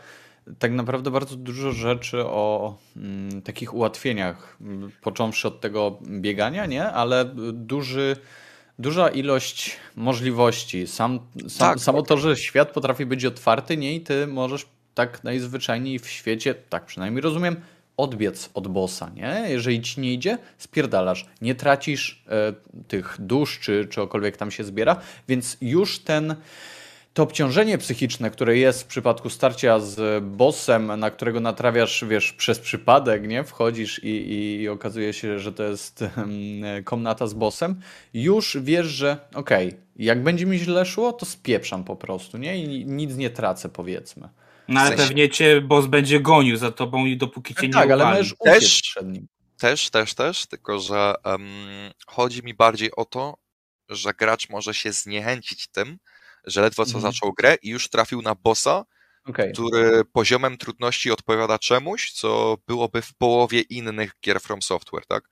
tak 0.58 0.72
naprawdę 0.72 1.10
bardzo 1.10 1.36
dużo 1.36 1.72
rzeczy 1.72 2.24
o 2.26 2.76
mm, 2.96 3.42
takich 3.42 3.74
ułatwieniach, 3.74 4.58
począwszy 5.00 5.48
od 5.48 5.60
tego 5.60 5.98
biegania, 6.02 6.66
nie? 6.66 6.92
Ale 6.92 7.24
duży, 7.52 8.16
duża 8.78 9.08
ilość 9.08 9.76
możliwości. 9.96 10.86
Sam, 10.86 11.20
sam, 11.48 11.68
tak, 11.68 11.80
samo 11.80 12.02
tak. 12.02 12.08
to, 12.08 12.18
że 12.18 12.36
świat 12.36 12.70
potrafi 12.70 13.06
być 13.06 13.24
otwarty, 13.24 13.76
nie? 13.76 13.94
I 13.94 14.00
ty 14.00 14.26
możesz 14.26 14.66
tak 14.94 15.24
najzwyczajniej 15.24 15.98
w 15.98 16.08
świecie, 16.08 16.54
tak 16.54 16.86
przynajmniej 16.86 17.22
rozumiem, 17.22 17.56
odbiec 17.96 18.50
od 18.54 18.68
bossa, 18.68 19.10
nie? 19.14 19.44
Jeżeli 19.48 19.80
ci 19.80 20.00
nie 20.00 20.12
idzie, 20.12 20.38
spierdalasz. 20.58 21.26
Nie 21.40 21.54
tracisz 21.54 22.24
e, 22.28 22.52
tych 22.88 23.16
dusz, 23.18 23.58
czy 23.60 23.86
czegokolwiek 23.86 24.36
tam 24.36 24.50
się 24.50 24.64
zbiera, 24.64 24.96
więc 25.28 25.56
już 25.60 25.98
ten 25.98 26.36
to 27.14 27.22
obciążenie 27.22 27.78
psychiczne, 27.78 28.30
które 28.30 28.58
jest 28.58 28.82
w 28.82 28.86
przypadku 28.86 29.30
starcia 29.30 29.80
z 29.80 30.24
bossem, 30.24 31.00
na 31.00 31.10
którego 31.10 31.40
natrawiasz, 31.40 32.04
wiesz, 32.08 32.32
przez 32.32 32.58
przypadek, 32.58 33.28
nie? 33.28 33.44
Wchodzisz 33.44 34.04
i, 34.04 34.32
i 34.62 34.68
okazuje 34.68 35.12
się, 35.12 35.38
że 35.38 35.52
to 35.52 35.62
jest 35.62 36.04
komnata 36.84 37.26
z 37.26 37.34
bossem, 37.34 37.80
już 38.14 38.56
wiesz, 38.60 38.86
że 38.86 39.18
okej, 39.34 39.68
okay, 39.68 39.80
jak 39.96 40.22
będzie 40.22 40.46
mi 40.46 40.58
źle 40.58 40.86
szło, 40.86 41.12
to 41.12 41.26
spieprzam 41.26 41.84
po 41.84 41.96
prostu, 41.96 42.38
nie? 42.38 42.64
I 42.64 42.86
nic 42.86 43.16
nie 43.16 43.30
tracę, 43.30 43.68
powiedzmy. 43.68 44.28
No 44.68 44.80
ale 44.80 44.90
w 44.90 44.92
sensie... 44.92 45.08
pewnie 45.08 45.28
cię 45.28 45.60
boss 45.60 45.86
będzie 45.86 46.20
gonił 46.20 46.56
za 46.56 46.70
tobą 46.70 47.06
i 47.06 47.16
dopóki 47.16 47.54
cię 47.54 47.66
nie 47.66 47.72
Tak, 47.72 47.90
ale 47.90 48.04
możesz 48.04 48.34
też, 48.44 48.82
przed 48.82 49.08
nim. 49.08 49.28
Też, 49.58 49.90
też, 49.90 50.14
też, 50.14 50.46
tylko 50.46 50.78
że 50.78 51.14
um, 51.24 51.50
chodzi 52.06 52.42
mi 52.42 52.54
bardziej 52.54 52.90
o 52.96 53.04
to, 53.04 53.36
że 53.88 54.12
gracz 54.14 54.48
może 54.48 54.74
się 54.74 54.92
zniechęcić 54.92 55.68
tym, 55.68 55.98
że 56.44 56.60
ledwo 56.60 56.84
co 56.84 56.94
mhm. 56.94 57.12
zaczął 57.12 57.32
grę 57.32 57.56
i 57.62 57.68
już 57.68 57.88
trafił 57.88 58.22
na 58.22 58.34
bossa, 58.34 58.84
okay. 59.24 59.52
który 59.52 60.04
poziomem 60.12 60.58
trudności 60.58 61.10
odpowiada 61.10 61.58
czemuś, 61.58 62.12
co 62.12 62.58
byłoby 62.66 63.02
w 63.02 63.14
połowie 63.14 63.60
innych 63.60 64.12
gier 64.24 64.40
From 64.40 64.62
Software, 64.62 65.06
tak? 65.06 65.28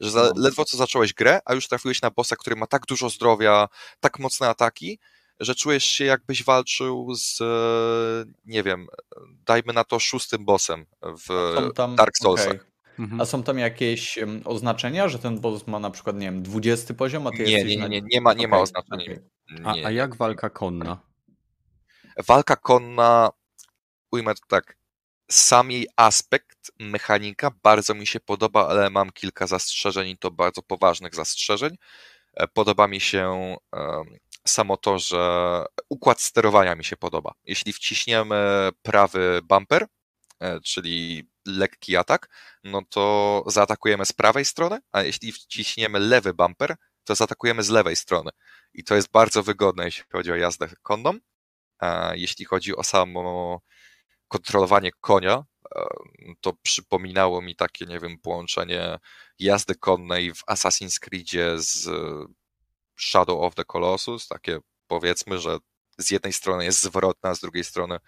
Że 0.00 0.10
za, 0.10 0.22
no. 0.22 0.32
ledwo 0.36 0.64
co 0.64 0.76
zacząłeś 0.76 1.14
grę, 1.14 1.40
a 1.44 1.54
już 1.54 1.68
trafiłeś 1.68 2.02
na 2.02 2.10
bossa, 2.10 2.36
który 2.36 2.56
ma 2.56 2.66
tak 2.66 2.86
dużo 2.86 3.10
zdrowia, 3.10 3.68
tak 4.00 4.18
mocne 4.18 4.48
ataki, 4.48 4.98
że 5.40 5.54
czujesz 5.54 5.84
się 5.84 6.04
jakbyś 6.04 6.44
walczył 6.44 7.14
z, 7.14 7.38
nie 8.44 8.62
wiem, 8.62 8.86
dajmy 9.46 9.72
na 9.72 9.84
to 9.84 9.98
szóstym 9.98 10.44
bossem 10.44 10.86
w 11.02 11.56
tam, 11.74 11.96
Dark 11.96 12.16
Soulsach. 12.16 12.46
Okay. 12.46 12.72
Mhm. 12.98 13.20
A 13.20 13.24
są 13.24 13.42
tam 13.42 13.58
jakieś 13.58 14.18
oznaczenia, 14.44 15.08
że 15.08 15.18
ten 15.18 15.40
boss 15.40 15.66
ma 15.66 15.78
na 15.78 15.90
przykład, 15.90 16.16
nie 16.16 16.26
wiem, 16.26 16.42
20 16.42 16.94
poziom, 16.94 17.26
a 17.26 17.30
ty 17.30 17.44
nie, 17.44 17.64
nie, 17.64 17.76
nie, 17.76 17.88
nie, 17.88 18.02
nie 18.02 18.20
ma, 18.20 18.32
nie 18.32 18.38
okay. 18.38 18.48
ma 18.48 18.60
oznaczenia. 18.60 19.04
Okay. 19.04 19.22
A, 19.64 19.70
a 19.70 19.90
jak 19.90 20.16
walka 20.16 20.50
konna? 20.50 21.00
Walka 22.28 22.56
konna, 22.56 23.30
ujmę 24.10 24.34
to 24.34 24.46
tak, 24.48 24.76
sam 25.30 25.70
jej 25.70 25.86
aspekt, 25.96 26.72
mechanika 26.78 27.50
bardzo 27.62 27.94
mi 27.94 28.06
się 28.06 28.20
podoba, 28.20 28.68
ale 28.68 28.90
mam 28.90 29.12
kilka 29.12 29.46
zastrzeżeń 29.46 30.08
i 30.08 30.18
to 30.18 30.30
bardzo 30.30 30.62
poważnych 30.62 31.14
zastrzeżeń. 31.14 31.76
E, 32.34 32.48
podoba 32.48 32.88
mi 32.88 33.00
się 33.00 33.56
samo 34.46 34.76
to, 34.76 34.98
że 34.98 35.64
układ 35.88 36.20
sterowania 36.20 36.74
mi 36.74 36.84
się 36.84 36.96
podoba. 36.96 37.32
Jeśli 37.44 37.72
wciśniemy 37.72 38.70
prawy 38.82 39.40
bumper, 39.44 39.86
e, 40.40 40.60
czyli 40.60 41.28
lekki 41.46 41.96
atak, 41.96 42.28
no 42.64 42.82
to 42.90 43.44
zaatakujemy 43.46 44.06
z 44.06 44.12
prawej 44.12 44.44
strony, 44.44 44.78
a 44.92 45.02
jeśli 45.02 45.32
wciśniemy 45.32 46.00
lewy 46.00 46.34
bumper, 46.34 46.76
to 47.04 47.14
zaatakujemy 47.14 47.62
z 47.62 47.68
lewej 47.68 47.96
strony. 47.96 48.30
I 48.74 48.84
to 48.84 48.94
jest 48.94 49.10
bardzo 49.10 49.42
wygodne, 49.42 49.84
jeśli 49.84 50.04
chodzi 50.12 50.32
o 50.32 50.36
jazdę 50.36 50.68
konną. 50.82 51.18
Jeśli 52.14 52.44
chodzi 52.44 52.76
o 52.76 52.84
samo 52.84 53.60
kontrolowanie 54.28 54.90
konia, 55.00 55.44
e, 55.76 55.84
to 56.40 56.52
przypominało 56.62 57.42
mi 57.42 57.56
takie, 57.56 57.86
nie 57.86 58.00
wiem, 58.00 58.18
połączenie 58.18 58.98
jazdy 59.38 59.74
konnej 59.74 60.34
w 60.34 60.44
Assassin's 60.44 60.98
Creedzie 60.98 61.54
z 61.58 61.88
Shadow 62.96 63.42
of 63.42 63.54
the 63.54 63.64
Colossus, 63.64 64.28
takie 64.28 64.58
powiedzmy, 64.86 65.38
że 65.38 65.58
z 65.98 66.10
jednej 66.10 66.32
strony 66.32 66.64
jest 66.64 66.82
zwrotna, 66.82 67.30
a 67.30 67.34
z 67.34 67.40
drugiej 67.40 67.64
strony 67.64 67.98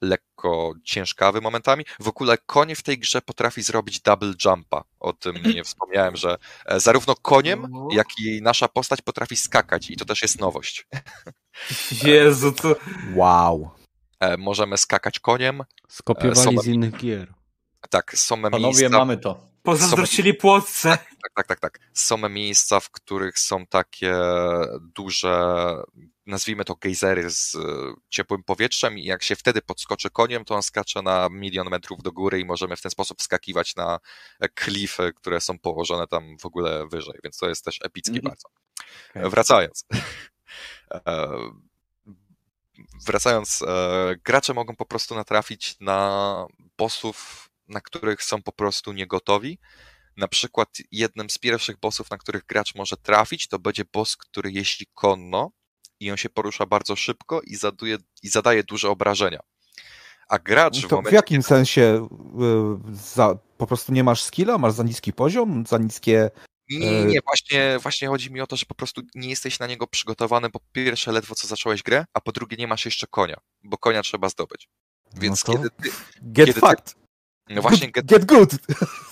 lekko 0.00 0.74
ciężkawy 0.84 1.40
momentami. 1.40 1.84
W 2.00 2.08
ogóle 2.08 2.38
koń 2.38 2.74
w 2.74 2.82
tej 2.82 2.98
grze 2.98 3.22
potrafi 3.22 3.62
zrobić 3.62 4.00
double 4.00 4.32
jumpa. 4.44 4.84
O 5.00 5.12
tym 5.12 5.36
nie 5.54 5.64
wspomniałem, 5.74 6.16
że 6.16 6.38
e, 6.66 6.80
zarówno 6.80 7.14
koniem, 7.14 7.72
jak 7.90 8.06
i 8.18 8.42
nasza 8.42 8.68
postać 8.68 9.02
potrafi 9.02 9.36
skakać 9.36 9.90
i 9.90 9.96
to 9.96 10.04
też 10.04 10.22
jest 10.22 10.40
nowość. 10.40 10.86
Jezu, 12.04 12.52
to... 12.52 12.76
Wow. 13.14 13.70
E, 14.20 14.36
możemy 14.36 14.78
skakać 14.78 15.20
koniem. 15.20 15.62
Skopiowali 15.88 16.58
z 16.58 16.66
innych 16.66 16.96
gier. 16.96 17.34
Tak, 17.90 18.18
są 18.18 18.42
Panowie, 18.42 18.64
miejsca... 18.64 18.88
mamy 18.98 19.16
to. 19.16 19.55
Pozazdrościli 19.66 20.34
Płotce. 20.34 20.88
Tak, 20.88 21.32
tak, 21.34 21.46
tak, 21.46 21.60
tak. 21.60 21.78
Są 21.92 22.28
miejsca, 22.28 22.80
w 22.80 22.90
których 22.90 23.38
są 23.38 23.66
takie 23.66 24.14
duże, 24.80 25.74
nazwijmy 26.26 26.64
to 26.64 26.74
gejzery 26.74 27.30
z 27.30 27.54
e, 27.54 27.58
ciepłym 28.08 28.42
powietrzem 28.42 28.98
i 28.98 29.04
jak 29.04 29.22
się 29.22 29.36
wtedy 29.36 29.62
podskoczy 29.62 30.10
koniem, 30.10 30.44
to 30.44 30.54
on 30.54 30.62
skacze 30.62 31.02
na 31.02 31.28
milion 31.30 31.70
metrów 31.70 32.02
do 32.02 32.12
góry 32.12 32.40
i 32.40 32.44
możemy 32.44 32.76
w 32.76 32.82
ten 32.82 32.90
sposób 32.90 33.22
skakiwać 33.22 33.76
na 33.76 33.98
klify, 34.54 35.12
które 35.12 35.40
są 35.40 35.58
położone 35.58 36.06
tam 36.06 36.38
w 36.38 36.46
ogóle 36.46 36.86
wyżej, 36.88 37.14
więc 37.24 37.36
to 37.38 37.48
jest 37.48 37.64
też 37.64 37.78
epickie 37.82 38.10
mm 38.10 38.22
bardzo. 38.22 38.48
Okay. 39.10 39.30
Wracając. 39.30 39.84
E, 40.90 41.28
wracając, 43.06 43.62
e, 43.62 44.14
gracze 44.24 44.54
mogą 44.54 44.76
po 44.76 44.86
prostu 44.86 45.14
natrafić 45.14 45.80
na 45.80 46.46
bossów 46.78 47.45
na 47.68 47.80
których 47.80 48.22
są 48.22 48.42
po 48.42 48.52
prostu 48.52 48.92
niegotowi. 48.92 49.58
Na 50.16 50.28
przykład 50.28 50.68
jednym 50.90 51.30
z 51.30 51.38
pierwszych 51.38 51.80
bossów, 51.80 52.10
na 52.10 52.18
których 52.18 52.44
gracz 52.46 52.74
może 52.74 52.96
trafić, 52.96 53.48
to 53.48 53.58
będzie 53.58 53.84
boss, 53.92 54.16
który 54.16 54.52
jeździ 54.52 54.86
konno 54.94 55.50
i 56.00 56.10
on 56.10 56.16
się 56.16 56.28
porusza 56.28 56.66
bardzo 56.66 56.96
szybko 56.96 57.40
i, 57.42 57.56
zaduje, 57.56 57.98
i 58.22 58.28
zadaje 58.28 58.64
duże 58.64 58.90
obrażenia. 58.90 59.40
A 60.28 60.38
gracz 60.38 60.86
w, 60.86 60.90
momencie, 60.90 61.10
w 61.10 61.12
jakim 61.12 61.42
kiedy... 61.42 61.48
sensie 61.48 62.08
y, 62.90 62.96
za, 63.14 63.38
po 63.58 63.66
prostu 63.66 63.92
nie 63.92 64.04
masz 64.04 64.22
skilla, 64.22 64.58
masz 64.58 64.72
za 64.72 64.82
niski 64.82 65.12
poziom, 65.12 65.66
za 65.66 65.78
niskie 65.78 66.30
nie, 66.70 66.78
nie, 66.78 67.04
nie, 67.04 67.18
właśnie, 67.26 67.78
właśnie 67.82 68.08
chodzi 68.08 68.30
mi 68.30 68.40
o 68.40 68.46
to, 68.46 68.56
że 68.56 68.66
po 68.66 68.74
prostu 68.74 69.02
nie 69.14 69.28
jesteś 69.28 69.58
na 69.58 69.66
niego 69.66 69.86
przygotowany, 69.86 70.50
po 70.50 70.60
pierwsze 70.72 71.12
ledwo 71.12 71.34
co 71.34 71.48
zacząłeś 71.48 71.82
grę, 71.82 72.04
a 72.14 72.20
po 72.20 72.32
drugie 72.32 72.56
nie 72.56 72.66
masz 72.66 72.84
jeszcze 72.84 73.06
konia, 73.06 73.36
bo 73.64 73.78
konia 73.78 74.02
trzeba 74.02 74.28
zdobyć. 74.28 74.68
Więc 75.14 75.46
no 75.46 75.54
kiedy 75.54 75.70
ty... 75.70 75.90
Get 76.22 76.46
kiedy 76.46 76.60
fucked. 76.60 76.94
Ty, 76.94 77.05
no 77.50 77.62
właśnie 77.62 77.90
get, 77.90 78.06
get 78.06 78.24
good. 78.24 78.50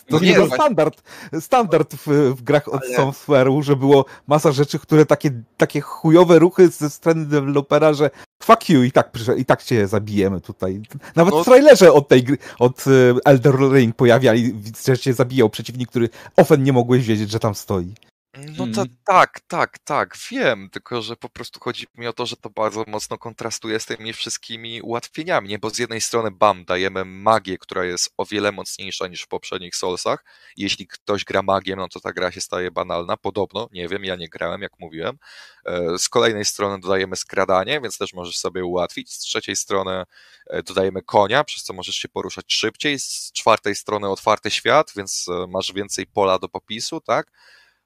To 0.09 0.19
nie, 0.19 0.35
był 0.35 0.47
standard, 0.51 1.03
standard 1.41 1.95
w, 1.95 2.07
w 2.37 2.43
grach 2.43 2.69
od 2.69 2.83
ale... 2.83 2.97
software'u, 2.97 3.63
że 3.63 3.77
było 3.77 4.05
masa 4.27 4.53
rzeczy, 4.53 4.79
które 4.79 5.07
takie, 5.07 5.31
takie 5.57 5.81
chujowe 5.81 6.39
ruchy 6.39 6.69
ze 6.69 6.91
strony 6.91 7.27
dewelopera, 7.27 7.93
że 7.93 8.11
fuck 8.43 8.69
you 8.69 8.83
i 8.83 8.93
tak, 8.93 9.11
i 9.37 9.45
tak 9.45 9.63
cię 9.63 9.89
zabijemy 9.89 10.41
tutaj. 10.41 10.83
Nawet 11.17 11.35
no... 11.35 11.43
w 11.43 11.45
trailerze 11.45 11.93
od 11.93 12.09
tej 12.09 12.23
gry, 12.23 12.39
od 12.59 12.85
e, 12.87 12.91
Elder 13.25 13.55
Ring 13.73 13.97
pojawiali, 13.97 14.55
że 14.87 14.99
cię 14.99 15.15
zabijał 15.15 15.51
przeciwnik, 15.51 15.91
który 15.91 16.09
ofen 16.37 16.63
nie 16.63 16.73
mogłeś 16.73 17.07
wiedzieć, 17.07 17.31
że 17.31 17.39
tam 17.41 17.55
stoi. 17.55 17.95
No 18.37 18.67
to 18.75 18.81
mm. 18.81 18.97
tak, 19.05 19.41
tak, 19.41 19.79
tak, 19.79 20.17
wiem, 20.31 20.71
tylko 20.71 21.03
że 21.03 21.17
po 21.17 21.29
prostu 21.29 21.61
chodzi 21.61 21.87
mi 21.95 22.07
o 22.07 22.13
to, 22.13 22.27
że 22.27 22.37
to 22.37 22.51
bardzo 22.51 22.85
mocno 22.87 23.19
kontrastuje 23.19 23.81
z 23.81 23.87
tymi 23.87 24.13
wszystkimi 24.13 24.83
ułatwieniami, 24.83 25.49
nie? 25.49 25.59
Bo 25.59 25.71
z 25.71 25.79
jednej 25.79 26.01
strony 26.01 26.31
BAM 26.31 26.65
dajemy 26.65 27.05
magię, 27.05 27.59
która 27.59 27.85
jest 27.85 28.15
o 28.17 28.25
wiele 28.27 28.53
mocniejsza 28.53 29.07
niż 29.07 29.23
w 29.23 29.29
poprzednich 29.29 29.77
Soulsach. 29.77 30.25
Jeśli 30.57 30.87
ktoś 30.87 31.25
gra 31.25 31.43
magiem, 31.43 31.79
no 31.79 31.89
to 31.89 32.01
ta 32.01 32.13
gra 32.13 32.33
się 32.33 32.41
staje 32.41 32.71
banalna, 32.71 33.17
podobno, 33.17 33.69
nie 33.73 33.89
wiem, 33.89 34.05
ja 34.05 34.17
nie 34.17 34.29
grałem, 34.29 34.63
jak 34.63 34.73
mówiłem. 34.79 35.19
E, 35.67 35.99
z 35.99 36.09
kolejnej 36.09 36.45
strony 36.45 36.81
dodajemy 36.81 37.17
skradanie, 37.17 37.81
więc 37.81 37.99
też 37.99 38.13
możesz 38.15 38.37
sobie 38.37 38.65
ułatwić. 38.65 39.13
Z 39.13 39.19
trzeciej 39.19 39.57
strony 39.57 40.05
e, 40.47 40.63
dodajemy 40.63 41.03
konia, 41.03 41.45
przez 41.45 41.63
co 41.63 41.73
możesz 41.73 41.97
się 41.97 42.09
poruszać 42.09 42.53
szybciej. 42.53 42.99
Z 42.99 43.33
czwartej 43.33 43.75
strony 43.75 44.09
otwarty 44.09 44.51
świat, 44.51 44.93
więc 44.97 45.27
e, 45.29 45.47
masz 45.47 45.73
więcej 45.73 46.07
pola 46.07 46.39
do 46.39 46.49
popisu, 46.49 47.01
tak? 47.01 47.31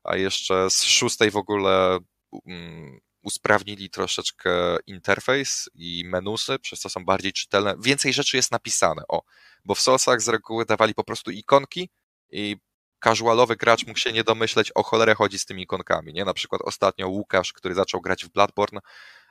A 0.09 0.17
jeszcze 0.17 0.71
z 0.71 0.83
szóstej 0.83 1.31
w 1.31 1.37
ogóle 1.37 1.99
um, 2.31 3.01
usprawnili 3.23 3.91
troszeczkę 3.91 4.77
interfejs 4.87 5.71
i 5.75 6.05
menusy, 6.07 6.59
przez 6.59 6.81
co 6.81 6.89
są 6.89 7.05
bardziej 7.05 7.33
czytelne. 7.33 7.75
Więcej 7.81 8.13
rzeczy 8.13 8.37
jest 8.37 8.53
napisane, 8.53 9.03
o, 9.09 9.23
bo 9.65 9.75
w 9.75 9.81
Soulsach 9.81 10.21
z 10.21 10.29
reguły 10.29 10.65
dawali 10.65 10.95
po 10.95 11.05
prostu 11.05 11.31
ikonki 11.31 11.91
i 12.31 12.57
casualowy 13.05 13.57
gracz 13.57 13.87
mógł 13.87 13.99
się 13.99 14.13
nie 14.13 14.25
domyśleć, 14.25 14.73
o 14.75 14.83
cholerę 14.83 15.15
chodzi 15.15 15.39
z 15.39 15.45
tymi 15.45 15.63
ikonkami, 15.63 16.13
nie? 16.13 16.25
Na 16.25 16.35
przykład 16.35 16.63
ostatnio 16.65 17.09
Łukasz, 17.09 17.53
który 17.53 17.75
zaczął 17.75 18.01
grać 18.01 18.25
w 18.25 18.29
Bloodborne, 18.29 18.81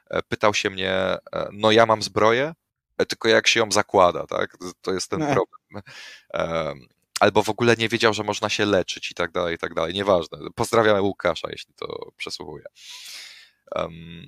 e, 0.10 0.24
pytał 0.24 0.54
się 0.54 0.70
mnie, 0.70 0.92
e, 0.92 1.20
no 1.52 1.72
ja 1.72 1.86
mam 1.86 2.02
zbroję, 2.04 2.54
e, 2.98 3.06
tylko 3.06 3.28
jak 3.28 3.48
się 3.48 3.60
ją 3.60 3.72
zakłada, 3.72 4.28
tak? 4.28 4.58
To 4.82 4.94
jest 4.94 5.10
ten 5.10 5.20
problem 5.34 5.84
albo 7.20 7.44
w 7.44 7.50
ogóle 7.50 7.76
nie 7.76 7.90
wiedział, 7.90 8.14
że 8.14 8.24
można 8.24 8.50
się 8.50 8.66
leczyć 8.66 9.12
i 9.12 9.14
tak 9.14 9.32
dalej, 9.32 9.56
i 9.56 9.58
tak 9.58 9.74
dalej. 9.74 9.94
Nieważne. 9.94 10.38
Pozdrawiamy 10.56 11.02
Łukasza, 11.02 11.48
jeśli 11.52 11.74
to 11.74 12.12
przesłuchuje. 12.18 12.66
Um, 13.76 14.26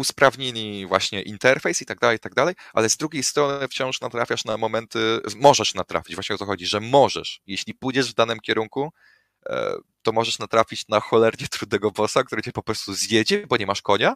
usprawnili 0.00 0.86
właśnie 0.86 1.22
interfejs 1.22 1.82
i 1.82 1.86
tak 1.86 1.98
dalej, 1.98 2.16
i 2.16 2.20
tak 2.20 2.34
dalej, 2.34 2.54
ale 2.72 2.88
z 2.88 2.96
drugiej 2.96 3.22
strony 3.22 3.68
wciąż 3.68 4.00
natrafiasz 4.00 4.44
na 4.44 4.56
momenty, 4.56 5.20
możesz 5.36 5.74
natrafić, 5.74 6.14
właśnie 6.14 6.34
o 6.34 6.38
to 6.38 6.46
chodzi, 6.46 6.66
że 6.66 6.80
możesz, 6.80 7.40
jeśli 7.46 7.74
pójdziesz 7.74 8.10
w 8.10 8.14
danym 8.14 8.40
kierunku, 8.40 8.92
e, 9.46 9.74
to 10.02 10.12
możesz 10.12 10.38
natrafić 10.38 10.88
na 10.88 11.00
cholernie 11.00 11.48
trudnego 11.48 11.90
bossa, 11.90 12.22
który 12.22 12.42
cię 12.42 12.52
po 12.52 12.62
prostu 12.62 12.94
zjedzie, 12.94 13.46
bo 13.46 13.56
nie 13.56 13.66
masz 13.66 13.82
konia, 13.82 14.14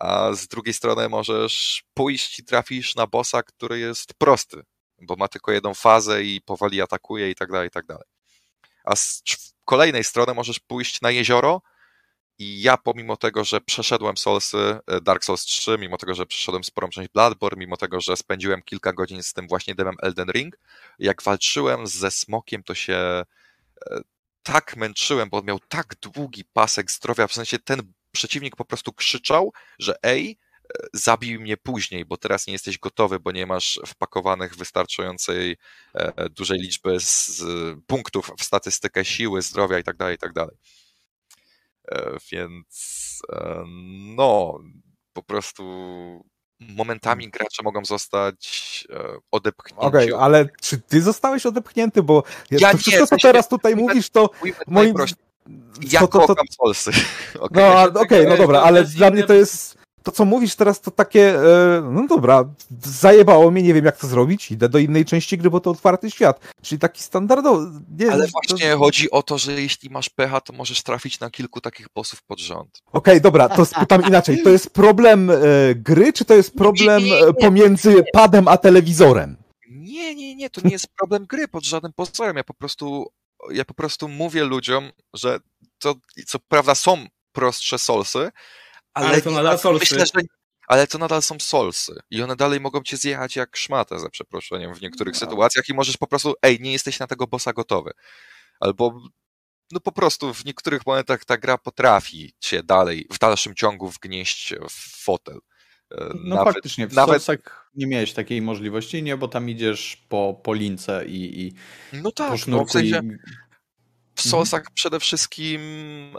a 0.00 0.32
z 0.32 0.46
drugiej 0.46 0.74
strony 0.74 1.08
możesz 1.08 1.84
pójść 1.94 2.38
i 2.38 2.44
trafisz 2.44 2.94
na 2.94 3.06
bossa, 3.06 3.42
który 3.42 3.78
jest 3.78 4.14
prosty, 4.14 4.62
bo 5.02 5.16
ma 5.16 5.28
tylko 5.28 5.52
jedną 5.52 5.74
fazę 5.74 6.22
i 6.22 6.40
powoli 6.40 6.82
atakuje 6.82 7.30
i 7.30 7.34
tak 7.34 7.52
dalej, 7.52 7.68
i 7.68 7.70
tak 7.70 7.86
dalej. 7.86 8.04
A 8.84 8.96
z 8.96 9.22
kolejnej 9.64 10.04
strony 10.04 10.34
możesz 10.34 10.58
pójść 10.58 11.00
na 11.00 11.10
jezioro 11.10 11.62
i 12.38 12.62
ja 12.62 12.76
pomimo 12.76 13.16
tego, 13.16 13.44
że 13.44 13.60
przeszedłem 13.60 14.16
Soulsy, 14.16 14.78
e, 14.86 15.00
Dark 15.00 15.24
Souls 15.24 15.42
3, 15.44 15.78
mimo 15.78 15.96
tego, 15.96 16.14
że 16.14 16.26
przeszedłem 16.26 16.64
sporą 16.64 16.88
część 16.88 17.10
Bloodborne, 17.12 17.58
mimo 17.58 17.76
tego, 17.76 18.00
że 18.00 18.16
spędziłem 18.16 18.62
kilka 18.62 18.92
godzin 18.92 19.22
z 19.22 19.32
tym 19.32 19.48
właśnie 19.48 19.74
demem 19.74 19.96
Elden 20.02 20.30
Ring, 20.30 20.58
jak 20.98 21.22
walczyłem 21.22 21.86
ze 21.86 22.10
smokiem, 22.10 22.62
to 22.62 22.74
się 22.74 22.94
e, 22.94 23.24
tak 24.42 24.76
męczyłem, 24.76 25.28
bo 25.28 25.38
on 25.38 25.44
miał 25.44 25.58
tak 25.68 25.94
długi 26.00 26.44
pasek 26.44 26.90
zdrowia, 26.90 27.26
w 27.26 27.32
sensie 27.32 27.58
ten 27.58 27.92
przeciwnik 28.12 28.56
po 28.56 28.64
prostu 28.64 28.92
krzyczał, 28.92 29.52
że 29.78 29.96
ej, 30.02 30.38
zabij 30.92 31.38
mnie 31.38 31.56
później, 31.56 32.04
bo 32.04 32.16
teraz 32.16 32.46
nie 32.46 32.52
jesteś 32.52 32.78
gotowy, 32.78 33.20
bo 33.20 33.32
nie 33.32 33.46
masz 33.46 33.80
wpakowanych 33.86 34.56
wystarczającej 34.56 35.56
e, 35.94 36.28
dużej 36.28 36.58
liczby 36.58 37.00
z 37.00 37.42
punktów 37.86 38.30
w 38.38 38.44
statystykę 38.44 39.04
siły, 39.04 39.42
zdrowia 39.42 39.76
itd., 39.76 39.98
tak 39.98 40.10
itd. 40.10 40.46
Tak 40.46 40.54
e, 41.88 42.16
więc 42.32 43.22
e, 43.32 43.64
no, 44.16 44.58
po 45.12 45.22
prostu 45.22 45.64
momentami 46.60 47.24
hmm. 47.24 47.30
gracze 47.30 47.62
mogą 47.62 47.84
zostać 47.84 48.86
odepchnięci. 49.30 49.86
Okej, 49.86 50.12
okay, 50.12 50.24
ale 50.24 50.48
czy 50.60 50.78
ty 50.80 51.02
zostałeś 51.02 51.46
odepchnięty? 51.46 52.02
Bo 52.02 52.22
ja 52.50 52.72
to 52.72 52.78
wszystko, 52.78 53.06
co 53.06 53.16
teraz 53.22 53.48
tutaj 53.48 53.76
mówisz, 53.76 54.10
to 54.10 54.30
moim... 54.66 54.94
Ja 55.90 56.00
to, 56.00 56.08
to, 56.08 56.34
to, 56.34 56.42
Solsy. 56.50 56.90
Okay. 57.38 57.62
No 57.62 57.82
okej, 57.82 58.02
okay, 58.02 58.26
no 58.26 58.36
dobra, 58.44 58.60
ale 58.60 58.84
dla 58.84 59.10
mnie 59.10 59.24
to 59.24 59.34
jest 59.34 59.78
to, 60.06 60.12
co 60.12 60.24
mówisz 60.24 60.54
teraz, 60.54 60.80
to 60.80 60.90
takie, 60.90 61.38
e, 61.38 61.82
no 61.92 62.06
dobra, 62.06 62.44
zajebało 62.84 63.50
mnie, 63.50 63.62
nie 63.62 63.74
wiem 63.74 63.84
jak 63.84 63.96
to 63.96 64.06
zrobić, 64.06 64.50
idę 64.50 64.68
do 64.68 64.78
innej 64.78 65.04
części 65.04 65.38
gry, 65.38 65.50
bo 65.50 65.60
to 65.60 65.70
otwarty 65.70 66.10
świat. 66.10 66.40
Czyli 66.62 66.78
taki 66.78 67.02
standardowy. 67.02 67.80
Nie, 67.98 68.12
Ale 68.12 68.26
właśnie 68.28 68.70
to... 68.70 68.78
chodzi 68.78 69.10
o 69.10 69.22
to, 69.22 69.38
że 69.38 69.62
jeśli 69.62 69.90
masz 69.90 70.08
pecha, 70.08 70.40
to 70.40 70.52
możesz 70.52 70.82
trafić 70.82 71.20
na 71.20 71.30
kilku 71.30 71.60
takich 71.60 71.86
bossów 71.94 72.22
pod 72.22 72.40
rząd. 72.40 72.82
Okej, 72.86 72.98
okay, 73.14 73.20
dobra, 73.20 73.48
to 73.48 73.66
spytam 73.66 74.02
inaczej. 74.08 74.42
To 74.42 74.50
jest 74.50 74.70
problem 74.70 75.30
e, 75.30 75.34
gry, 75.74 76.12
czy 76.12 76.24
to 76.24 76.34
jest 76.34 76.54
problem 76.54 77.04
nie, 77.04 77.10
nie, 77.10 77.26
nie, 77.26 77.34
pomiędzy 77.34 78.04
padem 78.12 78.48
a 78.48 78.56
telewizorem? 78.56 79.36
Nie, 79.70 80.14
nie, 80.14 80.36
nie, 80.36 80.50
to 80.50 80.60
nie 80.64 80.72
jest 80.72 80.86
problem 80.98 81.26
gry 81.26 81.48
pod 81.48 81.64
żadnym 81.64 81.92
pozorem. 81.92 82.36
Ja 82.36 82.44
po 82.44 82.54
prostu, 82.54 83.12
ja 83.50 83.64
po 83.64 83.74
prostu 83.74 84.08
mówię 84.08 84.44
ludziom, 84.44 84.90
że 85.14 85.40
to, 85.78 85.94
co 86.26 86.38
prawda 86.38 86.74
są 86.74 87.06
prostsze 87.32 87.78
solsy, 87.78 88.30
ale, 88.96 89.06
ale 89.06 89.22
to 89.22 89.30
nadal 89.30 89.58
solsy. 89.58 89.94
Myślę, 89.94 90.06
że, 90.06 90.26
ale 90.68 90.86
to 90.86 90.98
nadal 90.98 91.22
są 91.22 91.40
solsy 91.40 92.00
i 92.10 92.22
one 92.22 92.36
dalej 92.36 92.60
mogą 92.60 92.82
cię 92.82 92.96
zjechać 92.96 93.36
jak 93.36 93.56
szmatę, 93.56 93.98
za 93.98 94.08
przeproszeniem, 94.08 94.74
w 94.74 94.80
niektórych 94.80 95.14
no. 95.14 95.20
sytuacjach 95.20 95.68
i 95.68 95.74
możesz 95.74 95.96
po 95.96 96.06
prostu, 96.06 96.34
ej, 96.42 96.60
nie 96.60 96.72
jesteś 96.72 96.98
na 96.98 97.06
tego 97.06 97.26
bossa 97.26 97.52
gotowy. 97.52 97.90
Albo 98.60 99.00
no 99.72 99.80
po 99.80 99.92
prostu 99.92 100.34
w 100.34 100.44
niektórych 100.44 100.86
momentach 100.86 101.24
ta 101.24 101.38
gra 101.38 101.58
potrafi 101.58 102.32
cię 102.40 102.62
dalej, 102.62 103.06
w 103.12 103.18
dalszym 103.18 103.54
ciągu 103.54 103.90
wgnieść 103.90 104.54
w 104.70 105.04
fotel. 105.04 105.38
E, 105.92 106.10
no 106.24 106.36
nawet, 106.36 106.54
faktycznie, 106.54 106.86
w 106.86 106.92
nawet... 106.92 107.22
Solsach 107.22 107.70
nie 107.74 107.86
miałeś 107.86 108.12
takiej 108.12 108.42
możliwości, 108.42 109.02
nie, 109.02 109.16
bo 109.16 109.28
tam 109.28 109.50
idziesz 109.50 110.06
po, 110.08 110.40
po 110.44 110.54
lince 110.54 111.04
i, 111.06 111.40
i 111.40 111.52
no 111.92 112.12
tak, 112.12 112.40
po 112.44 112.50
no, 112.50 112.64
w, 112.64 112.70
sensie, 112.70 113.00
w 114.14 114.22
Solsach 114.22 114.60
mhm. 114.60 114.74
przede 114.74 115.00
wszystkim 115.00 115.60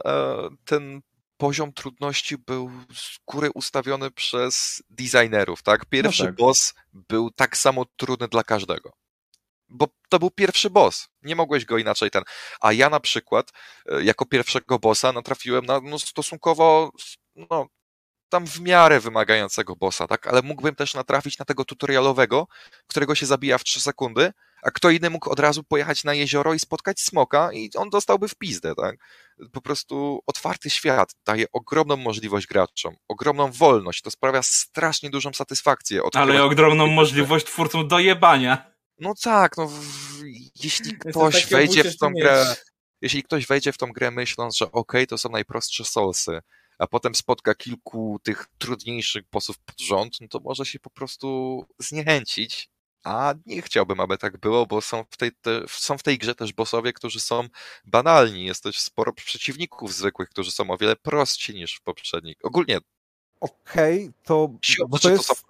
e, 0.05 0.37
ten 0.65 1.01
poziom 1.37 1.73
trudności 1.73 2.37
był 2.37 2.71
z 2.93 3.17
góry 3.27 3.49
ustawiony 3.53 4.11
przez 4.11 4.83
designerów, 4.89 5.63
tak? 5.63 5.85
Pierwszy 5.85 6.23
no 6.23 6.29
tak. 6.29 6.35
boss 6.35 6.73
był 6.93 7.31
tak 7.31 7.57
samo 7.57 7.85
trudny 7.97 8.27
dla 8.27 8.43
każdego. 8.43 8.91
Bo 9.69 9.87
to 10.09 10.19
był 10.19 10.31
pierwszy 10.31 10.69
boss. 10.69 11.09
Nie 11.21 11.35
mogłeś 11.35 11.65
go 11.65 11.77
inaczej 11.77 12.11
ten. 12.11 12.23
A 12.61 12.73
ja 12.73 12.89
na 12.89 12.99
przykład, 12.99 13.51
e, 13.85 14.03
jako 14.03 14.25
pierwszego 14.25 14.79
bossa, 14.79 15.11
natrafiłem 15.11 15.65
na 15.65 15.79
no, 15.79 15.99
stosunkowo 15.99 16.91
no, 17.35 17.67
tam 18.29 18.47
w 18.47 18.59
miarę 18.59 18.99
wymagającego 18.99 19.75
bossa, 19.75 20.07
tak? 20.07 20.27
Ale 20.27 20.41
mógłbym 20.41 20.75
też 20.75 20.93
natrafić 20.93 21.37
na 21.37 21.45
tego 21.45 21.65
tutorialowego, 21.65 22.47
którego 22.87 23.15
się 23.15 23.25
zabija 23.25 23.57
w 23.57 23.63
3 23.63 23.81
sekundy, 23.81 24.33
a 24.63 24.71
kto 24.71 24.89
inny 24.89 25.09
mógł 25.09 25.29
od 25.29 25.39
razu 25.39 25.63
pojechać 25.63 26.03
na 26.03 26.13
jezioro 26.13 26.53
i 26.53 26.59
spotkać 26.59 26.99
smoka 27.01 27.53
i 27.53 27.69
on 27.75 27.89
dostałby 27.89 28.27
w 28.27 28.35
pizdę, 28.35 28.75
tak? 28.75 28.97
Po 29.51 29.61
prostu 29.61 30.19
otwarty 30.25 30.69
świat 30.69 31.15
daje 31.25 31.45
ogromną 31.51 31.97
możliwość 31.97 32.47
graczom, 32.47 32.95
ogromną 33.07 33.51
wolność, 33.51 34.01
to 34.01 34.11
sprawia 34.11 34.43
strasznie 34.43 35.09
dużą 35.09 35.33
satysfakcję. 35.33 36.01
Ale 36.13 36.43
ogromną 36.43 36.87
możliwość 36.87 37.45
twórcom 37.45 37.87
dojebania. 37.87 38.71
No 38.99 39.13
tak, 39.23 39.57
no 39.57 39.67
w, 39.67 39.81
jeśli 40.63 40.97
ktoś 40.97 41.45
wejdzie 41.45 41.83
w 41.83 41.97
tą 41.97 42.13
grę, 42.13 42.55
jeśli 43.01 43.23
ktoś 43.23 43.47
wejdzie 43.47 43.73
w 43.73 43.77
tą 43.77 43.91
grę 43.91 44.11
myśląc, 44.11 44.57
że 44.57 44.65
okej, 44.65 44.79
okay, 44.81 45.07
to 45.07 45.17
są 45.17 45.29
najprostsze 45.29 45.85
solsy, 45.85 46.39
a 46.79 46.87
potem 46.87 47.15
spotka 47.15 47.55
kilku 47.55 48.19
tych 48.23 48.47
trudniejszych 48.57 49.23
bossów 49.31 49.59
pod 49.59 49.79
rząd, 49.79 50.21
no 50.21 50.27
to 50.27 50.39
może 50.39 50.65
się 50.65 50.79
po 50.79 50.89
prostu 50.89 51.65
zniechęcić. 51.79 52.69
A 53.07 53.33
nie 53.45 53.61
chciałbym, 53.61 53.99
aby 53.99 54.17
tak 54.17 54.37
było, 54.37 54.65
bo 54.65 54.81
są 54.81 55.03
w 55.09 55.17
tej, 55.17 55.31
te, 55.31 55.61
są 55.67 55.97
w 55.97 56.03
tej 56.03 56.17
grze 56.17 56.35
też 56.35 56.53
bossowie, 56.53 56.93
którzy 56.93 57.19
są 57.19 57.47
banalni. 57.85 58.45
Jest 58.45 58.63
też 58.63 58.79
sporo 58.79 59.13
przeciwników 59.13 59.93
zwykłych, 59.93 60.29
którzy 60.29 60.51
są 60.51 60.71
o 60.71 60.77
wiele 60.77 60.95
prostsi 60.95 61.55
niż 61.55 61.75
w 61.75 61.81
poprzednich. 61.81 62.37
Ogólnie 62.43 62.79
Okej, 63.39 64.03
okay, 64.03 64.13
to, 64.23 64.49
bo 64.89 64.99
to, 64.99 65.09
jest, 65.09 65.43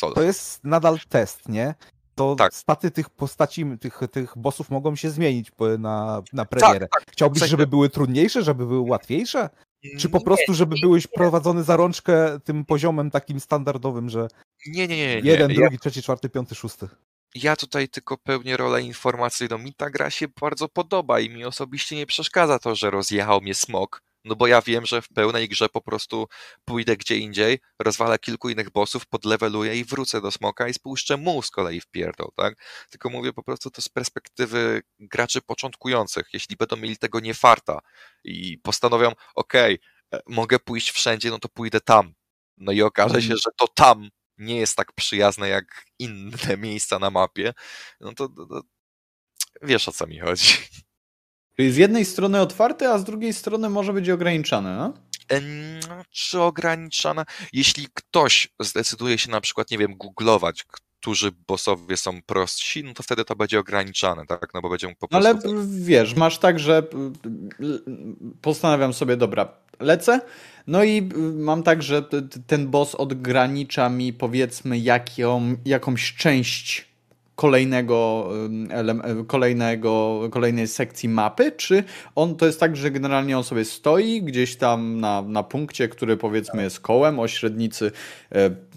to, 0.00 0.12
to 0.12 0.22
jest 0.22 0.64
nadal 0.64 0.98
test, 1.08 1.48
nie? 1.48 1.74
to 2.16 2.36
tak. 2.36 2.54
staty 2.54 2.90
tych 2.90 3.10
postaci, 3.10 3.64
tych, 3.80 4.00
tych 4.12 4.38
bossów 4.38 4.70
mogą 4.70 4.96
się 4.96 5.10
zmienić 5.10 5.52
na, 5.78 6.22
na 6.32 6.44
premierę. 6.44 6.88
Tak, 6.88 7.04
tak. 7.04 7.12
Chciałbyś, 7.12 7.42
żeby 7.42 7.66
były 7.66 7.90
trudniejsze, 7.90 8.42
żeby 8.42 8.66
były 8.66 8.80
łatwiejsze? 8.90 9.50
Czy 9.98 10.08
po 10.08 10.20
prostu, 10.20 10.54
żeby 10.54 10.76
byłeś 10.82 11.06
prowadzony 11.06 11.64
za 11.64 11.76
rączkę 11.76 12.40
tym 12.44 12.64
poziomem 12.64 13.10
takim 13.10 13.40
standardowym, 13.40 14.10
że 14.10 14.28
nie, 14.66 14.88
nie, 14.88 14.96
nie, 14.96 15.22
nie. 15.22 15.30
jeden, 15.30 15.48
drugi, 15.48 15.74
ja... 15.74 15.78
trzeci, 15.78 16.02
czwarty, 16.02 16.28
piąty, 16.28 16.54
szósty? 16.54 16.88
Ja 17.34 17.56
tutaj 17.56 17.88
tylko 17.88 18.18
pełnię 18.18 18.56
rolę 18.56 18.82
informacyjną. 18.82 19.58
Mi 19.58 19.74
ta 19.74 19.90
gra 19.90 20.10
się 20.10 20.26
bardzo 20.40 20.68
podoba 20.68 21.20
i 21.20 21.30
mi 21.30 21.44
osobiście 21.44 21.96
nie 21.96 22.06
przeszkadza 22.06 22.58
to, 22.58 22.74
że 22.74 22.90
rozjechał 22.90 23.40
mnie 23.40 23.54
smok, 23.54 24.02
no 24.26 24.36
bo 24.36 24.46
ja 24.46 24.62
wiem, 24.62 24.86
że 24.86 25.02
w 25.02 25.08
pełnej 25.08 25.48
grze 25.48 25.68
po 25.68 25.80
prostu 25.80 26.28
pójdę 26.64 26.96
gdzie 26.96 27.16
indziej, 27.16 27.58
rozwalę 27.78 28.18
kilku 28.18 28.48
innych 28.48 28.70
bossów, 28.70 29.06
podleweluję 29.06 29.76
i 29.76 29.84
wrócę 29.84 30.20
do 30.20 30.30
smoka 30.30 30.68
i 30.68 30.74
spuszczę 30.74 31.16
mu 31.16 31.42
z 31.42 31.50
kolei 31.50 31.80
w 31.80 31.86
pierdol, 31.86 32.28
tak? 32.36 32.54
Tylko 32.90 33.10
mówię 33.10 33.32
po 33.32 33.42
prostu 33.42 33.70
to 33.70 33.82
z 33.82 33.88
perspektywy 33.88 34.82
graczy 35.00 35.42
początkujących. 35.42 36.28
Jeśli 36.32 36.56
będą 36.56 36.76
mieli 36.76 36.96
tego 36.96 37.20
nie 37.20 37.34
farta 37.34 37.78
i 38.24 38.58
postanowią, 38.58 39.12
okej, 39.34 39.78
okay, 40.10 40.22
mogę 40.26 40.58
pójść 40.58 40.90
wszędzie, 40.90 41.30
no 41.30 41.38
to 41.38 41.48
pójdę 41.48 41.80
tam. 41.80 42.14
No 42.56 42.72
i 42.72 42.82
okaże 42.82 43.22
się, 43.22 43.32
mhm. 43.32 43.38
że 43.38 43.50
to 43.56 43.68
tam 43.68 44.08
nie 44.38 44.56
jest 44.56 44.76
tak 44.76 44.92
przyjazne 44.92 45.48
jak 45.48 45.84
inne 45.98 46.56
miejsca 46.58 46.98
na 46.98 47.10
mapie, 47.10 47.54
no 48.00 48.12
to, 48.12 48.28
to, 48.28 48.46
to 48.46 48.62
wiesz 49.62 49.88
o 49.88 49.92
co 49.92 50.06
mi 50.06 50.18
chodzi. 50.18 50.52
Czyli 51.56 51.72
z 51.72 51.76
jednej 51.76 52.04
strony 52.04 52.40
otwarte, 52.40 52.92
a 52.92 52.98
z 52.98 53.04
drugiej 53.04 53.32
strony 53.32 53.70
może 53.70 53.92
być 53.92 54.10
ograniczane, 54.10 54.76
no? 54.76 54.92
Czy 56.10 56.40
ograniczane? 56.40 57.24
Jeśli 57.52 57.86
ktoś 57.94 58.48
zdecyduje 58.60 59.18
się 59.18 59.30
na 59.30 59.40
przykład, 59.40 59.70
nie 59.70 59.78
wiem, 59.78 59.96
googlować, 59.96 60.64
którzy 60.64 61.32
bossowie 61.48 61.96
są 61.96 62.22
prostsi, 62.22 62.84
no 62.84 62.94
to 62.94 63.02
wtedy 63.02 63.24
to 63.24 63.36
będzie 63.36 63.58
ograniczane, 63.58 64.26
tak? 64.26 64.54
No 64.54 64.62
bo 64.62 64.68
będzie 64.68 64.94
po 64.98 65.08
prostu... 65.08 65.28
Ale 65.28 65.38
wiesz, 65.66 66.14
masz 66.14 66.38
tak, 66.38 66.58
że 66.58 66.82
postanawiam 68.42 68.92
sobie, 68.92 69.16
dobra, 69.16 69.48
lecę, 69.80 70.20
no 70.66 70.84
i 70.84 71.02
mam 71.34 71.62
tak, 71.62 71.82
że 71.82 72.02
ten 72.46 72.68
boss 72.68 72.94
odgranicza 72.94 73.88
mi 73.88 74.12
powiedzmy 74.12 74.78
jaką, 74.78 75.56
jakąś 75.64 76.14
część 76.14 76.88
kolejnego, 77.36 78.30
kolejnego, 79.26 80.20
kolejnej 80.30 80.68
sekcji 80.68 81.08
mapy, 81.08 81.52
czy 81.52 81.84
on 82.14 82.36
to 82.36 82.46
jest 82.46 82.60
tak, 82.60 82.76
że 82.76 82.90
generalnie 82.90 83.38
on 83.38 83.44
sobie 83.44 83.64
stoi 83.64 84.22
gdzieś 84.22 84.56
tam 84.56 85.00
na, 85.00 85.22
na 85.22 85.42
punkcie, 85.42 85.88
który 85.88 86.16
powiedzmy 86.16 86.62
jest 86.62 86.80
kołem 86.80 87.18
o 87.18 87.28
średnicy 87.28 87.92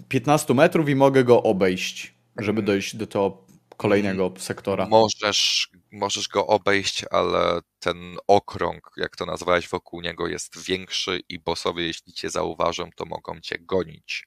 15 0.08 0.52
e, 0.52 0.56
metrów 0.56 0.88
i 0.88 0.94
mogę 0.94 1.24
go 1.24 1.42
obejść, 1.42 2.14
żeby 2.38 2.62
dojść 2.62 2.96
do 2.96 3.06
tego 3.06 3.50
kolejnego 3.76 4.32
sektora. 4.38 4.86
Możesz, 4.86 5.68
możesz 5.92 6.28
go 6.28 6.46
obejść, 6.46 7.04
ale 7.10 7.60
ten 7.78 8.16
okrąg, 8.26 8.90
jak 8.96 9.16
to 9.16 9.26
nazwałeś 9.26 9.68
wokół 9.68 10.00
niego 10.00 10.28
jest 10.28 10.64
większy 10.64 11.20
i 11.28 11.38
bossowie, 11.38 11.86
jeśli 11.86 12.12
cię 12.12 12.30
zauważą, 12.30 12.90
to 12.96 13.04
mogą 13.04 13.40
cię 13.40 13.58
gonić. 13.58 14.26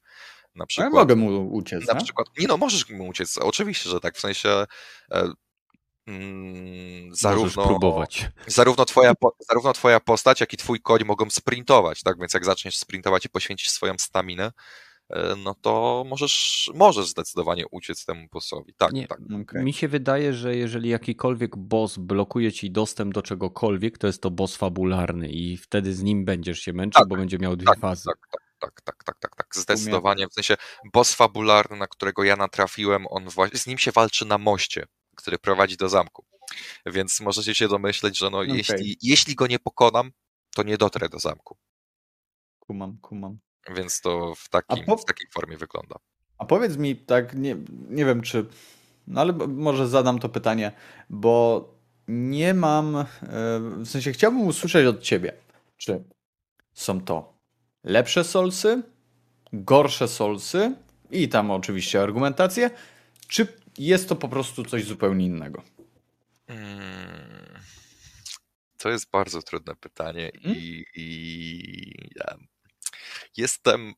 Na 0.54 0.66
przykład, 0.66 0.92
ja 0.92 1.00
mogę 1.00 1.16
mu 1.16 1.54
uciec. 1.54 1.86
Na 1.86 1.94
nie? 1.94 2.04
przykład, 2.04 2.26
nie 2.38 2.46
no, 2.46 2.56
możesz 2.56 2.90
mu 2.90 3.08
uciec, 3.08 3.38
oczywiście, 3.38 3.90
że 3.90 4.00
tak, 4.00 4.16
w 4.16 4.20
sensie 4.20 4.66
e, 5.12 5.28
mm, 6.06 7.14
zarówno, 7.14 7.66
próbować. 7.66 8.30
Zarówno 8.46 8.84
twoja, 8.84 9.12
zarówno 9.48 9.72
twoja 9.72 10.00
postać, 10.00 10.40
jak 10.40 10.52
i 10.52 10.56
twój 10.56 10.80
koń 10.80 11.04
mogą 11.04 11.30
sprintować, 11.30 12.02
tak, 12.02 12.18
więc 12.18 12.34
jak 12.34 12.44
zaczniesz 12.44 12.76
sprintować 12.76 13.24
i 13.24 13.28
poświęcisz 13.28 13.70
swoją 13.70 13.94
staminę, 13.98 14.52
e, 15.10 15.36
no 15.44 15.54
to 15.54 16.04
możesz, 16.06 16.70
możesz 16.74 17.08
zdecydowanie 17.08 17.64
uciec 17.70 18.04
temu 18.04 18.26
bossowi. 18.32 18.74
Tak, 18.78 18.92
Nie, 18.92 19.08
tak. 19.08 19.18
Okay. 19.42 19.64
Mi 19.64 19.72
się 19.72 19.88
wydaje, 19.88 20.32
że 20.32 20.56
jeżeli 20.56 20.88
jakikolwiek 20.88 21.56
boss 21.56 21.98
blokuje 21.98 22.52
ci 22.52 22.70
dostęp 22.70 23.14
do 23.14 23.22
czegokolwiek, 23.22 23.98
to 23.98 24.06
jest 24.06 24.22
to 24.22 24.30
boss 24.30 24.56
fabularny 24.56 25.28
i 25.28 25.56
wtedy 25.56 25.94
z 25.94 26.02
nim 26.02 26.24
będziesz 26.24 26.60
się 26.60 26.72
męczył, 26.72 27.00
tak, 27.00 27.08
bo 27.08 27.16
będzie 27.16 27.38
miał 27.38 27.56
dwie 27.56 27.66
tak, 27.66 27.80
fazy. 27.80 28.04
Tak, 28.04 28.18
tak 28.30 28.44
tak, 28.64 28.80
tak, 28.82 29.04
tak, 29.04 29.18
tak, 29.18 29.33
tak, 29.33 29.33
zdecydowanie. 29.60 30.26
W 30.28 30.34
sensie 30.34 30.56
boss 30.92 31.14
fabularny, 31.14 31.76
na 31.76 31.86
którego 31.86 32.24
ja 32.24 32.36
natrafiłem, 32.36 33.06
on 33.10 33.28
właśnie, 33.28 33.58
z 33.58 33.66
nim 33.66 33.78
się 33.78 33.92
walczy 33.92 34.24
na 34.24 34.38
moście, 34.38 34.86
który 35.16 35.38
prowadzi 35.38 35.76
do 35.76 35.88
zamku. 35.88 36.24
Więc 36.86 37.20
możecie 37.20 37.54
się 37.54 37.68
domyśleć, 37.68 38.18
że 38.18 38.30
no, 38.30 38.38
okay. 38.38 38.56
jeśli, 38.56 38.98
jeśli 39.02 39.34
go 39.34 39.46
nie 39.46 39.58
pokonam, 39.58 40.10
to 40.54 40.62
nie 40.62 40.78
dotrę 40.78 41.08
do 41.08 41.18
zamku. 41.18 41.56
Kumam, 42.58 42.98
kumam. 43.02 43.38
Więc 43.74 44.00
to 44.00 44.34
w, 44.34 44.48
takim, 44.48 44.84
po... 44.84 44.96
w 44.96 45.04
takiej 45.04 45.26
formie 45.30 45.56
wygląda. 45.56 45.96
A 46.38 46.44
powiedz 46.44 46.76
mi 46.76 46.96
tak, 46.96 47.34
nie, 47.34 47.56
nie 47.90 48.04
wiem 48.04 48.22
czy, 48.22 48.46
no 49.06 49.20
ale 49.20 49.32
może 49.32 49.88
zadam 49.88 50.18
to 50.18 50.28
pytanie, 50.28 50.72
bo 51.10 51.68
nie 52.08 52.54
mam, 52.54 52.96
e, 52.96 53.06
w 53.60 53.86
sensie 53.86 54.12
chciałbym 54.12 54.46
usłyszeć 54.46 54.86
od 54.86 55.00
ciebie, 55.00 55.32
czy 55.76 56.04
są 56.72 57.00
to 57.00 57.38
lepsze 57.84 58.24
solsy, 58.24 58.82
gorsze 59.62 60.08
solsy 60.08 60.74
i 61.10 61.28
tam 61.28 61.50
oczywiście 61.50 62.02
argumentacje, 62.02 62.70
czy 63.28 63.46
jest 63.78 64.08
to 64.08 64.16
po 64.16 64.28
prostu 64.28 64.64
coś 64.64 64.84
zupełnie 64.84 65.26
innego? 65.26 65.62
Hmm. 66.46 67.58
To 68.78 68.90
jest 68.90 69.10
bardzo 69.10 69.42
trudne 69.42 69.76
pytanie 69.76 70.30
hmm? 70.42 70.60
i, 70.60 70.84
i 70.94 72.10
ja 72.16 72.36
jestem 73.36 73.94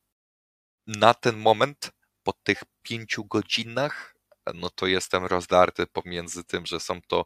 na 0.87 1.13
ten 1.13 1.37
moment 1.37 1.91
po 2.23 2.33
tych 2.33 2.63
pięciu 2.81 3.25
godzinach, 3.25 4.15
no 4.53 4.69
to 4.69 4.87
jestem 4.87 5.25
rozdarty 5.25 5.87
pomiędzy 5.87 6.43
tym, 6.43 6.65
że 6.65 6.79
są 6.79 7.01
to 7.01 7.25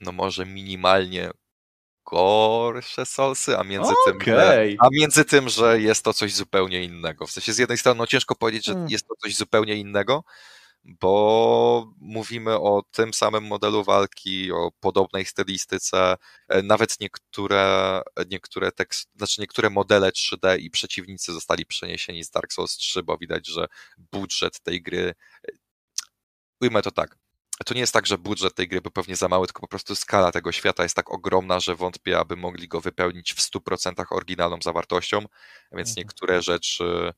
no 0.00 0.12
może 0.12 0.46
minimalnie 0.46 1.30
gorsze 2.04 3.06
solsy, 3.06 3.58
a 3.58 3.64
między, 3.64 3.92
okay. 3.92 4.12
tym, 4.12 4.34
że, 4.34 4.66
a 4.78 4.88
między 4.92 5.24
tym, 5.24 5.48
że 5.48 5.80
jest 5.80 6.04
to 6.04 6.14
coś 6.14 6.34
zupełnie 6.34 6.84
innego. 6.84 7.26
W 7.26 7.30
sensie 7.30 7.52
z 7.52 7.58
jednej 7.58 7.78
strony 7.78 7.98
no, 7.98 8.06
ciężko 8.06 8.34
powiedzieć, 8.34 8.64
że 8.64 8.72
hmm. 8.72 8.90
jest 8.90 9.08
to 9.08 9.14
coś 9.22 9.36
zupełnie 9.36 9.74
innego, 9.74 10.24
bo 10.84 11.92
mówimy 11.98 12.60
o 12.60 12.82
tym 12.92 13.14
samym 13.14 13.44
modelu 13.44 13.84
walki, 13.84 14.52
o 14.52 14.70
podobnej 14.80 15.24
stylistyce, 15.24 16.16
e, 16.48 16.62
nawet 16.62 17.00
niektóre, 17.00 18.02
niektóre 18.30 18.72
tekst, 18.72 19.08
znaczy 19.16 19.40
niektóre 19.40 19.70
modele 19.70 20.10
3D 20.10 20.58
i 20.58 20.70
przeciwnicy 20.70 21.32
zostali 21.32 21.66
przeniesieni 21.66 22.24
z 22.24 22.30
Dark 22.30 22.52
Souls 22.52 22.76
3, 22.76 23.02
bo 23.02 23.18
widać, 23.18 23.46
że 23.46 23.66
budżet 24.12 24.60
tej 24.60 24.82
gry, 24.82 25.14
e, 25.48 25.52
ujmę 26.60 26.82
to 26.82 26.90
tak, 26.90 27.16
to 27.64 27.74
nie 27.74 27.80
jest 27.80 27.92
tak, 27.92 28.06
że 28.06 28.18
budżet 28.18 28.54
tej 28.54 28.68
gry 28.68 28.80
był 28.80 28.90
pewnie 28.90 29.16
za 29.16 29.28
mały, 29.28 29.46
tylko 29.46 29.60
po 29.60 29.68
prostu 29.68 29.94
skala 29.94 30.32
tego 30.32 30.52
świata 30.52 30.82
jest 30.82 30.96
tak 30.96 31.10
ogromna, 31.10 31.60
że 31.60 31.76
wątpię, 31.76 32.18
aby 32.18 32.36
mogli 32.36 32.68
go 32.68 32.80
wypełnić 32.80 33.32
w 33.32 33.38
100% 33.38 34.04
oryginalną 34.10 34.58
zawartością, 34.62 35.18
więc 35.72 35.88
mhm. 35.88 35.94
niektóre 35.96 36.42
rzeczy 36.42 37.12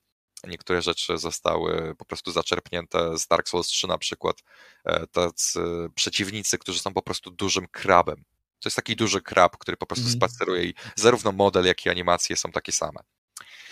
niektóre 0.46 0.82
rzeczy 0.82 1.18
zostały 1.18 1.94
po 1.98 2.04
prostu 2.04 2.32
zaczerpnięte 2.32 3.18
z 3.18 3.26
Dark 3.26 3.48
Souls 3.48 3.66
3 3.66 3.86
na 3.86 3.98
przykład. 3.98 4.36
E, 4.84 5.06
tacy 5.06 5.60
przeciwnicy, 5.94 6.58
którzy 6.58 6.78
są 6.78 6.94
po 6.94 7.02
prostu 7.02 7.30
dużym 7.30 7.66
krabem. 7.68 8.24
To 8.60 8.68
jest 8.68 8.76
taki 8.76 8.96
duży 8.96 9.20
krab, 9.20 9.56
który 9.56 9.76
po 9.76 9.86
prostu 9.86 10.04
mm. 10.04 10.14
spaceruje 10.14 10.64
i 10.64 10.74
zarówno 10.96 11.32
model, 11.32 11.66
jak 11.66 11.86
i 11.86 11.90
animacje 11.90 12.36
są 12.36 12.52
takie 12.52 12.72
same. 12.72 13.00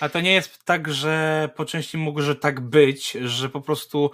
A 0.00 0.08
to 0.08 0.20
nie 0.20 0.32
jest 0.32 0.65
tak, 0.65 0.92
że 0.92 1.49
po 1.57 1.65
części 1.65 1.99
może 1.99 2.36
tak 2.36 2.60
być, 2.60 3.10
że 3.12 3.49
po 3.49 3.60
prostu 3.60 4.10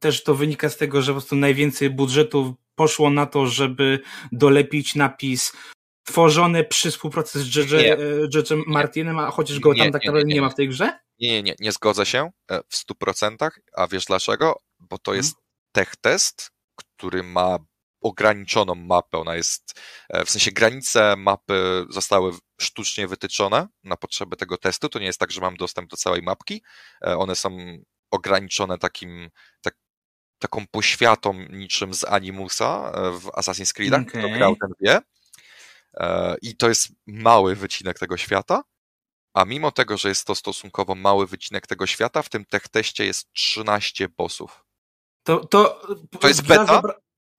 też 0.00 0.22
to 0.22 0.34
wynika 0.34 0.68
z 0.68 0.76
tego, 0.76 1.02
że 1.02 1.12
po 1.12 1.18
prostu 1.18 1.36
najwięcej 1.36 1.90
budżetów 1.90 2.54
poszło 2.74 3.10
na 3.10 3.26
to, 3.26 3.46
żeby 3.46 4.00
dolepić 4.32 4.94
napis 4.94 5.52
tworzone 6.04 6.64
przy 6.64 6.90
współpracy 6.90 7.40
z 7.40 7.56
J.J. 7.56 8.50
E, 8.50 8.56
Martinem, 8.66 9.18
a 9.18 9.30
chociaż 9.30 9.60
go 9.60 9.74
tam 9.74 9.92
tak 9.92 10.04
naprawdę 10.04 10.28
nie, 10.28 10.34
nie, 10.34 10.40
ma 10.40 10.50
w 10.50 10.54
tej 10.54 10.68
grze? 10.68 10.98
Nie, 11.20 11.28
nie, 11.28 11.42
nie, 11.42 11.54
nie 11.60 11.72
zgodzę 11.72 12.06
się 12.06 12.30
e, 12.50 12.60
w 12.68 12.76
100%, 13.04 13.48
a 13.76 13.86
wiesz 13.86 14.04
dlaczego? 14.04 14.60
Bo 14.80 14.98
to 14.98 15.14
jest 15.14 15.34
hmm. 15.34 15.44
tech 15.72 15.96
test, 15.96 16.50
który 16.74 17.22
ma 17.22 17.58
ograniczoną 18.00 18.74
mapę. 18.74 19.18
Ona 19.18 19.36
jest, 19.36 19.80
e, 20.08 20.24
w 20.24 20.30
sensie 20.30 20.52
granice 20.52 21.14
mapy 21.16 21.84
zostały 21.90 22.32
sztucznie 22.60 23.08
wytyczone 23.08 23.68
na 23.84 23.96
potrzeby 23.96 24.36
tego 24.36 24.58
testu. 24.58 24.88
To 24.88 24.98
nie 24.98 25.06
jest 25.06 25.20
tak, 25.20 25.30
że 25.30 25.40
mam 25.40 25.56
dostęp 25.56 25.90
do 25.90 25.96
całej 25.96 26.22
mapki. 26.22 26.62
One 27.00 27.36
są 27.36 27.58
ograniczone 28.12 28.78
takim, 28.78 29.30
tak, 29.60 29.74
taką 30.38 30.66
poświatą 30.66 31.32
niczym 31.32 31.94
z 31.94 32.04
Animusa 32.04 32.92
w 33.20 33.26
Assassin's 33.26 33.72
Creed, 33.72 33.94
okay. 33.94 34.04
kto 34.04 34.28
grał 34.28 34.56
ten 34.56 34.70
wie. 34.80 35.00
E, 35.94 36.36
I 36.42 36.56
to 36.56 36.68
jest 36.68 36.88
mały 37.06 37.56
wycinek 37.56 37.98
tego 37.98 38.16
świata, 38.16 38.62
a 39.34 39.44
mimo 39.44 39.72
tego, 39.72 39.96
że 39.96 40.08
jest 40.08 40.26
to 40.26 40.34
stosunkowo 40.34 40.94
mały 40.94 41.26
wycinek 41.26 41.66
tego 41.66 41.86
świata, 41.86 42.22
w 42.22 42.28
tym 42.28 42.44
tech 42.44 42.68
teście 42.68 43.06
jest 43.06 43.32
13 43.32 44.08
bossów. 44.08 44.64
To, 45.22 45.46
to, 45.46 45.82
to 46.20 46.28
jest 46.28 46.46
beta. 46.46 46.82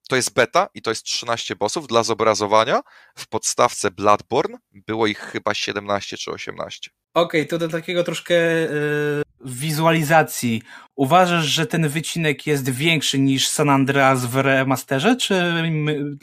To 0.09 0.15
jest 0.15 0.33
beta 0.33 0.69
i 0.73 0.81
to 0.81 0.91
jest 0.91 1.03
13 1.03 1.55
bossów. 1.55 1.87
Dla 1.87 2.03
zobrazowania 2.03 2.81
w 3.17 3.27
podstawce 3.27 3.91
Bloodborne 3.91 4.57
było 4.71 5.07
ich 5.07 5.19
chyba 5.19 5.53
17 5.53 6.17
czy 6.17 6.31
18. 6.31 6.91
Okej, 7.13 7.41
okay, 7.41 7.45
to 7.45 7.57
do 7.57 7.67
takiego 7.67 8.03
troszkę 8.03 8.33
yy, 8.33 9.23
wizualizacji. 9.45 10.61
Uważasz, 10.95 11.45
że 11.45 11.65
ten 11.65 11.89
wycinek 11.89 12.47
jest 12.47 12.69
większy 12.69 13.19
niż 13.19 13.47
San 13.47 13.69
Andreas 13.69 14.25
w 14.25 14.35
remasterze, 14.35 15.15
czy 15.15 15.53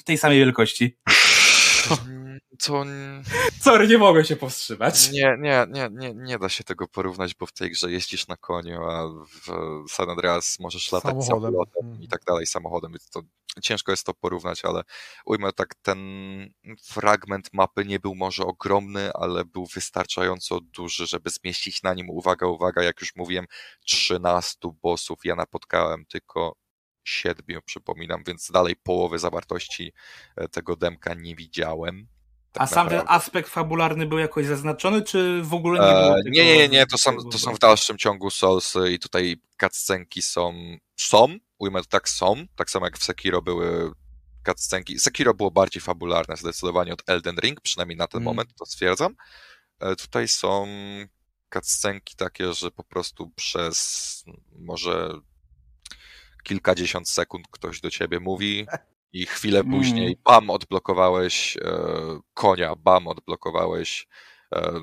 tej 0.05 0.19
samej 0.19 0.39
wielkości? 0.39 0.97
To... 2.65 2.85
Sorry, 3.61 3.89
nie 3.89 3.99
mogę 3.99 4.25
się 4.25 4.37
powstrzymać. 4.37 5.13
Nie, 5.13 5.37
nie, 5.39 5.67
nie, 5.71 5.89
nie, 5.93 6.15
nie 6.15 6.39
da 6.39 6.49
się 6.49 6.65
tego 6.65 6.89
porównać, 6.89 7.35
bo 7.35 7.47
w 7.47 7.53
tej 7.53 7.71
grze 7.71 7.93
jeździsz 7.93 8.29
na 8.29 8.37
koniu, 8.37 8.85
a 8.85 9.09
w 9.09 9.91
San 9.91 10.11
Andreas 10.11 10.57
możesz 10.61 10.93
latać 10.93 11.25
samochodem, 11.25 11.53
samochodem 11.53 12.03
i 12.03 12.09
tak 12.09 12.25
dalej, 12.25 12.47
samochodem, 12.47 12.93
więc 12.93 13.11
to 13.11 13.23
ciężko 13.63 13.93
jest 13.93 14.07
to 14.07 14.15
porównać, 14.15 14.65
ale 14.65 14.83
ujmę 15.27 15.53
tak, 15.53 15.75
ten 15.75 15.99
fragment 16.83 17.49
mapy 17.53 17.85
nie 17.85 18.01
był 18.01 18.15
może 18.15 18.45
ogromny, 18.45 19.13
ale 19.13 19.45
był 19.45 19.67
wystarczająco 19.75 20.61
duży, 20.61 21.07
żeby 21.07 21.31
zmieścić 21.31 21.83
na 21.83 21.95
nim, 21.95 22.11
uwaga, 22.11 22.47
uwaga, 22.47 22.83
jak 22.83 23.01
już 23.01 23.17
mówiłem, 23.17 23.47
13 23.85 24.59
bossów. 24.83 25.19
Ja 25.25 25.35
napotkałem 25.35 26.07
tylko 26.07 26.57
siedmiu, 27.05 27.63
przypominam, 27.65 28.23
więc 28.27 28.51
dalej 28.51 28.77
połowy 28.77 29.19
zawartości 29.19 29.93
e, 30.37 30.49
tego 30.49 30.77
demka 30.77 31.15
nie 31.15 31.37
widziałem. 31.37 32.07
Tak 32.53 32.63
A 32.63 32.67
sam 32.67 32.87
naprawdę. 32.87 33.07
ten 33.07 33.17
aspekt 33.17 33.51
fabularny 33.51 34.07
był 34.07 34.19
jakoś 34.19 34.47
zaznaczony, 34.47 35.03
czy 35.03 35.43
w 35.43 35.55
ogóle 35.55 35.81
nie 35.81 35.93
było? 35.93 36.19
E, 36.19 36.23
nie, 36.27 36.57
nie, 36.57 36.69
nie, 36.69 36.87
to 36.87 36.99
są, 36.99 37.17
to 37.33 37.39
są 37.39 37.55
w 37.55 37.59
dalszym 37.59 37.99
ciągu 37.99 38.31
Soulsy 38.31 38.93
i 38.93 38.99
tutaj 38.99 39.37
cutscenki 39.61 40.23
są, 40.23 40.55
są, 40.97 41.29
ujmę 41.59 41.81
to 41.81 41.87
tak, 41.87 42.09
są, 42.09 42.47
tak 42.57 42.71
samo 42.71 42.87
jak 42.87 42.99
w 42.99 43.05
Sekiro 43.05 43.43
były 43.43 43.93
cutscenki. 44.47 44.99
Sekiro 44.99 45.35
było 45.35 45.51
bardziej 45.51 45.83
fabularne 45.83 46.37
zdecydowanie 46.37 46.93
od 46.93 47.03
Elden 47.07 47.37
Ring, 47.37 47.61
przynajmniej 47.61 47.97
na 47.97 48.07
ten 48.07 48.21
hmm. 48.21 48.25
moment 48.25 48.55
to 48.59 48.67
stwierdzam. 48.67 49.15
E, 49.81 49.97
tutaj 49.97 50.29
są 50.29 50.67
cutscenki 51.55 52.17
takie, 52.17 52.53
że 52.53 52.71
po 52.71 52.85
prostu 52.85 53.31
przez 53.31 54.25
może 54.53 55.11
kilkadziesiąt 56.43 57.09
sekund 57.09 57.47
ktoś 57.51 57.81
do 57.81 57.91
ciebie 57.91 58.21
mówi 58.21 58.67
i 59.13 59.27
chwilę 59.27 59.61
mm. 59.61 59.73
później 59.73 60.17
bam, 60.25 60.51
odblokowałeś 60.51 61.57
e, 61.57 61.61
konia, 62.35 62.77
bam, 62.77 63.09
odblokowałeś 63.09 64.07
e, 64.55 64.81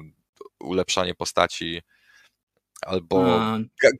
ulepszanie 0.59 1.15
postaci 1.15 1.81
albo 2.81 3.39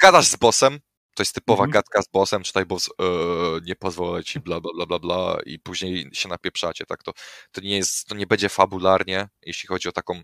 gadasz 0.01 0.27
z 0.27 0.35
bossem, 0.35 0.79
to 1.15 1.23
jest 1.23 1.35
typowa 1.35 1.63
mm. 1.63 1.71
gadka 1.71 2.01
z 2.01 2.07
bossem, 2.07 2.43
czytaj 2.43 2.65
boss, 2.65 2.89
e, 2.89 3.03
nie 3.65 3.75
pozwolę 3.75 4.23
ci, 4.23 4.39
bla, 4.39 4.59
bla, 4.61 4.71
bla, 4.75 4.85
bla, 4.85 4.99
bla 4.99 5.37
i 5.45 5.59
później 5.59 6.09
się 6.13 6.29
napieprzacie, 6.29 6.85
tak, 6.85 7.03
to, 7.03 7.11
to 7.51 7.61
nie 7.61 7.77
jest, 7.77 8.07
to 8.07 8.15
nie 8.15 8.27
będzie 8.27 8.49
fabularnie, 8.49 9.27
jeśli 9.41 9.67
chodzi 9.67 9.89
o 9.89 9.91
taką 9.91 10.21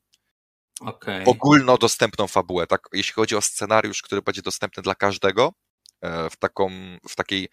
okay. 0.81 1.23
ogólnodostępną 1.25 2.27
fabułę, 2.27 2.67
tak, 2.67 2.81
jeśli 2.93 3.13
chodzi 3.13 3.35
o 3.35 3.41
scenariusz, 3.41 4.01
który 4.01 4.21
będzie 4.21 4.41
dostępny 4.41 4.83
dla 4.83 4.95
każdego, 4.95 5.53
E, 6.03 6.29
w, 6.29 6.37
taką, 6.37 6.69
w 7.09 7.15
takiej 7.15 7.49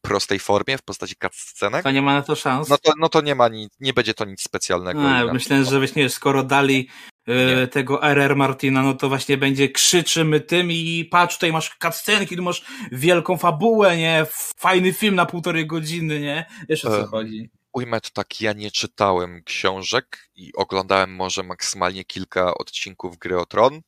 prostej 0.00 0.38
formie, 0.38 0.78
w 0.78 0.82
postaci 0.82 1.14
cutscenek. 1.22 1.82
To 1.82 1.90
nie 1.90 2.02
ma 2.02 2.14
na 2.14 2.22
to 2.22 2.36
szans? 2.36 2.68
No 2.68 2.78
to, 2.78 2.92
no 2.98 3.08
to 3.08 3.20
nie 3.20 3.34
ma 3.34 3.48
nic, 3.48 3.72
nie 3.80 3.92
będzie 3.92 4.14
to 4.14 4.24
nic 4.24 4.42
specjalnego. 4.42 5.00
No, 5.00 5.32
myślę, 5.32 5.64
że 5.64 5.78
właśnie 5.78 6.08
skoro 6.08 6.42
dali 6.42 6.88
e, 7.26 7.66
tego 7.66 8.02
RR 8.02 8.36
Martina, 8.36 8.82
no 8.82 8.94
to 8.94 9.08
właśnie 9.08 9.36
będzie 9.36 9.68
krzyczymy 9.68 10.40
tym 10.40 10.72
i 10.72 11.08
patrz, 11.10 11.34
tutaj 11.34 11.52
masz 11.52 11.76
cutscenki, 11.82 12.36
tu 12.36 12.42
masz 12.42 12.64
wielką 12.92 13.36
fabułę, 13.36 13.96
nie? 13.96 14.26
Fajny 14.56 14.92
film 14.92 15.14
na 15.14 15.26
półtorej 15.26 15.66
godziny, 15.66 16.20
nie? 16.20 16.46
Jeszcze 16.68 16.88
co 16.88 17.06
chodzi. 17.06 17.50
Ujmę 17.72 18.00
to 18.00 18.10
tak, 18.12 18.40
ja 18.40 18.52
nie 18.52 18.70
czytałem 18.70 19.42
książek 19.44 20.30
i 20.34 20.52
oglądałem 20.54 21.14
może 21.14 21.42
maksymalnie 21.42 22.04
kilka 22.04 22.54
odcinków 22.54 23.18
Gry 23.18 23.38
o 23.38 23.46
Tron, 23.46 23.80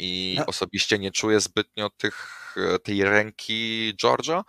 i 0.00 0.34
no. 0.38 0.46
osobiście 0.46 0.98
nie 0.98 1.10
czuję 1.10 1.40
zbytnio 1.40 1.90
tych, 1.90 2.54
e, 2.56 2.78
tej 2.78 3.04
ręki 3.04 3.92
George'a, 4.02 4.42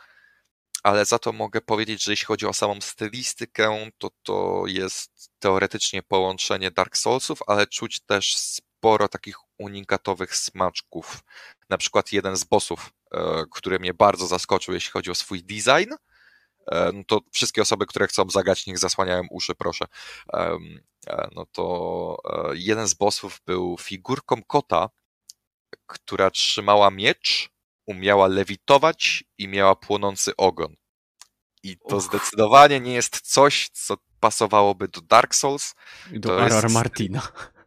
ale 0.84 1.06
za 1.06 1.20
to 1.20 1.32
mogę 1.32 1.62
powiedzieć, 1.62 2.04
że 2.04 2.12
jeśli 2.12 2.26
chodzi 2.26 2.46
o 2.46 2.54
samą 2.54 2.82
stylistykę, 2.82 3.90
to 3.98 4.10
to 4.24 4.64
jest 4.68 5.32
teoretycznie 5.40 6.04
połączenie 6.04 6.72
Dark 6.72 6.98
Soulsów, 6.98 7.40
ale 7.48 7.68
czuć 7.68 8.00
też 8.00 8.36
sporo 8.36 9.08
takich 9.08 9.36
unikatowych 9.58 10.36
smaczków. 10.36 11.24
Na 11.70 11.78
przykład 11.78 12.12
jeden 12.12 12.36
z 12.36 12.44
bossów, 12.44 12.94
e, 13.12 13.44
który 13.52 13.80
mnie 13.80 13.94
bardzo 13.94 14.28
zaskoczył, 14.28 14.74
jeśli 14.74 14.92
chodzi 14.92 15.12
o 15.12 15.16
swój 15.16 15.44
design, 15.44 15.94
e, 16.72 16.92
no 16.94 17.04
to 17.08 17.20
wszystkie 17.32 17.62
osoby, 17.62 17.86
które 17.86 18.08
chcą 18.08 18.30
zagać, 18.30 18.68
niech 18.68 18.80
zasłaniają 18.80 19.24
uszy, 19.32 19.56
proszę. 19.56 19.86
No 21.36 21.46
to 21.52 22.18
jeden 22.54 22.88
z 22.88 22.94
bossów 22.94 23.42
był 23.46 23.78
figurką 23.80 24.44
kota, 24.44 24.90
która 25.88 26.32
trzymała 26.32 26.92
miecz, 26.92 27.51
umiała 27.92 28.28
lewitować 28.28 29.24
i 29.38 29.48
miała 29.48 29.76
płonący 29.76 30.36
ogon. 30.36 30.76
I 31.64 31.78
to 31.90 31.96
Uch. 31.96 32.04
zdecydowanie 32.04 32.80
nie 32.80 32.94
jest 32.94 33.22
coś, 33.22 33.70
co 33.74 33.98
pasowałoby 34.20 34.88
do 34.88 35.02
Dark 35.02 35.36
Souls. 35.36 35.76
I 36.12 36.20
do 36.20 36.46
R.R. 36.46 36.70
Martina. 36.70 37.22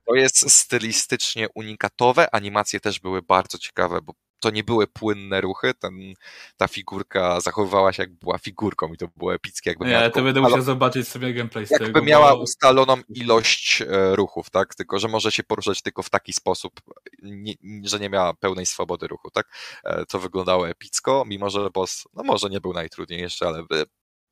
To 0.07 0.15
jest 0.15 0.51
stylistycznie 0.51 1.49
unikatowe. 1.55 2.35
Animacje 2.35 2.81
też 2.81 3.01
były 3.01 3.23
bardzo 3.23 3.59
ciekawe, 3.59 4.01
bo 4.03 4.15
to 4.45 4.51
nie 4.51 4.65
były 4.65 4.87
płynne 4.87 5.41
ruchy, 5.41 5.75
ten, 5.75 6.15
ta 6.57 6.69
figurka 6.69 7.41
zachowywała 7.41 7.93
się 7.93 8.03
jak 8.03 8.13
była 8.13 8.39
figurką 8.39 8.93
i 8.93 8.97
to 8.97 9.09
było 9.17 9.35
epickie. 9.35 9.71
Jakby 9.71 9.87
nie, 9.87 10.11
to 10.11 10.23
będę 10.23 10.41
musiał 10.41 10.63
zobaczyć 10.63 11.09
sobie 11.09 11.35
gameplay 11.35 11.67
z 11.67 11.71
jakby 11.71 11.87
tego. 11.87 11.99
Jakby 11.99 12.11
miała 12.11 12.37
bo... 12.37 12.43
ustaloną 12.43 12.97
ilość 13.09 13.83
e, 13.83 14.17
ruchów, 14.17 14.51
tak? 14.51 14.75
Tylko, 14.75 14.99
że 14.99 15.09
może 15.09 15.33
się 15.33 15.43
poruszać 15.43 15.83
tylko 15.83 16.03
w 16.03 16.11
taki 16.11 16.33
sposób, 16.33 16.81
nie, 17.23 17.55
że 17.85 18.01
nie 18.01 18.11
miała 18.11 18.35
pełnej 18.35 18.67
swobody 18.67 19.07
ruchu, 19.07 19.31
tak? 19.31 19.47
E, 19.85 20.07
to 20.07 20.19
wyglądało 20.19 20.69
epicko, 20.69 21.25
mimo 21.27 21.51
że 21.51 21.71
boss, 21.71 22.05
no 22.15 22.23
może 22.25 22.49
nie 22.49 22.61
był 22.61 22.73
najtrudniejszy, 22.73 23.47
ale 23.47 23.65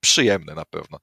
przyjemny 0.00 0.54
na 0.54 0.64
pewno. 0.64 0.98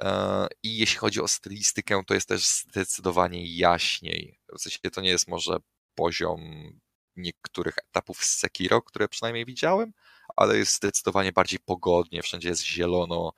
E, 0.00 0.46
I 0.62 0.78
jeśli 0.78 0.98
chodzi 0.98 1.20
o 1.20 1.28
stylistykę, 1.28 2.02
to 2.06 2.14
jest 2.14 2.28
też 2.28 2.46
zdecydowanie 2.46 3.56
jaśniej. 3.56 4.38
W 4.58 4.60
sensie 4.60 4.78
to 4.92 5.00
nie 5.00 5.10
jest 5.10 5.28
może 5.28 5.56
poziom 5.94 6.40
niektórych 7.20 7.78
etapów 7.78 8.24
z 8.24 8.38
Sekiro, 8.38 8.82
które 8.82 9.08
przynajmniej 9.08 9.44
widziałem, 9.44 9.92
ale 10.36 10.58
jest 10.58 10.76
zdecydowanie 10.76 11.32
bardziej 11.32 11.58
pogodnie, 11.58 12.22
wszędzie 12.22 12.48
jest 12.48 12.64
zielono, 12.64 13.32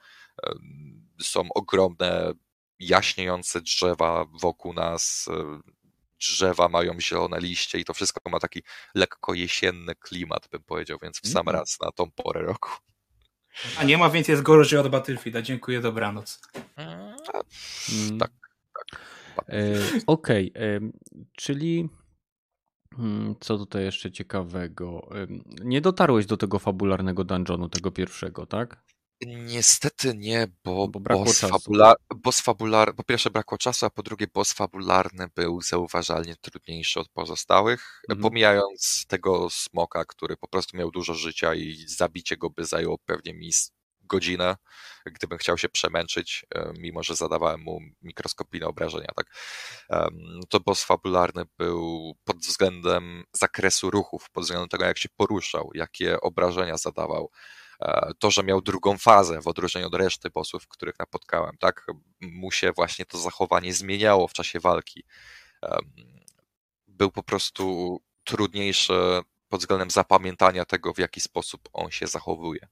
są 1.20 1.49
ogromne, 1.55 2.33
jaśniejące 2.78 3.61
drzewa 3.61 4.27
wokół 4.41 4.73
nas, 4.73 5.28
drzewa 6.20 6.69
mają 6.69 7.01
zielone 7.01 7.41
liście 7.41 7.78
i 7.78 7.85
to 7.85 7.94
wszystko 7.94 8.31
ma 8.31 8.41
taki 8.41 8.62
lekko 8.94 9.35
jesienny 9.35 9.94
klimat, 9.94 10.49
bym 10.49 10.62
powiedział, 10.62 10.99
więc 11.02 11.20
w 11.20 11.28
sam 11.28 11.49
mm. 11.49 11.55
raz 11.55 11.81
na 11.81 11.93
tą 11.93 12.11
porę 12.11 12.43
roku. 12.43 12.70
A 13.78 13.85
nie 13.85 13.99
ma, 13.99 14.11
więc 14.11 14.28
jest 14.28 14.43
gorzej 14.43 14.78
od 14.78 14.89
Battlefielda. 14.89 15.43
Dziękuję, 15.43 15.81
dobranoc. 15.81 16.41
Mm, 16.77 17.17
tak. 18.19 18.33
tak. 18.75 18.91
E, 19.49 19.75
Okej, 20.07 20.51
okay. 20.51 20.81
czyli 21.36 21.89
co 23.40 23.58
tutaj 23.58 23.84
jeszcze 23.84 24.12
ciekawego? 24.12 25.08
Nie 25.64 25.80
dotarłeś 25.80 26.26
do 26.26 26.36
tego 26.36 26.58
fabularnego 26.58 27.24
dungeonu, 27.24 27.68
tego 27.68 27.90
pierwszego, 27.90 28.46
tak? 28.46 28.84
Niestety 29.26 30.14
nie, 30.16 30.48
bo, 30.64 30.88
bo 30.88 31.00
boss, 31.00 31.40
fabular, 31.40 31.96
boss 32.16 32.40
fabular, 32.40 32.94
po 32.94 33.04
pierwsze 33.04 33.30
brakło 33.30 33.58
czasu, 33.58 33.86
a 33.86 33.90
po 33.90 34.02
drugie 34.02 34.26
boss 34.34 34.52
fabularny 34.52 35.26
był 35.34 35.60
zauważalnie 35.60 36.36
trudniejszy 36.36 37.00
od 37.00 37.08
pozostałych, 37.08 38.02
mhm. 38.08 38.22
pomijając 38.22 39.04
tego 39.08 39.50
smoka, 39.50 40.04
który 40.04 40.36
po 40.36 40.48
prostu 40.48 40.76
miał 40.76 40.90
dużo 40.90 41.14
życia 41.14 41.54
i 41.54 41.84
zabicie 41.86 42.36
go 42.36 42.50
by 42.50 42.64
zajęło 42.64 42.98
pewnie 42.98 43.34
mi 43.34 43.52
godzinę, 44.12 44.57
gdybym 45.07 45.39
chciał 45.39 45.58
się 45.58 45.68
przemęczyć, 45.68 46.47
e, 46.55 46.73
mimo 46.78 47.02
że 47.02 47.15
zadawałem 47.15 47.60
mu 47.60 47.81
mikroskopijne 48.02 48.66
obrażenia, 48.66 49.08
tak. 49.16 49.26
To 50.49 50.60
boss 50.60 50.84
fabularny 50.84 51.44
był 51.58 52.15
pod 52.24 52.36
względem 52.36 53.24
zakresu 53.32 53.91
ruchów, 53.91 54.31
pod 54.31 54.44
względem 54.44 54.68
tego, 54.68 54.84
jak 54.84 54.99
się 54.99 55.08
poruszał, 55.16 55.70
jakie 55.74 56.20
obrażenia 56.20 56.76
zadawał, 56.76 57.31
e, 57.81 58.10
to, 58.18 58.31
że 58.31 58.42
miał 58.42 58.62
drugą 58.62 58.99
fazę 58.99 59.41
w 59.42 59.49
odróżnieniu 59.49 59.86
od 59.86 59.94
reszty 59.94 60.31
bossów, 60.31 60.68
których 60.68 60.99
napotkałem, 60.99 61.57
tak, 61.58 61.86
mu 62.20 62.50
się 62.50 62.73
właśnie 62.73 63.05
to 63.05 63.18
zachowanie 63.18 63.74
zmieniało 63.74 64.28
w 64.28 64.32
czasie 64.32 64.60
walki. 64.60 65.05
Był 66.86 67.10
po 67.10 67.23
prostu 67.23 67.99
trudniejszy 68.24 69.23
pod 69.49 69.60
względem 69.60 69.91
zapamiętania 69.91 70.65
tego, 70.65 70.94
w 70.94 70.99
jaki 70.99 71.20
sposób 71.20 71.68
on 71.73 71.91
się 71.91 72.07
zachowuje. 72.07 72.68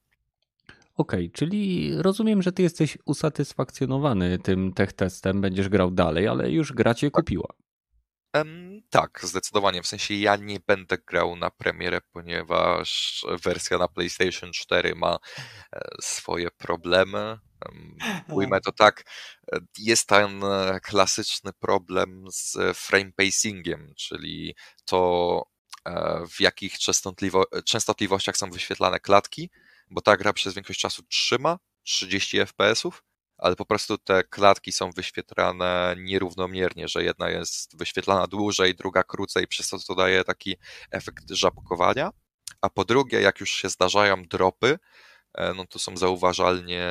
Okej, 1.01 1.25
okay, 1.25 1.31
czyli 1.33 1.91
rozumiem, 1.97 2.41
że 2.41 2.51
ty 2.51 2.61
jesteś 2.61 2.97
usatysfakcjonowany 3.05 4.39
tym 4.39 4.73
tech 4.73 4.93
testem, 4.93 5.41
będziesz 5.41 5.69
grał 5.69 5.91
dalej, 5.91 6.27
ale 6.27 6.51
już 6.51 6.73
gra 6.73 6.93
cię 6.93 7.11
tak. 7.11 7.13
kupiła. 7.13 7.47
Um, 8.33 8.81
tak, 8.89 9.19
zdecydowanie. 9.23 9.81
W 9.81 9.87
sensie 9.87 10.13
ja 10.13 10.35
nie 10.35 10.59
będę 10.67 10.97
grał 10.97 11.35
na 11.35 11.51
premierę, 11.51 12.01
ponieważ 12.11 13.21
wersja 13.43 13.77
na 13.77 13.87
PlayStation 13.87 14.51
4 14.51 14.95
ma 14.95 15.17
e, 15.73 15.81
swoje 16.01 16.51
problemy. 16.51 17.37
Ujmę 18.29 18.61
to 18.61 18.71
tak, 18.71 19.03
e, 19.53 19.59
jest 19.77 20.07
ten 20.07 20.43
e, 20.43 20.79
klasyczny 20.83 21.51
problem 21.59 22.25
z 22.31 22.77
frame 22.77 23.11
pacingiem, 23.15 23.93
czyli 23.97 24.55
to 24.85 25.43
w 26.29 26.41
jakich 26.41 26.77
częstotliwościach 27.65 28.37
są 28.37 28.49
wyświetlane 28.49 28.99
klatki 28.99 29.49
bo 29.91 30.01
ta 30.01 30.17
gra 30.17 30.33
przez 30.33 30.53
większość 30.53 30.79
czasu 30.79 31.03
trzyma 31.03 31.57
30 31.83 32.37
FPS-ów, 32.37 33.03
ale 33.37 33.55
po 33.55 33.65
prostu 33.65 33.97
te 33.97 34.23
klatki 34.23 34.71
są 34.71 34.91
wyświetlane 34.91 35.95
nierównomiernie, 35.97 36.87
że 36.87 37.03
jedna 37.03 37.29
jest 37.29 37.77
wyświetlana 37.77 38.27
dłużej, 38.27 38.75
druga 38.75 39.03
krócej, 39.03 39.47
przez 39.47 39.69
to 39.69 39.79
to 39.79 39.95
daje 39.95 40.23
taki 40.23 40.55
efekt 40.91 41.29
żabkowania. 41.29 42.09
A 42.61 42.69
po 42.69 42.85
drugie, 42.85 43.21
jak 43.21 43.39
już 43.39 43.49
się 43.49 43.69
zdarzają 43.69 44.23
dropy, 44.23 44.79
e, 45.33 45.53
no 45.53 45.67
to 45.67 45.79
są 45.79 45.97
zauważalnie 45.97 46.87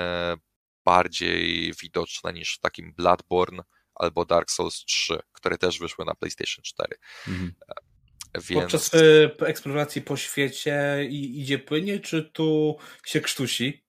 bardziej 0.84 1.72
widoczne 1.82 2.32
niż 2.32 2.56
w 2.56 2.60
takim 2.60 2.92
Bloodborne 2.94 3.62
albo 3.94 4.24
Dark 4.24 4.50
Souls 4.50 4.74
3, 4.74 5.18
które 5.32 5.58
też 5.58 5.78
wyszły 5.78 6.04
na 6.04 6.14
PlayStation 6.14 6.62
4. 6.62 6.96
Mhm. 7.28 7.54
Więc... 8.34 8.62
Podczas 8.62 8.94
y, 8.94 9.30
eksploracji 9.40 10.02
po 10.02 10.16
świecie 10.16 11.06
i, 11.08 11.40
idzie 11.40 11.58
płynie, 11.58 12.00
czy 12.00 12.30
tu 12.32 12.76
się 13.06 13.20
krztusi? 13.20 13.84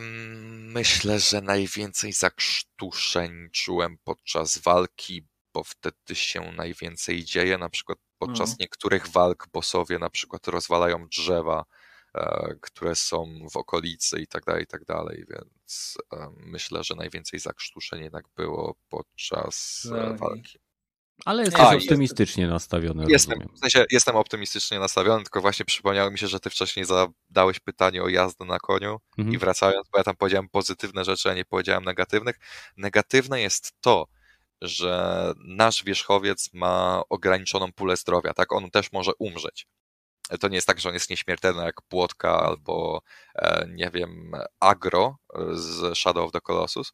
Myślę, 0.00 1.20
że 1.20 1.40
najwięcej 1.40 2.12
zakrztuszeń 2.12 3.48
czułem 3.52 3.98
podczas 4.04 4.58
walki, 4.58 5.26
bo 5.54 5.64
wtedy 5.64 6.14
się 6.14 6.52
najwięcej 6.52 7.24
dzieje. 7.24 7.58
Na 7.58 7.68
przykład 7.68 7.98
podczas 8.18 8.50
no. 8.50 8.56
niektórych 8.60 9.08
walk 9.08 9.48
bossowie 9.52 9.98
na 9.98 10.10
przykład 10.10 10.48
rozwalają 10.48 11.08
drzewa, 11.08 11.64
e, 12.14 12.54
które 12.60 12.94
są 12.94 13.48
w 13.52 13.56
okolicy 13.56 14.20
i 14.20 14.26
tak 14.26 14.44
dalej, 14.44 14.62
i 14.64 14.66
tak 14.66 14.84
dalej, 14.84 15.24
więc 15.30 15.98
myślę, 16.36 16.84
że 16.84 16.94
najwięcej 16.94 17.40
zakrztuszeń 17.40 18.02
jednak 18.02 18.24
było 18.36 18.76
podczas 18.88 19.86
e, 19.94 20.16
walki. 20.16 20.58
Ale 21.24 21.44
jesteś 21.44 21.60
A, 21.60 21.76
optymistycznie 21.76 22.42
jest, 22.42 22.52
nastawiony. 22.52 23.04
Jestem, 23.08 23.48
w 23.54 23.58
sensie 23.58 23.84
jestem 23.90 24.16
optymistycznie 24.16 24.78
nastawiony, 24.78 25.22
tylko 25.22 25.40
właśnie 25.40 25.64
przypomniało 25.64 26.10
mi 26.10 26.18
się, 26.18 26.26
że 26.26 26.40
ty 26.40 26.50
wcześniej 26.50 26.84
zadałeś 26.84 27.60
pytanie 27.60 28.02
o 28.02 28.08
jazdę 28.08 28.44
na 28.44 28.58
koniu 28.58 28.98
mhm. 29.18 29.34
i 29.34 29.38
wracając, 29.38 29.88
bo 29.88 29.98
ja 29.98 30.04
tam 30.04 30.16
powiedziałem 30.16 30.48
pozytywne 30.48 31.04
rzeczy, 31.04 31.30
a 31.30 31.34
nie 31.34 31.44
powiedziałem 31.44 31.84
negatywnych. 31.84 32.38
Negatywne 32.76 33.40
jest 33.40 33.72
to, 33.80 34.06
że 34.62 35.32
nasz 35.44 35.84
wierzchowiec 35.84 36.50
ma 36.52 37.02
ograniczoną 37.08 37.72
pulę 37.72 37.96
zdrowia, 37.96 38.34
tak? 38.34 38.52
On 38.52 38.70
też 38.70 38.92
może 38.92 39.12
umrzeć. 39.18 39.66
To 40.40 40.48
nie 40.48 40.54
jest 40.54 40.66
tak, 40.66 40.80
że 40.80 40.88
on 40.88 40.94
jest 40.94 41.10
nieśmiertelny 41.10 41.62
jak 41.62 41.82
płotka 41.82 42.40
albo, 42.40 43.02
e, 43.34 43.66
nie 43.68 43.90
wiem, 43.90 44.32
agro 44.60 45.16
z 45.52 45.98
Shadow 45.98 46.24
of 46.24 46.32
the 46.32 46.40
Colossus 46.40 46.92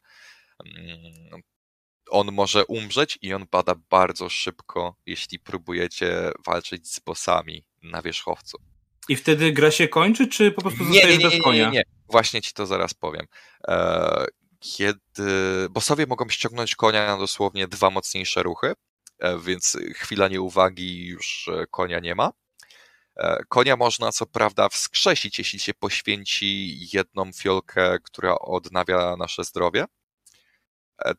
mm, 0.65 1.41
on 2.09 2.31
może 2.31 2.65
umrzeć 2.65 3.19
i 3.21 3.33
on 3.33 3.47
pada 3.47 3.75
bardzo 3.89 4.29
szybko, 4.29 4.95
jeśli 5.05 5.39
próbujecie 5.39 6.31
walczyć 6.45 6.93
z 6.93 6.99
bossami 6.99 7.63
na 7.83 8.01
wierzchowcu. 8.01 8.57
I 9.09 9.15
wtedy 9.15 9.51
gra 9.51 9.71
się 9.71 9.87
kończy, 9.87 10.27
czy 10.27 10.51
po 10.51 10.61
prostu 10.61 10.83
nie, 10.83 11.05
nie, 11.05 11.17
nie, 11.17 11.29
bez 11.29 11.43
konia? 11.43 11.65
Nie, 11.65 11.71
nie, 11.71 11.77
nie. 11.77 11.83
Właśnie 12.09 12.41
ci 12.41 12.53
to 12.53 12.65
zaraz 12.65 12.93
powiem. 12.93 13.25
E, 13.67 14.25
kiedy 14.59 15.67
bossowie 15.69 16.05
mogą 16.05 16.29
ściągnąć 16.29 16.75
konia 16.75 17.05
na 17.05 17.17
dosłownie 17.17 17.67
dwa 17.67 17.89
mocniejsze 17.89 18.43
ruchy, 18.43 18.73
e, 19.19 19.39
więc 19.39 19.77
chwila 19.95 20.27
nieuwagi 20.27 21.05
już 21.05 21.49
e, 21.53 21.65
konia 21.71 21.99
nie 21.99 22.15
ma. 22.15 22.31
Konia 23.49 23.75
można 23.75 24.11
co 24.11 24.25
prawda 24.25 24.69
wskrzesić, 24.69 25.37
jeśli 25.37 25.59
się 25.59 25.73
poświęci 25.73 26.77
jedną 26.93 27.31
fiolkę, 27.33 27.97
która 28.03 28.39
odnawia 28.39 29.15
nasze 29.15 29.43
zdrowie, 29.43 29.85
E, 29.85 29.98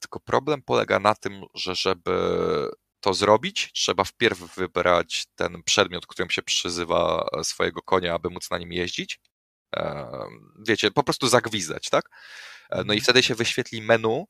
tylko 0.00 0.20
problem 0.20 0.62
polega 0.62 0.98
na 0.98 1.14
tym, 1.14 1.42
że 1.54 1.74
żeby 1.74 2.10
to 3.00 3.14
zrobić, 3.14 3.70
trzeba 3.72 4.04
wpierw 4.04 4.38
wybrać 4.38 5.26
ten 5.34 5.62
przedmiot, 5.62 6.06
którym 6.06 6.30
się 6.30 6.42
przyzywa 6.42 7.28
e, 7.38 7.44
swojego 7.44 7.82
konia, 7.82 8.14
aby 8.14 8.30
móc 8.30 8.50
na 8.50 8.58
nim 8.58 8.72
jeździć. 8.72 9.20
E, 9.76 10.06
wiecie, 10.66 10.90
po 10.90 11.02
prostu 11.02 11.28
zagwizdać, 11.28 11.90
tak? 11.90 12.10
No 12.70 12.78
i 12.78 12.80
mhm. 12.80 13.00
wtedy 13.00 13.22
się 13.22 13.34
wyświetli 13.34 13.82
menu, 13.82 14.24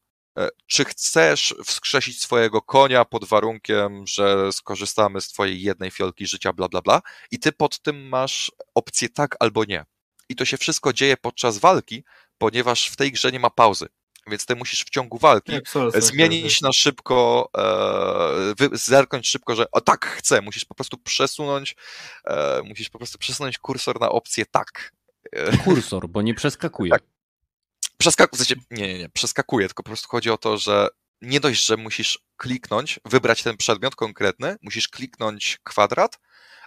czy 0.66 0.84
chcesz 0.84 1.54
wskrzesić 1.64 2.22
swojego 2.22 2.62
konia 2.62 3.04
pod 3.04 3.24
warunkiem, 3.24 4.06
że 4.06 4.52
skorzystamy 4.52 5.20
z 5.20 5.28
twojej 5.28 5.62
jednej 5.62 5.90
fiolki 5.90 6.26
życia, 6.26 6.52
bla, 6.52 6.68
bla, 6.68 6.82
bla, 6.82 7.02
i 7.30 7.38
ty 7.38 7.52
pod 7.52 7.80
tym 7.82 8.08
masz 8.08 8.52
opcję 8.74 9.08
tak 9.08 9.36
albo 9.40 9.64
nie. 9.64 9.84
I 10.28 10.36
to 10.36 10.44
się 10.44 10.56
wszystko 10.56 10.92
dzieje 10.92 11.16
podczas 11.16 11.58
walki, 11.58 12.04
ponieważ 12.38 12.88
w 12.88 12.96
tej 12.96 13.12
grze 13.12 13.32
nie 13.32 13.40
ma 13.40 13.50
pauzy 13.50 13.88
więc 14.26 14.46
ty 14.46 14.56
musisz 14.56 14.84
w 14.84 14.90
ciągu 14.90 15.18
walki 15.18 15.52
zmienić 15.94 16.60
na 16.60 16.72
szybko, 16.72 17.50
e, 17.56 18.68
zerknąć 18.72 19.28
szybko, 19.28 19.56
że 19.56 19.70
o 19.70 19.80
tak 19.80 20.06
chcę, 20.06 20.40
musisz 20.40 20.64
po 20.64 20.74
prostu 20.74 20.98
przesunąć, 20.98 21.76
e, 22.24 22.62
musisz 22.62 22.88
po 22.88 22.98
prostu 22.98 23.18
przesunąć 23.18 23.58
kursor 23.58 24.00
na 24.00 24.08
opcję 24.08 24.46
tak. 24.46 24.92
E, 25.32 25.56
kursor, 25.56 26.08
bo 26.08 26.22
nie 26.22 26.34
przeskakuje. 26.34 26.90
Tak. 26.90 27.02
Przeskakuje, 27.98 28.44
znaczy, 28.44 28.60
nie, 28.70 28.88
nie, 28.88 28.98
nie, 28.98 29.08
przeskakuje, 29.08 29.66
tylko 29.66 29.82
po 29.82 29.90
prostu 29.90 30.08
chodzi 30.08 30.30
o 30.30 30.38
to, 30.38 30.58
że 30.58 30.88
nie 31.22 31.40
dość, 31.40 31.66
że 31.66 31.76
musisz 31.76 32.18
kliknąć, 32.36 33.00
wybrać 33.04 33.42
ten 33.42 33.56
przedmiot 33.56 33.96
konkretny, 33.96 34.56
musisz 34.62 34.88
kliknąć 34.88 35.58
kwadrat, 35.62 36.18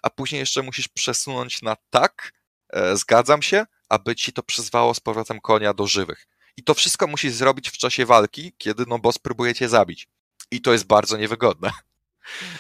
a 0.04 0.10
później 0.10 0.40
jeszcze 0.40 0.62
musisz 0.62 0.88
przesunąć 0.88 1.62
na 1.62 1.76
tak, 1.90 2.32
e, 2.70 2.98
zgadzam 2.98 3.42
się, 3.42 3.66
aby 3.90 4.16
ci 4.16 4.34
to 4.34 4.44
przyzwało 4.44 4.94
z 4.94 5.00
powrotem 5.00 5.42
konia 5.42 5.74
do 5.74 5.88
żywych. 5.88 6.28
I 6.58 6.64
to 6.64 6.74
wszystko 6.74 7.08
musisz 7.08 7.34
zrobić 7.34 7.70
w 7.70 7.78
czasie 7.78 8.06
walki, 8.06 8.54
kiedy 8.58 8.84
no 8.88 9.00
boss 9.00 9.20
próbuje 9.20 9.56
cię 9.56 9.70
zabić. 9.70 10.08
I 10.52 10.62
to 10.62 10.74
jest 10.74 10.86
bardzo 10.86 11.18
niewygodne. 11.18 11.72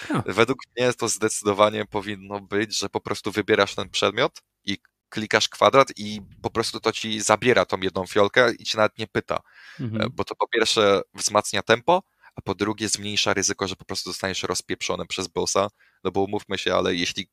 No. 0.09 0.23
Według 0.39 0.59
mnie 0.77 0.93
to 0.93 1.07
zdecydowanie 1.07 1.85
powinno 1.85 2.39
być, 2.39 2.77
że 2.77 2.89
po 2.89 3.01
prostu 3.01 3.31
wybierasz 3.31 3.75
ten 3.75 3.89
przedmiot 3.89 4.41
i 4.65 4.77
klikasz 5.09 5.49
kwadrat 5.49 5.87
i 5.97 6.21
po 6.41 6.49
prostu 6.49 6.79
to 6.79 6.91
ci 6.91 7.21
zabiera 7.21 7.65
tą 7.65 7.77
jedną 7.81 8.05
fiolkę 8.05 8.53
i 8.53 8.63
ci 8.63 8.77
nawet 8.77 8.97
nie 8.97 9.07
pyta. 9.07 9.39
Mhm. 9.79 10.09
Bo 10.13 10.23
to 10.23 10.35
po 10.35 10.47
pierwsze 10.47 11.01
wzmacnia 11.13 11.61
tempo, 11.61 12.03
a 12.35 12.41
po 12.41 12.55
drugie 12.55 12.89
zmniejsza 12.89 13.33
ryzyko, 13.33 13.67
że 13.67 13.75
po 13.75 13.85
prostu 13.85 14.09
zostaniesz 14.09 14.43
rozpieprzony 14.43 15.05
przez 15.05 15.27
bossa, 15.27 15.67
no 16.03 16.11
bo 16.11 16.21
umówmy 16.21 16.57
się, 16.57 16.75
ale 16.75 16.95
jeśli 16.95 17.27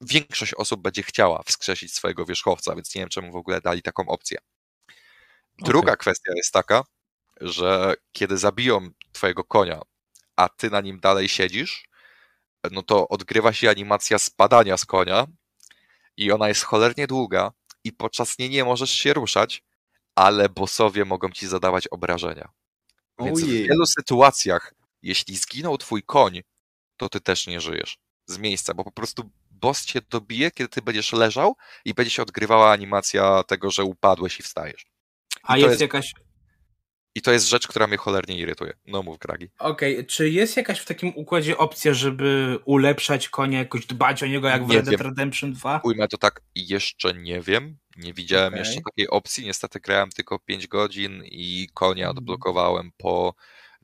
większość 0.00 0.54
osób 0.54 0.82
będzie 0.82 1.02
chciała 1.02 1.42
wskrzesić 1.42 1.94
swojego 1.94 2.24
wierzchowca, 2.24 2.74
więc 2.74 2.94
nie 2.94 3.02
wiem 3.02 3.08
czemu 3.08 3.32
w 3.32 3.36
ogóle 3.36 3.60
dali 3.60 3.82
taką 3.82 4.08
opcję. 4.08 4.38
Druga 5.58 5.92
okay. 5.92 5.96
kwestia 5.96 6.32
jest 6.36 6.52
taka, 6.52 6.84
że 7.40 7.94
kiedy 8.12 8.38
zabiją 8.38 8.90
twojego 9.12 9.44
konia, 9.44 9.80
a 10.36 10.48
ty 10.48 10.70
na 10.70 10.80
nim 10.80 11.00
dalej 11.00 11.28
siedzisz, 11.28 11.88
no 12.70 12.82
to 12.82 13.08
odgrywa 13.08 13.52
się 13.52 13.70
animacja 13.70 14.18
spadania 14.18 14.76
z 14.76 14.84
konia 14.84 15.26
i 16.16 16.32
ona 16.32 16.48
jest 16.48 16.62
cholernie 16.62 17.06
długa 17.06 17.52
i 17.84 17.92
podczas 17.92 18.38
niej 18.38 18.50
nie 18.50 18.64
możesz 18.64 18.90
się 18.90 19.14
ruszać, 19.14 19.62
ale 20.14 20.48
bossowie 20.48 21.04
mogą 21.04 21.30
ci 21.30 21.46
zadawać 21.46 21.88
obrażenia. 21.88 22.48
Więc 23.18 23.42
Ojej. 23.42 23.64
w 23.64 23.68
wielu 23.68 23.86
sytuacjach, 23.86 24.74
jeśli 25.02 25.36
zginął 25.36 25.78
twój 25.78 26.02
koń, 26.02 26.42
to 26.96 27.08
ty 27.08 27.20
też 27.20 27.46
nie 27.46 27.60
żyjesz 27.60 27.98
z 28.26 28.38
miejsca, 28.38 28.74
bo 28.74 28.84
po 28.84 28.92
prostu 28.92 29.30
boss 29.50 29.84
cię 29.84 30.00
dobije, 30.10 30.50
kiedy 30.50 30.68
ty 30.68 30.82
będziesz 30.82 31.12
leżał 31.12 31.56
i 31.84 31.94
będzie 31.94 32.10
się 32.10 32.22
odgrywała 32.22 32.70
animacja 32.70 33.42
tego, 33.42 33.70
że 33.70 33.84
upadłeś 33.84 34.40
i 34.40 34.42
wstajesz. 34.42 34.86
A 35.42 35.56
jest, 35.56 35.68
jest, 35.68 35.80
jakaś 35.80 36.12
i 37.16 37.22
to 37.22 37.32
jest 37.32 37.48
rzecz, 37.48 37.68
która 37.68 37.86
mnie 37.86 37.96
cholernie 37.96 38.38
irytuje. 38.38 38.72
No 38.86 39.02
mów, 39.02 39.18
Gragi. 39.18 39.48
Okej, 39.58 39.94
okay. 39.94 40.04
czy 40.04 40.30
jest 40.30 40.56
jakaś 40.56 40.80
w 40.80 40.84
takim 40.84 41.12
układzie 41.14 41.58
opcja, 41.58 41.94
żeby 41.94 42.58
ulepszać 42.64 43.28
konia, 43.28 43.58
jakoś 43.58 43.86
dbać 43.86 44.22
o 44.22 44.26
niego, 44.26 44.48
jak 44.48 44.66
w 44.66 44.70
Red 44.70 44.84
Dead 44.84 45.00
Redemption 45.00 45.52
2? 45.52 45.80
Ujmę 45.84 46.08
to 46.08 46.18
tak, 46.18 46.40
jeszcze 46.54 47.14
nie 47.14 47.40
wiem. 47.40 47.76
Nie 47.96 48.12
widziałem 48.12 48.48
okay. 48.48 48.58
jeszcze 48.58 48.80
takiej 48.80 49.08
opcji. 49.08 49.44
Niestety 49.44 49.80
grałem 49.80 50.10
tylko 50.10 50.38
5 50.38 50.66
godzin 50.66 51.22
i 51.24 51.68
konia 51.74 52.04
mhm. 52.04 52.18
odblokowałem 52.18 52.90
po 52.96 53.34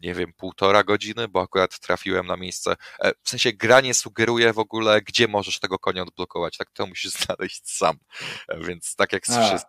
nie 0.02 0.14
wiem, 0.14 0.32
półtora 0.36 0.84
godziny, 0.84 1.28
bo 1.28 1.42
akurat 1.42 1.80
trafiłem 1.80 2.26
na 2.26 2.36
miejsce. 2.36 2.76
E, 3.00 3.12
w 3.22 3.28
sensie 3.28 3.52
gra 3.52 3.80
nie 3.80 3.94
sugeruje 3.94 4.52
w 4.52 4.58
ogóle, 4.58 5.02
gdzie 5.02 5.28
możesz 5.28 5.60
tego 5.60 5.78
konia 5.78 6.02
odblokować. 6.02 6.56
Tak 6.56 6.70
to 6.72 6.86
musisz 6.86 7.12
znaleźć 7.22 7.70
sam. 7.70 7.96
E, 8.48 8.64
więc 8.64 8.96
tak 8.96 9.12
jak 9.12 9.26
z 9.26 9.64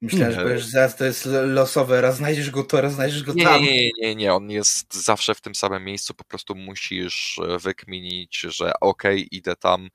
Myślałem, 0.00 0.34
że 0.34 0.42
powiesz, 0.42 0.66
zaraz 0.66 0.96
to 0.96 1.04
jest 1.04 1.28
losowe, 1.46 2.00
raz 2.00 2.16
znajdziesz 2.16 2.50
go 2.50 2.64
to, 2.64 2.80
raz 2.80 2.94
znajdziesz 2.94 3.22
go 3.22 3.34
nie, 3.34 3.44
tam. 3.44 3.62
Nie, 3.62 3.72
nie, 3.72 3.90
nie, 4.00 4.14
nie, 4.14 4.34
on 4.34 4.50
jest 4.50 5.04
zawsze 5.04 5.34
w 5.34 5.40
tym 5.40 5.54
samym 5.54 5.84
miejscu, 5.84 6.14
po 6.14 6.24
prostu 6.24 6.54
musisz 6.54 7.40
e, 7.48 7.58
wykminić, 7.58 8.40
że 8.40 8.72
okej, 8.80 9.16
okay, 9.16 9.28
idę 9.30 9.56
tam 9.56 9.88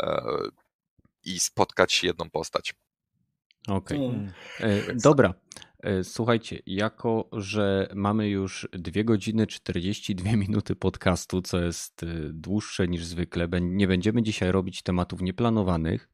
e, 0.00 0.22
i 1.24 1.40
spotkać 1.40 2.04
jedną 2.04 2.30
postać. 2.30 2.74
Okej, 3.68 3.98
okay. 3.98 4.10
Hmm. 4.10 4.32
e, 4.90 4.94
dobra. 4.94 5.34
E, 5.82 6.04
słuchajcie, 6.04 6.62
jako 6.66 7.28
że 7.32 7.88
mamy 7.94 8.28
już 8.28 8.68
2 8.72 9.04
godziny 9.04 9.46
42 9.46 10.36
minuty 10.36 10.76
podcastu, 10.76 11.42
co 11.42 11.60
jest 11.60 12.04
dłuższe 12.30 12.88
niż 12.88 13.04
zwykle, 13.04 13.48
nie 13.60 13.88
będziemy 13.88 14.22
dzisiaj 14.22 14.52
robić 14.52 14.82
tematów 14.82 15.22
nieplanowanych. 15.22 16.08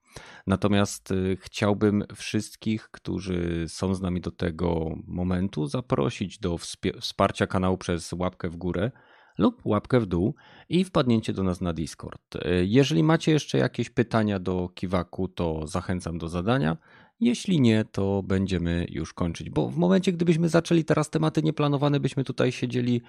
Natomiast 0.46 1.10
y, 1.10 1.36
chciałbym 1.40 2.04
wszystkich, 2.14 2.88
którzy 2.90 3.64
są 3.68 3.94
z 3.94 4.00
nami 4.00 4.20
do 4.20 4.30
tego 4.30 4.96
momentu, 5.06 5.66
zaprosić 5.66 6.38
do 6.38 6.58
wsparcia 7.00 7.46
kanału 7.46 7.78
przez 7.78 8.12
łapkę 8.12 8.48
w 8.48 8.56
górę 8.56 8.90
lub 9.38 9.66
łapkę 9.66 10.00
w 10.00 10.06
dół 10.06 10.34
i 10.68 10.84
wpadnięcie 10.84 11.32
do 11.32 11.42
nas 11.42 11.60
na 11.60 11.72
Discord. 11.72 12.36
Y, 12.36 12.66
jeżeli 12.66 13.02
macie 13.02 13.32
jeszcze 13.32 13.58
jakieś 13.58 13.90
pytania 13.90 14.38
do 14.38 14.68
Kiwaku, 14.74 15.28
to 15.28 15.66
zachęcam 15.66 16.18
do 16.18 16.28
zadania. 16.28 16.76
Jeśli 17.20 17.60
nie, 17.60 17.84
to 17.84 18.22
będziemy 18.22 18.86
już 18.88 19.14
kończyć, 19.14 19.50
bo 19.50 19.68
w 19.68 19.76
momencie, 19.76 20.12
gdybyśmy 20.12 20.48
zaczęli 20.48 20.84
teraz 20.84 21.10
tematy 21.10 21.42
nieplanowane, 21.42 22.00
byśmy 22.00 22.24
tutaj 22.24 22.52
siedzieli 22.52 23.02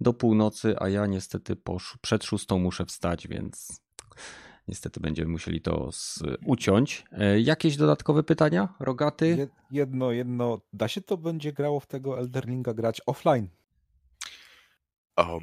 do 0.00 0.12
północy, 0.12 0.74
a 0.78 0.88
ja 0.88 1.06
niestety 1.06 1.56
po, 1.56 1.76
przed 2.00 2.24
szóstą 2.24 2.58
muszę 2.58 2.84
wstać, 2.84 3.28
więc 3.28 3.82
Niestety 4.68 5.00
będziemy 5.00 5.30
musieli 5.30 5.60
to 5.60 5.92
z, 5.92 6.22
uciąć. 6.46 7.04
E, 7.12 7.40
jakieś 7.40 7.76
dodatkowe 7.76 8.22
pytania, 8.22 8.74
Rogaty? 8.80 9.48
Jedno, 9.70 10.12
jedno. 10.12 10.60
Da 10.72 10.88
się 10.88 11.00
to 11.00 11.16
będzie 11.16 11.52
grało 11.52 11.80
w 11.80 11.86
tego 11.86 12.18
Elderlinga 12.18 12.74
grać 12.74 13.00
offline? 13.06 13.48
Um, 15.16 15.42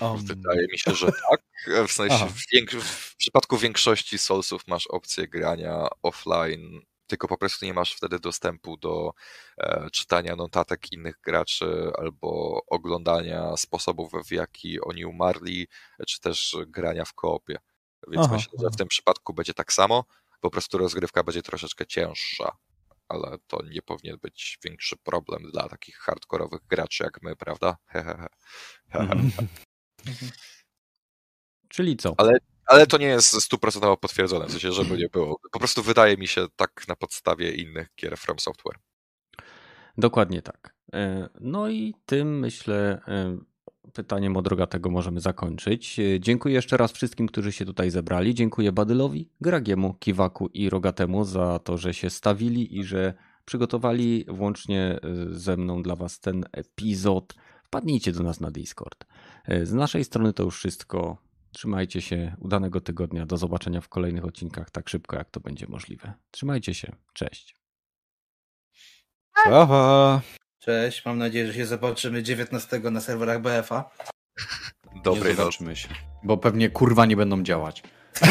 um. 0.00 0.26
Wydaje 0.26 0.66
mi 0.72 0.78
się, 0.78 0.94
że 0.94 1.06
tak. 1.30 1.42
W 1.88 1.92
sensie 1.92 2.26
w, 2.26 2.84
w, 2.84 3.16
przypadku 3.16 3.56
większości 3.56 4.18
Soulsów 4.18 4.66
masz 4.66 4.86
opcję 4.86 5.28
grania 5.28 5.88
offline, 6.02 6.80
tylko 7.06 7.28
po 7.28 7.38
prostu 7.38 7.66
nie 7.66 7.74
masz 7.74 7.94
wtedy 7.94 8.18
dostępu 8.18 8.76
do 8.76 9.12
e, 9.58 9.90
czytania 9.92 10.36
notatek 10.36 10.92
innych 10.92 11.20
graczy 11.24 11.90
albo 11.98 12.62
oglądania 12.66 13.56
sposobów, 13.56 14.12
w 14.26 14.32
jaki 14.32 14.80
oni 14.80 15.04
umarli, 15.04 15.66
czy 16.06 16.20
też 16.20 16.56
grania 16.66 17.04
w 17.04 17.14
koopie. 17.14 17.58
Więc 18.08 18.26
aha, 18.26 18.34
myślę, 18.34 18.52
że 18.62 18.70
w 18.70 18.76
tym 18.76 18.88
przypadku 18.88 19.34
będzie 19.34 19.54
tak 19.54 19.72
samo. 19.72 20.04
Po 20.40 20.50
prostu 20.50 20.78
rozgrywka 20.78 21.22
będzie 21.22 21.42
troszeczkę 21.42 21.86
cięższa, 21.86 22.56
ale 23.08 23.38
to 23.46 23.62
nie 23.62 23.82
powinien 23.82 24.18
być 24.22 24.58
większy 24.64 24.96
problem 24.96 25.42
dla 25.52 25.68
takich 25.68 25.96
hardkorowych 25.96 26.60
graczy 26.66 27.04
jak 27.04 27.22
my, 27.22 27.36
prawda? 27.36 27.76
Mhm. 28.94 29.30
Czyli 31.68 31.96
co? 31.96 32.14
Ale, 32.18 32.38
ale 32.66 32.86
to 32.86 32.98
nie 32.98 33.06
jest 33.06 33.42
stuprocentowo 33.42 33.96
potwierdzone, 33.96 34.46
w 34.46 34.50
sensie, 34.50 34.72
żeby 34.72 34.96
nie 34.96 35.08
było. 35.08 35.40
Po 35.52 35.58
prostu 35.58 35.82
wydaje 35.82 36.16
mi 36.16 36.28
się 36.28 36.46
tak 36.56 36.88
na 36.88 36.96
podstawie 36.96 37.52
innych 37.54 37.88
gier 38.00 38.16
From 38.16 38.38
Software. 38.38 38.78
Dokładnie 39.98 40.42
tak. 40.42 40.74
E, 40.94 41.28
no 41.40 41.68
i 41.68 41.94
tym 42.06 42.38
myślę 42.38 43.02
e, 43.08 43.38
pytaniem 43.92 44.36
od 44.36 44.46
Rogatego 44.46 44.90
możemy 44.90 45.20
zakończyć. 45.20 46.00
Dziękuję 46.20 46.54
jeszcze 46.54 46.76
raz 46.76 46.92
wszystkim, 46.92 47.26
którzy 47.26 47.52
się 47.52 47.64
tutaj 47.64 47.90
zebrali. 47.90 48.34
Dziękuję 48.34 48.72
Badylowi, 48.72 49.28
Gragiemu, 49.40 49.94
Kiwaku 49.94 50.48
i 50.48 50.70
Rogatemu 50.70 51.24
za 51.24 51.58
to, 51.58 51.78
że 51.78 51.94
się 51.94 52.10
stawili 52.10 52.78
i 52.78 52.84
że 52.84 53.14
przygotowali 53.44 54.24
włącznie 54.28 55.00
y, 55.04 55.38
ze 55.38 55.56
mną 55.56 55.82
dla 55.82 55.96
Was 55.96 56.20
ten 56.20 56.44
epizod. 56.52 57.34
Wpadnijcie 57.64 58.12
do 58.12 58.22
nas 58.22 58.40
na 58.40 58.50
Discord. 58.50 59.04
Y, 59.48 59.66
z 59.66 59.72
naszej 59.72 60.04
strony 60.04 60.32
to 60.32 60.42
już 60.42 60.56
wszystko. 60.56 61.16
Trzymajcie 61.52 62.00
się, 62.00 62.36
udanego 62.38 62.80
tygodnia. 62.80 63.26
Do 63.26 63.36
zobaczenia 63.36 63.80
w 63.80 63.88
kolejnych 63.88 64.24
odcinkach 64.24 64.70
tak 64.70 64.88
szybko, 64.88 65.16
jak 65.16 65.30
to 65.30 65.40
będzie 65.40 65.66
możliwe. 65.68 66.12
Trzymajcie 66.30 66.74
się. 66.74 66.92
Cześć. 67.12 67.56
Aha. 69.46 70.20
Cześć, 70.64 71.04
mam 71.04 71.18
nadzieję, 71.18 71.46
że 71.46 71.54
się 71.54 71.66
zobaczymy 71.66 72.22
19 72.22 72.78
na 72.78 73.00
serwerach 73.00 73.42
BFA. 73.42 73.90
Dobrej 75.04 75.34
zobaczymy 75.34 75.76
się. 75.76 75.88
Bo 76.22 76.36
pewnie 76.36 76.70
kurwa 76.70 77.06
nie 77.06 77.16
będą 77.16 77.42
działać. 77.42 77.82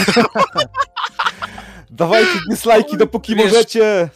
Dawajcie 1.90 2.40
dislajki 2.50 2.98
dopóki 2.98 3.36
wiesz, 3.36 3.46
możecie. 3.46 4.10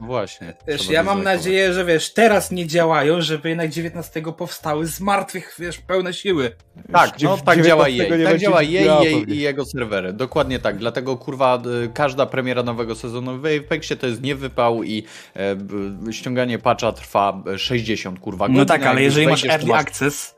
Właśnie. 0.00 0.54
Wiesz, 0.68 0.90
ja 0.90 1.02
mam 1.02 1.22
nadzieję, 1.22 1.72
że 1.72 1.84
wiesz, 1.84 2.12
teraz 2.12 2.50
nie 2.50 2.66
działają, 2.66 3.22
żeby 3.22 3.48
jednak 3.48 3.70
19 3.70 4.22
powstały 4.22 4.86
z 4.86 5.00
martwych, 5.00 5.56
wiesz, 5.58 5.78
pełne 5.78 6.14
siły. 6.14 6.56
Tak, 6.92 7.22
no 7.22 7.36
tak 7.36 7.62
działa 7.62 7.88
jej. 7.88 8.24
Tak 8.24 8.38
działa 8.38 8.62
jej, 8.62 8.86
jej 9.02 9.30
i 9.30 9.40
jego 9.40 9.64
serwery. 9.64 10.12
Dokładnie 10.12 10.58
tak. 10.58 10.78
Dlatego 10.78 11.16
kurwa 11.16 11.62
każda 11.94 12.26
premiera 12.26 12.62
nowego 12.62 12.94
sezonu 12.94 13.38
w 13.40 13.46
Apexie 13.46 13.96
to 13.96 14.06
jest 14.06 14.22
niewypał 14.22 14.82
i 14.82 15.04
e, 15.36 16.12
ściąganie 16.12 16.58
patcha 16.58 16.92
trwa 16.92 17.42
60 17.56 18.20
kurwa 18.20 18.46
godzin. 18.46 18.58
No 18.58 18.64
tak, 18.64 18.86
ale 18.86 19.02
jeżeli 19.02 19.26
masz 19.26 19.44
early 19.44 19.66
masz... 19.66 19.80
access, 19.80 20.36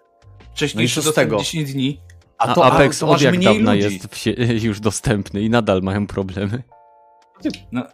wcześniej 0.54 0.88
no 1.06 1.12
tego 1.12 1.38
10 1.38 1.72
dni. 1.72 2.00
A 2.38 2.54
to 2.54 2.64
Apex 2.64 3.02
od 3.02 3.22
jak 3.22 3.40
dawna 3.40 3.74
ludzi. 3.74 4.00
jest 4.24 4.64
już 4.64 4.80
dostępny 4.80 5.40
i 5.40 5.50
nadal 5.50 5.82
mają 5.82 6.06
problemy. 6.06 6.62
No, 7.72 7.84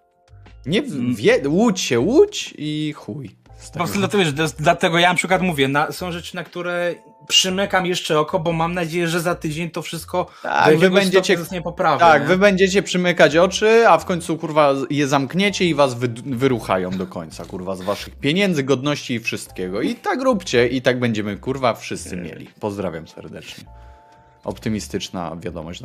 nie 0.67 0.83
mm. 0.83 1.15
wie, 1.15 1.49
łudź 1.49 1.81
się, 1.81 2.01
łudź 2.01 2.55
i 2.59 2.93
chuj. 2.97 3.31
Po 3.73 3.79
prostu 3.79 3.99
dlatego, 3.99 4.25
wiesz, 4.25 4.53
dlatego 4.53 4.99
ja 4.99 5.09
na 5.09 5.15
przykład 5.15 5.43
mówię, 5.43 5.69
na, 5.69 5.93
są 5.93 6.13
rzeczy, 6.13 6.37
na 6.37 6.45
które 6.45 6.95
przymykam 7.29 7.87
jeszcze 7.87 8.21
oko, 8.21 8.39
bo 8.39 8.53
mam 8.53 8.75
nadzieję, 8.75 9.09
że 9.09 9.21
za 9.21 9.35
tydzień 9.35 9.71
to 9.71 9.83
wszystko 9.83 10.27
tak, 10.43 10.79
wy 10.79 10.91
będziecie, 10.91 11.39
poprawne. 11.65 12.07
Tak, 12.07 12.23
nie? 12.23 12.29
wy 12.29 12.39
będziecie 12.39 12.83
przymykać 12.83 13.37
oczy, 13.37 13.89
a 13.89 13.99
w 13.99 14.05
końcu 14.05 14.39
kurwa 14.39 14.75
je 14.91 15.09
zamkniecie 15.09 15.65
i 15.65 15.75
was 15.75 15.95
wy, 15.95 16.09
wyruchają 16.27 16.91
do 16.91 17.07
końca, 17.07 17.45
kurwa, 17.45 17.77
z 17.77 17.83
waszych 17.83 18.17
pieniędzy, 18.17 18.63
godności 18.63 19.15
i 19.15 19.21
wszystkiego. 19.21 19.83
I 19.83 19.95
tak 19.95 20.23
róbcie 20.23 20.69
i 20.69 20.83
tak 20.83 20.99
będziemy 20.99 21.37
kurwa 21.37 21.75
wszyscy 21.75 22.17
mieli. 22.17 22.49
Pozdrawiam 22.61 23.09
serdecznie. 23.09 23.65
Optymistyczna 24.45 25.37
wiadomość 25.41 25.81
na 25.81 25.83